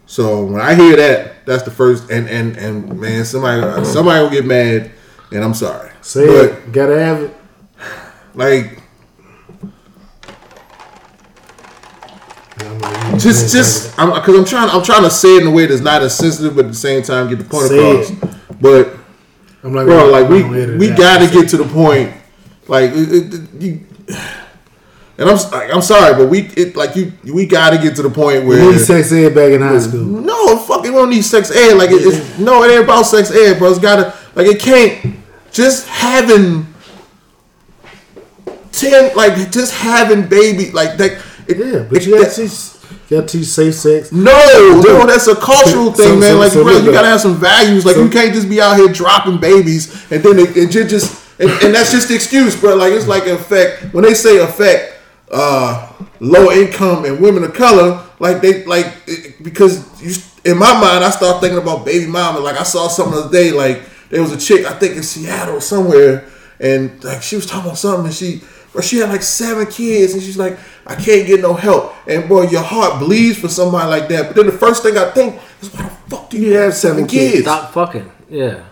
So 0.06 0.44
when 0.44 0.60
I 0.60 0.74
hear 0.74 0.96
that, 0.96 1.46
that's 1.46 1.62
the 1.62 1.70
first. 1.70 2.10
And 2.10 2.28
and 2.28 2.56
and 2.56 2.98
man, 2.98 3.24
somebody 3.24 3.84
somebody 3.84 4.22
will 4.22 4.30
get 4.30 4.46
mad, 4.46 4.90
and 5.30 5.44
I'm 5.44 5.54
sorry. 5.54 5.90
Say 6.00 6.26
but 6.26 6.44
it. 6.58 6.72
Gotta 6.72 6.98
have 6.98 7.22
it. 7.22 7.36
like 8.34 8.82
I'm 9.60 9.72
gonna 12.10 12.40
use 12.40 12.47
just 13.18 13.52
just 13.52 13.98
later. 13.98 14.12
I'm 14.12 14.20
because 14.20 14.38
I'm 14.38 14.44
trying 14.44 14.70
I'm 14.70 14.82
trying 14.82 15.02
to 15.02 15.10
say 15.10 15.36
it 15.36 15.42
in 15.42 15.48
a 15.48 15.50
way 15.50 15.66
that's 15.66 15.80
not 15.80 16.02
as 16.02 16.16
sensitive, 16.16 16.56
but 16.56 16.66
at 16.66 16.70
the 16.72 16.76
same 16.76 17.02
time 17.02 17.28
get 17.28 17.38
the 17.38 17.44
point 17.44 17.68
Say 17.68 18.00
across. 18.00 18.10
But 18.60 18.96
I'm 19.62 19.72
like, 19.74 19.86
bro, 19.86 20.06
like 20.10 20.28
we 20.28 20.42
we 20.76 20.88
got 20.90 21.18
to 21.18 21.32
get 21.32 21.48
to 21.50 21.56
the 21.56 21.64
point. 21.64 22.12
Like 22.66 22.90
it, 22.92 23.12
it, 23.12 23.34
it- 23.34 23.62
you, 23.62 23.84
and 25.20 25.28
I'm 25.28 25.36
like, 25.50 25.74
I'm 25.74 25.82
sorry, 25.82 26.14
but 26.14 26.28
we 26.30 26.42
it 26.56 26.76
like 26.76 26.94
you 26.94 27.12
we 27.32 27.44
got 27.46 27.70
to 27.70 27.78
get 27.78 27.96
to 27.96 28.02
the 28.02 28.10
point 28.10 28.44
where 28.44 28.58
We 28.60 28.66
where 28.66 28.72
need 28.72 28.78
sex 28.78 29.10
ed 29.10 29.34
back 29.34 29.50
in 29.52 29.60
high 29.62 29.78
school. 29.80 30.04
no 30.04 30.56
fucking 30.58 30.92
we 30.92 30.96
don't 30.98 31.10
need 31.10 31.22
sex 31.24 31.50
ed. 31.50 31.74
Like 31.76 31.90
it, 31.90 32.02
it's 32.06 32.38
no, 32.38 32.62
it 32.62 32.70
ain't 32.72 32.84
about 32.84 33.02
sex 33.02 33.30
ed, 33.32 33.58
bro. 33.58 33.70
It's 33.70 33.80
gotta 33.80 34.14
like 34.36 34.46
it 34.46 34.60
can't 34.60 35.16
just 35.50 35.88
having 35.88 36.66
ten 38.70 39.14
like 39.16 39.50
just 39.50 39.74
having 39.74 40.28
baby 40.28 40.70
like 40.70 40.96
that. 40.98 41.20
It, 41.48 41.56
Yeah, 41.58 41.84
but 41.90 42.04
you 42.04 42.12
gotta 42.12 42.26
that- 42.26 42.34
teach, 42.36 42.52
you 43.10 43.16
gotta 43.16 43.26
teach 43.28 43.46
safe 43.46 43.74
sex. 43.74 44.12
no, 44.12 44.80
no, 44.84 45.06
that's 45.06 45.26
a 45.28 45.34
cultural 45.34 45.94
So- 45.94 46.02
thing, 46.02 46.20
man. 46.20 46.32
so- 46.32 46.38
like, 46.38 46.52
so 46.52 46.62
bro, 46.62 46.76
you 46.78 46.92
gotta 46.92 47.08
have 47.08 47.20
some 47.20 47.36
values. 47.36 47.84
Like, 47.86 47.96
so- 47.96 48.02
you 48.02 48.10
can't 48.10 48.34
just 48.34 48.48
be 48.48 48.60
out 48.60 48.76
here 48.76 48.88
dropping 48.88 49.38
babies 49.38 49.88
and 50.10 50.22
then 50.22 50.38
it, 50.38 50.56
it 50.56 50.70
just 50.88 51.14
and, 51.40 51.50
and 51.62 51.72
that's 51.74 51.92
just 51.92 52.08
the 52.08 52.14
excuse, 52.16 52.56
bro. 52.56 52.74
Like, 52.74 52.92
it's 52.92 53.06
like 53.06 53.26
affect 53.28 53.94
when 53.94 54.02
they 54.04 54.12
say 54.14 54.38
affect 54.38 54.94
uh, 55.30 55.86
low 56.20 56.50
income 56.50 57.04
and 57.04 57.20
women 57.20 57.44
of 57.44 57.54
color. 57.54 58.02
Like 58.18 58.40
they 58.40 58.64
like 58.64 58.86
it, 59.06 59.40
because 59.42 59.84
you, 60.02 60.14
in 60.44 60.58
my 60.58 60.72
mind, 60.80 61.04
I 61.04 61.10
start 61.10 61.40
thinking 61.40 61.58
about 61.58 61.84
baby 61.86 62.06
mama. 62.06 62.40
Like 62.40 62.58
I 62.60 62.64
saw 62.64 62.88
something 62.88 63.14
the 63.14 63.20
other 63.26 63.32
day. 63.32 63.52
Like 63.52 63.82
there 64.10 64.20
was 64.20 64.32
a 64.32 64.36
chick 64.36 64.66
I 64.66 64.72
think 64.74 64.96
in 64.96 65.02
Seattle 65.04 65.60
somewhere, 65.60 66.24
and 66.58 67.02
like 67.04 67.22
she 67.22 67.36
was 67.36 67.46
talking 67.46 67.66
about 67.66 67.78
something, 67.78 68.06
and 68.06 68.14
she. 68.14 68.42
But 68.74 68.84
she 68.84 68.98
had 68.98 69.08
like 69.08 69.22
seven 69.22 69.66
kids, 69.66 70.12
and 70.14 70.22
she's 70.22 70.36
like, 70.36 70.58
I 70.86 70.94
can't 70.94 71.26
get 71.26 71.40
no 71.40 71.54
help. 71.54 71.94
And 72.06 72.28
boy, 72.28 72.42
your 72.48 72.62
heart 72.62 72.98
bleeds 73.00 73.38
for 73.38 73.48
somebody 73.48 73.88
like 73.88 74.08
that. 74.08 74.26
But 74.28 74.36
then 74.36 74.46
the 74.46 74.52
first 74.52 74.82
thing 74.82 74.96
I 74.98 75.10
think 75.10 75.40
is, 75.62 75.72
why 75.74 75.82
the 75.84 75.90
fuck 76.16 76.30
do 76.30 76.38
you 76.38 76.52
have 76.54 76.74
seven 76.74 77.06
kids? 77.06 77.42
Stop 77.42 77.72
fucking. 77.72 78.10
Yeah. 78.28 78.64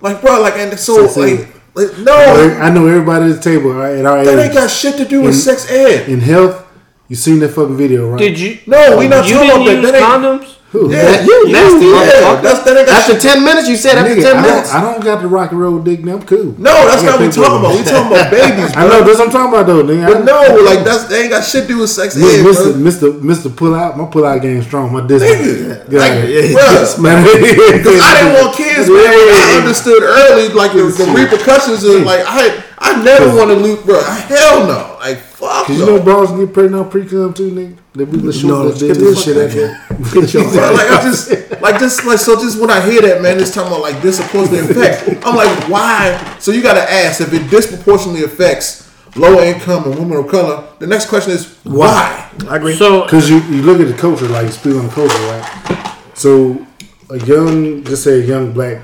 Like, 0.00 0.20
bro, 0.20 0.40
like, 0.40 0.54
and 0.56 0.78
so, 0.78 1.06
So, 1.06 1.20
like, 1.20 1.48
like, 1.74 1.98
no, 1.98 2.14
I 2.60 2.70
know 2.70 2.86
everybody 2.86 3.30
at 3.30 3.36
the 3.36 3.40
table 3.42 3.72
at 3.82 4.04
our 4.06 4.24
that 4.24 4.38
age. 4.38 4.44
ain't 4.46 4.54
got 4.54 4.70
shit 4.70 4.96
to 4.96 5.04
do 5.04 5.20
with 5.22 5.34
In- 5.34 5.40
sex 5.40 5.70
ed. 5.70 6.08
in 6.08 6.20
health, 6.20 6.64
you 7.08 7.16
seen 7.16 7.38
that 7.40 7.50
fucking 7.50 7.76
video, 7.76 8.10
right? 8.10 8.18
Did 8.18 8.38
you? 8.38 8.58
No, 8.66 8.96
we 8.96 9.08
not 9.08 9.26
You 9.28 9.34
talking 9.34 9.48
didn't 9.48 9.62
about 9.62 9.82
use 9.82 9.92
that. 9.92 9.92
That 9.92 10.20
condoms? 10.20 10.56
Who? 10.74 10.90
Yeah, 10.90 11.22
You 11.22 11.54
nasty 11.54 11.86
yeah, 11.86 11.94
motherfucker. 11.94 12.42
that's 12.42 12.60
that 12.66 12.88
After 12.90 13.12
shit. 13.14 13.22
ten 13.22 13.44
minutes, 13.46 13.68
you 13.70 13.76
said 13.78 13.94
after 13.94 14.10
Nigga, 14.10 14.22
ten 14.26 14.36
I, 14.36 14.42
minutes. 14.42 14.74
I 14.74 14.80
don't 14.82 14.98
got 15.04 15.22
the 15.22 15.28
rock 15.30 15.52
and 15.54 15.60
roll 15.62 15.78
dick 15.78 16.02
now. 16.04 16.18
I'm 16.18 16.26
cool. 16.26 16.50
No, 16.58 16.74
that's 16.90 17.02
not 17.06 17.22
what 17.22 17.30
we 17.30 17.30
got 17.30 17.38
talking 17.38 17.60
about. 17.62 17.72
We 17.78 17.82
talking 17.86 18.10
about 18.10 18.26
babies, 18.34 18.70
I 18.76 18.82
know 18.90 18.98
bro. 18.98 19.06
that's 19.06 19.18
what 19.22 19.26
I'm 19.28 19.34
talking 19.38 19.52
about 19.54 19.66
though, 19.70 19.82
nigga. 19.86 20.06
But 20.10 20.24
no, 20.26 20.42
like 20.66 20.82
that's 20.84 21.04
they 21.06 21.22
ain't 21.22 21.30
got 21.30 21.44
shit 21.46 21.62
to 21.62 21.68
do 21.68 21.78
with 21.78 21.90
sex 21.90 22.16
ed, 22.18 22.42
Mr. 22.42 22.74
bro. 22.74 22.82
Mr. 22.82 23.06
Mr. 23.22 23.46
Pull 23.56 23.74
out, 23.74 23.96
my 23.96 24.04
pull 24.10 24.26
out 24.26 24.42
game 24.42 24.62
strong. 24.66 24.92
My 24.92 25.06
distance, 25.06 25.30
Nigga, 25.46 25.90
Get 25.90 26.00
like, 26.00 26.10
out 26.10 26.24
of 26.24 26.28
here. 26.28 27.02
man. 27.06 27.22
Because 27.84 28.00
I 28.02 28.10
didn't 28.18 28.34
want 28.42 28.56
kids, 28.56 28.90
man. 28.90 29.06
I 29.06 29.58
understood 29.62 30.02
early, 30.02 30.48
like 30.50 30.72
the, 30.72 30.90
the 30.90 31.06
repercussions 31.14 31.84
of 31.84 32.02
like 32.02 32.26
I 32.26 32.62
I 32.78 33.02
never 33.02 33.30
want 33.36 33.50
to 33.50 33.56
lose, 33.56 33.78
bro. 33.84 34.02
Hell 34.02 34.66
no, 34.66 34.93
like 35.04 35.18
fuck 35.18 35.66
Cause 35.66 35.78
you 35.78 35.84
no. 35.86 35.96
know 35.96 36.02
bros 36.02 36.30
get 36.32 36.52
pregnant 36.54 36.84
on 36.86 36.90
pre 36.90 37.04
cum 37.06 37.32
too, 37.34 37.50
nigga. 37.50 37.76
They 37.92 38.04
be 38.04 38.16
the 38.18 38.32
short 38.32 38.44
No, 38.44 38.62
little 38.64 38.88
get 38.88 38.96
bitches 38.96 39.14
the 39.14 39.16
shit 39.16 39.36
fuck 39.36 40.16
out 40.16 40.40
out 40.40 40.50
there. 40.50 40.50
Bro, 40.52 40.72
like 40.72 40.90
I 40.90 41.02
just 41.02 41.60
like 41.62 41.78
just 41.78 42.04
like 42.04 42.18
so 42.18 42.40
just 42.40 42.60
when 42.60 42.70
I 42.70 42.80
hear 42.88 43.00
that 43.02 43.22
man, 43.22 43.38
it's 43.40 43.54
talking 43.54 43.68
about 43.72 43.82
like 43.82 44.00
disproportionately 44.02 44.70
affect. 44.70 45.24
I'm 45.26 45.36
like, 45.36 45.68
why? 45.68 46.36
So 46.40 46.50
you 46.52 46.62
got 46.62 46.74
to 46.74 46.82
ask 46.90 47.20
if 47.20 47.32
it 47.32 47.48
disproportionately 47.50 48.24
affects 48.24 48.90
lower 49.16 49.42
income 49.44 49.84
and 49.84 49.96
women 49.98 50.16
of 50.18 50.28
color. 50.28 50.64
The 50.80 50.86
next 50.86 51.08
question 51.08 51.32
is 51.32 51.54
why? 51.64 52.30
I 52.48 52.56
agree. 52.56 52.74
So 52.74 53.06
Cause 53.06 53.30
you, 53.30 53.38
you 53.42 53.62
look 53.62 53.80
at 53.80 53.86
the 53.86 53.94
culture, 53.96 54.26
like 54.28 54.46
you 54.46 54.52
speak 54.52 54.74
on 54.74 54.86
the 54.86 54.92
culture, 54.92 55.14
right? 55.28 55.96
So 56.14 56.66
a 57.10 57.18
young, 57.24 57.84
just 57.84 58.02
say 58.04 58.20
a 58.22 58.24
young 58.24 58.52
black 58.52 58.82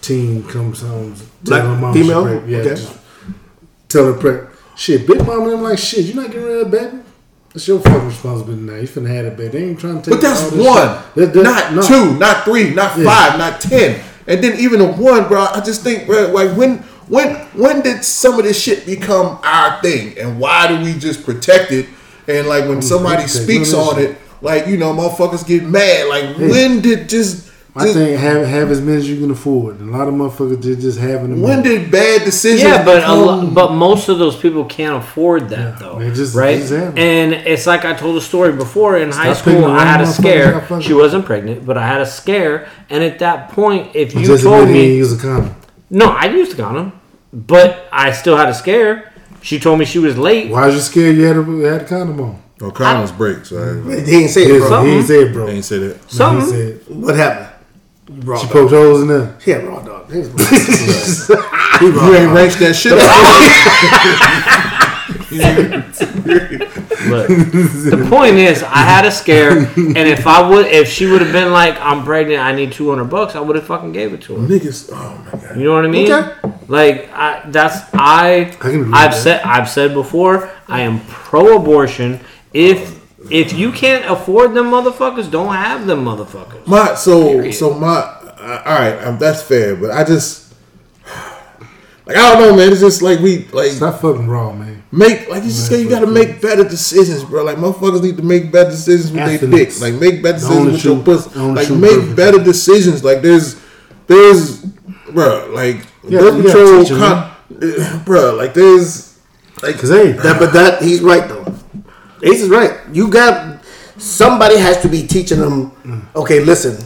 teen 0.00 0.44
comes 0.44 0.82
home, 0.82 1.14
tell 1.16 1.24
Black 1.44 1.62
her 1.64 1.76
mom 1.76 1.94
female? 1.94 2.40
she's. 2.40 2.48
Yeah, 2.50 2.58
Okay. 2.58 2.68
just 2.70 2.98
tell 3.88 4.04
her 4.06 4.12
pregnant. 4.20 4.53
Shit, 4.76 5.06
big 5.06 5.18
mama, 5.26 5.54
I'm 5.54 5.62
like, 5.62 5.78
shit, 5.78 6.04
you're 6.06 6.16
not 6.16 6.26
getting 6.26 6.42
rid 6.42 6.62
of 6.62 6.70
that 6.70 6.90
baby. 6.90 7.02
It's 7.54 7.68
your 7.68 7.78
fucking 7.80 8.08
responsibility 8.08 8.62
now. 8.62 8.74
You 8.74 8.88
finna 8.88 9.14
have 9.14 9.24
that 9.26 9.36
baby. 9.36 9.48
They 9.58 9.64
ain't 9.64 9.78
trying 9.78 10.02
to 10.02 10.10
take. 10.10 10.20
But 10.20 10.26
that's 10.28 10.50
one. 10.50 10.98
That- 11.14 11.32
that- 11.32 11.42
not 11.42 11.72
no. 11.74 11.82
two, 11.82 12.18
not 12.18 12.44
three, 12.44 12.70
not 12.74 12.98
Yeah. 12.98 13.04
five, 13.04 13.38
not 13.38 13.60
ten, 13.60 14.00
and 14.26 14.42
then 14.42 14.58
even 14.58 14.80
a 14.80 14.86
one, 14.86 15.28
bro. 15.28 15.46
I 15.52 15.60
just 15.60 15.82
think, 15.82 16.06
bro, 16.06 16.32
like 16.32 16.56
when 16.56 16.78
when 17.06 17.34
when 17.54 17.82
did 17.82 18.04
some 18.04 18.38
of 18.40 18.44
this 18.44 18.58
shit 18.60 18.84
become 18.86 19.38
our 19.44 19.80
thing, 19.82 20.18
and 20.18 20.40
why 20.40 20.66
do 20.66 20.82
we 20.82 20.94
just 20.98 21.24
protect 21.24 21.70
it? 21.70 21.86
And 22.26 22.48
like 22.48 22.66
when 22.66 22.82
somebody 22.82 23.28
speaks 23.28 23.72
on 23.72 24.00
it, 24.00 24.16
like 24.42 24.66
you 24.66 24.76
know, 24.76 24.92
motherfuckers 24.92 25.46
get 25.46 25.62
mad. 25.62 26.08
Like 26.08 26.36
when 26.36 26.80
did 26.80 27.08
just, 27.08 27.48
I 27.76 27.92
think 27.92 28.18
have 28.20 28.46
have 28.46 28.70
as 28.70 28.80
many 28.80 28.98
as 28.98 29.10
you 29.10 29.18
can 29.20 29.32
afford. 29.32 29.80
A 29.80 29.84
lot 29.84 30.06
of 30.06 30.14
motherfuckers 30.14 30.62
just 30.62 30.80
just 30.80 30.98
having 30.98 31.30
them. 31.30 31.42
when 31.42 31.62
did 31.62 31.90
bad 31.90 32.24
decisions? 32.24 32.62
yeah, 32.62 32.84
but 32.84 33.02
a 33.02 33.12
lo- 33.12 33.46
but 33.48 33.72
most 33.72 34.08
of 34.08 34.18
those 34.20 34.36
people 34.36 34.64
can't 34.64 34.96
afford 35.02 35.48
that 35.48 35.80
though, 35.80 35.98
they 35.98 36.10
just- 36.12 36.36
right? 36.36 36.58
just 36.58 36.72
and 36.72 37.32
it's 37.32 37.66
like 37.66 37.84
I 37.84 37.94
told 37.94 38.16
a 38.16 38.20
story 38.20 38.52
before 38.52 38.96
in 38.98 39.10
high 39.10 39.32
Stop 39.32 39.44
picking 39.46 39.62
school. 39.62 39.72
I 39.74 39.84
had 39.84 40.00
a 40.00 40.06
scare. 40.06 40.80
She 40.82 40.92
wasn't 40.92 41.24
pregnant, 41.26 41.66
but 41.66 41.76
I 41.76 41.84
had 41.86 42.00
a 42.00 42.06
scare, 42.06 42.68
and 42.90 43.02
at 43.02 43.18
that 43.18 43.50
point, 43.50 43.90
if 43.94 44.14
you 44.14 44.24
just 44.24 44.44
told 44.44 44.68
me 44.68 44.78
ain't 44.80 44.96
use 44.98 45.12
a 45.12 45.18
condom. 45.20 45.54
no, 45.90 46.06
I 46.10 46.26
used 46.26 46.52
a 46.52 46.62
condom, 46.62 46.92
but 47.32 47.88
I 47.90 48.12
still 48.12 48.36
had 48.36 48.48
a 48.48 48.54
scare. 48.54 49.10
She 49.42 49.58
told 49.58 49.78
me 49.80 49.84
she 49.84 49.98
was 49.98 50.16
late. 50.16 50.48
Why 50.50 50.66
was 50.66 50.76
you 50.76 50.80
scared 50.80 51.16
you 51.16 51.24
had 51.24 51.36
a, 51.36 51.42
had 51.72 51.82
a 51.82 51.84
condom 51.86 52.20
on? 52.20 52.42
Oh, 52.62 52.70
condoms 52.70 53.14
break, 53.16 53.44
so 53.44 53.56
I, 53.58 54.00
He 54.04 54.14
ain't 54.22 54.30
say 54.30 54.42
it, 54.44 54.48
Yes, 54.48 54.58
bro. 54.60 54.68
Something. 54.68 54.90
he 54.92 54.96
ain't 54.98 55.06
said, 55.06 55.32
bro. 55.34 55.46
I 55.48 55.50
ain't 55.50 55.64
say 55.64 55.78
that. 55.78 55.96
He 56.08 56.16
Something. 56.16 56.48
said 56.48 56.80
What 56.88 57.16
happened? 57.16 57.48
Raw 58.08 58.38
she 58.38 58.46
poked 58.48 58.72
holes 58.72 59.02
in 59.02 59.08
there. 59.08 59.38
He 59.42 59.50
had 59.50 59.64
raw 59.64 59.80
dog. 59.82 60.12
He 60.12 60.18
was 60.18 60.28
raw. 61.30 61.80
You 61.80 62.14
ain't 62.14 62.32
wrenched 62.32 62.58
that 62.58 62.74
shit 62.74 62.92
out. 62.92 63.00
Look, 65.34 67.28
the 67.28 68.06
point 68.08 68.36
is, 68.36 68.62
I 68.62 68.78
had 68.78 69.04
a 69.04 69.10
scare, 69.10 69.58
and 69.58 69.96
if 69.98 70.26
I 70.26 70.48
would, 70.48 70.66
if 70.66 70.88
she 70.88 71.06
would 71.06 71.20
have 71.20 71.32
been 71.32 71.52
like, 71.52 71.78
"I'm 71.80 72.04
pregnant, 72.04 72.40
I 72.40 72.52
need 72.52 72.72
200 72.72 73.04
bucks," 73.04 73.34
I 73.34 73.40
would 73.40 73.56
have 73.56 73.66
fucking 73.66 73.92
gave 73.92 74.12
it 74.12 74.22
to 74.22 74.36
her. 74.36 74.46
Niggas, 74.46 74.90
oh 74.92 75.18
my 75.24 75.38
god. 75.40 75.56
You 75.56 75.64
know 75.64 75.74
what 75.74 75.84
I 75.84 75.88
mean? 75.88 76.10
Okay. 76.10 76.32
Like 76.68 77.10
I, 77.12 77.42
that's 77.50 77.92
I. 77.94 78.40
I 78.40 78.44
can 78.44 78.70
agree 78.70 78.78
with 78.84 78.94
I've 78.94 79.10
that. 79.12 79.22
said 79.22 79.42
I've 79.42 79.68
said 79.68 79.92
before. 79.94 80.50
I 80.68 80.80
am 80.82 81.00
pro-abortion. 81.06 82.20
If 82.52 83.03
if 83.30 83.52
you 83.52 83.72
can't 83.72 84.04
afford 84.10 84.54
them 84.54 84.66
motherfuckers, 84.66 85.30
don't 85.30 85.54
have 85.54 85.86
them 85.86 86.04
motherfuckers. 86.04 86.66
My 86.66 86.94
so 86.94 87.22
Period. 87.28 87.52
so 87.54 87.74
my 87.74 87.88
uh, 87.98 88.62
all 88.66 88.74
right, 88.74 89.04
um, 89.04 89.18
that's 89.18 89.42
fair, 89.42 89.74
but 89.76 89.90
I 89.90 90.04
just 90.04 90.52
like 92.06 92.16
I 92.16 92.32
don't 92.34 92.40
know, 92.42 92.56
man. 92.56 92.70
It's 92.70 92.80
just 92.80 93.00
like 93.02 93.20
we 93.20 93.46
like 93.48 93.70
Stop 93.72 94.00
fucking 94.00 94.28
wrong, 94.28 94.58
man. 94.58 94.82
make 94.92 95.28
like 95.28 95.42
you 95.42 95.48
just 95.48 95.68
say 95.68 95.80
you 95.82 95.88
got 95.88 96.00
to 96.00 96.06
make 96.06 96.42
better 96.42 96.62
decisions, 96.64 97.24
bro. 97.24 97.42
Like 97.44 97.56
motherfuckers 97.56 98.02
need 98.02 98.16
to 98.18 98.22
make 98.22 98.52
better 98.52 98.70
decisions 98.70 99.10
with 99.12 99.40
their 99.40 99.50
dick. 99.50 99.80
Like 99.80 99.94
make 99.94 100.22
better 100.22 100.38
decisions 100.38 100.58
only 100.58 100.72
with 100.72 100.84
your 100.84 100.94
true- 100.96 101.04
pussy. 101.04 101.38
Like 101.40 101.70
make 101.70 101.90
perfect. 101.92 102.16
better 102.16 102.42
decisions. 102.44 103.02
Like 103.02 103.22
there's 103.22 103.60
there's 104.06 104.60
bro 105.12 105.50
like 105.54 105.76
Yeah, 106.06 106.20
birth 106.20 106.36
you 106.36 106.42
gotta 106.42 106.84
control, 106.84 106.98
con- 106.98 108.02
bro. 108.04 108.34
Like 108.34 108.52
there's 108.52 109.18
like 109.62 109.78
Cause 109.78 109.88
hey, 109.90 110.12
That, 110.12 110.38
but 110.38 110.52
that 110.52 110.82
he's 110.82 111.00
right 111.00 111.26
though. 111.26 111.54
Ace 112.24 112.40
is 112.40 112.48
right. 112.48 112.72
You 112.92 113.08
got 113.10 113.62
somebody 113.98 114.56
has 114.56 114.80
to 114.82 114.88
be 114.88 115.06
teaching 115.06 115.38
them. 115.40 116.08
Okay, 116.16 116.40
listen. 116.40 116.84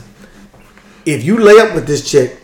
If 1.07 1.25
you 1.25 1.39
lay 1.39 1.59
up 1.59 1.75
with 1.75 1.87
this 1.87 2.09
chick 2.11 2.43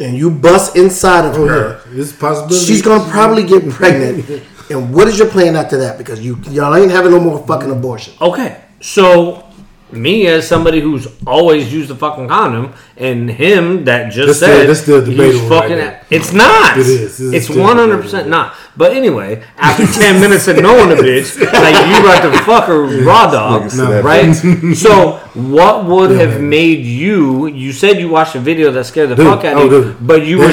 and 0.00 0.16
you 0.16 0.30
bust 0.30 0.76
inside 0.76 1.26
of 1.26 1.36
oh 1.36 1.46
her, 1.46 1.82
yeah, 1.92 2.00
it's 2.00 2.12
a 2.12 2.16
possibility. 2.16 2.64
she's 2.64 2.80
gonna 2.80 3.08
probably 3.10 3.44
get 3.44 3.68
pregnant. 3.68 4.42
and 4.70 4.94
what 4.94 5.08
is 5.08 5.18
your 5.18 5.28
plan 5.28 5.56
after 5.56 5.76
that? 5.78 5.98
Because 5.98 6.24
you 6.24 6.38
y'all 6.48 6.74
ain't 6.74 6.90
having 6.90 7.10
no 7.10 7.20
more 7.20 7.46
fucking 7.46 7.70
abortion. 7.70 8.14
Okay, 8.20 8.62
so 8.80 9.51
me 9.92 10.26
as 10.26 10.46
somebody 10.46 10.80
who's 10.80 11.06
always 11.26 11.72
used 11.72 11.90
a 11.90 11.94
fucking 11.94 12.28
condom, 12.28 12.72
and 12.96 13.30
him 13.30 13.84
that 13.84 14.12
just 14.12 14.26
That's 14.26 14.38
still- 14.38 14.48
said 14.58 14.68
that's 14.68 14.80
still 14.80 15.04
he's 15.04 15.16
debatable 15.16 15.48
right 15.48 15.68
fucking. 15.70 16.06
it's 16.10 16.32
not. 16.32 16.74
It's 16.78 17.50
one 17.50 17.76
hundred 17.76 18.02
percent 18.02 18.28
not. 18.28 18.54
But 18.76 18.92
anyway, 18.92 19.42
after 19.58 19.86
ten 19.86 20.20
minutes 20.20 20.48
of 20.48 20.56
knowing 20.62 20.90
a 20.92 21.00
bitch, 21.00 21.38
like 21.52 21.76
you 21.88 22.00
about 22.04 22.22
to 22.32 22.38
fuck 22.44 22.64
her 22.64 22.82
raw 23.04 23.30
dog, 23.30 23.72
right? 24.04 24.32
so 24.74 25.18
what 25.34 25.84
would 25.86 26.10
Yeah, 26.10 26.18
have 26.26 26.40
man. 26.40 26.48
made 26.50 26.84
you? 26.84 27.46
You 27.46 27.72
said 27.72 27.98
you 28.00 28.08
watched 28.08 28.34
a 28.34 28.40
video 28.40 28.70
that 28.72 28.84
scared 28.84 29.10
the 29.10 29.14
Dude, 29.16 29.26
fuck 29.26 29.44
out 29.44 29.56
oh, 29.56 29.66
of 29.66 29.72
you, 29.72 29.82
dude. 29.84 30.06
but 30.06 30.24
you 30.26 30.38
That- 30.38 30.46
were 30.46 30.52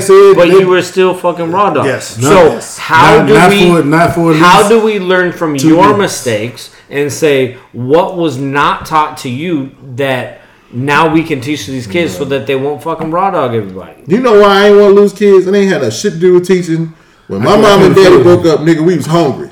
still, 0.00 0.34
but 0.34 0.48
they- 0.48 0.58
you 0.60 0.66
were 0.68 0.82
still 0.82 1.14
fucking 1.14 1.50
raw 1.50 1.70
dog. 1.70 1.84
Yes. 1.86 2.16
So 2.20 2.54
Not- 2.54 2.64
how 2.78 3.16
not- 3.18 3.26
do 3.28 3.34
not 3.34 3.50
we? 3.50 3.70
for- 3.70 3.82
not 3.84 4.14
for 4.14 4.34
how 4.34 4.68
do 4.68 4.80
we 4.82 4.98
learn 4.98 5.32
from 5.32 5.56
your 5.56 5.96
mistakes 5.96 6.70
and 6.90 7.12
say 7.12 7.54
what 7.72 8.16
was 8.16 8.38
not 8.38 8.86
taught 8.86 9.18
to 9.18 9.28
you 9.28 9.74
that 9.96 10.40
now 10.72 11.12
we 11.12 11.22
can 11.24 11.40
teach 11.40 11.64
to 11.64 11.70
these 11.70 11.86
kids 11.86 12.16
so 12.16 12.24
that 12.26 12.46
they 12.46 12.54
won't 12.54 12.82
fucking 12.82 13.10
raw 13.10 13.30
dog 13.30 13.54
everybody? 13.54 14.02
you 14.06 14.20
know 14.20 14.40
why 14.40 14.64
I 14.64 14.68
ain't 14.68 14.78
want 14.78 14.94
to 14.94 15.00
lose 15.00 15.12
kids? 15.12 15.46
It 15.46 15.54
ain't 15.54 15.72
had 15.72 15.82
a 15.82 15.90
shit 15.90 16.14
to 16.14 16.18
do 16.18 16.34
with 16.34 16.46
teaching. 16.46 16.94
When 17.26 17.42
my 17.42 17.56
mom 17.56 17.82
and 17.82 17.94
can't 17.94 18.06
daddy 18.12 18.22
broke 18.22 18.46
up, 18.46 18.60
nigga, 18.60 18.84
we 18.84 18.96
was 18.96 19.06
hungry. 19.06 19.50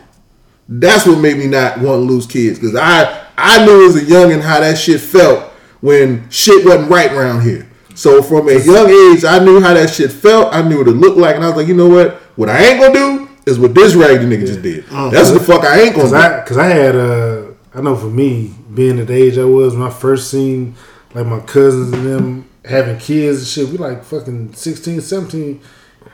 That's 0.68 1.06
what 1.06 1.18
made 1.18 1.36
me 1.36 1.46
not 1.46 1.76
want 1.78 2.00
to 2.00 2.12
lose 2.12 2.26
kids 2.26 2.58
because 2.58 2.74
I 2.74 3.26
I 3.36 3.64
knew 3.64 3.86
as 3.88 3.96
a 3.96 4.00
youngin 4.00 4.40
how 4.40 4.60
that 4.60 4.78
shit 4.78 5.00
felt 5.00 5.52
when 5.80 6.28
shit 6.30 6.64
wasn't 6.64 6.90
right 6.90 7.12
around 7.12 7.42
here. 7.42 7.70
So 7.94 8.22
from 8.22 8.48
a 8.48 8.58
young 8.58 8.88
age, 8.88 9.24
I 9.24 9.38
knew 9.42 9.60
how 9.60 9.74
that 9.74 9.90
shit 9.90 10.12
felt. 10.12 10.52
I 10.52 10.62
knew 10.62 10.78
what 10.78 10.88
it 10.88 10.92
looked 10.92 11.18
like, 11.18 11.36
and 11.36 11.44
I 11.44 11.48
was 11.48 11.56
like, 11.56 11.68
you 11.68 11.74
know 11.74 11.88
what? 11.88 12.14
What 12.36 12.50
I 12.50 12.62
ain't 12.62 12.80
gonna 12.80 12.94
do 12.94 13.25
is 13.46 13.58
what 13.58 13.74
this 13.74 13.94
raggedy 13.94 14.26
nigga 14.26 14.46
just 14.46 14.62
did. 14.62 14.84
That's 14.86 15.30
the 15.30 15.40
fuck 15.40 15.64
I 15.64 15.80
ain't 15.82 15.94
gonna 15.94 16.02
Cause 16.02 16.10
do. 16.10 16.16
I, 16.16 16.44
cause 16.44 16.58
I 16.58 16.66
had, 16.66 16.96
uh, 16.96 17.46
I 17.72 17.80
know 17.80 17.96
for 17.96 18.10
me, 18.10 18.54
being 18.74 18.98
at 18.98 19.06
the 19.06 19.14
age 19.14 19.38
I 19.38 19.44
was 19.44 19.74
when 19.74 19.86
I 19.86 19.90
first 19.90 20.30
seen 20.30 20.74
like 21.14 21.26
my 21.26 21.40
cousins 21.40 21.92
and 21.92 22.06
them 22.06 22.50
having 22.64 22.98
kids 22.98 23.38
and 23.38 23.46
shit, 23.46 23.68
we 23.68 23.78
like 23.78 24.04
fucking 24.04 24.52
16, 24.52 25.00
17. 25.00 25.60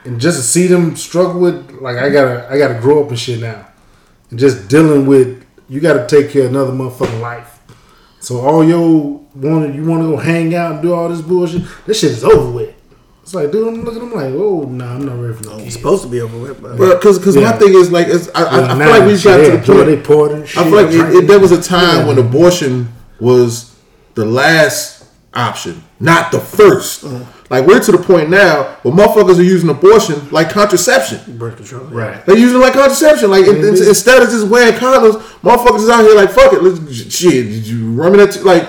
And 0.04 0.20
just 0.20 0.36
to 0.36 0.42
see 0.42 0.66
them 0.66 0.94
struggle 0.96 1.40
with, 1.40 1.70
like, 1.80 1.96
I 1.96 2.10
gotta, 2.10 2.48
I 2.50 2.58
gotta 2.58 2.78
grow 2.80 3.02
up 3.02 3.08
and 3.08 3.18
shit 3.18 3.40
now. 3.40 3.66
And 4.30 4.38
just 4.38 4.68
dealing 4.68 5.06
with, 5.06 5.44
you 5.68 5.80
gotta 5.80 6.06
take 6.06 6.30
care 6.30 6.44
of 6.44 6.50
another 6.50 6.72
motherfucking 6.72 7.20
life. 7.20 7.60
So 8.20 8.40
all 8.40 8.62
your 8.62 9.20
want 9.34 9.74
you 9.74 9.84
want 9.84 10.02
to 10.02 10.08
go 10.08 10.16
hang 10.16 10.54
out 10.54 10.72
and 10.72 10.82
do 10.82 10.92
all 10.94 11.08
this 11.08 11.22
bullshit, 11.22 11.62
this 11.86 12.00
shit 12.00 12.12
is 12.12 12.24
over 12.24 12.50
with. 12.50 12.71
It's 13.22 13.34
like, 13.34 13.52
dude, 13.52 13.68
I'm 13.68 13.84
looking, 13.84 14.02
I'm 14.02 14.12
like, 14.12 14.34
oh, 14.34 14.62
nah, 14.64 14.94
I'm 14.96 15.06
not 15.06 15.18
ready 15.20 15.34
for 15.34 15.44
no 15.44 15.58
It's 15.58 15.74
supposed 15.76 16.02
to 16.02 16.08
be 16.08 16.20
over 16.20 16.36
with, 16.38 16.60
but 16.60 16.76
But 16.76 16.96
because 16.96 17.18
because 17.18 17.36
my 17.36 17.52
thing 17.52 17.72
is 17.74 17.90
like 17.92 18.08
it's, 18.08 18.28
I, 18.34 18.42
I, 18.42 18.74
I 18.74 18.78
feel 18.78 18.88
like 18.88 19.06
we 19.06 19.16
shit, 19.16 19.24
got 19.24 19.36
to 19.36 19.42
the 19.42 19.58
enjoy 19.58 19.74
point. 19.74 19.86
they 19.86 20.00
party 20.02 20.34
and 20.34 20.44
I 20.44 20.64
feel 20.64 20.72
like 20.72 20.86
it, 20.88 21.16
it, 21.24 21.26
there 21.28 21.38
was 21.38 21.52
a 21.52 21.62
time 21.62 21.98
Yeah. 22.00 22.06
when 22.08 22.18
abortion 22.18 22.88
was 23.20 23.76
the 24.14 24.24
last 24.24 25.04
option, 25.34 25.84
not 26.00 26.32
the 26.32 26.38
1st 26.38 27.04
Uh-huh. 27.04 27.24
Like 27.48 27.66
we're 27.66 27.80
to 27.80 27.92
the 27.92 27.98
point 27.98 28.28
now 28.30 28.64
where 28.82 28.92
motherfuckers 28.94 29.38
are 29.38 29.42
using 29.42 29.68
abortion 29.68 30.28
like 30.30 30.50
contraception. 30.50 31.36
birth 31.38 31.56
control. 31.56 31.84
Right. 31.84 32.24
They're 32.26 32.36
using 32.36 32.56
it 32.56 32.60
like 32.60 32.72
contraception. 32.72 33.30
Like 33.30 33.46
in- 33.46 33.56
in- 33.56 33.74
Mhm. 33.74 33.88
instead 33.88 34.22
of 34.22 34.30
just 34.30 34.48
wearing 34.48 34.72
condoms, 34.74 35.20
motherfuckers 35.42 35.80
is 35.84 35.88
out 35.90 36.02
here 36.02 36.14
like 36.16 36.30
fuck 36.32 36.52
it. 36.54 36.62
Let's, 36.62 36.80
shit, 37.14 37.32
did 37.50 37.66
you 37.66 37.92
run 37.92 38.12
me 38.12 38.18
that? 38.24 38.42
Like 38.44 38.66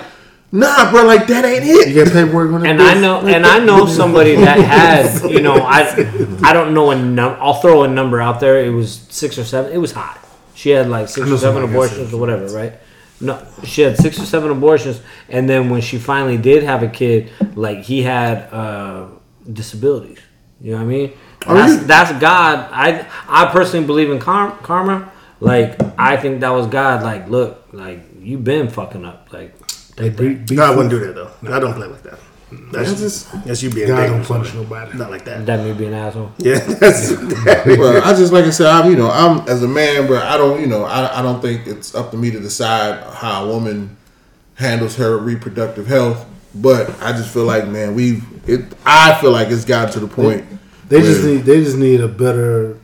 nah, 0.53 0.89
bro. 0.91 1.03
Like 1.03 1.27
that 1.27 1.43
ain't 1.43 1.65
it. 1.65 1.89
You 1.89 2.03
got 2.05 2.13
paperwork 2.13 2.51
on 2.53 2.61
that 2.61 2.69
And? 2.69 2.81
I 2.81 2.93
know, 2.99 3.19
and 3.27 3.45
I 3.45 3.59
know 3.59 3.85
somebody 3.85 4.35
that 4.35 4.57
had, 4.59 5.29
you 5.29 5.41
know, 5.41 5.55
I, 5.55 5.89
I 6.43 6.53
don't 6.53 6.73
know 6.73 6.91
a 6.91 6.95
num. 6.95 7.37
I'll 7.41 7.55
throw 7.55 7.83
a 7.83 7.87
number 7.87 8.21
out 8.21 8.39
there. 8.39 8.63
It 8.63 8.69
was 8.69 8.93
six 9.09 9.37
or 9.37 9.43
seven. 9.43 9.73
It 9.73 9.77
was 9.79 9.91
hot. 9.91 10.19
She 10.55 10.69
had 10.69 10.87
like 10.87 11.09
six 11.09 11.29
or 11.29 11.37
seven 11.37 11.63
abortions 11.63 12.13
or 12.13 12.19
whatever, 12.19 12.45
right? 12.47 12.73
No, 13.19 13.45
she 13.63 13.81
had 13.81 13.97
six 13.97 14.19
or 14.19 14.25
seven 14.25 14.51
abortions, 14.51 15.01
and 15.29 15.49
then 15.49 15.69
when 15.69 15.81
she 15.81 15.97
finally 15.97 16.37
did 16.37 16.63
have 16.63 16.83
a 16.83 16.87
kid, 16.89 17.31
like 17.55 17.79
he 17.79 18.01
had 18.03 18.51
uh, 18.53 19.07
disabilities. 19.51 20.19
You 20.61 20.71
know 20.71 20.77
what 20.77 20.83
I 20.83 20.87
mean? 20.87 21.13
Are 21.45 21.55
That's, 21.55 21.73
you- 21.81 21.87
that's 21.87 22.11
God. 22.21 22.69
I 22.71 23.05
I 23.27 23.51
personally 23.51 23.85
believe 23.85 24.09
in 24.11 24.19
karma. 24.19 25.11
Like 25.39 25.77
I 25.97 26.15
think 26.17 26.39
that 26.41 26.49
was 26.49 26.67
God. 26.67 27.03
Like 27.03 27.27
look, 27.27 27.65
like 27.73 28.01
you've 28.19 28.43
been 28.43 28.69
fucking 28.69 29.03
up. 29.05 29.29
Like 29.33 29.55
They 29.95 30.09
beat, 30.09 30.47
beat 30.47 30.55
God 30.55 30.75
wouldn't 30.77 30.89
do 30.91 30.99
that 30.99 31.15
though. 31.15 31.31
I 31.53 31.59
don't 31.59 31.73
play 31.73 31.87
like 31.87 32.03
that. 32.03 32.19
That's 32.71 32.89
That's 32.89 33.01
just- 33.01 33.45
that's 33.45 33.63
you 33.63 33.71
being 33.71 33.87
God 33.87 34.05
don't 34.07 34.23
punish 34.25 34.53
nobody. 34.53 34.95
Not 34.97 35.09
like 35.09 35.25
that. 35.25 35.43
that 35.47 35.63
me 35.63 35.73
being 35.73 35.91
an 35.93 35.99
asshole. 35.99 36.31
Yeah, 36.37 36.59
that's 36.59 37.11
Well, 37.65 38.03
I 38.03 38.13
just 38.13 38.31
like 38.31 38.45
I 38.45 38.51
said, 38.51 38.67
I'm 38.67 38.89
you 38.91 38.95
know, 38.97 39.09
I'm 39.09 39.39
as 39.47 39.63
a 39.63 39.67
man, 39.67 40.07
but 40.07 40.21
I 40.23 40.37
don't 40.37 40.59
you 40.61 40.67
know, 40.67 40.83
I, 40.83 41.19
I 41.19 41.21
don't 41.23 41.41
think 41.41 41.65
it's 41.67 41.95
up 41.95 42.11
to 42.11 42.17
me 42.17 42.29
to 42.31 42.39
decide 42.39 43.01
how 43.15 43.45
a 43.45 43.47
woman 43.47 43.97
handles 44.55 44.95
her 44.97 45.17
reproductive 45.17 45.87
health. 45.87 46.25
But 46.55 47.01
I 47.01 47.13
just 47.13 47.33
feel 47.33 47.45
like, 47.45 47.67
man, 47.67 47.95
we 47.95 48.21
it. 48.45 48.61
I 48.85 49.19
feel 49.19 49.31
like 49.31 49.47
it's 49.49 49.65
gotten 49.65 49.91
to 49.93 49.99
the 49.99 50.07
point. 50.07 50.45
They 50.89 51.01
just 51.01 51.23
where- 51.23 51.33
need 51.35 51.45
they 51.45 51.63
just 51.63 51.77
need 51.77 52.01
a 52.01 52.07
better 52.07 52.77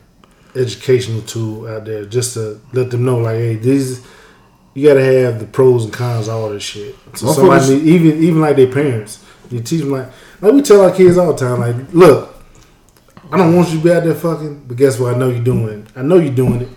educational 0.56 1.22
tool 1.22 1.68
out 1.68 1.84
there 1.84 2.04
just 2.04 2.34
to 2.34 2.60
let 2.72 2.90
them 2.90 3.04
know 3.04 3.18
like, 3.18 3.36
hey, 3.36 3.54
these 3.54 4.04
you 4.74 4.86
gotta 4.88 5.02
have 5.04 5.38
the 5.40 5.46
pros 5.46 5.84
and 5.84 5.92
cons, 5.92 6.28
of 6.28 6.34
all 6.34 6.50
this 6.50 6.62
shit. 6.62 6.94
So 7.14 7.26
Motherfuckers- 7.26 7.34
somebody 7.34 7.74
need, 7.76 7.84
even 7.88 8.22
even 8.24 8.40
like 8.40 8.56
their 8.56 8.66
parents, 8.72 9.18
you 9.50 9.60
teach 9.60 9.80
them 9.80 9.90
like 9.92 10.08
like 10.40 10.52
we 10.52 10.62
tell 10.62 10.80
our 10.82 10.90
kids 10.92 11.18
all 11.18 11.32
the 11.32 11.38
time, 11.38 11.60
like, 11.60 11.92
look, 11.92 12.34
I 13.32 13.36
don't 13.36 13.54
want 13.54 13.68
you 13.70 13.78
to 13.78 13.84
be 13.84 13.90
out 13.92 14.04
there 14.04 14.14
fucking, 14.14 14.64
but 14.66 14.76
guess 14.76 14.98
what? 14.98 15.14
I 15.14 15.18
know 15.18 15.28
you're 15.28 15.42
doing 15.44 15.68
it. 15.68 15.86
I 15.96 16.02
know 16.02 16.16
you're 16.16 16.32
doing 16.34 16.62
it. 16.62 16.68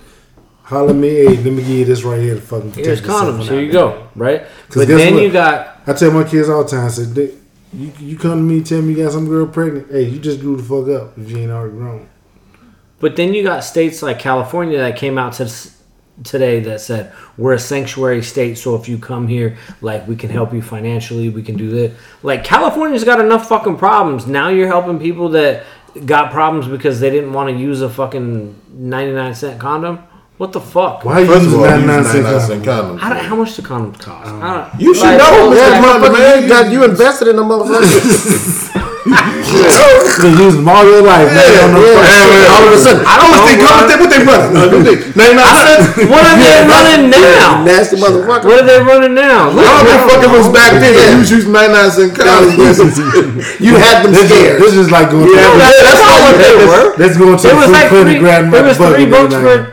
Holler 0.64 0.92
at 0.92 0.96
me, 0.96 1.10
hey, 1.10 1.28
let 1.28 1.46
me 1.46 1.58
give 1.62 1.68
you 1.70 1.86
this 1.86 2.04
right 2.04 2.22
here 2.22 2.36
to 2.36 2.42
fucking 2.42 2.70
protect 2.72 2.86
Here's 2.88 3.00
yourself 3.02 3.22
condoms. 3.36 3.46
from 3.48 3.56
Here 3.56 3.66
you 3.66 3.72
there. 3.72 3.82
go. 3.82 4.08
Right. 4.16 4.42
'Cause 4.70 4.76
But 4.76 4.88
guess 4.88 4.98
then 4.98 5.14
what? 5.16 5.24
you 5.24 5.32
got 5.32 5.78
I 5.86 5.94
tell 5.94 6.12
my 6.12 6.24
kids 6.24 6.48
all 6.50 6.64
the 6.64 6.70
time, 6.70 6.86
I 6.86 6.90
said, 6.90 7.14
"Dick, 7.14 7.34
you, 7.74 7.92
you 8.00 8.18
come 8.18 8.38
to 8.48 8.54
me, 8.56 8.62
tell 8.62 8.82
me 8.82 8.94
you 8.94 9.04
got 9.04 9.12
some 9.12 9.28
girl 9.28 9.46
pregnant. 9.48 9.88
Hey, 9.92 10.04
you 10.04 10.20
just 10.20 10.40
grew 10.40 10.56
the 10.56 10.64
fuck 10.64 10.88
up 10.90 11.18
if 11.18 11.30
you 11.30 11.38
ain't 11.40 11.52
already 11.52 11.76
grown. 11.76 12.08
But 13.00 13.18
then 13.18 13.34
you 13.34 13.44
got 13.44 13.64
states 13.66 14.02
like 14.02 14.20
California 14.20 14.78
that 14.78 14.96
came 14.96 15.18
out 15.18 15.34
to, 15.34 15.52
today 16.24 16.60
that 16.62 16.80
said 16.82 17.12
we're 17.38 17.54
a 17.54 17.60
sanctuary 17.60 18.22
state, 18.24 18.58
so 18.58 18.76
if 18.76 18.88
you 18.88 18.98
come 18.98 19.28
here, 19.28 19.58
like 19.82 20.08
we 20.08 20.16
can 20.16 20.30
help 20.30 20.54
you 20.54 20.62
financially, 20.62 21.30
we 21.30 21.42
can 21.44 21.56
do 21.58 21.70
this. 21.70 21.98
Like 22.22 22.44
California's 22.44 23.04
got 23.04 23.20
enough 23.20 23.48
fucking 23.50 23.78
problems. 23.78 24.28
Now 24.28 24.50
you're 24.50 24.68
helping 24.68 25.00
people 25.00 25.30
that 25.30 25.64
got 26.06 26.32
problems 26.32 26.68
because 26.68 27.00
they 27.00 27.10
didn't 27.10 27.34
want 27.34 27.50
to 27.50 27.56
use 27.56 27.82
a 27.82 27.90
fucking 27.90 28.56
ninety 28.74 29.14
nine 29.14 29.34
cent 29.36 29.60
condom. 29.60 30.00
What 30.38 30.52
the 30.52 30.60
fuck? 30.62 31.06
Why 31.06 31.14
are 31.14 31.22
you 31.22 31.28
First 31.28 31.46
of 31.46 31.52
using 31.52 31.60
all, 31.60 31.66
ninety 31.68 31.86
you 31.86 31.94
use 31.98 32.12
cent 32.12 32.24
99 32.24 32.34
condoms? 32.34 32.48
cent 32.48 32.64
condoms. 32.66 33.00
How 33.00 33.36
much 33.36 33.56
do 33.56 33.62
condoms 33.62 34.00
cost? 34.00 34.30
I 34.30 34.70
don't, 34.72 34.82
You 34.82 34.94
should 34.96 35.04
like, 35.04 35.18
know, 35.20 35.48
like, 35.50 35.58
man. 35.60 35.84
motherfucker, 35.84 36.50
man, 36.50 36.72
you, 36.72 36.80
you 36.80 36.84
invested 36.86 37.28
in 37.28 37.36
the 37.36 37.44
motherfucker. 37.44 38.80
You 39.04 39.12
been 40.24 40.38
using 40.40 40.64
them 40.64 40.70
all 40.72 40.86
your 40.88 41.04
life. 41.04 41.28
man. 41.28 41.44
You 41.44 41.60
don't 41.60 41.74
know 41.76 41.84
Yeah, 41.84 42.24
fuck- 42.24 42.56
all 42.56 42.64
of 42.64 42.74
a 42.74 42.80
sudden, 42.80 43.04
I 43.04 43.16
don't 43.20 43.32
know, 43.36 43.44
think 43.44 43.60
bro. 43.60 43.70
what 43.76 43.86
they, 43.92 43.98
what 44.00 44.10
they 44.14 44.22
running. 44.24 44.56
Uh, 44.56 44.64
what 44.72 44.84
they, 44.88 44.96
I 45.44 46.08
what 46.08 46.24
are 46.24 46.38
they 46.40 46.64
running 46.64 47.12
now? 47.12 47.64
Nasty 47.68 47.98
motherfucker. 48.00 48.46
What 48.48 48.64
are 48.64 48.68
they 48.68 48.80
running 48.80 49.14
now? 49.16 49.52
I 49.52 49.60
don't 49.60 49.84
think 49.84 50.02
fucking 50.08 50.32
was 50.32 50.48
back 50.56 50.80
then. 50.80 50.94
You 50.96 51.20
was 51.20 51.32
using 51.32 51.52
99 51.52 51.92
cent 51.92 52.12
condoms. 52.16 53.60
You 53.60 53.76
had 53.76 54.04
them 54.06 54.12
This 54.14 54.24
is, 54.24 54.32
scared. 54.32 54.62
this 54.62 54.74
is 54.76 54.88
like 54.92 55.10
going 55.12 55.28
Yeah, 55.28 55.52
to 55.52 55.60
but 55.60 55.74
That's 55.84 56.00
not 56.00 56.20
what 56.24 56.36
they 56.40 56.54
were. 56.64 56.96
let's 56.98 57.18
go 57.18 57.26
to 57.28 57.36
It 57.36 57.42
the 57.44 57.56
was 57.56 57.66
food 57.66 57.74
like 57.76 57.90
three, 57.90 58.20
grab 58.20 58.46
my 58.48 58.60
it 58.60 58.64
was 58.64 58.78
three 58.78 58.86
every 58.88 59.06
bucks 59.12 59.34
night. 59.34 59.44
for 59.44 59.73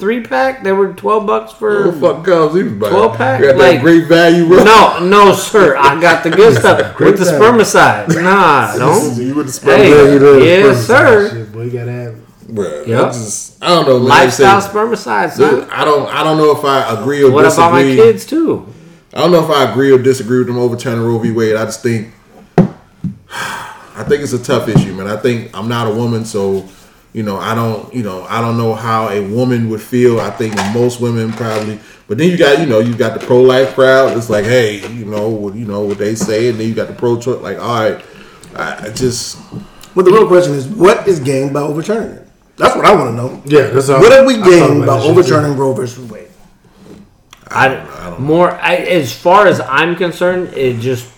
three 0.00 0.22
pack. 0.22 0.64
They 0.64 0.72
were 0.72 0.92
twelve 0.94 1.26
bucks 1.26 1.52
for. 1.52 1.86
What 1.86 1.94
the 1.94 2.00
fuck 2.00 2.24
comes 2.24 2.54
he 2.56 2.62
was 2.64 2.90
12 2.90 3.16
pack? 3.16 3.40
You 3.40 3.46
got 3.48 3.56
Like- 3.56 3.72
that 3.76 3.82
great 3.82 4.06
value, 4.06 4.48
bro. 4.48 4.64
No, 4.64 4.98
no, 5.06 5.32
sir. 5.34 5.76
I 5.76 6.00
got 6.00 6.24
the 6.24 6.30
good 6.30 6.56
stuff 6.58 6.98
with 6.98 7.18
the 7.18 7.24
spermicide. 7.26 8.08
Nah, 8.20 8.76
don't. 8.78 9.16
You 9.16 9.34
with 9.34 9.46
the 9.46 9.52
sperm. 9.52 9.76
Hey, 9.78 9.90
Yeah, 9.90 10.12
you 10.14 10.18
know, 10.18 10.38
yes, 10.38 10.78
spermicide 10.78 10.86
sir. 10.86 11.30
Shit, 11.30 11.52
boy, 11.52 11.62
you 11.64 11.70
gotta 11.70 11.92
have 11.92 12.12
it. 12.14 12.54
Bruh, 12.54 12.84
Yep. 12.86 13.00
I 13.00 13.08
just 13.12 13.62
I 13.62 13.68
don't 13.68 13.86
know. 13.86 13.98
Man, 14.00 14.08
Lifestyle 14.08 14.56
Like 14.58 14.64
I 14.64 14.68
spermicide, 14.72 15.30
said, 15.30 15.36
son. 15.60 15.68
I 15.70 15.84
don't 15.84 16.08
I 16.12 16.24
don't 16.24 16.36
know 16.38 16.50
if 16.56 16.64
I 16.64 17.00
agree 17.00 17.22
or 17.22 17.30
What 17.30 17.42
disagree. 17.44 17.64
about 17.66 17.72
my 17.74 17.82
kids 18.10 18.26
too? 18.26 18.66
I 19.14 19.20
don't 19.20 19.30
know 19.30 19.44
if 19.44 19.50
I 19.50 19.70
agree 19.70 19.92
or 19.92 19.98
disagree 19.98 20.38
with 20.38 20.48
them 20.48 20.58
overturning 20.58 21.04
Roe 21.04 21.18
v. 21.18 21.30
Wade. 21.30 21.54
I 21.56 21.64
just 21.66 21.82
think 21.82 22.12
I 22.58 22.66
I 23.96 24.04
think 24.04 24.22
it's 24.22 24.32
a 24.32 24.42
tough 24.42 24.66
issue, 24.68 24.94
man. 24.94 25.06
I 25.06 25.16
think 25.16 25.56
I'm 25.56 25.68
not 25.68 25.86
a 25.86 25.90
woman, 25.94 26.24
so 26.24 26.66
you 27.12 27.22
know, 27.22 27.36
I 27.36 27.54
don't, 27.54 27.92
you 27.92 28.02
know, 28.02 28.24
I 28.24 28.40
don't 28.40 28.56
know 28.56 28.74
how 28.74 29.08
a 29.08 29.20
woman 29.20 29.68
would 29.70 29.82
feel. 29.82 30.20
I 30.20 30.30
think 30.30 30.54
most 30.72 31.00
women 31.00 31.32
probably, 31.32 31.80
but 32.06 32.18
then 32.18 32.30
you 32.30 32.36
got, 32.36 32.60
you 32.60 32.66
know, 32.66 32.78
you 32.78 32.94
got 32.94 33.18
the 33.18 33.26
pro 33.26 33.40
life 33.40 33.74
crowd. 33.74 34.16
It's 34.16 34.30
like, 34.30 34.44
hey, 34.44 34.86
you 34.92 35.04
know, 35.04 35.28
what 35.28 35.54
you 35.54 35.64
know 35.64 35.80
what 35.80 35.98
they 35.98 36.14
say, 36.14 36.48
and 36.48 36.58
then 36.58 36.68
you 36.68 36.74
got 36.74 36.88
the 36.88 36.94
pro 36.94 37.18
choice. 37.18 37.40
Like, 37.40 37.58
all 37.58 37.90
right, 37.90 38.04
I, 38.54 38.86
I 38.86 38.90
just, 38.90 39.38
But 39.94 40.04
the 40.04 40.12
real 40.12 40.28
question 40.28 40.54
is, 40.54 40.68
what 40.68 41.08
is 41.08 41.18
gained 41.18 41.52
by 41.52 41.62
overturning 41.62 42.16
it? 42.16 42.28
That's 42.56 42.76
what 42.76 42.84
I 42.84 42.94
want 42.94 43.10
to 43.10 43.16
know. 43.16 43.42
Yeah, 43.44 43.70
that's 43.70 43.88
all. 43.88 44.00
What 44.00 44.12
have 44.12 44.26
we 44.26 44.34
gained 44.34 44.84
about 44.84 44.86
by 44.86 44.96
that 44.96 45.02
shit, 45.02 45.10
overturning 45.10 45.56
Roe 45.56 45.72
versus 45.72 46.08
Wade? 46.10 46.28
I, 47.48 48.16
more 48.18 48.52
I, 48.52 48.76
as 48.76 49.12
far 49.12 49.48
as 49.48 49.60
I'm 49.60 49.96
concerned, 49.96 50.54
it 50.54 50.78
just 50.78 51.10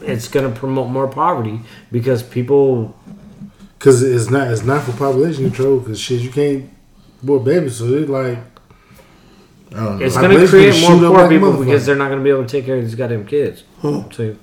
it's 0.00 0.28
going 0.28 0.50
to 0.50 0.58
promote 0.58 0.88
more 0.88 1.08
poverty 1.08 1.60
because 1.92 2.22
people. 2.22 2.96
Because 3.84 4.02
it's 4.02 4.30
not 4.30 4.50
it's 4.50 4.62
not 4.64 4.82
for 4.84 4.92
population 4.92 5.44
control. 5.44 5.78
Because 5.78 6.00
shit, 6.00 6.22
you 6.22 6.30
can't 6.30 6.70
abort 7.22 7.44
babies. 7.44 7.76
So 7.76 7.84
it's 7.92 8.08
like 8.08 8.38
I 9.72 9.76
don't 9.84 9.98
know. 9.98 10.06
It's 10.06 10.16
going 10.16 10.30
to 10.38 10.48
create 10.48 10.80
gonna 10.80 11.00
more 11.00 11.10
poor 11.10 11.18
like 11.22 11.30
people 11.30 11.52
motherfucker. 11.52 11.64
because 11.66 11.84
they're 11.84 11.96
not 11.96 12.08
going 12.08 12.20
to 12.20 12.24
be 12.24 12.30
able 12.30 12.44
to 12.44 12.48
take 12.48 12.64
care 12.64 12.76
of 12.76 12.82
these 12.84 12.94
goddamn 12.94 13.26
kids. 13.26 13.64
So, 13.82 14.36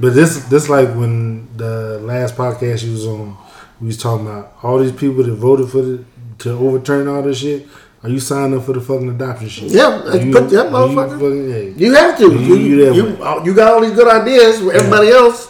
But 0.00 0.14
this 0.14 0.44
this 0.46 0.68
like 0.68 0.88
when 0.88 1.48
the 1.56 2.00
last 2.02 2.34
podcast 2.34 2.82
you 2.84 2.92
was 2.92 3.06
on, 3.06 3.36
we 3.80 3.86
was 3.88 3.96
talking 3.96 4.26
about 4.26 4.54
all 4.64 4.78
these 4.80 4.90
people 4.90 5.22
that 5.22 5.32
voted 5.34 5.68
for 5.70 5.82
the 5.82 6.04
to 6.38 6.50
overturn 6.52 7.06
all 7.06 7.22
this 7.22 7.38
shit. 7.38 7.66
Are 8.02 8.08
you 8.08 8.18
signing 8.20 8.56
up 8.58 8.64
for 8.64 8.72
the 8.72 8.80
fucking 8.80 9.08
adoption 9.08 9.48
shit? 9.48 9.70
Yeah, 9.70 10.14
you, 10.14 10.32
put 10.32 10.50
that 10.50 10.72
are 10.72 10.88
you 10.88 10.94
fucking- 10.94 11.50
hey. 11.50 11.74
You 11.76 11.94
have 11.94 12.16
to. 12.18 12.24
You- 12.32 12.38
You, 12.38 12.54
you 12.56 12.76
you, 12.76 12.94
you, 12.94 13.44
you 13.44 13.54
got 13.54 13.74
all 13.74 13.80
these 13.80 13.92
good 13.92 14.08
ideas 14.08 14.60
with 14.62 14.74
everybody 14.76 15.10
else. 15.10 15.48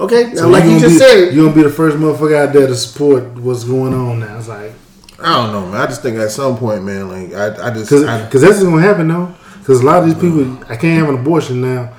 Okay, 0.00 0.32
now, 0.32 0.34
So 0.34 0.48
like 0.48 0.64
you 0.64 0.70
gonna 0.70 0.80
just 0.80 0.94
be, 0.94 0.98
said, 0.98 1.34
you're 1.34 1.44
gonna 1.44 1.56
be 1.56 1.62
the 1.62 1.74
first 1.74 1.96
motherfucker 1.98 2.36
out 2.36 2.52
there 2.54 2.66
to 2.66 2.74
support 2.74 3.24
what's 3.34 3.64
going 3.64 3.92
on 3.92 4.20
now. 4.20 4.38
It's 4.38 4.48
like 4.48 4.72
I 5.18 5.36
don't 5.36 5.52
know, 5.52 5.66
man. 5.70 5.80
I 5.80 5.86
just 5.86 6.02
think 6.02 6.16
at 6.16 6.30
some 6.30 6.56
point, 6.56 6.84
man, 6.84 7.08
like 7.08 7.34
I, 7.34 7.68
I 7.68 7.74
just, 7.74 7.90
because 7.90 8.04
I, 8.04 8.18
that's 8.22 8.34
what's 8.34 8.62
gonna 8.62 8.80
happen 8.80 9.08
though. 9.08 9.34
Because 9.58 9.82
a 9.82 9.86
lot 9.86 9.98
of 9.98 10.06
these 10.06 10.14
mm-hmm. 10.14 10.54
people, 10.56 10.72
I 10.72 10.76
can't 10.76 10.98
have 10.98 11.08
an 11.10 11.20
abortion 11.20 11.60
now. 11.60 11.92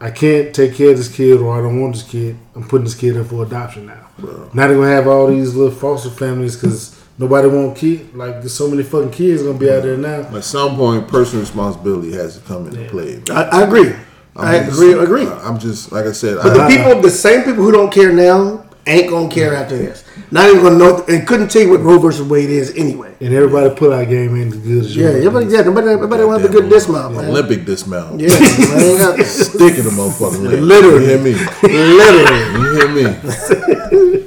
I 0.00 0.10
can't 0.10 0.54
take 0.54 0.74
care 0.74 0.90
of 0.90 0.96
this 0.96 1.14
kid, 1.14 1.40
or 1.40 1.56
I 1.56 1.62
don't 1.62 1.80
want 1.80 1.94
this 1.94 2.02
kid. 2.02 2.36
I'm 2.54 2.66
putting 2.66 2.84
this 2.84 2.94
kid 2.94 3.16
up 3.16 3.26
for 3.26 3.44
adoption 3.44 3.86
now. 3.86 4.08
Now 4.18 4.68
they're 4.68 4.76
gonna 4.76 4.88
have 4.88 5.06
all 5.06 5.26
these 5.26 5.54
little 5.54 5.74
foster 5.74 6.10
families 6.10 6.56
because 6.56 6.98
nobody 7.18 7.48
want 7.48 7.76
kid. 7.76 8.14
Like 8.14 8.40
there's 8.40 8.54
so 8.54 8.68
many 8.68 8.82
fucking 8.82 9.10
kids 9.10 9.42
gonna 9.42 9.58
be 9.58 9.70
out 9.70 9.82
there 9.82 9.96
now. 9.96 10.34
at 10.34 10.44
some 10.44 10.76
point, 10.76 11.06
personal 11.08 11.42
responsibility 11.42 12.12
has 12.12 12.38
to 12.38 12.44
come 12.44 12.68
into 12.68 12.88
play. 12.88 13.22
I, 13.30 13.42
I 13.42 13.62
agree. 13.62 13.94
I 14.36 14.56
I'm 14.58 14.64
just- 14.66 14.78
agree. 14.80 14.92
Agree. 14.92 15.26
Uh, 15.26 15.38
I'm 15.48 15.58
just 15.58 15.92
like 15.92 16.06
I 16.06 16.12
said. 16.12 16.38
But 16.42 16.54
the 16.54 16.62
I, 16.62 16.68
people, 16.76 17.00
the 17.00 17.10
same 17.10 17.42
people 17.44 17.62
who 17.64 17.70
don't 17.72 17.92
care 17.92 18.12
now, 18.12 18.64
ain't 18.86 19.08
gonna 19.10 19.28
care 19.28 19.54
after 19.54 19.76
this. 19.78 20.02
Not 20.30 20.50
even 20.50 20.62
gonna 20.62 20.78
know, 20.78 21.04
and 21.08 21.26
couldn't 21.26 21.48
tell 21.50 21.62
you 21.62 21.70
what 21.70 21.80
Roe 21.82 21.98
versus 21.98 22.26
Wade 22.28 22.50
is 22.50 22.72
anyway. 22.76 23.14
And 23.20 23.32
everybody 23.32 23.70
put 23.74 23.92
our 23.92 24.04
game 24.04 24.34
in 24.36 24.48
as 24.48 24.56
good 24.56 24.84
as 24.84 24.96
Yeah, 24.96 25.10
yours. 25.10 25.26
everybody, 25.26 25.46
yeah, 25.54 25.62
nobody, 25.62 25.88
everybody 25.88 26.24
want 26.24 26.42
the 26.42 26.48
good 26.48 26.68
dismount, 26.68 27.14
man. 27.14 27.26
Olympic 27.30 27.64
dismount. 27.64 28.20
Yeah, 28.20 28.28
man, 28.30 28.80
ain't 28.82 28.98
got- 28.98 29.24
Sticking 29.26 29.84
the 29.84 29.90
motherfucker. 29.90 30.42
leg. 30.50 30.60
Literally. 30.60 31.04
You 31.04 31.10
hear 31.10 31.18
me? 31.22 31.34
literally. 31.96 32.40
You 32.58 32.62
hear 32.74 32.88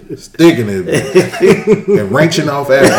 me? 0.08 0.16
Sticking 0.16 0.68
it 0.70 1.90
and 2.00 2.12
wrenching 2.12 2.48
off 2.50 2.70
after. 2.72 2.94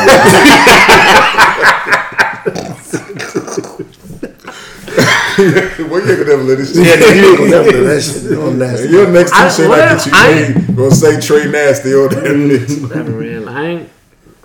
Well, 5.79 6.05
you 6.05 6.11
ain't 6.11 6.19
gonna 6.19 6.25
never 6.25 6.43
let 6.43 6.59
this 6.59 6.75
shit. 6.75 6.85
Yeah, 6.85 7.15
you 7.15 7.29
ain't 7.29 7.39
gonna 7.39 7.51
never 7.51 7.71
do 7.71 7.85
that 7.85 8.03
shit. 8.03 8.23
You 8.25 8.53
nasty. 8.55 8.89
Your 8.89 9.09
next 9.09 9.33
I- 9.33 9.49
t-shirt 9.49 9.71
I, 9.71 9.95
get 9.95 10.07
you 10.07 10.13
I- 10.15 10.59
made 10.59 10.77
gonna 10.77 10.91
say 10.91 11.21
Tre 11.21 11.51
Nasty 11.51 11.95
on 11.95 12.09
that 12.09 12.25
mm. 12.25 12.51
bitch. 12.51 12.83
whatever, 12.89 13.11
man. 13.11 13.49
I 13.49 13.67
ain't. 13.67 13.89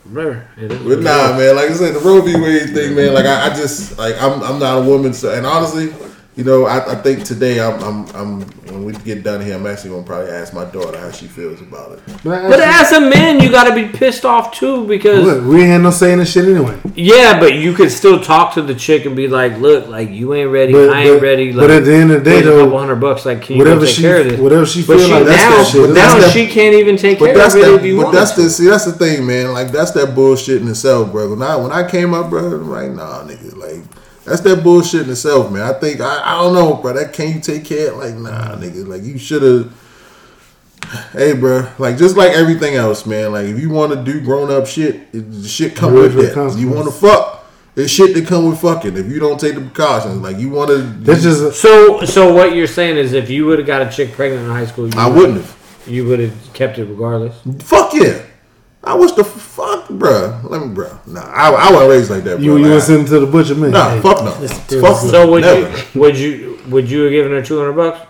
Whatever. 0.04 0.48
But 0.58 1.00
nah, 1.00 1.36
man. 1.36 1.56
Like 1.56 1.72
I 1.72 1.74
said, 1.74 1.96
the 1.96 2.00
Roe 2.00 2.22
v. 2.22 2.40
Wade 2.40 2.70
thing, 2.76 2.96
man. 2.96 3.14
Like 3.16 3.26
I, 3.26 3.48
I 3.48 3.56
just 3.56 3.98
like 3.98 4.22
I'm 4.22 4.44
I'm 4.44 4.60
not 4.60 4.84
a 4.84 4.86
woman, 4.88 5.14
so 5.14 5.34
and 5.34 5.48
honestly, 5.48 5.90
you 6.36 6.44
know, 6.44 6.66
I, 6.66 6.94
I 6.94 6.96
think 6.96 7.24
today 7.26 7.60
I'm 7.60 7.80
I'm 7.84 8.08
I'm 8.16 8.42
when 8.74 8.86
we 8.86 8.94
get 8.94 9.24
done 9.24 9.42
here, 9.42 9.56
I'm 9.56 9.68
actually 9.68 9.92
gonna 9.92 10.04
probably 10.04 10.32
ask 10.32 10.54
my 10.54 10.66
daughter 10.66 10.98
how 10.98 11.12
she 11.12 11.28
feels 11.28 11.62
about 11.62 11.92
it. 11.92 12.00
But, 12.24 12.50
But 12.50 12.60
as 12.60 12.92
a 12.92 13.02
man, 13.02 13.40
you 13.40 13.52
got 13.52 13.66
to 13.66 13.76
be 13.76 13.88
pissed 13.88 14.26
off 14.26 14.52
too 14.58 14.88
because 14.88 15.24
Look, 15.24 15.46
we 15.46 15.62
ain't 15.64 15.84
no 15.84 15.92
say 15.92 16.12
in 16.14 16.20
this 16.20 16.32
shit 16.32 16.46
anyway. 16.46 16.76
yeah, 16.96 17.40
but 17.40 17.54
you 17.56 17.74
could 17.74 17.92
still 17.92 18.20
talk 18.20 18.54
to 18.56 18.62
the 18.64 18.74
chick 18.74 19.06
and 19.06 19.16
be 19.16 19.28
like, 19.28 19.58
"Look, 19.60 19.88
like 19.88 20.10
you 20.10 20.34
ain't 20.34 20.50
ready, 20.50 20.74
But- 20.74 20.90
I 20.90 21.04
ain't 21.04 21.16
but- 21.20 21.22
ready." 21.22 21.52
but 21.52 21.70
at 21.70 21.86
the 21.86 21.94
end 21.94 22.12
of 22.12 22.24
the 22.24 22.30
day, 22.30 22.38
here's 22.38 22.48
a 22.48 22.50
though, 22.50 22.64
couple 22.64 22.80
hundred 22.80 22.96
bucks. 22.96 23.26
Like, 23.26 23.42
can 23.44 23.56
you 23.58 23.60
Whatever 23.60 23.86
take 23.86 23.96
she, 23.96 24.02
care 24.02 24.22
of 24.22 24.30
this? 24.30 24.40
whatever 24.40 24.66
she 24.66 24.82
But 24.84 24.98
feel 24.98 25.06
she 25.08 25.14
like, 25.14 25.26
that's 25.26 25.42
now, 25.44 25.58
that 25.58 25.68
shit. 25.68 25.88
now 25.90 25.94
That's 25.94 26.26
that- 26.26 26.32
she 26.34 26.48
can't 26.48 26.76
even 26.76 26.98
take 26.98 27.20
care 27.20 27.34
that's 27.38 27.54
of 27.54 27.62
it 27.62 27.68
if 27.68 27.82
that. 27.82 27.88
you 27.88 27.98
But 27.98 28.04
want. 28.06 28.16
that's 28.16 28.32
to. 28.32 28.42
the 28.42 28.50
see. 28.50 28.66
That's 28.66 28.86
the 28.86 28.94
thing, 28.94 29.28
man. 29.28 29.54
Like 29.54 29.72
that's 29.72 29.92
that 29.92 30.16
bullshit 30.16 30.62
in 30.64 30.68
itself, 30.68 31.12
bro. 31.12 31.30
When 31.30 31.44
I 31.44 31.56
when 31.58 31.72
I 31.72 31.88
came 31.88 32.14
up, 32.16 32.32
bro, 32.32 32.46
I'm 32.56 32.70
like, 32.72 32.90
nah, 32.92 33.22
nigga, 33.24 33.52
like. 33.52 33.53
That's 34.26 34.42
that 34.42 34.64
bullshit 34.64 35.04
in 35.04 35.10
itself, 35.10 35.52
man. 35.52 35.64
I 35.64 35.74
think 35.74 36.00
I, 36.00 36.22
I 36.24 36.42
don't 36.42 36.54
know, 36.54 36.76
bro. 36.76 36.94
That 36.94 37.14
can 37.14 37.34
you 37.34 37.42
take 37.42 37.66
care? 37.66 37.92
of? 37.92 37.98
Like, 37.98 38.16
nah, 38.16 38.56
nigga. 38.56 38.88
Like 38.88 39.04
you 39.04 39.18
should 39.18 39.42
have. 39.42 39.74
Hey, 41.12 41.34
bro. 41.34 41.70
Like 41.78 41.98
just 41.98 42.16
like 42.16 42.32
everything 42.32 42.76
else, 42.76 43.06
man. 43.06 43.32
Like 43.34 43.48
if 43.48 43.60
you 43.60 43.70
want 43.70 43.94
to 43.94 44.04
do 44.04 44.22
grown 44.22 44.52
up 44.52 44.68
shit, 44.68 44.96
it, 45.14 45.32
the 45.32 45.48
shit 45.48 45.76
come 45.76 45.94
There 45.94 46.06
is 46.06 46.16
with 46.16 46.36
no 46.36 46.50
that. 46.50 46.60
You 46.60 46.70
want 46.70 46.86
to 46.86 46.92
fuck? 46.92 47.44
It's 47.76 47.92
shit 47.92 48.14
that 48.14 48.28
come 48.28 48.50
with 48.50 48.62
fucking. 48.62 48.96
If 48.96 49.08
you 49.08 49.20
don't 49.20 49.40
take 49.40 49.56
the 49.56 49.62
precautions, 49.62 50.22
like 50.22 50.38
you 50.38 50.50
want 50.50 50.70
to, 50.70 50.78
That's 50.78 51.24
just 51.24 51.60
So, 51.60 52.06
so 52.06 52.32
what 52.32 52.56
you're 52.56 52.68
saying 52.68 52.98
is, 52.98 53.14
if 53.14 53.32
you 53.32 53.48
would 53.48 53.58
have 53.58 53.68
got 53.68 53.82
a 53.82 53.90
chick 53.90 54.12
pregnant 54.12 54.46
in 54.46 54.52
high 54.52 54.68
school, 54.68 54.88
you 54.88 55.00
I 55.00 55.08
wouldn't 55.08 55.38
have. 55.38 55.88
You 55.88 56.06
would 56.06 56.20
have 56.20 56.54
kept 56.54 56.78
it 56.78 56.86
regardless. 56.86 57.36
Fuck 57.64 57.94
yeah. 57.94 58.24
I 58.86 58.96
wish 58.96 59.12
the 59.14 59.24
fuck, 59.24 59.88
bruh. 59.88 60.44
Let 60.50 60.62
me, 60.68 60.76
bruh. 60.76 61.08
Nah, 61.08 61.22
I, 61.22 61.50
I 61.52 61.72
wasn't 61.72 61.90
raised 61.90 62.12
like 62.12 62.24
that, 62.26 62.36
bro. 62.36 62.44
you. 62.44 62.58
You 62.58 62.64
Like, 62.64 62.70
want 62.72 62.82
to 62.82 62.86
send 62.86 63.08
it 63.08 63.10
to 63.12 63.20
the 63.22 63.28
butcher 63.28 63.56
man? 63.56 63.72
Nah, 63.72 63.90
Hey, 63.92 64.02
fuck 64.02 64.24
no. 64.24 64.32
Fuck 64.32 64.98
So 65.10 65.32
would 65.32 65.42
never. 65.42 65.70
you? 65.94 66.02
Would 66.02 66.18
you? 66.18 66.60
Would 66.68 66.90
you 66.92 67.02
have 67.04 67.12
given 67.12 67.32
her 67.32 67.42
two 67.42 67.58
hundred 67.60 67.74
bucks? 67.74 68.06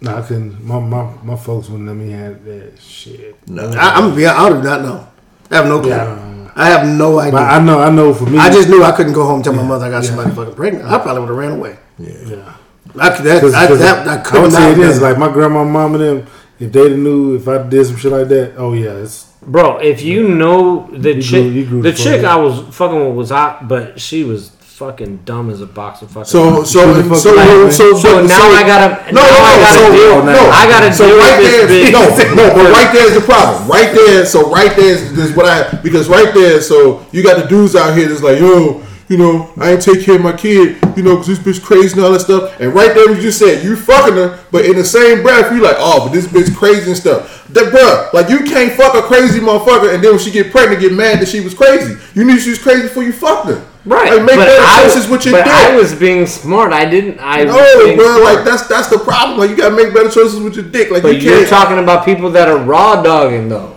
Nah, 0.00 0.18
I 0.18 0.22
couldn't. 0.22 0.62
My, 0.64 0.78
my 0.80 1.10
my 1.22 1.36
folks 1.36 1.68
wouldn't 1.68 1.88
let 1.88 1.96
me 1.96 2.10
have 2.10 2.44
that 2.44 2.78
shit. 2.80 3.36
No. 3.48 3.68
I, 3.70 3.94
I'm 3.96 4.04
gonna 4.10 4.16
be. 4.16 4.26
I 4.26 4.48
do 4.48 4.62
not 4.62 4.82
know. 4.82 5.08
I 5.50 5.56
have 5.56 5.66
no 5.66 5.80
clue. 5.80 5.90
Yeah. 5.90 6.50
I 6.56 6.68
have 6.70 6.86
no 6.88 7.18
idea. 7.20 7.32
But 7.32 7.42
I 7.42 7.58
know, 7.64 7.80
I 7.80 7.90
know. 7.90 8.12
For 8.14 8.26
me, 8.26 8.38
I 8.38 8.50
just 8.50 8.68
knew 8.68 8.82
I 8.82 8.92
couldn't 8.92 9.12
go 9.12 9.24
home 9.26 9.36
and 9.36 9.44
tell 9.44 9.52
my 9.52 9.62
mother 9.62 9.86
I 9.86 9.90
got 9.90 10.04
somebody 10.04 10.30
fucking 10.34 10.54
pregnant. 10.54 10.86
I 10.86 10.98
probably 10.98 11.20
would 11.20 11.28
have 11.28 11.38
ran 11.38 11.52
away. 11.52 11.78
yeah. 11.98 12.10
yeah. 12.26 12.56
I, 12.98 13.14
could- 13.14 13.26
that, 13.26 13.40
Cause, 13.42 13.52
I, 13.54 13.66
'cause 13.66 13.78
that, 13.80 14.08
I 14.08 14.14
I 14.14 14.22
could 14.22 14.42
would 14.42 14.52
not 14.52 14.58
say 14.58 14.70
it 14.72 14.76
have 14.78 14.84
is 14.88 14.98
done. 15.00 15.10
like 15.10 15.18
my 15.18 15.30
grandma, 15.32 15.64
mom, 15.64 15.94
and 15.96 16.02
them. 16.02 16.26
If 16.58 16.72
they 16.72 16.96
knew 16.96 17.36
if 17.36 17.46
I 17.46 17.58
did 17.68 17.84
some 17.86 17.96
shit 17.96 18.10
like 18.10 18.28
that, 18.28 18.54
oh 18.56 18.72
yeah, 18.72 18.92
it's 18.94 19.25
Bro, 19.46 19.78
if 19.78 20.02
you 20.02 20.26
know 20.28 20.88
the 20.92 21.20
chick, 21.22 21.52
grew- 21.52 21.64
grew 21.66 21.82
the 21.82 21.92
chick 21.92 22.24
I 22.24 22.36
was 22.36 22.74
fucking 22.74 23.06
with 23.06 23.16
was 23.16 23.30
hot, 23.30 23.68
but 23.68 24.00
she 24.00 24.24
was 24.24 24.50
fucking 24.60 25.18
dumb 25.24 25.48
as 25.50 25.60
a 25.62 25.66
box 25.66 26.02
of 26.02 26.10
fucking. 26.10 26.24
So, 26.26 26.64
so, 26.64 27.02
so, 27.14 27.14
so, 27.14 27.70
so, 27.70 27.94
so 27.96 28.26
now 28.26 28.50
I 28.50 28.62
gotta, 28.66 29.12
No, 29.12 29.22
no, 29.22 29.28
I 29.28 29.56
no, 29.56 29.62
gotta 29.62 29.78
so- 29.78 29.92
deal, 29.92 30.24
no. 30.24 30.50
I 30.50 30.66
gotta 30.68 30.92
So 30.92 31.06
deal 31.06 31.18
right 31.18 31.38
with 31.38 31.68
there, 31.68 31.92
no, 31.92 32.00
no, 32.34 32.54
but 32.54 32.72
right 32.72 32.92
there 32.92 33.06
is 33.06 33.14
the 33.14 33.20
problem. 33.20 33.68
Right 33.70 33.94
there, 33.94 34.26
so 34.26 34.50
right 34.50 34.74
there 34.76 34.90
is, 34.94 35.16
is 35.16 35.34
what 35.36 35.46
I 35.46 35.76
because 35.80 36.08
right 36.08 36.34
there, 36.34 36.60
so 36.60 37.06
you 37.12 37.22
got 37.22 37.40
the 37.40 37.48
dudes 37.48 37.74
out 37.76 37.96
here 37.96 38.08
that's 38.08 38.22
like, 38.22 38.38
yo, 38.40 38.82
you 39.08 39.16
know, 39.16 39.50
I 39.58 39.72
ain't 39.72 39.82
take 39.82 40.04
care 40.04 40.16
of 40.16 40.22
my 40.22 40.32
kid, 40.36 40.78
you 40.96 41.02
know, 41.02 41.16
because 41.16 41.26
this 41.28 41.38
bitch 41.38 41.64
crazy 41.64 41.94
and 41.96 42.04
all 42.04 42.12
that 42.12 42.20
stuff. 42.20 42.58
And 42.60 42.74
right 42.74 42.92
there, 42.94 43.10
you 43.14 43.20
just 43.20 43.38
said 43.38 43.62
you 43.64 43.76
fucking 43.76 44.14
her, 44.14 44.38
but 44.50 44.64
in 44.64 44.76
the 44.76 44.84
same 44.84 45.22
breath, 45.22 45.52
you 45.52 45.62
like, 45.62 45.76
oh, 45.78 46.06
but 46.06 46.12
this 46.12 46.26
bitch 46.26 46.54
crazy 46.56 46.90
and 46.90 46.98
stuff. 46.98 47.46
That 47.48 47.72
bruh, 47.72 48.12
like 48.12 48.28
you 48.28 48.40
can't 48.44 48.72
fuck 48.72 48.94
a 48.96 49.02
crazy 49.02 49.38
motherfucker, 49.40 49.94
and 49.94 50.02
then 50.02 50.12
when 50.12 50.18
she 50.20 50.30
get 50.32 50.50
pregnant, 50.50 50.80
get 50.80 50.92
mad 50.92 51.20
that 51.20 51.28
she 51.28 51.40
was 51.40 51.54
crazy. 51.54 51.94
You 52.14 52.24
knew 52.24 52.38
she 52.40 52.50
was 52.50 52.58
crazy 52.62 52.82
before 52.82 53.04
you 53.04 53.12
fucked 53.12 53.46
her. 53.48 53.64
Right, 53.84 54.14
Like, 54.14 54.22
make 54.24 54.34
but, 54.34 54.46
better 54.46 54.62
I, 54.66 54.82
choices 54.82 55.08
with 55.08 55.24
your 55.24 55.34
but 55.34 55.44
dick. 55.44 55.52
I 55.54 55.76
was 55.76 55.94
being 55.94 56.26
smart. 56.26 56.72
I 56.72 56.86
didn't. 56.86 57.20
I 57.20 57.44
was 57.44 57.54
No, 57.54 57.84
being 57.84 57.96
bro, 57.96 58.18
smart. 58.18 58.34
like 58.34 58.44
that's 58.44 58.66
that's 58.66 58.88
the 58.88 58.98
problem. 58.98 59.38
Like 59.38 59.50
you 59.50 59.56
gotta 59.56 59.76
make 59.76 59.94
better 59.94 60.10
choices 60.10 60.40
with 60.40 60.56
your 60.56 60.64
dick. 60.64 60.90
Like 60.90 61.02
But 61.04 61.22
you 61.22 61.30
you're 61.30 61.46
talking 61.46 61.78
about 61.78 62.04
people 62.04 62.30
that 62.32 62.48
are 62.48 62.58
raw 62.58 63.00
dogging, 63.00 63.48
though. 63.48 63.75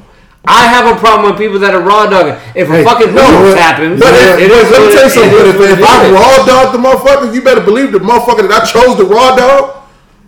I 0.50 0.66
have 0.66 0.90
a 0.90 1.00
problem 1.00 1.30
with 1.32 1.38
people 1.40 1.60
that 1.60 1.76
are 1.76 1.82
raw 1.82 2.10
dogging. 2.10 2.34
If 2.58 2.70
a 2.70 2.82
Hey, 2.82 2.84
fucking 2.84 3.14
no, 3.14 3.22
oops 3.46 3.60
happens, 3.60 4.02
But 4.02 4.14
if, 4.18 4.40
it 4.42 4.50
but 4.50 4.58
is 4.66 4.72
let 4.74 4.82
me 4.82 4.90
tell 4.94 5.04
you 5.06 5.14
something. 5.14 5.40
it 5.40 5.48
if, 5.54 5.78
if 5.78 5.84
I 5.86 6.10
raw 6.10 6.34
dog 6.46 6.74
the 6.74 6.82
motherfucker, 6.82 7.34
you 7.34 7.42
better 7.42 7.62
believe 7.62 7.92
the 7.92 8.00
motherfucker 8.00 8.50
that 8.50 8.62
I 8.62 8.66
chose 8.66 8.98
the 8.98 9.06
raw 9.06 9.36
dog. 9.36 9.76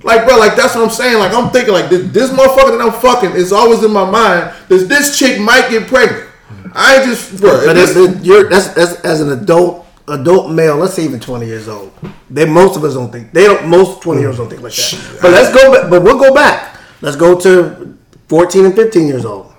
Like, 0.03 0.25
bro, 0.27 0.37
like 0.37 0.55
that's 0.55 0.75
what 0.75 0.83
I'm 0.83 0.89
saying. 0.89 1.17
Like, 1.17 1.33
I'm 1.33 1.49
thinking 1.49 1.73
like 1.73 1.89
this, 1.89 2.11
this 2.11 2.29
motherfucker 2.31 2.77
that 2.77 2.81
I'm 2.81 2.93
fucking 3.01 3.31
is 3.31 3.51
always 3.51 3.83
in 3.83 3.91
my 3.91 4.09
mind. 4.09 4.53
This 4.67 4.87
this 4.87 5.17
chick 5.17 5.39
might 5.41 5.69
get 5.69 5.87
pregnant. 5.87 6.27
I 6.73 7.03
just, 7.05 7.39
bro. 7.41 7.65
But 7.65 7.73
this, 7.73 7.95
it's, 7.95 8.17
it- 8.17 8.23
you're, 8.25 8.47
that's, 8.49 8.69
that's 8.69 8.93
as 9.01 9.21
an 9.21 9.31
adult, 9.31 9.85
adult 10.07 10.51
male. 10.51 10.77
Let's 10.77 10.93
say 10.93 11.03
even 11.03 11.19
twenty 11.19 11.45
years 11.47 11.67
old. 11.67 11.91
They 12.29 12.45
most 12.45 12.77
of 12.77 12.83
us 12.83 12.93
don't 12.93 13.11
think. 13.11 13.31
They 13.33 13.43
don't. 13.45 13.67
Most 13.67 14.01
twenty 14.01 14.21
years 14.21 14.39
old 14.39 14.49
don't 14.49 14.61
think 14.61 14.63
like 14.63 14.73
that. 14.73 15.19
But 15.21 15.31
let's 15.31 15.53
go. 15.55 15.71
back 15.73 15.89
But 15.89 16.01
we'll 16.03 16.17
go 16.19 16.33
back. 16.33 16.79
Let's 17.01 17.15
go 17.15 17.39
to 17.39 17.97
fourteen 18.27 18.65
and 18.65 18.75
fifteen 18.75 19.07
years 19.07 19.25
old. 19.25 19.50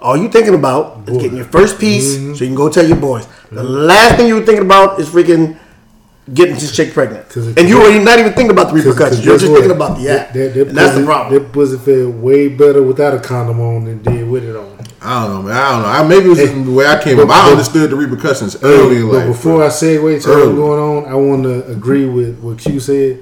All 0.00 0.16
you 0.16 0.28
thinking 0.28 0.54
about 0.54 1.08
is 1.08 1.16
getting 1.16 1.36
your 1.36 1.46
first 1.46 1.78
piece, 1.78 2.16
mm-hmm. 2.16 2.34
so 2.34 2.44
you 2.44 2.48
can 2.48 2.54
go 2.54 2.68
tell 2.68 2.86
your 2.86 2.98
boys. 2.98 3.26
The 3.50 3.62
last 3.62 4.16
thing 4.16 4.28
you 4.28 4.34
were 4.34 4.44
thinking 4.44 4.64
about 4.64 5.00
is 5.00 5.08
freaking 5.08 5.56
getting 6.34 6.54
this 6.56 6.74
chick 6.74 6.92
pregnant, 6.92 7.28
'Cause 7.30 7.46
it- 7.46 7.58
and 7.58 7.68
you 7.68 7.78
were 7.80 7.90
not 8.02 8.18
even 8.18 8.32
thinking 8.32 8.50
about 8.50 8.66
the 8.68 8.74
'Cause- 8.74 8.84
repercussions. 8.84 9.16
'cause 9.20 9.24
You're 9.26 9.38
just 9.38 9.50
what? 9.52 9.60
thinking 9.60 9.76
about 9.76 9.98
the 9.98 10.08
act, 10.10 10.34
That, 10.34 10.54
that 10.54 10.68
and 10.68 10.76
that's 10.76 10.96
the 10.98 11.04
problem. 11.04 11.34
That 11.34 11.52
pussy 11.52 11.76
felt 11.78 12.14
way 12.16 12.48
better 12.48 12.82
without 12.82 13.14
a 13.14 13.18
condom 13.20 13.60
on 13.60 13.84
than 13.84 14.02
did 14.02 14.28
with 14.28 14.44
it 14.44 14.56
on. 14.56 14.66
I 15.00 15.24
don't 15.26 15.34
know, 15.36 15.42
man. 15.42 15.56
I 15.56 15.70
don't 15.72 15.82
know. 15.82 15.88
I, 15.88 16.02
maybe 16.08 16.26
it 16.26 16.28
was 16.30 16.38
Hey, 16.40 16.46
the 16.62 16.70
way 16.72 16.86
I 16.86 16.98
came 17.00 17.16
but- 17.16 17.30
up. 17.30 17.44
I 17.46 17.50
understood 17.52 17.90
the 17.90 17.96
repercussions 17.96 18.56
early 18.62 18.96
in 18.96 19.06
but 19.08 19.18
life. 19.18 19.26
before 19.28 19.62
I 19.62 19.68
segue 19.68 20.00
to 20.24 20.28
what's 20.30 20.44
going 20.56 20.80
on, 20.80 21.04
I 21.10 21.14
want 21.14 21.44
to 21.44 21.64
agree 21.70 22.06
with 22.06 22.38
what 22.40 22.58
Q 22.58 22.80
said. 22.80 23.20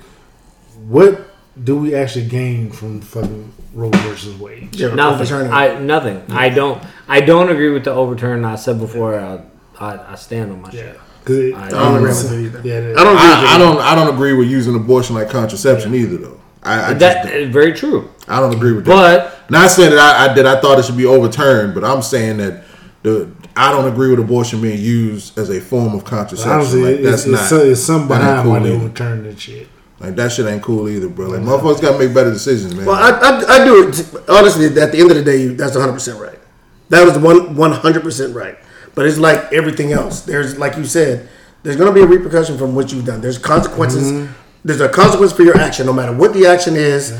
What 0.88 1.23
do 1.62 1.76
we 1.76 1.94
actually 1.94 2.26
gain 2.26 2.70
from 2.70 3.00
fucking 3.00 3.52
Roe 3.72 3.90
versus 3.90 4.36
Wade? 4.38 4.74
Yeah, 4.74 4.94
Nothing. 4.94 5.32
I 5.52 5.78
nothing. 5.78 6.22
I 6.30 6.48
don't. 6.48 6.82
I 7.08 7.20
don't 7.20 7.48
agree 7.50 7.70
with 7.70 7.84
the 7.84 7.92
overturn. 7.92 8.44
I 8.44 8.56
said 8.56 8.78
before. 8.78 9.14
Uh, 9.14 9.42
I, 9.78 10.12
I 10.12 10.14
stand 10.16 10.52
on 10.52 10.62
my 10.62 10.70
shit. 10.70 10.98
It, 11.26 11.54
I 11.54 11.66
I 11.66 11.70
don't 11.70 11.96
agree 11.96 12.08
with 12.08 12.32
it 12.32 12.44
either. 12.46 12.60
Yeah, 12.68 12.80
that- 12.80 12.98
I 12.98 13.04
don't 13.04 13.16
I, 13.16 13.54
I 13.54 13.58
don't. 13.58 13.78
I 13.78 13.94
don't 13.94 14.14
agree 14.14 14.32
with 14.34 14.48
using 14.48 14.74
abortion 14.74 15.14
like 15.14 15.30
contraception 15.30 15.94
either, 15.94 16.16
though. 16.18 16.40
I, 16.62 16.74
I 16.86 16.88
just 16.94 17.00
That 17.00 17.26
don't. 17.30 17.52
very 17.52 17.72
true. 17.72 18.10
I 18.26 18.40
don't 18.40 18.54
agree 18.54 18.72
with 18.72 18.84
that. 18.86 19.32
But 19.40 19.50
Not 19.50 19.70
saying 19.70 19.90
that 19.90 19.98
I, 19.98 20.30
I 20.30 20.34
that 20.34 20.46
I 20.46 20.60
thought 20.60 20.78
it 20.78 20.84
should 20.86 20.96
be 20.96 21.06
overturned, 21.06 21.74
but 21.74 21.84
I'm 21.84 22.02
saying 22.02 22.38
that 22.38 22.64
the 23.02 23.30
I 23.56 23.70
don't 23.70 23.90
agree 23.90 24.10
with 24.10 24.18
abortion 24.18 24.60
being 24.62 24.80
used 24.80 25.38
as 25.38 25.50
a 25.50 25.60
form 25.60 25.94
of 25.94 26.04
contraception. 26.04 26.50
honestly, 26.52 26.82
like, 26.82 26.94
it's, 27.00 27.02
that's 27.02 27.22
it's, 27.24 27.32
not. 27.32 27.48
some- 27.48 27.70
it's 27.70 27.80
something 27.80 28.08
that 28.08 28.14
ain't 28.16 28.44
behind 28.44 28.48
why 28.50 28.58
they 28.60 28.74
overturned 28.74 29.26
that 29.26 29.38
shit. 29.38 29.68
Like 30.04 30.16
that 30.16 30.32
shit 30.32 30.46
ain't 30.46 30.62
cool 30.62 30.88
either, 30.88 31.08
bro. 31.08 31.28
Like 31.28 31.40
motherfuckers 31.40 31.80
gotta 31.80 31.98
make 31.98 32.14
better 32.14 32.30
decisions, 32.30 32.74
man. 32.74 32.86
Well, 32.86 32.96
I, 32.96 33.10
I, 33.10 33.62
I 33.62 33.64
do 33.64 33.88
it 33.88 34.28
honestly. 34.28 34.66
At 34.66 34.92
the 34.92 34.98
end 34.98 35.10
of 35.10 35.16
the 35.16 35.24
day, 35.24 35.46
that's 35.46 35.74
100 35.74 35.92
percent 35.92 36.20
right. 36.20 36.38
That 36.90 37.04
was 37.04 37.18
one 37.18 37.56
100 37.56 38.02
percent 38.02 38.34
right. 38.34 38.58
But 38.94 39.06
it's 39.06 39.18
like 39.18 39.52
everything 39.52 39.92
else. 39.92 40.20
There's 40.20 40.58
like 40.58 40.76
you 40.76 40.84
said, 40.84 41.28
there's 41.62 41.76
going 41.76 41.92
to 41.92 41.94
be 41.94 42.02
a 42.02 42.06
repercussion 42.06 42.58
from 42.58 42.74
what 42.74 42.92
you've 42.92 43.06
done. 43.06 43.20
There's 43.22 43.38
consequences. 43.38 44.12
Mm-hmm. 44.12 44.32
There's 44.64 44.80
a 44.80 44.88
consequence 44.88 45.32
for 45.32 45.42
your 45.42 45.56
action, 45.58 45.86
no 45.86 45.92
matter 45.92 46.14
what 46.14 46.34
the 46.34 46.46
action 46.46 46.76
is. 46.76 47.18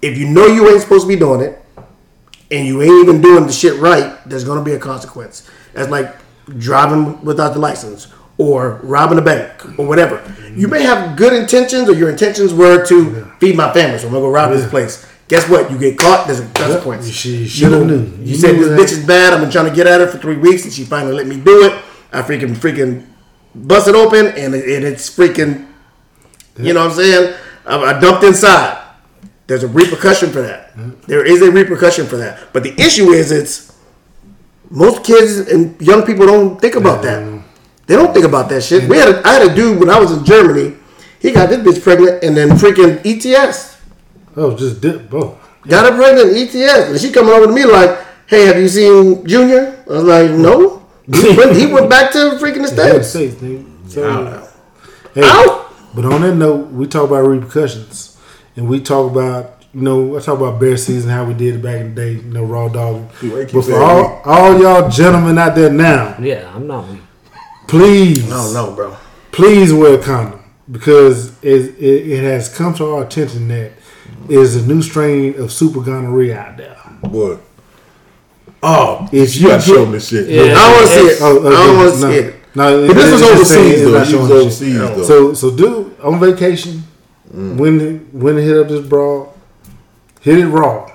If 0.00 0.16
you 0.16 0.28
know 0.28 0.46
you 0.46 0.68
ain't 0.68 0.80
supposed 0.80 1.02
to 1.02 1.08
be 1.08 1.16
doing 1.16 1.40
it, 1.40 1.60
and 2.50 2.66
you 2.66 2.82
ain't 2.82 3.08
even 3.08 3.20
doing 3.20 3.46
the 3.46 3.52
shit 3.52 3.80
right, 3.80 4.16
there's 4.26 4.44
going 4.44 4.58
to 4.58 4.64
be 4.64 4.72
a 4.72 4.78
consequence. 4.78 5.48
That's 5.72 5.90
like 5.90 6.14
driving 6.58 7.24
without 7.24 7.54
the 7.54 7.58
license 7.58 8.06
or 8.38 8.80
robbing 8.82 9.18
a 9.18 9.22
bank 9.22 9.78
or 9.78 9.86
whatever. 9.86 10.22
You 10.54 10.68
may 10.68 10.82
have 10.82 11.16
good 11.16 11.32
intentions 11.32 11.88
or 11.88 11.92
your 11.94 12.10
intentions 12.10 12.52
were 12.54 12.84
to 12.86 13.24
feed 13.40 13.56
my 13.56 13.72
family, 13.72 13.98
so 13.98 14.06
I'm 14.08 14.14
to 14.14 14.20
go 14.20 14.30
rob 14.30 14.50
this 14.50 14.68
place. 14.68 15.06
Guess 15.28 15.48
what? 15.48 15.70
You 15.70 15.78
get 15.78 15.96
caught, 15.98 16.26
there's 16.26 16.40
a 16.40 16.46
consequence. 16.48 17.06
You 17.06 17.12
should- 17.12 17.30
you 17.32 17.46
shoulda 17.48 17.78
You- 17.78 17.84
knew. 17.84 17.96
You, 17.96 18.10
You 18.24 18.34
said 18.36 18.54
knew 18.56 18.64
this 18.64 18.68
that. 18.68 18.78
bitch 18.80 18.98
is 19.00 19.06
bad. 19.06 19.32
I've 19.32 19.40
been 19.40 19.50
trying 19.50 19.68
to 19.70 19.74
get 19.74 19.86
at 19.86 20.00
her 20.00 20.06
for 20.06 20.18
three 20.18 20.36
weeks, 20.36 20.64
and 20.64 20.72
she 20.72 20.84
finally 20.84 21.14
let 21.14 21.26
me 21.26 21.36
do 21.36 21.64
it. 21.64 21.72
I 22.12 22.22
freaking 22.22 22.54
freaking 22.56 23.04
bust 23.54 23.88
it 23.88 23.94
open, 23.94 24.26
and, 24.26 24.54
it, 24.54 24.68
and 24.76 24.84
it's 24.84 25.08
freaking. 25.10 25.66
You 26.58 26.72
know 26.74 26.80
what 26.84 26.90
I'm 26.90 26.96
saying? 26.96 27.34
I, 27.66 27.76
I 27.78 28.00
dumped 28.00 28.22
inside. 28.24 28.78
There's 29.46 29.62
a 29.64 29.68
repercussion 29.68 30.30
for 30.30 30.42
that. 30.42 30.72
There 31.06 31.24
is 31.24 31.42
a 31.42 31.50
repercussion 31.50 32.06
for 32.06 32.16
that. 32.18 32.38
But 32.52 32.62
the 32.62 32.72
issue 32.80 33.10
is, 33.10 33.30
it's 33.32 33.72
most 34.70 35.04
kids 35.04 35.38
and 35.38 35.80
young 35.80 36.02
people 36.02 36.26
don't 36.26 36.60
think 36.60 36.74
about 36.76 37.02
that. 37.02 37.33
They 37.86 37.96
don't 37.96 38.12
think 38.14 38.24
about 38.24 38.48
that 38.48 38.62
shit. 38.62 38.88
We 38.88 38.96
had 38.96 39.08
a, 39.14 39.26
I 39.26 39.32
had 39.34 39.50
a 39.50 39.54
dude 39.54 39.78
when 39.78 39.90
I 39.90 39.98
was 39.98 40.12
in 40.16 40.24
Germany. 40.24 40.76
He 41.20 41.32
got 41.32 41.48
this 41.48 41.58
bitch 41.58 41.82
pregnant, 41.82 42.22
and 42.22 42.36
then 42.36 42.50
freaking 42.50 43.00
ETS. 43.04 43.80
Oh, 44.36 44.56
just 44.56 44.80
dip. 44.80 45.12
Oh, 45.12 45.38
Got 45.66 45.90
her 45.90 45.96
pregnant, 45.98 46.36
ETS. 46.36 46.90
And 46.90 47.00
she 47.00 47.10
coming 47.10 47.32
over 47.32 47.46
to 47.46 47.52
me 47.52 47.64
like, 47.64 47.98
hey, 48.26 48.46
have 48.46 48.58
you 48.58 48.68
seen 48.68 49.26
Junior? 49.26 49.82
I 49.88 49.92
was 49.92 50.04
like, 50.04 50.30
no. 50.30 50.80
He 51.12 51.36
went, 51.36 51.54
he 51.56 51.66
went 51.66 51.90
back 51.90 52.12
to 52.12 52.18
freaking 52.40 52.66
the 52.66 52.70
United 52.74 53.04
States. 53.04 53.08
States, 53.08 53.34
nigga. 53.36 53.90
So, 53.90 54.48
hey, 55.14 55.22
Out. 55.22 55.70
but 55.94 56.06
on 56.06 56.22
that 56.22 56.34
note, 56.34 56.70
we 56.70 56.86
talk 56.86 57.08
about 57.10 57.26
repercussions, 57.26 58.18
and 58.56 58.66
we 58.68 58.80
talk 58.80 59.10
about 59.12 59.62
you 59.74 59.82
know 59.82 60.16
I 60.16 60.20
talk 60.20 60.38
about 60.38 60.58
bear 60.58 60.78
season 60.78 61.10
how 61.10 61.26
we 61.26 61.34
did 61.34 61.56
it 61.56 61.62
back 61.62 61.82
in 61.82 61.94
the 61.94 62.00
day, 62.00 62.12
you 62.12 62.22
know, 62.22 62.44
raw 62.44 62.68
dog. 62.68 63.10
You 63.20 63.46
But 63.52 63.62
for 63.64 63.82
all 63.82 64.22
all 64.24 64.58
y'all 64.58 64.88
gentlemen 64.88 65.36
out 65.36 65.54
there 65.54 65.70
now, 65.70 66.16
yeah, 66.18 66.50
I'm 66.54 66.66
not. 66.66 66.86
Please, 67.66 68.30
I 68.30 68.52
don't 68.52 68.74
bro. 68.74 68.96
please 69.32 69.72
wear 69.72 69.98
a 69.98 70.02
condom 70.02 70.42
because 70.70 71.42
it, 71.42 71.76
it, 71.78 72.10
it 72.10 72.22
has 72.24 72.54
come 72.54 72.74
to 72.74 72.86
our 72.86 73.04
attention 73.04 73.48
that 73.48 73.72
there's 74.26 74.56
a 74.56 74.66
new 74.66 74.82
strain 74.82 75.38
of 75.40 75.52
super 75.52 75.80
gonorrhea 75.80 76.38
out 76.38 76.56
there. 76.56 76.76
Boy. 77.02 77.38
Oh, 78.62 79.08
If 79.12 79.36
you 79.36 79.42
you 79.42 79.48
gotta 79.48 79.66
get- 79.66 79.74
show 79.74 79.86
me 79.86 79.92
this 79.92 80.08
shit. 80.08 80.28
Yeah. 80.28 80.42
I 80.42 80.46
don't 80.46 80.72
want 80.72 80.88
to 80.88 80.94
see 80.94 81.06
it. 81.06 81.18
Oh, 81.20 81.38
oh 81.42 81.46
I 81.46 81.50
don't 81.50 81.76
want 81.76 81.94
to 81.94 82.00
no, 82.00 82.10
see 82.10 82.18
it. 82.18 82.34
No, 82.54 82.86
But 82.86 82.94
this 82.94 83.06
it- 83.08 83.12
was 83.12 83.22
it's 83.22 83.38
just 83.38 83.50
saying 83.50 83.66
overseas 83.66 83.80
it's 83.80 83.90
though. 83.90 83.98
not 83.98 84.06
He 84.06 84.16
was 84.16 84.30
overseas 84.30 84.78
though. 84.78 85.02
So, 85.02 85.34
so 85.34 85.56
dude 85.56 86.00
on 86.00 86.20
vacation 86.20 86.82
mm. 87.34 87.56
when 87.56 87.80
it, 87.80 88.14
when 88.14 88.38
it 88.38 88.42
hit 88.42 88.56
up 88.56 88.68
this 88.68 88.86
broad, 88.86 89.28
hit 90.22 90.38
it 90.38 90.46
raw. 90.46 90.90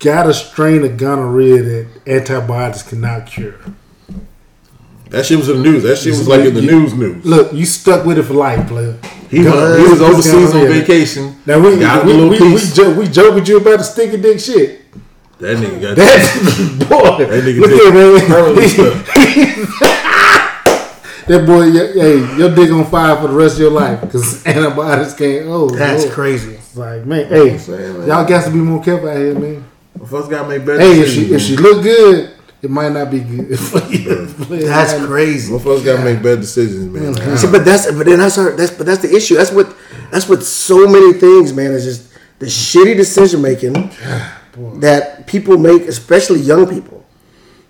Got 0.00 0.28
a 0.28 0.34
strain 0.34 0.82
of 0.82 0.96
gonorrhea 0.96 1.62
that 1.62 1.88
antibiotics 2.06 2.82
cannot 2.82 3.26
cure. 3.26 3.60
That 5.10 5.26
shit 5.26 5.38
was 5.38 5.48
in 5.48 5.58
the 5.58 5.62
news. 5.62 5.82
That 5.82 5.96
shit 5.98 6.12
was 6.12 6.26
like 6.28 6.40
in 6.44 6.54
the 6.54 6.62
You- 6.62 6.70
news 6.70 6.94
news. 6.94 7.24
Look, 7.24 7.52
you 7.52 7.64
stuck 7.66 8.04
with 8.04 8.18
it 8.18 8.22
for 8.24 8.34
life, 8.34 8.66
player. 8.68 8.96
He 9.28 9.40
was, 9.44 9.78
he 9.78 9.84
was 9.90 10.00
overseas 10.02 10.54
on 10.54 10.66
vacation. 10.66 11.36
Now 11.46 11.60
we 11.60 11.78
got 11.78 12.04
we, 12.04 12.12
a 12.12 12.14
little 12.14 12.30
we, 12.30 12.38
we, 12.40 12.58
piece. 12.58 12.74
joke, 12.74 12.96
we 12.96 13.06
joke 13.08 13.34
with 13.36 13.48
you 13.48 13.58
about 13.58 13.78
the 13.78 13.84
sticky 13.84 14.16
dick 14.20 14.40
shit. 14.40 14.80
that 15.38 15.56
nigga 15.56 15.80
got 15.80 15.96
That 15.96 16.86
boy, 16.88 17.24
That 17.24 17.44
nigga 17.44 17.60
look 17.60 17.70
dick 17.70 17.80
permanently 17.80 18.68
here, 18.68 18.84
man. 18.84 19.04
that 21.28 21.46
boy, 21.46 21.62
yeah, 21.66 21.92
hey, 21.92 22.36
your 22.38 22.54
dick 22.54 22.70
on 22.72 22.84
fire 22.86 23.16
for 23.16 23.28
the 23.28 23.34
rest 23.34 23.54
of 23.54 23.60
your 23.60 23.70
life 23.70 24.00
because 24.00 24.44
antibiotics 24.46 25.14
can't. 25.14 25.46
Oh, 25.46 25.68
That's 25.70 26.02
Lord. 26.02 26.14
crazy. 26.14 26.54
It's 26.54 26.76
like, 26.76 27.04
man, 27.06 27.26
hey, 27.28 27.56
saying, 27.56 27.98
man. 28.00 28.08
y'all 28.08 28.26
got 28.26 28.44
to 28.46 28.50
be 28.50 28.58
more 28.58 28.82
careful 28.82 29.08
out 29.08 29.16
here, 29.16 29.38
man. 29.38 29.64
First, 30.06 30.30
gotta 30.30 30.48
make 30.48 30.64
better 30.64 30.80
Hey, 30.80 31.00
if 31.00 31.08
she 31.10 31.32
if 31.32 31.40
she 31.42 31.56
look 31.56 31.82
good, 31.82 32.32
it 32.62 32.70
might 32.70 32.92
not 32.92 33.10
be 33.10 33.20
good. 33.20 33.58
for 33.58 33.84
you. 33.86 34.66
That's 34.66 34.94
crazy. 35.06 35.52
Motherfuckers 35.52 35.84
gotta 35.84 36.04
make 36.04 36.22
better 36.22 36.40
decisions, 36.40 36.86
man. 36.88 37.14
Like, 37.14 37.38
See, 37.38 37.50
but 37.50 37.64
that's 37.64 37.90
but 37.90 38.06
then 38.06 38.18
that's 38.18 38.36
our, 38.38 38.50
that's 38.52 38.70
but 38.70 38.86
that's 38.86 39.02
the 39.02 39.14
issue. 39.14 39.36
That's 39.36 39.52
what 39.52 39.74
that's 40.10 40.28
what 40.28 40.42
so 40.42 40.86
many 40.86 41.14
things, 41.14 41.52
man. 41.52 41.72
Is 41.72 41.84
just 41.84 42.18
the 42.38 42.46
shitty 42.46 42.96
decision 42.96 43.40
making 43.42 43.90
that 44.80 45.26
people 45.26 45.56
make, 45.58 45.82
especially 45.82 46.40
young 46.40 46.68
people. 46.68 47.06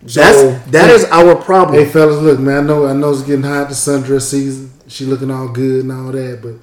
That's 0.02 0.70
that 0.70 0.90
is 0.90 1.04
our 1.04 1.36
problem. 1.36 1.78
Hey, 1.78 1.90
fellas, 1.90 2.20
look, 2.22 2.40
man. 2.40 2.64
I 2.64 2.66
know 2.66 2.86
I 2.86 2.92
know 2.92 3.10
it's 3.10 3.22
getting 3.22 3.44
hot. 3.44 3.68
The 3.68 3.74
sundress 3.74 4.22
season. 4.22 4.72
She 4.88 5.04
looking 5.04 5.30
all 5.30 5.48
good 5.48 5.84
and 5.84 5.92
all 5.92 6.10
that, 6.10 6.40
but 6.42 6.54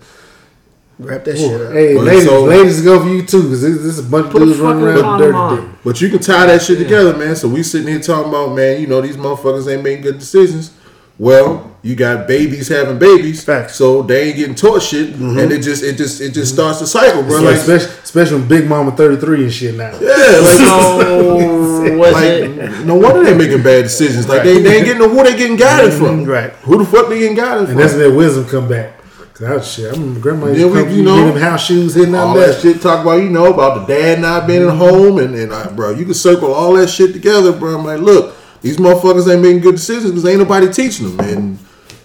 Wrap 0.99 1.23
that 1.25 1.37
shit 1.37 1.61
up. 1.61 1.73
hey, 1.73 1.95
But 1.95 2.03
ladies, 2.05 2.25
so- 2.25 2.43
ladies, 2.43 2.81
go 2.81 2.99
for 2.99 3.07
you 3.07 3.21
too, 3.23 3.43
because 3.43 3.61
this, 3.61 3.77
this 3.77 3.85
is 3.85 3.99
a 3.99 4.09
bunch 4.09 4.33
of 4.33 4.33
dudes 4.33 4.59
running 4.59 4.83
around 4.83 5.19
dirty 5.19 5.61
dick. 5.61 5.75
But 5.83 6.01
you 6.01 6.09
can 6.09 6.19
tie 6.19 6.47
that 6.47 6.61
shit 6.63 6.79
together, 6.79 7.15
man. 7.15 7.35
So 7.35 7.47
we 7.47 7.61
sitting 7.61 7.87
here 7.87 7.99
talking 7.99 8.29
about, 8.29 8.55
man, 8.55 8.81
you 8.81 8.87
know, 8.87 8.99
these 9.01 9.17
motherfuckers 9.17 9.71
ain't 9.71 9.83
making 9.83 10.01
good 10.03 10.17
decisions. 10.17 10.71
Well, 11.19 11.75
you 11.81 11.95
got 11.95 12.27
babies 12.27 12.67
having 12.67 12.99
babies, 12.99 13.43
Facts. 13.43 13.75
so 13.75 14.03
they 14.03 14.27
ain't 14.27 14.37
getting 14.37 14.53
taught 14.53 14.83
shit, 14.83 15.13
mm-hmm. 15.13 15.39
and 15.39 15.51
it 15.51 15.61
just, 15.61 15.83
it 15.83 15.97
just, 15.97 16.21
it 16.21 16.31
just 16.31 16.53
starts 16.53 16.79
the 16.79 16.85
cycle, 16.85 17.23
bro. 17.23 17.39
So 17.39 17.43
Like, 17.43 17.55
especially, 17.55 17.91
especially 18.03 18.39
when 18.39 18.47
Big 18.47 18.67
Mama 18.69 18.91
thirty 18.91 19.19
three 19.19 19.43
and 19.43 19.51
shit 19.51 19.73
now. 19.73 19.91
yeah, 19.99 20.39
like, 20.41 20.57
So 20.57 21.95
was 21.97 22.13
like, 22.13 22.23
it? 22.25 22.85
no 22.85 22.95
wonder 22.95 23.23
they 23.23 23.35
making 23.35 23.63
bad 23.63 23.83
decisions. 23.83 24.29
Like 24.29 24.43
they, 24.43 24.61
they 24.61 24.77
ain't 24.77 24.85
getting 24.85 25.09
who 25.09 25.23
they 25.23 25.35
getting 25.35 25.57
guided 25.57 25.93
mm-hmm. 25.93 26.05
from. 26.05 26.23
Right. 26.25 26.51
Who 26.51 26.77
the 26.77 26.85
fuck 26.85 27.09
they 27.09 27.19
getting 27.19 27.37
guided 27.37 27.63
from? 27.63 27.71
And 27.71 27.79
that's 27.79 27.93
from? 27.93 28.01
where 28.01 28.13
wisdom 28.13 28.45
come 28.45 28.67
back. 28.67 28.96
Cause 29.37 29.43
I, 29.43 29.61
shit, 29.61 29.85
I 29.93 29.97
remember 29.97 30.19
grandma 30.19 30.47
used 30.47 30.59
Yeah, 30.59 30.65
to 30.67 30.71
we- 30.73 30.79
come, 30.81 30.89
you 30.89 30.95
you 30.97 31.03
know, 31.03 31.15
know, 31.17 31.31
them 31.33 31.41
house 31.41 31.65
shoes 31.65 31.93
hitting 31.93 32.15
out 32.15 32.27
All 32.29 32.33
there. 32.33 32.47
that 32.51 32.59
shit 32.61 32.81
talk 32.81 33.01
about, 33.01 33.17
you 33.17 33.29
know, 33.29 33.53
about 33.53 33.85
the 33.87 33.93
dad 33.93 34.19
not 34.19 34.47
being 34.47 34.63
at 34.67 34.75
home, 34.75 35.19
and, 35.19 35.35
and 35.35 35.51
uh, 35.53 35.69
bro, 35.71 35.91
you 35.91 36.05
can 36.05 36.15
circle 36.15 36.51
all 36.53 36.73
that 36.73 36.87
shit 36.89 37.13
together, 37.13 37.51
bro. 37.51 37.77
I'm 37.77 37.85
like, 37.85 37.99
look, 37.99 38.35
these 38.61 38.77
motherfuckers 38.77 39.31
ain't 39.31 39.43
making 39.43 39.61
good 39.61 39.75
decisions 39.75 40.09
because 40.11 40.25
ain't 40.25 40.39
nobody 40.39 40.71
teaching 40.73 41.15
them, 41.15 41.19
and 41.27 41.59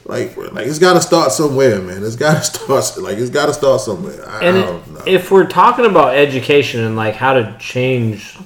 like, 0.04 0.34
bro, 0.34 0.48
like 0.52 0.66
it's 0.66 0.78
got 0.78 0.92
to 0.92 1.00
start 1.00 1.32
somewhere, 1.32 1.80
man. 1.80 2.04
It's 2.04 2.16
got 2.16 2.42
to 2.42 2.44
start, 2.84 2.98
like, 3.02 3.16
it's 3.16 3.30
got 3.30 3.46
to 3.46 3.54
start 3.54 3.80
somewhere. 3.80 4.28
I, 4.28 4.38
I 4.38 4.42
And 4.44 4.56
don't 4.66 4.92
know. 4.94 5.02
if 5.06 5.30
we're 5.30 5.46
talking 5.46 5.86
about 5.86 6.14
education 6.14 6.84
and 6.84 6.96
like 6.96 7.14
how 7.14 7.32
to 7.32 7.56
change 7.58 8.36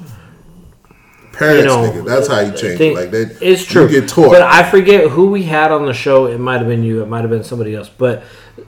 Parents, 1.33 1.65
you 1.65 1.67
know, 1.69 1.83
nigga, 1.91 2.07
that's 2.07 2.29
how 2.29 2.41
you 2.41 2.53
change. 2.57 2.79
think- 2.79 2.97
Like 2.99 3.11
that, 3.11 3.37
It's 3.43 3.63
true. 3.65 3.83
You 3.89 4.01
get 4.01 4.09
taught. 4.09 4.31
But 4.31 4.41
I 4.43 4.63
forget 4.71 5.11
who 5.11 5.31
we 5.31 5.43
had 5.43 5.71
on 5.71 5.85
the 5.85 5.93
show. 5.93 6.27
It 6.27 6.39
might 6.39 6.59
have 6.59 6.67
been 6.67 6.83
you. 6.83 7.03
It 7.03 7.09
might 7.09 7.21
have 7.23 7.31
been 7.31 7.45
somebody 7.45 7.75
else. 7.75 7.91
But 7.91 8.23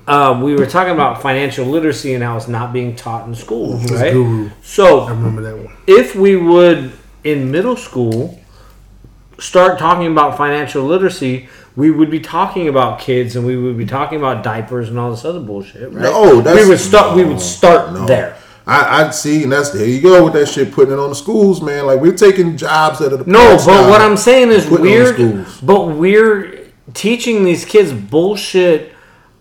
um, 0.06 0.43
we 0.43 0.55
were 0.55 0.66
talking 0.66 0.93
about 0.93 1.23
financial 1.23 1.66
literacy 1.66 2.15
and 2.15 2.23
how 2.23 2.36
it's 2.36 2.48
not 2.48 2.73
being 2.73 2.94
taught 2.97 3.27
in 3.27 3.35
schools, 3.35 3.90
right? 3.90 4.12
Guru. 4.12 4.48
I 4.48 4.52
So 4.62 5.09
remember 5.09 5.43
that 5.43 5.56
one. 5.56 5.74
if 5.86 6.15
we 6.15 6.36
would 6.36 6.93
in 7.24 7.51
middle 7.51 7.77
school 7.77 8.40
start 9.39 9.78
talking 9.78 10.06
about 10.10 10.36
financial 10.36 10.82
literacy, 10.85 11.48
we 11.77 11.90
would 11.90 12.10
be 12.10 12.20
talking 12.20 12.69
about 12.69 12.98
kids 12.98 13.36
and 13.36 13.47
we 13.47 13.56
would 13.56 13.78
be 13.78 13.86
talking 13.86 14.19
about 14.19 14.43
diapers 14.43 14.89
and 14.89 14.98
all 14.98 15.10
this 15.10 15.24
other 15.24 15.40
bullshit, 15.40 15.93
right? 15.93 16.02
No, 16.02 16.40
that's- 16.40 16.65
we 16.65 16.69
would 16.69 16.81
start. 16.81 17.16
we 17.16 17.24
would 17.24 17.40
start 17.40 17.93
No. 17.93 18.05
there. 18.06 18.36
I, 18.66 19.06
I 19.06 19.10
see, 19.10 19.44
and 19.44 19.52
that's 19.52 19.70
there 19.70 19.86
you 19.86 20.02
go 20.02 20.23
with 20.24 20.35
that 20.35 20.47
shit, 20.47 20.73
putting 20.73 20.93
it 20.93 20.98
on 20.98 21.09
the 21.09 21.15
schools, 21.15 21.62
man. 21.62 21.86
Like 21.86 22.01
we're 22.01 22.12
taking 22.12 22.55
jobs 22.59 22.98
that 22.98 23.15
are 23.15 23.16
the 23.16 23.24
No, 23.31 23.56
but 23.65 23.89
what. 23.89 24.02
I'm 24.02 24.16
saying 24.19 24.51
is 24.51 24.66
Put 24.66 24.81
it 24.85 25.19
on 25.19 25.31
we're 25.31 25.47
but 25.62 25.86
we're 25.86 26.66
teaching 26.93 27.44
these 27.44 27.65
kids 27.65 27.93
bullshit 27.94 28.93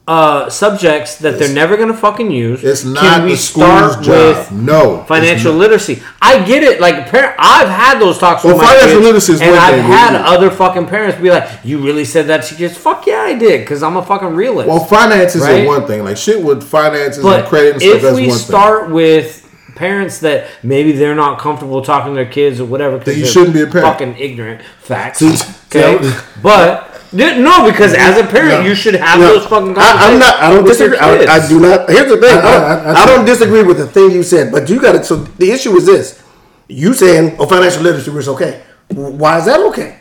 uh, 0.08 0.50
subjects 0.50 1.18
that 1.18 1.38
they're 1.38 1.54
never 1.54 1.76
gonna 1.76 1.94
fucking 1.94 2.32
use. 2.32 2.64
It's 2.64 2.86
not 2.86 3.04
Can 3.04 3.24
we 3.26 3.32
the 3.32 3.38
school's 3.38 3.92
start 3.92 4.04
job. 4.06 4.38
with 4.38 4.52
no, 4.54 5.04
financial 5.04 5.54
literacy? 5.54 6.02
I 6.22 6.44
get 6.46 6.64
it. 6.64 6.80
Like, 6.80 7.12
par- 7.12 7.36
I've 7.38 7.68
had 7.68 8.00
those 8.00 8.18
talks 8.18 8.44
Well, 8.44 8.54
with 8.54 8.62
my 8.64 8.70
financial 8.70 8.90
kids, 9.00 9.06
literacy 9.06 9.34
is 9.34 9.42
and 9.42 9.52
one 9.52 9.60
I've 9.60 9.74
thing, 9.76 9.84
had 9.84 10.16
other 10.16 10.50
fucking 10.50 10.86
parents 10.88 11.20
be 11.22 11.30
like, 11.30 11.50
"You 11.66 11.80
really 11.80 12.06
said 12.06 12.28
that 12.28 12.44
to 12.46 12.56
your 12.56 12.70
kids?" 12.70 12.80
Fuck 12.80 13.06
yeah, 13.06 13.20
I 13.22 13.34
did, 13.36 13.60
because 13.62 13.84
I'm 13.84 13.98
a 13.98 14.06
fucking 14.06 14.30
realist. 14.34 14.70
Well, 14.70 14.86
finances 14.86 15.42
Right? 15.42 15.62
is 15.62 15.68
one 15.68 15.86
thing. 15.86 16.04
Like 16.06 16.16
shit 16.18 16.42
with 16.42 16.64
finances 16.64 17.24
and 17.26 17.46
credit 17.48 17.74
and 17.74 17.82
stuff. 17.82 18.04
if 18.04 18.16
we 18.16 18.30
start 18.32 18.90
with 18.90 19.44
parents 19.76 20.20
that 20.20 20.48
maybe 20.64 20.92
they're 20.94 21.14
not 21.16 21.38
comfortable 21.38 21.82
talking 21.84 22.14
to 22.14 22.16
their 22.16 22.26
kids 22.32 22.60
or 22.62 22.66
whatever, 22.66 22.98
because 22.98 23.18
you 23.18 23.26
shouldn't 23.26 23.54
be 23.54 23.62
a 23.62 23.68
parent. 23.68 23.88
Fucking 23.90 24.18
ignorant 24.18 24.62
facts. 24.82 25.22
Okay, 25.68 26.00
but 26.42 26.97
no, 27.14 27.70
because 27.70 27.94
as 27.94 28.18
a 28.18 28.26
parent, 28.28 28.62
No. 28.64 28.68
you 28.70 28.76
should 28.76 28.96
have 28.96 29.20
No, 29.20 29.36
those 29.40 29.46
fucking. 29.48 29.78
I, 29.78 30.12
I'm 30.12 30.20
not. 30.20 30.36
I 30.40 30.50
don't 30.54 30.64
with 30.64 30.80
your 30.80 30.90
disagree. 30.90 31.26
I, 31.28 31.36
I 31.38 31.48
do 31.48 31.60
not. 31.60 31.90
Here's 31.90 32.10
the 32.10 32.18
thing. 32.18 32.36
I, 32.36 32.40
I- 32.40 32.42
don't, 32.42 32.64
I- 32.64 32.92
I 32.92 33.04
I 33.04 33.06
don't 33.06 33.26
disagree 33.26 33.64
with 33.64 33.78
the 33.78 33.88
thing 33.88 34.12
you 34.12 34.24
said, 34.24 34.52
but 34.52 34.70
you 34.70 34.80
got 34.82 34.94
to. 34.94 35.04
So 35.04 35.16
the 35.16 35.52
issue 35.52 35.76
is 35.78 35.86
this: 35.86 36.22
you 36.68 36.94
saying, 36.94 37.38
"Oh, 37.40 37.46
financial 37.46 37.82
literacy 37.84 38.12
is 38.12 38.28
okay." 38.30 38.64
Why 38.90 39.40
is 39.40 39.46
that 39.46 39.60
okay? 39.70 40.00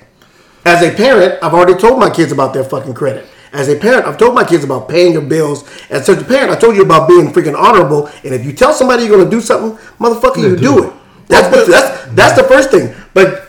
As 0.65 0.83
a 0.83 0.91
parent, 0.95 1.39
I've 1.43 1.55
already 1.55 1.75
told 1.79 1.99
my 1.99 2.11
kids 2.11 2.33
about 2.33 2.53
their 2.55 2.65
fucking 2.65 2.95
credit. 2.95 3.27
As 3.53 3.69
a 3.69 3.77
parent, 3.77 4.05
I've 4.07 4.19
told 4.19 4.35
my 4.35 4.45
kids 4.45 4.65
about 4.65 4.89
paying 4.89 5.13
your 5.13 5.23
bills. 5.23 5.65
As 5.91 6.05
such 6.07 6.21
a 6.21 6.25
parent, 6.25 6.51
I 6.51 6.57
told 6.57 6.77
you 6.77 6.83
about 6.83 7.09
being 7.09 7.29
freaking 7.33 7.57
honorable. 7.57 8.09
And 8.25 8.35
if 8.35 8.45
you 8.45 8.53
tell 8.53 8.73
somebody 8.73 9.05
you're 9.05 9.17
going 9.17 9.25
to 9.25 9.31
do 9.31 9.41
something, 9.41 9.79
motherfucker, 9.99 10.39
you 10.43 10.57
do 10.57 10.85
it. 10.89 10.93
That's 11.29 11.67
that's 11.69 12.05
that's 12.15 12.37
the 12.41 12.47
first 12.49 12.71
thing. 12.71 12.95
But 13.15 13.46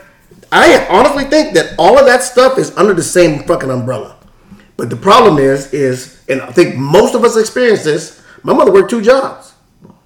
I 0.51 0.87
honestly 0.89 1.25
think 1.25 1.53
that 1.55 1.75
all 1.77 1.97
of 1.97 2.05
that 2.05 2.23
stuff 2.23 2.57
is 2.57 2.75
under 2.77 2.93
the 2.93 3.03
same 3.03 3.43
fucking 3.43 3.69
umbrella. 3.69 4.15
But 4.77 4.89
the 4.89 4.95
problem 4.95 5.39
is, 5.39 5.73
is, 5.73 6.23
and 6.29 6.41
I 6.41 6.51
think 6.51 6.75
most 6.75 7.15
of 7.15 7.23
us 7.23 7.35
experience 7.35 7.83
this. 7.83 8.21
My 8.43 8.53
mother 8.53 8.71
worked 8.71 8.89
two 8.89 9.01
jobs. 9.01 9.53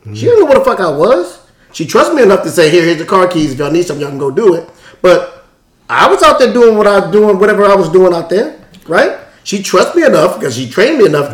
She 0.05 0.25
didn't 0.25 0.39
know 0.39 0.45
what 0.45 0.57
the 0.57 0.63
fuck 0.63 0.79
I 0.79 0.89
was. 0.89 1.45
She 1.73 1.85
trusted 1.85 2.15
me 2.15 2.23
enough 2.23 2.43
to 2.43 2.49
say, 2.49 2.69
"Here, 2.69 2.83
here's 2.83 2.97
the 2.97 3.05
car 3.05 3.27
keys. 3.27 3.51
If 3.51 3.59
y'all 3.59 3.71
need 3.71 3.85
something, 3.85 4.01
y'all 4.01 4.09
can 4.09 4.17
go 4.17 4.31
do 4.31 4.55
it." 4.55 4.69
But 5.01 5.45
I 5.89 6.07
was 6.07 6.23
out 6.23 6.39
there 6.39 6.51
doing 6.51 6.77
what 6.77 6.87
I 6.87 6.99
was 6.99 7.11
doing, 7.11 7.37
whatever 7.37 7.65
I 7.65 7.75
was 7.75 7.89
doing 7.89 8.13
out 8.13 8.29
there, 8.29 8.59
right? 8.87 9.19
She 9.43 9.61
trusted 9.61 9.95
me 9.95 10.03
enough 10.05 10.39
because 10.39 10.55
she 10.55 10.69
trained 10.69 10.97
me 10.97 11.05
enough 11.05 11.33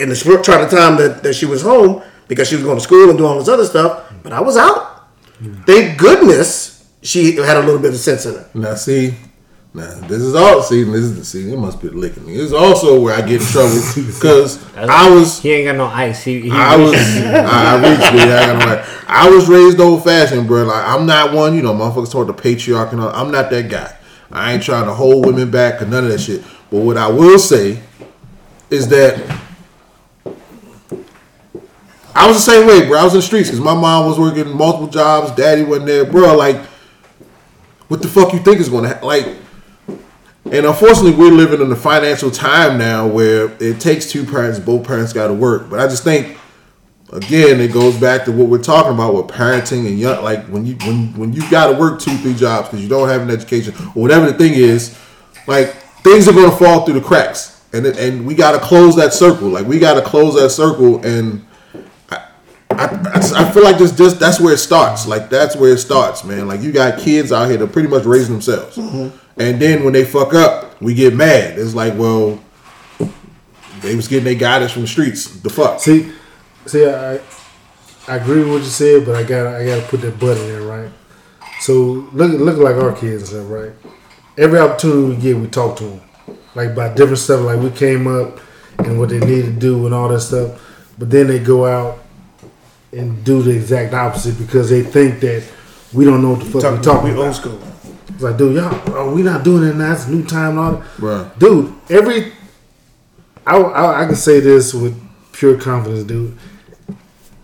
in 0.00 0.08
the 0.08 0.14
short 0.14 0.42
chart 0.42 0.62
of 0.62 0.70
time 0.70 0.96
that, 0.96 1.22
that 1.22 1.34
she 1.34 1.46
was 1.46 1.62
home 1.62 2.02
because 2.28 2.48
she 2.48 2.56
was 2.56 2.64
going 2.64 2.78
to 2.78 2.82
school 2.82 3.08
and 3.10 3.18
doing 3.18 3.30
all 3.30 3.38
this 3.38 3.48
other 3.48 3.66
stuff. 3.66 4.12
But 4.22 4.32
I 4.32 4.40
was 4.40 4.56
out. 4.56 5.08
Thank 5.66 5.98
goodness 5.98 6.71
she 7.02 7.36
had 7.36 7.56
a 7.56 7.60
little 7.60 7.80
bit 7.80 7.92
of 7.92 7.98
sense 7.98 8.26
in 8.26 8.34
her. 8.34 8.48
Now 8.54 8.74
see, 8.74 9.14
now 9.74 9.94
this 10.06 10.22
is 10.22 10.34
all 10.34 10.62
see. 10.62 10.84
This 10.84 11.02
is 11.02 11.16
the 11.16 11.24
see. 11.24 11.52
It 11.52 11.58
must 11.58 11.80
be 11.82 11.88
licking 11.88 12.24
me. 12.24 12.36
This 12.36 12.46
is 12.46 12.52
also 12.52 13.00
where 13.00 13.14
I 13.14 13.20
get 13.22 13.40
in 13.40 13.46
trouble 13.46 13.80
because 14.06 14.74
I 14.76 15.10
was 15.10 15.40
He 15.40 15.52
ain't 15.52 15.66
got 15.66 15.76
no 15.76 15.86
ice. 15.86 16.22
He, 16.22 16.42
he 16.42 16.50
I 16.50 16.76
was 16.76 16.92
I, 16.94 17.76
I 17.76 17.90
reached 17.90 18.12
with 18.12 18.22
it. 18.22 18.28
I, 18.28 18.46
got 18.46 18.66
like, 18.66 19.08
I 19.08 19.30
was 19.30 19.48
raised 19.48 19.80
old 19.80 20.04
fashioned, 20.04 20.46
bro. 20.46 20.64
Like 20.64 20.86
I'm 20.86 21.06
not 21.06 21.32
one, 21.32 21.54
you 21.54 21.62
know, 21.62 21.74
motherfuckers 21.74 22.12
toward 22.12 22.28
the 22.28 22.34
patriarch 22.34 22.92
and 22.92 23.00
all. 23.00 23.10
I'm 23.10 23.32
not 23.32 23.50
that 23.50 23.68
guy. 23.68 23.96
I 24.30 24.54
ain't 24.54 24.62
trying 24.62 24.86
to 24.86 24.94
hold 24.94 25.26
women 25.26 25.50
back 25.50 25.82
or 25.82 25.86
none 25.86 26.04
of 26.04 26.10
that 26.10 26.20
shit. 26.20 26.42
But 26.70 26.80
what 26.80 26.96
I 26.96 27.08
will 27.08 27.38
say 27.38 27.82
is 28.70 28.88
that 28.88 29.40
I 32.14 32.26
was 32.26 32.36
the 32.36 32.52
same 32.52 32.66
way, 32.66 32.86
bro. 32.86 32.98
I 32.98 33.04
was 33.04 33.14
in 33.14 33.18
the 33.18 33.22
streets 33.22 33.48
because 33.48 33.64
my 33.64 33.74
mom 33.74 34.06
was 34.06 34.18
working 34.18 34.48
multiple 34.56 34.86
jobs. 34.88 35.32
Daddy 35.32 35.62
wasn't 35.62 35.86
there, 35.86 36.04
bro. 36.04 36.36
Like, 36.36 36.60
what 37.92 38.00
the 38.00 38.08
fuck 38.08 38.32
you 38.32 38.38
think 38.38 38.58
is 38.58 38.70
going 38.70 38.84
to 38.84 38.88
happen? 38.88 39.06
Like, 39.06 39.26
and 40.50 40.64
unfortunately, 40.64 41.10
we're 41.10 41.30
living 41.30 41.60
in 41.60 41.70
a 41.70 41.76
financial 41.76 42.30
time 42.30 42.78
now 42.78 43.06
where 43.06 43.54
it 43.62 43.80
takes 43.80 44.10
two 44.10 44.24
parents, 44.24 44.58
both 44.58 44.86
parents 44.86 45.12
got 45.12 45.26
to 45.28 45.34
work. 45.34 45.68
But 45.68 45.78
I 45.78 45.88
just 45.88 46.02
think, 46.02 46.38
again, 47.12 47.60
it 47.60 47.70
goes 47.70 47.94
back 47.98 48.24
to 48.24 48.32
what 48.32 48.48
we're 48.48 48.62
talking 48.62 48.92
about 48.94 49.12
with 49.14 49.26
parenting 49.26 49.86
and 49.86 50.00
young. 50.00 50.24
Like 50.24 50.46
when 50.46 50.64
you 50.64 50.76
when 50.76 51.12
when 51.18 51.32
you 51.34 51.48
got 51.50 51.70
to 51.70 51.78
work 51.78 52.00
two, 52.00 52.16
three 52.16 52.32
jobs 52.32 52.68
because 52.68 52.82
you 52.82 52.88
don't 52.88 53.10
have 53.10 53.20
an 53.20 53.30
education 53.30 53.74
or 53.88 54.00
whatever 54.00 54.24
the 54.24 54.38
thing 54.38 54.54
is, 54.54 54.98
like 55.46 55.74
things 56.02 56.26
are 56.26 56.32
gonna 56.32 56.50
fall 56.50 56.86
through 56.86 56.98
the 56.98 57.06
cracks, 57.06 57.62
and 57.74 57.84
and 57.84 58.26
we 58.26 58.34
got 58.34 58.52
to 58.52 58.58
close 58.58 58.96
that 58.96 59.12
circle. 59.12 59.48
Like 59.48 59.66
we 59.66 59.78
got 59.78 59.94
to 59.94 60.02
close 60.02 60.34
that 60.40 60.48
circle 60.48 61.04
and. 61.04 61.44
I, 62.78 63.44
I, 63.46 63.50
feel 63.50 63.62
like 63.62 63.78
this 63.78 63.96
just 63.96 64.18
that's 64.18 64.40
where 64.40 64.54
it 64.54 64.58
starts. 64.58 65.06
Like 65.06 65.30
that's 65.30 65.56
where 65.56 65.72
it 65.72 65.78
starts, 65.78 66.24
man. 66.24 66.48
Like 66.48 66.60
you 66.60 66.72
got 66.72 66.98
kids 66.98 67.32
out 67.32 67.48
here 67.48 67.56
that 67.58 67.72
pretty 67.72 67.88
much 67.88 68.04
raising 68.04 68.34
themselves, 68.34 68.76
mm-hmm. 68.76 69.16
and 69.40 69.60
then 69.60 69.84
when 69.84 69.92
they 69.92 70.04
fuck 70.04 70.34
up, 70.34 70.80
we 70.80 70.94
get 70.94 71.14
mad. 71.14 71.58
It's 71.58 71.74
like, 71.74 71.96
well, 71.96 72.42
they 73.80 73.96
was 73.96 74.08
getting 74.08 74.24
their 74.24 74.34
guidance 74.34 74.72
from 74.72 74.82
the 74.82 74.88
streets. 74.88 75.26
The 75.40 75.50
fuck. 75.50 75.80
See, 75.80 76.12
see, 76.66 76.86
I, 76.86 77.20
I 78.08 78.16
agree 78.16 78.40
with 78.40 78.48
what 78.48 78.58
you 78.58 78.64
said, 78.64 79.04
but 79.06 79.16
I 79.16 79.22
got 79.22 79.46
I 79.46 79.64
got 79.64 79.82
to 79.82 79.88
put 79.88 80.00
that 80.00 80.18
butt 80.18 80.36
in 80.36 80.48
there, 80.48 80.62
right? 80.62 80.90
So 81.60 82.08
look 82.12 82.32
look 82.32 82.58
like 82.58 82.76
our 82.76 82.94
kids 82.96 83.28
stuff, 83.28 83.48
right? 83.48 83.72
Every 84.38 84.58
opportunity 84.58 85.14
we 85.14 85.22
get, 85.22 85.36
we 85.36 85.46
talk 85.46 85.76
to 85.78 85.84
them, 85.84 86.00
like 86.54 86.70
about 86.70 86.96
different 86.96 87.18
stuff. 87.18 87.42
Like 87.42 87.60
we 87.60 87.70
came 87.70 88.06
up 88.06 88.40
and 88.78 88.98
what 88.98 89.10
they 89.10 89.20
need 89.20 89.42
to 89.42 89.52
do 89.52 89.84
and 89.86 89.94
all 89.94 90.08
that 90.08 90.20
stuff, 90.20 90.60
but 90.98 91.10
then 91.10 91.26
they 91.26 91.38
go 91.38 91.66
out 91.66 92.01
and 92.92 93.24
do 93.24 93.42
the 93.42 93.50
exact 93.50 93.94
opposite 93.94 94.38
because 94.38 94.68
they 94.68 94.82
think 94.82 95.20
that 95.20 95.44
we 95.92 96.04
don't 96.04 96.22
know 96.22 96.30
what 96.32 96.40
the 96.40 96.46
fuck 96.46 96.76
we 96.78 96.84
talking 96.84 97.04
we 97.04 97.10
about. 97.12 97.26
old 97.26 97.34
school. 97.34 97.60
It's 98.08 98.22
like, 98.22 98.36
dude, 98.36 98.56
y'all, 98.56 98.94
are 98.96 99.10
we 99.10 99.22
not 99.22 99.42
doing 99.44 99.68
it 99.68 99.76
now? 99.76 99.92
It's 99.92 100.06
new 100.06 100.24
time 100.24 100.50
and 100.50 100.58
all 100.58 100.72
that. 100.72 100.82
Bruh. 100.96 101.38
Dude, 101.38 101.74
every, 101.90 102.32
I, 103.46 103.56
I, 103.56 104.02
I 104.02 104.06
can 104.06 104.14
say 104.16 104.40
this 104.40 104.74
with 104.74 105.00
pure 105.32 105.58
confidence, 105.58 106.04
dude. 106.04 106.36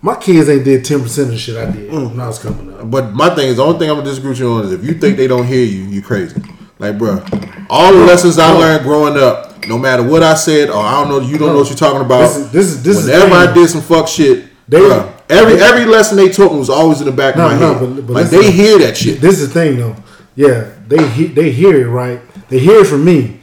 My 0.01 0.15
kids 0.15 0.47
ain't 0.47 0.63
did 0.63 0.85
10% 0.85 1.03
of 1.23 1.27
the 1.29 1.37
shit 1.37 1.57
I 1.57 1.69
did 1.69 1.89
mm. 1.91 2.11
when 2.11 2.19
I 2.19 2.27
was 2.27 2.39
coming 2.39 2.73
up. 2.73 2.89
But 2.89 3.13
my 3.13 3.33
thing 3.35 3.49
is, 3.49 3.57
the 3.57 3.65
only 3.65 3.79
thing 3.79 3.89
I'm 3.89 3.97
gonna 3.97 4.07
disagree 4.09 4.29
with 4.29 4.39
you 4.39 4.49
on 4.51 4.65
is 4.65 4.71
if 4.71 4.85
you 4.85 4.93
think 4.93 5.17
they 5.17 5.27
don't 5.27 5.45
hear 5.45 5.65
you, 5.65 5.83
you 5.83 6.01
crazy. 6.01 6.41
Like, 6.77 6.97
bro, 6.97 7.21
all 7.69 7.91
the 7.91 8.05
lessons 8.05 8.39
I 8.39 8.51
learned 8.51 8.83
growing 8.85 9.17
up, 9.17 9.67
no 9.67 9.77
matter 9.77 10.01
what 10.03 10.23
I 10.23 10.35
said 10.35 10.69
or 10.69 10.77
I 10.77 10.91
don't 10.91 11.09
know, 11.09 11.19
you 11.19 11.37
don't 11.37 11.49
know 11.49 11.57
what 11.57 11.67
you're 11.67 11.75
talking 11.75 11.99
about. 11.99 12.21
This 12.21 12.37
is- 12.37 12.51
this 12.51 12.65
is- 12.67 12.83
this 12.83 12.97
is 12.99 13.05
Whenever 13.07 13.35
I 13.35 13.53
did 13.53 13.69
some 13.69 13.81
fuck 13.81 14.07
shit, 14.07 14.45
They- 14.69 14.79
bruh, 14.79 15.11
every 15.29 15.59
every 15.61 15.85
lesson 15.85 16.17
they 16.17 16.29
taught 16.29 16.51
me 16.53 16.59
was 16.59 16.69
always 16.69 16.99
in 17.01 17.05
the 17.05 17.11
back 17.11 17.35
No, 17.35 17.45
of 17.47 17.51
my 17.53 17.59
no, 17.59 17.73
head. 17.73 17.79
but- 17.95 18.07
but 18.07 18.13
like 18.13 18.29
they 18.29 18.51
hear 18.51 18.79
that 18.79 18.97
shit. 18.97 19.21
This 19.21 19.39
is 19.39 19.47
the 19.47 19.53
thing, 19.53 19.77
though. 19.77 19.95
Yeah, 20.35 20.69
they 20.87 21.07
he, 21.09 21.25
they 21.27 21.51
hear 21.51 21.75
it, 21.81 21.87
right? 21.89 22.19
They 22.49 22.59
hear 22.59 22.81
it 22.81 22.87
from 22.87 23.03
me. 23.05 23.39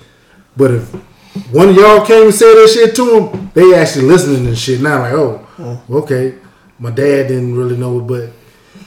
But 0.56 0.70
if 0.72 0.88
one 1.52 1.68
of 1.68 1.76
y'all 1.76 2.04
came 2.06 2.24
and 2.24 2.34
said 2.34 2.54
that 2.54 2.70
shit 2.72 2.94
to 2.96 3.04
them, 3.30 3.50
they 3.54 3.74
actually 3.74 4.06
listening 4.06 4.44
to 4.46 4.56
shit 4.56 4.80
now. 4.80 5.00
Like, 5.00 5.12
oh, 5.12 5.82
okay, 5.90 6.34
my 6.78 6.90
dad 6.90 7.28
didn't 7.28 7.54
really 7.56 7.76
know 7.76 7.98
it, 7.98 8.02
but 8.06 8.30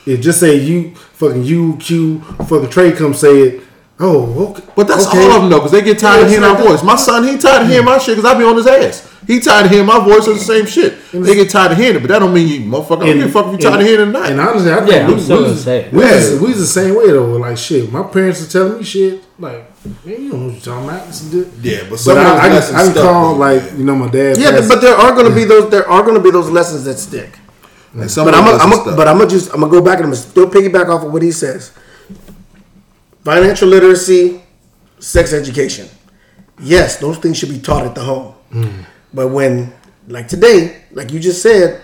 if 0.05 0.19
just 0.21 0.39
say 0.39 0.55
you 0.55 0.95
fucking 0.95 1.43
you 1.43 1.77
Q 1.77 2.19
fucking 2.47 2.69
Tre 2.69 2.91
come 2.91 3.13
say 3.13 3.39
it, 3.41 3.61
oh, 3.99 4.49
okay. 4.51 4.63
But 4.75 4.87
that's 4.87 5.07
okay. 5.07 5.23
all 5.25 5.31
of 5.33 5.41
them 5.41 5.49
though, 5.49 5.57
because 5.57 5.71
they 5.71 5.81
get 5.81 5.99
tired 5.99 6.19
Yeah, 6.19 6.23
of 6.25 6.29
hearing 6.29 6.43
it's 6.45 6.53
our 6.53 6.59
like 6.59 6.67
voice. 6.69 6.83
My 6.83 6.95
son, 6.95 7.23
he 7.27 7.37
tired 7.37 7.63
of 7.63 7.69
hearing 7.69 7.85
my 7.85 7.97
shit 7.97 8.15
because 8.17 8.31
I 8.33 8.37
be 8.37 8.43
on 8.45 8.55
his 8.55 8.67
ass. 8.67 9.05
He 9.27 9.39
tired 9.39 9.65
of 9.65 9.71
hearing 9.71 9.85
my 9.85 9.99
voice 10.03 10.27
or 10.27 10.33
the 10.33 10.39
same 10.39 10.65
shit. 10.65 10.97
They 11.11 11.35
get 11.35 11.49
tired 11.51 11.73
of 11.73 11.77
hearing 11.77 11.97
it, 11.97 11.99
but 11.99 12.07
that 12.07 12.19
don't 12.19 12.33
mean 12.33 12.47
you 12.47 12.59
motherfucker. 12.61 13.03
I 13.03 13.07
don't 13.07 13.17
give 13.19 13.29
a 13.29 13.31
fuck 13.31 13.45
if 13.47 13.51
you 13.53 13.57
tired 13.59 13.81
of 13.81 13.85
hearing 13.85 14.07
it 14.07 14.09
or 14.09 14.11
not. 14.11 14.31
And 14.31 14.39
honestly, 14.39 14.71
I 14.71 14.77
think 14.79 14.91
Yeah, 14.91 15.07
we, 15.07 15.13
I'm 15.13 15.19
still 15.19 15.37
we, 15.37 15.43
gonna 15.43 15.53
was- 15.53 15.65
we, 15.91 15.99
was, 15.99 16.41
we 16.41 16.47
was 16.47 16.59
the 16.59 16.65
same 16.65 16.95
way 16.95 17.07
though. 17.11 17.25
Like 17.37 17.57
shit, 17.57 17.91
my 17.91 18.03
parents 18.03 18.41
are 18.41 18.49
telling 18.51 18.77
me 18.79 18.83
shit. 18.83 19.23
Like, 19.37 19.85
man, 20.05 20.21
you 20.23 20.29
know 20.33 20.45
what 20.45 20.53
you're 20.53 20.61
talking 20.61 20.89
about. 20.89 21.07
This 21.07 21.21
is 21.21 21.29
good. 21.31 21.51
Yeah, 21.61 21.87
but 21.89 21.99
some 21.99 22.15
But 22.15 22.25
of 22.25 22.25
I, 22.25 22.29
those 22.31 22.39
I, 22.39 22.41
can, 22.47 22.53
lessons 22.55 22.75
I 22.77 22.83
can 22.83 22.91
stuck, 22.91 23.03
call 23.03 23.33
though, 23.33 23.39
like 23.39 23.63
you 23.77 23.83
know 23.85 23.95
my 23.95 24.09
dad. 24.09 24.37
Yeah, 24.39 24.51
passed- 24.51 24.69
but 24.69 24.81
there 24.81 24.95
are 24.95 25.11
going 25.13 25.29
to 25.29 25.35
be 25.35 25.43
those. 25.43 25.69
There 25.69 25.87
are 25.87 26.01
going 26.03 26.15
to 26.15 26.23
be 26.23 26.31
those 26.31 26.49
lessons 26.49 26.85
that 26.85 26.97
stick. 26.97 27.37
And 27.93 28.09
some 28.09 28.25
But 28.25 28.33
I'm, 28.35 28.45
those 28.45 28.57
gonna, 28.59 28.63
I'm 28.63 28.69
lessons 28.77 28.95
but 28.95 29.07
I'm 29.07 29.17
gonna 29.17 29.29
just 29.29 29.53
I'm 29.53 29.59
gonna 29.61 29.71
go 29.71 29.81
back 29.81 29.95
and 29.97 30.05
I'm 30.05 30.11
gonna 30.11 30.21
still 30.21 30.49
piggyback 30.49 30.89
off 30.89 31.03
of 31.05 31.11
what 31.13 31.21
he 31.21 31.31
says. 31.31 31.71
Financial 33.29 33.67
literacy, 33.69 34.41
sex 34.97 35.33
education. 35.33 35.87
Yes, 36.59 36.97
those 36.97 37.19
things 37.19 37.37
should 37.37 37.49
be 37.49 37.59
taught 37.59 37.85
at 37.85 37.93
the 37.93 38.01
home. 38.01 38.33
Hmm. 38.51 38.81
But 39.13 39.27
when, 39.27 39.71
like 40.07 40.27
today, 40.27 40.81
like 40.89 41.13
you 41.13 41.19
just 41.19 41.43
said, 41.43 41.79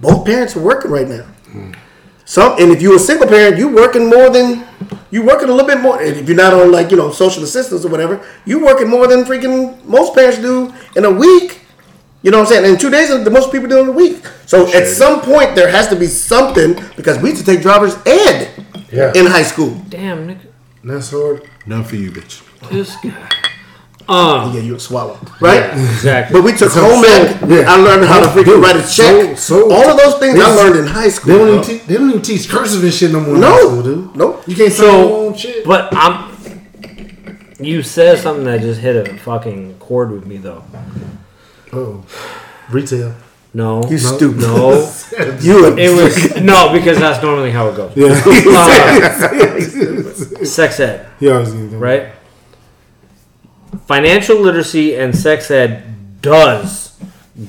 both 0.00 0.24
parents 0.24 0.56
are 0.56 0.62
working 0.62 0.90
right 0.90 1.06
now. 1.06 1.24
Hmm. 1.52 1.72
Some, 2.24 2.52
and 2.58 2.72
if 2.72 2.80
you're 2.80 2.96
a 2.96 2.98
single 2.98 3.28
parent, 3.28 3.58
you're 3.58 3.74
working 3.74 4.08
more 4.08 4.30
than 4.30 4.66
you're 5.10 5.26
working 5.26 5.50
a 5.50 5.52
little 5.52 5.66
bit 5.66 5.78
more. 5.82 6.00
And 6.00 6.16
if 6.16 6.26
you're 6.26 6.38
not 6.38 6.54
on 6.54 6.72
like 6.72 6.90
you 6.90 6.96
know 6.96 7.10
social 7.12 7.42
assistance 7.44 7.84
or 7.84 7.90
whatever, 7.90 8.26
you're 8.46 8.64
working 8.64 8.88
more 8.88 9.06
than 9.06 9.24
freaking 9.24 9.84
most 9.84 10.14
parents 10.14 10.38
do 10.38 10.72
in 10.96 11.04
a 11.04 11.10
week. 11.10 11.60
You 12.22 12.30
know 12.30 12.38
what 12.38 12.48
I'm 12.48 12.52
saying? 12.54 12.64
And 12.64 12.80
two 12.80 12.88
days 12.88 13.10
is 13.10 13.24
the 13.24 13.30
most 13.30 13.52
people 13.52 13.68
do 13.68 13.80
in 13.82 13.88
a 13.88 13.92
week. 13.92 14.24
So 14.46 14.66
at 14.72 14.86
some 14.86 15.20
point 15.20 15.54
there 15.54 15.68
has 15.68 15.88
to 15.88 15.96
be 15.96 16.06
something 16.06 16.82
because 16.96 17.18
we 17.18 17.28
used 17.28 17.44
to 17.44 17.46
take 17.52 17.60
driver's 17.60 17.94
ed 18.06 18.64
Yeah. 18.90 19.12
in 19.14 19.26
high 19.26 19.42
school. 19.44 19.76
Damn, 19.90 20.26
nigga, 20.84 20.92
that's 20.94 21.10
hard. 21.10 21.48
None 21.66 21.84
for 21.84 21.96
you, 21.96 22.10
bitch. 22.10 22.42
this 22.70 22.96
guy. 22.96 23.28
Um, 24.08 24.54
Yeah, 24.54 24.62
you 24.62 24.72
would 24.72 24.80
swallow, 24.80 25.18
right? 25.38 25.70
exactly. 25.74 26.32
But 26.40 26.42
we 26.44 26.52
took 26.56 26.70
So- 26.70 26.80
home 26.80 27.04
so- 27.04 27.10
ec. 27.24 27.36
yeah. 27.46 27.64
I 27.70 27.76
learned 27.76 28.06
how 28.06 28.20
to 28.20 28.26
freaking 28.28 28.44
Dude, 28.46 28.62
write 28.64 28.76
a 28.76 28.80
check. 28.80 29.36
so- 29.36 29.66
so- 29.68 29.70
All 29.70 29.90
of 29.90 29.98
those 29.98 30.14
things 30.14 30.40
I 30.40 30.54
learned 30.54 30.76
in 30.76 30.86
high 30.86 31.10
school. 31.10 31.32
They 31.34 31.38
don't, 31.38 31.48
even 31.48 31.62
te- 31.62 31.84
they 31.86 31.94
don't 31.94 32.08
even 32.08 32.22
teach 32.22 32.48
cursive 32.48 32.82
and 32.82 32.92
shit 32.94 33.12
no 33.12 33.20
more. 33.20 33.36
No. 33.36 33.58
school, 33.58 33.82
dude. 33.82 34.16
Nope. 34.16 34.42
You 34.46 34.56
can't 34.56 34.72
say 34.72 34.84
your 34.84 35.34
So, 35.34 35.38
shit. 35.38 35.64
but 35.66 35.88
I'm. 35.92 36.24
You 37.60 37.82
said 37.82 38.18
something 38.20 38.44
that 38.44 38.60
just 38.62 38.80
hit 38.80 38.96
a 38.96 39.14
fucking 39.18 39.74
chord 39.78 40.10
with 40.12 40.24
me, 40.26 40.38
though. 40.38 40.62
Oh, 41.72 42.02
retail. 42.70 43.14
No, 43.54 43.82
You 43.88 43.98
stupid. 43.98 44.40
no. 44.42 44.70
You 45.40 45.76
It 45.76 45.90
was 45.94 46.40
no 46.40 46.72
because 46.72 46.98
that's 46.98 47.22
normally 47.22 47.50
how 47.50 47.68
it 47.68 47.76
goes. 47.76 47.92
Yeah, 47.96 48.12
Uh, 50.40 50.44
sex 50.44 50.80
ed, 50.80 51.06
he 51.18 51.28
always 51.30 51.52
need 51.54 51.70
them. 51.70 51.80
right? 51.80 52.12
Financial 53.86 54.38
literacy 54.38 54.96
and 54.96 55.16
sex 55.16 55.50
ed 55.50 56.20
does 56.22 56.98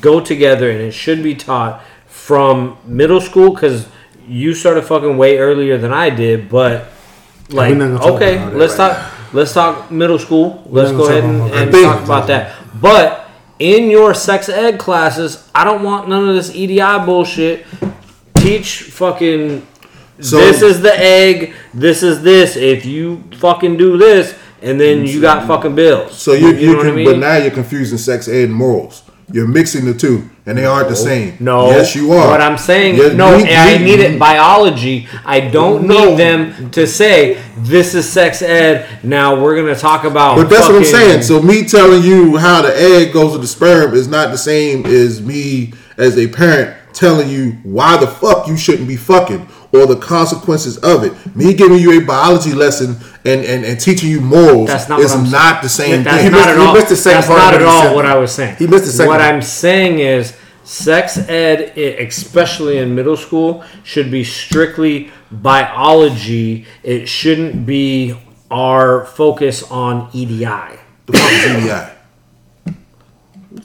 go 0.02 0.20
together, 0.20 0.70
and 0.70 0.80
it 0.82 0.92
should 0.92 1.24
be 1.24 1.36
taught 1.36 1.82
from 2.08 2.78
middle 2.86 3.22
school 3.22 3.54
because 3.54 3.88
you 4.28 4.54
started 4.54 4.84
fucking 4.84 5.18
way 5.18 5.38
earlier 5.38 5.78
than 5.78 5.94
I 5.94 6.10
did. 6.10 6.50
But 6.50 6.88
like, 7.50 7.72
we're 7.72 7.76
not 7.88 8.00
gonna 8.00 8.00
talk 8.00 8.22
okay, 8.22 8.46
let's 8.56 8.78
right 8.78 8.94
talk. 8.94 9.34
Let's 9.34 9.54
talk 9.54 9.92
middle 9.92 10.20
school. 10.20 10.64
Let's 10.66 10.92
go 10.92 11.08
ahead 11.08 11.24
and, 11.24 11.42
and 11.54 11.72
talk 11.72 12.04
about 12.04 12.28
that. 12.28 12.56
But 12.82 13.29
in 13.60 13.92
your 13.92 14.14
sex 14.14 14.50
ed 14.50 14.80
classes, 14.80 15.48
I 15.54 15.64
don't 15.64 15.84
want 15.84 16.08
none 16.08 16.28
of 16.28 16.36
this 16.36 16.56
EDI 16.56 17.06
bullshit. 17.06 17.66
Teach 18.36 18.84
fucking. 18.84 19.68
So- 20.22 20.38
this 20.38 20.62
is 20.62 20.82
the 20.82 20.98
egg. 20.98 21.54
This 21.74 22.02
is 22.02 22.24
this. 22.24 22.56
If 22.56 22.86
you 22.86 23.24
fucking 23.38 23.78
do 23.78 23.98
this, 23.98 24.36
and 24.62 24.80
then 24.80 25.06
you 25.06 25.22
got 25.22 25.48
fucking 25.48 25.76
bills. 25.76 26.18
So 26.18 26.34
you, 26.34 26.50
you, 26.50 26.72
know 26.72 26.78
what 26.78 26.84
can, 26.84 26.92
I 26.92 26.96
mean? 26.96 27.06
but 27.06 27.18
now 27.18 27.38
you're 27.38 27.52
confusing 27.52 27.98
sex 27.98 28.28
ed 28.28 28.46
and 28.46 28.54
morals. 28.54 29.04
You're 29.32 29.48
mixing 29.48 29.86
the 29.86 29.94
two, 29.94 30.28
and 30.46 30.58
they 30.58 30.66
aren't 30.66 30.90
the 30.90 30.96
same. 30.96 31.36
No. 31.40 31.68
yes, 31.70 31.96
you 31.96 32.12
are. 32.14 32.30
What 32.30 32.42
I'm 32.42 32.58
saying, 32.58 32.96
Yes, 32.96 33.14
no, 33.14 33.38
we- 33.38 33.44
I 33.54 33.78
we- 33.78 33.84
need 33.84 34.00
it 34.00 34.12
in 34.14 34.18
biology. 34.18 35.08
I 35.26 35.40
don't 35.40 35.84
No. 35.86 36.10
need 36.10 36.18
them 36.18 36.70
to 36.72 36.88
say 36.88 37.38
this 37.58 37.94
is 37.94 38.10
sex 38.10 38.42
ed. 38.42 38.86
Now 39.04 39.40
we're 39.40 39.56
gonna 39.56 39.76
talk 39.76 40.04
about. 40.04 40.36
But 40.38 40.50
that's 40.50 40.68
what 40.68 40.76
I'm 40.78 40.86
saying. 40.86 41.22
So 41.24 41.42
me 41.42 41.64
telling 41.66 42.02
you 42.04 42.38
how 42.38 42.62
the 42.64 42.74
egg 42.82 43.14
goes 43.14 43.34
to 43.34 43.38
the 43.38 43.48
sperm 43.48 43.94
is 43.94 44.08
not 44.08 44.32
the 44.32 44.38
same 44.38 44.86
as 44.86 45.22
me 45.22 45.74
as 45.98 46.18
a 46.18 46.28
parent 46.28 46.72
telling 46.94 47.30
you 47.30 47.56
why 47.64 47.98
the 47.98 48.08
fuck 48.08 48.48
you 48.48 48.58
shouldn't 48.58 48.88
be 48.88 48.96
fucking 48.96 49.46
or 49.72 49.86
the 49.86 49.96
consequences 49.96 50.78
of 50.80 51.04
it. 51.04 51.14
Me 51.36 51.54
giving 51.54 51.78
you 51.80 52.02
a 52.02 52.06
biology 52.06 52.54
lesson 52.54 52.98
and, 53.26 53.46
and, 53.46 53.64
and 53.66 53.80
teaching 53.80 54.10
you 54.10 54.20
morals 54.22 54.68
That's 54.68 54.90
not 54.90 55.00
is 55.00 55.32
not 55.32 55.62
the 55.62 55.70
same 55.70 56.04
That's 56.04 56.24
thing. 56.24 56.32
not 56.32 56.38
missed- 56.38 56.50
at 56.50 56.58
he 56.58 56.64
all. 56.66 56.74
missed 56.74 56.90
the 56.90 56.96
second 56.96 57.18
that's 57.22 57.30
not 57.30 57.54
at 57.54 57.60
what 57.62 57.68
all 57.90 57.96
what 57.96 58.06
I 58.06 58.16
was 58.18 58.32
saying. 58.32 58.56
He 58.58 58.66
missed 58.68 58.86
the 58.86 58.92
second 58.92 59.10
What 59.10 59.20
part. 59.20 59.34
I'm 59.34 59.42
saying 59.42 60.00
is, 60.00 60.36
sex 60.64 61.18
ed, 61.18 61.78
especially 61.78 62.78
in 62.80 62.96
middle 62.96 63.18
school, 63.18 63.64
should 63.84 64.10
be 64.12 64.24
strictly 64.24 65.12
biology. 65.32 66.66
It 66.84 67.08
shouldn't 67.08 67.66
be 67.66 68.16
our 68.52 69.06
focus 69.06 69.64
on 69.70 70.10
EDI, 70.14 70.46
the 71.06 71.14
fuck 71.14 71.32
is 71.32 71.64
EDI? 71.66 71.99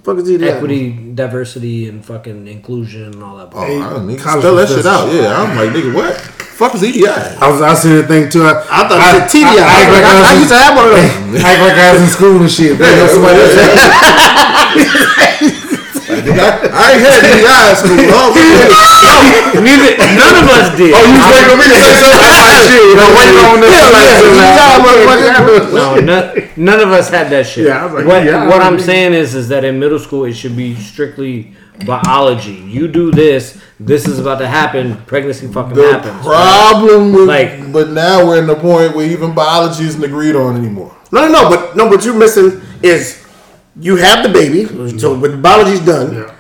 Fuck 0.02 0.16
is 0.18 0.28
he 0.28 0.36
doing? 0.38 0.50
equity, 0.50 1.12
diversity, 1.14 1.88
and 1.88 2.04
fucking 2.04 2.48
inclusion 2.48 3.14
and 3.14 3.22
all 3.22 3.36
that. 3.36 3.48
Oh, 3.48 3.50
bullshit. 3.50 3.82
I 3.82 3.90
don't 3.90 4.06
need 4.06 4.18
to 4.18 4.22
spell 4.22 4.54
that 4.56 4.68
shit 4.68 4.86
out. 4.86 5.12
Yeah, 5.12 5.36
I'm 5.36 5.56
like, 5.56 5.70
nigga, 5.70 5.92
what? 5.94 6.16
Fuck 6.54 6.74
is 6.76 6.84
E 6.84 6.88
EDI? 6.90 7.08
I 7.08 7.50
was 7.50 7.60
I 7.60 7.74
sitting 7.74 7.98
there 7.98 8.06
thinking 8.06 8.30
too. 8.30 8.44
I, 8.44 8.52
I 8.70 8.86
thought 8.88 8.94
it 8.94 9.28
said 9.28 9.42
TDI. 9.42 9.44
I, 9.44 9.48
I, 9.50 9.54
I, 9.58 9.74
act 9.74 9.90
like 9.90 10.04
I, 10.04 10.06
I, 10.14 10.16
was 10.22 10.30
used 10.38 10.50
to 10.54 10.58
have 10.58 10.76
one 10.76 10.86
of 10.86 10.92
those. 10.94 11.02
in, 11.02 11.08
act 11.42 11.60
like 11.60 11.74
I 11.74 11.92
was 11.92 12.02
in 12.02 12.08
school 12.08 12.40
and 12.40 12.48
shit. 12.50 12.78
Bring 12.78 13.00
up 13.02 13.10
somebody 13.10 13.40
else. 13.42 13.54
Nigga, 16.24 16.40
I, 16.72 16.72
I 16.72 16.84
ain't 16.96 17.02
had 17.04 17.20
EDI 17.24 17.60
in 17.68 17.76
school. 17.76 17.96
Neither, 19.62 19.90
none 20.16 20.34
of 20.42 20.46
us 20.50 20.66
did. 20.76 20.92
Oh, 20.96 21.04
you 21.04 21.16
was 21.20 21.28
waiting 21.30 21.50
on 21.52 21.58
me 21.60 21.66
to 21.68 21.76
say 21.78 21.94
something 22.00 22.18
like 22.24 22.64
shit. 22.64 22.84
You 22.84 22.96
know, 22.96 23.08
waiting 23.14 23.38
on 23.44 23.60
this. 23.60 23.76
like, 23.92 25.72
no, 25.72 25.94
none, 26.00 26.48
none 26.56 26.80
of 26.80 26.90
us 26.92 27.08
had 27.08 27.30
that 27.30 27.46
shit. 27.46 27.66
Yeah, 27.66 27.82
I 27.82 27.84
was 27.86 27.94
like, 27.94 28.06
what, 28.06 28.24
yeah, 28.24 28.46
what 28.48 28.60
I 28.62 28.66
I'm 28.66 28.78
saying 28.80 29.14
is, 29.14 29.34
is 29.34 29.48
that 29.48 29.64
in 29.64 29.78
middle 29.78 29.98
school 29.98 30.24
it 30.24 30.34
should 30.34 30.56
be 30.56 30.74
strictly 30.76 31.54
biology. 31.86 32.52
You 32.54 32.88
do 32.88 33.10
this, 33.10 33.60
this 33.80 34.06
is 34.06 34.18
about 34.18 34.38
to 34.38 34.46
happen. 34.46 34.96
Pregnancy 35.06 35.46
fucking 35.48 35.74
the 35.74 35.82
happens. 35.92 36.22
problem 36.24 37.12
with, 37.12 37.28
Like- 37.28 37.72
but 37.72 37.90
now 37.90 38.24
we're 38.26 38.38
in 38.38 38.46
the 38.46 38.54
point 38.56 38.94
where 38.94 39.06
even 39.06 39.34
biology 39.34 39.84
isn't 39.84 40.02
agreed 40.04 40.36
on 40.36 40.56
anymore. 40.56 40.94
No, 41.12 41.26
no, 41.26 41.32
no. 41.32 41.48
But 41.50 41.76
no, 41.76 41.86
what 41.86 42.04
you're 42.04 42.14
missing 42.14 42.60
is 42.82 43.23
you 43.80 43.96
have 43.96 44.22
the 44.22 44.32
baby. 44.32 44.64
Mm-hmm. 44.64 44.98
So 44.98 45.18
when 45.18 45.32
the 45.32 45.36
biology's 45.36 45.84
done, 45.84 46.30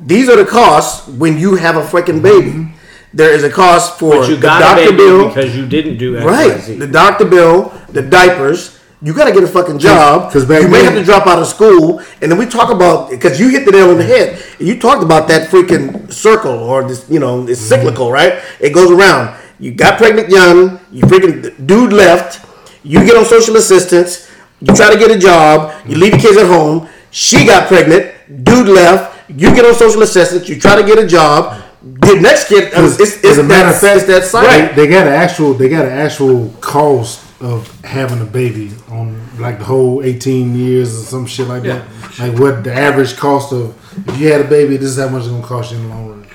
these 0.00 0.28
are 0.28 0.36
the 0.36 0.44
costs 0.44 1.08
when 1.08 1.38
you 1.38 1.56
have 1.56 1.76
a 1.76 1.82
freaking 1.82 2.20
mm-hmm. 2.20 2.40
baby. 2.52 2.74
There 3.12 3.32
is 3.32 3.42
a 3.42 3.50
cost 3.50 3.98
for 3.98 4.18
But 4.18 4.28
you 4.28 4.36
the 4.36 4.42
got 4.42 4.60
a 4.60 4.64
doctor 4.64 4.84
baby 4.84 4.96
bill, 4.96 5.28
because 5.28 5.56
you 5.56 5.66
didn't 5.66 5.96
do 5.96 6.18
X, 6.18 6.26
right? 6.26 6.52
Y, 6.52 6.58
Z. 6.58 6.74
The 6.76 6.86
doctor 6.86 7.24
bill, 7.24 7.72
the 7.88 8.02
diapers. 8.02 8.78
You 9.00 9.14
got 9.14 9.26
to 9.26 9.32
get 9.32 9.44
a 9.44 9.46
fucking 9.46 9.78
job 9.78 10.28
because 10.28 10.42
you 10.42 10.68
may 10.68 10.82
then- 10.82 10.84
have 10.84 10.94
to 10.94 11.04
drop 11.04 11.26
out 11.26 11.38
of 11.38 11.46
school, 11.46 12.02
and 12.20 12.30
then 12.30 12.36
we 12.36 12.46
talk 12.46 12.70
about 12.70 13.10
because 13.10 13.38
you 13.38 13.48
hit 13.48 13.64
the 13.64 13.70
nail 13.70 13.90
on 13.90 13.96
the 13.96 14.04
head. 14.04 14.42
You 14.58 14.78
talked 14.78 15.04
about 15.04 15.28
that 15.28 15.50
freaking 15.50 16.12
circle 16.12 16.52
or 16.52 16.82
this, 16.86 17.08
you 17.08 17.20
know, 17.20 17.46
it's 17.46 17.60
mm-hmm. 17.60 17.68
cyclical, 17.68 18.10
right? 18.10 18.42
It 18.60 18.70
goes 18.70 18.90
around. 18.90 19.38
You 19.60 19.72
got 19.72 19.98
pregnant 19.98 20.28
young. 20.28 20.80
You 20.92 21.02
freaking 21.02 21.66
dude 21.66 21.92
left. 21.92 22.44
You 22.82 23.04
get 23.04 23.16
on 23.16 23.24
social 23.24 23.56
assistance. 23.56 24.28
You 24.60 24.74
try 24.74 24.92
to 24.92 24.98
get 24.98 25.10
a 25.10 25.18
job. 25.18 25.86
You 25.86 25.96
leave 25.96 26.12
your 26.12 26.20
kids 26.20 26.36
at 26.36 26.46
home. 26.46 26.88
She 27.10 27.46
got 27.46 27.68
pregnant. 27.68 28.44
Dude 28.44 28.68
left. 28.68 29.30
You 29.30 29.54
get 29.54 29.64
on 29.64 29.74
social 29.74 30.02
assistance. 30.02 30.48
You 30.48 30.58
try 30.58 30.80
to 30.80 30.86
get 30.86 30.98
a 30.98 31.06
job. 31.06 31.62
The 31.80 32.18
next 32.20 32.48
kid, 32.48 32.74
uh, 32.74 32.82
it's, 32.82 32.98
it's, 32.98 33.24
As 33.24 33.38
a 33.38 33.42
matter 33.42 33.66
that, 33.66 33.74
of 33.76 33.80
fact, 33.80 33.96
it's 33.98 34.06
that 34.06 34.24
cycle. 34.24 34.48
Right, 34.48 34.74
they 34.74 34.88
got 34.88 35.06
an 35.06 35.12
actual 35.12 35.54
they 35.54 35.68
got 35.68 35.84
an 35.84 35.92
actual 35.92 36.50
cost 36.60 37.24
of 37.40 37.68
having 37.84 38.20
a 38.20 38.24
baby 38.24 38.72
on 38.90 39.20
like 39.38 39.58
the 39.58 39.64
whole 39.64 40.02
eighteen 40.02 40.56
years 40.56 40.98
or 40.98 41.02
some 41.04 41.26
shit 41.26 41.46
like 41.46 41.62
that. 41.62 41.86
Like 42.18 42.36
what 42.38 42.64
the 42.64 42.74
average 42.74 43.16
cost 43.16 43.52
of 43.52 43.76
if 44.08 44.18
you 44.18 44.32
had 44.32 44.40
a 44.40 44.48
baby, 44.48 44.76
this 44.76 44.90
is 44.90 44.98
how 44.98 45.08
much 45.08 45.22
it's 45.22 45.30
gonna 45.30 45.46
cost 45.46 45.70
you 45.70 45.78
in 45.78 45.84
the 45.84 45.88
long 45.90 46.10
run. 46.10 46.26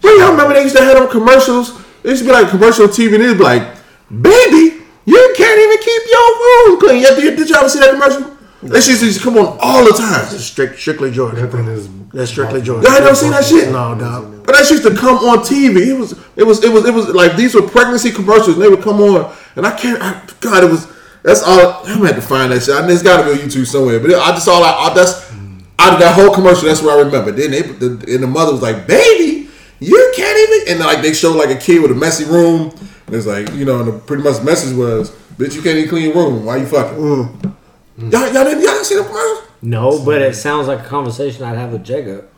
But 0.00 0.10
y'all 0.10 0.30
remember 0.30 0.54
they 0.54 0.62
used 0.62 0.76
to 0.76 0.84
have 0.84 0.96
them 0.98 1.08
commercials? 1.08 1.80
It 2.04 2.10
used 2.10 2.22
to 2.22 2.28
be 2.28 2.32
like 2.32 2.48
commercial 2.48 2.86
TV, 2.86 3.14
and 3.14 3.24
it'd 3.24 3.38
be 3.38 3.44
like, 3.44 3.74
"Baby, 4.08 4.81
you 5.04 5.34
can't 5.36 5.58
even 5.60 5.78
keep 5.78 6.02
your 6.10 6.28
room 6.44 6.80
clean." 6.80 7.02
You 7.02 7.20
did, 7.20 7.36
did 7.36 7.48
y'all 7.50 7.58
ever 7.60 7.68
see 7.68 7.80
that 7.80 7.90
commercial? 7.90 8.36
They 8.62 8.76
used 8.76 9.18
to 9.18 9.24
come 9.24 9.36
on 9.38 9.58
all 9.60 9.84
the 9.84 9.90
time. 9.90 10.24
Strict, 10.38 10.78
strictly 10.78 11.10
I 11.10 11.12
Georgia. 11.12 11.48
think 11.48 11.66
that's 11.66 11.88
That's 12.12 12.30
strictly 12.30 12.62
Georgia. 12.62 12.86
Y'all 12.86 12.94
ain't 12.94 13.04
never 13.04 13.16
seen 13.16 13.30
that 13.32 13.44
shit? 13.44 13.72
No, 13.72 13.98
dog. 13.98 14.46
But 14.46 14.54
that 14.54 14.70
used 14.70 14.84
to 14.84 14.94
come 14.94 15.16
on 15.18 15.38
TV. 15.38 15.88
It 15.88 15.98
was, 15.98 16.12
it 16.36 16.44
was, 16.44 16.62
it 16.62 16.72
was, 16.72 16.84
it 16.86 16.94
was 16.94 17.08
like 17.08 17.34
these 17.36 17.54
were 17.56 17.62
pregnancy 17.62 18.12
commercials, 18.12 18.54
and 18.54 18.62
they 18.62 18.68
would 18.68 18.82
come 18.82 19.00
on, 19.00 19.34
and 19.56 19.66
I 19.66 19.76
can't. 19.76 20.00
I, 20.00 20.22
God, 20.40 20.62
it 20.62 20.70
was. 20.70 20.86
That's 21.24 21.42
all. 21.42 21.82
I'm 21.86 21.98
gonna 21.98 22.06
have 22.12 22.16
to 22.16 22.22
find 22.22 22.52
that 22.52 22.62
shit. 22.62 22.74
I 22.74 22.82
mean, 22.82 22.90
it's 22.90 23.02
got 23.02 23.24
to 23.24 23.34
be 23.34 23.42
on 23.42 23.48
YouTube 23.48 23.66
somewhere. 23.66 23.98
But 23.98 24.10
it, 24.10 24.16
I 24.16 24.30
just 24.30 24.46
all. 24.46 24.62
I, 24.62 24.70
I 24.70 24.94
that's 24.94 25.32
out 25.80 25.94
of 25.94 25.98
that 25.98 26.14
whole 26.14 26.32
commercial. 26.32 26.68
That's 26.68 26.82
what 26.82 26.96
I 26.96 27.02
remember. 27.02 27.32
Then 27.32 27.50
they, 27.50 27.62
the, 27.62 27.86
and 28.14 28.22
the 28.22 28.28
mother 28.28 28.52
was 28.52 28.62
like, 28.62 28.86
"Baby, 28.86 29.48
you 29.80 30.12
can't 30.14 30.41
even." 30.62 30.76
And 30.76 30.80
like 30.80 31.02
they 31.02 31.12
show 31.12 31.32
like 31.32 31.50
a 31.50 31.60
kid 31.60 31.82
with 31.82 31.90
a 31.90 31.94
messy 31.94 32.24
room. 32.24 32.70
And 33.06 33.16
it's 33.16 33.26
like 33.26 33.52
you 33.52 33.64
know, 33.64 33.80
and 33.80 33.88
the 33.88 33.98
pretty 33.98 34.22
much 34.22 34.42
message 34.42 34.76
was, 34.76 35.10
"Bitch, 35.36 35.54
you 35.54 35.62
can't 35.62 35.76
even 35.78 35.88
clean 35.88 36.04
your 36.06 36.14
room. 36.14 36.44
Why 36.44 36.56
you 36.58 36.66
fucking?" 36.66 36.98
Mm. 36.98 37.52
Y'all, 37.98 38.32
y'all 38.32 38.44
didn't, 38.44 38.62
y'all 38.62 38.72
didn't 38.72 38.84
see 38.86 38.96
the 38.96 39.04
commercial? 39.04 39.44
No, 39.60 40.02
but 40.04 40.22
it 40.22 40.34
sounds 40.34 40.66
like 40.66 40.80
a 40.80 40.84
conversation 40.84 41.44
I'd 41.44 41.56
have 41.56 41.72
with 41.72 41.84
Jacob. 41.84 42.28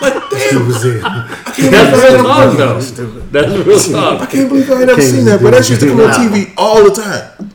Like, 0.00 0.30
damn, 0.30 0.70
Stupid 0.70 0.70
as 0.70 0.82
hell. 0.82 1.70
That's 1.70 2.12
real 2.12 2.22
talk, 2.22 2.56
though. 2.56 2.80
That's 2.80 3.66
real 3.66 3.78
talk. 3.78 4.20
I 4.20 4.26
can't 4.26 4.48
believe 4.48 4.70
I 4.70 4.74
ain't 4.74 4.86
never 4.86 5.00
seen 5.00 5.24
that, 5.26 5.40
but 5.40 5.50
that 5.52 5.60
it. 5.60 5.64
shit 5.64 5.70
used 5.70 5.80
to 5.82 5.88
come 5.88 6.00
on 6.00 6.10
TV 6.12 6.52
all 6.56 6.84
the 6.84 6.90
time. 6.90 7.50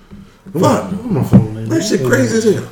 Fuck. 0.53 0.91
I'm 0.91 1.17
a 1.17 1.23
fool, 1.23 1.39
man. 1.51 1.69
That 1.69 1.83
shit 1.83 2.05
crazy 2.05 2.37
as 2.37 2.55
hell. 2.55 2.69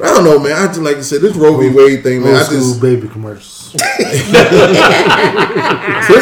I 0.00 0.14
don't 0.14 0.24
know, 0.24 0.38
man. 0.38 0.52
I 0.52 0.66
just 0.68 0.80
like 0.80 0.96
you 0.96 1.02
said, 1.02 1.20
this 1.20 1.34
Roe 1.36 1.56
v. 1.56 1.70
Wade 1.70 2.02
thing, 2.02 2.20
man. 2.22 2.30
Old 2.34 2.38
I 2.38 2.42
school 2.44 2.58
just 2.58 2.80
baby 2.80 3.08
commercials. 3.08 3.72
this 4.08 4.32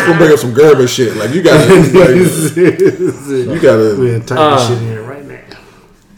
gonna 0.03 0.19
bring 0.19 0.33
up 0.33 0.39
some 0.39 0.55
garbage 0.55 0.91
shit. 0.91 1.17
Like 1.17 1.33
you 1.35 1.43
gotta, 1.43 1.75
like, 1.75 2.57
you 2.57 3.61
gotta. 3.61 3.97
We're 3.99 4.21
type 4.21 4.39
Uh, 4.39 4.55
of 4.57 4.69
shit 4.69 4.79
in 4.79 4.85
here 4.89 5.03
right 5.03 5.25
now. 5.25 5.41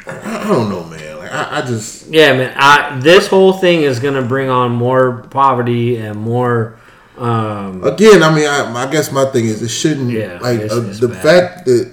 I 0.07 0.49
don't 0.49 0.71
know, 0.71 0.85
man. 0.85 1.19
Like 1.19 1.33
I, 1.33 1.59
I 1.59 1.61
just 1.63 2.07
Yeah, 2.09 2.33
man. 2.37 2.55
I, 2.57 2.99
this 3.01 3.27
whole 3.27 3.53
thing 3.53 3.83
is 3.83 4.01
gonna 4.01 4.23
bring 4.23 4.49
on 4.49 4.73
more 4.73 5.25
poverty 5.31 5.97
and 5.97 6.19
more. 6.19 6.77
Um, 7.19 7.83
again. 7.85 8.23
I 8.23 8.35
mean, 8.35 8.47
I, 8.49 8.87
I 8.87 8.91
guess 8.91 9.11
my 9.11 9.25
thing 9.27 9.47
is 9.47 9.63
it 9.63 9.69
shouldn't. 9.69 10.11
Yeah, 10.11 10.39
like 10.41 10.61
it's- 10.61 10.73
uh, 10.73 10.87
it's 10.89 11.01
the 11.01 11.09
bad. 11.09 11.23
fact 11.23 11.65
that 11.67 11.93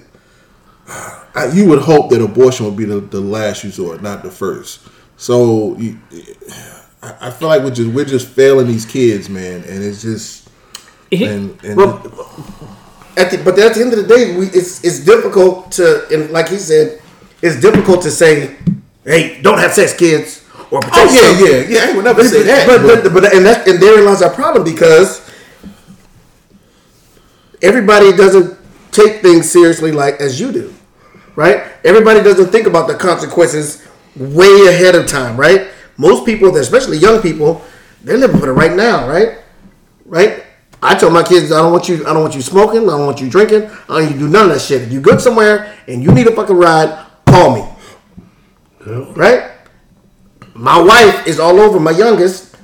I, 1.34 1.46
you 1.52 1.66
would 1.68 1.82
hope 1.82 2.10
that 2.10 2.22
abortion 2.22 2.64
would 2.66 2.76
be 2.76 2.84
the, 2.84 3.00
the 3.00 3.20
last 3.20 3.64
resort, 3.64 4.02
not 4.02 4.22
the 4.22 4.30
first. 4.30 4.80
So 5.16 5.76
you, 5.78 5.98
I, 7.02 7.28
I 7.28 7.30
feel 7.30 7.48
like 7.48 7.62
we're 7.62 7.70
just 7.70 7.90
we're 7.90 8.04
just 8.04 8.28
failing 8.28 8.66
these 8.66 8.84
kids, 8.84 9.28
man, 9.28 9.64
and 9.64 9.82
it's 9.82 10.02
just 10.02 10.48
and 11.10 11.58
and. 11.64 11.76
Well, 11.76 11.98
at 13.16 13.30
the, 13.30 13.40
but 13.42 13.58
at 13.58 13.74
the 13.74 13.80
end 13.80 13.92
of 13.94 13.98
the 13.98 14.06
day, 14.06 14.36
we, 14.36 14.46
it's 14.48 14.84
it's 14.84 15.04
difficult 15.04 15.72
to, 15.72 16.06
and 16.12 16.30
like 16.30 16.48
he 16.48 16.58
said, 16.58 17.00
it's 17.40 17.58
difficult 17.60 18.02
to 18.02 18.10
say, 18.10 18.56
"Hey, 19.04 19.40
don't 19.40 19.58
have 19.58 19.72
sex, 19.72 19.94
kids," 19.94 20.44
or 20.70 20.80
protect 20.80 20.96
Oh 20.98 21.44
yeah, 21.48 21.60
yeah, 21.60 21.66
yeah. 21.86 21.92
I 21.92 21.96
would 21.96 22.04
never 22.04 22.22
say 22.24 22.42
that. 22.42 22.66
But, 22.66 22.82
but- 22.82 23.02
but, 23.04 23.22
but, 23.22 23.32
and 23.34 23.46
that 23.46 23.66
and 23.66 23.80
therein 23.80 24.04
lies 24.04 24.20
our 24.20 24.34
problem 24.34 24.64
because 24.64 25.22
everybody 27.62 28.14
doesn't 28.16 28.58
take 28.92 29.22
things 29.22 29.50
seriously 29.50 29.92
like 29.92 30.20
as 30.20 30.38
you 30.40 30.52
do, 30.52 30.74
right? 31.36 31.64
Everybody 31.84 32.22
doesn't 32.22 32.48
think 32.50 32.66
about 32.66 32.86
the 32.88 32.94
consequences 32.94 33.85
way 34.16 34.66
ahead 34.68 34.94
of 34.94 35.06
time, 35.06 35.36
right? 35.36 35.68
most 35.96 36.26
people, 36.26 36.54
especially 36.56 36.98
young 36.98 37.22
people, 37.22 37.62
they're 38.02 38.18
living 38.18 38.38
for 38.38 38.46
the 38.46 38.52
right 38.52 38.74
now, 38.74 39.08
right? 39.08 39.38
Right? 40.04 40.44
I 40.82 40.94
tell 40.94 41.10
my 41.10 41.22
kids, 41.22 41.50
I 41.50 41.62
don't 41.62 41.72
want 41.72 41.88
you, 41.88 42.06
I 42.06 42.12
don't 42.12 42.22
want 42.22 42.34
you 42.34 42.42
smoking, 42.42 42.82
I 42.82 42.96
don't 42.96 43.06
want 43.06 43.20
you 43.20 43.30
drinking, 43.30 43.64
I 43.64 43.68
don't 43.68 43.88
want 43.88 44.04
you 44.06 44.12
to 44.12 44.18
do 44.18 44.28
none 44.28 44.46
of 44.46 44.54
that 44.54 44.60
shit. 44.60 44.82
If 44.82 44.92
you 44.92 45.00
good 45.00 45.20
somewhere 45.20 45.74
and 45.88 46.02
you 46.02 46.12
need 46.12 46.26
a 46.26 46.32
fucking 46.32 46.56
ride, 46.56 47.06
call 47.26 47.54
me. 47.54 47.68
Right? 49.16 49.50
My 50.54 50.80
wife 50.80 51.26
is 51.26 51.40
all 51.40 51.58
over 51.60 51.80
my 51.80 51.90
youngest. 51.90 52.56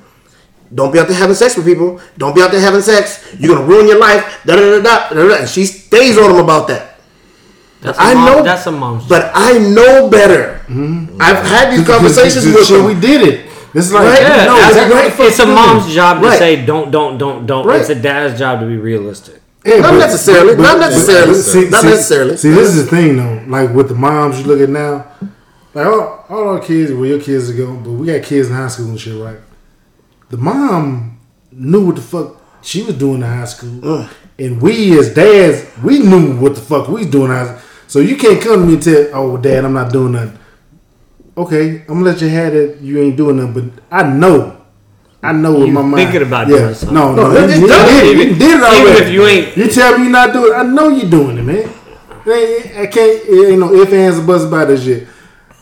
Don't 0.75 0.93
be 0.93 0.99
out 0.99 1.09
there 1.09 1.17
having 1.17 1.35
sex 1.35 1.57
with 1.57 1.67
people. 1.67 2.01
Don't 2.17 2.35
be 2.35 2.41
out 2.41 2.51
there 2.51 2.61
having 2.61 2.81
sex. 2.81 3.35
You're 3.39 3.57
gonna 3.57 3.67
ruin 3.67 3.87
your 3.87 3.99
life. 3.99 4.41
Da 4.47 4.57
da 4.57 4.63
da 4.63 4.81
da 4.81 5.09
da. 5.11 5.29
da. 5.29 5.35
And 5.41 5.49
she 5.49 5.67
stays 5.67 6.17
on 6.17 6.31
them 6.31 6.43
about 6.43 6.69
that. 6.69 6.92
That's 7.83 7.99
a 7.99 8.03
I 8.03 8.15
mom, 8.15 8.25
know 8.27 8.43
that's 8.43 8.67
a 8.67 8.73
mom's. 8.73 9.09
But 9.09 9.31
I 9.35 9.59
know 9.59 10.09
better. 10.09 10.61
Mm-hmm. 10.69 11.21
I've 11.21 11.45
had 11.45 11.73
these 11.77 11.87
conversations 11.87 12.47
with 12.47 12.67
shit, 12.67 12.79
them. 12.79 12.87
we 12.87 12.95
did 12.99 13.23
it. 13.29 13.47
This 13.73 13.87
is 13.87 13.93
like 13.93 14.05
Right? 14.05 14.21
yeah, 14.23 14.45
no, 14.47 14.57
that's- 14.57 14.75
that's 14.75 15.19
right. 15.19 15.27
it's 15.29 15.39
a 15.41 15.47
mom's 15.47 15.93
job 15.93 16.21
to 16.23 16.29
Right. 16.29 16.39
say 16.39 16.65
don't, 16.65 16.91
don't, 16.91 17.19
don't, 17.19 17.45
don't. 17.47 17.67
Right. 17.67 17.81
It's 17.81 17.91
a 17.91 17.95
dad's 17.95 18.39
job 18.39 18.61
to 18.61 18.67
be 18.67 18.77
realistic. 18.77 19.41
Yeah, 19.65 19.77
Not 19.81 19.95
necessarily, 19.95 20.57
not 20.57 20.79
necessarily, 20.81 21.71
not 21.71 21.85
necessarily. 21.85 22.37
See, 22.37 22.51
this 22.51 22.69
is 22.75 22.85
the 22.85 22.91
thing 22.91 23.17
though. 23.17 23.43
Like 23.47 23.73
with 23.75 23.89
the 23.89 23.95
moms 23.95 24.41
you 24.41 24.47
look 24.47 24.61
at 24.61 24.69
now, 24.69 25.07
like 25.75 25.87
all, 25.87 26.25
all 26.29 26.49
our 26.51 26.61
kids, 26.61 26.93
well, 26.93 27.07
your 27.07 27.21
kids 27.21 27.49
are 27.51 27.55
going, 27.55 27.83
but 27.83 27.93
we 27.93 28.07
got 28.09 28.23
kids 28.25 28.49
in 28.49 28.55
high 28.55 28.69
school 28.69 28.87
and 28.91 29.01
shit, 29.01 29.21
right? 29.23 29.39
The 30.31 30.37
mom 30.37 31.19
knew 31.53 31.87
what 31.87 31.97
the 31.97 32.03
fuck 32.03 32.37
she 32.63 32.83
was 32.83 32.95
doing 32.97 33.17
in 33.17 33.23
high 33.23 33.45
school, 33.45 34.07
and 34.39 34.61
we 34.61 34.99
as 34.99 35.15
dads, 35.15 35.65
we 35.83 36.01
knew 36.01 36.37
what 36.39 36.55
the 36.57 36.61
fuck 36.61 36.89
we 36.89 36.95
was 37.03 37.07
doing 37.07 37.31
in 37.31 37.37
high 37.37 37.47
school. 37.47 37.59
So 37.93 38.01
you 38.01 38.17
can't 38.17 38.41
come 38.41 38.61
to 38.61 38.67
me 38.67 38.73
and 38.73 38.83
tell, 38.83 39.07
oh, 39.13 39.37
dad, 39.37 39.67
I'm 39.67 39.75
not 39.75 39.93
doing 39.93 40.13
nothing. 40.13 40.39
Okay, 41.37 41.81
I'm 41.83 41.87
gonna 41.99 42.05
let 42.07 42.23
you 42.23 42.29
have 42.31 42.55
it. 42.55 42.81
You 42.81 42.99
ain't 43.03 43.19
doing 43.19 43.37
nothing, 43.37 43.69
but 43.71 43.83
I 43.91 44.03
know. 44.03 44.65
I 45.23 45.33
know 45.33 45.59
You 45.59 45.65
in 45.65 45.75
my 45.75 45.83
mind. 45.83 45.97
thinking 45.97 46.27
about 46.27 46.49
yeah. 46.49 46.57
doing 46.57 46.75
something. 46.75 46.95
No, 46.95 47.15
no, 47.15 47.31
No, 47.35 47.39
you, 47.41 47.45
it's 47.51 47.61
you 47.61 47.67
done. 47.67 47.89
did 47.89 48.07
it. 48.07 48.29
You 48.31 48.35
did 48.39 48.61
it 48.63 48.81
even 48.81 49.03
if 49.03 49.13
you 49.13 49.27
ain't- 49.27 49.57
You 49.59 49.69
tell 49.69 49.99
me 49.99 50.05
you're 50.05 50.13
not 50.13 50.33
doing 50.33 50.53
it. 50.55 50.57
I 50.57 50.63
know 50.63 50.89
you're 50.89 51.11
doing 51.11 51.37
it, 51.37 51.43
man. 51.43 51.69
I 52.81 52.87
can't. 52.91 53.29
It 53.29 53.51
ain't 53.51 53.61
no 53.61 53.75
ifs, 53.75 53.93
ands, 53.93 54.19
or 54.21 54.23
buts 54.23 54.45
about 54.45 54.69
this 54.69 54.85
shit. 54.85 55.07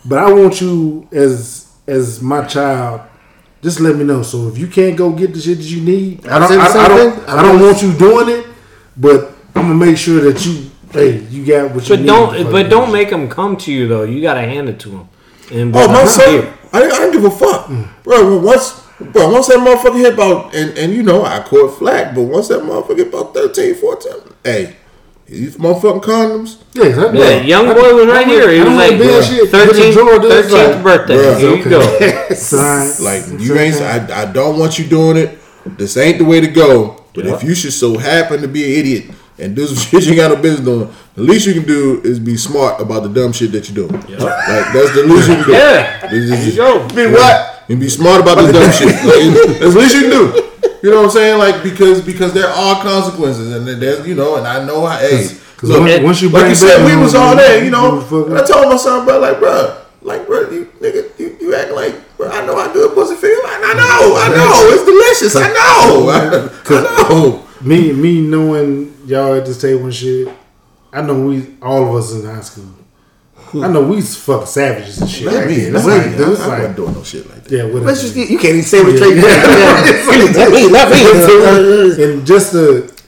But 0.04 0.18
I 0.18 0.32
want 0.32 0.60
you 0.60 1.08
as 1.10 1.66
as 1.88 2.22
my 2.22 2.44
child. 2.44 3.00
Just 3.60 3.80
let 3.80 3.96
me 3.96 4.04
know. 4.04 4.22
So 4.22 4.46
if 4.46 4.56
you 4.56 4.68
can't 4.68 4.96
go 4.96 5.10
get 5.10 5.34
the 5.34 5.40
shit 5.40 5.58
that 5.58 5.64
you 5.64 5.80
need, 5.80 6.28
I 6.28 6.38
don't. 6.38 6.48
say 6.48 6.58
I, 6.58 6.84
I 6.84 6.88
don't. 6.88 7.28
I 7.28 7.42
don't 7.42 7.60
want 7.60 7.82
you 7.82 7.92
doing 7.92 8.28
it. 8.38 8.46
But 8.96 9.32
I'm 9.56 9.62
gonna 9.62 9.74
make 9.74 9.96
sure 9.96 10.20
that 10.20 10.46
you. 10.46 10.70
Hey, 10.92 11.18
you 11.30 11.44
got 11.46 11.74
what 11.74 11.88
you 11.88 11.96
But 11.96 12.00
need. 12.00 12.06
don't, 12.06 12.50
but 12.52 12.68
don't 12.68 12.92
make 12.92 13.10
them 13.10 13.28
come 13.28 13.56
to 13.58 13.72
you 13.72 13.86
though. 13.88 14.02
You 14.04 14.20
gotta 14.22 14.40
hand 14.40 14.68
it 14.68 14.80
to 14.80 14.88
them. 14.88 15.08
And 15.52 15.74
Oh, 15.74 15.88
my 15.88 16.00
Here. 16.00 16.06
son, 16.08 16.52
I, 16.72 16.82
I 16.82 16.88
don't 16.88 17.12
give 17.12 17.24
a 17.24 17.30
fuck, 17.30 17.66
mm. 17.66 17.88
bro. 18.04 18.38
Once, 18.38 18.82
bro, 19.00 19.30
once 19.32 19.48
that 19.48 19.58
motherfucker 19.58 19.98
hit 19.98 20.14
about, 20.14 20.54
and, 20.54 20.76
and 20.78 20.92
you 20.92 21.02
know, 21.02 21.24
I 21.24 21.40
caught 21.40 21.78
flack, 21.78 22.14
but 22.14 22.22
once 22.22 22.48
that 22.48 22.60
motherfucker 22.62 22.98
hit 22.98 23.08
about 23.08 23.34
13, 23.34 23.74
14, 23.74 24.12
hey, 24.44 24.76
these 25.26 25.56
motherfucking 25.56 26.02
condoms, 26.02 26.58
Yeah, 26.74 26.86
exactly. 26.86 27.20
Yeah, 27.20 27.40
young 27.42 27.66
boy 27.66 27.94
was 27.94 28.06
right 28.08 28.26
here. 28.26 28.50
He 28.50 28.60
was 28.60 28.68
like, 28.74 28.92
13th, 28.94 29.94
13th 29.94 30.82
birthday. 30.82 31.14
Bruh. 31.14 31.38
Here 31.38 31.56
you 31.56 31.64
go. 31.64 32.28
Son, 32.34 33.04
like 33.04 33.40
you 33.40 33.56
ain't. 33.56 33.76
I, 33.76 34.22
I 34.22 34.32
don't 34.32 34.58
want 34.58 34.78
you 34.78 34.86
doing 34.86 35.16
it. 35.16 35.38
This 35.64 35.96
ain't 35.96 36.18
the 36.18 36.24
way 36.24 36.40
to 36.40 36.48
go. 36.48 37.04
But 37.14 37.26
if 37.26 37.42
you 37.44 37.54
should 37.54 37.72
so 37.72 37.98
happen 37.98 38.40
to 38.42 38.48
be 38.48 38.64
an 38.64 38.70
idiot 38.80 39.10
and 39.40 39.56
do 39.56 39.66
some 39.66 39.76
shit 40.00 40.04
you 40.04 40.10
ain't 40.12 40.16
got 40.20 40.34
no 40.36 40.40
business 40.42 40.64
doing, 40.64 40.88
the 41.14 41.22
least 41.22 41.46
you 41.46 41.54
can 41.54 41.64
do 41.66 42.00
is 42.04 42.18
be 42.18 42.36
smart 42.36 42.80
about 42.80 43.02
the 43.02 43.08
dumb 43.08 43.32
shit 43.32 43.52
that 43.52 43.68
you're 43.68 43.86
doing. 43.88 44.00
Like 44.02 44.72
that's 44.72 44.94
the 44.94 45.04
least 45.06 45.28
you 45.28 45.34
can 45.36 45.44
do. 45.46 45.52
Yeah. 45.52 46.06
This 46.08 46.12
is 46.24 46.30
There 46.30 46.38
you 46.38 46.44
just- 46.44 46.56
go. 46.56 46.88
Be 46.94 47.12
what? 47.12 47.64
And 47.68 47.78
be 47.80 47.88
smart 47.88 48.20
about 48.20 48.36
the 48.44 48.52
dumb 48.52 48.70
shit. 48.72 48.88
Like, 49.04 49.58
that's 49.60 49.74
the 49.74 49.80
least 49.80 49.94
you 49.94 50.00
can 50.02 50.10
do. 50.10 50.46
You 50.82 50.90
know 50.90 50.96
what 50.98 51.04
I'm 51.06 51.10
saying? 51.10 51.38
Like 51.38 51.62
because 51.62 52.00
because 52.00 52.32
there 52.32 52.48
are 52.48 52.82
consequences 52.82 53.52
and 53.54 53.66
there's 53.82 54.06
you 54.06 54.14
know 54.14 54.36
and 54.36 54.46
I 54.46 54.64
know 54.64 54.86
how 54.86 54.96
hey 54.98 55.28
'cause 55.56 55.68
look, 55.70 55.80
once- 55.80 56.02
once 56.02 56.22
you 56.22 56.28
like 56.30 56.48
you 56.48 56.54
said 56.54 56.84
we 56.86 56.96
was 56.96 57.14
all 57.14 57.36
there 57.36 57.58
you 57.58 57.64
you 57.66 57.70
know 57.70 58.00
and 58.00 58.38
I 58.38 58.44
told 58.44 58.66
my 58.68 58.76
son 58.76 59.04
bro 59.04 59.18
like 59.20 59.38
bro 59.38 59.76
like 60.02 60.26
bro 60.26 60.48
you 60.50 60.64
nigga 60.80 61.10
you, 61.20 61.36
you 61.40 61.54
act 61.54 61.72
like 61.72 61.94
bro 62.16 62.30
I 62.30 62.46
know 62.46 62.56
how 62.56 62.72
good 62.72 62.94
pussy 62.94 63.14
feel 63.16 63.38
and 63.44 63.62
I 63.62 63.74
know 63.74 64.16
I 64.16 64.28
know 64.34 64.72
it's 64.72 64.84
delicious 64.88 65.36
I 65.36 65.48
know 65.52 66.08
I, 66.08 67.08
know 67.10 67.46
me 67.60 67.92
me 67.92 68.20
knowing 68.20 68.94
y'all 69.06 69.34
at 69.34 69.46
this 69.46 69.60
table 69.60 69.84
and 69.84 69.94
shit, 69.94 70.28
I 70.92 71.02
know 71.02 71.26
we 71.26 71.56
all 71.62 71.88
of 71.88 71.94
us 71.94 72.14
in 72.14 72.24
high 72.24 72.40
school. 72.40 72.74
I 73.52 73.66
know 73.66 73.82
we 73.82 74.00
fucking 74.00 74.46
savages 74.46 75.00
and 75.00 75.10
shit. 75.10 75.26
Let 75.26 75.48
me 75.48 75.56
there. 75.56 75.72
that's 75.72 75.84
like, 75.84 76.06
like, 76.06 76.16
dude, 76.16 76.28
it's 76.28 76.40
I, 76.40 76.48
wasn't 76.48 76.76
doing 76.76 76.94
no 76.94 77.02
shit 77.02 77.28
like 77.28 77.44
that 77.44 77.52
yeah, 77.52 77.64
whatever. 77.64 77.86
Let's 77.86 78.02
just 78.02 78.14
get, 78.14 78.30
you 78.30 78.38
can't 78.38 78.54
even 78.54 78.62
say 78.62 78.82
what. 78.82 78.94
Yeah. 78.94 79.08
Not 79.08 80.52
me, 80.52 80.70
not 80.70 80.90
me. 81.98 82.04
and 82.04 82.24
just 82.24 82.52
the, 82.52 83.02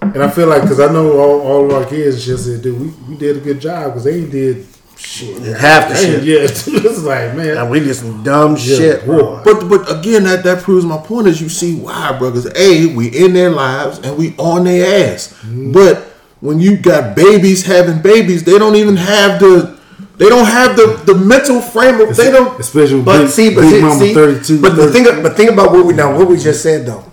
and 0.00 0.22
I 0.22 0.30
feel 0.30 0.48
like 0.48 0.62
because 0.62 0.80
I 0.80 0.92
know 0.92 1.18
all, 1.20 1.40
all 1.40 1.64
of 1.66 1.70
our 1.72 1.88
kids 1.88 2.16
and 2.16 2.24
shit 2.24 2.38
said, 2.38 2.62
dude, 2.62 2.80
we, 2.80 2.88
we 3.08 3.16
did 3.16 3.36
a 3.36 3.40
good 3.40 3.60
job 3.60 3.92
because 3.92 4.04
they 4.04 4.26
did 4.26 4.66
shit. 4.96 5.42
Half 5.56 5.88
the 5.90 5.94
shit. 5.96 6.24
Yeah, 6.24 6.38
it's 6.40 7.02
like 7.02 7.34
man, 7.34 7.56
And 7.58 7.70
we 7.70 7.80
did 7.80 7.94
some 7.94 8.22
dumb 8.22 8.52
Yeah, 8.52 8.76
shit. 8.76 9.06
boy. 9.06 9.42
But 9.44 9.68
but 9.68 9.90
again, 9.98 10.24
that 10.24 10.44
that 10.44 10.62
proves 10.62 10.84
my 10.84 10.98
point 10.98 11.26
is 11.28 11.40
you 11.40 11.48
see 11.48 11.74
why, 11.76 12.16
bro. 12.18 12.30
Because 12.30 12.46
a 12.56 12.94
we 12.94 13.08
in 13.08 13.32
their 13.34 13.50
lives 13.50 13.98
and 13.98 14.16
we 14.16 14.34
on 14.38 14.64
their 14.64 15.12
ass. 15.14 15.32
Mm-hmm. 15.32 15.72
But 15.72 15.98
when 16.40 16.60
you 16.60 16.76
got 16.76 17.14
babies 17.16 17.64
having 17.64 18.00
babies, 18.02 18.44
they 18.44 18.58
don't 18.58 18.76
even 18.76 18.96
have 18.96 19.40
the 19.40 19.76
they 20.18 20.28
don't 20.28 20.46
have 20.46 20.76
the 20.76 21.00
the 21.06 21.14
mental 21.14 21.60
frame 21.60 22.00
of 22.00 22.16
they 22.16 22.30
don't. 22.30 22.58
especially 22.60 22.96
with 22.96 23.04
But 23.04 23.18
big, 23.22 23.28
see, 23.30 23.54
but 23.54 23.60
big 23.62 23.70
see, 23.70 23.80
mama 23.82 23.98
see, 24.00 24.14
thirty 24.14 24.44
two. 24.44 24.60
but 24.62 24.74
the 24.76 24.90
thing, 24.90 25.04
but 25.22 25.36
think 25.36 25.50
about 25.50 25.72
what 25.72 25.84
we 25.86 25.92
now, 25.94 26.16
what 26.16 26.28
we 26.28 26.36
just 26.38 26.62
said 26.62 26.86
though. 26.86 27.04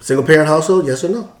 Single 0.00 0.24
parent 0.24 0.48
household, 0.48 0.86
yes 0.86 1.02
or 1.04 1.08
no? 1.10 1.32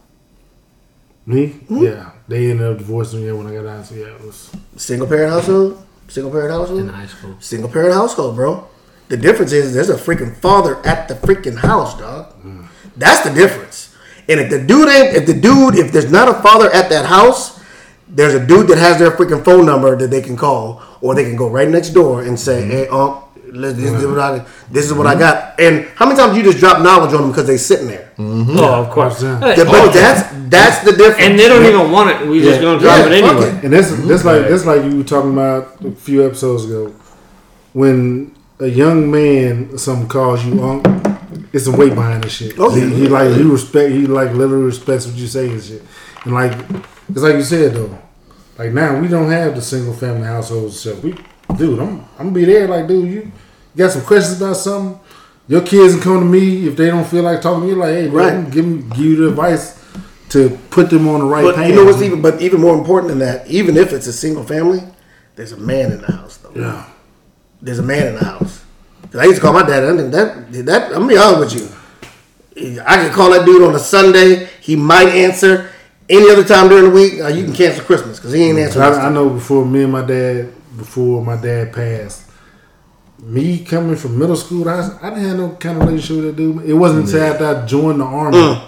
me, 1.26 1.60
yeah, 1.68 2.10
they 2.28 2.50
ended 2.50 2.66
up 2.72 2.78
divorcing 2.78 3.24
me 3.24 3.32
when 3.32 3.46
I 3.46 3.54
got 3.54 3.66
out. 3.66 3.86
So 3.86 3.94
yeah, 3.94 4.06
it 4.14 4.20
was 4.20 4.50
Single 4.76 5.06
parent 5.08 5.32
household, 5.32 5.84
single 6.08 6.30
parent 6.32 6.50
household, 6.52 6.80
In 6.80 6.88
high 6.88 7.06
school. 7.06 7.36
single 7.40 7.68
parent 7.70 7.94
household, 7.94 8.36
bro. 8.36 8.66
The 9.08 9.16
difference 9.16 9.52
is 9.52 9.72
there's 9.74 9.88
a 9.90 9.96
freaking 9.96 10.36
father 10.36 10.84
at 10.86 11.08
the 11.08 11.14
freaking 11.14 11.56
house, 11.56 11.98
dog. 11.98 12.34
That's 12.96 13.26
the 13.26 13.34
difference. 13.34 13.94
And 14.28 14.38
if 14.40 14.50
the 14.50 14.58
dude 14.62 14.88
ain't, 14.88 15.16
if 15.16 15.26
the 15.26 15.32
dude, 15.34 15.76
if 15.76 15.92
there's 15.92 16.10
not 16.10 16.28
a 16.28 16.34
father 16.42 16.70
at 16.70 16.90
that 16.90 17.06
house, 17.06 17.58
there's 18.08 18.34
a 18.34 18.44
dude 18.46 18.68
that 18.68 18.76
has 18.78 18.98
their 18.98 19.10
freaking 19.12 19.42
phone 19.44 19.64
number 19.64 19.96
that 19.96 20.10
they 20.10 20.20
can 20.20 20.36
call, 20.36 20.82
or 21.00 21.14
they 21.14 21.24
can 21.24 21.36
go 21.36 21.48
right 21.48 21.68
next 21.68 21.90
door 21.90 22.22
and 22.22 22.38
say, 22.38 22.66
"Hey, 22.66 22.88
um, 22.88 23.20
this, 23.52 23.74
this, 23.76 23.92
is 23.92 24.06
what 24.06 24.18
I, 24.18 24.44
this 24.70 24.84
is 24.86 24.92
what 24.92 25.06
I 25.06 25.14
got." 25.18 25.58
And 25.60 25.86
how 25.96 26.06
many 26.06 26.18
times 26.18 26.36
you 26.36 26.42
just 26.42 26.58
drop 26.58 26.82
knowledge 26.82 27.12
on 27.14 27.22
them 27.22 27.30
because 27.30 27.46
they 27.46 27.56
sitting 27.56 27.88
there? 27.88 28.12
Mm-hmm. 28.18 28.56
Oh, 28.58 28.82
of 28.82 28.90
course. 28.90 29.22
Yeah. 29.22 29.38
Hey, 29.40 29.56
Yeah, 29.58 29.64
but 29.64 29.92
that's 29.92 30.22
that's 30.48 30.78
the 30.84 30.92
difference. 30.92 31.20
and 31.20 31.38
they 31.38 31.48
don't 31.48 31.64
even 31.64 31.90
want 31.90 32.10
it. 32.10 32.26
We 32.26 32.40
just 32.40 32.56
Yeah. 32.60 32.62
gonna 32.62 32.80
drop 32.80 32.98
Yeah, 32.98 33.06
it 33.12 33.20
fuck 33.22 33.30
anyway. 33.36 33.58
it. 33.58 33.64
And 33.64 33.72
that's 33.72 33.90
that's 34.06 34.24
like 34.24 34.48
that's 34.48 34.64
like 34.66 34.84
you 34.84 34.98
were 34.98 35.04
talking 35.04 35.32
about 35.32 35.84
a 35.84 35.92
few 35.92 36.26
episodes 36.26 36.64
ago. 36.64 36.92
When 37.72 38.34
a 38.60 38.66
young 38.66 39.10
man 39.10 39.68
or 39.72 39.78
something 39.78 40.08
calls 40.08 40.44
you 40.44 40.62
unk, 40.62 40.86
it's 41.52 41.64
some 41.66 41.76
weight 41.76 41.94
behind 41.94 42.24
this 42.24 42.32
shit. 42.32 42.58
Oh, 42.58 42.70
he, 42.70 42.80
yeah. 42.80 42.86
he 42.88 43.08
like 43.08 43.32
he 43.36 43.42
respect 43.42 43.92
he 43.92 44.06
like 44.06 44.32
literally 44.32 44.64
respects 44.64 45.06
what 45.06 45.16
you 45.16 45.26
say 45.26 45.50
and 45.50 45.62
shit. 45.62 45.82
And 46.24 46.34
like 46.34 46.52
it's 47.08 47.22
like 47.22 47.34
you 47.36 47.42
said 47.42 47.74
though, 47.74 47.96
like 48.58 48.72
now 48.72 48.98
we 49.00 49.06
don't 49.08 49.30
have 49.30 49.54
the 49.54 49.62
single 49.62 49.94
family 49.94 50.26
households 50.26 50.80
stuff. 50.80 51.02
We 51.04 51.14
dude, 51.56 51.78
I'm 51.78 52.00
I'm 52.18 52.26
gonna 52.26 52.30
be 52.32 52.44
there 52.44 52.68
like 52.68 52.86
dude, 52.88 53.08
you 53.10 53.32
got 53.76 53.92
some 53.92 54.02
questions 54.02 54.40
about 54.40 54.56
something. 54.56 55.00
Your 55.46 55.62
kids 55.62 55.94
can 55.94 56.02
come 56.02 56.18
to 56.20 56.26
me 56.26 56.66
if 56.68 56.76
they 56.76 56.88
don't 56.88 57.06
feel 57.06 57.22
like 57.22 57.40
talking 57.40 57.62
to 57.62 57.66
me. 57.68 57.74
Like, 57.74 57.94
hey, 57.94 58.08
bro, 58.08 58.24
Right. 58.24 58.34
I'm 58.34 58.92
you 58.96 59.16
the 59.16 59.28
advice 59.28 59.82
to 60.30 60.58
put 60.70 60.90
them 60.90 61.08
on 61.08 61.20
the 61.20 61.26
right 61.26 61.42
But 61.42 61.54
path. 61.54 61.68
you 61.70 61.74
know 61.74 61.84
what's 61.86 62.02
even 62.02 62.20
but 62.20 62.42
even 62.42 62.60
more 62.60 62.76
important 62.76 63.08
than 63.08 63.18
that, 63.20 63.46
even 63.48 63.76
if 63.78 63.92
it's 63.94 64.06
a 64.06 64.12
single 64.12 64.44
family, 64.44 64.82
there's 65.36 65.52
a 65.52 65.56
man 65.56 65.90
in 65.92 66.00
the 66.02 66.12
house 66.12 66.36
though. 66.36 66.52
Yeah. 66.54 66.84
There's 67.62 67.78
a 67.78 67.82
man 67.82 68.08
in 68.08 68.14
the 68.16 68.24
house. 68.24 68.62
'Cause 69.10 69.20
I 69.22 69.24
used 69.24 69.36
to 69.36 69.40
call 69.40 69.54
my 69.54 69.62
dad. 69.62 69.80
That, 69.80 70.10
that, 70.12 70.66
that 70.66 70.86
I'm 70.88 70.92
gonna 70.92 71.06
be 71.06 71.16
honest 71.16 71.54
with 71.54 71.62
you. 71.62 72.82
I 72.84 72.96
can 72.96 73.10
call 73.12 73.30
that 73.30 73.46
dude 73.46 73.62
on 73.62 73.74
a 73.74 73.78
Sunday. 73.78 74.48
He 74.60 74.76
might 74.76 75.08
answer. 75.08 75.70
Any 76.10 76.28
other 76.30 76.42
time 76.44 76.68
during 76.68 76.84
the 76.84 76.90
week, 76.90 77.20
uh, 77.22 77.28
you 77.28 77.44
can 77.44 77.52
cancel 77.54 77.84
Christmas 77.84 78.18
because 78.18 78.32
he 78.32 78.42
ain't 78.44 78.58
answering. 78.58 78.84
I, 78.84 79.06
I 79.06 79.10
know 79.10 79.28
before 79.30 79.64
me 79.64 79.82
and 79.84 79.92
my 79.92 80.02
dad, 80.02 80.52
before 80.78 81.22
my 81.24 81.36
dad 81.36 81.72
passed, 81.72 82.30
me 83.20 83.64
coming 83.64 83.96
from 83.96 84.18
middle 84.18 84.36
school, 84.36 84.68
I, 84.68 84.96
I 85.02 85.10
didn't 85.10 85.24
have 85.24 85.36
no 85.36 85.50
kind 85.56 85.82
of 85.82 85.88
relationship 85.88 86.24
with 86.24 86.36
that 86.36 86.36
dude. 86.36 86.64
It 86.64 86.74
wasn't 86.74 87.06
until 87.06 87.22
after 87.22 87.44
I 87.46 87.66
joined 87.66 88.00
the 88.00 88.04
army 88.04 88.62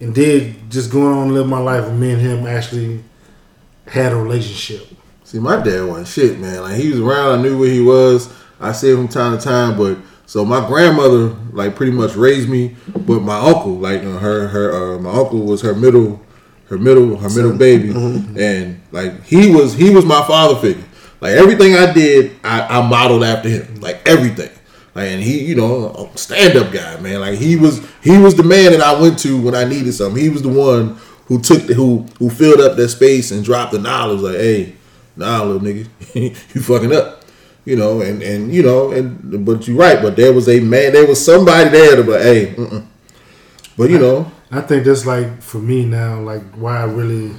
and 0.00 0.14
did 0.14 0.70
just 0.70 0.90
going 0.90 1.12
on 1.12 1.24
and 1.24 1.34
live 1.34 1.46
my 1.46 1.58
life, 1.58 1.84
and 1.84 2.00
me 2.00 2.12
and 2.12 2.20
him 2.20 2.46
actually 2.46 3.02
had 3.86 4.12
a 4.12 4.16
relationship. 4.16 4.86
See, 5.24 5.38
my 5.38 5.56
dad 5.62 5.84
wasn't 5.86 6.08
shit, 6.08 6.38
man. 6.38 6.62
Like 6.62 6.76
he 6.76 6.90
was 6.90 7.00
around, 7.00 7.38
I 7.38 7.42
knew 7.42 7.58
where 7.58 7.70
he 7.70 7.80
was. 7.80 8.32
I 8.60 8.72
see 8.72 8.90
him 8.90 8.96
from 8.98 9.08
time 9.08 9.38
to 9.38 9.44
time, 9.44 9.76
but 9.76 9.98
so 10.26 10.44
my 10.44 10.66
grandmother 10.66 11.28
like 11.52 11.74
pretty 11.74 11.92
much 11.92 12.14
raised 12.14 12.48
me, 12.48 12.76
but 13.06 13.20
my 13.20 13.36
uncle, 13.38 13.74
like 13.74 14.02
uh, 14.02 14.18
her, 14.18 14.48
her, 14.48 14.94
uh, 14.94 14.98
my 15.00 15.10
uncle 15.10 15.40
was 15.40 15.60
her 15.62 15.74
middle, 15.74 16.22
her 16.68 16.78
middle, 16.78 17.16
her 17.16 17.28
middle 17.30 17.56
baby, 17.56 17.90
and 17.90 18.80
like 18.92 19.22
he 19.24 19.50
was, 19.54 19.74
he 19.74 19.90
was 19.90 20.04
my 20.04 20.24
father 20.26 20.54
figure. 20.60 20.84
Like 21.20 21.32
everything 21.32 21.74
I 21.74 21.92
did, 21.92 22.36
I, 22.44 22.78
I 22.78 22.88
modeled 22.88 23.24
after 23.24 23.48
him. 23.48 23.80
Like 23.80 24.06
everything. 24.06 24.50
Like, 24.94 25.08
and 25.08 25.22
he, 25.22 25.44
you 25.44 25.56
know, 25.56 26.10
a 26.14 26.18
stand 26.18 26.56
up 26.56 26.72
guy, 26.72 27.00
man. 27.00 27.20
Like 27.20 27.38
he 27.38 27.56
was, 27.56 27.84
he 28.02 28.16
was 28.16 28.36
the 28.36 28.42
man 28.44 28.72
that 28.72 28.80
I 28.80 29.00
went 29.00 29.18
to 29.20 29.40
when 29.40 29.54
I 29.54 29.64
needed 29.64 29.92
something. 29.92 30.22
He 30.22 30.28
was 30.28 30.42
the 30.42 30.48
one 30.48 30.98
who 31.26 31.40
took 31.40 31.66
the, 31.66 31.74
who, 31.74 32.06
who 32.18 32.30
filled 32.30 32.60
up 32.60 32.76
that 32.76 32.88
space 32.90 33.30
and 33.30 33.44
dropped 33.44 33.72
the 33.72 33.78
knowledge. 33.78 34.20
Like, 34.20 34.36
hey, 34.36 34.74
nah, 35.16 35.42
little 35.42 35.60
nigga, 35.60 35.88
you 36.54 36.60
fucking 36.62 36.94
up. 36.94 37.22
You 37.64 37.76
know, 37.76 38.02
and 38.02 38.22
and 38.22 38.52
you 38.52 38.62
know, 38.62 38.92
and 38.92 39.46
but 39.46 39.66
you're 39.66 39.78
right. 39.78 40.02
But 40.02 40.16
there 40.16 40.34
was 40.34 40.50
a 40.50 40.60
man, 40.60 40.92
there 40.92 41.06
was 41.06 41.24
somebody 41.24 41.70
there 41.70 41.96
to 41.96 42.02
like, 42.02 42.20
hey, 42.20 42.54
mm-mm. 42.54 42.86
but 43.78 43.88
you 43.88 43.98
know, 43.98 44.30
I 44.50 44.60
think 44.60 44.84
that's 44.84 45.06
like 45.06 45.40
for 45.40 45.58
me 45.58 45.86
now, 45.86 46.20
like 46.20 46.42
why 46.56 46.76
I 46.76 46.84
really 46.84 47.34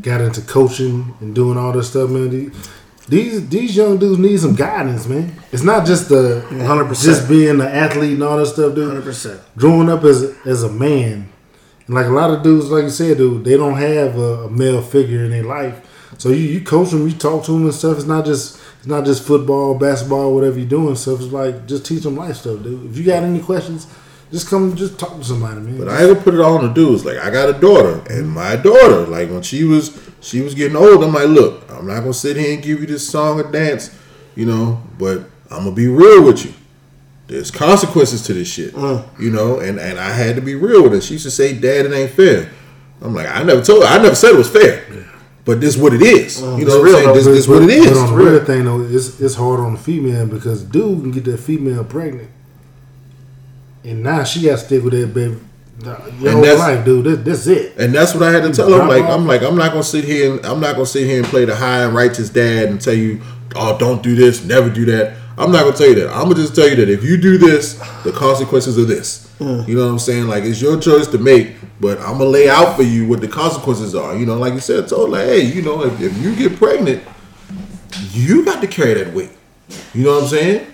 got 0.00 0.22
into 0.22 0.40
coaching 0.40 1.14
and 1.20 1.34
doing 1.34 1.58
all 1.58 1.72
this 1.72 1.90
stuff, 1.90 2.08
man. 2.08 2.52
These 3.10 3.48
these, 3.48 3.76
young 3.76 3.98
dudes 3.98 4.20
need 4.20 4.38
some 4.38 4.54
guidance, 4.54 5.06
man. 5.08 5.34
It's 5.50 5.64
not 5.64 5.84
just 5.84 6.08
the 6.08 6.46
100%. 6.48 7.04
just 7.04 7.28
being 7.28 7.60
an 7.60 7.62
athlete 7.62 8.12
and 8.12 8.22
all 8.22 8.36
that 8.38 8.46
stuff, 8.46 8.74
dude. 8.74 9.02
100%. 9.02 9.40
Growing 9.56 9.88
up 9.88 10.04
as 10.04 10.34
as 10.46 10.62
a 10.62 10.70
man, 10.70 11.28
and 11.86 11.94
like 11.96 12.06
a 12.06 12.10
lot 12.10 12.30
of 12.30 12.44
dudes, 12.44 12.70
like 12.70 12.84
you 12.84 12.90
said, 12.90 13.18
dude, 13.18 13.44
they 13.44 13.56
don't 13.56 13.76
have 13.76 14.16
a, 14.16 14.44
a 14.44 14.50
male 14.50 14.80
figure 14.80 15.24
in 15.24 15.32
their 15.32 15.42
life. 15.42 15.84
So 16.18 16.28
you, 16.28 16.36
you 16.36 16.60
coach 16.60 16.90
them, 16.90 17.08
you 17.08 17.14
talk 17.14 17.44
to 17.46 17.52
them 17.52 17.64
and 17.64 17.74
stuff. 17.74 17.96
It's 17.96 18.06
not 18.06 18.24
just 18.24 18.60
it's 18.78 18.86
not 18.86 19.04
just 19.04 19.24
football, 19.24 19.74
basketball, 19.74 20.32
whatever 20.32 20.58
you're 20.58 20.68
doing. 20.68 20.94
Stuff 20.94 21.20
it's 21.20 21.32
like 21.32 21.66
just 21.66 21.84
teach 21.84 22.04
them 22.04 22.16
life 22.16 22.36
stuff, 22.36 22.62
dude. 22.62 22.90
If 22.92 22.96
you 22.96 23.04
got 23.04 23.24
any 23.24 23.40
questions, 23.40 23.88
just 24.30 24.48
come, 24.48 24.76
just 24.76 24.98
talk 24.98 25.16
to 25.16 25.24
somebody, 25.24 25.60
man. 25.60 25.78
But 25.78 25.88
I 25.88 26.02
ain't 26.02 26.12
gonna 26.12 26.24
put 26.24 26.34
it 26.34 26.40
all 26.40 26.58
on 26.58 26.68
the 26.68 26.72
dudes. 26.72 27.04
Like 27.04 27.18
I 27.18 27.30
got 27.30 27.48
a 27.48 27.58
daughter, 27.58 28.02
and 28.08 28.30
my 28.30 28.54
daughter, 28.54 29.06
like 29.06 29.28
when 29.28 29.42
she 29.42 29.64
was 29.64 29.98
she 30.20 30.40
was 30.40 30.54
getting 30.54 30.76
old, 30.76 31.02
I'm 31.02 31.12
like, 31.12 31.28
look, 31.28 31.69
I'm 31.80 31.86
not 31.86 32.00
gonna 32.00 32.12
sit 32.12 32.36
here 32.36 32.52
and 32.52 32.62
give 32.62 32.80
you 32.80 32.86
this 32.86 33.08
song 33.08 33.40
or 33.40 33.50
dance, 33.50 33.96
you 34.36 34.44
know, 34.44 34.82
but 34.98 35.20
I'm 35.50 35.64
gonna 35.64 35.72
be 35.72 35.88
real 35.88 36.22
with 36.22 36.44
you. 36.44 36.52
There's 37.26 37.50
consequences 37.50 38.22
to 38.26 38.34
this 38.34 38.48
shit, 38.48 38.74
mm. 38.74 39.18
you 39.18 39.30
know, 39.30 39.60
and 39.60 39.80
and 39.80 39.98
I 39.98 40.10
had 40.10 40.36
to 40.36 40.42
be 40.42 40.54
real 40.54 40.82
with 40.82 40.92
her. 40.92 41.00
She 41.00 41.14
used 41.14 41.24
to 41.24 41.30
say, 41.30 41.54
"Dad, 41.54 41.86
it 41.86 41.92
ain't 41.92 42.10
fair." 42.10 42.50
I'm 43.00 43.14
like, 43.14 43.28
I 43.28 43.42
never 43.44 43.62
told 43.62 43.82
her, 43.82 43.88
I 43.88 43.96
never 43.96 44.14
said 44.14 44.32
it 44.32 44.36
was 44.36 44.50
fair, 44.50 44.84
but 45.46 45.62
this 45.62 45.74
is 45.74 45.80
what 45.80 45.94
it 45.94 46.02
is. 46.02 46.42
Mm. 46.42 46.58
you 46.58 46.64
know, 46.66 46.80
what 46.80 46.88
I'm 46.88 46.94
saying? 46.94 47.14
This, 47.14 47.46
But- 47.46 47.54
what 47.54 47.62
it 47.62 47.70
is. 47.70 47.86
but- 47.86 47.92
is. 47.92 47.98
But 47.98 48.08
on 48.08 48.18
the 48.18 48.24
real 48.24 48.44
thing 48.44 48.64
though, 48.66 48.82
it's 48.82 49.18
it's 49.20 49.34
hard 49.36 49.60
on 49.60 49.72
the 49.72 49.78
female 49.78 50.26
because 50.26 50.62
dude 50.62 51.00
can 51.00 51.12
get 51.12 51.24
that 51.24 51.38
female 51.38 51.84
pregnant, 51.84 52.28
and 53.84 54.02
now 54.02 54.22
she 54.24 54.42
got 54.42 54.58
to 54.58 54.58
stick 54.58 54.84
with 54.84 54.92
that 54.92 55.14
baby 55.14 55.38
your 55.84 55.94
And 55.94 56.28
whole 56.30 56.42
that's- 56.42 56.58
life, 56.58 56.84
dude. 56.84 57.04
That, 57.06 57.24
that's 57.24 57.46
it. 57.46 57.74
And 57.78 57.94
that's 57.94 58.14
what 58.14 58.22
I 58.22 58.32
had 58.32 58.42
to 58.42 58.52
tell 58.52 58.72
him. 58.72 58.88
Like 58.88 59.04
off. 59.04 59.10
I'm 59.18 59.26
like 59.26 59.42
I'm 59.42 59.56
not 59.56 59.70
gonna 59.72 59.82
sit 59.82 60.04
here 60.04 60.32
and 60.34 60.44
I'm 60.46 60.60
not 60.60 60.74
gonna 60.74 60.86
sit 60.86 61.06
here 61.06 61.18
and 61.18 61.26
play 61.26 61.44
the 61.44 61.54
high 61.56 61.84
and 61.84 61.94
righteous 61.94 62.30
dad 62.30 62.68
and 62.68 62.80
tell 62.80 62.94
you, 62.94 63.20
oh, 63.56 63.78
don't 63.78 64.02
do 64.02 64.14
this, 64.14 64.44
never 64.44 64.68
do 64.70 64.84
that. 64.86 65.16
I'm 65.38 65.50
not 65.52 65.64
gonna 65.64 65.76
tell 65.76 65.88
you 65.88 65.94
that. 65.96 66.10
I'm 66.14 66.24
gonna 66.24 66.34
just 66.34 66.54
tell 66.54 66.68
you 66.68 66.76
that 66.76 66.88
if 66.90 67.02
you 67.02 67.16
do 67.16 67.38
this, 67.38 67.74
the 68.04 68.12
consequences 68.12 68.78
are 68.78 68.84
this. 68.84 69.26
You 69.40 69.46
know 69.74 69.86
what 69.86 69.92
I'm 69.92 69.98
saying? 69.98 70.26
Like 70.26 70.44
it's 70.44 70.60
your 70.60 70.78
choice 70.78 71.06
to 71.08 71.18
make, 71.18 71.54
but 71.80 71.98
I'm 72.00 72.18
gonna 72.18 72.24
lay 72.24 72.50
out 72.50 72.76
for 72.76 72.82
you 72.82 73.08
what 73.08 73.22
the 73.22 73.28
consequences 73.28 73.94
are. 73.94 74.14
You 74.14 74.26
know, 74.26 74.36
like 74.36 74.52
you 74.52 74.60
said, 74.60 74.84
I 74.84 74.86
told 74.86 75.08
like, 75.10 75.24
hey, 75.24 75.40
you 75.40 75.62
know, 75.62 75.82
if, 75.84 75.98
if 75.98 76.14
you 76.18 76.34
get 76.36 76.56
pregnant, 76.58 77.02
you 78.12 78.44
got 78.44 78.60
to 78.60 78.66
carry 78.66 78.94
that 79.02 79.14
weight. 79.14 79.30
You 79.94 80.04
know 80.04 80.14
what 80.16 80.24
I'm 80.24 80.28
saying? 80.28 80.66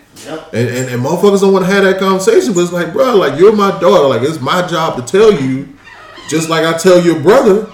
And, 0.52 0.68
and 0.68 0.90
and 0.90 1.02
motherfuckers 1.02 1.40
don't 1.40 1.52
want 1.52 1.66
to 1.66 1.70
have 1.70 1.84
that 1.84 1.98
conversation, 1.98 2.54
but 2.54 2.60
it's 2.60 2.72
like, 2.72 2.92
bro, 2.92 3.16
like 3.16 3.38
you're 3.38 3.54
my 3.54 3.78
daughter. 3.80 4.08
Like 4.08 4.22
it's 4.22 4.40
my 4.40 4.66
job 4.66 4.96
to 4.96 5.02
tell 5.02 5.32
you, 5.32 5.68
just 6.28 6.48
like 6.48 6.64
I 6.64 6.76
tell 6.78 7.00
your 7.00 7.20
brother, 7.20 7.70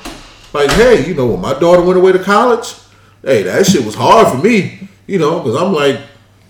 like, 0.52 0.70
hey, 0.72 1.06
you 1.06 1.14
know, 1.14 1.26
when 1.26 1.40
my 1.40 1.58
daughter 1.58 1.82
went 1.82 1.98
away 1.98 2.12
to 2.12 2.18
college, 2.18 2.74
hey, 3.22 3.42
that 3.44 3.66
shit 3.66 3.84
was 3.84 3.94
hard 3.94 4.28
for 4.28 4.38
me, 4.42 4.88
you 5.06 5.18
know, 5.18 5.38
because 5.38 5.60
I'm 5.60 5.72
like, 5.72 6.00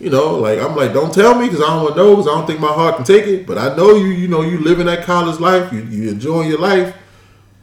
you 0.01 0.11
know, 0.11 0.37
like 0.37 0.59
I'm 0.59 0.75
like, 0.75 0.93
don't 0.93 1.15
tell 1.15 1.35
me 1.39 1.47
because 1.47 1.61
I 1.61 1.69
don't 1.69 1.85
want 1.85 1.95
to 1.95 2.03
know 2.03 2.17
because 2.17 2.27
I 2.27 2.35
don't 2.35 2.47
think 2.47 2.61
my 2.61 2.73
heart 2.73 2.97
can 2.97 3.05
take 3.05 3.27
it. 3.27 3.47
But 3.47 3.59
I 3.59 3.77
know 3.77 3.95
you, 3.95 4.09
you 4.09 4.29
know, 4.29 4.43
you 4.43 4.59
living 4.59 4.87
that 4.87 5.05
college 5.05 5.39
life, 5.39 5.73
you 5.73 5.83
you 5.83 6.11
enjoying 6.11 6.49
your 6.49 6.59
life, 6.59 6.97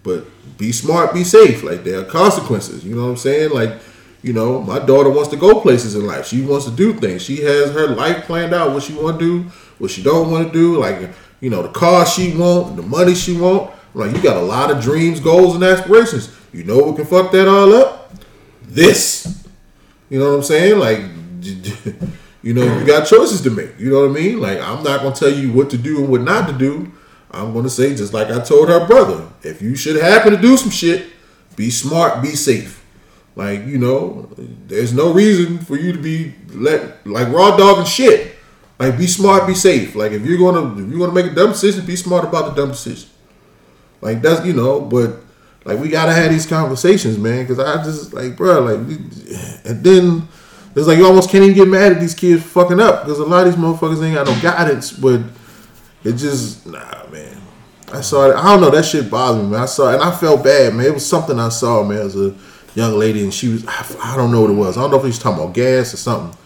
but 0.03 0.25
be 0.57 0.71
smart, 0.71 1.13
be 1.13 1.23
safe. 1.23 1.63
Like 1.63 1.83
there 1.83 1.99
are 1.99 2.05
consequences. 2.05 2.85
You 2.85 2.95
know 2.95 3.03
what 3.03 3.09
I'm 3.09 3.17
saying? 3.17 3.51
Like, 3.51 3.81
you 4.21 4.33
know, 4.33 4.61
my 4.61 4.79
daughter 4.79 5.09
wants 5.09 5.29
to 5.29 5.37
go 5.37 5.61
places 5.61 5.95
in 5.95 6.05
life. 6.05 6.27
She 6.27 6.41
wants 6.41 6.65
to 6.65 6.71
do 6.71 6.93
things. 6.93 7.21
She 7.21 7.41
has 7.41 7.71
her 7.71 7.87
life 7.87 8.25
planned 8.25 8.53
out. 8.53 8.73
What 8.73 8.83
she 8.83 8.93
want 8.93 9.19
to 9.19 9.25
do, 9.25 9.49
what 9.77 9.91
she 9.91 10.03
don't 10.03 10.29
want 10.29 10.47
to 10.47 10.53
do. 10.53 10.77
Like, 10.77 11.09
you 11.39 11.49
know, 11.49 11.63
the 11.63 11.69
car 11.69 12.05
she 12.05 12.35
want, 12.35 12.75
the 12.75 12.81
money 12.81 13.15
she 13.15 13.37
want. 13.37 13.71
Like, 13.93 14.15
you 14.15 14.21
got 14.21 14.37
a 14.37 14.41
lot 14.41 14.71
of 14.71 14.81
dreams, 14.81 15.19
goals, 15.19 15.55
and 15.55 15.63
aspirations. 15.63 16.35
You 16.51 16.63
know 16.63 16.79
what 16.79 16.95
can 16.95 17.05
fuck 17.05 17.31
that 17.31 17.47
all 17.47 17.73
up? 17.73 18.11
This. 18.63 19.45
You 20.09 20.19
know 20.19 20.29
what 20.29 20.37
I'm 20.37 20.43
saying? 20.43 20.79
Like, 20.79 20.99
you 22.41 22.53
know, 22.53 22.79
you 22.79 22.85
got 22.85 23.07
choices 23.07 23.41
to 23.41 23.49
make. 23.49 23.79
You 23.79 23.91
know 23.91 24.01
what 24.01 24.09
I 24.09 24.21
mean? 24.21 24.41
Like, 24.41 24.59
I'm 24.59 24.83
not 24.83 25.01
gonna 25.01 25.15
tell 25.15 25.29
you 25.29 25.51
what 25.53 25.69
to 25.69 25.77
do 25.77 25.99
and 25.99 26.09
what 26.09 26.21
not 26.21 26.47
to 26.49 26.53
do. 26.57 26.91
I'm 27.31 27.53
gonna 27.53 27.69
say 27.69 27.95
just 27.95 28.13
like 28.13 28.27
I 28.29 28.39
told 28.39 28.69
her 28.69 28.85
brother. 28.85 29.27
If 29.43 29.61
you 29.61 29.75
should 29.75 30.01
happen 30.01 30.31
to 30.33 30.41
do 30.41 30.57
some 30.57 30.71
shit, 30.71 31.07
be 31.55 31.69
smart, 31.69 32.21
be 32.21 32.29
safe. 32.29 32.78
Like, 33.39 33.65
you 33.67 33.77
know, 33.77 34.27
there's 34.67 34.91
no 34.91 35.13
reason 35.13 35.59
for 35.59 35.77
you 35.77 35.93
to 35.93 35.97
be 35.97 36.35
let 36.49 37.07
like 37.07 37.29
raw 37.29 37.55
dog 37.55 37.77
and 37.77 37.87
shit. 37.87 38.35
Like, 38.77 38.97
be 38.97 39.07
smart, 39.07 39.47
be 39.47 39.55
safe. 39.55 39.95
Like, 39.95 40.11
if 40.11 40.25
you're 40.25 40.37
gonna 40.37 40.73
if 40.73 40.89
you're 40.89 40.99
gonna 40.99 41.13
make 41.13 41.31
a 41.31 41.33
dumb 41.33 41.51
decision, 41.51 41.85
be 41.85 41.95
smart 41.95 42.25
about 42.25 42.53
the 42.53 42.61
dumb 42.61 42.71
decision. 42.71 43.09
Like 44.01 44.21
that's 44.21 44.45
you 44.45 44.51
know, 44.51 44.81
but 44.81 45.21
like 45.63 45.79
we 45.79 45.87
gotta 45.87 46.11
have 46.11 46.31
these 46.31 46.45
conversations, 46.45 47.17
man. 47.17 47.45
Because 47.45 47.59
I 47.59 47.81
just 47.81 48.13
like, 48.13 48.35
bro, 48.35 48.59
like, 48.59 48.79
and 49.63 49.83
then 49.85 50.27
it's 50.75 50.87
like 50.87 50.97
you 50.97 51.05
almost 51.05 51.29
can't 51.29 51.45
even 51.45 51.55
get 51.55 51.69
mad 51.69 51.93
at 51.93 52.01
these 52.01 52.15
kids 52.15 52.43
fucking 52.43 52.81
up 52.81 53.05
because 53.05 53.19
a 53.19 53.23
lot 53.23 53.47
of 53.47 53.53
these 53.53 53.63
motherfuckers 53.63 54.03
ain't 54.03 54.15
got 54.15 54.27
no 54.27 54.37
guidance. 54.41 54.91
But 54.91 55.21
it 56.03 56.17
just 56.17 56.67
nah, 56.67 57.07
man. 57.07 57.37
I 57.93 58.01
saw 58.01 58.29
it. 58.29 58.35
I 58.35 58.43
don't 58.43 58.59
know. 58.59 58.69
That 58.69 58.83
shit 58.83 59.09
bothered 59.09 59.45
me, 59.45 59.51
man. 59.51 59.61
I 59.61 59.65
saw 59.65 59.91
it 59.91 59.93
and 59.93 60.03
I 60.03 60.11
felt 60.11 60.43
bad, 60.43 60.73
man. 60.73 60.87
It 60.87 60.93
was 60.93 61.05
something 61.05 61.39
I 61.39 61.47
saw, 61.47 61.83
man. 61.83 61.99
As 61.99 62.17
a 62.17 62.35
young 62.75 62.93
lady, 62.93 63.23
and 63.23 63.33
she 63.33 63.49
was 63.49 63.65
I, 63.67 64.13
I 64.13 64.17
don't 64.17 64.31
know 64.31 64.41
what 64.41 64.49
it 64.49 64.55
was. 64.55 64.77
I 64.77 64.81
don't 64.81 64.91
know 64.91 64.97
if 64.97 65.03
he 65.03 65.07
was 65.07 65.19
talking 65.19 65.43
about 65.43 65.53
gas 65.53 65.93
or 65.93 65.97
something. 65.97 66.37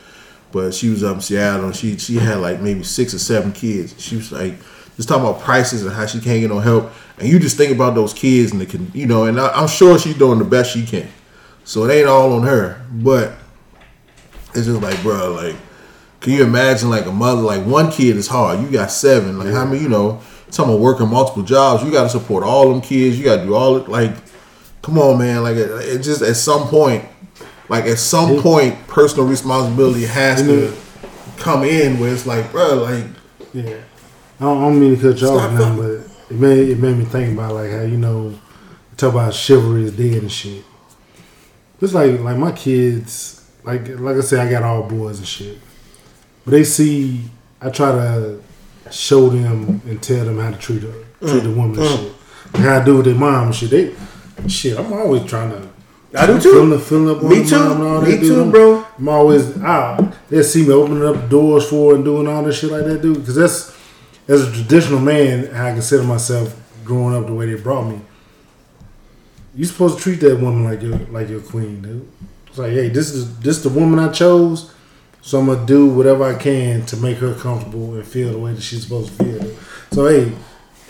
But 0.53 0.75
she 0.75 0.89
was 0.89 1.03
up 1.03 1.15
in 1.15 1.21
Seattle 1.21 1.65
and 1.65 1.75
she 1.75 1.97
she 1.97 2.15
had 2.15 2.37
like 2.37 2.61
maybe 2.61 2.83
six 2.83 3.13
or 3.15 3.19
seven 3.19 3.51
kids. 3.51 3.99
She 3.99 4.17
was 4.17 4.31
like 4.31 4.53
just 4.95 5.09
talking 5.09 5.25
about 5.25 5.41
prices 5.41 5.83
and 5.83 5.93
how 5.93 6.05
she 6.05 6.19
can't 6.19 6.41
get 6.41 6.49
no 6.49 6.59
help. 6.59 6.91
And 7.17 7.27
you 7.27 7.39
just 7.39 7.57
think 7.57 7.71
about 7.71 7.95
those 7.95 8.13
kids 8.13 8.51
and 8.51 8.61
the 8.61 8.67
can 8.67 8.91
you 8.93 9.07
know, 9.07 9.25
and 9.25 9.39
I, 9.39 9.47
I'm 9.49 9.67
sure 9.67 9.97
she's 9.97 10.15
doing 10.15 10.37
the 10.37 10.45
best 10.45 10.71
she 10.71 10.85
can. 10.85 11.09
So 11.63 11.85
it 11.85 11.93
ain't 11.95 12.07
all 12.07 12.33
on 12.33 12.43
her. 12.43 12.85
But 12.91 13.33
it's 14.53 14.67
just 14.67 14.79
like, 14.79 15.01
bro, 15.01 15.31
like, 15.33 15.55
can 16.19 16.33
you 16.33 16.43
imagine 16.43 16.91
like 16.91 17.07
a 17.07 17.11
mother 17.11 17.41
like 17.41 17.65
one 17.65 17.91
kid 17.91 18.15
is 18.15 18.27
hard. 18.27 18.61
You 18.61 18.69
got 18.69 18.91
seven. 18.91 19.39
Like 19.39 19.49
how 19.49 19.65
many, 19.65 19.81
you 19.81 19.89
know, 19.89 20.21
talking 20.51 20.71
about 20.71 20.83
working 20.83 21.09
multiple 21.09 21.41
jobs, 21.41 21.83
you 21.83 21.91
gotta 21.91 22.09
support 22.09 22.43
all 22.43 22.69
them 22.69 22.81
kids, 22.81 23.17
you 23.17 23.25
gotta 23.25 23.43
do 23.43 23.55
all 23.55 23.77
it 23.77 23.89
like 23.89 24.15
come 24.83 24.99
on 24.99 25.17
man, 25.17 25.41
like 25.41 25.55
it, 25.55 25.71
it 25.71 25.99
just 26.03 26.21
at 26.21 26.35
some 26.35 26.67
point 26.67 27.03
like 27.69 27.85
at 27.85 27.97
some 27.97 28.39
point 28.41 28.87
personal 28.87 29.25
responsibility 29.25 30.05
has 30.05 30.41
to 30.43 30.75
come 31.37 31.63
in 31.63 31.99
where 31.99 32.13
it's 32.13 32.27
like, 32.27 32.51
bro, 32.51 32.75
like 32.75 33.05
Yeah, 33.53 33.81
I 34.39 34.43
don't, 34.43 34.57
I 34.57 34.61
don't 34.61 34.79
mean 34.79 34.95
to 34.95 35.01
cut 35.01 35.19
you 35.19 35.27
off 35.29 35.51
now, 35.53 35.75
but 35.75 35.91
it 36.29 36.39
made 36.39 36.69
it 36.69 36.79
made 36.79 36.97
me 36.97 37.05
think 37.05 37.33
about 37.33 37.53
like 37.53 37.71
how 37.71 37.81
you 37.81 37.97
know 37.97 38.39
talk 38.97 39.13
about 39.13 39.33
chivalry 39.33 39.85
is 39.85 39.95
dead 39.95 40.21
and 40.21 40.31
shit. 40.31 40.63
It's 41.81 41.93
like 41.93 42.19
like 42.19 42.37
my 42.37 42.51
kids, 42.51 43.49
like 43.63 43.87
like 43.99 44.17
I 44.17 44.21
said, 44.21 44.45
I 44.45 44.51
got 44.51 44.63
all 44.63 44.83
boys 44.83 45.19
and 45.19 45.27
shit, 45.27 45.57
but 46.43 46.51
they 46.51 46.63
see 46.63 47.21
I 47.61 47.69
try 47.69 47.91
to 47.91 48.41
show 48.91 49.29
them 49.29 49.81
and 49.85 50.03
tell 50.03 50.25
them 50.25 50.39
how 50.39 50.51
to 50.51 50.57
treat 50.57 50.83
a 50.83 50.93
treat 51.25 51.43
the 51.43 51.51
woman 51.51 51.79
and 51.79 51.87
mm. 51.87 51.97
shit, 51.97 52.13
like 52.53 52.63
how 52.63 52.81
I 52.81 52.85
do 52.85 52.97
with 52.97 53.05
their 53.05 53.15
mom 53.15 53.47
and 53.47 53.55
shit. 53.55 53.69
They 53.69 53.95
shit, 54.49 54.77
I'm 54.77 54.91
always 54.93 55.23
trying 55.25 55.51
to. 55.51 55.69
I 56.15 56.27
do 56.27 56.39
too. 56.39 56.51
Feeling, 56.53 56.79
feeling 56.79 57.15
up 57.15 57.23
Me 57.23 57.43
too. 57.47 58.01
Me 58.01 58.11
dude. 58.11 58.21
too, 58.21 58.39
I'm- 58.41 58.51
bro. 58.51 58.85
I'm 58.99 59.09
always 59.09 59.57
out. 59.61 60.13
They 60.29 60.43
see 60.43 60.63
me 60.63 60.71
opening 60.71 61.03
up 61.03 61.29
doors 61.29 61.67
for 61.67 61.95
and 61.95 62.03
doing 62.05 62.27
all 62.27 62.43
this 62.43 62.59
shit 62.59 62.71
like 62.71 62.85
that, 62.85 63.01
dude. 63.01 63.17
Because 63.19 63.35
that's 63.35 63.75
as 64.27 64.47
a 64.47 64.51
traditional 64.51 64.99
man, 64.99 65.47
how 65.47 65.67
I 65.67 65.71
consider 65.73 66.03
myself 66.03 66.55
growing 66.85 67.15
up 67.15 67.25
the 67.25 67.33
way 67.33 67.47
they 67.51 67.59
brought 67.59 67.85
me. 67.89 67.99
You 69.55 69.65
supposed 69.65 69.97
to 69.97 70.03
treat 70.03 70.19
that 70.21 70.39
woman 70.39 70.63
like 70.63 70.81
your 70.81 70.97
like 71.11 71.29
your 71.29 71.41
queen, 71.41 71.81
dude. 71.81 72.07
It's 72.47 72.57
like, 72.57 72.71
hey, 72.71 72.89
this 72.89 73.09
is 73.11 73.39
this 73.39 73.63
the 73.63 73.69
woman 73.69 73.97
I 73.99 74.11
chose, 74.11 74.71
so 75.21 75.39
I'm 75.39 75.47
gonna 75.47 75.65
do 75.65 75.87
whatever 75.87 76.23
I 76.23 76.35
can 76.35 76.85
to 76.87 76.97
make 76.97 77.17
her 77.17 77.33
comfortable 77.33 77.95
and 77.95 78.05
feel 78.05 78.31
the 78.31 78.37
way 78.39 78.53
that 78.53 78.61
she's 78.61 78.83
supposed 78.83 79.17
to 79.17 79.23
feel. 79.23 79.57
So 79.91 80.05
hey. 80.07 80.31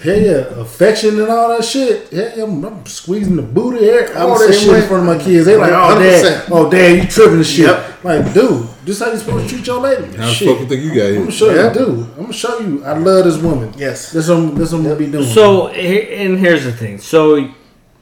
Hell 0.01 0.19
yeah, 0.19 0.31
affection 0.59 1.19
and 1.21 1.29
all 1.29 1.49
that 1.49 1.63
shit. 1.63 2.11
Yeah, 2.11 2.43
I'm, 2.43 2.65
I'm 2.65 2.85
squeezing 2.85 3.35
the 3.37 3.41
booty, 3.41 3.85
hair, 3.85 4.09
I'm 4.17 4.31
all 4.31 4.39
that 4.39 4.53
shit 4.53 4.69
way. 4.71 4.81
in 4.81 4.87
front 4.87 5.07
of 5.07 5.17
my 5.17 5.23
kids. 5.23 5.45
They 5.45 5.55
like, 5.55 5.71
oh 5.71 5.95
100%. 5.95 5.99
dad, 6.21 6.45
oh 6.51 6.69
dad, 6.69 7.03
you 7.03 7.07
tripping 7.09 7.35
and 7.35 7.45
shit. 7.45 7.67
Yep. 7.67 8.03
Like, 8.03 8.33
dude, 8.33 8.67
this 8.83 8.99
how 8.99 9.11
you 9.11 9.17
supposed 9.17 9.47
to 9.49 9.55
treat 9.55 9.67
your 9.67 9.79
lady. 9.79 10.17
how 10.17 10.25
the 10.25 10.33
shit. 10.33 10.47
fuck 10.49 10.59
you 10.59 10.67
think 10.67 10.81
you 10.83 10.89
got 10.89 10.95
here? 10.95 11.05
I'm 11.05 11.13
here? 11.13 11.19
gonna 11.21 11.31
show 11.31 11.53
Yeah. 11.53 11.67
you, 11.67 11.73
dude. 11.73 11.99
I'm 12.09 12.21
gonna 12.23 12.33
show 12.33 12.59
you. 12.59 12.83
I 12.83 12.97
love 12.97 13.23
this 13.25 13.37
woman. 13.37 13.73
Yes. 13.77 14.11
this 14.11 14.27
what 14.27 14.37
I'm, 14.39 14.55
that's 14.55 14.71
what 14.71 14.79
I'm 14.79 14.83
gonna 14.83 14.95
be 14.97 15.09
doing. 15.11 15.25
So, 15.25 15.67
and 15.69 16.37
here's 16.39 16.65
the 16.65 16.71
thing. 16.73 16.97
So, 16.97 17.49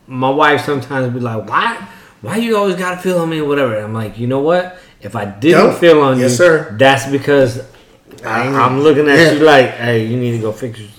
my 0.07 0.29
wife 0.29 0.65
sometimes 0.65 1.13
be 1.13 1.19
like, 1.19 1.47
"Why? 1.47 1.87
Why 2.21 2.37
you 2.37 2.57
always 2.57 2.75
gotta 2.77 2.97
feel 3.01 3.19
on 3.19 3.29
me? 3.29 3.41
Whatever." 3.41 3.75
And 3.75 3.85
I'm 3.85 3.93
like, 3.93 4.17
you 4.17 4.25
know 4.27 4.39
what? 4.39 4.77
If 5.01 5.15
I 5.15 5.25
didn't 5.25 5.67
Yep. 5.71 5.77
feel 5.79 6.01
on 6.01 6.17
Yes, 6.19 6.31
you, 6.31 6.37
sir. 6.37 6.75
that's 6.79 7.05
because 7.11 7.61
I, 8.25 8.47
I'm 8.47 8.81
looking 8.81 9.07
at 9.07 9.17
Yeah. 9.19 9.31
you 9.33 9.39
like, 9.39 9.69
hey, 9.71 10.05
you 10.05 10.17
need 10.17 10.31
to 10.31 10.37
go 10.39 10.51
fix 10.51 10.79
your, 10.79 10.89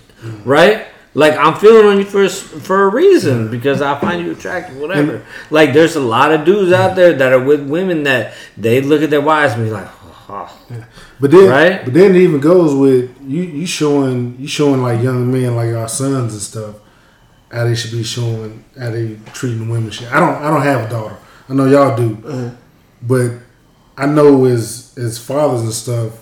right? 0.44 0.86
Like 1.15 1.36
I'm 1.36 1.55
feeling 1.57 1.86
on 1.86 1.99
you 1.99 2.05
for 2.05 2.26
for 2.28 2.84
a 2.84 2.89
reason 2.89 3.49
mm. 3.49 3.51
because 3.51 3.83
I 3.83 3.99
find 4.01 4.25
you 4.25 4.33
attractive, 4.33 4.78
whatever. 4.78 5.18
Mm. 5.18 5.25
Like 5.51 5.75
there's 5.75 5.94
a 5.94 6.01
lot 6.01 6.33
of 6.33 6.47
dudes 6.47 6.73
out 6.73 6.92
mm. 6.92 6.97
there 6.97 7.12
that 7.12 7.33
are 7.33 7.44
with 7.44 7.68
women 7.68 8.05
that 8.05 8.34
they 8.57 8.81
look 8.81 9.02
at 9.02 9.10
their 9.10 9.20
wives 9.20 9.52
and 9.52 9.65
be 9.65 9.70
like, 9.70 9.89
oh, 10.28 10.59
But 11.20 11.31
then, 11.31 11.49
Right? 11.51 11.84
but 11.84 11.92
then 11.92 12.15
it 12.15 12.23
even 12.23 12.41
goes 12.41 12.75
with 12.75 13.15
you. 13.26 13.42
You 13.42 13.67
showing 13.67 14.36
you 14.39 14.49
showing 14.49 14.83
like 14.83 15.02
young 15.02 15.31
men, 15.31 15.55
like 15.55 15.75
our 15.75 15.89
sons 15.89 16.33
and 16.33 16.42
stuff, 16.42 16.76
how 17.51 17.65
they 17.65 17.75
should 17.75 17.92
be 17.92 18.02
showing 18.02 18.65
how 18.78 18.91
they 18.91 19.18
treating 19.34 19.68
women. 19.68 19.91
Shit. 19.91 20.10
I 20.10 20.18
don't. 20.18 20.42
I 20.42 20.51
don't 20.51 20.62
have 20.62 20.86
a 20.86 20.91
daughter. 20.91 21.18
I 21.49 21.52
know 21.52 21.67
y'all 21.67 21.94
do, 21.94 22.26
uh-huh. 22.26 22.51
but 23.02 23.33
I 23.99 24.07
know 24.07 24.47
as 24.47 24.94
as 24.97 25.18
fathers 25.18 25.60
and 25.60 25.73
stuff, 25.73 26.22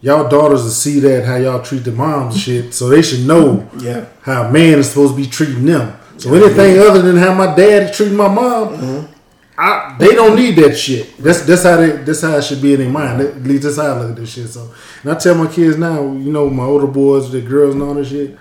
y'all 0.00 0.28
daughters 0.28 0.62
will 0.62 0.70
see 0.70 1.00
that 1.00 1.24
how 1.24 1.36
y'all 1.36 1.62
treat 1.62 1.84
the 1.84 1.92
moms 1.92 2.34
and 2.34 2.42
shit, 2.42 2.74
so 2.74 2.88
they 2.88 3.02
should 3.02 3.26
know 3.26 3.68
Yeah. 3.80 4.06
how 4.22 4.44
a 4.44 4.52
man 4.52 4.78
is 4.78 4.88
supposed 4.90 5.14
to 5.14 5.20
be 5.22 5.26
treating 5.28 5.64
them. 5.64 5.96
So 6.18 6.34
anything 6.34 6.78
other 6.78 7.00
than 7.00 7.16
how 7.16 7.32
my 7.34 7.54
dad 7.54 7.84
is 7.90 7.96
treating 7.96 8.16
my 8.16 8.28
mom, 8.28 8.76
mm-hmm. 8.76 9.12
I, 9.60 9.96
they 9.98 10.14
don't 10.14 10.36
need 10.36 10.54
that 10.56 10.76
shit. 10.76 11.16
That's 11.18 11.42
that's 11.42 11.64
how 11.64 11.76
they 11.76 11.90
that's 11.90 12.22
how 12.22 12.36
it 12.36 12.44
should 12.44 12.62
be 12.62 12.74
in 12.74 12.80
their 12.80 12.90
mind. 12.90 13.20
At 13.20 13.42
least 13.42 13.64
that's 13.64 13.76
how 13.76 13.86
I 13.94 14.00
look 14.00 14.10
at 14.10 14.16
this 14.16 14.32
shit. 14.32 14.48
So, 14.48 14.72
and 15.02 15.12
I 15.12 15.16
tell 15.16 15.34
my 15.34 15.50
kids 15.50 15.76
now, 15.76 16.00
you 16.00 16.32
know, 16.32 16.48
my 16.48 16.62
older 16.62 16.86
boys, 16.86 17.30
the 17.32 17.40
girls, 17.40 17.74
and 17.74 17.82
all 17.82 17.94
this 17.94 18.10
shit. 18.10 18.38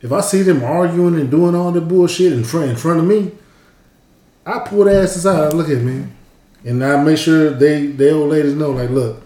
If 0.00 0.10
I 0.10 0.20
see 0.20 0.42
them 0.42 0.64
arguing 0.64 1.14
and 1.14 1.30
doing 1.30 1.54
all 1.54 1.70
that 1.70 1.82
bullshit 1.82 2.32
in 2.32 2.42
front 2.42 2.70
in 2.70 2.76
front 2.76 2.98
of 2.98 3.06
me, 3.06 3.30
I 4.44 4.58
pull 4.60 4.84
their 4.84 5.04
asses 5.04 5.26
out. 5.26 5.52
I 5.52 5.56
look 5.56 5.68
at 5.68 5.80
me, 5.80 6.06
and 6.64 6.84
I 6.84 7.00
make 7.02 7.18
sure 7.18 7.50
they 7.50 7.86
they 7.86 8.10
old 8.10 8.30
ladies 8.30 8.54
know, 8.54 8.70
like, 8.70 8.90
look, 8.90 9.21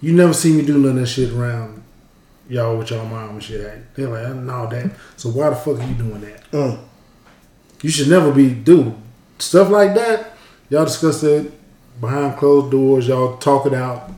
you 0.00 0.12
never 0.12 0.32
see 0.32 0.52
me 0.52 0.64
do 0.64 0.78
none 0.78 0.92
of 0.92 0.96
that 0.96 1.06
shit 1.06 1.32
around 1.32 1.82
y'all 2.48 2.76
with 2.76 2.90
y'all 2.90 3.06
mom 3.06 3.30
and 3.30 3.42
shit. 3.42 3.64
Like, 3.64 3.94
They're 3.94 4.08
like, 4.08 4.34
no, 4.34 4.68
that. 4.68 4.90
So 5.16 5.30
why 5.30 5.50
the 5.50 5.56
fuck 5.56 5.78
are 5.78 5.86
you 5.86 5.94
doing 5.94 6.20
that? 6.22 6.50
Mm. 6.50 6.78
You 7.82 7.90
should 7.90 8.08
never 8.08 8.32
be, 8.32 8.50
dude. 8.50 8.94
Stuff 9.38 9.70
like 9.70 9.94
that, 9.94 10.36
y'all 10.68 10.84
discuss 10.84 11.22
it 11.22 11.52
behind 12.00 12.36
closed 12.36 12.70
doors. 12.70 13.08
Y'all 13.08 13.36
talk 13.38 13.66
it 13.66 13.72
out. 13.72 14.10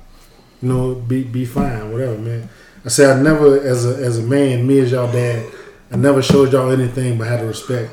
You 0.60 0.68
know, 0.68 0.94
be 0.94 1.22
be 1.22 1.44
fine, 1.44 1.92
whatever, 1.92 2.18
man. 2.18 2.48
I 2.84 2.88
say 2.88 3.10
I 3.10 3.20
never, 3.20 3.60
as 3.60 3.84
a 3.86 3.96
as 4.04 4.18
a 4.18 4.22
man, 4.22 4.66
me 4.66 4.80
as 4.80 4.92
y'all 4.92 5.10
dad, 5.12 5.48
I 5.90 5.96
never 5.96 6.22
showed 6.22 6.52
y'all 6.52 6.72
anything 6.72 7.18
but 7.18 7.28
how 7.28 7.36
to 7.36 7.44
respect 7.44 7.92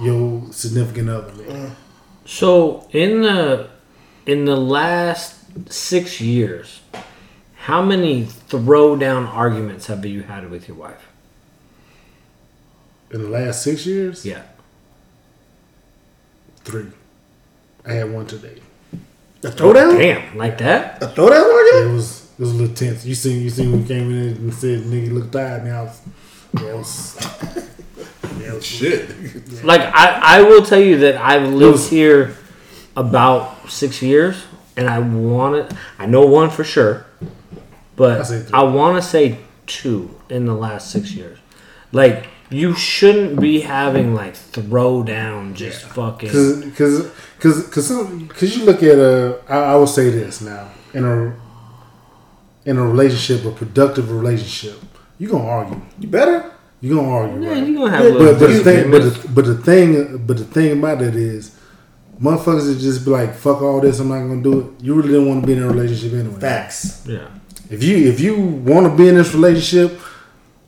your 0.00 0.52
significant 0.52 1.08
other, 1.08 1.32
man. 1.34 1.74
So 2.24 2.86
in 2.90 3.22
the 3.22 3.70
in 4.26 4.44
the 4.44 4.56
last 4.56 5.72
six 5.72 6.20
years, 6.20 6.80
how 7.68 7.82
many 7.82 8.24
throwdown 8.24 9.28
arguments 9.28 9.88
have 9.88 10.04
you 10.06 10.22
had 10.22 10.50
with 10.50 10.68
your 10.68 10.76
wife? 10.78 11.06
In 13.10 13.22
the 13.22 13.28
last 13.28 13.62
six 13.62 13.84
years, 13.84 14.24
Yeah. 14.24 14.40
three. 16.64 16.86
I 17.84 17.92
had 17.92 18.10
one 18.10 18.24
today. 18.26 18.60
A 19.44 19.48
oh, 19.48 19.50
throwdown? 19.50 19.98
Damn, 19.98 20.36
like 20.38 20.56
that? 20.58 21.02
A 21.02 21.08
throwdown 21.08 21.44
argument? 21.44 21.90
It 21.90 21.92
was 21.92 22.30
it 22.38 22.40
was 22.40 22.52
a 22.52 22.54
little 22.54 22.74
tense. 22.74 23.04
You 23.04 23.14
seen 23.14 23.42
you 23.42 23.50
seen 23.50 23.70
when 23.70 23.82
we 23.82 23.86
came 23.88 24.10
in 24.10 24.28
and 24.36 24.54
said 24.54 24.80
nigga 24.84 25.12
look 25.12 25.30
tired 25.30 25.64
now. 25.64 25.92
Yeah, 26.62 26.72
was. 26.72 27.16
Yeah, 28.40 28.54
was 28.54 28.64
Shit. 28.64 29.62
Like 29.62 29.82
I, 29.82 30.38
I 30.38 30.42
will 30.42 30.62
tell 30.64 30.80
you 30.80 30.96
that 31.00 31.16
I've 31.16 31.48
lived 31.52 31.72
was- 31.72 31.90
here 31.90 32.34
about 32.96 33.70
six 33.70 34.00
years, 34.00 34.42
and 34.74 34.88
I 34.88 35.00
want 35.00 35.68
to. 35.68 35.76
I 35.98 36.06
know 36.06 36.24
one 36.26 36.48
for 36.48 36.64
sure, 36.64 37.04
I 37.04 37.07
but. 37.98 38.54
I 38.54 38.62
want 38.62 39.02
to 39.02 39.06
say 39.06 39.38
two 39.66 40.18
in 40.30 40.46
the 40.46 40.54
last 40.54 40.90
six 40.90 41.12
years. 41.12 41.38
Like 41.92 42.26
you 42.50 42.74
shouldn't 42.74 43.40
be 43.40 43.60
having 43.60 44.14
like 44.14 44.34
throw 44.34 45.02
down, 45.02 45.54
just 45.54 45.82
fucking. 45.82 46.30
Cause, 46.30 46.64
cause, 46.76 47.12
cause, 47.68 47.88
cause, 48.28 48.56
you 48.56 48.64
look 48.64 48.82
at 48.82 48.98
a. 48.98 49.40
I, 49.48 49.72
I 49.72 49.76
will 49.76 49.86
say 49.86 50.10
this 50.10 50.40
now 50.40 50.70
in 50.94 51.04
a 51.04 51.36
in 52.64 52.76
a 52.76 52.86
relationship, 52.86 53.44
a 53.44 53.50
productive 53.50 54.10
relationship, 54.10 54.78
you 55.18 55.28
gonna 55.28 55.48
argue. 55.48 55.80
You 55.98 56.08
better? 56.08 56.52
You 56.80 56.96
gonna 56.96 57.08
argue, 57.08 57.42
yeah, 57.42 57.50
right? 57.50 57.66
you 57.66 57.76
gonna 57.76 57.90
have 57.90 58.06
a 58.06 58.12
But, 58.12 58.38
but 58.38 58.46
the 58.46 58.64
thing, 58.64 58.90
but 58.90 59.02
the, 59.02 59.28
but 59.28 59.44
the 59.44 59.54
thing, 59.56 60.26
but 60.26 60.36
the 60.36 60.44
thing 60.44 60.78
about 60.78 61.02
it 61.02 61.16
is, 61.16 61.58
motherfuckers 62.20 62.66
that 62.72 62.78
just 62.78 63.04
be 63.04 63.10
like, 63.10 63.34
"Fuck 63.34 63.62
all 63.62 63.80
this, 63.80 63.98
I'm 63.98 64.08
not 64.08 64.20
gonna 64.20 64.42
do 64.42 64.60
it." 64.60 64.84
You 64.84 64.94
really 64.94 65.08
didn't 65.08 65.28
want 65.28 65.42
to 65.42 65.46
be 65.46 65.54
in 65.54 65.62
a 65.62 65.66
relationship 65.66 66.12
anyway. 66.12 66.40
Facts. 66.40 67.06
yeah. 67.06 67.28
If 67.70 67.82
you 67.82 68.08
if 68.08 68.20
you 68.20 68.36
want 68.40 68.86
to 68.86 68.96
be 68.96 69.08
in 69.08 69.16
this 69.16 69.34
relationship, 69.34 70.00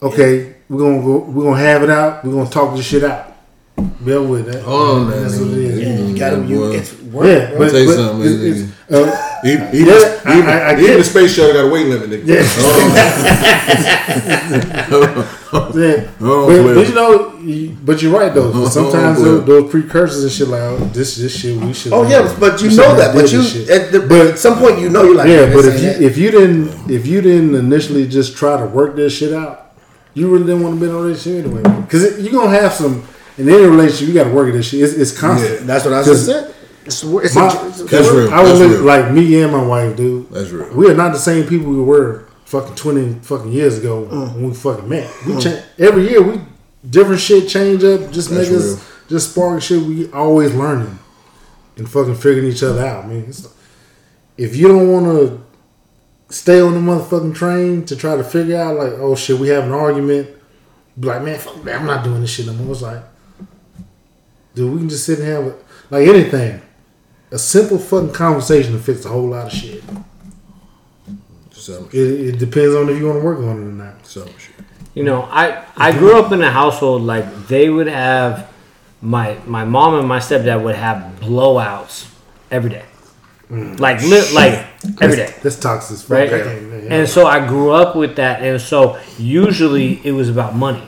okay, 0.02 0.56
we're 0.68 0.78
gonna 0.78 1.00
go. 1.02 1.18
We're 1.20 1.44
gonna 1.44 1.60
have 1.60 1.82
it 1.82 1.90
out. 1.90 2.24
We're 2.24 2.32
gonna 2.32 2.50
talk 2.50 2.76
this 2.76 2.86
shit 2.86 3.04
out. 3.04 3.26
Be 4.04 4.12
over 4.12 4.28
with 4.32 4.46
that. 4.52 4.62
Hold 4.62 4.98
on, 4.98 5.08
man. 5.08 5.22
That's 5.22 5.38
what 5.38 5.48
it 5.52 5.56
is. 5.58 5.80
Yeah, 5.80 5.98
you 6.06 6.18
gotta, 6.18 6.44
you, 6.46 6.72
it's 6.72 6.92
work. 7.00 7.26
Yeah, 7.26 7.48
bro. 7.50 7.58
but, 7.60 7.70
tell 7.70 7.80
you 7.80 7.86
but 7.86 7.94
something, 7.96 8.26
it's, 8.28 8.60
man, 8.60 8.72
it's, 8.88 8.92
uh, 8.92 9.40
Even, 9.44 9.68
even, 9.74 9.86
Yeah, 9.88 10.20
I- 10.26 10.38
even, 10.38 10.48
I- 10.50 10.60
I 10.60 10.72
even 10.72 10.84
get 10.84 10.96
the 10.98 11.04
space 11.04 11.34
shuttle 11.34 11.54
got 11.54 11.64
a 11.64 11.68
weight 11.72 11.86
limit, 11.86 12.10
nigga. 12.10 12.26
yeah. 12.26 12.44
Oh, 14.92 15.26
but, 15.52 16.74
but 16.74 16.88
you 16.88 16.94
know, 16.94 17.29
you, 17.42 17.76
but 17.84 18.02
you're 18.02 18.12
right 18.18 18.32
though. 18.34 18.64
Sometimes 18.68 19.18
well. 19.20 19.40
those, 19.40 19.46
those 19.46 19.70
precursors 19.70 20.22
and 20.24 20.32
shit 20.32 20.48
like 20.48 20.60
oh, 20.62 20.76
this 20.92 21.16
this 21.16 21.38
shit 21.40 21.56
we 21.60 21.72
should. 21.72 21.92
Oh 21.92 22.08
yeah, 22.08 22.34
but 22.38 22.60
you 22.62 22.68
know 22.70 22.94
that. 22.96 23.14
But 23.14 23.30
you 23.32 23.40
at, 23.72 23.92
the, 23.92 24.06
But- 24.08 24.26
at 24.32 24.38
some 24.38 24.58
point 24.58 24.78
you 24.78 24.88
know 24.88 25.02
you're 25.02 25.14
like 25.16 25.28
yeah, 25.28 25.52
but 25.52 25.64
if 25.64 25.80
you 25.82 25.88
ain't 25.88 25.96
it." 25.96 26.02
if 26.02 26.16
you 26.18 26.30
didn't 26.30 26.90
if 26.90 27.06
you 27.06 27.20
didn't 27.20 27.54
initially 27.54 28.06
just 28.06 28.36
try 28.36 28.58
to 28.58 28.66
work 28.66 28.96
this 28.96 29.16
shit 29.16 29.32
out, 29.32 29.72
you 30.14 30.28
really 30.30 30.44
didn't 30.44 30.62
want 30.62 30.74
to 30.76 30.80
be 30.80 30.86
in 30.86 30.92
this 30.92 31.26
relationship 31.26 31.46
anyway. 31.62 31.80
Because 31.82 32.20
you're 32.22 32.32
gonna 32.32 32.50
have 32.58 32.72
some 32.72 33.02
in 33.38 33.48
any 33.48 33.64
relationship. 33.64 34.08
You 34.08 34.14
got 34.14 34.24
to 34.24 34.34
work 34.34 34.48
at 34.48 34.54
this 34.54 34.68
shit. 34.68 34.80
It's, 34.82 34.92
it's 34.94 35.18
constant. 35.18 35.66
that's 35.66 35.84
what 35.84 35.94
I 35.94 36.02
said. 36.02 36.54
It's, 36.84 37.02
it's 37.04 37.34
My- 37.34 37.46
a, 37.46 37.68
it's 37.68 37.80
a, 37.80 37.84
That's 37.84 38.08
real. 38.08 38.32
I 38.32 38.42
was 38.42 38.58
That's 38.58 38.72
real. 38.72 38.82
like 38.82 39.12
me 39.12 39.40
and 39.42 39.52
my 39.52 39.62
wife, 39.64 39.96
dude. 39.96 40.30
That's 40.30 40.50
real. 40.50 40.74
We 40.74 40.90
are 40.90 40.94
not 40.94 41.12
the 41.12 41.18
same 41.18 41.46
people 41.46 41.70
we 41.70 41.80
were 41.80 42.26
fucking 42.46 42.74
twenty 42.74 43.14
fucking 43.20 43.52
years 43.52 43.78
ago 43.78 44.08
Mm. 44.10 44.34
when 44.34 44.48
we 44.48 44.54
fucking 44.54 44.88
met. 44.88 45.08
We 45.26 45.38
change 45.40 45.62
every 45.78 46.08
year. 46.10 46.20
We 46.22 46.40
different 46.88 47.20
shit 47.20 47.48
change 47.48 47.84
up. 47.84 48.10
Just 48.10 48.30
That's 48.30 48.50
make 48.50 48.58
us 48.58 48.90
just 49.08 49.32
spark 49.32 49.62
shit. 49.62 49.82
We 49.82 50.10
always 50.12 50.54
learning 50.54 50.98
and 51.76 51.90
fucking 51.90 52.16
figuring 52.16 52.50
each 52.50 52.62
other 52.62 52.84
out. 52.84 53.08
Man, 53.08 53.24
it's, 53.28 53.48
if 54.36 54.56
you 54.56 54.68
don't 54.68 54.90
want 54.92 55.06
to 55.06 55.44
stay 56.34 56.60
on 56.60 56.72
the 56.74 56.80
motherfucking 56.80 57.34
train 57.34 57.84
to 57.86 57.96
try 57.96 58.16
to 58.16 58.24
figure 58.24 58.56
out 58.56 58.76
like, 58.76 58.92
oh 58.94 59.14
shit, 59.14 59.38
we 59.38 59.48
have 59.48 59.64
an 59.64 59.72
argument. 59.72 60.30
Be 60.98 61.08
like, 61.08 61.22
man, 61.22 61.38
fuck 61.38 61.62
that. 61.64 61.80
I'm 61.80 61.86
not 61.86 62.04
doing 62.04 62.20
this 62.20 62.30
shit 62.30 62.46
no 62.46 62.52
more. 62.54 62.72
It's 62.72 62.82
like, 62.82 63.02
dude, 64.54 64.72
we 64.72 64.78
can 64.78 64.88
just 64.88 65.04
sit 65.06 65.18
and 65.18 65.28
have 65.28 65.46
a, 65.46 65.56
like 65.90 66.08
anything. 66.08 66.62
A 67.32 67.38
simple 67.38 67.78
fucking 67.78 68.12
conversation 68.12 68.72
to 68.72 68.78
fix 68.78 69.04
a 69.04 69.08
whole 69.08 69.28
lot 69.28 69.46
of 69.46 69.52
shit. 69.52 69.84
Some, 71.52 71.88
It, 71.92 72.34
it 72.34 72.38
depends 72.38 72.74
on 72.74 72.88
if 72.88 72.98
you 72.98 73.06
want 73.06 73.20
to 73.20 73.24
work 73.24 73.38
on 73.38 73.44
it 73.44 73.50
or 73.50 73.72
not. 73.72 74.06
shit. 74.06 74.49
You 74.94 75.04
know, 75.04 75.22
I 75.22 75.64
I 75.76 75.92
grew 75.92 76.18
up 76.18 76.32
in 76.32 76.42
a 76.42 76.50
household 76.50 77.02
like 77.02 77.46
they 77.46 77.70
would 77.70 77.86
have 77.86 78.50
my 79.00 79.36
my 79.46 79.64
mom 79.64 79.94
and 79.98 80.08
my 80.08 80.18
stepdad 80.18 80.62
would 80.64 80.74
have 80.74 81.20
blowouts 81.20 82.10
every 82.50 82.70
day, 82.70 82.84
mm. 83.50 83.78
like 83.78 84.02
li- 84.02 84.32
like 84.34 84.66
every 85.00 85.16
day, 85.16 85.32
That's 85.42 85.56
toxic, 85.58 85.94
as 85.94 86.02
fuck. 86.02 86.10
right? 86.18 86.32
I 86.32 86.36
yeah. 86.36 86.94
And 86.94 87.08
so 87.08 87.26
I 87.26 87.46
grew 87.46 87.70
up 87.70 87.94
with 87.94 88.16
that, 88.16 88.42
and 88.42 88.60
so 88.60 88.98
usually 89.16 90.00
it 90.04 90.12
was 90.12 90.28
about 90.28 90.56
money, 90.56 90.86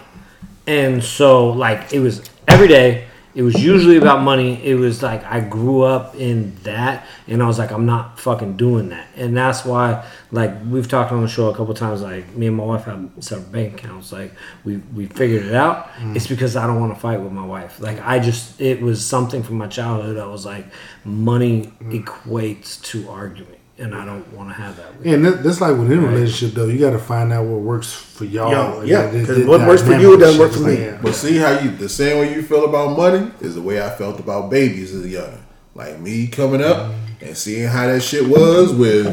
and 0.66 1.02
so 1.02 1.50
like 1.50 1.92
it 1.92 2.00
was 2.00 2.22
every 2.48 2.68
day. 2.68 3.06
It 3.34 3.42
was 3.42 3.62
usually 3.62 3.96
about 3.96 4.22
money. 4.22 4.62
It 4.62 4.74
was 4.74 5.02
like 5.02 5.24
I 5.24 5.40
grew 5.40 5.82
up 5.82 6.14
in 6.16 6.54
that, 6.64 7.06
and 7.26 7.42
I 7.42 7.46
was 7.46 7.58
like, 7.58 7.72
I'm 7.72 7.86
not 7.86 8.20
fucking 8.20 8.58
doing 8.58 8.90
that, 8.90 9.06
and 9.16 9.34
that's 9.34 9.64
why, 9.64 10.04
like 10.30 10.52
we've 10.68 10.86
talked 10.86 11.12
on 11.12 11.22
the 11.22 11.28
show 11.28 11.48
a 11.48 11.56
couple 11.56 11.72
times. 11.72 12.02
Like 12.02 12.34
me 12.36 12.48
and 12.48 12.56
my 12.56 12.64
wife 12.64 12.84
have 12.84 13.10
separate 13.20 13.50
bank 13.50 13.74
accounts. 13.74 14.12
Like 14.12 14.32
we 14.64 14.76
we 14.94 15.06
figured 15.06 15.46
it 15.46 15.54
out. 15.54 15.88
Mm. 15.94 16.14
It's 16.14 16.26
because 16.26 16.56
I 16.56 16.66
don't 16.66 16.78
want 16.78 16.92
to 16.94 17.00
fight 17.00 17.20
with 17.20 17.32
my 17.32 17.46
wife. 17.46 17.80
Like 17.80 18.00
I 18.02 18.18
just 18.18 18.60
it 18.60 18.82
was 18.82 19.04
something 19.04 19.42
from 19.42 19.56
my 19.56 19.66
childhood. 19.66 20.18
I 20.18 20.26
was 20.26 20.44
like, 20.44 20.66
money 21.04 21.72
mm. 21.80 22.04
equates 22.04 22.82
to 22.82 23.08
arguing, 23.08 23.60
and 23.82 23.94
I 23.94 24.04
don't 24.04 24.30
want 24.32 24.48
to 24.48 24.54
have 24.54 24.76
that. 24.76 24.96
With 24.96 25.06
Yeah, 25.06 25.14
and 25.14 25.24
that, 25.26 25.42
that's 25.42 25.60
like 25.60 25.76
with 25.76 25.90
any 25.90 26.00
relationship 26.00 26.54
though. 26.54 26.66
You 26.66 26.78
got 26.78 26.90
to 26.92 26.98
find 26.98 27.32
out 27.32 27.44
what 27.44 27.60
works 27.60 27.92
for 27.92 28.24
y'all. 28.24 28.50
Yo, 28.52 28.80
And 28.80 28.88
yeah, 28.88 29.10
'cause 29.24 29.44
what 29.44 29.66
works 29.66 29.82
for 29.82 29.92
you 29.98 30.16
doesn't 30.16 30.40
work 30.40 30.52
for 30.52 30.60
me. 30.60 30.76
yeah. 30.78 30.98
But 31.02 31.14
see 31.14 31.36
how 31.36 31.58
you 31.58 31.70
the 31.76 31.88
same 31.88 32.18
way 32.18 32.34
you 32.34 32.42
feel 32.42 32.64
about 32.64 32.96
money 32.96 33.30
is 33.40 33.54
the 33.56 33.62
way 33.62 33.82
I 33.82 33.90
felt 33.90 34.20
about 34.20 34.50
babies 34.50 34.94
as 34.94 35.04
a 35.04 35.08
young. 35.08 35.38
Like 35.74 35.98
me 36.00 36.26
coming 36.28 36.62
up 36.62 36.92
and 37.20 37.36
seeing 37.36 37.68
how 37.68 37.86
that 37.86 38.00
shit 38.02 38.26
was 38.28 38.72
with 38.72 39.06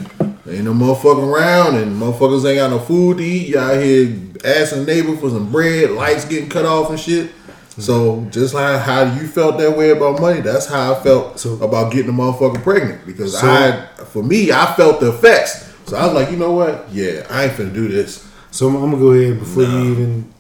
ain't 0.48 0.64
no 0.66 0.74
motherfucking 0.74 1.32
around 1.32 1.76
and 1.76 2.02
motherfuckers 2.02 2.44
ain't 2.48 2.58
got 2.58 2.72
no 2.72 2.80
food 2.80 3.18
to 3.18 3.24
eat. 3.24 3.50
Y'all 3.50 3.80
here 3.80 4.16
asking 4.44 4.86
the 4.86 4.94
neighbor 4.94 5.16
for 5.18 5.30
some 5.30 5.52
bread, 5.52 5.92
lights 5.92 6.26
getting 6.26 6.50
cut 6.50 6.66
off 6.66 6.90
and 6.90 7.00
shit. 7.00 7.32
So 7.80 8.25
just 8.30 8.53
like 8.53 8.82
how 8.82 9.03
you 9.03 9.27
felt 9.27 9.58
that 9.58 9.77
way 9.77 9.91
about 9.91 10.19
money, 10.19 10.41
that's 10.41 10.66
how 10.66 10.93
I 10.93 10.99
felt 11.03 11.40
So- 11.40 11.56
about 11.61 11.91
getting 11.91 12.09
a 12.09 12.14
motherfucker 12.14 12.61
pregnant. 12.61 13.06
Because 13.06 13.40
So- 13.40 13.48
I, 13.48 13.88
for 14.06 14.24
me, 14.24 14.51
I 14.51 14.74
felt 14.75 14.99
the 14.99 15.09
effects. 15.09 15.66
So 15.85 15.98
I 15.98 16.06
was 16.06 16.14
like, 16.14 16.30
you 16.32 16.38
know 16.38 16.51
what? 16.51 16.88
Yeah, 16.91 17.25
I 17.30 17.45
ain't 17.45 17.53
finna 17.53 17.74
do 17.74 17.88
this. 17.88 18.25
So 18.51 18.67
I'm, 18.67 18.75
I'm 18.75 18.91
gonna 18.91 18.98
go 19.01 19.11
ahead 19.11 19.40
before 19.40 19.64
you 19.64 19.91
even. 19.91 20.33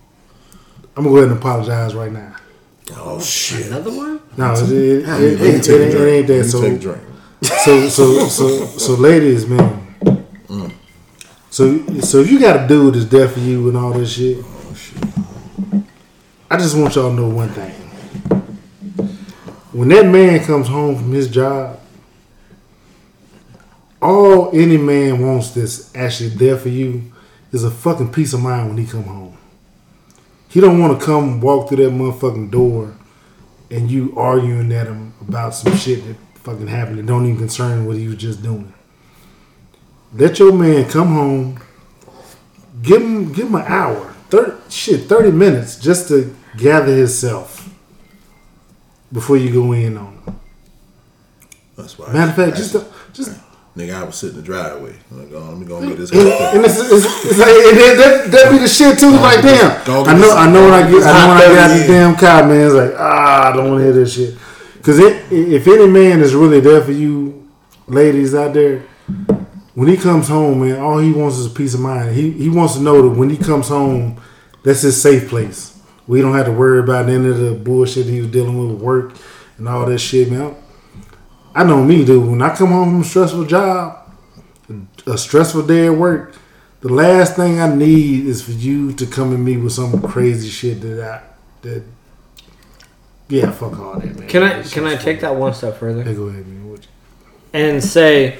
I'm 0.95 1.03
gonna 1.03 1.09
go 1.09 1.17
ahead 1.17 1.29
and 1.29 1.39
apologize 1.39 1.95
right 1.95 2.11
now. 2.11 2.35
Oh 2.97 3.19
shit. 3.21 3.67
Another 3.67 3.91
one? 3.91 4.19
No, 4.37 4.53
it, 4.53 4.61
it, 4.61 4.71
it, 4.71 5.05
Let 5.07 5.21
it, 5.21 5.39
me 5.39 5.47
it, 5.47 5.63
take 5.63 5.93
it, 5.93 6.07
ain't 6.07 6.27
that. 6.27 6.43
So, 6.45 6.61
take 6.61 6.73
a 6.73 6.79
drink. 6.79 7.01
so, 7.43 7.87
so, 7.89 8.27
so, 8.27 8.65
so, 8.65 8.93
ladies, 8.95 9.47
man. 9.47 9.95
Mm. 10.47 10.71
So, 11.49 11.99
so 11.99 12.19
if 12.19 12.31
you 12.31 12.39
got 12.39 12.65
a 12.65 12.67
dude 12.67 12.95
that's 12.95 13.05
there 13.05 13.27
for 13.27 13.39
you 13.39 13.67
and 13.69 13.77
all 13.77 13.93
this 13.93 14.13
shit, 14.13 14.37
shit. 14.37 14.45
I 16.51 16.57
just 16.57 16.75
want 16.75 16.95
y'all 16.95 17.11
to 17.11 17.15
know 17.15 17.29
one 17.29 17.49
thing. 17.49 17.71
When 19.71 19.89
that 19.89 20.07
man 20.07 20.43
comes 20.43 20.67
home 20.67 20.95
from 20.95 21.11
his 21.11 21.29
job, 21.29 21.79
all 24.01 24.49
any 24.51 24.77
man 24.77 25.21
wants 25.23 25.51
that's 25.51 25.95
actually 25.95 26.29
there 26.29 26.57
for 26.57 26.69
you 26.69 27.11
is 27.51 27.63
a 27.63 27.69
fucking 27.69 28.11
peace 28.11 28.33
of 28.33 28.41
mind 28.41 28.67
when 28.67 28.77
he 28.79 28.87
come 28.87 29.03
home. 29.03 29.37
He 30.47 30.59
don't 30.59 30.79
want 30.79 30.99
to 30.99 31.05
come 31.05 31.39
walk 31.39 31.69
through 31.69 31.85
that 31.85 31.93
motherfucking 31.93 32.49
door 32.49 32.95
and 33.69 33.91
you 33.91 34.17
arguing 34.17 34.71
at 34.71 34.87
him 34.87 35.13
about 35.21 35.53
some 35.53 35.75
shit 35.77 36.03
that 36.07 36.15
fucking 36.39 36.65
happened 36.65 36.97
that 36.97 37.05
don't 37.05 37.27
even 37.27 37.37
concern 37.37 37.85
what 37.85 37.95
he 37.95 38.07
was 38.07 38.17
just 38.17 38.41
doing. 38.41 38.73
Let 40.13 40.39
your 40.39 40.51
man 40.51 40.89
come 40.89 41.09
home. 41.09 41.59
Give 42.81 43.03
him 43.03 43.33
give 43.33 43.49
him 43.49 43.55
an 43.55 43.65
hour, 43.67 44.15
thirty 44.29 44.57
shit, 44.69 45.01
thirty 45.01 45.29
minutes 45.29 45.77
just 45.77 46.07
to 46.07 46.35
gather 46.59 46.95
himself 46.95 47.69
before 49.11 49.37
you 49.37 49.51
go 49.51 49.71
in 49.71 49.97
on 49.97 50.13
him. 50.13 50.39
That's 51.75 51.97
why. 51.97 52.11
Matter 52.11 52.29
of 52.29 52.35
fact, 52.35 52.57
just 52.57 52.75
just 53.13 53.39
nigga, 53.75 53.95
I 53.95 54.03
was 54.03 54.15
sitting 54.15 54.35
in 54.37 54.41
the 54.41 54.45
driveway. 54.45 54.95
I'm 55.11 55.19
like, 55.19 55.29
oh, 55.33 55.49
let 55.49 55.57
me 55.57 55.65
go 55.65 55.77
and 55.77 55.87
get 55.87 55.97
this. 55.97 56.11
and, 56.11 56.19
and 56.19 56.65
it's, 56.65 56.79
it's, 56.79 57.25
it's 57.25 57.39
like 57.39 57.49
and 57.49 57.99
that, 57.99 58.27
that 58.31 58.51
be 58.51 58.57
the 58.57 58.67
shit 58.67 58.99
too. 58.99 59.11
Like 59.11 59.41
damn, 59.41 59.83
Go 59.85 60.03
I 60.03 60.13
know 60.17 60.35
I 60.35 60.51
know 60.51 60.63
when 60.65 60.73
I 60.73 60.91
get 60.91 61.03
I 61.03 61.25
know 61.25 61.27
when 61.29 61.37
I 61.37 61.47
get 61.47 61.57
out 61.57 61.77
the 61.77 61.87
damn 61.87 62.15
car, 62.15 62.47
man. 62.47 62.65
It's 62.65 62.75
like 62.75 62.93
ah, 62.97 63.49
I 63.49 63.55
don't 63.55 63.69
want 63.69 63.79
to 63.79 63.83
hear 63.85 63.93
this 63.93 64.13
shit. 64.13 64.37
Because 64.77 64.99
if 64.99 65.67
any 65.67 65.87
man 65.87 66.21
is 66.21 66.33
really 66.33 66.59
there 66.61 66.81
for 66.81 66.93
you, 66.93 67.49
ladies 67.87 68.33
out 68.33 68.53
there, 68.53 68.79
when 69.73 69.87
he 69.87 69.97
comes 69.97 70.27
home, 70.27 70.61
man, 70.61 70.79
all 70.79 70.99
he 70.99 71.11
wants 71.11 71.37
is 71.37 71.47
a 71.47 71.49
peace 71.49 71.73
of 71.73 71.79
mind. 71.81 72.15
He 72.15 72.31
he 72.31 72.49
wants 72.49 72.75
to 72.75 72.81
know 72.81 73.01
that 73.01 73.17
when 73.17 73.29
he 73.29 73.37
comes 73.37 73.67
home, 73.67 74.21
that's 74.63 74.81
his 74.81 75.01
safe 75.01 75.29
place. 75.29 75.78
We 76.09 76.21
don't 76.21 76.33
have 76.33 76.47
to 76.47 76.51
worry 76.51 76.79
about 76.79 77.07
any 77.07 77.29
of 77.29 77.37
the 77.37 77.53
bullshit 77.53 78.07
he 78.07 78.19
was 78.19 78.31
dealing 78.31 78.57
with 78.59 78.71
with 78.71 78.81
work 78.81 79.13
and 79.59 79.69
all 79.69 79.85
that 79.85 79.99
shit, 79.99 80.31
man. 80.31 80.55
I 81.53 81.63
know 81.63 81.83
me, 81.83 82.03
dude. 82.03 82.27
When 82.27 82.41
I 82.41 82.55
come 82.55 82.69
home 82.69 82.89
from 82.89 83.01
a 83.01 83.03
stressful 83.03 83.45
job, 83.45 84.11
a 85.05 85.19
stressful 85.19 85.67
day 85.67 85.85
at 85.85 85.93
work, 85.93 86.33
the 86.81 86.91
last 86.91 87.35
thing 87.35 87.61
I 87.61 87.71
need 87.71 88.25
is 88.25 88.41
for 88.41 88.53
you 88.53 88.91
to 88.93 89.05
come 89.05 89.33
at 89.33 89.39
me 89.39 89.57
with 89.57 89.73
some 89.73 90.01
crazy 90.01 90.49
shit 90.49 90.81
that 90.81 90.99
I 90.99 91.21
that. 91.61 91.83
Yeah, 93.27 93.51
fuck 93.51 93.77
all 93.77 93.99
that, 93.99 94.15
man. 94.17 94.27
Can 94.27 94.41
I 94.41 94.63
can 94.63 94.85
I 94.85 94.95
take 94.95 95.21
that 95.21 95.35
one 95.35 95.53
step 95.53 95.77
further? 95.77 96.01
Hey, 96.01 96.15
go 96.15 96.23
ahead, 96.23 96.47
man. 96.47 96.79
And 97.53 97.83
say, 97.83 98.39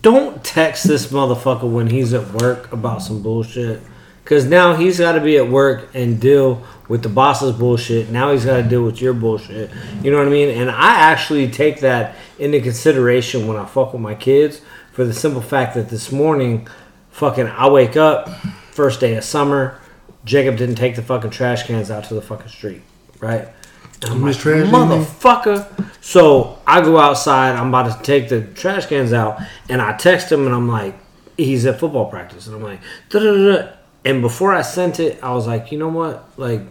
don't 0.00 0.42
text 0.42 0.84
this 0.84 1.08
motherfucker 1.08 1.70
when 1.70 1.88
he's 1.88 2.14
at 2.14 2.32
work 2.32 2.72
about 2.72 3.02
some 3.02 3.22
bullshit. 3.22 3.82
Because 4.22 4.46
now 4.46 4.76
he's 4.76 4.98
got 4.98 5.12
to 5.12 5.20
be 5.20 5.36
at 5.36 5.48
work 5.48 5.90
and 5.94 6.20
deal 6.20 6.62
with 6.88 7.02
the 7.02 7.08
boss's 7.08 7.52
bullshit. 7.52 8.10
Now 8.10 8.32
he's 8.32 8.44
got 8.44 8.58
to 8.58 8.62
deal 8.62 8.84
with 8.84 9.00
your 9.00 9.14
bullshit. 9.14 9.70
You 10.02 10.10
know 10.10 10.18
what 10.18 10.28
I 10.28 10.30
mean? 10.30 10.48
And 10.48 10.70
I 10.70 10.94
actually 10.94 11.50
take 11.50 11.80
that 11.80 12.14
into 12.38 12.60
consideration 12.60 13.46
when 13.46 13.56
I 13.56 13.64
fuck 13.66 13.92
with 13.92 14.02
my 14.02 14.14
kids 14.14 14.60
for 14.92 15.04
the 15.04 15.12
simple 15.12 15.40
fact 15.42 15.74
that 15.74 15.88
this 15.88 16.12
morning, 16.12 16.68
fucking, 17.10 17.48
I 17.48 17.68
wake 17.68 17.96
up, 17.96 18.28
first 18.70 19.00
day 19.00 19.16
of 19.16 19.24
summer, 19.24 19.80
Jacob 20.24 20.56
didn't 20.56 20.76
take 20.76 20.94
the 20.94 21.02
fucking 21.02 21.30
trash 21.30 21.66
cans 21.66 21.90
out 21.90 22.04
to 22.04 22.14
the 22.14 22.22
fucking 22.22 22.48
street, 22.48 22.82
right? 23.20 23.48
And 24.02 24.10
I'm 24.10 24.20
like, 24.20 24.26
miss 24.26 24.36
trash, 24.36 24.62
didn't 24.64 24.72
motherfucker. 24.72 25.90
So 26.00 26.58
I 26.66 26.80
go 26.80 26.98
outside. 26.98 27.56
I'm 27.56 27.68
about 27.68 27.96
to 27.96 28.02
take 28.04 28.28
the 28.28 28.42
trash 28.42 28.86
cans 28.86 29.12
out, 29.12 29.40
and 29.68 29.82
I 29.82 29.96
text 29.96 30.30
him, 30.30 30.46
and 30.46 30.54
I'm 30.54 30.68
like, 30.68 30.94
he's 31.36 31.66
at 31.66 31.80
football 31.80 32.08
practice, 32.08 32.46
and 32.46 32.54
I'm 32.54 32.62
like. 32.62 32.80
And 34.04 34.20
before 34.20 34.52
I 34.52 34.62
sent 34.62 34.98
it, 35.00 35.22
I 35.22 35.32
was 35.32 35.46
like, 35.46 35.70
you 35.72 35.78
know 35.78 35.88
what, 35.88 36.28
like, 36.36 36.62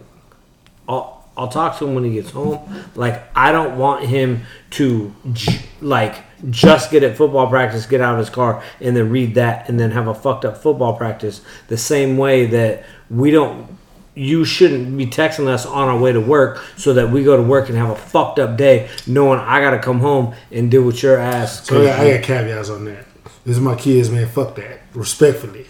I'll 0.88 1.22
I'll 1.36 1.48
talk 1.48 1.78
to 1.78 1.86
him 1.86 1.94
when 1.94 2.04
he 2.04 2.12
gets 2.12 2.30
home. 2.30 2.84
Like, 2.94 3.22
I 3.34 3.52
don't 3.52 3.78
want 3.78 4.04
him 4.04 4.42
to 4.72 5.14
j- 5.32 5.62
like 5.80 6.16
just 6.50 6.90
get 6.90 7.02
at 7.02 7.16
football 7.16 7.48
practice, 7.48 7.86
get 7.86 8.02
out 8.02 8.14
of 8.14 8.18
his 8.18 8.28
car, 8.28 8.62
and 8.80 8.94
then 8.94 9.08
read 9.10 9.36
that, 9.36 9.68
and 9.68 9.80
then 9.80 9.92
have 9.92 10.08
a 10.08 10.14
fucked 10.14 10.44
up 10.44 10.58
football 10.58 10.94
practice. 10.94 11.40
The 11.68 11.78
same 11.78 12.18
way 12.18 12.46
that 12.46 12.84
we 13.08 13.30
don't 13.30 13.78
you 14.14 14.44
shouldn't 14.44 14.94
be 14.98 15.06
texting 15.06 15.46
us 15.46 15.64
on 15.64 15.88
our 15.88 15.98
way 15.98 16.12
to 16.12 16.20
work 16.20 16.62
so 16.76 16.92
that 16.92 17.10
we 17.10 17.24
go 17.24 17.34
to 17.34 17.42
work 17.42 17.70
and 17.70 17.78
have 17.78 17.88
a 17.88 17.96
fucked 17.96 18.38
up 18.38 18.58
day 18.58 18.90
knowing 19.06 19.38
I 19.40 19.60
gotta 19.60 19.78
come 19.78 20.00
home 20.00 20.34
and 20.50 20.70
deal 20.70 20.82
with 20.82 21.02
your 21.02 21.16
ass. 21.16 21.66
So 21.66 21.80
yeah, 21.80 21.98
I 21.98 22.16
got 22.16 22.22
caveats 22.22 22.68
on 22.68 22.84
that. 22.84 23.06
This 23.46 23.56
is 23.56 23.60
my 23.62 23.74
kids, 23.74 24.10
man. 24.10 24.28
Fuck 24.28 24.54
that. 24.56 24.80
Respectfully. 24.92 25.66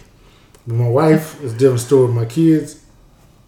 With 0.66 0.76
my 0.76 0.88
wife, 0.88 1.42
it's 1.42 1.54
a 1.54 1.56
different 1.58 1.80
story. 1.80 2.06
With 2.06 2.14
my 2.16 2.24
kids, 2.24 2.80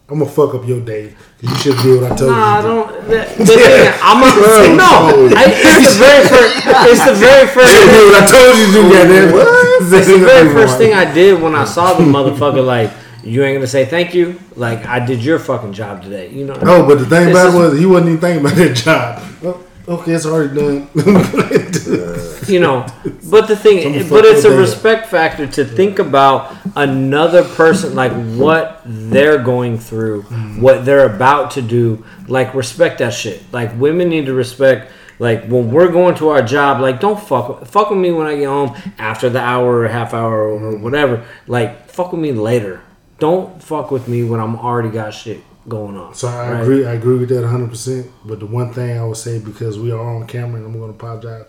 I'm 0.09 0.19
gonna 0.19 0.29
fuck 0.29 0.53
up 0.53 0.67
your 0.67 0.81
day. 0.81 1.15
You 1.41 1.55
should 1.55 1.77
do 1.79 2.01
what 2.01 2.11
I 2.11 2.15
told 2.15 2.31
Nah, 2.31 2.57
you. 2.57 2.61
to 2.61 2.67
do. 2.67 2.75
don't. 2.75 3.07
The, 3.07 3.17
the 3.37 3.45
thing, 3.45 3.93
I'm 4.01 4.21
a, 4.21 4.75
no. 4.75 5.35
I, 5.35 5.43
it's 5.47 5.93
the 5.93 5.99
very 6.03 6.27
first. 6.27 6.55
It's 6.91 7.05
the 7.05 7.13
very 7.15 7.47
first. 7.47 7.73
You 7.73 7.85
did 7.91 8.05
what 8.11 8.23
I 8.23 8.25
told 8.27 8.57
you 8.57 8.65
to 8.65 8.71
do, 8.71 8.81
goddamn. 8.91 9.61
It's 9.77 10.07
the 10.07 10.17
very 10.19 10.49
first 10.53 10.77
thing 10.77 10.93
I 10.93 11.11
did 11.13 11.41
when 11.41 11.55
I 11.55 11.65
saw 11.65 11.93
the 11.93 12.03
motherfucker. 12.03 12.65
Like, 12.65 12.91
you 13.23 13.43
ain't 13.43 13.55
gonna 13.57 13.67
say 13.67 13.85
thank 13.85 14.13
you. 14.13 14.39
Like, 14.55 14.85
I 14.85 14.99
did 15.05 15.23
your 15.23 15.39
fucking 15.39 15.73
job 15.73 16.03
today. 16.03 16.29
You 16.29 16.45
know. 16.45 16.53
No, 16.55 16.85
but 16.87 16.99
the 16.99 17.05
thing 17.05 17.27
This 17.27 17.35
about 17.35 17.47
is- 17.49 17.55
it 17.55 17.57
was 17.59 17.79
he 17.79 17.85
wasn't 17.85 18.09
even 18.09 18.21
thinking 18.21 18.45
about 18.45 18.57
that 18.57 18.73
job. 18.75 19.23
Well, 19.41 19.63
okay, 19.99 20.11
it's 20.13 20.25
already 20.25 20.53
done. 20.55 20.87
Uh, 20.95 22.34
you 22.47 22.59
know 22.59 22.85
but 23.29 23.47
the 23.47 23.55
thing 23.55 24.07
but 24.09 24.25
it's 24.25 24.45
a 24.45 24.57
respect 24.57 25.07
factor 25.07 25.47
to 25.47 25.63
think 25.63 25.99
about 25.99 26.55
another 26.75 27.43
person 27.43 27.95
like 27.95 28.11
what 28.37 28.81
they're 28.85 29.37
going 29.37 29.77
through 29.77 30.23
mm. 30.23 30.59
what 30.61 30.85
they're 30.85 31.13
about 31.13 31.51
to 31.51 31.61
do 31.61 32.03
like 32.27 32.53
respect 32.53 32.99
that 32.99 33.13
shit 33.13 33.41
like 33.51 33.77
women 33.79 34.09
need 34.09 34.25
to 34.25 34.33
respect 34.33 34.91
like 35.19 35.45
when 35.45 35.71
we're 35.71 35.91
going 35.91 36.15
to 36.15 36.29
our 36.29 36.41
job 36.41 36.81
like 36.81 36.99
don't 36.99 37.19
fuck 37.19 37.65
fuck 37.65 37.89
with 37.89 37.99
me 37.99 38.11
when 38.11 38.27
i 38.27 38.35
get 38.35 38.47
home 38.47 38.75
after 38.97 39.29
the 39.29 39.39
hour 39.39 39.79
or 39.79 39.87
half 39.87 40.13
hour 40.13 40.49
or 40.49 40.59
mm. 40.59 40.81
whatever 40.81 41.25
like 41.47 41.89
fuck 41.89 42.11
with 42.11 42.21
me 42.21 42.31
later 42.31 42.81
don't 43.19 43.63
fuck 43.63 43.91
with 43.91 44.07
me 44.07 44.23
when 44.23 44.39
i'm 44.39 44.55
already 44.55 44.89
got 44.89 45.13
shit 45.13 45.41
going 45.67 45.97
on 45.97 46.13
So 46.13 46.27
I 46.27 46.51
right? 46.51 46.61
agree. 46.61 46.85
I 46.85 46.93
agree 46.93 47.17
with 47.17 47.29
that 47.29 47.41
100. 47.41 47.69
percent 47.69 48.11
But 48.23 48.39
the 48.39 48.45
one 48.45 48.73
thing 48.73 48.97
I 48.97 49.03
would 49.03 49.17
say 49.17 49.39
because 49.39 49.79
we 49.79 49.91
are 49.91 49.99
on 49.99 50.27
camera 50.27 50.57
and 50.57 50.65
I'm 50.65 50.79
going 50.79 50.91
to 50.91 50.97
apologize. 50.97 51.45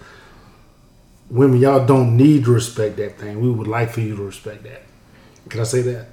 Women, 1.28 1.60
y'all 1.60 1.84
don't 1.84 2.16
need 2.16 2.44
to 2.44 2.52
respect 2.52 2.96
that 2.98 3.18
thing. 3.18 3.40
We 3.40 3.50
would 3.50 3.66
like 3.66 3.90
for 3.90 4.00
you 4.00 4.14
to 4.16 4.22
respect 4.22 4.62
that. 4.64 4.82
Can 5.48 5.60
I 5.60 5.64
say 5.64 5.82
that? 5.82 6.06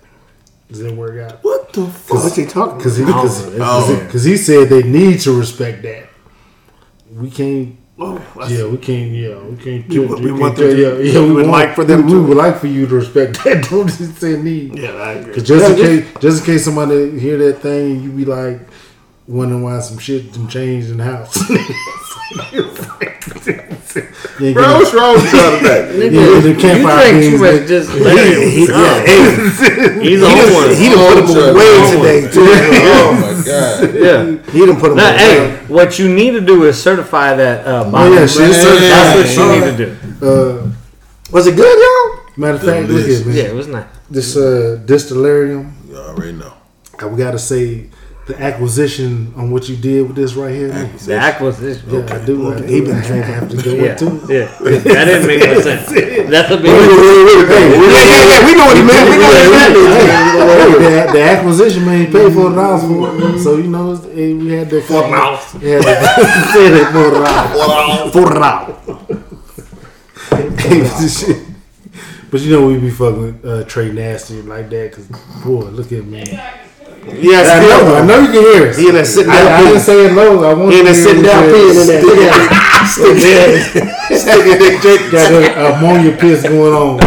Does 0.69 0.79
that 0.79 0.93
work 0.95 1.19
out? 1.31 1.43
What 1.43 1.71
the 1.73 1.85
fuck? 1.87 2.23
What's 2.23 2.35
he 2.35 2.45
talking 2.45 2.77
Because 2.77 2.97
he, 2.97 3.03
Oh, 3.03 3.11
cause, 3.11 3.45
oh. 3.59 3.91
it's- 3.93 4.11
cause 4.11 4.23
he 4.23 4.37
said 4.37 4.69
they 4.69 4.81
need 4.83 5.19
to 5.21 5.37
respect 5.37 5.83
that. 5.83 6.09
We 7.11 7.29
can't. 7.29 7.77
Oh, 7.99 8.19
yeah, 8.49 8.65
we 8.65 8.77
can't. 8.77 9.11
Yeah, 9.11 9.37
we 9.43 9.55
can't. 9.57 9.91
You- 9.93 10.07
we 10.07 10.15
can't 10.29 10.39
want 10.39 10.57
tell- 10.57 10.67
them 10.67 10.77
yeah, 10.79 10.93
yeah, 11.11 11.19
we 11.19 11.27
we 11.27 11.33
would 11.33 11.47
want, 11.47 11.51
like 11.51 11.75
for 11.75 11.83
them 11.83 12.05
we, 12.07 12.11
to- 12.13 12.21
We 12.23 12.29
would 12.29 12.37
like 12.37 12.57
for 12.57 12.65
you 12.67 12.87
to 12.87 12.95
respect 12.95 13.43
that. 13.43 13.63
Don't 13.69 13.85
just 13.87 14.17
say 14.19 14.41
need. 14.41 14.79
Yeah, 14.79 14.93
I 14.93 15.11
agree. 15.11 15.33
Cause 15.35 15.43
just 15.43 15.71
in 15.71 15.77
Yeah, 15.77 16.01
case, 16.01 16.13
just 16.21 16.39
in 16.39 16.45
case 16.47 16.65
somebody 16.65 17.19
hear 17.19 17.37
that 17.37 17.59
thing, 17.61 18.01
you 18.01 18.09
be 18.09 18.25
like 18.25 18.61
wondering 19.27 19.61
why 19.61 19.79
some 19.81 19.99
shit 19.99 20.33
done 20.33 20.47
changed 20.47 20.89
in 20.89 20.97
the 20.97 21.03
house. 21.03 21.37
yeah, 24.39 24.53
Bro, 24.53 24.79
what's 24.79 24.93
wrong 24.93 25.13
with 25.15 25.31
y'all 25.33 25.57
today? 25.59 26.09
yeah, 26.09 26.39
the 26.41 26.49
you 26.49 26.55
campfire 26.57 27.11
drink 27.11 27.23
too 27.23 27.37
things, 27.37 27.41
much 27.41 27.53
man. 27.53 27.67
just 27.67 27.91
He, 27.91 27.99
he, 27.99 28.65
yeah, 28.67 29.05
hey, 29.05 30.01
he's 30.01 30.21
a 30.21 30.25
homeowner 30.25 30.75
he 30.75 30.89
done 30.89 31.25
put 31.25 31.37
him 31.37 31.55
away 31.55 31.71
today 31.91 32.19
too. 32.31 32.41
oh 32.41 33.13
my 33.21 33.33
god. 33.45 33.95
yeah 33.95 34.51
He 34.51 34.65
done 34.65 34.79
put 34.79 34.91
him 34.91 34.97
Now, 34.97 35.09
away. 35.09 35.17
hey, 35.17 35.65
what 35.67 35.99
you 35.99 36.07
need 36.13 36.31
to 36.31 36.41
do 36.41 36.63
is 36.63 36.81
certify 36.81 37.35
that 37.35 37.67
uh, 37.67 37.91
Oh 37.93 38.13
yeah, 38.13 38.25
shit. 38.25 38.39
Man. 38.41 38.53
certified. 38.53 38.89
That's 38.89 39.37
what 39.37 39.45
you 39.45 39.65
need 39.65 39.77
to 39.77 39.85
do. 39.85 40.25
Uh, 40.25 40.71
Was 41.31 41.47
it 41.47 41.55
good, 41.55 41.77
y'all? 41.79 42.23
matter 42.37 42.55
of 42.55 42.63
fact, 42.63 42.87
look 42.89 43.05
Delicious. 43.05 43.17
here, 43.19 43.27
man. 43.27 43.35
Yeah, 43.37 43.43
it 43.43 43.55
was 43.55 43.67
nice. 43.67 43.85
This 44.09 44.35
uh, 44.37 44.81
distillarium, 44.85 45.71
You 45.87 45.97
already 45.97 46.33
know. 46.33 46.53
uh, 47.01 47.07
we 47.07 47.17
got 47.17 47.31
to 47.31 47.39
say 47.39 47.89
the 48.25 48.41
acquisition 48.41 49.33
on 49.35 49.51
what 49.51 49.67
you 49.67 49.75
did 49.75 50.07
with 50.07 50.15
this 50.15 50.33
right 50.33 50.53
here. 50.55 50.69
Man. 50.69 50.95
The 50.97 51.15
acquisition. 51.17 51.89
Yeah, 51.89 52.15
I 52.15 52.25
do. 52.25 52.51
I, 52.51 52.55
Okay. 52.55 52.79
do. 52.79 52.91
I 52.91 52.95
have 52.95 53.49
to 53.49 53.57
go 53.57 53.71
Yeah, 53.71 53.91
into 53.91 54.05
it. 54.15 54.29
yeah. 54.29 54.79
That 54.93 55.05
didn't 55.05 55.27
make 55.27 55.39
no 55.41 55.59
sense. 55.59 55.87
That's 56.31 56.51
a 56.51 56.57
big. 56.57 56.65
Yeah, 56.65 57.91
yeah, 57.91 58.23
yeah. 58.31 58.45
We 58.47 58.55
know 58.55 58.65
what 58.65 58.77
he 58.77 58.83
meant. 58.83 59.09
We 59.09 59.17
know 59.17 59.27
what 59.27 59.43
he 59.43 59.49
meant. 59.51 59.73
The, 60.83 61.13
the 61.13 61.21
acquisition 61.21 61.85
man 61.85 61.99
he 62.05 62.11
paid 62.11 62.33
forty 62.33 62.55
dollars 62.55 62.81
for 62.83 63.35
it, 63.35 63.39
so 63.39 63.57
you 63.57 63.67
know 63.69 63.93
it's- 63.93 64.05
we 64.15 64.51
had 64.51 64.69
that. 64.69 64.83
Forty 64.83 65.11
dollars. 65.11 65.55
Yeah, 65.61 65.79
that 65.79 66.51
said 66.53 66.69
that 66.71 66.91
forty 66.93 67.19
dollars. 67.19 68.11
For 68.13 68.33
now. 68.39 68.79
Hey, 70.57 70.79
this. 70.79 71.25
But 72.31 72.41
you 72.41 72.51
know 72.51 72.67
we 72.67 72.79
be 72.79 72.89
fucking 72.89 73.41
uh, 73.45 73.63
Tre 73.65 73.91
Nasty 73.91 74.41
like 74.41 74.69
that 74.69 74.89
because 74.91 75.07
boy, 75.43 75.65
look 75.65 75.91
at 75.91 76.05
me. 76.05 76.23
Yeah, 77.05 77.43
I 77.43 77.59
know, 77.59 77.95
I 77.95 78.05
know 78.05 78.19
you 78.19 78.31
can 78.31 78.41
hear 78.41 78.69
us. 78.69 78.77
He 78.77 78.87
in 78.87 78.95
there 78.95 79.05
sitting 79.05 79.31
down 79.31 79.51
I 79.51 79.63
didn't 79.63 79.81
say 79.81 80.05
it 80.05 80.13
low. 80.13 80.43
I 80.43 80.53
want 80.53 80.71
He 80.71 80.79
in 80.79 80.85
there 80.85 80.93
you 80.93 81.03
to 81.03 81.09
sitting 81.09 81.23
down 81.23 81.43
peeing 81.43 81.81
in 81.81 81.87
there. 81.87 82.01
Look 82.03 82.17
at 82.17 82.31
that. 82.31 82.73
Sticking 84.13 84.59
Dick 84.59 84.81
Jake. 84.81 85.11
Got 85.11 85.29
that 85.31 85.75
ammonia 85.75 86.17
piss 86.17 86.43
going 86.43 86.73
on. 86.73 86.97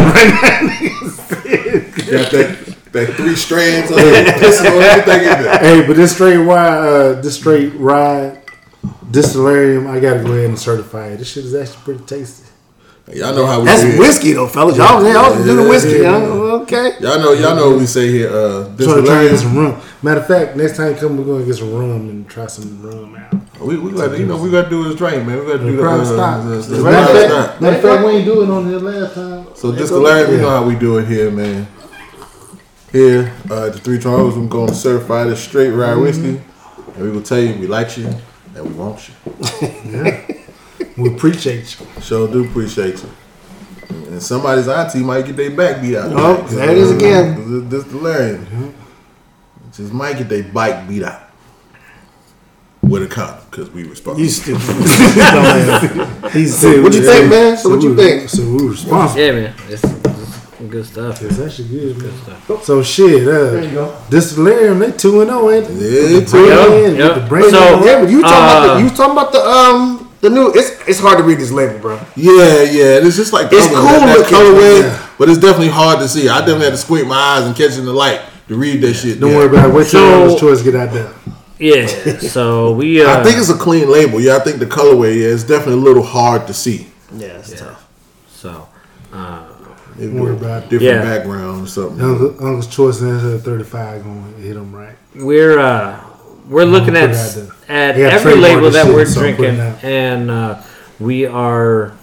Got 2.06 2.30
that, 2.30 2.76
that 2.92 3.14
three 3.16 3.36
strands 3.36 3.90
of 3.90 3.96
pissing 3.96 4.70
on 4.70 4.82
everything 4.82 5.20
in 5.20 5.42
there. 5.42 5.58
hey, 5.58 5.86
but 5.86 5.96
this 5.96 6.14
straight 6.14 6.36
rye, 6.36 6.78
uh, 6.78 7.20
this 7.20 7.36
straight 7.36 7.72
rye, 7.74 8.38
distillarium, 9.10 9.86
I 9.86 9.98
gotta 10.00 10.22
go 10.22 10.32
ahead 10.32 10.50
and 10.50 10.58
certify 10.58 11.08
it. 11.08 11.18
This 11.18 11.32
shit 11.32 11.44
is 11.44 11.54
actually 11.54 11.82
pretty 11.84 12.04
tasty. 12.04 12.45
Y'all 13.12 13.34
know 13.34 13.46
how 13.46 13.60
we 13.60 13.66
That's 13.66 13.82
do 13.82 13.86
it. 13.86 13.90
That's 13.90 14.00
whiskey 14.00 14.32
though, 14.32 14.48
fellas. 14.48 14.76
Y'all, 14.76 15.00
y'all 15.06 15.36
do 15.44 15.56
the 15.56 15.68
whiskey. 15.68 15.98
Yeah. 16.02 16.18
huh? 16.18 16.62
Okay. 16.62 16.96
Y'all 17.00 17.20
know, 17.20 17.32
y'all 17.32 17.54
know 17.54 17.70
what 17.70 17.78
we 17.78 17.86
say 17.86 18.10
here. 18.10 18.28
Uh, 18.28 18.68
this 18.74 18.86
Trying 18.86 19.02
to 19.02 19.06
try 19.06 19.28
get 19.28 19.38
some 19.38 19.56
rum. 19.56 19.80
Matter 20.02 20.20
of 20.20 20.26
fact, 20.26 20.56
next 20.56 20.76
time 20.76 20.92
you 20.92 20.98
come, 20.98 21.16
we're 21.16 21.24
gonna 21.24 21.44
get 21.44 21.54
some 21.54 21.72
rum 21.72 21.90
and 22.08 22.28
try 22.28 22.48
some 22.48 22.82
rum 22.82 23.14
out. 23.14 23.60
We, 23.60 23.78
we 23.78 23.92
got, 23.92 24.18
you 24.18 24.26
know, 24.26 24.36
we 24.42 24.50
got 24.50 24.64
to 24.64 24.70
do 24.70 24.84
this 24.84 24.96
drink, 24.96 25.26
man. 25.26 25.38
We 25.38 25.46
got 25.46 25.58
to 25.58 25.64
do 25.64 25.76
the, 25.76 25.88
uh, 25.88 26.04
stock. 26.04 26.44
the, 26.44 26.76
the 26.76 26.82
Matter 26.82 26.98
of 26.98 27.30
fact, 27.30 27.60
matter 27.62 27.82
fact, 27.82 28.04
we 28.04 28.12
ain't 28.12 28.24
do 28.24 28.42
it 28.42 28.50
on 28.50 28.70
the 28.70 28.78
last 28.78 29.14
time. 29.14 29.46
So 29.54 29.70
this 29.70 29.88
hilarious. 29.88 30.30
We 30.30 30.36
know 30.36 30.50
how 30.50 30.66
we 30.66 30.76
do 30.76 30.98
it 30.98 31.06
here, 31.08 31.30
man. 31.30 31.66
Here 32.92 33.34
uh, 33.50 33.66
at 33.66 33.72
the 33.72 33.78
Three 33.78 33.98
Triangles, 33.98 34.36
we're 34.36 34.46
going 34.46 34.68
to 34.68 34.74
certify 34.74 35.24
this 35.24 35.42
straight 35.42 35.70
rye 35.70 35.94
whiskey, 35.94 36.40
and 36.94 37.02
we 37.02 37.10
will 37.10 37.22
tell 37.22 37.40
you 37.40 37.58
we 37.58 37.66
like 37.66 37.96
you 37.96 38.08
and 38.54 38.66
we 38.66 38.74
want 38.74 39.08
you. 39.08 40.26
We 40.96 41.10
appreciate 41.14 41.76
you. 41.78 41.86
Sure 42.02 42.26
do 42.28 42.44
appreciate 42.44 43.02
you. 43.02 43.10
And 44.08 44.22
somebody's 44.22 44.68
auntie 44.68 45.00
might 45.00 45.26
get 45.26 45.36
their 45.36 45.50
back 45.50 45.80
beat 45.82 45.96
out. 45.96 46.10
Oh, 46.12 46.36
tonight, 46.36 46.40
'cause, 46.42 46.54
there 46.56 46.70
it 46.70 46.78
is 46.78 46.90
uh, 46.92 46.96
again. 46.96 47.34
'cause 47.36 47.68
This 47.68 47.84
hilarious. 47.92 48.48
Just 49.76 49.92
might 49.92 50.16
get 50.16 50.28
their 50.28 50.42
bike 50.44 50.88
beat 50.88 51.02
out 51.02 51.22
with 52.82 53.02
a 53.02 53.06
condom 53.06 53.44
because 53.50 53.70
we 53.70 53.82
responsible. 53.84 54.22
You 54.24 54.30
stupid. 54.30 54.62
He's 56.32 56.62
What 56.64 56.94
you 56.94 57.02
think, 57.02 57.30
man? 57.30 57.56
So 57.58 57.68
what 57.70 57.82
you 57.82 57.94
think? 57.96 58.28
So 58.30 58.42
we 58.42 58.68
responsible. 58.68 59.20
Yeah, 59.22 59.32
man. 59.32 59.54
It's, 59.68 59.84
it's 59.84 60.60
good 60.70 60.86
stuff. 60.86 61.20
It's 61.22 61.38
actually 61.38 61.68
good, 61.68 61.98
man. 61.98 62.10
Good 62.10 62.22
stuff. 62.22 62.64
So 62.64 62.82
shit, 62.82 63.28
uh, 63.28 63.60
you 63.60 63.70
go. 63.72 63.96
This 64.08 64.32
Distillarium, 64.32 64.78
they 64.80 64.92
two 64.96 65.20
and 65.20 65.30
zero, 65.30 65.50
ain't 65.50 65.66
they? 65.68 66.14
Yeah, 66.14 66.24
too. 66.24 66.46
Yep, 66.46 66.68
Man, 66.70 66.96
yep. 66.96 67.14
the 67.22 67.26
brand 67.28 67.50
So- 67.50 67.84
Yeah, 67.84 68.00
but 68.00 68.10
you 68.10 68.22
talking 68.22 68.36
about 68.38 68.68
Uh, 68.70 68.74
the 68.78 68.82
you 68.82 68.90
talking 68.90 69.12
about 69.12 69.32
the 69.32 69.40
um 69.46 69.95
the 70.28 70.34
new 70.34 70.52
it's 70.54 70.70
it's 70.88 70.98
hard 71.00 71.18
to 71.18 71.24
read 71.24 71.38
this 71.38 71.52
label, 71.52 71.78
bro. 71.78 71.96
Yeah, 72.16 72.62
yeah. 72.62 73.04
It's 73.06 73.16
just 73.16 73.32
like 73.32 73.48
It's 73.52 73.66
color, 73.66 73.80
cool 73.80 74.00
that, 74.00 74.06
that 74.06 74.18
looking, 74.18 74.34
colorway, 74.36 74.82
yeah. 74.82 75.08
but 75.18 75.28
it's 75.28 75.38
definitely 75.38 75.68
hard 75.68 75.98
to 76.00 76.08
see. 76.08 76.28
I 76.28 76.40
definitely 76.40 76.64
had 76.64 76.70
to 76.70 76.76
squint 76.78 77.06
my 77.08 77.16
eyes 77.16 77.44
and 77.46 77.54
catch 77.56 77.78
in 77.78 77.84
the 77.84 77.92
light 77.92 78.20
to 78.48 78.56
read 78.56 78.80
that 78.82 78.94
shit. 78.94 79.20
Don't 79.20 79.30
yeah. 79.30 79.36
worry 79.36 79.48
about 79.48 79.70
it. 79.70 79.74
Wait 79.74 79.86
till 79.88 80.00
So- 80.00 80.10
Ronald's 80.20 80.40
choice 80.40 80.62
get 80.62 80.74
out 80.76 80.92
there. 80.92 81.12
Yeah. 81.58 81.86
So 82.18 82.72
we. 82.72 83.02
Uh, 83.06 83.20
I 83.20 83.22
think 83.22 83.38
it's 83.38 83.50
a 83.50 83.56
clean 83.56 83.90
label. 83.90 84.20
Yeah, 84.20 84.36
I 84.36 84.40
think 84.40 84.58
the 84.58 84.66
colorway 84.66 85.20
yeah, 85.20 85.28
it's 85.28 85.44
definitely 85.44 85.74
a 85.80 85.84
little 85.84 86.02
hard 86.02 86.46
to 86.48 86.54
see. 86.54 86.88
Yeah, 87.14 87.38
it's 87.38 87.58
tough. 87.58 87.88
so. 88.28 88.68
Uh, 89.12 89.52
Maybe 89.96 90.12
Don't 90.12 90.20
worry 90.20 90.36
about 90.36 90.62
different 90.68 90.82
Yeah. 90.82 91.02
background 91.02 91.64
or 91.64 91.66
something. 91.66 92.02
Uncle, 92.04 92.28
Uncle's 92.46 92.66
choice 92.66 93.00
and 93.00 93.18
that 93.18 93.38
35 93.38 94.04
going 94.04 94.34
to 94.34 94.40
hit 94.42 94.54
him 94.56 94.74
right. 94.74 94.94
we're 95.14 95.58
uh, 95.58 95.98
we're 96.46 96.64
looking 96.66 96.94
at 96.96 97.10
it 97.10 97.16
out 97.16 97.34
there. 97.34 97.48
At 97.68 97.92
They 97.96 98.02
got 98.02 98.12
every 98.14 98.32
trademarked 98.34 98.42
label 98.42 98.70
that 98.70 98.86
we're 98.86 99.04
so 99.06 99.24
I'm 99.24 99.36
putting 99.36 99.54
drinking, 99.56 99.60
it 99.60 99.60
out. 99.60 99.84
and 99.84 100.30
uh, 100.30 100.62
we 101.00 101.26
are, 101.26 101.96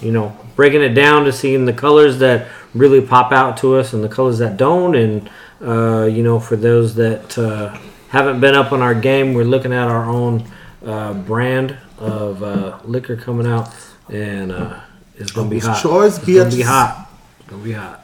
you 0.00 0.12
know, 0.12 0.36
breaking 0.56 0.82
it 0.82 0.90
down 0.94 1.24
to 1.24 1.32
seeing 1.32 1.64
the 1.64 1.72
colors 1.72 2.18
that 2.18 2.48
really 2.74 3.00
pop 3.00 3.32
out 3.32 3.56
to 3.58 3.76
us 3.76 3.92
and 3.92 4.02
the 4.02 4.08
colors 4.08 4.38
that 4.38 4.56
don't, 4.56 4.94
and 4.94 5.30
uh, 5.62 6.04
you 6.06 6.22
know, 6.22 6.38
for 6.40 6.56
those 6.56 6.94
that 6.96 7.36
uh, 7.38 7.76
haven't 8.08 8.40
been 8.40 8.54
up 8.54 8.72
on 8.72 8.82
our 8.82 8.94
game, 8.94 9.34
we're 9.34 9.44
looking 9.44 9.72
at 9.72 9.88
our 9.88 10.04
own 10.04 10.44
uh, 10.84 11.12
brand 11.14 11.76
of 11.98 12.42
uh, 12.42 12.78
liquor 12.84 13.16
coming 13.16 13.46
out, 13.46 13.68
and 14.08 14.50
uh, 14.52 14.80
it's 15.16 15.30
gonna 15.30 15.48
be 15.48 15.56
Uncle's 15.56 15.76
hot. 15.76 15.82
choice, 15.82 16.16
it's 16.18 16.26
gonna 16.26 16.50
be 16.50 16.56
bitches. 16.56 16.64
hot. 16.64 17.08
It's 17.40 17.48
gonna 17.50 17.62
be 17.64 17.72
hot. 17.72 18.00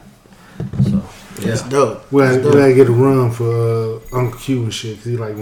So 0.83 1.03
It's 1.39 1.61
dope. 1.63 2.11
We 2.11 2.21
gotta, 2.21 2.37
we 2.37 2.51
gotta 2.53 2.73
get 2.73 2.87
a 2.87 2.91
run 2.91 3.31
for 3.31 3.97
uh, 4.13 4.17
Uncle 4.17 4.39
Q 4.39 4.63
and 4.63 4.73
shit, 4.73 4.97
because 4.97 5.11
he 5.11 5.17
like 5.17 5.35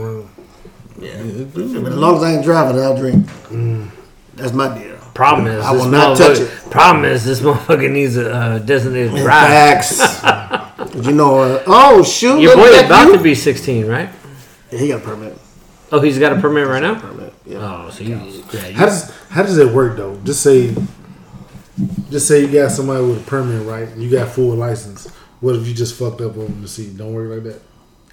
rum. 1.01 1.83
But 1.83 1.91
as 1.91 1.97
long 1.97 2.17
as 2.17 2.23
I 2.23 2.31
ain't 2.33 2.43
driving, 2.43 2.81
I'll 2.81 2.95
drink. 2.97 3.25
That's 4.35 4.53
my 4.53 4.77
deal. 4.77 4.95
Problem 5.13 5.47
is, 5.47 5.65
I 5.65 5.73
this 5.73 5.83
will 5.83 5.91
not 5.91 6.17
touch 6.17 6.37
motherfucker- 6.37 6.71
Problem 6.71 7.05
is, 7.05 7.25
this 7.25 7.41
motherfucker 7.41 7.91
needs 7.91 8.15
a 8.15 8.33
uh, 8.33 8.59
designated 8.59 9.11
driver. 9.11 9.25
Facts. 9.27 9.99
you 11.05 11.11
know, 11.11 11.39
uh, 11.39 11.63
oh 11.67 12.03
shoot, 12.03 12.39
Your 12.39 12.55
look 12.55 12.71
boy 12.71 12.85
about 12.85 13.07
you. 13.07 13.17
to 13.17 13.23
be 13.23 13.35
16, 13.35 13.85
right? 13.85 14.09
Yeah, 14.71 14.79
he 14.79 14.87
got 14.87 15.01
a 15.01 15.03
permit. 15.03 15.37
Oh, 15.91 15.99
he's 15.99 16.19
got 16.19 16.31
a 16.31 16.39
permit 16.39 16.67
right 16.67 16.81
now. 16.81 16.97
Permit. 16.99 17.33
Yeah. 17.45 17.57
Oh, 17.59 17.89
so 17.89 18.03
you, 18.03 18.15
yeah, 18.15 18.67
you 18.67 18.73
How 18.75 18.85
does 18.85 19.09
how 19.29 19.41
does 19.43 19.55
that 19.57 19.73
work 19.73 19.97
though? 19.97 20.15
Just 20.23 20.41
say, 20.41 20.73
just 22.09 22.27
say 22.27 22.41
you 22.41 22.47
got 22.51 22.71
somebody 22.71 23.03
with 23.03 23.21
a 23.21 23.25
permit, 23.29 23.65
right? 23.67 23.93
You 23.97 24.09
got 24.09 24.29
full 24.29 24.55
license. 24.55 25.07
What 25.41 25.55
if 25.55 25.67
you 25.67 25.73
just 25.73 25.95
fucked 25.97 26.21
up 26.21 26.37
on 26.37 26.61
the 26.61 26.67
seat? 26.67 26.95
Don't 26.95 27.13
work 27.13 27.29
like 27.31 27.43
that. 27.43 27.61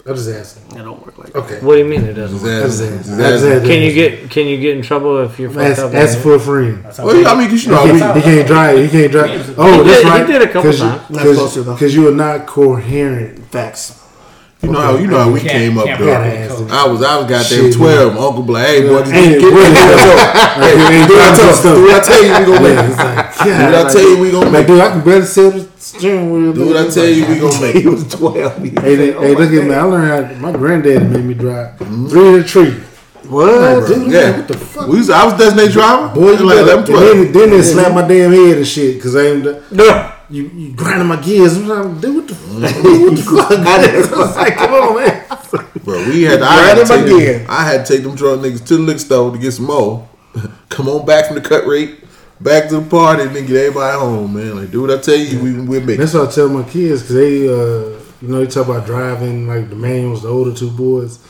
I 0.07 0.13
just 0.13 0.29
asking. 0.29 0.69
That 0.69 0.83
don't 0.85 1.05
work 1.05 1.17
like 1.17 1.33
that. 1.33 1.39
Okay. 1.39 1.59
what 1.59 1.73
do 1.73 1.79
you 1.79 1.85
mean 1.85 2.03
it 2.05 2.13
doesn't 2.13 2.41
work? 2.41 2.63
I 2.63 2.65
just 2.67 2.81
Exactly. 2.81 2.97
asking. 2.99 3.13
I 3.13 3.17
just 3.17 3.43
Exactly. 3.43 3.51
asking. 3.51 3.69
Can 3.69 3.81
you 3.83 3.93
get 3.93 4.31
can 4.31 4.47
you 4.47 4.57
get 4.61 4.77
in 4.77 4.81
trouble 4.83 5.17
if 5.23 5.37
you're 5.39 5.49
fucked 5.49 5.65
ask, 5.79 5.81
up? 5.83 5.93
ask 5.93 6.17
for 6.19 6.35
a 6.35 6.39
friend? 6.39 6.83
Well, 6.99 7.15
yeah, 7.21 7.31
I 7.31 7.35
mean, 7.37 7.49
'cause 7.49 7.63
you 7.65 7.71
know, 7.71 7.85
He 7.85 7.91
we, 7.91 7.99
can't, 7.99 8.15
he 8.17 8.21
can't 8.23 8.47
drive. 8.47 8.79
He 8.79 8.89
can't 8.89 9.11
drive. 9.11 9.55
Oh, 9.59 9.83
He 9.83 9.89
that's 9.89 9.97
did- 10.01 10.03
he 10.05 10.09
right. 10.09 10.27
did 10.27 10.41
a 10.41 10.45
couple 10.47 10.61
Cause 10.71 10.79
times. 10.79 11.01
You, 11.09 11.15
Not 11.17 11.23
cause, 11.25 11.35
supposed 11.35 11.53
to, 11.55 11.63
though. 11.63 11.75
'cause 11.75 11.93
you 11.95 12.07
are 12.07 12.11
not 12.11 12.45
coherent. 12.47 13.51
Facts. 13.51 13.99
You 14.63 14.71
know 14.71 14.79
how 14.81 14.97
you 14.97 15.07
know 15.07 15.19
how 15.19 15.29
we 15.31 15.39
came 15.39 15.77
up 15.77 15.85
though. 15.85 16.05
Gotta 16.05 16.25
ask 16.37 16.57
him. 16.59 16.71
I 16.71 16.87
was 16.87 17.01
I 17.03 17.17
was 17.17 17.29
goddamn 17.29 17.43
Shit, 17.43 17.73
twelve. 17.75 18.17
Uncle 18.17 18.43
Black, 18.43 18.67
hey 18.67 18.81
boy, 18.87 18.99
just 18.99 19.11
Hey, 19.11 19.39
get, 19.39 19.41
boy, 19.41 19.61
get, 19.61 19.73
yeah. 19.73 20.53
Hey, 20.57 20.75
Like, 20.75 20.93
you 20.93 21.15
what 21.15 21.21
I 21.21 21.35
driving 21.35 21.35
tell- 21.37 21.53
stuff. 21.53 21.75
do 21.75 21.81
what 21.83 21.93
I 21.93 22.05
tell 22.07 22.23
you, 22.23 22.31
we 22.33 22.45
gonna 22.45 22.61
make 22.67 22.77
it. 22.77 22.89
it's 22.89 22.97
like, 22.97 23.37
Do 23.43 23.51
what 23.65 23.75
I 23.75 23.91
tell 23.93 24.01
you, 24.09 24.17
we 24.19 24.31
gonna 24.31 24.45
Like, 24.45 24.51
make 24.53 24.67
dude. 24.67 24.79
I 24.81 24.89
can 24.89 25.01
barely 25.05 25.25
sell 25.25 25.51
the 25.51 25.67
steering 25.77 26.31
wheel. 26.31 26.53
Do 26.53 26.67
what 26.67 26.77
I 26.77 26.89
tell 26.89 27.05
you, 27.05 27.27
we 27.27 27.39
gonna 27.39 27.61
make 27.61 27.75
He 27.83 27.87
was 27.87 28.07
twelve. 28.09 28.57
He 28.63 28.69
Hey, 28.69 28.75
said, 28.75 28.83
they, 28.99 29.13
"Oh 29.13 29.21
hey 29.21 29.35
look 29.35 29.51
at 29.53 29.67
me. 29.67 29.73
I 29.73 29.81
learned 29.83 30.25
how 30.27 30.41
my 30.41 30.51
granddaddy 30.57 31.05
made 31.05 31.23
me 31.25 31.33
drive 31.35 31.77
three 31.77 32.27
in 32.27 32.35
a 32.41 32.43
tree. 32.43 32.71
What? 33.29 33.53
Like, 33.61 33.87
dude, 33.87 34.11
Yeah, 34.11 34.37
what 34.37 34.47
the 34.47 34.57
fuck? 34.57 34.87
we 34.87 34.97
was, 34.97 35.09
I 35.09 35.25
was 35.25 35.33
designated 35.37 35.73
driver. 35.73 36.15
Boy, 36.15 36.31
you 36.31 36.37
like 36.45 36.65
better, 36.65 36.71
11, 36.71 36.85
12. 36.85 37.03
then, 37.03 37.31
then 37.33 37.49
they 37.51 37.61
slap 37.61 37.87
mm-hmm. 37.87 37.95
my 37.95 38.07
damn 38.07 38.31
head 38.31 38.57
and 38.57 38.67
shit 38.67 38.95
because 38.95 39.15
I 39.15 39.21
ain't. 39.23 39.71
No. 39.71 40.13
You, 40.29 40.43
you 40.49 40.73
grinding 40.73 41.07
my 41.07 41.21
gears. 41.21 41.55
I'm 41.55 41.67
like, 41.67 42.01
dude, 42.01 42.15
what 42.15 42.27
the, 42.27 42.33
dude, 42.83 43.03
what 43.03 43.15
the 43.15 43.23
fuck? 43.23 43.59
I 43.65 44.25
was 44.25 44.35
like, 44.35 44.55
come 44.55 44.73
on, 44.73 44.95
man. 44.95 45.25
Bro, 45.83 46.09
we 46.09 46.23
had. 46.23 46.41
I 46.41 46.67
had, 46.67 46.75
to 46.75 46.85
take 46.85 47.05
them. 47.05 47.45
I 47.49 47.63
had 47.63 47.85
to 47.85 47.93
take 47.93 48.03
them 48.03 48.15
drunk 48.15 48.41
niggas 48.41 48.65
to 48.67 48.75
the 48.75 48.83
liquor 48.83 48.99
store 48.99 49.31
to 49.31 49.37
get 49.37 49.51
some 49.53 49.67
more. 49.67 50.07
Come 50.69 50.89
on 50.89 51.05
back 51.05 51.27
from 51.27 51.35
the 51.35 51.41
cut 51.41 51.65
rate, 51.65 52.03
back 52.41 52.69
to 52.69 52.79
the 52.79 52.89
party, 52.89 53.23
and 53.23 53.35
then 53.35 53.45
get 53.45 53.55
everybody 53.55 53.97
home, 53.97 54.33
man. 54.33 54.57
Like, 54.57 54.71
do 54.71 54.81
what 54.81 54.91
I 54.91 54.97
tell 54.97 55.15
you, 55.15 55.41
we 55.41 55.61
we 55.61 55.79
make. 55.79 55.97
That's 55.97 56.13
what 56.13 56.29
I 56.29 56.31
tell 56.31 56.49
my 56.49 56.67
kids 56.67 57.03
because 57.03 57.15
they, 57.15 57.47
uh, 57.47 57.99
you 58.21 58.27
know, 58.27 58.43
they 58.43 58.47
talk 58.47 58.67
about 58.67 58.85
driving 58.85 59.47
like 59.47 59.69
the 59.69 59.75
manuals, 59.75 60.23
the 60.23 60.29
older 60.29 60.53
two 60.53 60.69
boys. 60.71 61.25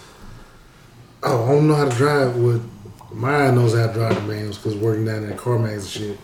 Oh, 1.24 1.46
I 1.46 1.52
don't 1.52 1.68
know 1.68 1.76
how 1.76 1.88
to 1.88 1.96
drive. 1.96 2.36
With 2.36 2.68
mine 3.12 3.56
knows 3.56 3.76
how 3.76 3.88
to 3.88 3.94
drive 3.94 4.16
the 4.16 4.22
manuals 4.22 4.58
because 4.58 4.76
working 4.76 5.06
down 5.06 5.24
in 5.24 5.38
CarMax 5.38 5.74
and 5.74 5.86
shit. 5.86 6.20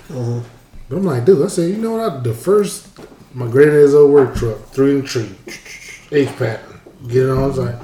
But 0.93 0.99
I'm 0.99 1.05
like, 1.05 1.25
dude, 1.25 1.43
I 1.43 1.47
said, 1.47 1.71
you 1.71 1.77
know 1.77 1.93
what? 1.93 2.11
I, 2.11 2.17
the 2.19 2.35
first, 2.35 2.87
my 3.33 3.47
granddad's 3.47 3.95
old 3.95 4.11
work 4.11 4.35
truck, 4.35 4.63
three 4.67 4.91
in 4.91 5.01
the 5.01 5.07
tree, 5.07 5.31
H 6.11 6.29
pattern. 6.37 6.79
Get 7.07 7.23
it 7.23 7.29
on. 7.31 7.39
I 7.39 7.47
was 7.47 7.57
like, 7.57 7.75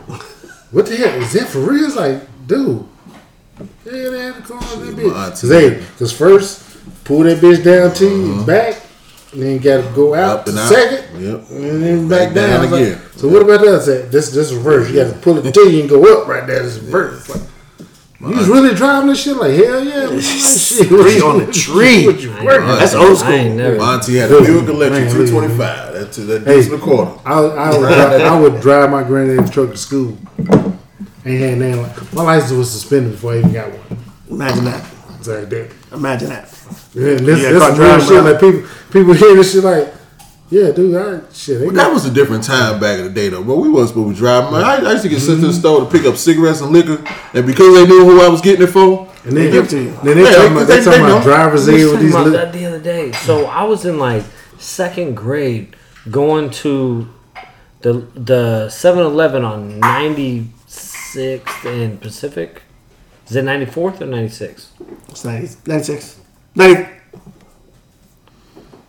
what 0.70 0.86
the 0.86 0.96
hell? 0.96 1.20
Is 1.20 1.34
that 1.34 1.48
for 1.48 1.58
real? 1.58 1.86
It's 1.86 1.96
like, 1.96 2.22
dude. 2.46 2.88
Yeah, 3.58 3.66
they 3.86 4.20
had 4.20 4.36
to 4.36 4.42
call 4.44 4.60
that 4.60 4.96
bitch. 4.96 5.12
Cause 5.12 5.50
hey, 5.50 5.84
cause 5.98 6.12
first 6.16 7.04
pull 7.04 7.24
that 7.24 7.40
bitch 7.40 7.64
down 7.64 7.96
to 7.96 8.06
you 8.06 8.34
uh-huh. 8.34 8.46
back, 8.46 8.80
and 9.34 9.42
then 9.42 9.58
got 9.58 9.90
to 9.90 9.96
go 9.96 10.14
out, 10.14 10.42
Up 10.42 10.48
and 10.48 10.58
to 10.58 10.62
out. 10.62 10.70
second, 10.72 11.20
Yep. 11.20 11.50
and 11.50 11.84
then 11.84 12.08
back, 12.08 12.28
Back 12.28 12.36
down, 12.36 12.50
down 12.50 12.62
was 12.62 12.72
like, 12.72 12.82
again. 12.90 13.02
so 13.16 13.28
what 13.28 13.42
about 13.42 13.62
that? 13.62 13.74
I 13.74 13.84
said, 13.84 14.12
this 14.12 14.30
this 14.30 14.54
reverse. 14.54 14.88
You 14.88 15.04
got 15.04 15.12
to 15.12 15.20
pull 15.20 15.36
it 15.44 15.52
till 15.52 15.68
you 15.68 15.80
can 15.80 15.90
go 15.90 16.22
up 16.22 16.28
right 16.28 16.46
there. 16.46 16.62
This 16.62 16.78
reverse. 16.78 17.28
Like, 17.28 17.42
you 18.22 18.28
was 18.36 18.48
really 18.50 18.76
driving 18.76 19.10
this 19.10 19.24
shit 19.24 19.38
like 19.38 19.52
hell 19.54 19.84
yeah. 19.84 20.06
Like, 20.10 20.22
shit, 20.22 20.88
Three 20.88 21.22
on 21.22 21.46
the 21.46 21.52
tree. 21.54 22.06
What 22.06 22.20
you 22.20 22.32
working? 22.44 22.68
That's 22.68 22.94
old 22.94 23.18
school. 23.18 23.32
I 23.32 23.36
ain't. 23.36 23.78
My 23.78 23.94
auntie 23.94 24.18
had 24.18 24.32
a 24.32 24.42
Buick 24.42 24.68
Electra 24.68 25.00
Man, 25.00 25.10
225. 25.10 25.94
That's 25.94 26.18
that 26.18 26.44
Hey. 26.44 26.62
hey. 26.62 26.70
the 26.70 26.78
quarter. 26.78 27.12
I, 27.26 27.40
I, 27.40 27.70
would 27.78 27.88
drive, 27.88 28.22
I 28.22 28.40
would 28.40 28.62
drive 28.62 28.90
my 28.90 29.04
granddad's 29.04 29.50
truck 29.52 29.72
to 29.72 29.78
school. 29.78 30.18
Ain't 31.26 31.42
had 31.42 31.58
nothing 31.58 31.82
like 31.82 32.14
my 32.14 32.24
license 32.24 32.52
was 32.52 32.72
suspended 32.72 33.14
before 33.14 33.34
I 33.34 33.40
even 33.40 33.54
got 33.54 33.70
one. 33.72 33.98
Imagine 34.30 34.66
that. 34.66 34.94
It's 35.18 35.28
like 35.28 35.50
that. 35.50 35.72
Imagine 35.92 36.30
that. 36.30 36.44
Yeah, 36.94 37.16
this, 37.16 37.22
Yeah, 37.22 37.52
this 37.52 37.64
is 37.64 37.70
real 37.70 37.76
driving 37.76 38.08
shit. 38.08 38.24
Like 38.24 38.40
people, 38.40 38.70
people 38.92 39.14
hear 39.14 39.36
this 39.36 39.54
shit 39.54 39.64
like, 39.64 39.94
yeah, 40.50 40.72
dude, 40.72 40.96
I 40.96 41.22
shit. 41.32 41.60
They 41.60 41.66
But 41.68 41.76
got, 41.76 41.84
that 41.88 41.94
was 41.94 42.06
a 42.06 42.12
different 42.12 42.44
time 42.44 42.80
back 42.80 42.98
in 43.00 43.06
the 43.06 43.12
day, 43.12 43.30
though. 43.30 43.44
But 43.44 43.58
we 43.58 43.70
wasn't 43.70 43.90
supposed 43.90 44.16
to 44.16 44.20
drive. 44.20 44.52
Man, 44.52 44.64
I, 44.64 44.78
I 44.78 44.92
used 44.94 45.04
to 45.04 45.10
get 45.10 45.20
sent 45.20 45.42
to 45.42 45.48
the 45.48 45.52
mm-hmm. 45.54 45.60
store 45.60 45.80
to 45.82 45.86
pick 45.92 46.06
up 46.06 46.16
cigarettes 46.18 46.62
and 46.62 46.72
liquor, 46.72 47.04
and 47.34 47.46
because 47.46 47.74
they 47.76 47.86
knew 47.88 48.04
who 48.06 48.22
I 48.22 48.30
was 48.30 48.42
getting 48.42 48.64
it 48.68 48.72
for, 48.72 49.08
and 49.26 49.38
then, 49.38 49.52
give 49.52 49.66
it 49.66 49.70
to 49.70 49.82
you. 49.84 49.92
then 50.04 50.18
they 50.18 50.24
Yeah, 50.24 50.32
talking 50.36 50.52
about, 50.54 50.68
they 50.68 50.80
they- 50.80 50.86
talking 50.86 51.02
they 51.04 51.12
about 51.12 51.24
drivers 51.24 51.68
I 51.70 51.74
was 51.74 51.84
with 51.84 51.92
talking 51.92 52.06
these. 52.06 52.16
about 52.16 52.26
Li- 52.28 52.32
that 52.34 52.54
the 52.54 52.66
other 52.66 52.80
day. 52.80 53.12
So 53.12 53.46
I 53.46 53.64
was 53.64 53.86
in 53.86 54.00
like 54.00 54.24
second 54.58 55.16
grade 55.16 55.76
going 56.10 56.50
to 56.50 57.08
the 57.82 57.94
the 58.16 58.68
7-Eleven 58.70 59.44
on 59.46 59.80
96th 59.82 61.66
and 61.66 62.02
Pacific. 62.02 62.64
Is 63.28 63.36
it 63.36 63.46
94th 63.46 64.02
or 64.02 64.06
96? 64.08 64.72
It's 65.10 65.24
90, 65.24 65.56
96. 65.68 66.20
90, 66.56 66.90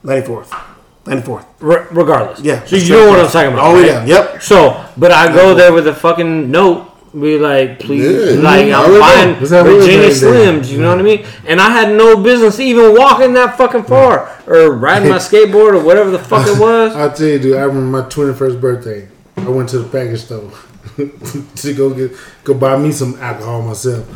94th. 0.03 0.70
94th. 1.11 1.47
Re- 1.61 1.87
regardless. 1.91 2.41
Yeah, 2.41 2.65
So 2.65 2.77
you 2.77 2.91
know 2.91 3.09
what 3.11 3.19
I'm 3.21 3.31
talking 3.31 3.53
about. 3.53 3.67
Oh, 3.67 3.75
right? 3.75 3.87
yeah. 3.87 4.05
Yep. 4.07 4.43
So, 4.43 4.85
but 4.97 5.11
I 5.13 5.33
go 5.33 5.55
there 5.55 5.73
with 5.73 5.87
a 5.87 5.95
fucking 5.95 6.51
note. 6.51 6.87
Be 7.13 7.39
like, 7.41 7.81
please, 7.81 8.37
Yeah, 8.37 8.41
like 8.41 8.67
I 8.67 8.85
I'm 8.85 8.85
already 8.85 9.01
buying 9.01 9.51
know. 9.51 9.65
Really 9.65 9.79
Virginia? 9.81 10.09
Slims. 10.11 10.71
You 10.71 10.81
know 10.81 10.91
what 10.91 11.01
I 11.01 11.03
mean? 11.03 11.27
And 11.45 11.61
I 11.61 11.69
had 11.69 11.93
no 11.97 12.23
business 12.23 12.61
even 12.61 12.95
walking 12.95 13.33
that 13.35 13.59
fucking 13.59 13.83
far 13.83 14.31
or 14.47 14.71
riding 14.77 15.09
my 15.09 15.17
skateboard 15.29 15.75
or 15.75 15.83
whatever 15.83 16.13
the 16.13 16.21
fuck 16.21 16.47
it 16.47 16.57
was. 16.61 16.95
I'll 16.95 17.13
tell 17.13 17.27
you, 17.27 17.41
dude. 17.41 17.57
I 17.57 17.63
remember 17.63 18.03
my 18.03 18.09
twenty 18.09 18.33
first 18.33 18.61
birthday. 18.61 19.09
I 19.39 19.49
went 19.49 19.69
to 19.71 19.81
the 19.81 19.89
package 19.89 20.21
store 20.21 20.53
to 21.57 21.75
go 21.75 21.93
get 21.93 22.17
go 22.45 22.55
buy 22.55 22.77
me 22.79 22.93
some 22.93 23.17
alcohol 23.21 23.63
myself. 23.63 24.07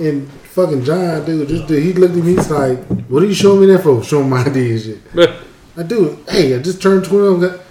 And 0.00 0.28
fucking 0.28 0.82
John, 0.84 1.24
dude, 1.24 1.48
just 1.48 1.68
dude, 1.68 1.84
he 1.84 1.92
looked 1.92 2.16
at 2.16 2.24
me. 2.24 2.34
He's 2.34 2.50
like, 2.50 2.84
"What 3.08 3.22
are 3.22 3.26
you 3.26 3.34
showing 3.34 3.60
me 3.60 3.66
that 3.66 3.84
for? 3.84 4.02
Showing 4.02 4.28
my 4.28 4.40
ID 4.44 4.72
and 4.72 4.80
shit." 4.82 4.98
I 5.78 5.84
do. 5.84 6.18
Hey, 6.28 6.56
I 6.56 6.58
just 6.58 6.82
turned 6.82 7.04
twenty. 7.04 7.30
one. 7.30 7.40
Got, 7.40 7.60
I 7.60 7.62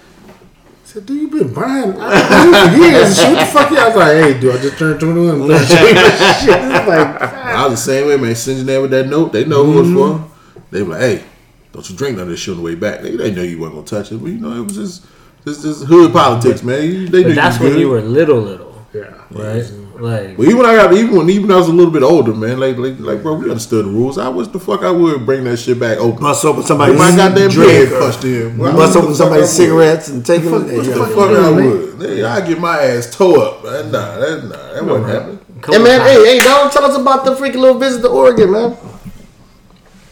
said, 0.84 1.04
dude, 1.04 1.20
you 1.20 1.28
been 1.28 1.52
buying 1.52 1.92
alcohol 1.92 2.70
for 2.70 2.76
years. 2.76 3.18
Shit, 3.18 3.28
what 3.28 3.40
the 3.40 3.46
fuck? 3.46 3.70
you-" 3.70 3.76
I 3.76 3.86
was 3.88 3.96
like, 3.96 4.16
hey, 4.24 4.40
dude, 4.40 4.56
I 4.56 4.62
just 4.62 4.78
turned 4.78 5.00
twenty 5.00 5.26
one. 5.26 5.48
shit, 5.58 5.68
it's 5.70 6.88
like, 6.88 7.22
I 7.22 7.66
was 7.66 7.74
the 7.74 7.92
same 7.92 8.08
way, 8.08 8.16
man. 8.16 8.34
Send 8.34 8.58
you 8.58 8.64
there 8.64 8.80
with 8.80 8.92
that 8.92 9.06
note. 9.06 9.32
They 9.32 9.44
know 9.44 9.64
who 9.64 9.80
it's 9.80 9.88
mm-hmm. 9.88 10.24
for. 10.24 10.62
They 10.70 10.82
be 10.82 10.88
like, 10.88 11.00
hey, 11.00 11.24
don't 11.72 11.90
you 11.90 11.96
drink 11.96 12.16
none 12.16 12.24
of 12.24 12.30
this 12.30 12.40
shit 12.40 12.52
on 12.52 12.58
the 12.58 12.62
way 12.62 12.74
back. 12.74 13.02
They, 13.02 13.14
they 13.14 13.30
know 13.30 13.42
you 13.42 13.60
weren't 13.60 13.74
gonna 13.74 13.86
touch 13.86 14.10
it, 14.10 14.16
but 14.16 14.28
you 14.28 14.38
know 14.38 14.52
it 14.52 14.64
was 14.64 14.74
just 14.74 15.06
just, 15.44 15.62
just 15.62 15.84
hood 15.84 16.12
politics, 16.12 16.62
man. 16.62 16.80
They 17.10 17.22
knew 17.22 17.24
But 17.24 17.34
that's 17.34 17.58
you 17.58 17.64
when 17.64 17.72
good. 17.72 17.80
you 17.80 17.88
were 17.90 18.00
little, 18.00 18.40
little, 18.40 18.86
yeah. 18.94 19.22
right? 19.30 19.70
Like, 19.98 20.36
But 20.36 20.44
even 20.44 20.58
when 20.58 20.66
I 20.66 20.76
got 20.76 20.94
even 20.94 21.16
when 21.16 21.28
even 21.28 21.48
when 21.48 21.56
I 21.56 21.58
was 21.58 21.68
a 21.68 21.72
little 21.72 21.92
bit 21.92 22.04
older, 22.04 22.32
man, 22.32 22.60
like 22.60 22.76
like, 22.76 23.00
like 23.00 23.20
bro, 23.20 23.34
we 23.34 23.50
understood 23.50 23.84
the 23.84 23.90
rules. 23.90 24.16
I 24.16 24.28
wish 24.28 24.46
the 24.48 24.60
fuck 24.60 24.82
I 24.82 24.92
would 24.92 25.26
bring 25.26 25.42
that 25.44 25.56
shit 25.56 25.80
back 25.80 25.98
open. 25.98 26.22
Bust 26.22 26.44
open 26.44 26.62
somebody's 26.62 26.98
my 26.98 27.16
goddamn 27.16 27.50
drink. 27.50 27.88
drink 27.88 28.00
punched 28.00 28.24
in. 28.24 28.56
Well, 28.56 28.76
Bust 28.76 28.96
open 28.96 29.10
the 29.10 29.16
fuck 29.16 29.26
I 29.26 29.28
somebody's 29.28 29.50
cigarettes 29.50 30.08
and 30.08 30.24
take 30.24 30.44
them. 30.44 30.52
What 30.52 30.68
the 30.68 31.06
fuck 31.14 31.30
I 31.30 31.50
would? 31.50 31.94
Nigga, 31.98 32.24
I 32.26 32.46
get 32.46 32.60
my 32.60 32.80
ass 32.80 33.14
toe 33.16 33.40
up. 33.42 33.64
Man. 33.64 33.90
Nah, 33.90 34.18
that 34.18 34.44
nah, 34.44 34.72
that 34.72 34.84
wasn't 34.84 35.06
happening. 35.08 35.38
Hey 35.66 35.78
man, 35.82 36.00
hey, 36.02 36.38
hey, 36.38 36.44
dog, 36.44 36.70
tell 36.70 36.84
us 36.84 36.96
about 36.96 37.24
the 37.24 37.34
freaking 37.34 37.56
little 37.56 37.80
visit 37.80 38.00
to 38.02 38.08
Oregon, 38.08 38.52
man. 38.52 38.76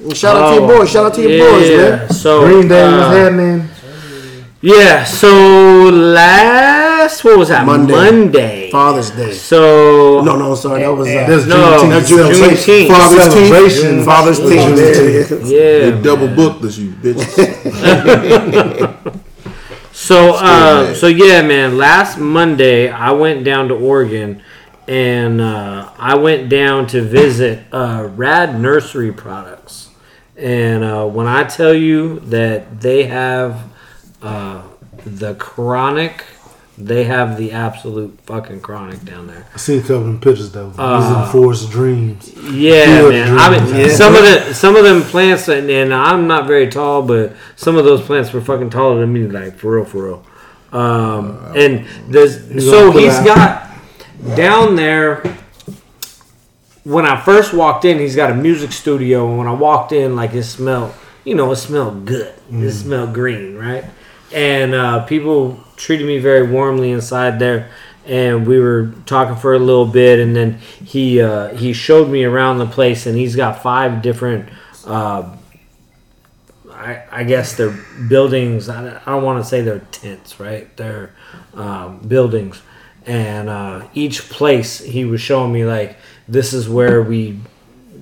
And 0.01 0.17
shout 0.17 0.37
out 0.37 0.49
to 0.49 0.61
your 0.61 0.69
boys. 0.69 0.91
Shout 0.91 1.07
out 1.07 1.15
to 1.15 1.23
your 1.23 1.49
boys, 1.49 1.69
man. 1.71 2.11
So 2.11 2.45
Green 2.45 2.67
Day 2.67 2.83
uh, 2.83 2.91
was 2.91 3.17
happening. 3.17 3.69
Yeah. 4.61 5.05
So 5.05 5.29
last 5.91 6.76
what 7.25 7.39
was 7.39 7.49
that? 7.49 7.65
Monday. 7.67 7.93
Monday. 7.93 8.71
Father's 8.71 9.11
Day. 9.11 9.33
So 9.33 10.23
No, 10.23 10.37
no, 10.37 10.55
sorry, 10.55 10.83
that 10.83 10.93
was 10.93 11.09
uh, 11.09 11.27
That's 11.27 11.47
no, 11.47 11.57
Juneteenth. 11.57 11.91
that's 11.91 12.11
Juneteenth. 12.11 12.57
Juneteenth. 12.57 12.89
Father's 12.89 13.33
Celebration. 13.33 13.97
Teeth. 13.97 14.05
Father's 14.05 14.41
Juneteenth. 14.41 15.29
Teeth. 15.29 15.51
Yeah. 15.51 15.91
They 15.91 16.03
double 16.03 16.29
booked 16.29 16.65
us, 16.65 16.79
you 16.79 16.91
bitches. 16.93 17.37
So, 19.97 20.35
uh, 20.35 20.93
so 20.95 21.07
yeah, 21.07 21.41
man. 21.41 21.79
Last 21.79 22.19
Monday, 22.19 22.91
I 22.91 23.13
went 23.13 23.45
down 23.45 23.69
to 23.69 23.75
Oregon, 23.75 24.43
and 24.87 25.41
uh, 25.41 25.91
I 25.99 26.17
went 26.17 26.51
down 26.51 26.87
to 26.89 27.01
visit 27.01 27.65
uh, 27.73 28.07
Rad 28.15 28.61
Nursery 28.61 29.11
Products. 29.11 29.89
And 30.37 30.85
uh, 30.85 31.07
when 31.07 31.27
I 31.27 31.45
tell 31.45 31.73
you 31.73 32.21
that 32.21 32.83
they 32.83 33.05
have 33.05 33.63
uh, 34.21 34.63
the 35.07 35.35
chronic, 35.37 36.25
they 36.79 37.05
have 37.05 37.39
the 37.39 37.53
absolute 37.53 38.19
fucking 38.27 38.61
chronic 38.61 39.03
down 39.05 39.27
there. 39.27 39.47
I 39.55 39.57
seen 39.57 39.79
a 39.79 39.83
couple 39.83 40.11
of 40.11 40.21
pictures 40.21 40.53
though. 40.53 40.69
These 40.71 40.79
Uh, 40.79 40.83
are 40.83 41.27
the 41.27 41.33
forest 41.33 41.71
dreams. 41.71 42.33
Yeah, 42.51 43.09
man. 43.09 43.39
I 43.39 43.51
mean, 43.59 43.67
dreams. 43.69 43.97
some 43.97 44.15
of 44.15 44.23
the 44.23 44.53
some 44.53 44.77
of 44.77 44.85
them 44.85 45.03
plants, 45.03 45.49
and, 45.49 45.71
and 45.71 45.95
I'm 45.95 46.27
not 46.27 46.47
very 46.47 46.69
tall, 46.69 47.03
but 47.03 47.33
some 47.57 47.77
of 47.77 47.85
those 47.85 48.03
plants 48.03 48.33
were 48.33 48.41
fucking 48.43 48.71
taller 48.71 49.01
than 49.01 49.13
me, 49.13 49.27
like 49.27 49.57
for 49.57 49.77
real, 49.77 49.85
for 49.87 50.05
real. 50.07 50.27
Um, 50.73 51.39
and 51.57 51.87
there's 52.09 52.41
so 52.65 52.91
gonna 52.91 52.93
pull 52.93 53.01
he's 53.01 53.15
out. 53.15 53.25
got 53.25 54.37
down 54.37 54.77
there. 54.77 55.23
When 56.85 57.05
I 57.05 57.21
first 57.21 57.53
walked 57.53 57.85
in, 57.85 57.99
he's 57.99 58.15
got 58.15 58.31
a 58.31 58.35
music 58.35 58.71
studio, 58.71 59.27
and 59.29 59.39
when 59.39 59.49
I 59.49 59.53
walked 59.53 59.91
in, 59.93 60.15
like 60.15 60.35
it 60.35 60.45
smelled, 60.45 60.93
you 61.25 61.35
know, 61.35 61.51
it 61.51 61.57
smelled 61.57 62.05
good. 62.05 62.33
It 62.53 62.71
smelled 62.73 63.13
green, 63.13 63.57
right? 63.57 63.85
And 64.33 64.73
uh, 64.75 65.05
people 65.05 65.59
treated 65.77 66.07
me 66.07 66.19
very 66.19 66.47
warmly 66.47 66.91
inside 66.91 67.39
there, 67.39 67.71
and 68.07 68.47
we 68.47 68.59
were 68.59 68.93
talking 69.07 69.37
for 69.37 69.55
a 69.55 69.59
little 69.59 69.87
bit, 69.87 70.19
and 70.21 70.35
then 70.35 70.59
he 70.85 71.21
uh, 71.21 71.55
he 71.57 71.73
showed 71.73 72.09
me 72.09 72.25
around 72.25 72.59
the 72.59 72.67
place, 72.67 73.07
and 73.07 73.17
he's 73.17 73.37
got 73.37 73.63
five 73.63 74.03
different. 74.03 74.49
Uh, 74.87 75.31
I, 76.71 77.03
I 77.11 77.25
guess 77.25 77.57
they're 77.57 77.77
buildings. 78.09 78.69
I, 78.69 78.97
I 78.99 79.05
don't 79.07 79.23
want 79.23 79.43
to 79.43 79.49
say 79.49 79.63
they're 79.63 79.81
tents, 79.91 80.39
right? 80.39 80.75
They're 80.77 81.15
um, 81.55 81.99
buildings, 82.01 82.61
and 83.07 83.49
uh, 83.49 83.89
each 83.95 84.29
place 84.29 84.79
he 84.79 85.05
was 85.05 85.21
showing 85.21 85.53
me 85.53 85.65
like 85.65 85.97
this 86.29 86.53
is 86.53 86.69
where 86.69 87.03
we 87.03 87.41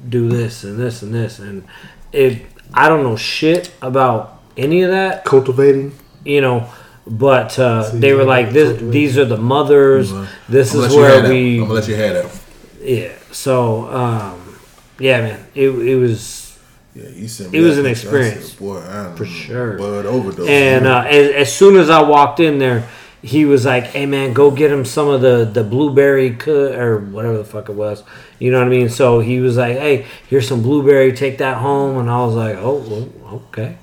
do 0.09 0.29
this 0.29 0.65
and 0.65 0.79
this 0.79 1.03
and 1.03 1.15
this, 1.15 1.39
and 1.39 1.65
it. 2.13 2.43
I 2.77 2.89
don't 2.89 3.05
know 3.05 3.15
shit 3.17 3.73
about 3.81 4.43
any 4.57 4.83
of 4.83 4.91
that, 4.91 5.25
Cultivating. 5.25 5.93
you 6.25 6.41
know. 6.41 6.69
But 7.07 7.59
uh, 7.59 7.91
See, 7.91 7.99
they 7.99 8.13
were 8.15 8.25
like, 8.25 8.51
"This, 8.51 8.81
these 8.81 9.19
are 9.19 9.27
the 9.27 9.37
mothers. 9.37 10.11
This 10.49 10.75
I'm 10.75 10.81
is 10.81 10.87
let 10.87 10.93
you 10.93 11.03
have 11.03 11.23
where 11.25 11.31
we." 11.33 11.55
I'm 11.59 11.61
gonna 11.63 11.75
let 11.75 11.89
you 11.89 11.97
have 11.97 12.15
that. 12.15 12.41
Yeah. 12.81 13.13
So, 13.31 13.89
um, 13.89 14.57
yeah, 14.99 15.21
man, 15.21 15.47
it, 15.55 15.69
it 15.69 15.97
was 15.97 16.59
Yeah, 16.95 17.09
you 17.09 17.29
sent 17.29 17.51
me 17.51 17.59
It 17.59 17.63
was 17.63 17.79
an 17.79 17.87
experience. 17.87 18.51
said, 18.51 18.59
Boy, 18.59 18.81
For 19.17 19.27
sure. 19.27 19.77
Blood 19.77 20.07
overdose. 20.07 20.49
And 20.49 20.87
uh, 20.87 21.05
as, 21.07 21.31
as 21.33 21.53
soon 21.55 21.77
as 21.77 21.91
I 21.91 22.01
walked 22.03 22.41
in 22.41 22.59
there, 22.59 22.89
he 23.21 23.45
was 23.47 23.65
like, 23.65 23.85
"Hey 23.85 24.07
man, 24.07 24.33
go 24.35 24.51
get 24.51 24.71
him 24.71 24.85
some 24.85 25.09
of 25.09 25.21
the 25.23 25.45
the 25.51 25.65
blueberry 25.65 26.31
cut 26.35 26.75
or 26.75 26.99
whatever 26.99 27.39
the 27.39 27.45
fuck 27.45 27.69
it 27.69 27.75
was." 27.75 28.03
You 28.39 28.51
know 28.51 28.59
what 28.59 28.67
I 28.67 28.71
mean? 28.71 28.89
So 28.91 29.21
he 29.21 29.41
was 29.41 29.57
like, 29.57 29.77
"Hey, 29.79 30.07
here's 30.29 30.47
some 30.47 30.63
blueberry. 30.63 31.13
Take 31.13 31.39
that 31.39 31.57
home." 31.59 31.97
And 31.99 32.11
I 32.11 32.25
was 32.25 32.35
like, 32.35 32.57
"Oh, 32.57 32.77
well, 32.77 33.41
okay." 33.49 33.79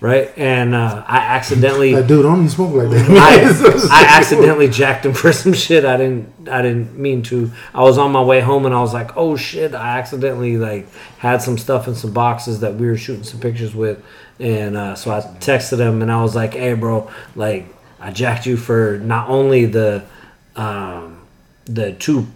Right? 0.00 0.32
And 0.38 0.74
uh, 0.74 1.04
I 1.06 1.18
accidentally 1.18 1.94
Like, 1.94 2.06
dude, 2.06 2.24
even 2.24 2.48
smoke 2.48 2.72
like 2.74 2.88
that. 2.88 3.10
I, 3.90 4.04
I 4.04 4.16
accidentally 4.16 4.68
jacked 4.68 5.04
him 5.04 5.12
for 5.12 5.30
some 5.30 5.52
shit 5.52 5.84
I 5.84 5.98
didn't 5.98 6.48
I 6.48 6.62
didn't 6.62 6.98
mean 6.98 7.22
to. 7.24 7.50
I 7.74 7.82
was 7.82 7.98
on 7.98 8.10
my 8.10 8.22
way 8.22 8.40
home 8.40 8.64
and 8.64 8.74
I 8.74 8.80
was 8.80 8.94
like, 8.94 9.14
oh 9.16 9.36
shit! 9.36 9.74
I 9.74 9.98
accidentally 9.98 10.56
like 10.56 10.86
had 11.18 11.42
some 11.42 11.58
stuff 11.58 11.86
in 11.86 11.94
some 11.94 12.12
boxes 12.12 12.60
that 12.60 12.76
we 12.76 12.86
were 12.86 12.96
shooting 12.96 13.24
some 13.24 13.40
pictures 13.40 13.74
with, 13.74 14.02
and 14.38 14.74
uh, 14.76 14.94
so 14.94 15.10
I 15.10 15.20
texted 15.38 15.78
him 15.78 16.00
and 16.00 16.10
I 16.10 16.22
was 16.22 16.34
like, 16.34 16.54
hey 16.54 16.72
bro, 16.72 17.10
like 17.36 17.66
I 18.00 18.10
jacked 18.10 18.46
you 18.46 18.56
for 18.56 18.98
not 18.98 19.28
only 19.28 19.66
the 19.66 20.02
um, 20.56 21.20
the 21.66 21.92
two 21.92 22.26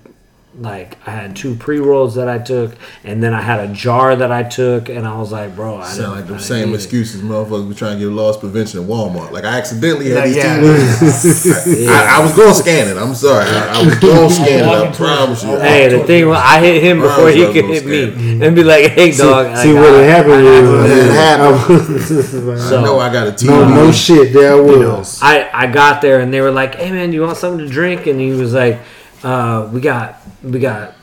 like 0.58 0.96
I 1.06 1.10
had 1.10 1.34
two 1.34 1.56
pre 1.56 1.78
rolls 1.78 2.14
that 2.14 2.28
I 2.28 2.38
took, 2.38 2.76
and 3.02 3.22
then 3.22 3.34
I 3.34 3.40
had 3.40 3.68
a 3.68 3.72
jar 3.72 4.14
that 4.14 4.30
I 4.30 4.44
took, 4.44 4.88
and 4.88 5.06
I 5.06 5.18
was 5.18 5.32
like, 5.32 5.56
bro, 5.56 5.78
I 5.78 5.88
Sound 5.88 6.12
like 6.16 6.26
the 6.28 6.38
same 6.38 6.72
excuses 6.74 7.22
motherfuckers 7.22 7.68
be 7.68 7.74
trying 7.74 7.98
to 7.98 8.04
get 8.04 8.12
loss 8.12 8.36
prevention 8.36 8.80
at 8.80 8.86
Walmart. 8.88 9.32
Like 9.32 9.44
I 9.44 9.58
accidentally 9.58 10.10
had 10.10 10.24
these 10.28 10.36
Yeah. 10.36 10.58
TVs. 10.60 11.88
I, 11.88 12.18
I 12.20 12.22
was 12.22 12.34
going 12.36 12.48
to 12.48 12.54
scan 12.54 12.88
it. 12.88 12.96
I'm 13.00 13.14
sorry. 13.14 13.44
I, 13.48 13.80
I 13.80 13.84
was 13.84 13.98
going 13.98 14.28
to 14.28 14.34
scan 14.34 14.60
it. 14.60 14.66
I 14.66 14.92
promise 14.92 15.42
you. 15.42 15.58
Hey, 15.58 15.88
the 15.88 16.04
thing 16.04 16.28
was, 16.28 16.38
I 16.40 16.60
hit 16.60 16.82
him 16.82 17.00
before 17.00 17.30
he 17.30 17.44
could 17.46 17.64
hit 17.64 17.82
gonna 17.84 18.16
me 18.16 18.46
and 18.46 18.54
be 18.54 18.62
like, 18.62 18.92
"Hey, 18.92 19.10
dog." 19.10 19.56
See 19.56 19.72
like, 19.72 19.82
what 19.82 19.94
I- 19.94 20.02
happened 20.04 20.44
was 20.44 20.90
It 20.90 21.10
I, 22.54 22.58
So- 22.58 22.78
I 22.78 22.82
know 22.84 22.98
I 22.98 23.12
got 23.12 23.26
a 23.28 23.32
TV. 23.32 23.46
no, 23.48 23.68
no 23.68 23.92
shit. 23.92 24.32
There 24.32 24.52
I 24.52 24.60
was. 24.60 25.20
I, 25.22 25.50
I 25.52 25.66
got 25.66 26.00
there 26.02 26.20
and 26.20 26.32
they 26.32 26.40
were 26.40 26.50
like, 26.50 26.76
"Hey, 26.76 26.90
man, 26.92 27.10
do 27.10 27.16
you 27.16 27.22
want 27.22 27.38
something 27.38 27.66
to 27.66 27.72
drink?" 27.72 28.06
And 28.06 28.20
he 28.20 28.30
was 28.30 28.52
like, 28.54 28.78
uh, 29.24 29.68
"We 29.72 29.80
got 29.80 30.16
we 30.42 30.58
got 30.60 30.94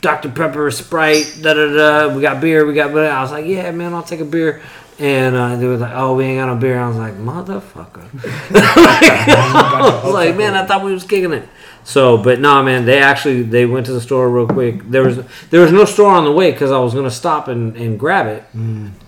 Dr 0.00 0.28
Pepper, 0.30 0.70
Sprite, 0.70 1.38
da 1.42 1.54
da 1.54 1.66
da. 2.08 2.14
We 2.14 2.20
got 2.22 2.40
beer. 2.40 2.64
We 2.66 2.74
got." 2.74 2.92
But 2.92 3.10
I 3.10 3.22
was 3.22 3.32
like, 3.32 3.46
"Yeah, 3.46 3.70
man, 3.72 3.94
I'll 3.94 4.02
take 4.02 4.20
a 4.20 4.24
beer." 4.24 4.60
And 4.98 5.34
uh, 5.34 5.56
they 5.56 5.66
were 5.66 5.78
like, 5.78 5.92
"Oh, 5.94 6.14
we 6.16 6.24
ain't 6.24 6.40
got 6.40 6.46
no 6.54 6.56
beer." 6.60 6.78
I 6.78 6.86
was 6.88 6.96
like, 6.98 7.14
"Motherfucker!" 7.14 8.04
I 8.54 10.00
was 10.04 10.12
like, 10.14 10.36
"Man, 10.36 10.54
I 10.54 10.66
thought 10.66 10.84
we 10.84 10.92
was 10.92 11.04
kicking 11.04 11.32
it." 11.32 11.48
So, 11.84 12.18
but 12.18 12.40
no, 12.40 12.54
nah, 12.56 12.62
man, 12.62 12.84
they 12.84 12.98
actually 12.98 13.42
they 13.42 13.64
went 13.66 13.86
to 13.86 13.92
the 13.92 14.00
store 14.02 14.28
real 14.28 14.46
quick. 14.46 14.82
There 14.90 15.02
was 15.02 15.18
there 15.48 15.62
was 15.62 15.72
no 15.72 15.84
store 15.86 16.10
on 16.12 16.24
the 16.24 16.32
way 16.32 16.50
because 16.52 16.70
I 16.70 16.78
was 16.78 16.92
gonna 16.94 17.10
stop 17.10 17.48
and, 17.48 17.74
and 17.76 17.98
grab 17.98 18.26
it, 18.26 18.44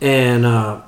and 0.00 0.46
uh, 0.46 0.80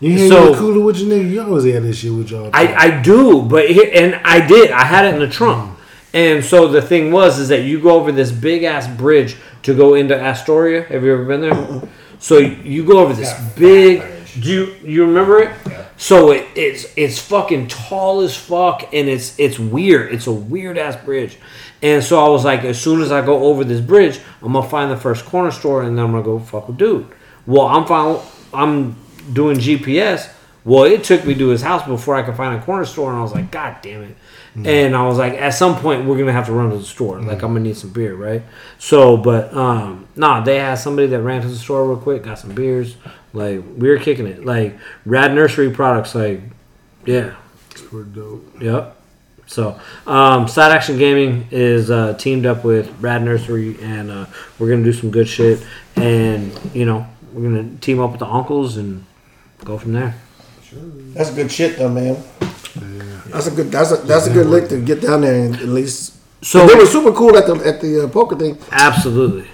You 0.00 0.28
So- 0.28 0.54
cooler 0.54 0.80
with 0.84 0.98
your 0.98 1.10
nigga. 1.10 1.30
You 1.30 1.42
always 1.42 1.64
had 1.64 1.82
this 1.82 1.98
shit 1.98 2.12
with 2.12 2.30
y'all. 2.30 2.50
I, 2.54 2.74
I 2.74 3.02
do, 3.02 3.42
but 3.42 3.68
here, 3.68 3.90
and 3.92 4.14
I 4.24 4.46
did. 4.46 4.70
I 4.70 4.84
had 4.84 5.04
it 5.06 5.14
in 5.14 5.20
the 5.20 5.28
trunk. 5.28 5.73
And 6.14 6.44
so 6.44 6.68
the 6.68 6.80
thing 6.80 7.10
was, 7.10 7.40
is 7.40 7.48
that 7.48 7.62
you 7.62 7.80
go 7.80 7.96
over 7.96 8.12
this 8.12 8.30
big 8.30 8.62
ass 8.62 8.86
bridge 8.86 9.36
to 9.64 9.74
go 9.74 9.94
into 9.94 10.18
Astoria. 10.18 10.84
Have 10.84 11.04
you 11.04 11.12
ever 11.12 11.24
been 11.24 11.40
there? 11.40 11.82
So 12.20 12.38
you 12.38 12.86
go 12.86 13.00
over 13.00 13.12
this 13.12 13.34
big, 13.56 14.00
Do 14.40 14.48
you 14.48 14.74
you 14.82 15.04
remember 15.04 15.40
it? 15.40 15.56
Yeah. 15.68 15.86
So 15.96 16.30
it, 16.30 16.46
it's 16.54 16.86
it's 16.96 17.18
fucking 17.18 17.68
tall 17.68 18.20
as 18.20 18.36
fuck, 18.36 18.82
and 18.92 19.08
it's 19.08 19.38
it's 19.38 19.58
weird. 19.58 20.12
It's 20.12 20.26
a 20.26 20.32
weird 20.32 20.78
ass 20.78 20.96
bridge, 20.96 21.36
and 21.82 22.02
so 22.02 22.24
I 22.24 22.28
was 22.28 22.44
like, 22.44 22.64
as 22.64 22.80
soon 22.80 23.02
as 23.02 23.12
I 23.12 23.24
go 23.24 23.44
over 23.44 23.62
this 23.64 23.80
bridge, 23.80 24.20
I'm 24.42 24.52
gonna 24.52 24.68
find 24.68 24.90
the 24.90 24.96
first 24.96 25.24
corner 25.24 25.50
store, 25.50 25.82
and 25.82 25.96
then 25.98 26.04
I'm 26.04 26.12
gonna 26.12 26.24
go 26.24 26.38
fuck 26.38 26.68
with 26.68 26.78
dude. 26.78 27.06
Well, 27.46 27.66
I'm 27.66 27.86
fine. 27.86 28.20
I'm 28.52 28.96
doing 29.32 29.58
GPS. 29.58 30.32
Well, 30.64 30.84
it 30.84 31.04
took 31.04 31.24
me 31.26 31.34
to 31.34 31.48
his 31.48 31.62
house 31.62 31.86
before 31.86 32.16
I 32.16 32.22
could 32.22 32.36
find 32.36 32.58
a 32.58 32.64
corner 32.64 32.86
store, 32.86 33.10
and 33.10 33.18
I 33.18 33.22
was 33.22 33.34
like, 33.34 33.50
God 33.50 33.76
damn 33.82 34.02
it. 34.02 34.16
And 34.56 34.94
I 34.94 35.04
was 35.06 35.18
like, 35.18 35.32
at 35.34 35.50
some 35.50 35.76
point, 35.76 36.04
we're 36.04 36.16
gonna 36.16 36.32
have 36.32 36.46
to 36.46 36.52
run 36.52 36.70
to 36.70 36.78
the 36.78 36.84
store. 36.84 37.20
Like, 37.20 37.42
I'm 37.42 37.50
gonna 37.50 37.60
need 37.60 37.76
some 37.76 37.90
beer, 37.90 38.14
right? 38.14 38.42
So, 38.78 39.16
but 39.16 39.52
um, 39.52 40.06
nah, 40.14 40.42
they 40.42 40.58
had 40.58 40.76
somebody 40.76 41.08
that 41.08 41.22
ran 41.22 41.42
to 41.42 41.48
the 41.48 41.56
store 41.56 41.88
real 41.88 41.98
quick, 41.98 42.22
got 42.22 42.38
some 42.38 42.54
beers. 42.54 42.96
Like, 43.32 43.64
we 43.76 43.88
were 43.88 43.98
kicking 43.98 44.26
it. 44.26 44.44
Like, 44.44 44.78
Rad 45.04 45.34
Nursery 45.34 45.70
products, 45.70 46.14
like, 46.14 46.40
yeah, 47.04 47.34
It's 47.72 47.80
pretty 47.82 48.10
dope. 48.10 48.62
Yep. 48.62 48.96
So, 49.46 49.78
um, 50.06 50.46
Side 50.46 50.70
Action 50.70 50.98
Gaming 50.98 51.48
is 51.50 51.90
uh, 51.90 52.14
teamed 52.14 52.46
up 52.46 52.64
with 52.64 52.90
Rad 53.00 53.22
Nursery, 53.22 53.76
and 53.82 54.10
uh, 54.10 54.26
we're 54.58 54.70
gonna 54.70 54.84
do 54.84 54.92
some 54.92 55.10
good 55.10 55.28
shit. 55.28 55.60
And 55.96 56.52
you 56.72 56.84
know, 56.84 57.06
we're 57.32 57.42
gonna 57.42 57.76
team 57.78 58.00
up 58.00 58.12
with 58.12 58.20
the 58.20 58.26
uncles 58.26 58.76
and 58.76 59.04
go 59.64 59.78
from 59.78 59.92
there. 59.92 60.14
Sure. 60.62 60.78
That's 61.12 61.30
good 61.30 61.50
shit, 61.50 61.76
though, 61.76 61.88
man. 61.88 62.22
That's 63.34 63.48
a 63.48 63.50
good. 63.50 63.68
That's 63.70 63.90
a 63.90 63.96
that's 63.96 64.26
a 64.28 64.32
good 64.32 64.46
lick 64.46 64.68
to 64.70 64.80
get 64.80 65.00
down 65.02 65.20
there 65.22 65.34
and 65.44 65.54
at 65.56 65.68
least. 65.68 66.14
So 66.40 66.60
So 66.60 66.66
they 66.68 66.76
were 66.76 66.86
super 66.86 67.12
cool 67.12 67.36
at 67.36 67.46
the 67.46 67.54
at 67.66 67.80
the 67.80 68.04
uh, 68.04 68.08
poker 68.08 68.36
thing. 68.36 68.56
absolutely. 68.70 69.46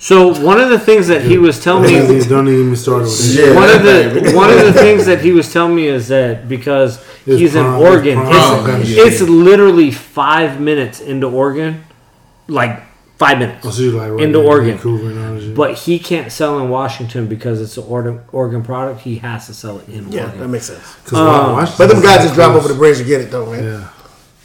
So 0.00 0.16
one 0.44 0.60
of 0.60 0.68
the 0.70 0.78
things 0.78 1.08
that 1.08 1.22
he 1.22 1.38
was 1.38 1.62
telling 1.62 1.82
me, 1.82 1.90
don't 2.28 2.46
even 2.48 2.62
get 2.64 2.70
me 2.70 2.76
started 2.76 3.04
with 3.10 3.18
this. 3.18 3.36
Yeah. 3.36 3.54
one 3.54 3.68
of 3.68 3.82
the 3.82 4.32
one 4.42 4.48
of 4.50 4.60
the 4.64 4.72
things 4.72 5.06
that 5.06 5.20
he 5.20 5.32
was 5.32 5.52
telling 5.52 5.74
me 5.74 5.86
is 5.88 6.08
that 6.08 6.48
because 6.48 6.98
It's 7.26 7.40
he's 7.40 7.54
in 7.56 7.64
prom- 7.64 7.82
it's 7.82 7.90
Oregon, 7.90 8.16
prom 8.18 8.30
it's, 8.60 8.70
kind 8.70 8.82
it's 8.86 9.20
literally 9.22 9.90
five 9.90 10.60
minutes 10.60 11.00
into 11.00 11.26
Oregon, 11.28 11.84
like 12.46 12.80
five 13.18 13.38
minutes. 13.38 13.66
Oh, 13.66 13.70
so 13.70 13.82
like 13.84 14.10
right 14.12 14.20
Into 14.20 14.38
there 14.38 14.46
in 14.46 14.48
Oregon. 14.48 14.70
Vancouver 14.74 15.10
and 15.10 15.18
all 15.26 15.34
that 15.34 15.40
shit. 15.40 15.54
But 15.54 15.74
he 15.74 15.98
can't 15.98 16.30
sell 16.32 16.58
in 16.60 16.68
Washington 16.70 17.26
because 17.26 17.60
it's 17.60 17.76
an 17.76 17.84
Oregon, 17.88 18.20
Oregon 18.32 18.62
product. 18.62 19.00
He 19.02 19.16
has 19.18 19.46
to 19.46 19.54
sell 19.54 19.78
it 19.78 19.88
in 19.88 20.06
Washington. 20.06 20.12
Yeah, 20.12 20.40
that 20.40 20.48
makes 20.48 20.66
sense. 20.66 20.80
'Cause 21.04 21.12
Wa- 21.14 21.18
um, 21.46 21.52
Washington- 21.52 21.86
But 21.88 21.94
them 21.94 22.02
guys 22.02 22.22
just 22.22 22.34
drop 22.34 22.54
over 22.54 22.68
the 22.68 22.74
bridge 22.74 22.98
to 22.98 23.04
get 23.04 23.20
it, 23.20 23.30
though, 23.30 23.46
man. 23.50 23.64
Yeah. 23.64 23.84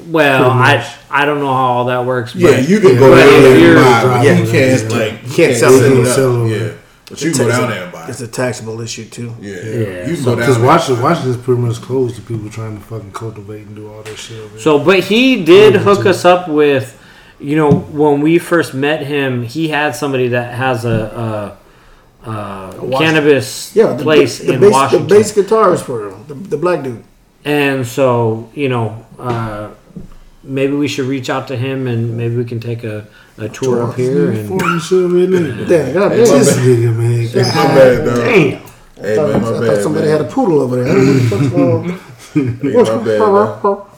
Well, 0.09 0.49
I. 0.51 0.85
I 1.09 1.25
don't 1.25 1.39
know 1.39 1.53
how 1.53 1.65
all 1.73 1.85
that 1.85 2.05
works. 2.05 2.33
But 2.33 2.41
Yeah, 2.41 2.57
you 2.57 2.79
can 2.79 2.97
go 2.97 3.15
down 3.15 3.27
there 3.43 3.77
and 3.77 3.85
buy, 4.09 4.23
Yeah. 4.23 4.39
you 4.39 4.51
can't 4.51 4.91
like 4.91 5.13
you 5.27 5.31
can't 5.33 5.55
sell 5.55 5.71
it. 5.73 6.05
set 6.07 6.15
sell. 6.15 6.47
Yeah, 6.47 6.69
but 7.07 7.21
you 7.21 7.31
go 7.33 7.47
down 7.47 7.69
there 7.69 7.83
and 7.83 7.91
buy. 7.93 8.07
It's 8.09 8.19
a 8.19 8.27
taxable 8.27 8.81
issue 8.81 9.05
too. 9.05 9.33
Yeah, 9.39 9.55
Yeah. 9.63 10.07
you 10.09 10.15
So- 10.15 10.23
go 10.25 10.29
down 10.31 10.39
Because 10.39 10.57
there. 10.57 10.65
Washington, 10.65 11.03
Washington's 11.03 11.37
pretty 11.37 11.61
much 11.61 11.81
closed 11.81 12.15
to 12.15 12.21
people 12.23 12.49
trying 12.49 12.77
to 12.77 12.83
fucking 12.83 13.11
cultivate 13.13 13.67
and 13.67 13.75
do 13.75 13.87
all 13.87 14.01
that 14.03 14.17
shit. 14.17 14.37
Man. 14.39 14.59
So, 14.59 14.79
but 14.79 15.01
he 15.01 15.43
did 15.43 15.75
hook 15.75 16.05
us 16.07 16.25
up 16.25 16.47
with, 16.49 16.97
you 17.43 17.55
know, 17.55 17.71
when 17.71 18.21
we 18.21 18.39
first 18.39 18.73
met 18.73 19.05
him, 19.05 19.43
he 19.43 19.67
had 19.69 19.95
somebody 19.95 20.29
that 20.29 20.53
has 20.53 20.85
a, 20.85 21.57
a, 22.25 22.29
a 22.29 22.97
cannabis 22.97 23.75
Yeah, 23.75 23.93
the, 23.93 24.03
place 24.03 24.39
the, 24.39 24.45
the 24.47 24.53
in 24.53 24.59
bass, 24.61 24.71
Washington, 24.71 25.07
The 25.07 25.15
bass 25.15 25.31
guitarist 25.33 25.83
for 25.83 26.09
him, 26.09 26.25
the, 26.27 26.33
the 26.35 26.57
black 26.57 26.83
dude. 26.83 27.03
and 27.45 27.85
so 27.85 28.49
you 28.53 28.69
know, 28.69 29.05
uh, 29.19 29.71
maybe 30.43 30.73
we 30.73 30.87
should 30.87 31.05
reach 31.07 31.29
out 31.29 31.47
to 31.49 31.55
him 31.57 31.87
and 31.87 32.15
maybe 32.17 32.35
we 32.35 32.45
can 32.45 32.59
take 32.59 32.83
a, 32.83 33.05
a 33.37 33.49
tour 33.49 33.83
up 33.83 33.95
here 33.95 34.31
and. 34.31 34.47
Fucking 34.49 34.79
shit, 34.79 35.09
really. 35.11 35.65
Damn, 35.65 35.93
God 35.93 36.09
damn. 36.09 36.17
This 36.19 36.57
nigga, 36.57 36.95
man. 36.95 37.45
my 37.55 37.75
bad, 37.75 38.05
dog. 38.05 38.15
Damn. 38.15 38.73
Hey 38.95 39.19
I 39.19 39.27
man, 39.27 39.41
my 39.41 39.47
thought 39.49 39.61
bad. 39.61 39.83
somebody 39.83 40.07
man. 40.07 40.17
had 40.17 40.27
a 40.27 40.31
poodle 40.31 40.61
over 40.61 40.83
there. 40.83 40.93
What 40.95 41.13
the 41.13 41.29
fuck's 41.29 41.49
going 41.49 41.89
on? 41.89 41.99
Hey, 42.33 42.73
my 42.73 43.03
bad, 43.03 43.19
man. 43.19 43.92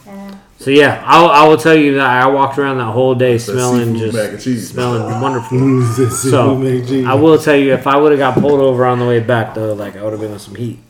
So 0.66 0.72
yeah, 0.72 1.00
I'll, 1.06 1.28
I 1.28 1.46
will 1.46 1.58
tell 1.58 1.76
you 1.76 1.94
that 1.94 2.24
I 2.24 2.26
walked 2.26 2.58
around 2.58 2.78
that 2.78 2.86
whole 2.90 3.14
day 3.14 3.38
smelling 3.38 3.94
just 3.94 4.16
mac 4.16 4.32
and 4.32 4.42
cheese. 4.42 4.70
smelling 4.70 5.00
wonderful. 5.22 5.86
so, 5.86 6.08
So 6.08 7.06
I 7.06 7.14
will 7.14 7.38
tell 7.38 7.54
you, 7.54 7.72
if 7.72 7.86
I 7.86 7.96
would 7.96 8.10
have 8.10 8.18
got 8.18 8.34
pulled 8.34 8.58
over 8.58 8.84
on 8.84 8.98
the 8.98 9.06
way 9.06 9.20
back, 9.20 9.54
though, 9.54 9.74
like 9.74 9.94
I 9.94 10.02
would 10.02 10.10
have 10.10 10.20
been 10.20 10.32
in 10.32 10.40
some 10.40 10.56
heat. 10.56 10.80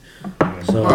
So 0.64 0.86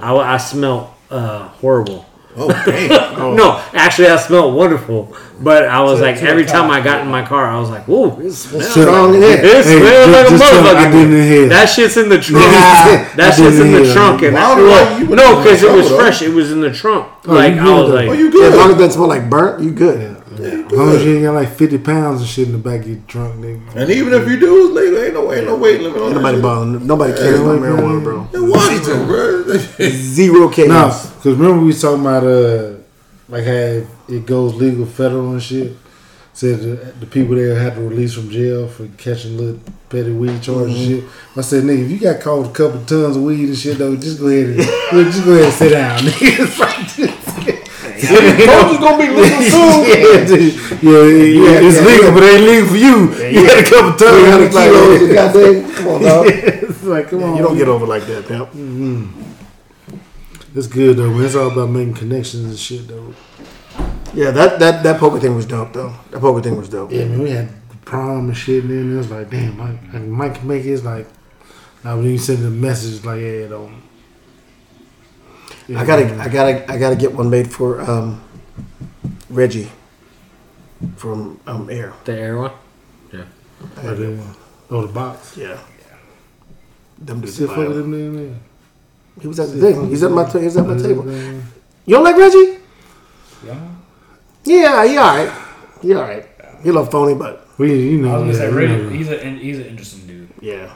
I, 0.00 0.34
I 0.34 0.36
smelled 0.38 0.90
uh, 1.10 1.46
horrible. 1.46 2.06
Oh 2.36 2.48
damn! 2.66 3.14
Oh. 3.24 3.32
No, 3.34 3.62
actually, 3.72 4.08
I 4.08 4.16
smelled 4.16 4.54
wonderful. 4.54 5.16
But 5.40 5.66
I 5.68 5.80
was 5.82 6.00
like, 6.00 6.16
every 6.16 6.44
time 6.44 6.70
I 6.70 6.80
got 6.82 7.00
in 7.02 7.08
my 7.08 7.24
car, 7.24 7.46
I 7.46 7.58
was 7.58 7.70
like, 7.70 7.84
"Whoa, 7.86 8.18
it 8.20 8.32
smells, 8.32 8.68
Strong 8.70 9.14
in 9.14 9.22
here. 9.22 9.38
it 9.40 9.64
Hey, 9.64 10.12
like 10.12 10.28
just 10.28 10.42
tell 10.50 10.62
me 10.62 10.70
I 10.70 10.74
motherfucker." 10.86 10.92
didn't. 10.92 11.48
That 11.50 11.66
shit's 11.66 11.96
in 11.96 12.08
the 12.08 12.18
trunk. 12.26 12.44
I 12.44 13.10
that 13.16 13.34
shit's 13.34 13.58
in 13.60 13.72
the 13.72 13.84
hear. 13.84 13.92
trunk, 13.94 14.22
and 14.22 14.34
Why 14.34 14.42
I, 14.42 14.54
would 14.54 14.62
well, 14.64 15.00
you- 15.00 15.08
you 15.10 15.16
no, 15.16 15.36
because 15.42 15.62
it 15.62 15.72
was 15.72 15.86
trouble, 15.86 16.02
fresh. 16.04 16.22
It 16.22 16.30
was 16.34 16.50
in 16.52 16.60
the 16.60 16.72
trunk. 16.72 17.08
Oh, 17.26 17.34
like 17.34 17.54
you 17.54 17.60
I 17.60 17.80
was 17.80 17.88
though. 17.88 17.94
like, 17.94 18.08
Oh, 18.10 18.12
you 18.12 18.30
Yeah, 18.30 18.48
as 18.48 18.54
long 18.56 18.70
as 18.70 18.76
good? 18.76 18.76
it 18.76 18.78
doesn't 18.78 18.92
smell 18.92 19.08
like 19.08 19.30
burnt, 19.30 19.62
you 19.62 19.70
good. 19.70 20.13
As 20.44 20.72
long 20.72 20.88
as 20.90 21.04
you 21.04 21.14
ain't 21.16 21.24
got 21.24 21.34
like 21.34 21.48
50 21.50 21.78
pounds 21.78 22.20
and 22.20 22.28
shit 22.28 22.46
in 22.46 22.52
the 22.52 22.58
back 22.58 22.80
of 22.80 22.88
your 22.88 23.00
trunk, 23.06 23.36
nigga. 23.40 23.74
And 23.76 23.90
even 23.90 24.12
if 24.12 24.28
you 24.28 24.38
do, 24.38 24.66
it's 24.66 24.74
legal. 24.74 25.02
Ain't 25.02 25.14
no 25.14 25.32
ain't 25.32 25.46
no 25.46 25.56
weight 25.56 25.80
limit 25.80 26.00
on 26.00 26.06
Ain't 26.08 26.16
nobody 26.16 26.36
shit. 26.36 26.42
bothering. 26.42 26.86
Nobody 26.86 27.12
cares 27.14 27.40
about 27.40 27.60
marijuana, 27.60 28.02
bro. 28.02 28.28
In 28.34 28.50
Washington, 28.50 29.06
bro. 29.06 29.42
Zero 29.90 30.48
cases. 30.48 30.68
No, 30.68 30.86
because 31.16 31.38
remember 31.38 31.60
we 31.60 31.66
was 31.68 31.80
talking 31.80 32.00
about 32.00 32.24
uh, 32.24 32.74
like 33.28 33.44
how 33.44 33.86
it 34.08 34.26
goes 34.26 34.54
legal 34.54 34.86
federal 34.86 35.32
and 35.32 35.42
shit. 35.42 35.76
Said 36.36 36.58
the, 36.58 36.74
the 36.98 37.06
people 37.06 37.36
there 37.36 37.54
had 37.56 37.76
to 37.76 37.80
release 37.80 38.14
from 38.14 38.28
jail 38.28 38.66
for 38.66 38.88
catching 38.98 39.36
little 39.38 39.60
petty 39.88 40.10
weed 40.10 40.42
charges 40.42 40.76
and 40.76 41.02
shit. 41.02 41.04
I 41.36 41.40
said, 41.42 41.62
nigga, 41.62 41.84
if 41.84 41.90
you 41.92 41.98
got 42.00 42.20
caught 42.20 42.38
with 42.40 42.50
a 42.50 42.52
couple 42.52 42.84
tons 42.84 43.16
of 43.16 43.22
weed 43.22 43.48
and 43.50 43.56
shit, 43.56 43.78
though, 43.78 43.94
just 43.94 44.18
go 44.18 44.26
ahead 44.26 44.48
and 44.48 44.58
just 45.12 45.24
go 45.24 45.30
ahead 45.30 45.44
and 45.44 45.52
sit 45.54 45.70
down, 45.70 46.00
nigga. 46.00 47.20
It's 48.04 48.12
like 48.12 48.36
this. 48.36 48.46
Told 48.46 48.72
you 48.72 48.78
gonna 48.78 48.98
be 49.00 49.08
legal 49.08 49.42
soon. 49.54 49.80
yeah, 49.88 50.24
dude. 50.28 50.54
yeah, 50.84 50.90
yeah, 51.00 51.66
it's 51.66 51.78
yeah, 51.80 51.86
legal, 51.88 52.12
but 52.12 52.22
it 52.22 52.30
ain't 52.36 52.44
legal 52.44 52.68
for 52.68 52.76
you. 52.76 52.96
You 53.32 53.40
had 53.48 53.58
a 53.64 53.68
couple 53.68 53.92
tons. 53.96 54.12
Three 54.12 54.30
hundred 54.30 54.46
It's 54.46 54.54
like, 54.54 54.70
kilos. 54.70 55.02
of 55.02 55.08
Goddamn. 55.14 55.72
Come 55.74 55.88
on, 55.88 56.02
dog. 56.02 56.26
it's 56.28 56.82
like, 56.84 57.08
come 57.08 57.22
on. 57.22 57.36
You 57.36 57.42
don't 57.42 57.56
get 57.56 57.68
over 57.68 57.86
like 57.86 58.04
that, 58.06 58.26
pimp. 58.28 58.48
Mm-hmm. 58.50 59.20
It's 60.56 60.66
good 60.68 60.96
though, 60.98 61.10
man. 61.10 61.24
It's 61.24 61.34
all 61.34 61.50
about 61.50 61.70
making 61.70 61.94
connections 61.94 62.44
and 62.44 62.58
shit, 62.58 62.86
though. 62.86 63.14
Yeah, 64.14 64.30
that, 64.30 64.60
that 64.60 64.82
that 64.84 65.00
poker 65.00 65.18
thing 65.18 65.34
was 65.34 65.46
dope, 65.46 65.72
though. 65.72 65.92
That 66.10 66.20
poker 66.20 66.40
thing 66.40 66.56
was 66.56 66.68
dope. 66.68 66.92
Yeah, 66.92 67.06
man, 67.06 67.20
we 67.22 67.30
had 67.30 67.48
the 67.70 67.76
prom 67.84 68.28
and 68.28 68.36
shit, 68.36 68.62
and 68.62 68.70
then 68.70 68.94
it 68.94 68.96
was 68.96 69.10
like, 69.10 69.28
damn, 69.30 69.56
Mike, 69.56 69.80
like, 69.92 70.02
Mike 70.02 70.34
can 70.36 70.46
make 70.46 70.64
it. 70.64 70.70
It's 70.70 70.84
like, 70.84 71.08
now 71.82 71.96
when 71.96 72.04
you 72.06 72.18
send 72.18 72.44
a 72.44 72.50
message 72.50 73.04
like, 73.04 73.20
yeah, 73.20 73.48
don't. 73.48 73.82
I 75.68 75.84
gotta, 75.84 76.04
I 76.20 76.28
gotta, 76.28 76.72
I 76.72 76.78
gotta 76.78 76.96
get 76.96 77.12
one 77.14 77.30
made 77.30 77.50
for 77.50 77.80
um, 77.80 78.22
Reggie 79.30 79.70
from 80.96 81.40
um, 81.46 81.70
Air. 81.70 81.94
the 82.04 82.12
air 82.12 82.36
one. 82.38 82.52
Yeah, 83.12 83.24
But, 83.76 83.98
uh, 84.00 84.16
oh, 84.70 84.82
the 84.86 84.92
box. 84.92 85.36
Yeah. 85.36 85.58
Them 86.98 87.20
dudes. 87.20 87.34
Still 87.34 87.50
are 87.50 87.54
fucking 87.56 87.74
them 87.76 87.90
there, 87.90 88.10
man. 88.10 88.40
He 89.20 89.26
was 89.28 89.40
at 89.40 89.48
the 89.50 89.60
thing. 89.60 89.88
He's 89.88 90.02
at 90.02 90.10
my, 90.10 90.24
ta- 90.24 90.38
he's 90.38 90.56
at 90.56 90.66
my 90.66 90.76
table. 90.76 91.10
You 91.10 91.42
don't 91.96 92.04
like 92.04 92.16
Reggie? 92.16 92.58
Yeah. 93.46 93.68
Yeah, 94.44 94.86
he 94.86 94.96
all 94.98 95.16
right. 95.16 95.32
He 95.80 95.94
all 95.94 96.02
right. 96.02 96.26
He 96.62 96.68
a 96.68 96.72
little 96.72 96.86
phony, 96.86 97.14
but 97.14 97.46
We, 97.58 97.72
you 97.90 97.98
I 98.06 98.10
know, 98.12 98.24
was 98.26 98.38
gonna 98.38 98.50
yeah, 98.50 98.56
say, 98.56 98.62
you 98.62 98.68
know, 98.68 98.84
Reggie, 98.84 98.96
he's 98.98 99.08
a 99.08 99.18
he's 99.30 99.58
an 99.58 99.64
interesting 99.66 100.06
dude. 100.06 100.28
yeah. 100.40 100.74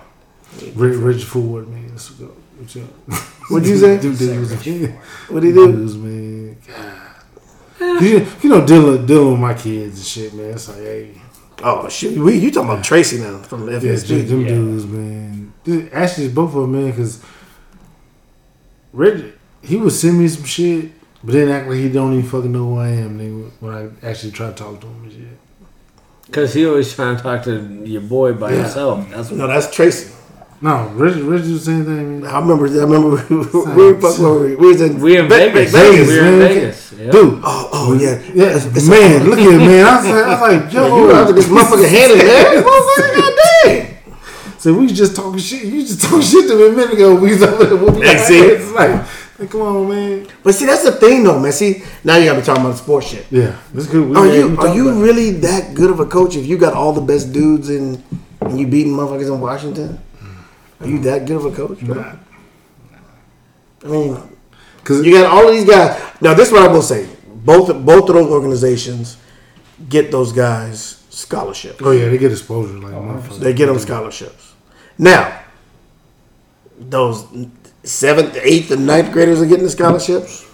Rich, 0.75 0.97
Rich 0.99 1.25
Ford, 1.25 1.69
man. 1.69 1.89
Let's 1.91 2.09
go. 2.11 2.27
What's 2.59 2.77
up? 2.77 2.85
What'd 3.49 3.69
you 3.69 3.77
say? 3.79 3.99
Dude, 3.99 4.19
dude, 4.19 4.39
was 4.41 4.53
a. 4.53 4.57
What'd 5.29 5.45
he 5.49 5.53
do? 5.53 5.73
Dudes, 5.73 5.97
man. 5.97 6.57
God. 6.67 8.03
You, 8.03 8.27
you 8.43 8.51
know, 8.51 8.67
dealing, 8.67 9.07
dealing 9.07 9.31
with 9.33 9.41
my 9.41 9.55
kids 9.55 9.97
and 9.99 10.07
shit, 10.07 10.35
man. 10.35 10.51
It's 10.51 10.69
like, 10.69 10.79
hey, 10.79 11.15
Oh 11.63 11.89
shit, 11.89 12.17
we 12.19 12.37
you 12.39 12.51
talking 12.53 12.71
about 12.71 12.85
Tracy 12.85 13.19
now 13.19 13.39
from 13.39 13.67
the 13.67 13.73
yeah, 13.73 13.79
FSG? 13.79 14.29
them 14.29 14.41
Yeah. 14.43 14.49
dudes, 14.49 14.87
man. 14.87 15.53
Dude, 15.65 15.93
Actually, 15.93 16.27
it's 16.27 16.35
both 16.35 16.55
of 16.55 16.63
them, 16.63 16.73
man, 16.73 16.91
because 16.91 17.23
Rich, 18.93 19.33
he 19.63 19.77
would 19.77 19.93
send 19.93 20.19
me 20.19 20.29
some 20.29 20.45
shit, 20.45 20.93
but 21.23 21.33
then 21.33 21.49
act 21.49 21.69
like 21.69 21.79
he 21.79 21.89
don't 21.89 22.13
even 22.15 22.29
fucking 22.29 22.53
know 22.53 22.65
who 22.75 22.79
I 22.79 22.89
am 22.89 23.19
nigga, 23.19 23.51
when 23.61 23.75
I 24.03 24.07
actually 24.09 24.33
try 24.33 24.49
to 24.49 24.55
talk 24.55 24.81
to 24.81 24.87
him 24.87 25.03
and 25.05 25.13
shit. 25.13 25.39
Because 26.27 26.55
he 26.55 26.67
always 26.67 26.93
trying 26.95 27.17
to 27.17 27.23
talk 27.23 27.43
to 27.45 27.83
your 27.85 28.03
boy 28.03 28.35
by 28.35 28.53
Yeah. 28.53 28.63
himself. 28.63 29.09
That's 29.11 29.31
No, 29.31 29.47
that's 29.47 29.75
Tracy. 29.75 30.13
No, 30.61 30.89
Rich, 30.89 31.17
Rich 31.23 31.43
do 31.45 31.55
the 31.55 31.61
same 31.61 31.85
thing, 31.85 32.21
man. 32.23 32.31
I 32.31 32.41
remember. 32.41 32.67
I 32.67 32.83
remember. 32.83 33.11
We, 33.31 33.37
we, 33.37 33.93
were 33.93 34.01
fucking- 34.01 34.25
we, 34.41 34.57
we 34.57 34.67
was 34.69 34.81
in. 34.81 35.01
we 35.01 35.17
in 35.17 35.29
Ve- 35.29 35.51
Vegas. 35.51 35.71
Vegas, 35.73 36.09
we 36.09 36.15
were 36.19 36.27
in 36.27 36.39
man. 36.41 36.49
Vegas. 36.49 36.93
Yeah. 36.99 37.11
Dude, 37.13 37.41
Oh, 37.45 37.69
oh 37.73 37.95
yeah. 37.95 38.19
yeah, 38.35 38.45
It's- 38.57 38.67
it's- 38.67 38.89
man, 38.89 39.25
look 39.31 39.39
at 39.39 39.47
it, 39.47 39.59
man. 39.59 39.87
I 39.87 39.97
was 39.99 40.07
like, 40.07 40.25
I 40.25 40.31
was 40.31 40.41
like 40.65 40.73
Yo, 40.73 40.97
you 40.99 41.09
yo, 41.11 41.15
out 41.15 41.33
this 41.35 41.47
motherfucker 41.47 41.89
hand 41.89 42.13
in 42.13 42.19
there? 42.19 42.63
Motherfucker, 42.63 43.15
goddamn. 43.15 43.95
So 44.59 44.75
we 44.75 44.83
was 44.87 44.93
just 44.99 45.15
talking 45.15 45.39
shit. 45.39 45.63
You 45.63 45.81
just 45.83 46.03
talking 46.03 46.23
shit 46.23 46.49
to 46.49 46.57
me 46.57 46.67
a 46.67 46.71
minute 46.73 46.95
ago. 46.95 47.15
We 47.15 47.31
was 47.31 47.43
over 47.45 47.65
there 47.65 47.77
whooping 47.77 48.01
That's 48.01 48.29
our 48.29 48.37
it. 48.37 48.61
ass. 48.61 48.73
Like, 48.73 49.39
like, 49.39 49.51
come 49.51 49.61
on, 49.63 49.89
man. 49.89 50.27
But 50.43 50.57
see, 50.57 50.67
that's 50.67 50.83
the 50.83 50.91
thing, 50.91 51.23
though, 51.23 51.39
man. 51.39 51.53
See, 51.53 51.85
now 52.03 52.17
you 52.17 52.25
gotta 52.25 52.41
be 52.41 52.45
talking 52.45 52.65
about 52.65 52.77
sports 52.77 53.07
shit. 53.07 53.27
Yeah, 53.31 53.57
that's 53.73 53.87
good. 53.87 54.09
We 54.09 54.17
Are 54.17 54.27
you 54.27 54.59
are 54.59 54.75
you 54.75 54.89
about 54.89 54.99
it. 54.99 55.05
really 55.05 55.31
that 55.47 55.75
good 55.75 55.91
of 55.93 56.01
a 56.01 56.07
coach 56.07 56.35
if 56.35 56.45
you 56.47 56.59
got 56.59 56.75
all 56.75 56.93
the 56.93 57.01
best 57.01 57.33
dudes 57.33 57.71
in 57.71 58.03
and 58.41 58.59
you 58.59 58.67
beating 58.67 58.93
motherfuckers 58.95 59.33
in 59.33 59.41
Washington? 59.41 60.01
Are 60.81 60.87
you 60.87 60.99
that 61.01 61.27
good 61.27 61.37
of 61.37 61.45
a 61.47 61.53
coach? 61.55 61.81
Bro? 61.81 61.95
Nah. 61.95 62.17
I 63.85 63.87
mean, 63.87 64.39
Because 64.79 65.05
you 65.05 65.13
got 65.13 65.27
all 65.27 65.49
of 65.49 65.55
these 65.55 65.69
guys. 65.69 66.01
Now, 66.21 66.35
this 66.35 66.49
is 66.49 66.53
what 66.53 66.69
I 66.69 66.73
will 66.73 66.83
say: 66.83 67.09
both 67.27 67.69
both 67.85 68.09
of 68.09 68.15
those 68.15 68.31
organizations 68.31 69.17
get 69.89 70.11
those 70.11 70.33
guys 70.33 71.05
scholarships. 71.11 71.81
oh 71.83 71.91
yeah, 71.93 72.09
they 72.09 72.19
get 72.19 72.33
exposure 72.33 72.79
like 72.79 72.93
oh, 72.93 73.03
motherfuckers. 73.03 73.39
They 73.41 73.53
get 73.53 73.67
them 73.67 73.79
scholarships. 73.79 74.55
Now, 74.97 75.43
those 76.79 77.27
seventh, 77.85 78.37
eighth, 78.43 78.71
and 78.71 78.87
ninth 78.87 79.13
graders 79.13 79.41
are 79.41 79.47
getting 79.47 79.65
the 79.65 79.71
scholarships. 79.71 80.47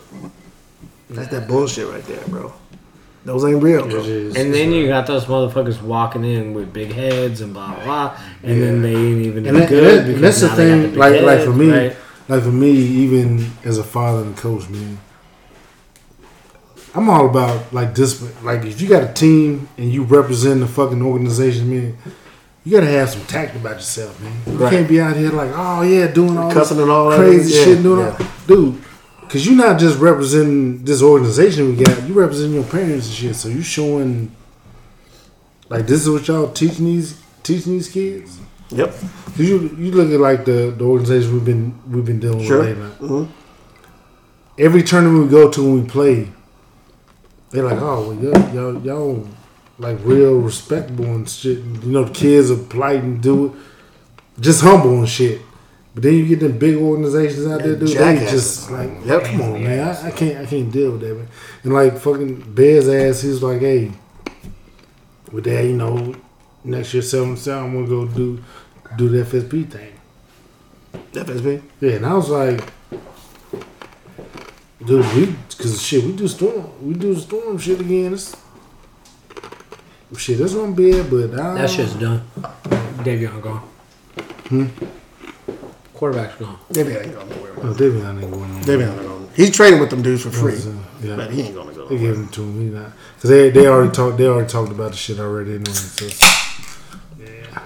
That's 1.11 1.29
that 1.29 1.47
bullshit 1.49 1.89
right 1.89 2.05
there, 2.05 2.23
bro. 2.29 2.53
Those 3.25 3.45
ain't 3.47 3.63
real, 3.63 3.89
bro. 3.89 4.01
It 4.01 4.07
is. 4.07 4.37
And 4.37 4.53
then 4.53 4.71
you 4.73 4.87
got 4.87 5.07
those 5.07 5.25
motherfuckers 5.25 5.81
walking 5.81 6.25
in 6.25 6.53
with 6.53 6.73
big 6.75 6.93
heads 6.93 7.41
and 7.41 7.55
blah 7.55 7.75
blah, 7.75 7.85
blah 7.85 8.19
and 8.43 8.63
then 8.63 8.83
they 8.83 8.95
ain't 8.95 9.23
even 9.27 9.47
and, 9.47 9.57
that, 9.57 9.69
good. 9.71 9.99
and, 9.99 10.07
that, 10.09 10.15
and 10.17 10.25
that's 10.25 10.41
the 10.43 10.49
now 10.49 10.55
they 10.57 10.69
got 10.69 10.81
thing. 10.83 10.91
big 10.91 10.99
Like 10.99 11.23
like 11.23 11.41
for 11.41 11.53
me, 11.53 11.71
right? 11.71 11.97
like 12.29 12.43
for 12.43 12.53
me, 12.53 12.71
even 12.73 13.51
as 13.65 13.79
a 13.79 13.85
father 13.85 14.23
and 14.23 14.37
coach, 14.37 14.69
man, 14.69 14.99
I'm 16.95 17.09
all 17.11 17.29
about 17.29 17.73
like 17.73 17.95
discipline. 17.95 18.33
Like 18.45 18.65
if 18.67 18.81
you 18.81 18.89
got 18.89 19.03
a 19.09 19.13
team 19.13 19.69
and 19.79 19.91
you 19.91 20.05
represent 20.05 20.61
the 20.61 20.67
fucking 20.67 21.01
organization, 21.03 21.69
man, 21.71 21.97
you 22.65 22.73
gotta 22.73 22.91
have 22.93 23.11
some 23.11 23.25
tact 23.25 23.57
about 23.57 23.77
yourself, 23.77 24.21
man. 24.21 24.33
You 24.47 24.53
Right. 24.59 24.71
can't 24.71 24.89
be 24.89 25.01
out 25.01 25.17
here 25.17 25.31
like, 25.31 25.51
oh 25.55 25.83
yeah, 25.83 26.07
doing 26.09 26.37
all 26.39 26.53
Cussing 26.53 26.77
this 26.77 26.83
and 26.83 26.91
all 26.93 27.11
that. 27.11 27.17
crazy 27.19 27.57
Yeah, 27.57 27.65
shit, 27.65 27.83
doing 27.83 28.01
yeah. 28.01 28.17
all, 28.21 28.27
dude. 28.47 28.83
Cause 29.29 29.45
you're 29.47 29.57
not 29.57 29.81
just 29.81 29.99
representing 29.99 30.85
this 30.85 31.03
organization 31.03 31.77
we 31.77 31.85
got. 31.85 32.03
You 32.07 32.15
representing 32.15 32.55
your 32.55 32.65
parents 32.65 33.07
and 33.07 33.15
shit. 33.15 33.37
So 33.37 33.49
you 33.49 33.63
showing 33.63 34.31
like 35.69 35.87
this 35.87 36.03
is 36.03 36.11
what 36.11 36.29
y'all 36.29 36.51
teaching 36.53 36.85
these 36.85 37.21
teaching 37.43 37.73
these 37.73 37.89
kids. 37.89 38.39
Yep. 38.71 38.91
'Cause 38.93 39.41
you 39.41 39.75
you 39.79 39.91
look 39.93 40.11
at 40.13 40.21
like 40.21 40.45
the, 40.45 40.73
the 40.77 40.85
organization 40.85 41.33
we've 41.35 41.45
been 41.45 41.75
we've 41.91 42.05
been 42.05 42.21
dealing 42.21 42.45
Sure. 42.47 42.59
with 42.61 42.79
lately. 42.79 43.09
Mhm. 43.09 43.29
Every 44.59 44.83
tournament 44.85 45.25
we 45.25 45.31
go 45.31 45.51
to 45.51 45.63
when 45.63 45.83
we 45.83 45.89
play, 45.89 46.29
they're 47.51 47.65
like, 47.65 47.81
oh, 47.81 48.11
well, 48.11 48.15
y'all, 48.23 48.55
y'all, 48.55 48.83
y'all 48.87 49.29
like 49.81 49.99
real 50.05 50.39
respectable 50.39 51.07
and 51.07 51.29
shit. 51.29 51.59
You 51.59 51.91
know, 51.91 52.05
the 52.05 52.13
kids 52.13 52.53
are 52.53 52.57
polite 52.57 53.03
and 53.03 53.21
do 53.21 53.47
it, 53.47 53.53
just 54.41 54.61
humble 54.61 54.99
and 54.99 55.09
shit. 55.09 55.41
But 55.95 56.03
then 56.03 56.15
you 56.15 56.27
get 56.27 56.41
them 56.41 56.59
big 56.59 56.75
organizations 56.77 57.47
out 57.47 57.63
there, 57.63 57.77
dude. 57.77 57.89
They 57.97 58.19
just 58.29 58.69
like, 58.71 58.91
Yep. 59.05 59.23
come 59.25 59.43
on, 59.43 59.63
man. 59.63 59.89
I, 59.89 60.09
I 60.09 60.11
can't, 60.11 60.39
I 60.39 60.47
can't 60.47 60.73
deal 60.73 60.91
with 60.93 61.03
that, 61.03 61.15
man. 61.15 61.29
And 61.63 61.73
like 61.73 61.99
fucking 61.99 62.53
Bear's 62.53 62.89
ass, 62.89 63.21
he's 63.23 63.43
like, 63.43 63.61
hey, 63.61 63.93
with 65.31 65.45
that, 65.45 65.65
you 65.65 65.75
know, 65.77 66.15
next 66.65 66.93
year 66.95 67.03
seven 67.03 67.37
seven, 67.37 67.65
I'm 67.65 67.75
gonna 67.75 67.87
go 67.87 68.07
do 68.13 68.43
do 68.97 69.09
the 69.09 69.23
FSP 69.25 69.71
thing. 69.71 69.93
FSP. 71.13 71.63
Yeah, 71.81 71.93
and 71.93 72.07
I 72.07 72.15
was 72.15 72.29
like, 72.29 72.61
dude, 74.85 75.07
we, 75.15 75.35
cause 75.59 75.81
shit, 75.81 76.05
we 76.05 76.13
do 76.13 76.27
storm, 76.29 76.71
we 76.87 76.95
do 76.95 77.15
storm 77.17 77.57
shit 77.59 77.81
again. 77.81 78.15
It's, 78.15 78.35
shit, 80.17 80.39
that's 80.39 80.55
gonna 80.55 80.73
be 80.73 80.91
it, 80.91 81.09
but 81.11 81.39
I, 81.39 81.55
That 81.59 81.71
shit's 81.71 81.95
done. 81.95 82.23
Davion 83.05 83.41
gone. 83.41 83.61
Hmm? 84.49 84.67
Quarterback's 85.95 86.37
gone. 86.41 86.59
Maybe 86.75 86.97
I 86.97 87.01
ain't 87.01 87.15
going 87.15 87.29
nowhere. 87.31 87.53
Oh, 87.63 87.75
David, 87.75 88.05
I 88.05 88.11
ain't 88.11 88.21
going 88.21 88.35
on. 88.51 88.67
Maybe 88.67 88.85
I 88.85 88.89
ain't 88.89 88.97
going. 89.03 89.29
He's 89.35 89.51
training 89.51 89.81
with 89.81 89.91
them 89.91 90.03
dudes 90.03 90.23
for 90.23 90.31
free, 90.31 90.55
Yeah, 91.03 91.17
but 91.17 91.31
he 91.33 91.43
ain't 91.43 91.55
gonna 91.55 91.73
go. 91.73 91.89
they 91.89 91.99
gave 91.99 92.15
him 92.15 92.29
to 92.29 92.43
him. 92.43 92.61
He 92.61 92.67
not, 92.67 92.93
cause 93.21 93.31
they 93.31 93.51
they 93.51 93.67
already 93.67 93.91
talked, 93.91 94.17
they 94.17 94.27
already 94.27 94.49
talked 94.49 94.71
about 94.71 94.93
the 94.93 94.97
shit 94.97 95.19
already. 95.19 95.55
Anyway, 95.55 95.73
so 95.73 96.07
yeah, 97.19 97.63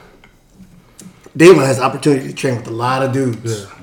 Damon 1.37 1.65
has 1.65 1.79
opportunity 1.79 2.29
to 2.29 2.35
train 2.35 2.57
with 2.57 2.67
a 2.69 2.71
lot 2.71 3.03
of 3.03 3.13
dudes. 3.13 3.63
yeah. 3.63 3.75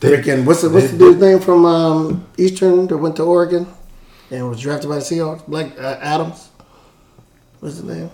Freaking, 0.00 0.44
what's 0.44 0.62
the 0.62 0.70
what's 0.70 0.90
the 0.92 0.98
dude's 0.98 1.20
name 1.20 1.40
from 1.40 1.64
um, 1.64 2.26
Eastern 2.38 2.86
that 2.86 2.96
went 2.98 3.16
to 3.16 3.22
Oregon 3.24 3.66
and 4.30 4.48
was 4.48 4.60
drafted 4.60 4.88
by 4.88 4.96
the 4.96 5.00
Seahawks? 5.00 5.44
Blake 5.46 5.72
uh, 5.80 5.98
Adams. 6.00 6.50
What's 7.60 7.76
his 7.76 7.84
name? 7.84 8.10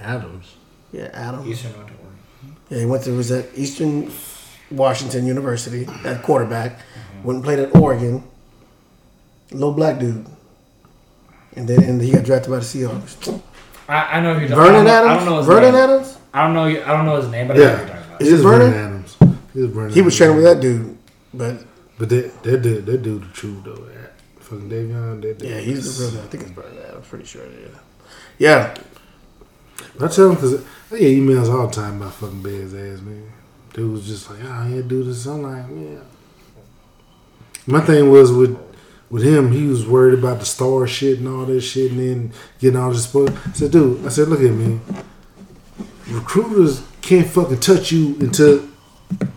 Adams. 0.00 0.54
Yeah, 0.92 1.10
Adams. 1.12 1.48
Eastern 1.48 1.72
went 1.76 1.88
to 1.88 1.94
Oregon. 1.94 2.56
Yeah, 2.68 2.78
he 2.78 2.86
went 2.86 3.02
to 3.04 3.16
was 3.16 3.30
that 3.30 3.46
Eastern 3.56 4.10
Washington 4.70 5.26
University 5.26 5.86
at 6.04 6.22
quarterback. 6.22 6.80
Went 7.22 7.36
and 7.36 7.44
played 7.44 7.58
at 7.58 7.74
Oregon. 7.76 8.22
Little 9.50 9.72
black 9.72 9.98
dude. 9.98 10.26
And 11.56 11.68
then 11.68 11.82
and 11.84 12.00
he 12.02 12.10
got 12.12 12.24
drafted 12.24 12.50
by 12.50 12.56
the 12.58 12.62
Seahawks. 12.64 13.40
I, 13.88 13.94
I 14.18 14.20
know 14.20 14.34
who 14.34 14.40
you're 14.40 14.48
talking 14.48 14.64
Vernon 14.72 14.82
about. 14.86 15.04
Adams. 15.04 15.10
I 15.12 15.14
don't 15.16 15.24
know 15.26 15.36
his 15.38 15.46
Vernon 15.46 15.72
name. 15.74 15.82
Adams. 15.82 16.18
I 16.32 16.42
don't 16.44 16.54
know. 16.54 16.64
I 16.64 16.96
don't 16.96 17.06
know 17.06 17.16
his 17.16 17.28
name, 17.30 17.48
but 17.48 17.56
I 17.56 17.60
know 17.60 17.64
who 17.64 17.70
you're 17.70 17.86
Yeah, 17.86 17.86
talking 17.94 18.04
about. 18.10 18.20
it 18.20 18.26
Is 18.26 18.32
it 18.32 18.34
is 18.36 18.42
Vernon 18.42 18.70
Vernon? 18.72 18.84
Adams. 18.86 19.16
It 19.54 19.58
is 19.60 19.70
Vernon 19.70 19.92
He 19.92 20.02
was 20.02 20.16
training 20.16 20.36
with 20.36 20.44
that 20.46 20.60
dude, 20.60 20.98
but 21.32 21.64
but 21.98 22.08
that 22.08 22.42
that 22.42 22.62
dude, 22.62 22.86
that 22.86 23.02
dude, 23.02 23.22
the 23.22 23.28
truth 23.32 23.64
though. 23.64 23.74
That 23.74 24.12
fucking 24.40 24.68
Davion, 24.68 25.22
that 25.22 25.38
dude. 25.38 25.48
yeah, 25.48 25.60
he's 25.60 25.98
the 25.98 26.04
real. 26.16 26.24
I 26.24 26.26
think 26.26 26.42
it's 26.42 26.52
Vernon 26.52 26.78
Adams. 26.88 27.06
Pretty 27.06 27.24
sure. 27.26 27.46
Yeah. 27.46 27.68
Yeah. 28.38 28.74
I 30.00 30.08
tell 30.08 30.30
him 30.30 30.34
because 30.34 30.54
I 30.90 30.98
get 30.98 31.02
emails 31.18 31.48
all 31.52 31.68
the 31.68 31.74
time 31.74 32.00
about 32.02 32.14
fucking 32.14 32.42
Bear's 32.42 32.74
ass, 32.74 33.00
man. 33.00 33.30
Dude 33.74 33.92
was 33.92 34.06
just 34.06 34.30
like, 34.30 34.38
oh, 34.42 34.68
yeah, 34.68 34.82
do 34.82 35.02
this. 35.04 35.26
I'm 35.26 35.42
like, 35.42 35.66
yeah. 35.68 36.00
My 37.66 37.80
thing 37.80 38.10
was 38.10 38.32
with 38.32 38.56
with 39.10 39.22
him, 39.22 39.52
he 39.52 39.66
was 39.66 39.86
worried 39.86 40.18
about 40.18 40.40
the 40.40 40.44
star 40.44 40.86
shit 40.86 41.18
and 41.18 41.28
all 41.28 41.44
that 41.44 41.60
shit, 41.60 41.92
and 41.92 42.00
then 42.00 42.32
getting 42.58 42.76
all 42.76 42.90
this 42.90 43.04
support. 43.04 43.30
I 43.46 43.52
said, 43.52 43.70
dude, 43.70 44.04
I 44.04 44.08
said, 44.08 44.28
look 44.28 44.40
at 44.40 44.50
me. 44.50 44.80
Recruiters 46.08 46.82
can't 47.00 47.26
fucking 47.26 47.60
touch 47.60 47.92
you 47.92 48.16
until 48.18 48.68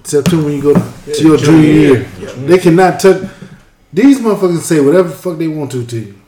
September 0.03 0.45
when 0.45 0.55
you 0.55 0.61
go 0.61 0.73
to 0.73 1.21
your 1.21 1.37
junior 1.37 1.69
year. 1.69 2.03
They 2.47 2.57
cannot 2.57 2.99
touch. 2.99 3.29
These 3.93 4.19
motherfuckers 4.19 4.61
say 4.61 4.79
whatever 4.79 5.09
the 5.09 5.15
fuck 5.15 5.37
they 5.37 5.47
want 5.47 5.71
to 5.73 5.85
to 5.85 5.99
you. 5.99 6.19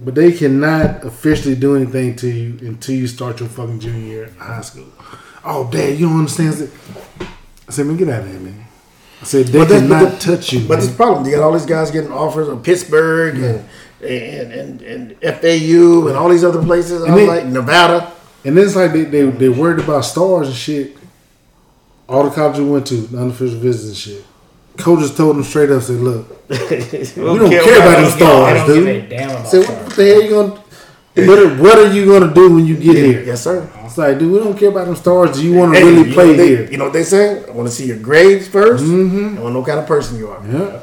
But 0.00 0.14
they 0.14 0.32
cannot 0.32 1.04
officially 1.04 1.54
do 1.54 1.76
anything 1.76 2.16
to 2.16 2.28
you 2.28 2.58
until 2.66 2.94
you 2.94 3.06
start 3.06 3.40
your 3.40 3.48
fucking 3.48 3.80
junior 3.80 4.06
year 4.06 4.24
in 4.24 4.34
high 4.36 4.60
school. 4.62 4.88
Oh, 5.50 5.68
dad, 5.70 5.98
you 5.98 6.06
don't 6.08 6.18
understand. 6.18 6.52
that. 6.54 6.70
I 7.68 7.70
said, 7.72 7.86
man, 7.86 7.96
get 7.96 8.08
out 8.10 8.22
of 8.22 8.30
here, 8.30 8.40
man. 8.40 8.64
I 9.20 9.24
said, 9.24 9.46
they 9.46 9.58
But 9.58 9.68
that's- 9.68 9.88
but 9.88 9.96
cannot 9.98 10.20
the- 10.20 10.36
touch 10.36 10.52
you. 10.52 10.60
But 10.60 10.78
man. 10.78 10.86
this 10.86 10.94
problem, 10.94 11.24
you 11.26 11.34
got 11.34 11.42
all 11.42 11.52
these 11.52 11.66
guys 11.66 11.90
getting 11.90 12.12
offers 12.12 12.48
of 12.48 12.62
Pittsburgh 12.62 13.34
and, 13.36 13.64
and, 14.02 14.80
and 14.82 14.82
and 14.82 15.16
FAU 15.40 16.06
and 16.08 16.16
all 16.16 16.28
these 16.28 16.44
other 16.44 16.62
places. 16.62 17.02
I'm 17.02 17.14
they- 17.16 17.26
like 17.26 17.46
Nevada. 17.46 18.12
And 18.44 18.56
then 18.56 18.64
it's 18.66 18.76
like 18.76 18.92
they, 18.92 19.02
they, 19.04 19.22
they 19.24 19.48
worried 19.48 19.80
about 19.82 20.02
stars 20.04 20.46
and 20.48 20.56
shit. 20.56 20.96
All 22.08 22.22
the 22.24 22.30
colleges 22.30 22.60
we 22.62 22.70
went 22.70 22.86
to, 22.86 22.94
the 22.96 23.18
unofficial 23.18 23.58
visits 23.58 23.88
and 23.88 23.96
shit. 23.96 24.24
Coaches 24.78 25.14
told 25.14 25.34
them 25.36 25.42
straight 25.42 25.70
up, 25.70 25.82
said, 25.82 25.96
look, 25.96 26.48
we 26.48 26.56
we 26.58 27.38
don't 27.38 27.50
care 27.50 27.76
about 27.78 28.00
them 28.00 28.10
stars, 28.16 28.58
don't 28.58 28.66
give 28.68 28.84
dude. 28.84 29.04
a 29.04 29.08
damn 29.08 29.30
about 29.30 29.48
Say, 29.48 29.58
what, 29.58 29.68
what 29.82 29.96
the 29.96 30.04
hell 30.06 30.22
you 30.22 30.30
gonna 30.30 30.62
what 31.26 31.38
are, 31.38 31.54
what 31.62 31.78
are 31.78 31.92
you 31.92 32.06
gonna 32.06 32.32
do 32.32 32.52
when 32.54 32.66
you 32.66 32.76
get 32.76 32.96
here? 32.96 33.22
Yes, 33.22 33.42
sir. 33.44 33.68
It's 33.84 33.98
like, 33.98 34.18
dude, 34.18 34.30
we 34.32 34.38
don't 34.38 34.56
care 34.58 34.68
about 34.70 34.86
them 34.86 34.96
stars. 34.96 35.36
Do 35.36 35.44
you 35.44 35.54
want 35.54 35.74
to 35.74 35.80
Hey, 35.80 35.84
really 35.86 36.12
play 36.12 36.34
they, 36.36 36.48
here? 36.48 36.70
You 36.70 36.76
know 36.78 36.84
what 36.84 36.92
they 36.92 37.02
say? 37.04 37.44
I 37.46 37.50
want 37.50 37.68
to 37.68 37.74
see 37.74 37.86
your 37.86 37.98
grades 37.98 38.48
1st 38.48 38.58
I 38.58 38.62
want 38.72 39.36
to 39.36 39.50
know 39.50 39.58
what 39.60 39.66
kind 39.68 39.78
of 39.80 39.86
person 39.86 40.18
you 40.18 40.28
are. 40.30 40.44
Yeah. 40.46 40.80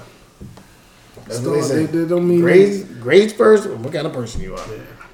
That's 1.28 1.40
what 1.40 1.54
they 1.54 1.62
say. 1.62 1.86
they, 1.86 2.00
they 2.00 2.08
don't 2.08 2.28
mean 2.28 2.42
Grades, 2.42 2.84
grades 3.02 3.34
first. 3.34 3.68
What 3.70 3.92
kind 3.94 4.06
of 4.06 4.14
person 4.14 4.42
you 4.42 4.56
are? 4.56 4.68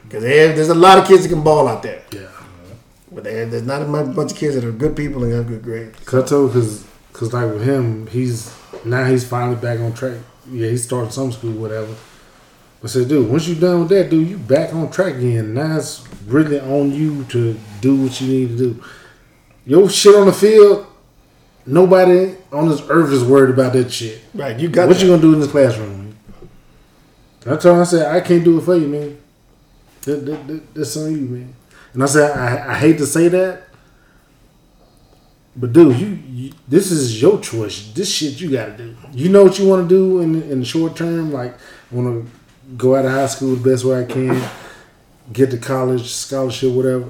Because 0.04 0.24
there's 0.24 0.70
a 0.70 0.76
lot 0.76 0.98
of 0.98 1.08
kids 1.08 1.24
that 1.24 1.30
can 1.30 1.42
ball 1.44 1.68
out 1.70 1.84
there, 1.84 2.02
Yeah. 2.12 2.28
but 3.12 3.24
there- 3.24 3.46
there's 3.46 3.64
not 3.64 3.82
a 3.82 3.86
bunch 3.86 4.32
of 4.34 4.38
kids 4.38 4.56
that 4.56 4.66
are 4.66 4.72
good 4.74 4.96
people 4.96 5.24
and 5.24 5.32
have 5.34 5.48
good 5.48 5.64
grades. 5.64 5.98
Cause 6.06 6.26
I 6.32 6.36
cause, 6.36 6.84
cause 7.14 7.34
like 7.34 7.50
with 7.54 7.64
him, 7.64 8.08
he's 8.08 8.54
now 8.84 9.06
he's 9.06 9.26
finally 9.26 9.56
back 9.56 9.80
on 9.80 9.94
track. 9.94 10.18
Yeah, 10.52 10.68
he 10.70 10.78
started 10.78 11.14
some 11.14 11.32
school, 11.32 11.52
whatever. 11.54 11.94
I 12.84 12.88
said, 12.88 13.08
dude, 13.08 13.30
once 13.30 13.48
you're 13.48 13.60
done 13.60 13.82
with 13.82 13.90
that, 13.90 14.10
dude, 14.10 14.28
you 14.28 14.38
back 14.38 14.74
on 14.74 14.90
track 14.90 15.16
again. 15.16 15.54
Now 15.54 15.78
it's 15.78 16.04
really 16.26 16.60
on 16.60 16.92
you 16.92 17.24
to 17.26 17.58
do 17.80 18.04
what 18.04 18.20
you 18.20 18.28
need 18.28 18.50
to 18.50 18.58
do. 18.58 18.84
Your 19.66 19.90
shit 19.90 20.16
on 20.16 20.26
the 20.26 20.34
field, 20.34 20.88
nobody 21.66 22.36
on 22.52 22.70
this 22.70 22.82
earth 22.90 23.12
is 23.12 23.24
worried 23.24 23.54
about 23.54 23.74
that 23.74 23.92
shit. 23.92 24.22
Right, 24.34 24.60
you 24.60 24.68
got 24.68 24.88
what 24.88 24.98
that. 24.98 25.04
you 25.04 25.10
gonna 25.10 25.22
do 25.22 25.34
in 25.34 25.40
this 25.40 25.52
classroom? 25.52 26.16
I 27.46 27.56
told 27.56 27.76
him, 27.76 27.82
I 27.82 27.84
said, 27.86 28.16
I 28.16 28.22
can't 28.22 28.44
do 28.44 28.60
it 28.60 28.62
for 28.62 28.76
you, 28.76 28.88
man. 28.88 29.18
That, 30.04 30.26
that, 30.26 30.48
that, 30.48 30.74
that's 30.74 30.98
on 30.98 31.12
you, 31.12 31.28
man. 31.28 31.54
And 31.94 32.04
I 32.04 32.06
said, 32.06 32.38
I, 32.38 32.74
I 32.74 32.78
hate 32.78 32.98
to 32.98 33.06
say 33.06 33.28
that, 33.28 33.64
but 35.56 35.74
dude, 35.74 36.00
you, 36.00 36.08
you 36.08 36.54
this 36.68 36.92
is 36.92 37.22
your 37.22 37.40
choice. 37.40 37.92
This 37.94 38.12
shit 38.12 38.40
you 38.40 38.52
got 38.52 38.78
to 38.78 38.78
do. 38.78 38.96
You 39.12 39.30
know 39.30 39.44
what 39.44 39.60
you 39.60 39.68
want 39.68 39.88
to 39.88 39.96
do 39.96 40.22
in 40.22 40.42
in 40.44 40.60
the 40.60 40.66
short 40.66 40.96
term. 40.96 41.34
Like, 41.34 41.54
I 41.56 41.96
want 41.96 42.26
to 42.26 42.32
go 42.78 42.96
out 42.96 43.06
of 43.06 43.12
high 43.12 43.28
school 43.28 43.56
the 43.56 43.70
best 43.70 43.86
way 43.86 44.02
I 44.02 44.06
can, 44.06 44.42
get 45.32 45.52
to 45.52 45.58
college 45.58 46.12
scholarship, 46.12 46.72
whatever. 46.72 47.10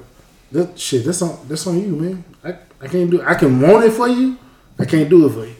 That 0.50 0.78
shit, 0.78 1.04
that's 1.04 1.22
on 1.22 1.38
that's 1.48 1.66
on 1.66 1.80
you, 1.80 1.96
man. 1.96 2.24
I, 2.44 2.56
I 2.80 2.88
can't 2.88 3.10
do. 3.10 3.22
I 3.22 3.34
can 3.34 3.60
want 3.60 3.84
it 3.84 3.92
for 3.92 4.08
you. 4.08 4.38
I 4.78 4.84
can't 4.84 5.08
do 5.08 5.26
it 5.26 5.30
for 5.30 5.46
you. 5.46 5.54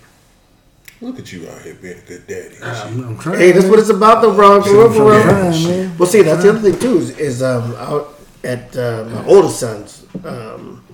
Look 1.01 1.19
at 1.19 1.33
you 1.33 1.49
out 1.49 1.63
here 1.63 1.75
being 1.75 1.99
a 1.99 2.03
good 2.03 2.27
daddy. 2.27 2.57
I'm, 2.63 3.05
I'm 3.05 3.19
trying. 3.19 3.39
Hey, 3.39 3.53
that's 3.53 3.65
man. 3.65 3.71
what 3.71 3.81
it's 3.81 3.89
about, 3.89 4.23
though, 4.23 4.35
bro. 4.35 4.63
For 4.63 4.71
real, 4.71 4.93
for 4.93 5.11
real. 5.11 5.23
Trying, 5.23 5.65
man. 5.65 5.99
Well, 5.99 6.09
see, 6.09 6.23
that's 6.23 6.43
the 6.43 6.51
other 6.51 6.61
thing 6.61 6.79
too. 6.79 6.99
Is, 6.99 7.19
is 7.19 7.43
um, 7.43 7.75
out 7.77 8.15
at 8.45 8.77
uh, 8.77 9.05
my 9.11 9.27
oldest 9.27 9.61
son's 9.61 10.07
um, 10.25 10.85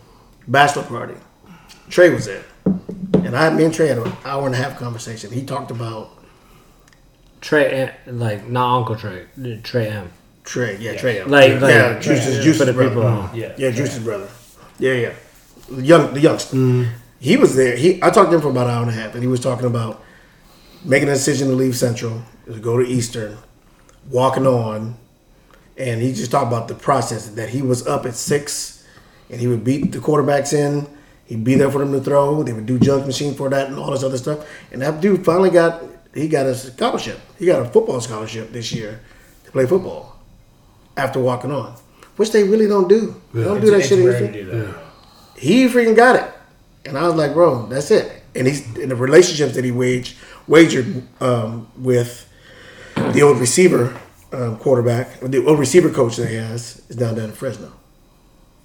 bachelor 0.46 0.84
party, 0.84 1.14
Trey 1.88 2.10
was 2.10 2.26
there, 2.26 2.44
and 3.14 3.36
I, 3.36 3.50
me 3.50 3.64
and 3.64 3.74
Trey 3.74 3.88
had 3.88 3.98
an 3.98 4.12
hour 4.24 4.46
and 4.46 4.54
a 4.54 4.58
half 4.58 4.78
conversation. 4.78 5.30
He 5.32 5.44
talked 5.44 5.70
about 5.70 6.17
Trey, 7.40 7.94
like 8.06 8.48
not 8.48 8.78
Uncle 8.78 8.96
Tre, 8.96 9.26
Trey 9.62 9.88
M. 9.88 10.10
Trey, 10.44 10.78
yeah, 10.78 10.96
Trey. 10.96 11.22
Like, 11.24 11.60
like 11.60 11.74
yeah, 11.74 11.98
Juice's, 11.98 12.38
for 12.38 12.42
Juice's 12.42 12.66
the 12.66 12.72
brother. 12.72 12.88
people. 12.88 13.06
at 13.06 13.28
home. 13.28 13.38
Yeah. 13.38 13.54
Yeah, 13.58 13.70
Juice's 13.70 14.02
brother. 14.02 14.28
Yeah, 14.78 14.92
yeah. 14.92 15.12
The 15.70 15.82
young, 15.82 16.14
the 16.14 16.20
youngster. 16.20 16.56
Mm-hmm. 16.56 16.90
He 17.20 17.36
was 17.36 17.54
there. 17.54 17.76
He, 17.76 18.02
I 18.02 18.10
talked 18.10 18.30
to 18.30 18.36
him 18.36 18.40
for 18.40 18.48
about 18.48 18.66
an 18.66 18.72
hour 18.72 18.82
and 18.82 18.90
a 18.90 18.94
half, 18.94 19.12
and 19.14 19.22
he 19.22 19.28
was 19.28 19.40
talking 19.40 19.66
about 19.66 20.02
making 20.84 21.08
a 21.08 21.12
decision 21.12 21.48
to 21.48 21.54
leave 21.54 21.76
Central, 21.76 22.22
to 22.46 22.58
go 22.58 22.78
to 22.78 22.88
Eastern, 22.88 23.36
walking 24.10 24.46
on, 24.46 24.96
and 25.76 26.00
he 26.00 26.12
just 26.12 26.30
talked 26.30 26.46
about 26.46 26.68
the 26.68 26.74
process 26.74 27.28
that 27.28 27.50
he 27.50 27.60
was 27.60 27.86
up 27.86 28.06
at 28.06 28.14
six, 28.14 28.86
and 29.30 29.40
he 29.40 29.46
would 29.46 29.64
beat 29.64 29.92
the 29.92 29.98
quarterbacks 29.98 30.52
in. 30.52 30.86
He'd 31.26 31.44
be 31.44 31.56
there 31.56 31.70
for 31.70 31.78
them 31.78 31.92
to 31.92 32.00
throw. 32.00 32.42
They 32.42 32.54
would 32.54 32.64
do 32.64 32.78
JUGS 32.78 33.06
machine 33.06 33.34
for 33.34 33.50
that 33.50 33.68
and 33.68 33.78
all 33.78 33.90
this 33.90 34.02
other 34.02 34.16
stuff. 34.16 34.48
And 34.72 34.80
that 34.80 35.02
dude 35.02 35.26
finally 35.26 35.50
got 35.50 35.82
he 36.14 36.28
got 36.28 36.46
a 36.46 36.54
scholarship. 36.54 37.20
He 37.38 37.46
got 37.46 37.62
a 37.62 37.68
football 37.68 38.00
scholarship 38.00 38.52
this 38.52 38.72
year 38.72 39.00
to 39.44 39.50
play 39.52 39.66
football 39.66 40.16
after 40.96 41.20
walking 41.20 41.52
on, 41.52 41.74
which 42.16 42.30
they 42.32 42.42
really 42.44 42.66
don't 42.66 42.88
do. 42.88 43.20
They 43.32 43.44
don't 43.44 43.60
do 43.60 43.70
that 43.70 43.82
shit. 43.84 43.98
in 44.00 44.06
rare 44.06 44.32
do 44.32 44.44
that. 44.46 44.74
he 45.36 45.66
freaking 45.68 45.96
got 45.96 46.16
it. 46.16 46.30
And 46.86 46.96
I 46.96 47.06
was 47.06 47.14
like, 47.16 47.32
bro, 47.34 47.66
that's 47.66 47.90
it. 47.90 48.22
And 48.34 48.46
he's 48.46 48.76
in 48.76 48.88
the 48.88 48.96
relationships 48.96 49.54
that 49.54 49.64
he 49.64 49.70
waged, 49.72 50.16
wagered 50.46 51.02
um, 51.20 51.68
with 51.76 52.28
the 53.12 53.22
old 53.22 53.38
receiver 53.38 53.98
um, 54.32 54.56
quarterback, 54.58 55.20
the 55.20 55.44
old 55.44 55.58
receiver 55.58 55.90
coach 55.90 56.16
that 56.16 56.28
he 56.28 56.36
has 56.36 56.82
is 56.88 56.96
down 56.96 57.14
there 57.14 57.24
in 57.24 57.32
Fresno. 57.32 57.72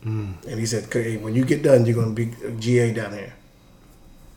And 0.06 0.60
he 0.60 0.66
said, 0.66 0.84
"Okay, 0.86 1.16
when 1.16 1.34
you 1.34 1.46
get 1.46 1.64
done, 1.64 1.86
you're 1.86 1.96
going 1.96 2.14
to 2.14 2.26
be 2.26 2.36
a 2.46 2.52
GA 2.52 2.92
down 2.94 3.14
here. 3.14 3.34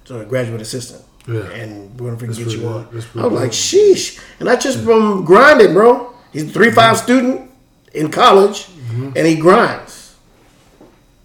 So 0.04 0.20
a 0.20 0.24
graduate 0.24 0.60
assistant. 0.60 1.02
Yeah. 1.26 1.50
And 1.50 1.98
we're 1.98 2.08
going 2.08 2.18
to 2.18 2.24
freaking 2.24 2.36
That's 2.36 2.54
get 2.54 2.58
you 2.58 2.68
on. 2.68 2.86
I'm 3.24 3.32
was 3.32 3.40
like, 3.40 3.50
sheesh. 3.50 4.22
And 4.38 4.48
that's 4.48 4.64
just 4.64 4.84
from 4.84 5.24
grinding, 5.24 5.72
bro. 5.72 6.14
He's 6.32 6.44
a 6.44 6.52
3 6.52 6.70
5 6.70 6.96
student 6.98 7.50
in 7.94 8.10
college, 8.10 8.66
mm-hmm. 8.66 9.12
and 9.16 9.26
he 9.26 9.36
grinds. 9.36 10.14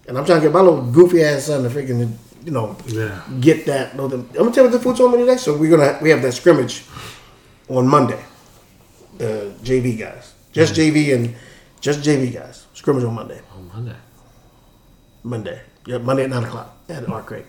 And 0.08 0.18
I'm 0.18 0.24
trying 0.24 0.40
to 0.40 0.46
get 0.46 0.52
my 0.52 0.60
little 0.60 0.82
goofy 0.82 1.22
ass 1.22 1.44
son 1.44 1.62
to 1.62 1.68
freaking, 1.68 2.16
you 2.44 2.50
know, 2.50 2.76
Yeah. 2.86 3.22
get 3.40 3.66
that. 3.66 3.92
I'm 3.92 4.08
gonna 4.08 4.24
tell 4.32 4.64
you 4.64 4.70
what 4.70 4.72
the 4.72 4.80
food 4.80 4.96
told 4.96 5.12
me 5.12 5.18
today. 5.18 5.36
So 5.36 5.56
we're 5.56 5.70
gonna 5.70 5.98
we 6.02 6.10
have 6.10 6.22
that 6.22 6.32
scrimmage 6.32 6.84
on 7.68 7.86
Monday. 7.86 8.22
The 9.18 9.52
JV 9.62 9.98
guys, 9.98 10.32
just 10.52 10.74
mm-hmm. 10.74 10.96
JV 10.96 11.14
and 11.14 11.34
just 11.80 12.00
JV 12.00 12.32
guys. 12.32 12.66
Scrimmage 12.74 13.04
on 13.04 13.14
Monday. 13.14 13.40
On 13.54 13.68
Monday. 13.68 13.96
Monday. 15.22 15.60
Yeah, 15.86 15.98
Monday 15.98 16.24
at 16.24 16.30
nine 16.30 16.44
o'clock 16.44 16.76
at 16.88 17.08
Arc 17.08 17.26
Creek. 17.26 17.46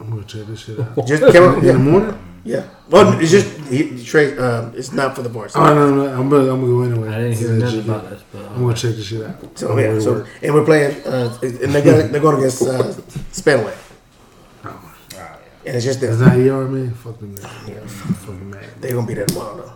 I'm 0.00 0.10
gonna 0.10 0.24
check 0.24 0.46
this 0.46 0.60
shit 0.60 0.78
out. 0.80 1.06
Just 1.06 1.22
came 1.32 1.42
up, 1.42 1.58
In 1.58 1.64
the 1.66 1.74
morning? 1.78 2.18
yeah. 2.44 2.64
Well, 2.88 3.18
it's 3.20 3.30
just 3.30 3.48
he, 3.68 4.02
Trey. 4.04 4.36
Um, 4.38 4.72
it's 4.76 4.92
not 4.92 5.14
for 5.16 5.22
the 5.22 5.28
boys. 5.28 5.52
Oh 5.56 5.74
no, 5.74 5.94
no, 5.94 6.06
I'm 6.20 6.28
gonna, 6.30 6.52
I'm 6.52 6.60
gonna 6.60 6.66
go 6.66 6.82
anyway. 6.82 7.08
I 7.08 7.18
didn't 7.22 7.36
hear 7.38 7.52
Yeah, 7.52 7.64
nothing 7.64 7.80
about 7.80 8.10
this, 8.10 8.22
but 8.32 8.44
I'm 8.46 8.62
gonna 8.62 8.74
check 8.74 8.94
this 8.94 9.06
shit 9.06 9.26
out. 9.26 9.58
So 9.58 9.72
On 9.72 9.78
yeah, 9.78 9.98
so 9.98 10.24
and 10.42 10.54
we're 10.54 10.64
playing, 10.64 11.02
uh, 11.04 11.36
and 11.42 11.74
they're 11.74 11.82
going, 11.84 12.12
they're 12.12 12.20
going 12.20 12.38
against 12.38 12.62
uh, 12.62 12.82
Spanaway, 13.32 13.76
and 15.66 15.76
it's 15.76 15.84
just 15.84 16.02
Is 16.02 16.18
them. 16.20 16.28
that 16.28 16.38
ER 16.50 16.66
man? 16.68 16.94
Fucking 16.94 17.34
man. 17.34 17.86
Fucking 17.88 18.50
man. 18.50 18.64
They're 18.80 18.92
gonna 18.94 19.06
be 19.06 19.14
there 19.14 19.26
tomorrow 19.26 19.56
though. 19.56 19.72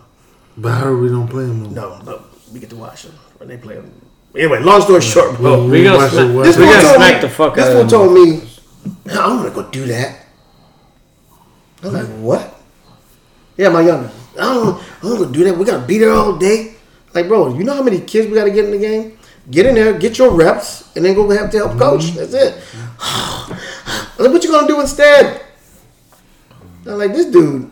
But 0.57 0.71
I 0.71 0.79
heard 0.79 0.99
we 0.99 1.09
don't 1.09 1.27
play 1.27 1.45
them? 1.45 1.63
no 1.73 1.89
more. 1.89 2.03
No, 2.03 2.11
no, 2.11 2.23
we 2.51 2.59
get 2.59 2.69
to 2.71 2.75
watch 2.77 3.03
them 3.03 3.13
when 3.37 3.49
they 3.49 3.57
play 3.57 3.75
them. 3.75 3.91
Anyway, 4.35 4.59
long 4.63 4.81
story 4.81 5.01
short, 5.01 5.37
bro. 5.37 5.67
we 5.67 5.83
gonna 5.83 6.09
smack, 6.09 6.27
This 6.43 6.55
it. 6.57 6.59
we 6.59 6.65
fool 6.65 6.73
gotta 6.73 6.81
told 6.87 6.95
smack 6.95 7.15
me, 7.15 7.21
the 7.21 7.29
fuck 7.29 7.55
This 7.55 7.65
out 7.65 7.71
of 7.71 7.77
them. 7.77 7.87
told 7.89 8.13
me, 8.13 8.25
"Man, 8.37 8.47
I 9.05 9.13
don't 9.13 9.37
want 9.37 9.53
to 9.53 9.61
go 9.61 9.69
do 9.69 9.85
that. 9.87 10.19
I 11.81 11.87
was 11.87 11.93
like, 11.93 12.19
what? 12.19 12.59
Yeah, 13.57 13.69
my 13.69 13.81
youngest. 13.81 14.15
I 14.35 14.41
don't, 14.41 14.77
I 14.77 15.01
don't 15.01 15.19
want 15.19 15.33
to 15.33 15.39
do 15.39 15.45
that. 15.45 15.57
We 15.57 15.65
gotta 15.65 15.85
be 15.85 15.97
there 15.97 16.11
all 16.11 16.37
day. 16.37 16.75
Like, 17.13 17.27
bro, 17.27 17.55
you 17.55 17.63
know 17.63 17.73
how 17.73 17.83
many 17.83 17.99
kids 17.99 18.27
we 18.27 18.35
gotta 18.35 18.51
get 18.51 18.65
in 18.65 18.71
the 18.71 18.79
game? 18.79 19.17
Get 19.51 19.65
in 19.65 19.75
there, 19.75 19.97
get 19.97 20.17
your 20.17 20.31
reps, 20.31 20.95
and 20.95 21.03
then 21.03 21.13
go 21.13 21.29
have 21.29 21.51
to 21.51 21.57
help 21.57 21.77
coach. 21.77 22.05
Mm-hmm. 22.05 22.17
That's 22.17 22.33
it. 22.33 22.55
Like, 24.19 24.31
what 24.31 24.43
you 24.43 24.51
gonna 24.51 24.67
do 24.67 24.79
instead? 24.79 25.41
I'm 26.85 26.97
like, 26.97 27.13
this 27.13 27.25
dude. 27.25 27.69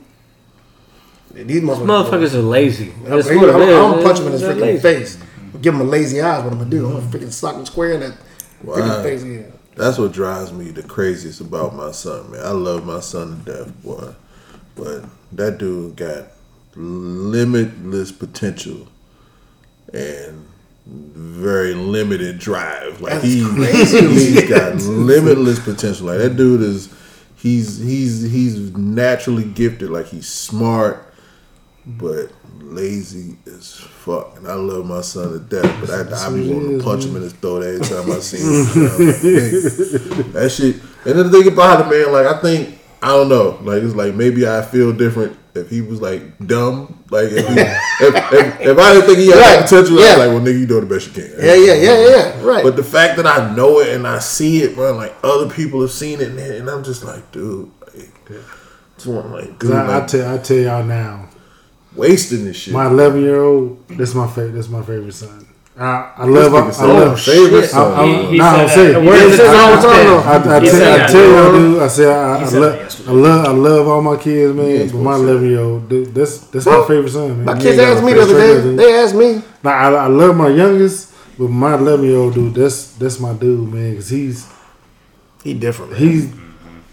These 1.33 1.61
motherfuckers. 1.61 2.09
Motherfuckers 2.09 2.35
are 2.35 2.41
lazy. 2.41 2.93
That's 3.03 3.29
I'm, 3.29 3.37
what 3.37 3.49
I'm. 3.49 3.61
I'm 3.61 3.67
gonna 3.69 4.03
punch 4.03 4.19
him 4.19 4.27
in 4.27 4.31
his 4.33 4.41
freaking 4.41 4.61
lazy. 4.61 4.81
face. 4.81 5.17
Give 5.61 5.73
him 5.73 5.81
a 5.81 5.85
lazy 5.85 6.21
eye. 6.21 6.39
What 6.39 6.51
I'm 6.51 6.57
gonna 6.59 6.69
do? 6.69 6.87
I'm 6.87 6.93
gonna 6.93 7.07
freaking 7.07 7.31
sock 7.31 7.55
him 7.55 7.65
square 7.65 7.93
in 7.93 7.99
that 8.01 8.17
freaking 8.65 9.03
face. 9.03 9.23
Yeah. 9.23 9.60
That's 9.75 9.97
what 9.97 10.11
drives 10.11 10.51
me 10.51 10.65
the 10.65 10.83
craziest 10.83 11.41
about 11.41 11.75
my 11.75 11.91
son, 11.91 12.31
man. 12.31 12.41
I 12.45 12.51
love 12.51 12.85
my 12.85 12.99
son 12.99 13.43
to 13.45 13.51
death, 13.51 13.83
boy. 13.83 14.13
But 14.75 15.05
that 15.31 15.57
dude 15.57 15.95
got 15.95 16.25
limitless 16.75 18.11
potential 18.11 18.87
and 19.93 20.47
very 20.85 21.73
limited 21.73 22.39
drive. 22.39 23.01
Like 23.01 23.13
That's 23.13 23.25
he, 23.25 23.45
crazy. 23.55 24.07
he's 24.07 24.49
got 24.49 24.75
limitless 24.75 25.59
potential. 25.59 26.07
Like 26.07 26.17
that 26.19 26.35
dude 26.35 26.61
is 26.61 26.93
he's 27.35 27.77
he's 27.79 28.21
he's 28.29 28.75
naturally 28.75 29.45
gifted. 29.45 29.89
Like 29.89 30.07
he's 30.07 30.27
smart, 30.27 31.13
but 31.85 32.31
lazy 32.71 33.35
as 33.47 33.75
fuck. 33.75 34.37
And 34.37 34.47
I 34.47 34.53
love 34.55 34.85
my 34.85 35.01
son 35.01 35.33
to 35.33 35.39
death, 35.39 35.77
but 35.81 35.89
I, 35.89 36.27
I 36.27 36.33
be 36.33 36.47
wanting 36.51 36.77
to 36.79 36.83
punch 36.83 37.05
him 37.05 37.15
in 37.15 37.21
his 37.23 37.33
throat 37.33 37.63
every 37.63 37.81
time 37.85 38.11
I 38.11 38.19
see 38.19 38.37
him. 38.37 38.65
that 40.33 40.51
shit. 40.51 40.75
And 41.05 41.19
then 41.19 41.29
the 41.29 41.43
thing 41.43 41.51
about 41.51 41.81
it, 41.85 41.89
man, 41.89 42.11
like 42.13 42.25
I 42.25 42.39
think 42.41 42.79
I 43.01 43.09
don't 43.09 43.29
know, 43.29 43.59
like 43.63 43.83
it's 43.83 43.95
like 43.95 44.13
maybe 44.15 44.47
I 44.47 44.61
feel 44.61 44.93
different 44.93 45.37
if 45.55 45.69
he 45.69 45.81
was 45.81 46.01
like 46.01 46.37
dumb. 46.47 47.03
Like 47.09 47.27
if 47.31 47.47
he, 47.47 47.53
if, 48.05 48.33
if, 48.33 48.61
if 48.61 48.77
I 48.77 48.93
didn't 48.93 49.05
think 49.07 49.17
he 49.19 49.27
had 49.27 49.35
Right. 49.35 49.59
that 49.59 49.63
potential, 49.69 49.99
Yeah. 49.99 50.05
I 50.05 50.09
was 50.09 50.17
like, 50.19 50.27
well, 50.29 50.39
nigga, 50.39 50.59
you 50.59 50.65
doing 50.65 50.87
the 50.87 50.95
best 50.95 51.07
you 51.07 51.13
can. 51.13 51.31
Yeah, 51.45 51.55
yeah, 51.55 51.73
yeah, 51.73 52.07
yeah. 52.07 52.43
Right. 52.43 52.63
But 52.63 52.75
the 52.75 52.83
fact 52.83 53.17
that 53.17 53.27
I 53.27 53.53
know 53.55 53.79
it 53.79 53.89
and 53.89 54.07
I 54.07 54.19
see 54.19 54.61
it, 54.63 54.75
bro, 54.75 54.95
like 54.95 55.13
other 55.23 55.49
people 55.53 55.81
have 55.81 55.91
seen 55.91 56.21
it, 56.21 56.29
and, 56.29 56.39
and 56.39 56.69
I'm 56.69 56.83
just 56.83 57.03
like, 57.03 57.31
dude, 57.31 57.69
like, 57.93 58.09
just 58.95 59.07
want 59.07 59.31
like, 59.31 59.59
dude, 59.59 59.71
I, 59.73 60.03
I 60.03 60.05
tell 60.05 60.33
I 60.35 60.37
tell 60.37 60.57
y'all 60.57 60.83
now, 60.85 61.27
wasting 61.95 62.45
this 62.45 62.57
shit. 62.57 62.73
my 62.73 62.87
11 62.87 63.21
year 63.21 63.41
old, 63.41 63.87
that's 63.89 64.13
my 64.15 64.27
favorite. 64.27 64.53
That's 64.53 64.69
my 64.69 64.81
favorite 64.83 65.13
son. 65.13 65.47
I, 65.77 66.13
I 66.17 66.25
love. 66.25 66.53
I, 66.53 66.61
nigga 66.61 66.73
said, 66.73 66.89
I 66.89 66.93
love. 66.93 67.21
favorite 67.21 67.63
I, 67.63 67.67
son. 67.67 67.99
I, 67.99 68.05
He- 68.05 68.25
he 68.31 68.37
nah, 68.37 68.51
said 68.51 68.59
I'm 68.61 68.69
saying. 68.69 69.05
Where 69.05 69.25
He 69.27 69.31
is 69.31 69.37
says 69.37 69.55
all 69.55 69.75
the 69.75 69.81
time, 69.81 70.05
though. 70.05 70.19
I, 70.19 70.35
I, 70.35 70.59
tell, 70.59 71.01
I 71.03 71.07
tell 71.07 71.31
y'all, 71.31 71.51
dude. 71.53 71.81
I 71.81 71.87
say 71.87 72.05
I, 72.13 72.41
I, 72.41 72.45
said 72.45 72.59
love, 72.61 72.71
that 72.73 72.81
yesterday. 72.81 73.09
I 73.09 73.13
love, 73.13 73.45
I 73.45 73.51
love 73.51 73.87
all 73.87 74.01
my 74.01 74.17
kids, 74.17 74.53
man. 74.55 74.65
ain't 74.65 74.91
but 74.91 74.97
my 74.99 75.15
11 75.15 75.49
year 75.49 75.59
old, 75.59 75.89
dude, 75.89 76.13
that's 76.13 76.37
that's 76.49 76.65
my 76.65 76.85
favorite 76.87 77.09
son, 77.09 77.29
man. 77.37 77.45
my 77.45 77.53
kids 77.53 77.79
ain't 77.79 77.81
asked 77.81 78.03
me 78.03 78.13
the 78.13 78.21
other 78.21 78.37
day. 78.37 78.75
They 78.75 78.93
asked 78.93 79.15
me. 79.15 79.41
Nah, 79.63 79.71
I, 79.71 79.91
I 79.91 80.07
love 80.07 80.35
my 80.35 80.49
youngest, 80.49 81.15
but 81.39 81.47
my 81.47 81.75
11 81.75 82.05
year 82.05 82.17
old 82.17 82.33
dude, 82.35 82.53
that's 82.53 82.91
that's 82.97 83.19
my 83.19 83.33
dude, 83.33 83.73
man. 83.73 83.95
Cause 83.95 84.09
he's 84.09 84.51
He 85.43 85.53
different. 85.53 85.93
Man. 85.93 86.01
he's 86.01 86.33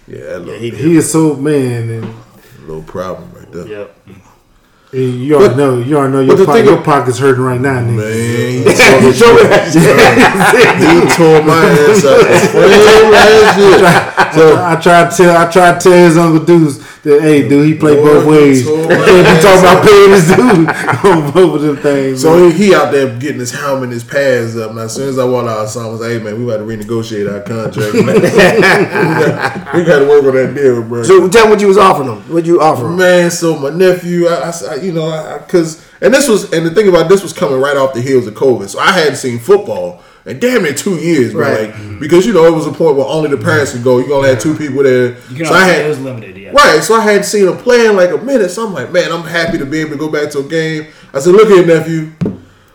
yeah, 0.06 0.38
that 0.38 0.58
he 0.60 0.70
he 0.70 0.96
is 0.96 1.10
so 1.12 1.34
man, 1.36 1.90
and, 1.90 2.14
little 2.60 2.82
problem 2.84 3.30
right 3.32 3.50
there. 3.52 3.66
Yep. 3.66 3.96
And 4.92 5.02
you 5.22 5.34
already 5.34 5.48
But- 5.48 5.56
know, 5.58 5.78
you 5.78 5.96
already 5.98 6.12
know 6.12 6.18
but 6.20 6.26
your 6.26 6.36
the 6.36 6.44
po- 6.46 6.52
thing 6.54 6.64
your 6.64 6.80
pocket's 6.82 7.18
hurting 7.18 7.42
right 7.44 7.60
now, 7.60 7.80
nigga. 7.80 7.96
Man, 7.96 9.02
He 9.02 9.12
showed 9.12 9.36
me 9.36 9.42
that 9.48 9.68
shit. 9.72 9.84
he 10.80 11.00
tore 11.16 11.42
my 11.42 11.64
ass 11.68 12.04
up 12.04 12.24
frame 12.52 13.10
last 13.12 13.58
year. 13.58 13.78
So 14.32 14.62
I 14.64 14.76
tried 14.76 15.10
to 15.10 15.16
tell 15.16 15.36
I 15.36 15.50
tried 15.50 15.80
to 15.80 15.88
tell 15.90 15.98
his 15.98 16.16
uncle 16.16 16.44
Deuce 16.44 16.78
hey 17.02 17.48
dude 17.48 17.66
he 17.66 17.74
played 17.78 17.98
both 18.02 18.26
ways. 18.26 18.66
You 18.66 18.74
can't 18.88 18.88
be 18.88 19.42
talking 19.42 19.60
about 19.60 19.84
paying 19.84 20.10
this 20.10 20.26
dude 20.28 20.68
on 21.12 21.32
both 21.32 21.54
of 21.56 21.62
them 21.62 21.76
things. 21.76 22.22
So 22.22 22.48
he, 22.48 22.66
he 22.66 22.74
out 22.74 22.90
there 22.92 23.16
getting 23.18 23.38
his 23.40 23.50
helmet 23.52 23.84
and 23.84 23.92
his 23.92 24.04
pads 24.04 24.56
up. 24.56 24.74
Now, 24.74 24.82
as 24.82 24.94
soon 24.94 25.08
as 25.08 25.18
I 25.18 25.24
walked 25.24 25.48
out, 25.48 25.58
I 25.58 25.86
was 25.86 26.00
like, 26.00 26.10
"Hey 26.10 26.18
man, 26.18 26.36
we 26.38 26.44
about 26.44 26.58
to 26.58 26.64
renegotiate 26.64 27.32
our 27.32 27.40
contract. 27.42 27.94
We, 29.68 29.84
got, 29.84 29.98
to 30.00 30.06
work 30.08 30.24
on 30.24 30.34
that 30.34 30.54
deal, 30.54 30.82
bro." 30.82 31.02
So 31.02 31.28
tell 31.28 31.44
me 31.46 31.50
what 31.52 31.60
you 31.60 31.68
was 31.68 31.78
offering 31.78 32.08
him. 32.08 32.32
What 32.32 32.46
you 32.46 32.60
offering? 32.60 32.96
Man, 32.96 33.30
so 33.30 33.58
my 33.58 33.70
nephew, 33.70 34.26
I, 34.26 34.50
I- 34.50 34.72
I- 34.72 34.74
you 34.76 34.92
know, 34.92 35.38
because 35.46 35.84
and 36.00 36.12
this 36.14 36.28
was 36.28 36.52
and 36.52 36.64
the 36.66 36.70
thing 36.70 36.88
about 36.88 37.08
this 37.08 37.22
was 37.22 37.32
coming 37.32 37.60
right 37.60 37.76
off 37.76 37.94
the 37.94 38.00
heels 38.00 38.26
of 38.26 38.34
COVID, 38.34 38.68
so 38.68 38.78
I 38.78 38.92
hadn't 38.92 39.16
seen 39.16 39.38
football 39.38 40.02
in 40.28 40.38
damn 40.38 40.66
it, 40.66 40.76
two 40.76 40.96
years, 40.96 41.32
bro. 41.32 41.50
Right. 41.50 41.70
Like 41.70 42.00
because 42.00 42.26
you 42.26 42.32
know 42.32 42.44
it 42.44 42.54
was 42.54 42.66
a 42.66 42.72
point 42.72 42.96
where 42.96 43.06
only 43.06 43.30
the 43.30 43.42
parents 43.42 43.72
could 43.72 43.82
go. 43.82 43.98
You 43.98 44.14
only 44.14 44.28
had 44.28 44.40
two 44.40 44.54
people 44.54 44.82
there, 44.82 45.20
so 45.20 45.54
I 45.54 45.64
had 45.64 45.86
it 45.86 45.88
was 45.88 46.00
limited, 46.00 46.36
yeah. 46.36 46.50
Right, 46.50 46.82
so 46.82 46.94
I 46.94 47.00
hadn't 47.00 47.24
seen 47.24 47.48
him 47.48 47.56
play 47.56 47.86
in 47.86 47.96
like 47.96 48.10
a 48.10 48.18
minute. 48.18 48.50
So 48.50 48.66
I'm 48.66 48.74
like, 48.74 48.92
man, 48.92 49.10
I'm 49.10 49.22
happy 49.22 49.58
to 49.58 49.66
be 49.66 49.80
able 49.80 49.92
to 49.92 49.96
go 49.96 50.10
back 50.10 50.30
to 50.32 50.40
a 50.40 50.48
game. 50.48 50.88
I 51.14 51.20
said, 51.20 51.32
look 51.32 51.48
here, 51.48 51.64
nephew, 51.64 52.12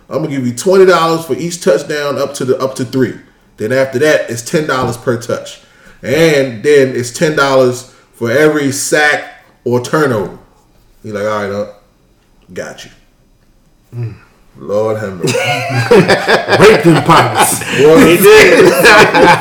I'm 0.10 0.24
gonna 0.24 0.30
give 0.30 0.46
you 0.46 0.56
twenty 0.56 0.86
dollars 0.86 1.26
for 1.26 1.36
each 1.36 1.64
touchdown 1.64 2.18
up 2.18 2.34
to 2.36 2.46
the 2.46 2.58
up 2.58 2.76
to 2.76 2.86
three. 2.86 3.20
Then 3.58 3.72
after 3.72 4.00
that, 4.00 4.30
it's 4.30 4.42
ten 4.42 4.68
dollars 4.68 4.98
per 4.98 5.22
touch, 5.22 5.62
and 6.02 6.64
then 6.64 6.96
it's 6.96 7.12
ten 7.12 7.36
dollars 7.36 7.94
for 8.14 8.32
every 8.32 8.72
sack 8.72 9.46
or 9.64 9.80
turnover. 9.80 10.40
He's 11.04 11.14
like, 11.14 11.26
all 11.26 11.44
right, 11.44 11.52
uh, 11.52 11.74
got 12.52 12.86
you. 12.86 14.16
Lord 14.56 14.98
have 14.98 15.18
mercy. 15.18 15.34
Rape 16.60 16.84
them 16.84 17.04
pockets. 17.04 17.60
Boy, 17.82 18.18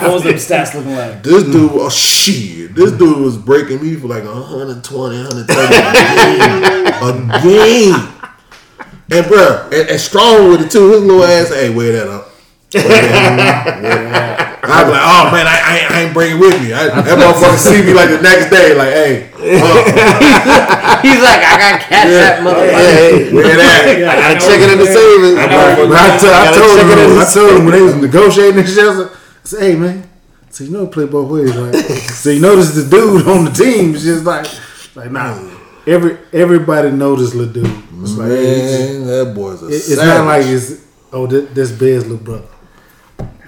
What 0.03 0.13
was 0.15 0.23
them 0.25 0.35
stats 0.35 0.75
looking 0.75 0.95
like? 0.97 1.23
This 1.23 1.45
dude, 1.45 1.71
oh 1.75 1.91
shit, 1.91 2.75
this 2.75 2.93
dude 2.93 3.19
was 3.19 3.37
breaking 3.37 3.83
me 3.83 3.95
for 3.97 4.09
like 4.09 4.25
120, 4.25 5.17
130 5.17 5.75
a 5.75 5.83
game. 6.23 6.87
A 6.97 7.43
game. 7.43 8.09
And 9.11 9.27
bruh, 9.27 9.65
and, 9.67 9.91
and 9.91 10.01
strong 10.01 10.49
with 10.49 10.63
it 10.63 10.71
too. 10.71 10.91
His 10.93 11.03
little 11.03 11.23
ass, 11.25 11.49
hey, 11.51 11.69
wear 11.75 11.93
that 11.93 12.09
up. 12.09 12.29
Wear 12.75 12.83
that 12.85 13.67
up. 13.67 13.83
Wear 13.83 14.05
that 14.11 14.41
up. 14.41 14.52
I 14.73 14.83
was 14.83 14.93
like, 14.93 15.05
oh 15.05 15.25
man, 15.31 15.47
I, 15.47 15.57
I, 15.61 15.73
ain't- 15.79 15.91
I 15.93 15.97
ain't 16.03 16.15
bringing 16.15 16.39
with 16.41 16.57
me. 16.63 16.73
I, 16.73 16.89
that 16.89 17.19
motherfucker 17.21 17.57
see 17.61 17.83
me 17.85 17.93
like 17.93 18.09
the 18.09 18.21
next 18.25 18.49
day, 18.51 18.75
like, 18.75 18.93
hey, 18.93 19.29
uh, 19.37 19.43
He's 21.03 21.21
like, 21.21 21.43
I 21.45 21.55
got 21.59 21.81
catch 21.81 22.09
that 22.09 22.41
motherfucker. 22.41 22.73
Hey, 22.73 23.33
wear 23.35 23.57
that. 23.57 23.83
I 23.87 24.35
gotta 24.35 24.41
check 24.41 24.61
it 24.61 24.71
in 24.73 24.79
the 24.79 24.87
savings. 24.87 25.35
That 25.37 25.51
motherfucker- 25.51 25.89
But 25.89 25.99
I, 25.99 26.19
t- 26.19 26.27
I 26.27 26.45
Gotta 26.45 26.59
told 26.59 26.75
him. 26.81 27.19
I 27.19 27.25
told 27.29 27.51
him 27.59 27.65
when 27.67 27.75
they 27.75 27.83
was 27.83 27.97
negotiating 27.97 28.57
this 28.63 28.75
shit, 28.75 28.87
I 28.87 29.09
said, 29.45 29.61
hey 29.61 29.75
man, 29.77 30.09
so 30.51 30.65
you 30.65 30.71
know 30.71 30.87
play 30.87 31.07
both 31.07 31.31
ways, 31.31 31.57
right? 31.57 31.75
so 31.75 32.31
you 32.31 32.41
notice 32.41 32.75
the 32.75 32.89
dude 32.89 33.27
on 33.27 33.45
the 33.45 33.51
team 33.51 33.95
is 33.95 34.05
just 34.05 34.25
like, 34.25 34.47
like 34.95 35.11
nah. 35.11 35.39
Every 35.85 36.17
everybody 36.33 36.93
know 36.93 37.17
this 37.17 37.35
little 37.35 37.53
dude. 37.53 37.67
It's 38.03 38.13
like 38.17 38.31
it's, 38.31 39.07
that 39.07 39.33
boy's 39.35 39.63
a 39.65 39.67
it's 39.67 39.87
savage. 39.87 40.05
not 40.07 40.27
like 40.27 40.47
it's 40.47 40.87
oh 41.13 41.27
this, 41.27 41.51
this 41.51 41.73
Bez 41.73 42.07
little 42.07 42.19
brother. 42.25 42.47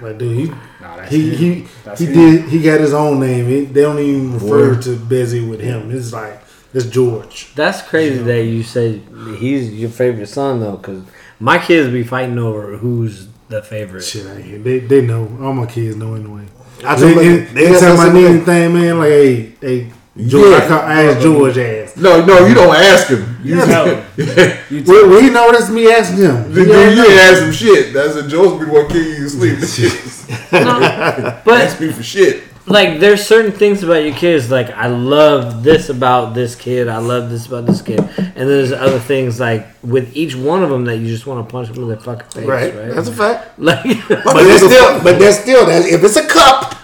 Like 0.05 0.17
dude, 0.17 0.37
he 0.37 0.45
Nah, 0.81 0.97
that's 0.97 1.11
he 1.11 1.29
him. 1.29 1.37
he 1.37 1.67
That's 1.83 1.99
he 1.99 2.05
him. 2.07 2.13
did 2.13 2.45
he 2.49 2.61
got 2.61 2.79
his 2.79 2.93
own 2.93 3.19
name. 3.19 3.47
He, 3.47 3.65
they 3.65 3.81
don't 3.81 3.99
even 3.99 4.33
refer 4.33 4.75
Boy. 4.75 4.81
to 4.81 4.95
Bezzy 4.97 5.47
with 5.49 5.59
him. 5.61 5.91
It's 5.91 6.13
like 6.13 6.41
it's 6.73 6.85
George. 6.87 7.53
That's 7.55 7.81
crazy 7.81 8.17
that 8.23 8.43
you 8.43 8.63
say 8.63 8.99
he's 9.37 9.73
your 9.73 9.89
favorite 9.89 10.27
son 10.27 10.59
though, 10.59 10.77
because 10.77 11.03
my 11.39 11.57
kids 11.57 11.91
be 11.91 12.03
fighting 12.03 12.37
over 12.37 12.77
who's 12.77 13.27
the 13.49 13.61
favorite. 13.61 14.03
Shit, 14.03 14.25
I. 14.27 14.57
They 14.57 14.79
they 14.79 15.01
know. 15.01 15.23
All 15.41 15.53
my 15.53 15.65
kids 15.65 15.95
know 15.95 16.15
anyway. 16.15 16.45
I 16.83 16.95
They, 16.95 17.01
told 17.13 17.17
they, 17.17 17.37
them, 17.37 17.55
they 17.55 17.67
anytime 17.67 17.91
I 17.93 17.95
said 18.05 18.13
need 18.13 18.25
anything, 18.25 18.73
man, 18.73 18.99
like 18.99 19.09
hey 19.09 19.53
hey 19.61 19.91
George, 20.17 20.49
Yeah. 20.51 20.57
I, 20.57 20.67
call, 20.67 20.79
I 20.81 21.03
ask 21.03 21.21
George 21.21 21.57
ass. 21.57 21.84
No, 21.97 22.25
no, 22.25 22.45
you 22.45 22.53
don't 22.53 22.75
ask 22.75 23.07
him. 23.07 23.37
You, 23.43 23.55
No. 23.55 24.05
you, 24.17 24.83
Well, 24.85 25.09
well, 25.09 25.21
you 25.21 25.31
know 25.31 25.51
that's 25.51 25.69
me 25.69 25.89
asking 25.91 26.17
him. 26.23 26.51
you, 26.51 26.65
He 26.65 26.71
already 26.71 26.89
ain't 26.89 26.95
know. 26.97 27.07
ask 27.09 27.41
him 27.43 27.51
shit. 27.51 27.93
That's 27.93 28.15
a 28.15 28.27
Joe's 28.27 28.59
be 28.59 28.65
what 28.69 28.89
kill 28.89 29.03
you 29.03 29.29
sleep. 29.29 29.59
But 30.51 31.47
Ask 31.61 31.79
me 31.79 31.91
for 31.91 32.03
shit. 32.03 32.43
like, 32.67 32.99
there's 32.99 33.23
certain 33.25 33.51
things 33.51 33.83
about 33.83 34.03
your 34.03 34.15
kids. 34.15 34.49
Like, 34.49 34.71
I 34.71 34.87
love 34.87 35.63
this 35.63 35.89
about 35.89 36.33
this 36.33 36.55
kid. 36.55 36.87
I 36.87 36.97
love 36.97 37.29
this 37.29 37.45
about 37.45 37.65
this 37.67 37.81
kid. 37.81 37.99
And 38.17 38.49
there's 38.49 38.71
other 38.71 38.99
things 38.99 39.39
like 39.39 39.67
with 39.83 40.15
each 40.15 40.35
one 40.35 40.63
of 40.63 40.69
them 40.69 40.85
that 40.85 40.97
you 40.97 41.07
just 41.07 41.27
want 41.27 41.47
to 41.47 41.51
punch 41.51 41.69
them 41.69 41.83
in 41.83 41.87
their 41.89 41.97
fucking 41.97 42.27
face. 42.29 42.45
Right, 42.47 42.73
Right. 42.75 42.91
that's 42.93 43.07
a 43.07 43.13
fact. 43.13 43.59
like, 43.59 43.83
But 44.09 44.33
there's 44.43 44.63
still, 44.65 45.03
but 45.03 45.19
there's 45.19 45.37
still, 45.39 45.65
there's, 45.65 45.85
if 45.85 46.03
it's 46.03 46.17
a 46.17 46.27
cup, 46.27 46.75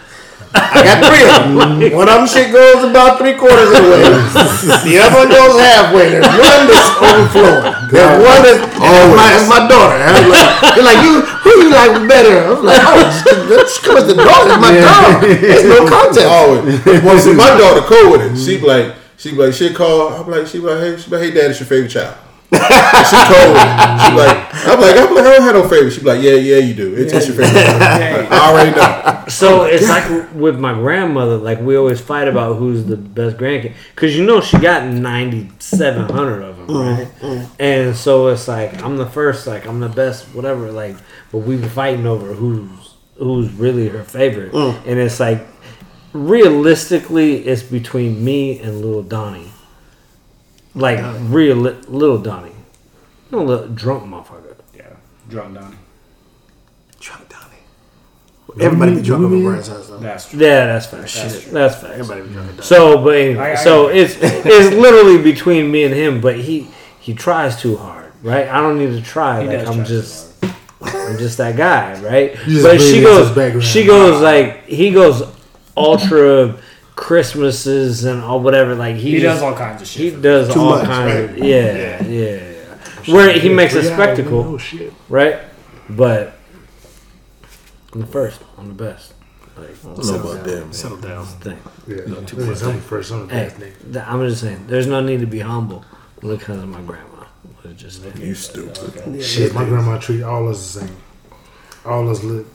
I 0.54 0.84
got 0.84 0.98
three 1.08 1.24
of 1.24 1.48
them. 1.48 1.80
One 1.98 2.08
of 2.12 2.16
them 2.22 2.28
shit 2.28 2.52
goes 2.52 2.84
about 2.84 3.18
three 3.20 3.36
quarters 3.40 3.72
of 3.72 3.80
the 3.80 3.88
way. 3.88 4.04
The 4.84 4.96
other 5.00 5.16
one 5.16 5.30
goes 5.32 5.56
halfway. 5.56 6.12
There's 6.12 6.28
one 6.28 6.64
that's 6.68 6.92
overflowing. 7.00 7.72
There's 7.92 8.16
one 8.20 8.40
that's, 8.44 8.60
that's, 8.76 9.16
my, 9.16 9.28
that's 9.32 9.48
my 9.48 9.62
daughter. 9.68 9.98
I 10.00 10.12
was 10.20 10.28
like, 10.28 10.50
they're 10.76 10.88
like, 10.88 11.02
you, 11.04 11.14
who 11.44 11.52
you 11.64 11.70
like 11.72 11.96
better? 12.08 12.36
I 12.44 12.50
was 12.52 12.64
like, 12.64 12.82
oh, 12.84 13.00
that's 13.48 13.80
because 13.80 14.08
the 14.08 14.18
daughter's 14.20 14.60
my 14.60 14.76
dog. 14.76 15.24
There's 15.24 15.68
no 15.68 15.88
contest. 15.96 16.28
Always. 16.28 17.04
Well, 17.04 17.20
see, 17.20 17.34
my 17.34 17.52
daughter 17.56 17.82
cool 17.88 18.12
with 18.12 18.28
it. 18.28 18.36
She 18.36 18.60
be 18.60 18.68
like, 18.68 18.96
she 19.18 19.32
be 19.32 19.38
like, 19.38 19.54
she 19.54 19.74
call. 19.74 20.10
I'm 20.14 20.30
like, 20.30 20.48
she 20.48 20.60
be 20.60 20.66
like, 20.66 20.80
hey, 20.80 20.98
she 20.98 21.10
be 21.10 21.16
like, 21.16 21.26
hey, 21.26 21.32
dad, 21.32 21.52
it's 21.52 21.60
your 21.60 21.68
favorite 21.68 21.92
child. 21.92 22.18
She 22.52 23.18
told 23.32 23.56
me. 23.56 23.64
She 24.04 24.12
like, 24.12 24.38
I'm 24.68 24.80
like, 24.80 24.98
I'm 24.98 25.16
like, 25.16 25.26
I 25.26 25.32
don't 25.32 25.42
have 25.42 25.56
no 25.56 25.68
favorite. 25.70 25.92
She 25.92 26.02
be 26.02 26.08
like, 26.08 26.22
yeah, 26.22 26.34
yeah, 26.34 26.58
you 26.58 26.74
do. 26.74 26.94
It's, 26.96 27.14
it's 27.14 27.28
your 27.28 27.38
favorite. 27.38 27.62
child. 27.62 28.28
I 28.32 28.50
already 28.50 28.72
know. 28.76 29.26
So 29.30 29.64
it's 29.64 29.88
like 29.88 30.34
with 30.34 30.60
my 30.60 30.74
grandmother, 30.74 31.38
like 31.38 31.62
we 31.62 31.78
always 31.78 32.02
fight 32.02 32.28
about 32.28 32.58
who's 32.58 32.86
the 32.86 32.98
best 32.98 33.38
grandkid, 33.38 33.74
because 33.96 34.18
you 34.18 34.26
know 34.26 34.42
she 34.42 34.58
got 34.58 34.86
ninety 34.86 35.50
seven 35.60 36.10
hundred 36.10 36.42
of 36.42 36.58
them, 36.58 36.68
mm, 36.68 36.98
right? 36.98 37.20
Mm. 37.22 37.50
And 37.60 37.96
so 37.96 38.28
it's 38.28 38.48
like 38.48 38.84
I'm 38.84 38.98
the 38.98 39.06
first, 39.06 39.48
like 39.48 39.66
I'm 39.66 39.80
the 39.80 39.90
best, 39.90 40.26
whatever. 40.36 40.72
Like, 40.72 40.98
but 41.32 41.40
we 41.40 41.56
be 41.56 41.68
fighting 41.70 42.06
over 42.06 42.34
who's 42.34 42.96
who's 43.16 43.52
really 43.54 43.88
her 43.88 44.04
favorite, 44.04 44.52
mm. 44.52 44.76
and 44.86 45.00
it's 45.00 45.20
like 45.20 45.48
realistically, 46.12 47.48
it's 47.48 47.64
between 47.64 48.24
me 48.24 48.60
and 48.60 48.82
little 48.82 49.04
Donnie. 49.04 49.52
Like 50.74 51.00
real 51.30 51.58
little 51.58 52.18
Donnie, 52.18 52.50
you 52.50 53.38
know, 53.38 53.44
little 53.44 53.68
drunk 53.68 54.04
motherfucker. 54.06 54.56
Yeah, 54.76 54.84
drunk 55.30 55.56
Donnie. 55.56 55.76
Drunk 57.00 57.28
Donnie. 57.30 58.64
Everybody 58.66 58.96
be 58.96 59.02
drunk 59.02 59.24
over 59.26 59.36
mean- 59.36 59.44
Brian's 59.46 59.68
house, 59.68 59.88
though. 59.90 59.98
That's 59.98 60.30
true. 60.30 60.40
Yeah, 60.40 60.66
that's 60.68 60.86
fair. 60.86 61.02
That's 61.02 61.76
fair. 61.76 61.92
Everybody 61.94 62.22
be 62.22 62.30
drunk 62.34 62.50
at 62.50 62.56
Donnie. 62.58 62.68
So, 62.68 63.04
but 63.04 63.16
anyway, 63.18 63.42
I- 63.42 63.52
I- 63.52 63.56
so 63.56 63.88
it's 63.88 64.16
it's 64.22 64.76
literally 64.76 65.22
between 65.22 65.70
me 65.72 65.84
and 65.84 65.94
him. 65.94 66.22
But 66.22 66.38
he 66.40 66.68
he 67.00 67.14
tries 67.14 67.60
too 67.60 67.76
hard, 67.76 68.12
right? 68.24 68.48
I 68.48 68.62
don't 68.62 68.78
need 68.78 68.92
to 68.92 69.02
try. 69.02 69.42
He 69.42 69.48
like 69.48 69.60
does 69.60 69.70
I'm 69.70 69.76
try 69.78 69.84
just 69.86 70.44
I'm 70.82 71.18
just 71.18 71.38
that 71.38 71.58
guy, 71.58 72.00
right? 72.02 72.34
But 72.62 72.80
she 72.80 73.02
goes 73.02 73.36
his 73.36 73.64
she 73.66 73.86
goes 73.86 74.22
like 74.22 74.64
he 74.66 74.92
goes 74.92 75.24
ultra 75.76 76.58
Christmases 77.02 78.04
and 78.06 78.22
all 78.22 78.40
whatever. 78.40 78.76
Like 78.76 78.96
he, 78.96 79.12
He 79.16 79.20
just, 79.20 79.42
does 79.42 79.44
all 79.44 79.56
kinds 79.58 79.82
of 79.82 79.88
shit. 79.88 80.14
he 80.14 80.22
does 80.22 80.54
Too 80.54 80.60
all 80.60 80.70
much, 80.70 80.86
kinds 80.86 81.32
right? 81.32 81.40
of 81.40 81.46
yeah 81.46 82.04
yeah. 82.04 82.44
yeah. 83.04 83.14
Where 83.14 83.34
he 83.38 83.50
makes 83.50 83.74
a 83.74 83.84
spectacle, 83.84 84.44
man, 84.44 84.54
Oh 84.54 84.58
shit. 84.60 84.94
right? 85.10 85.40
But 85.90 86.36
I'm 87.92 88.02
the 88.02 88.08
first. 88.08 88.40
I'm 88.58 88.68
the 88.68 88.84
best. 88.84 89.14
Like 89.58 89.70
I 89.70 89.88
don't 89.96 90.06
know 90.06 90.16
about 90.32 90.44
that, 90.46 90.60
man. 90.64 90.74
Settle 90.74 90.98
down. 90.98 91.26
thing. 91.26 91.58
Yeah, 91.88 91.96
that 92.06 92.34
is 92.34 92.62
I'm 92.64 92.76
the 92.76 92.82
first 92.82 93.12
on 93.12 93.28
the 93.28 93.34
Hey, 93.34 93.46
best 93.48 93.58
nigga. 93.60 93.94
th- 93.94 94.06
I'm 94.08 94.30
just 94.30 94.42
saying, 94.42 94.68
there's 94.68 94.88
no 94.88 95.02
need 95.02 95.20
to 95.22 95.28
be 95.28 95.40
humble 95.40 95.84
when 96.22 96.34
it 96.36 96.42
comes 96.42 96.62
to 96.62 96.68
my 96.68 96.82
grandma. 96.82 97.26
It's 97.66 97.82
just 97.82 98.04
You 98.18 98.36
stupid. 98.36 99.24
Shit, 99.24 99.54
my 99.56 99.66
grandma 99.66 99.98
treat 99.98 100.22
all 100.22 100.48
us 100.48 100.60
the 100.74 100.80
same. 100.82 100.96
All 101.84 102.08
us 102.10 102.24
lit. 102.24 102.46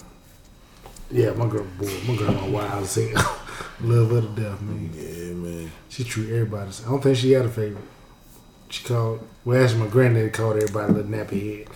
Yeah, 1.10 1.30
my 1.32 1.46
grandma, 1.48 1.68
boy, 1.78 1.92
my 2.08 2.16
grandma 2.16 2.46
wild 2.46 2.84
as 2.84 2.94
hell. 2.94 3.40
Love 3.80 4.10
her 4.10 4.20
to 4.22 4.28
death, 4.28 4.60
man. 4.62 4.90
Yeah, 4.94 5.34
man. 5.34 5.72
She 5.88 6.04
treat 6.04 6.30
everybody. 6.30 6.70
I 6.84 6.88
don't 6.88 7.02
think 7.02 7.16
she 7.16 7.32
got 7.32 7.46
a 7.46 7.48
favorite. 7.48 7.84
She 8.68 8.84
called. 8.84 9.20
Well, 9.44 9.62
actually, 9.62 9.80
my 9.80 9.86
granddaddy 9.86 10.30
called 10.30 10.56
everybody 10.56 10.92
a 10.92 10.96
little 10.96 11.10
nappy 11.10 11.58
head. 11.58 11.68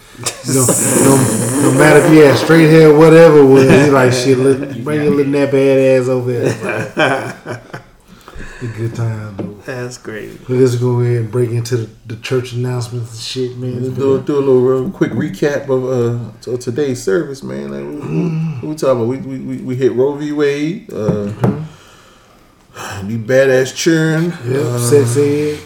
no, 0.49 0.67
no, 1.05 1.73
no 1.73 1.79
matter 1.79 2.05
if 2.05 2.13
you 2.13 2.21
had 2.23 2.37
straight 2.37 2.69
hair, 2.69 2.97
whatever, 2.97 3.45
was 3.47 3.69
he 3.69 3.91
like 3.91 4.13
shit. 4.13 4.39
Let, 4.39 4.83
bring 4.83 5.03
your 5.03 5.15
little 5.15 5.33
nappy 5.33 5.53
head 5.53 6.01
ass 6.01 6.09
over 6.09 6.33
here. 6.33 7.63
a 8.63 8.67
good 8.67 8.95
time. 8.95 9.61
That's 9.65 9.99
great. 9.99 10.49
Let's 10.49 10.77
go 10.77 11.01
ahead 11.01 11.17
and 11.17 11.31
break 11.31 11.51
into 11.51 11.77
the, 11.77 11.91
the 12.07 12.17
church 12.17 12.53
announcements 12.53 13.13
and 13.13 13.21
shit, 13.21 13.57
man. 13.57 13.83
Let's 13.83 13.97
do, 13.97 14.21
do 14.23 14.39
a 14.39 14.41
little 14.41 14.87
uh, 14.87 14.91
quick 14.91 15.13
recap 15.13 15.69
of 15.69 15.85
uh, 15.85 16.41
to 16.43 16.59
today's 16.59 17.03
service, 17.03 17.43
man. 17.43 17.71
Like, 17.71 17.85
what, 17.85 18.11
what, 18.11 18.63
what 18.63 18.69
we 18.71 18.75
talking 18.75 18.97
about? 18.97 19.07
We, 19.07 19.17
we, 19.19 19.39
we, 19.41 19.63
we 19.63 19.77
hit 19.77 19.93
Roe 19.93 20.15
v. 20.15 20.33
Wade. 20.33 20.93
Uh, 20.93 21.33
New 23.05 23.19
badass 23.19 23.75
churn. 23.75 24.25
Yep, 24.47 24.65
Uh, 24.65 24.79
sex 24.79 25.17
ed, 25.17 25.59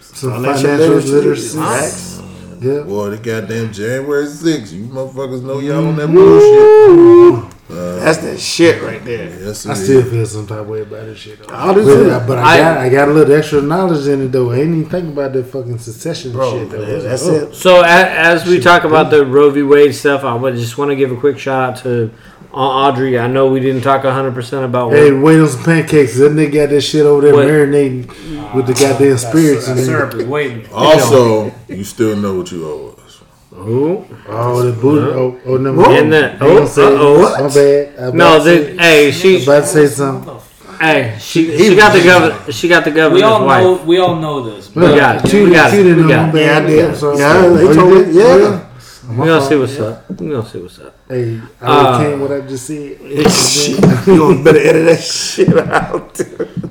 some 0.00 0.30
Financial 0.32 0.62
financial 0.62 0.88
literacy. 0.96 1.10
literacy. 1.12 1.58
Facts. 1.58 2.20
Yep. 2.60 2.86
Boy, 2.86 3.10
the 3.10 3.16
goddamn 3.18 3.72
January 3.72 4.26
6th. 4.26 4.72
You 4.72 4.84
motherfuckers 4.84 5.42
know 5.42 5.58
y'all 5.58 5.86
on 5.86 5.96
that 5.96 6.08
bullshit. 6.08 7.50
That's 7.68 8.18
that 8.18 8.38
shit 8.38 8.82
right 8.82 9.02
there. 9.04 9.28
Yes, 9.28 9.66
I 9.66 9.74
still 9.74 10.00
is. 10.00 10.10
feel 10.10 10.26
some 10.26 10.46
type 10.46 10.58
of 10.60 10.68
way 10.68 10.82
about 10.82 11.06
this 11.06 11.18
shit. 11.18 11.38
Though. 11.46 11.54
I 11.54 11.72
do 11.74 11.84
but, 11.84 11.94
too. 11.94 12.10
I, 12.10 12.26
but 12.26 12.38
I, 12.38 12.42
I- 12.54 12.58
got 12.58 12.76
I 12.78 12.88
got 12.90 13.08
a 13.08 13.12
little 13.12 13.34
extra 13.34 13.62
knowledge 13.62 14.06
in 14.06 14.22
it 14.22 14.28
though. 14.32 14.50
I 14.52 14.56
ain't 14.58 14.68
even 14.76 14.88
think 14.88 15.08
about 15.12 15.32
that 15.32 15.44
fucking 15.44 15.78
secession 15.78 16.32
Bro, 16.32 16.50
shit. 16.52 16.70
Though. 16.70 16.80
yeah, 16.82 16.98
that's 16.98 17.26
Oh. 17.26 17.34
it. 17.34 17.54
So 17.54 17.80
a, 17.80 17.84
as 17.86 18.46
we 18.46 18.60
talk 18.60 18.84
about 18.84 19.10
the 19.10 19.24
Roe 19.26 19.50
v. 19.50 19.62
Wade 19.62 19.94
stuff, 19.94 20.24
I 20.24 20.34
would 20.34 20.54
just 20.56 20.76
want 20.78 20.90
to 20.90 20.96
give 20.96 21.10
a 21.10 21.16
quick 21.16 21.38
shout 21.38 21.70
out 21.70 21.82
to 21.84 22.10
Au- 22.54 22.88
Audrey. 22.88 23.18
I 23.18 23.26
know 23.26 23.48
we 23.48 23.60
didn't 23.60 23.82
talk 23.82 24.04
100 24.04 24.32
percent 24.32 24.64
about 24.64 24.92
Hey, 24.92 25.10
what, 25.12 25.22
wait 25.24 25.40
on 25.40 25.48
some 25.48 25.64
pancakes. 25.64 26.16
That 26.18 26.32
nigga 26.32 26.52
got 26.54 26.68
that 26.70 26.80
shit 26.82 27.04
over 27.04 27.22
there 27.22 27.34
What? 27.34 27.46
marinating 27.46 28.06
with 28.54 28.66
the 28.66 28.72
ah, 28.74 28.78
goddamn 28.92 29.10
That 29.10 29.18
spirits 29.18 29.68
in 29.68 29.76
that 29.76 29.82
it. 29.82 29.86
syrup 29.86 30.14
is 30.14 30.24
waiting. 30.24 30.68
Also, 30.72 31.52
you 31.68 31.84
still 31.84 32.16
know 32.16 32.36
what 32.38 32.50
you 32.52 32.64
owe 32.66 32.94
us. 33.04 33.20
who? 33.50 34.04
Oh, 34.28 34.62
the 34.62 34.72
booty. 34.72 35.06
Oh, 35.12 35.40
oh, 35.46 35.56
never 35.56 35.76
What? 35.76 35.88
mind. 35.90 35.98
And 36.04 36.12
the- 36.12 36.18
I 36.18 36.30
ain't 36.30 36.38
gonna 36.38 36.60
oh, 36.60 36.66
say 36.66 36.84
uh-oh. 36.84 37.34
it. 37.34 37.40
My 37.42 37.54
bad. 37.54 37.98
I 38.14 38.16
No, 38.16 38.36
about 38.36 38.44
to 38.44 38.50
the, 38.50 38.56
say- 38.66 38.76
hey, 38.78 39.08
I 39.08 39.10
she, 39.10 39.42
about 39.42 39.60
to 39.60 39.66
say 39.66 39.86
something. 39.86 40.34
hey, 40.80 41.16
she, 41.20 41.56
she 41.58 41.74
got 41.76 41.92
the 41.92 42.04
governor. 42.04 42.52
She 42.52 42.68
got 42.68 42.84
the 42.84 42.90
We 42.90 42.96
governor's 42.96 43.22
all 43.24 43.46
wife. 43.46 43.62
know. 43.64 43.84
We 43.84 43.98
all 43.98 44.16
know 44.16 44.42
this. 44.42 44.74
We 44.74 44.82
got 44.82 45.24
it. 45.24 45.28
Cheated, 45.30 45.48
We 45.48 45.54
got 45.54 45.72
it. 45.72 45.76
cheated 45.76 45.96
We 45.96 46.02
on 46.04 46.08
got 46.08 46.22
my 46.22 46.28
it. 46.28 46.32
bad. 46.32 46.44
Yeah, 46.46 46.52
I 46.52 46.56
I 46.56 46.66
did. 46.68 46.90
did. 46.90 46.96
So, 46.98 47.18
Yeah, 47.18 47.32
oh, 47.44 47.54
they 47.54 47.64
you 47.66 47.74
told 47.74 47.94
did? 47.94 48.08
me. 48.08 48.14
Yeah. 48.14 48.63
Oh, 49.06 49.20
We 49.20 49.26
gonna 49.26 49.46
see 49.46 49.56
what's 49.56 49.78
up. 49.80 50.10
We 50.18 50.28
gonna 50.30 50.46
see 50.48 50.58
what's 50.58 50.78
up. 50.78 50.94
Hey, 51.08 51.38
I 51.60 51.66
Uh, 51.66 51.98
can't 51.98 52.20
what 52.20 52.32
I 52.32 52.40
just 52.40 52.66
said. 52.66 52.76
you 54.06 54.18
gonna 54.18 54.42
better 54.42 54.58
edit 54.58 54.86
that 54.86 55.00
shit 55.02 55.48
out. 55.58 56.18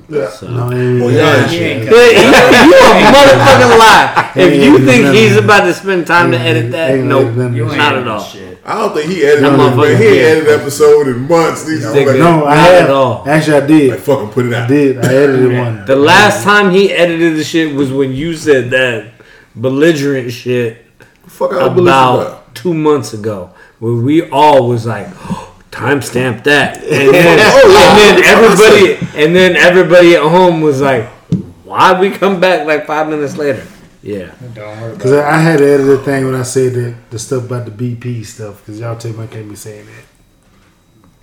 No, 0.10 0.20
it 0.20 0.34
ain't 0.34 0.42
Well, 0.42 1.10
even- 1.10 1.14
yeah, 1.16 1.48
He 1.48 1.58
ain't 1.60 1.84
you 1.86 1.90
a 1.90 3.12
motherfucking 3.14 3.78
lie. 3.80 4.32
If 4.36 4.64
you 4.64 4.80
think 4.86 5.14
he's 5.16 5.38
about 5.38 5.62
to 5.66 5.74
spend 5.74 6.06
time 6.08 6.32
to 6.32 6.38
edit 6.40 6.58
edit- 6.66 6.72
that, 6.72 6.92
ain't 6.92 7.06
nope, 7.08 7.22
editing 7.22 7.38
nothing. 7.40 7.56
You 7.58 7.68
ain't 7.70 7.78
not 7.78 7.96
at 7.98 8.08
all. 8.08 8.20
shit. 8.24 8.58
I 8.66 8.80
don't 8.80 8.94
think 8.96 9.12
he 9.12 9.24
edited 9.26 9.44
That 9.44 9.54
it, 9.54 9.58
man. 9.78 9.98
He 9.98 10.04
did. 10.04 10.26
edited 10.38 10.60
episode 10.62 11.08
in 11.08 11.28
months. 11.28 11.68
He's 11.68 11.82
just 11.82 11.96
like, 11.96 12.08
No, 12.18 12.46
I 12.46 12.56
Not 12.56 12.58
have. 12.58 12.84
at 12.86 12.90
all. 12.92 13.24
Actually, 13.28 13.54
I 13.56 13.60
like, 13.60 13.68
did. 13.68 14.00
fucking 14.00 14.30
put 14.30 14.46
it 14.46 14.54
out. 14.54 14.64
I 14.66 14.68
did. 14.68 14.98
I 15.00 15.14
edited 15.14 15.58
one. 15.58 15.86
The 15.86 15.96
last 15.96 16.44
time 16.44 16.72
he 16.72 16.92
edited 16.92 17.36
the 17.36 17.44
shit 17.44 17.76
was 17.76 17.92
when 17.92 18.12
you 18.14 18.36
said 18.36 18.70
that 18.72 19.12
belligerent 19.56 20.32
shit 20.32 20.83
Fuck 21.28 21.54
out 21.54 21.78
about. 21.78 21.80
about 22.20 22.56
two 22.56 22.74
months 22.74 23.14
ago, 23.14 23.50
where 23.80 23.94
we 23.94 24.30
all 24.30 24.68
was 24.70 24.86
like, 24.86 25.08
timestamp 25.72 26.44
that, 26.44 26.78
and 26.84 27.14
then, 27.14 27.40
Oh, 27.42 27.70
yeah. 27.72 27.90
and 27.90 28.16
then 28.16 28.24
everybody, 28.26 29.24
and 29.24 29.36
then 29.36 29.56
everybody 29.56 30.16
at 30.16 30.22
home 30.22 30.62
was 30.62 30.82
like, 30.82 31.08
why 31.64 32.00
we 32.00 32.12
come 32.12 32.40
back 32.40 32.68
like 32.68 32.86
five 32.86 33.08
minutes 33.10 33.38
later? 33.38 33.66
Yeah, 34.04 34.32
Because 34.42 35.14
I, 35.14 35.38
I 35.38 35.40
had 35.40 35.60
to 35.60 35.66
edit 35.66 35.86
the 35.88 35.98
thing 36.00 36.26
when 36.26 36.36
I 36.36 36.44
said 36.44 36.74
that 36.74 36.96
the 37.10 37.18
stuff 37.18 37.46
about 37.46 37.66
the 37.66 37.72
BP 37.72 38.26
stuff. 38.26 38.60
Because 38.60 38.78
y'all 38.82 38.98
tell 38.98 39.14
me 39.14 39.24
I 39.24 39.28
can't 39.28 39.48
be 39.50 39.56
saying 39.56 39.86
that. 39.86 40.04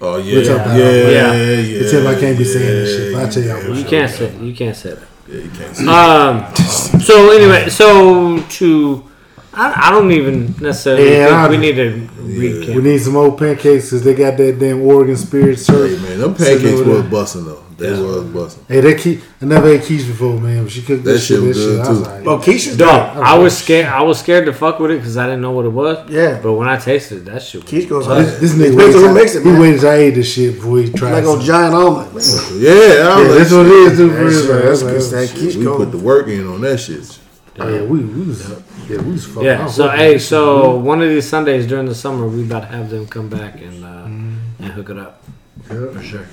Oh 0.00 0.16
yeah, 0.16 0.36
Which 0.36 0.46
yeah, 0.46 0.54
I'm- 0.54 0.78
yeah, 0.78 0.90
Yeah. 0.90 1.32
yeah. 1.60 1.78
They 1.82 1.90
tell 1.90 2.00
me 2.00 2.06
I 2.08 2.18
can't 2.18 2.38
be 2.38 2.44
saying 2.44 2.66
this 2.66 2.96
shit, 2.96 3.12
but 3.12 3.26
I 3.26 3.28
tell 3.28 3.42
y'all 3.42 3.76
you 3.76 3.84
can't 3.84 4.10
say 4.10 4.34
you 4.38 4.54
can't 4.54 4.74
say 4.74 4.94
that. 4.94 5.08
Yeah, 5.28 5.38
you 5.42 5.50
can't 5.50 5.76
say. 5.76 5.86
Um. 5.86 7.00
So 7.02 7.30
anyway, 7.32 7.68
so 7.68 8.40
to 8.42 9.09
I, 9.52 9.88
I 9.88 9.90
don't 9.90 10.12
even 10.12 10.54
necessarily 10.60 11.10
Yeah, 11.10 11.24
think 11.26 11.32
I- 11.36 11.48
we 11.48 11.56
need 11.56 11.74
to 11.76 12.08
recap. 12.22 12.74
We 12.76 12.82
need 12.82 12.98
some 12.98 13.16
old 13.16 13.36
pancakes 13.38 13.86
because 13.86 14.04
they 14.04 14.14
got 14.14 14.36
that 14.36 14.58
damn 14.60 14.80
Oregon 14.82 15.16
Spirit 15.16 15.56
Hey 15.56 15.62
syrup. 15.62 16.00
man, 16.02 16.18
them 16.20 16.36
sitting 16.36 16.58
pancakes 16.62 16.80
over 16.80 16.90
was 16.90 17.00
there. 17.02 17.10
busting 17.10 17.44
though. 17.46 17.64
They 17.76 17.90
was 17.92 18.24
busting. 18.24 18.64
Hey, 18.68 18.80
that 18.82 18.98
key. 18.98 19.20
I 19.40 19.44
never 19.46 19.68
ate 19.68 19.82
quiche 19.82 20.06
before, 20.06 20.38
man. 20.38 20.64
But 20.64 20.70
she 20.72 20.82
cooked 20.82 21.02
That 21.02 21.12
that, 21.12 21.18
shit 21.18 21.38
shit. 21.38 21.46
was 21.48 21.56
That 21.56 21.64
good, 21.64 21.78
shit. 21.78 21.86
I 21.86 21.90
was 21.90 21.98
too. 21.98 22.04
like, 22.04 22.26
Oh, 22.26 22.38
Keisha's 22.38 22.76
Dog, 22.76 23.14
done. 23.14 23.24
I 23.24 23.38
was 23.38 23.56
scared. 23.56 23.86
I 23.86 24.02
was 24.02 24.20
scared 24.20 24.44
to 24.46 24.52
fuck 24.52 24.78
with 24.80 24.90
it 24.90 24.98
because 24.98 25.16
I 25.16 25.24
didn't 25.24 25.40
know 25.40 25.52
what 25.52 25.64
it 25.64 25.70
was. 25.70 26.10
Yeah. 26.10 26.38
But 26.42 26.52
when 26.52 26.68
I 26.68 26.76
tasted 26.76 27.18
it, 27.18 27.24
that 27.32 27.42
shit. 27.42 27.62
Was 27.64 27.72
Keish 27.72 27.88
goes 27.88 28.06
busting. 28.06 28.38
this, 28.38 28.52
this 28.52 28.52
nigga 28.52 28.76
Depends 28.76 28.96
on 28.96 29.00
who 29.00 29.06
waited, 29.08 29.14
makes 29.14 29.34
it, 29.34 29.42
he 29.44 29.50
man. 29.50 29.60
waited 29.62 29.80
till 29.80 29.88
I 29.90 29.94
ate 29.94 30.10
this 30.14 30.30
shit 30.30 30.54
before 30.56 30.78
he 30.78 30.92
tried 30.92 31.12
Like 31.12 31.24
some. 31.24 31.40
a 31.40 31.42
giant 31.42 31.74
omelet. 31.74 32.24
Yeah, 32.52 32.70
Yeah, 32.74 33.28
that's 33.38 33.50
what 33.50 33.64
it 33.66 33.72
is, 33.72 33.96
too. 33.98 34.10
For 34.10 34.24
That 34.24 34.30
shit- 34.30 34.50
Like, 34.50 34.62
that's 34.62 34.82
good. 34.82 35.02
That 35.10 35.28
shit, 35.30 35.56
we 35.56 35.64
put 35.64 35.90
the 35.90 35.98
work 35.98 36.28
in 36.28 36.46
on 36.46 36.60
that 36.60 36.78
shit. 36.78 37.18
Oh, 37.62 37.68
yeah, 37.68 37.82
we, 37.82 38.00
we 38.00 38.26
was, 38.26 38.48
yeah, 38.88 38.98
we 39.02 39.12
was 39.12 39.26
fucking. 39.26 39.44
Yeah. 39.44 39.64
was 39.64 39.74
So 39.76 39.84
fucking 39.86 39.98
hey, 39.98 40.12
with 40.14 40.22
so 40.22 40.76
one 40.78 41.02
of 41.02 41.08
these 41.10 41.28
Sundays 41.28 41.66
during 41.66 41.86
the 41.86 41.94
summer, 41.94 42.26
we 42.26 42.42
about 42.44 42.60
to 42.60 42.66
have 42.68 42.88
them 42.90 43.06
come 43.06 43.28
back 43.28 43.60
and 43.60 43.84
uh, 43.84 43.88
Mm-hmm. 44.06 44.62
and 44.64 44.72
hook 44.72 44.90
it 44.90 44.98
up 44.98 45.22
you. 45.70 45.92
for 45.92 46.02
sure. 46.02 46.26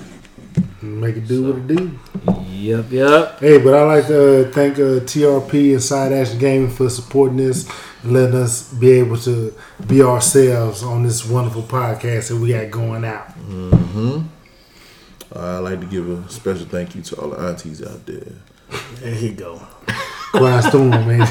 Make 0.80 1.16
it 1.16 1.26
do 1.28 1.44
what 1.52 1.56
it 1.58 1.66
do. 1.66 1.98
Yep. 2.50 2.86
Yep. 2.90 3.40
Hey, 3.40 3.58
but 3.58 3.74
I 3.74 3.82
like 3.82 4.06
to 4.06 4.48
uh, 4.48 4.52
thank 4.52 4.76
uh, 4.78 5.00
TRP 5.04 5.72
and 5.72 5.82
Side 5.82 6.12
Action 6.12 6.38
Gaming 6.38 6.70
for 6.70 6.88
supporting 6.88 7.36
this 7.36 7.68
and 8.02 8.12
letting 8.12 8.36
us 8.36 8.72
be 8.72 8.92
able 8.92 9.16
to 9.18 9.52
be 9.86 10.02
ourselves 10.02 10.82
on 10.82 11.02
this 11.02 11.26
wonderful 11.26 11.62
podcast 11.62 12.28
that 12.28 12.36
we 12.36 12.50
got 12.52 12.70
going 12.70 13.04
out. 13.04 13.28
Mhm. 13.48 14.24
I'd 15.34 15.58
like 15.58 15.80
to 15.80 15.86
give 15.86 16.08
a 16.08 16.28
special 16.30 16.66
thank 16.66 16.94
you 16.94 17.02
to 17.02 17.16
all 17.20 17.30
the 17.30 17.38
aunties 17.38 17.82
out 17.82 18.06
there. 18.06 18.32
There 19.00 19.14
you 19.14 19.32
go. 19.32 19.60
Quiet 20.32 20.62
Storm, 20.64 20.90
man. 20.90 21.26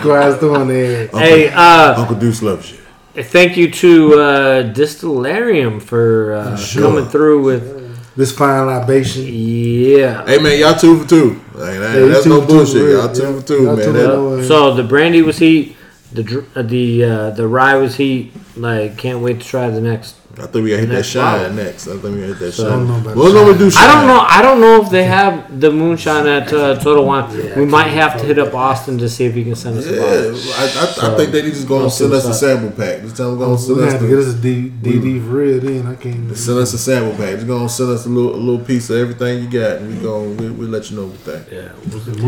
Quiet 0.00 0.36
Storm 0.38 0.68
there. 0.68 1.06
Hey, 1.08 1.48
uh, 1.48 1.94
Uncle 2.00 2.16
Deuce 2.16 2.42
loves 2.42 2.72
you. 2.72 3.22
thank 3.22 3.56
you 3.56 3.70
to 3.70 4.14
uh, 4.14 4.62
Distillarium 4.72 5.80
for 5.80 6.34
uh, 6.34 6.56
Sure. 6.56 6.82
coming 6.82 7.08
through 7.08 7.42
with 7.42 8.16
This 8.16 8.32
fine 8.32 8.66
libation. 8.66 9.24
Yeah. 9.28 10.26
Hey 10.26 10.38
man, 10.38 10.58
y'all 10.58 10.74
two 10.74 10.98
for 11.02 11.08
two. 11.08 11.40
Like, 11.54 11.78
that- 11.78 11.98
Yeah, 11.98 12.06
that's 12.06 12.24
two 12.24 12.28
no 12.30 12.40
two, 12.40 12.46
bullshit. 12.46 12.82
real. 12.82 12.98
Y'all 12.98 13.14
two 13.14 13.22
Yeah. 13.22 13.40
for 13.40 13.46
two, 13.46 13.62
Y'all 13.64 13.76
man. 13.76 13.84
two 13.86 13.92
That- 13.92 14.40
for. 14.40 14.44
So 14.44 14.74
the 14.74 14.82
brandy 14.82 15.22
was 15.22 15.38
heat, 15.38 15.76
the 16.12 16.44
uh, 16.56 16.62
the 16.62 17.04
uh, 17.04 17.30
the 17.30 17.46
rye 17.46 17.76
was 17.76 17.96
heat. 17.96 18.32
Like, 18.56 18.96
can't 18.98 19.20
wait 19.20 19.40
to 19.40 19.46
try 19.46 19.70
the 19.70 19.80
next. 19.80 20.16
I 20.38 20.46
think 20.46 20.64
we 20.64 20.70
gotta 20.70 20.80
hit 20.82 20.88
that 20.90 20.94
Next 20.94 21.08
shine 21.08 21.38
bottle. 21.40 21.56
next. 21.64 21.88
I 21.88 21.90
think 21.92 22.04
we 22.04 22.10
gotta 22.20 22.26
hit 22.28 22.38
that 22.38 22.52
So- 22.52 22.62
shine. 22.62 22.72
I 22.72 22.76
don't 22.76 22.88
know 22.88 22.96
about 22.98 23.16
We'll 23.16 23.32
normally 23.34 23.58
do 23.58 23.70
shine. 23.70 23.90
I 23.90 23.92
don't 23.94 24.06
know. 24.06 24.20
I 24.28 24.42
don't 24.42 24.60
know 24.60 24.80
if 24.82 24.88
they 24.90 25.04
have 25.04 25.60
the 25.60 25.70
moonshine 25.72 26.26
at 26.28 26.52
uh, 26.52 26.76
Total 26.76 27.04
Wine. 27.04 27.52
we 27.56 27.64
might 27.66 27.88
have 27.88 28.18
to 28.20 28.24
hit 28.24 28.38
up 28.38 28.54
Austin 28.54 28.96
to 28.98 29.08
see 29.08 29.24
if 29.24 29.34
he 29.34 29.42
can 29.44 29.56
send 29.56 29.78
us 29.78 29.86
a 29.86 29.92
Yeah, 29.94 30.00
bottle. 30.00 30.40
I, 30.54 31.08
I, 31.08 31.12
I 31.12 31.16
think 31.16 31.32
they 31.32 31.42
just 31.42 31.66
gonna 31.66 31.80
We'll 31.82 31.90
send 31.90 32.12
us 32.12 32.26
a 32.26 32.32
sample 32.32 32.70
pack. 32.70 33.02
Just 33.02 33.16
tell 33.16 33.30
them 33.30 33.40
gonna 33.40 33.58
send 33.58 33.80
us 33.80 33.92
have 33.92 34.00
to 34.02 34.08
get 34.08 34.18
us 34.18 34.34
a 34.34 34.36
D- 34.38 34.72
DD 34.82 35.24
for 35.24 35.30
real 35.30 35.60
then. 35.60 35.86
I 35.88 35.94
can't. 35.96 36.36
send 36.36 36.58
us 36.58 36.72
a 36.74 36.78
sample 36.78 37.12
pack. 37.16 37.34
Just 37.34 37.46
gonna 37.48 37.68
send 37.68 37.90
us 37.90 38.06
a 38.06 38.08
little 38.08 38.34
a 38.34 38.36
little 38.40 38.64
piece 38.64 38.88
of 38.88 38.96
everything 38.98 39.42
you 39.44 39.50
got, 39.50 39.78
and 39.78 39.88
we 39.96 40.02
going 40.02 40.36
we 40.36 40.48
we 40.50 40.66
let 40.66 40.90
you 40.90 40.96
know 40.96 41.06
what 41.06 41.24
that. 41.24 41.42
Yeah. 41.52 41.68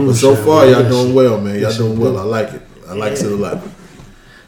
But 0.07 0.15
so 0.15 0.35
far, 0.35 0.67
y'all 0.67 0.89
doing 0.89 1.15
well, 1.15 1.41
man. 1.41 1.59
Y'all 1.61 1.73
doing 1.73 1.99
well. 1.99 2.19
I 2.19 2.23
like 2.25 2.53
it. 2.53 2.63
I 2.89 2.95
like 2.95 3.13
it 3.13 3.23
a 3.23 3.29
lot. 3.29 3.63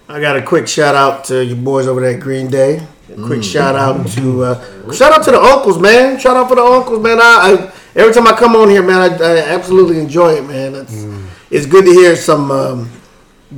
I 0.08 0.20
got 0.20 0.36
a 0.36 0.42
quick 0.42 0.68
shout 0.68 0.94
out 0.94 1.24
to 1.26 1.42
your 1.42 1.56
boys 1.56 1.86
over 1.86 2.00
there 2.02 2.10
at 2.10 2.20
Green 2.20 2.48
Day. 2.48 2.86
A 3.12 3.22
quick 3.26 3.42
shout 3.44 3.74
out 3.76 4.06
to 4.12 4.42
uh, 4.44 4.92
shout 4.92 5.12
out 5.12 5.22
to 5.24 5.30
the 5.30 5.40
uncles, 5.40 5.78
man. 5.78 6.18
Shout 6.18 6.36
out 6.36 6.48
for 6.48 6.54
the 6.56 6.62
uncles, 6.62 7.02
man. 7.02 7.18
I, 7.20 7.22
I 7.22 7.72
every 7.94 8.14
time 8.14 8.26
I 8.26 8.32
come 8.32 8.56
on 8.56 8.68
here, 8.70 8.82
man, 8.82 8.96
I, 8.98 9.14
I 9.22 9.38
absolutely 9.54 9.98
enjoy 10.00 10.34
it, 10.36 10.44
man. 10.46 10.74
It's 10.74 11.04
it's 11.50 11.66
good 11.66 11.84
to 11.84 11.92
hear 11.92 12.16
some 12.16 12.50
um, 12.50 12.90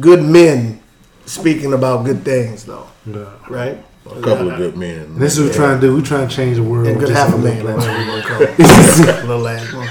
good 0.00 0.22
men 0.22 0.80
speaking 1.26 1.72
about 1.74 2.04
good 2.04 2.24
things, 2.24 2.64
though. 2.64 2.88
Yeah. 3.06 3.26
Right? 3.48 3.78
A 4.06 4.20
couple 4.20 4.50
of 4.50 4.56
good 4.56 4.76
men. 4.76 5.18
This 5.18 5.34
is 5.36 5.40
what 5.40 5.48
we're 5.50 5.54
trying 5.56 5.80
to 5.80 5.86
do. 5.86 5.94
We're 5.96 6.02
trying 6.02 6.28
to 6.28 6.34
change 6.34 6.56
the 6.56 6.62
world. 6.62 6.86
And 6.86 6.98
good 7.00 7.08
half 7.10 7.32
a 7.34 7.38
man. 7.38 7.64
little 7.64 7.76
That's 7.80 7.84
plan. 7.86 8.06
what 8.06 8.14
we're 8.14 8.28
gonna 8.28 9.26
call 9.26 9.46
it. 9.46 9.60
Ass 9.62 9.72
one. 9.72 9.88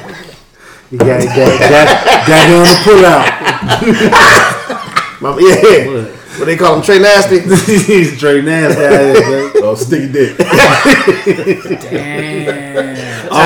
You 0.92 0.98
got, 1.00 1.24
got, 1.26 1.60
got, 1.60 2.28
got 2.28 2.48
down 2.48 2.64
the 2.64 2.76
pull 2.84 3.06
out. 3.06 3.26
Yeah. 5.40 6.15
What 6.38 6.46
they 6.46 6.58
call 6.58 6.76
him, 6.76 6.82
Tre 6.82 7.00
Nasty. 7.00 7.40
He's 7.86 8.18
straight 8.18 8.44
nasty 8.44 8.84
out 8.84 8.92
here, 8.92 9.14
man. 9.14 9.52
Oh, 9.64 9.76
sticky 9.76 10.12
dick. 10.12 10.38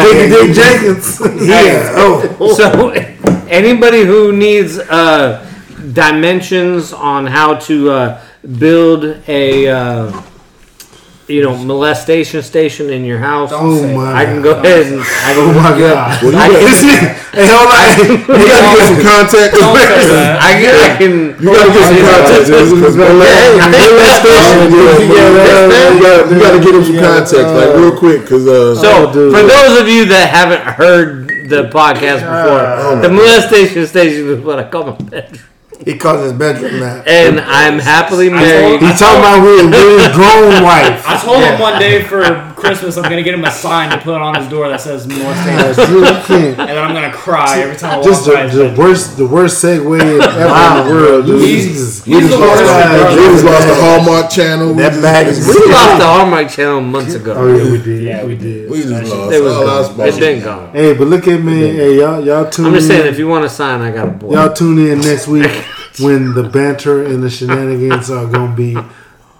Big 0.04 0.30
Dick 0.32 0.56
Jenkins. 0.56 1.20
Yeah. 1.48 1.94
Oh. 1.96 2.54
So, 2.56 2.90
anybody 3.48 4.04
who 4.04 4.32
needs 4.32 4.80
uh, 4.80 5.46
dimensions 5.94 6.92
on 6.92 7.28
how 7.28 7.56
to 7.56 7.92
uh, 7.92 8.22
build 8.58 9.04
a 9.28 9.68
uh, 9.68 10.22
you 11.30 11.42
know 11.44 11.56
molestation 11.56 12.42
station 12.42 12.90
in 12.90 13.06
your 13.06 13.20
house, 13.20 13.52
Oh 13.54 13.86
my 13.96 14.14
I 14.22 14.26
can 14.26 14.42
God. 14.42 14.44
go 14.44 14.52
ahead 14.60 14.88
and 14.92 15.00
I 15.02 15.34
Oh 15.38 15.46
can 15.46 15.56
my 15.56 15.70
look 15.70 15.78
you 15.80 15.86
up. 15.86 15.94
God. 15.94 16.24
Well, 16.24 16.32
you 16.34 16.38
I 16.40 16.48
got- 16.50 16.60
can, 16.60 17.16
Hey, 17.30 17.46
hold 17.46 17.70
on. 17.70 17.86
You 18.10 18.46
gotta 18.50 18.70
get 18.74 18.88
some 18.90 19.02
contact. 19.06 19.54
Don't. 19.54 19.78
I 19.78 20.52
can, 20.58 20.74
I 20.74 20.98
can 20.98 21.14
You 21.38 21.54
gotta 21.54 21.70
get 21.70 21.86
some 21.86 22.02
contact. 22.02 22.50
Because 22.50 22.96
you 22.98 23.02
gotta, 26.02 26.34
you 26.34 26.40
gotta 26.40 26.60
get 26.60 26.74
him 26.76 26.84
some 26.84 26.98
context, 27.00 27.34
like 27.54 27.76
real 27.76 27.96
quick, 27.98 28.22
because 28.22 28.48
uh, 28.48 28.76
So, 28.76 28.90
Oh, 29.10 29.12
for 29.32 29.42
those 29.48 29.80
of 29.82 29.88
you 29.88 30.06
that 30.06 30.30
haven't 30.30 30.62
heard 30.62 31.28
the 31.50 31.70
podcast 31.70 32.22
before, 32.26 33.02
the 33.02 33.10
molestation 33.10 33.86
station 33.88 34.30
is 34.30 34.40
what 34.44 34.60
I 34.60 34.70
call 34.70 34.86
my 34.86 34.92
bedroom, 34.98 35.42
He 35.86 35.98
calls 35.98 36.24
his 36.24 36.34
bedroom 36.34 36.82
that. 36.82 37.08
and 37.08 37.40
I'm 37.40 37.80
happily 37.80 38.30
married. 38.30 38.82
He's 38.82 39.00
talking 39.00 39.20
about 39.20 39.44
with 39.44 39.72
with 39.72 40.06
his 40.06 40.16
grown 40.16 40.64
wife. 40.64 41.04
I 41.08 41.18
told 41.24 41.44
him 41.44 41.60
one 41.60 41.80
day 41.80 42.04
for 42.04 42.49
Christmas 42.60 42.98
I'm 42.98 43.04
gonna 43.04 43.24
get 43.24 43.34
him 43.34 43.44
a 43.46 43.52
sign 43.52 43.90
to 43.92 43.98
put 43.98 44.22
on 44.22 44.36
his 44.36 44.48
door 44.50 44.70
that 44.70 44.82
says 44.82 45.08
molestation, 45.08 45.86
Dude, 45.94 46.04
you 46.08 46.14
can't. 46.24 46.60
and 46.60 46.70
then 46.70 46.78
I'm 46.78 46.94
gonna 46.94 47.12
cry 47.12 47.60
every 47.60 47.76
time 47.78 47.94
I 47.94 47.98
walk 47.98 48.06
Just 48.06 48.26
the, 48.26 48.32
by 48.34 48.44
his 48.44 48.54
the 48.56 48.64
bedroom. 48.66 48.78
worst, 48.88 49.18
the 49.18 49.26
worst 49.28 49.64
segue 49.64 50.00
ever 50.00 50.14
in 50.14 50.88
the 50.88 50.94
world, 50.94 51.26
dude. 51.26 51.42
He's- 51.42 51.64
Jesus. 51.66 52.06
we 52.06 52.20
just 52.20 52.32
the 52.32 52.38
lost, 52.40 52.64
worst. 52.64 53.18
we 53.18 53.24
just 53.26 53.46
lost 53.46 53.68
the 53.68 53.76
Hallmark 53.76 54.30
channel. 54.30 54.68
We 54.74 54.82
That 54.84 54.90
just, 54.92 55.02
bag 55.02 55.28
is 55.28 55.48
We 55.48 55.54
lost 55.72 55.98
the 56.00 56.06
Hallmark 56.06 56.50
Channel 56.50 56.82
months 56.82 57.14
ago. 57.16 57.34
Oh 57.38 57.48
yeah, 57.56 57.72
we 57.72 57.78
did. 57.82 58.04
Yeah, 58.04 58.22
we 58.24 58.30
we 58.30 58.36
did. 58.38 58.70
we 58.72 58.82
just 58.84 59.12
lost 59.14 59.34
It 59.34 59.42
was 59.44 59.54
all 59.54 59.62
our 59.62 59.68
gone. 59.68 59.80
It's 59.82 59.90
sponsors. 59.94 60.20
been 60.20 60.44
gone. 60.44 60.70
Hey, 60.74 60.94
but 60.94 61.08
look 61.08 61.28
at 61.28 61.42
me. 61.42 61.60
Hey, 61.76 61.98
y'all, 62.00 62.24
y'all 62.24 62.50
tune 62.50 62.66
I'm 62.68 62.74
just 62.74 62.90
in. 62.90 62.98
saying, 62.98 63.08
if 63.14 63.18
you 63.20 63.28
want 63.28 63.46
a 63.46 63.50
sign, 63.50 63.82
I 63.82 63.92
got 63.92 64.08
a 64.08 64.12
boy. 64.12 64.34
Y'all 64.34 64.54
tune 64.54 64.78
in 64.80 65.00
next 65.02 65.28
week 65.28 65.46
when 66.00 66.34
the 66.34 66.44
banter 66.44 67.04
and 67.06 67.22
the 67.24 67.30
shenanigans 67.30 68.10
are 68.10 68.26
gonna 68.28 68.56
be 68.56 68.78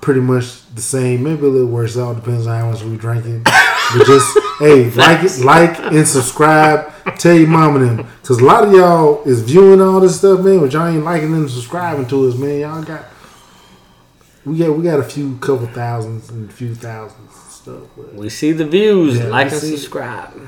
pretty 0.02 0.20
much 0.22 0.59
the 0.74 0.82
same, 0.82 1.24
maybe 1.24 1.46
a 1.46 1.50
little 1.50 1.68
worse. 1.68 1.96
It 1.96 2.02
all 2.02 2.14
depends 2.14 2.48
on 2.48 2.60
how 2.60 2.72
much 2.72 2.84
we 2.84 2.96
drinking. 2.98 3.44
But 3.44 4.06
just 4.06 4.38
hey, 4.60 4.90
like 4.96 5.24
it, 5.24 5.40
like 5.44 5.80
and 5.80 6.08
subscribe. 6.08 6.92
Tell 7.18 7.34
your 7.36 7.48
mom 7.48 7.78
and 7.78 8.00
them, 8.00 8.08
cause 8.24 8.40
a 8.40 8.46
lot 8.46 8.64
of 8.66 8.72
y'all 8.74 9.24
is 9.24 9.42
viewing 9.42 9.82
all 9.82 10.00
this 10.00 10.18
stuff, 10.20 10.42
man. 10.42 10.60
But 10.60 10.74
y'all 10.74 10.88
ain't 10.88 11.04
liking 11.04 11.34
and 11.34 11.50
subscribing 11.50 12.08
to 12.08 12.28
us, 12.28 12.36
man. 12.36 12.60
Y'all 12.60 12.84
got 12.84 13.06
we 14.46 14.58
got 14.58 14.78
we 14.78 14.84
got 14.84 15.00
a 15.00 15.04
few 15.04 15.38
couple 15.38 15.68
thousands 15.68 16.30
and 16.30 16.50
a 16.50 16.54
few 16.54 16.76
thousands 16.76 17.34
and 17.34 17.52
stuff. 17.52 17.82
But 17.98 18.14
We 18.14 18.30
see 18.30 18.52
the 18.52 18.66
views. 18.66 19.18
Yeah, 19.18 19.26
like 19.26 19.52
and 19.52 19.60
subscribe. 19.62 20.36
it. 20.36 20.42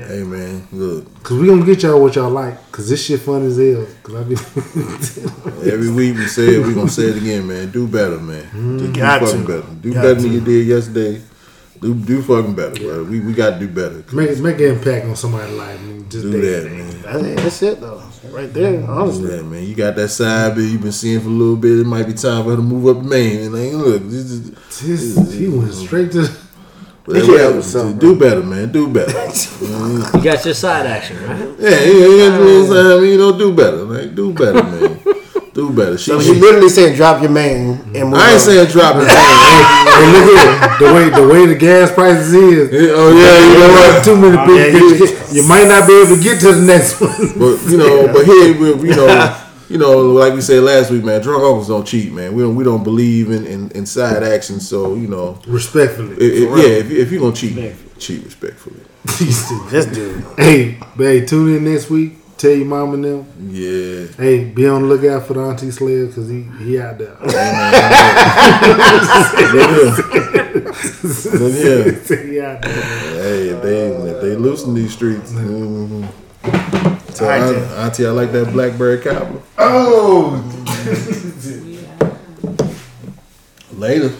Subscribe. 0.00 0.18
Hey 0.18 0.24
man, 0.24 0.68
look. 0.72 1.22
Cause 1.22 1.38
we 1.38 1.46
gonna 1.48 1.64
get 1.64 1.82
y'all 1.82 2.00
what 2.00 2.14
y'all 2.14 2.30
like. 2.30 2.70
Cause 2.72 2.88
this 2.88 3.04
shit 3.04 3.20
fun 3.20 3.44
as 3.46 3.56
hell. 3.56 3.86
Cause 4.02 4.14
I 4.14 4.22
be 4.24 4.34
Every 5.72 5.90
week 5.90 6.16
we 6.16 6.26
say 6.26 6.56
it, 6.56 6.66
we 6.66 6.74
gonna 6.74 6.88
say 6.88 7.04
it 7.04 7.16
again, 7.16 7.46
man. 7.46 7.70
Do 7.70 7.86
better, 7.86 8.18
man. 8.18 8.42
Just 8.78 8.92
do 8.94 9.00
Got 9.00 9.22
fucking 9.22 9.46
to. 9.46 9.48
better. 9.60 9.74
Do 9.80 9.92
Got 9.94 10.02
better 10.02 10.14
to. 10.16 10.20
than 10.22 10.32
you 10.32 10.40
did 10.40 10.66
yesterday. 10.66 11.22
Do 11.80 11.94
do 11.94 12.22
fucking 12.22 12.54
better, 12.54 12.74
bro. 12.80 13.04
We 13.04 13.20
we 13.20 13.34
gotta 13.34 13.58
do 13.58 13.68
better. 13.68 14.02
make 14.14 14.38
make 14.38 14.56
an 14.60 14.76
impact 14.78 15.06
on 15.06 15.16
somebody's 15.16 15.56
life. 15.56 15.80
Man. 15.82 16.08
Just 16.08 16.22
Do 16.24 16.30
that, 16.40 16.68
day. 16.68 16.70
man. 16.76 17.02
That's, 17.02 17.42
that's 17.42 17.62
it 17.62 17.80
though, 17.80 18.02
right 18.30 18.52
there. 18.52 18.88
Honestly, 18.88 19.26
that, 19.28 19.44
man. 19.44 19.62
You 19.64 19.74
got 19.74 19.94
that 19.96 20.08
side 20.08 20.56
bitch 20.56 20.70
you've 20.70 20.82
been 20.82 20.92
seeing 20.92 21.20
for 21.20 21.26
a 21.26 21.30
little 21.30 21.56
bit. 21.56 21.80
It 21.80 21.84
might 21.86 22.06
be 22.06 22.14
time 22.14 22.44
for 22.44 22.50
her 22.50 22.56
to 22.56 22.62
move 22.62 22.86
up 22.96 23.02
the 23.02 23.08
main. 23.08 23.40
And 23.42 23.52
like, 23.52 23.72
look, 23.72 24.02
this 24.04 24.14
is, 24.30 24.50
This- 25.16 25.34
he 25.34 25.48
went 25.48 25.74
straight 25.74 26.12
to. 26.12 26.30
Well, 27.06 27.16
Yeah, 27.16 27.32
well, 27.32 27.54
what's 27.56 27.72
do 27.98 28.16
better, 28.18 28.42
man. 28.42 28.72
Do 28.72 28.88
better. 28.88 29.12
Mm-hmm. 29.66 30.18
You 30.18 30.24
got 30.24 30.44
your 30.44 30.54
side 30.54 30.86
action, 30.86 31.16
right? 31.26 31.38
yeah, 31.58 31.70
yeah, 31.70 31.76
yeah. 31.80 32.06
You 32.06 32.30
know 32.30 32.40
what 32.40 32.76
I'm 32.78 33.00
saying? 33.00 33.12
You 33.12 33.18
know, 33.18 33.38
do 33.38 33.54
better, 33.54 33.84
man. 33.86 34.14
Do 34.14 34.32
better, 34.32 34.62
man. 34.62 34.98
Do 35.56 35.70
better. 35.72 35.96
She, 35.96 36.10
so 36.10 36.20
she- 36.20 36.34
you 36.34 36.40
literally 36.40 36.68
saying 36.68 36.96
drop 36.96 37.22
your 37.22 37.30
main 37.30 37.80
and 37.96 38.10
move 38.10 38.20
I 38.20 38.24
ain't 38.26 38.34
on. 38.34 38.40
saying 38.40 38.68
drop 38.68 38.96
it. 38.96 39.08
Hey, 39.96 40.12
look 40.12 40.36
at 40.36 40.78
the 40.78 40.84
way 40.92 41.08
the 41.08 41.26
way 41.26 41.46
the 41.46 41.54
gas 41.54 41.90
prices 41.90 42.34
is. 42.34 42.68
oh 42.94 43.16
yeah, 43.16 43.40
you 43.48 43.58
know 43.58 43.72
what? 43.72 44.04
Too 44.04 44.16
many 44.16 44.36
people. 44.36 44.54
Yeah, 44.54 44.66
you- 44.76 45.40
you, 45.40 45.48
might 45.48 45.66
not 45.66 45.86
be 45.88 45.94
able 46.02 46.14
to 46.16 46.22
get 46.22 46.38
to 46.40 46.52
the 46.52 46.60
next 46.66 47.00
one. 47.00 47.16
But 47.38 47.64
you 47.70 47.78
know, 47.78 48.06
but 48.12 48.26
here 48.26 48.52
we, 48.60 48.90
you 48.90 48.96
know, 48.96 49.06
you 49.68 49.78
know, 49.78 49.98
like 50.00 50.34
we 50.34 50.40
said 50.40 50.62
last 50.62 50.90
week, 50.90 51.04
man. 51.04 51.20
Drunk 51.20 51.42
uncles 51.42 51.68
don't 51.68 51.86
cheat, 51.86 52.12
man. 52.12 52.34
We 52.34 52.42
don't 52.42 52.56
we 52.56 52.64
don't 52.64 52.84
believe 52.84 53.30
in 53.30 53.46
in, 53.46 53.70
in 53.72 53.86
side 53.86 54.22
action. 54.22 54.60
So 54.60 54.94
you 54.94 55.08
know, 55.08 55.38
Respectfully. 55.46 56.12
if, 56.16 56.20
if- 56.20 56.58
yeah, 56.58 56.78
if, 56.78 56.90
if 56.90 57.12
you 57.12 57.20
gonna 57.20 57.34
cheat, 57.34 57.74
cheat 57.98 58.24
respectfully. 58.24 58.80
This 59.70 59.86
dude. 59.92 60.24
hey, 60.36 60.78
but 60.96 61.04
hey, 61.04 61.24
tune 61.24 61.56
in 61.56 61.64
next 61.64 61.90
week. 61.90 62.14
Tell 62.36 62.50
your 62.52 62.66
mom 62.66 62.92
and 62.92 63.04
them. 63.04 63.26
Yeah. 63.50 64.08
Hey, 64.18 64.44
be 64.44 64.66
on 64.68 64.82
the 64.82 64.88
lookout 64.88 65.26
for 65.26 65.32
the 65.34 65.40
auntie 65.40 65.70
slave 65.70 66.08
because 66.08 66.28
he 66.28 66.42
he 66.62 66.78
out 66.78 66.98
there. 66.98 67.16
Look 67.22 67.32
here. 71.54 71.92
he 72.26 72.40
out. 72.40 72.64
Hey, 72.64 73.48
if 73.48 73.62
they 73.62 73.86
if 73.88 74.20
they 74.20 74.36
loosen 74.36 74.74
these 74.74 74.92
streets. 74.92 75.32
mhm. 75.32 76.06
So 77.16 77.24
All 77.24 77.30
right, 77.30 77.40
Aunt- 77.40 77.56
then. 77.56 77.78
Auntie, 77.78 78.06
I 78.06 78.10
like 78.10 78.30
that 78.32 78.52
blackberry 78.52 78.98
cobbler. 79.00 79.40
Oh, 79.56 80.36
Later. 83.72 84.10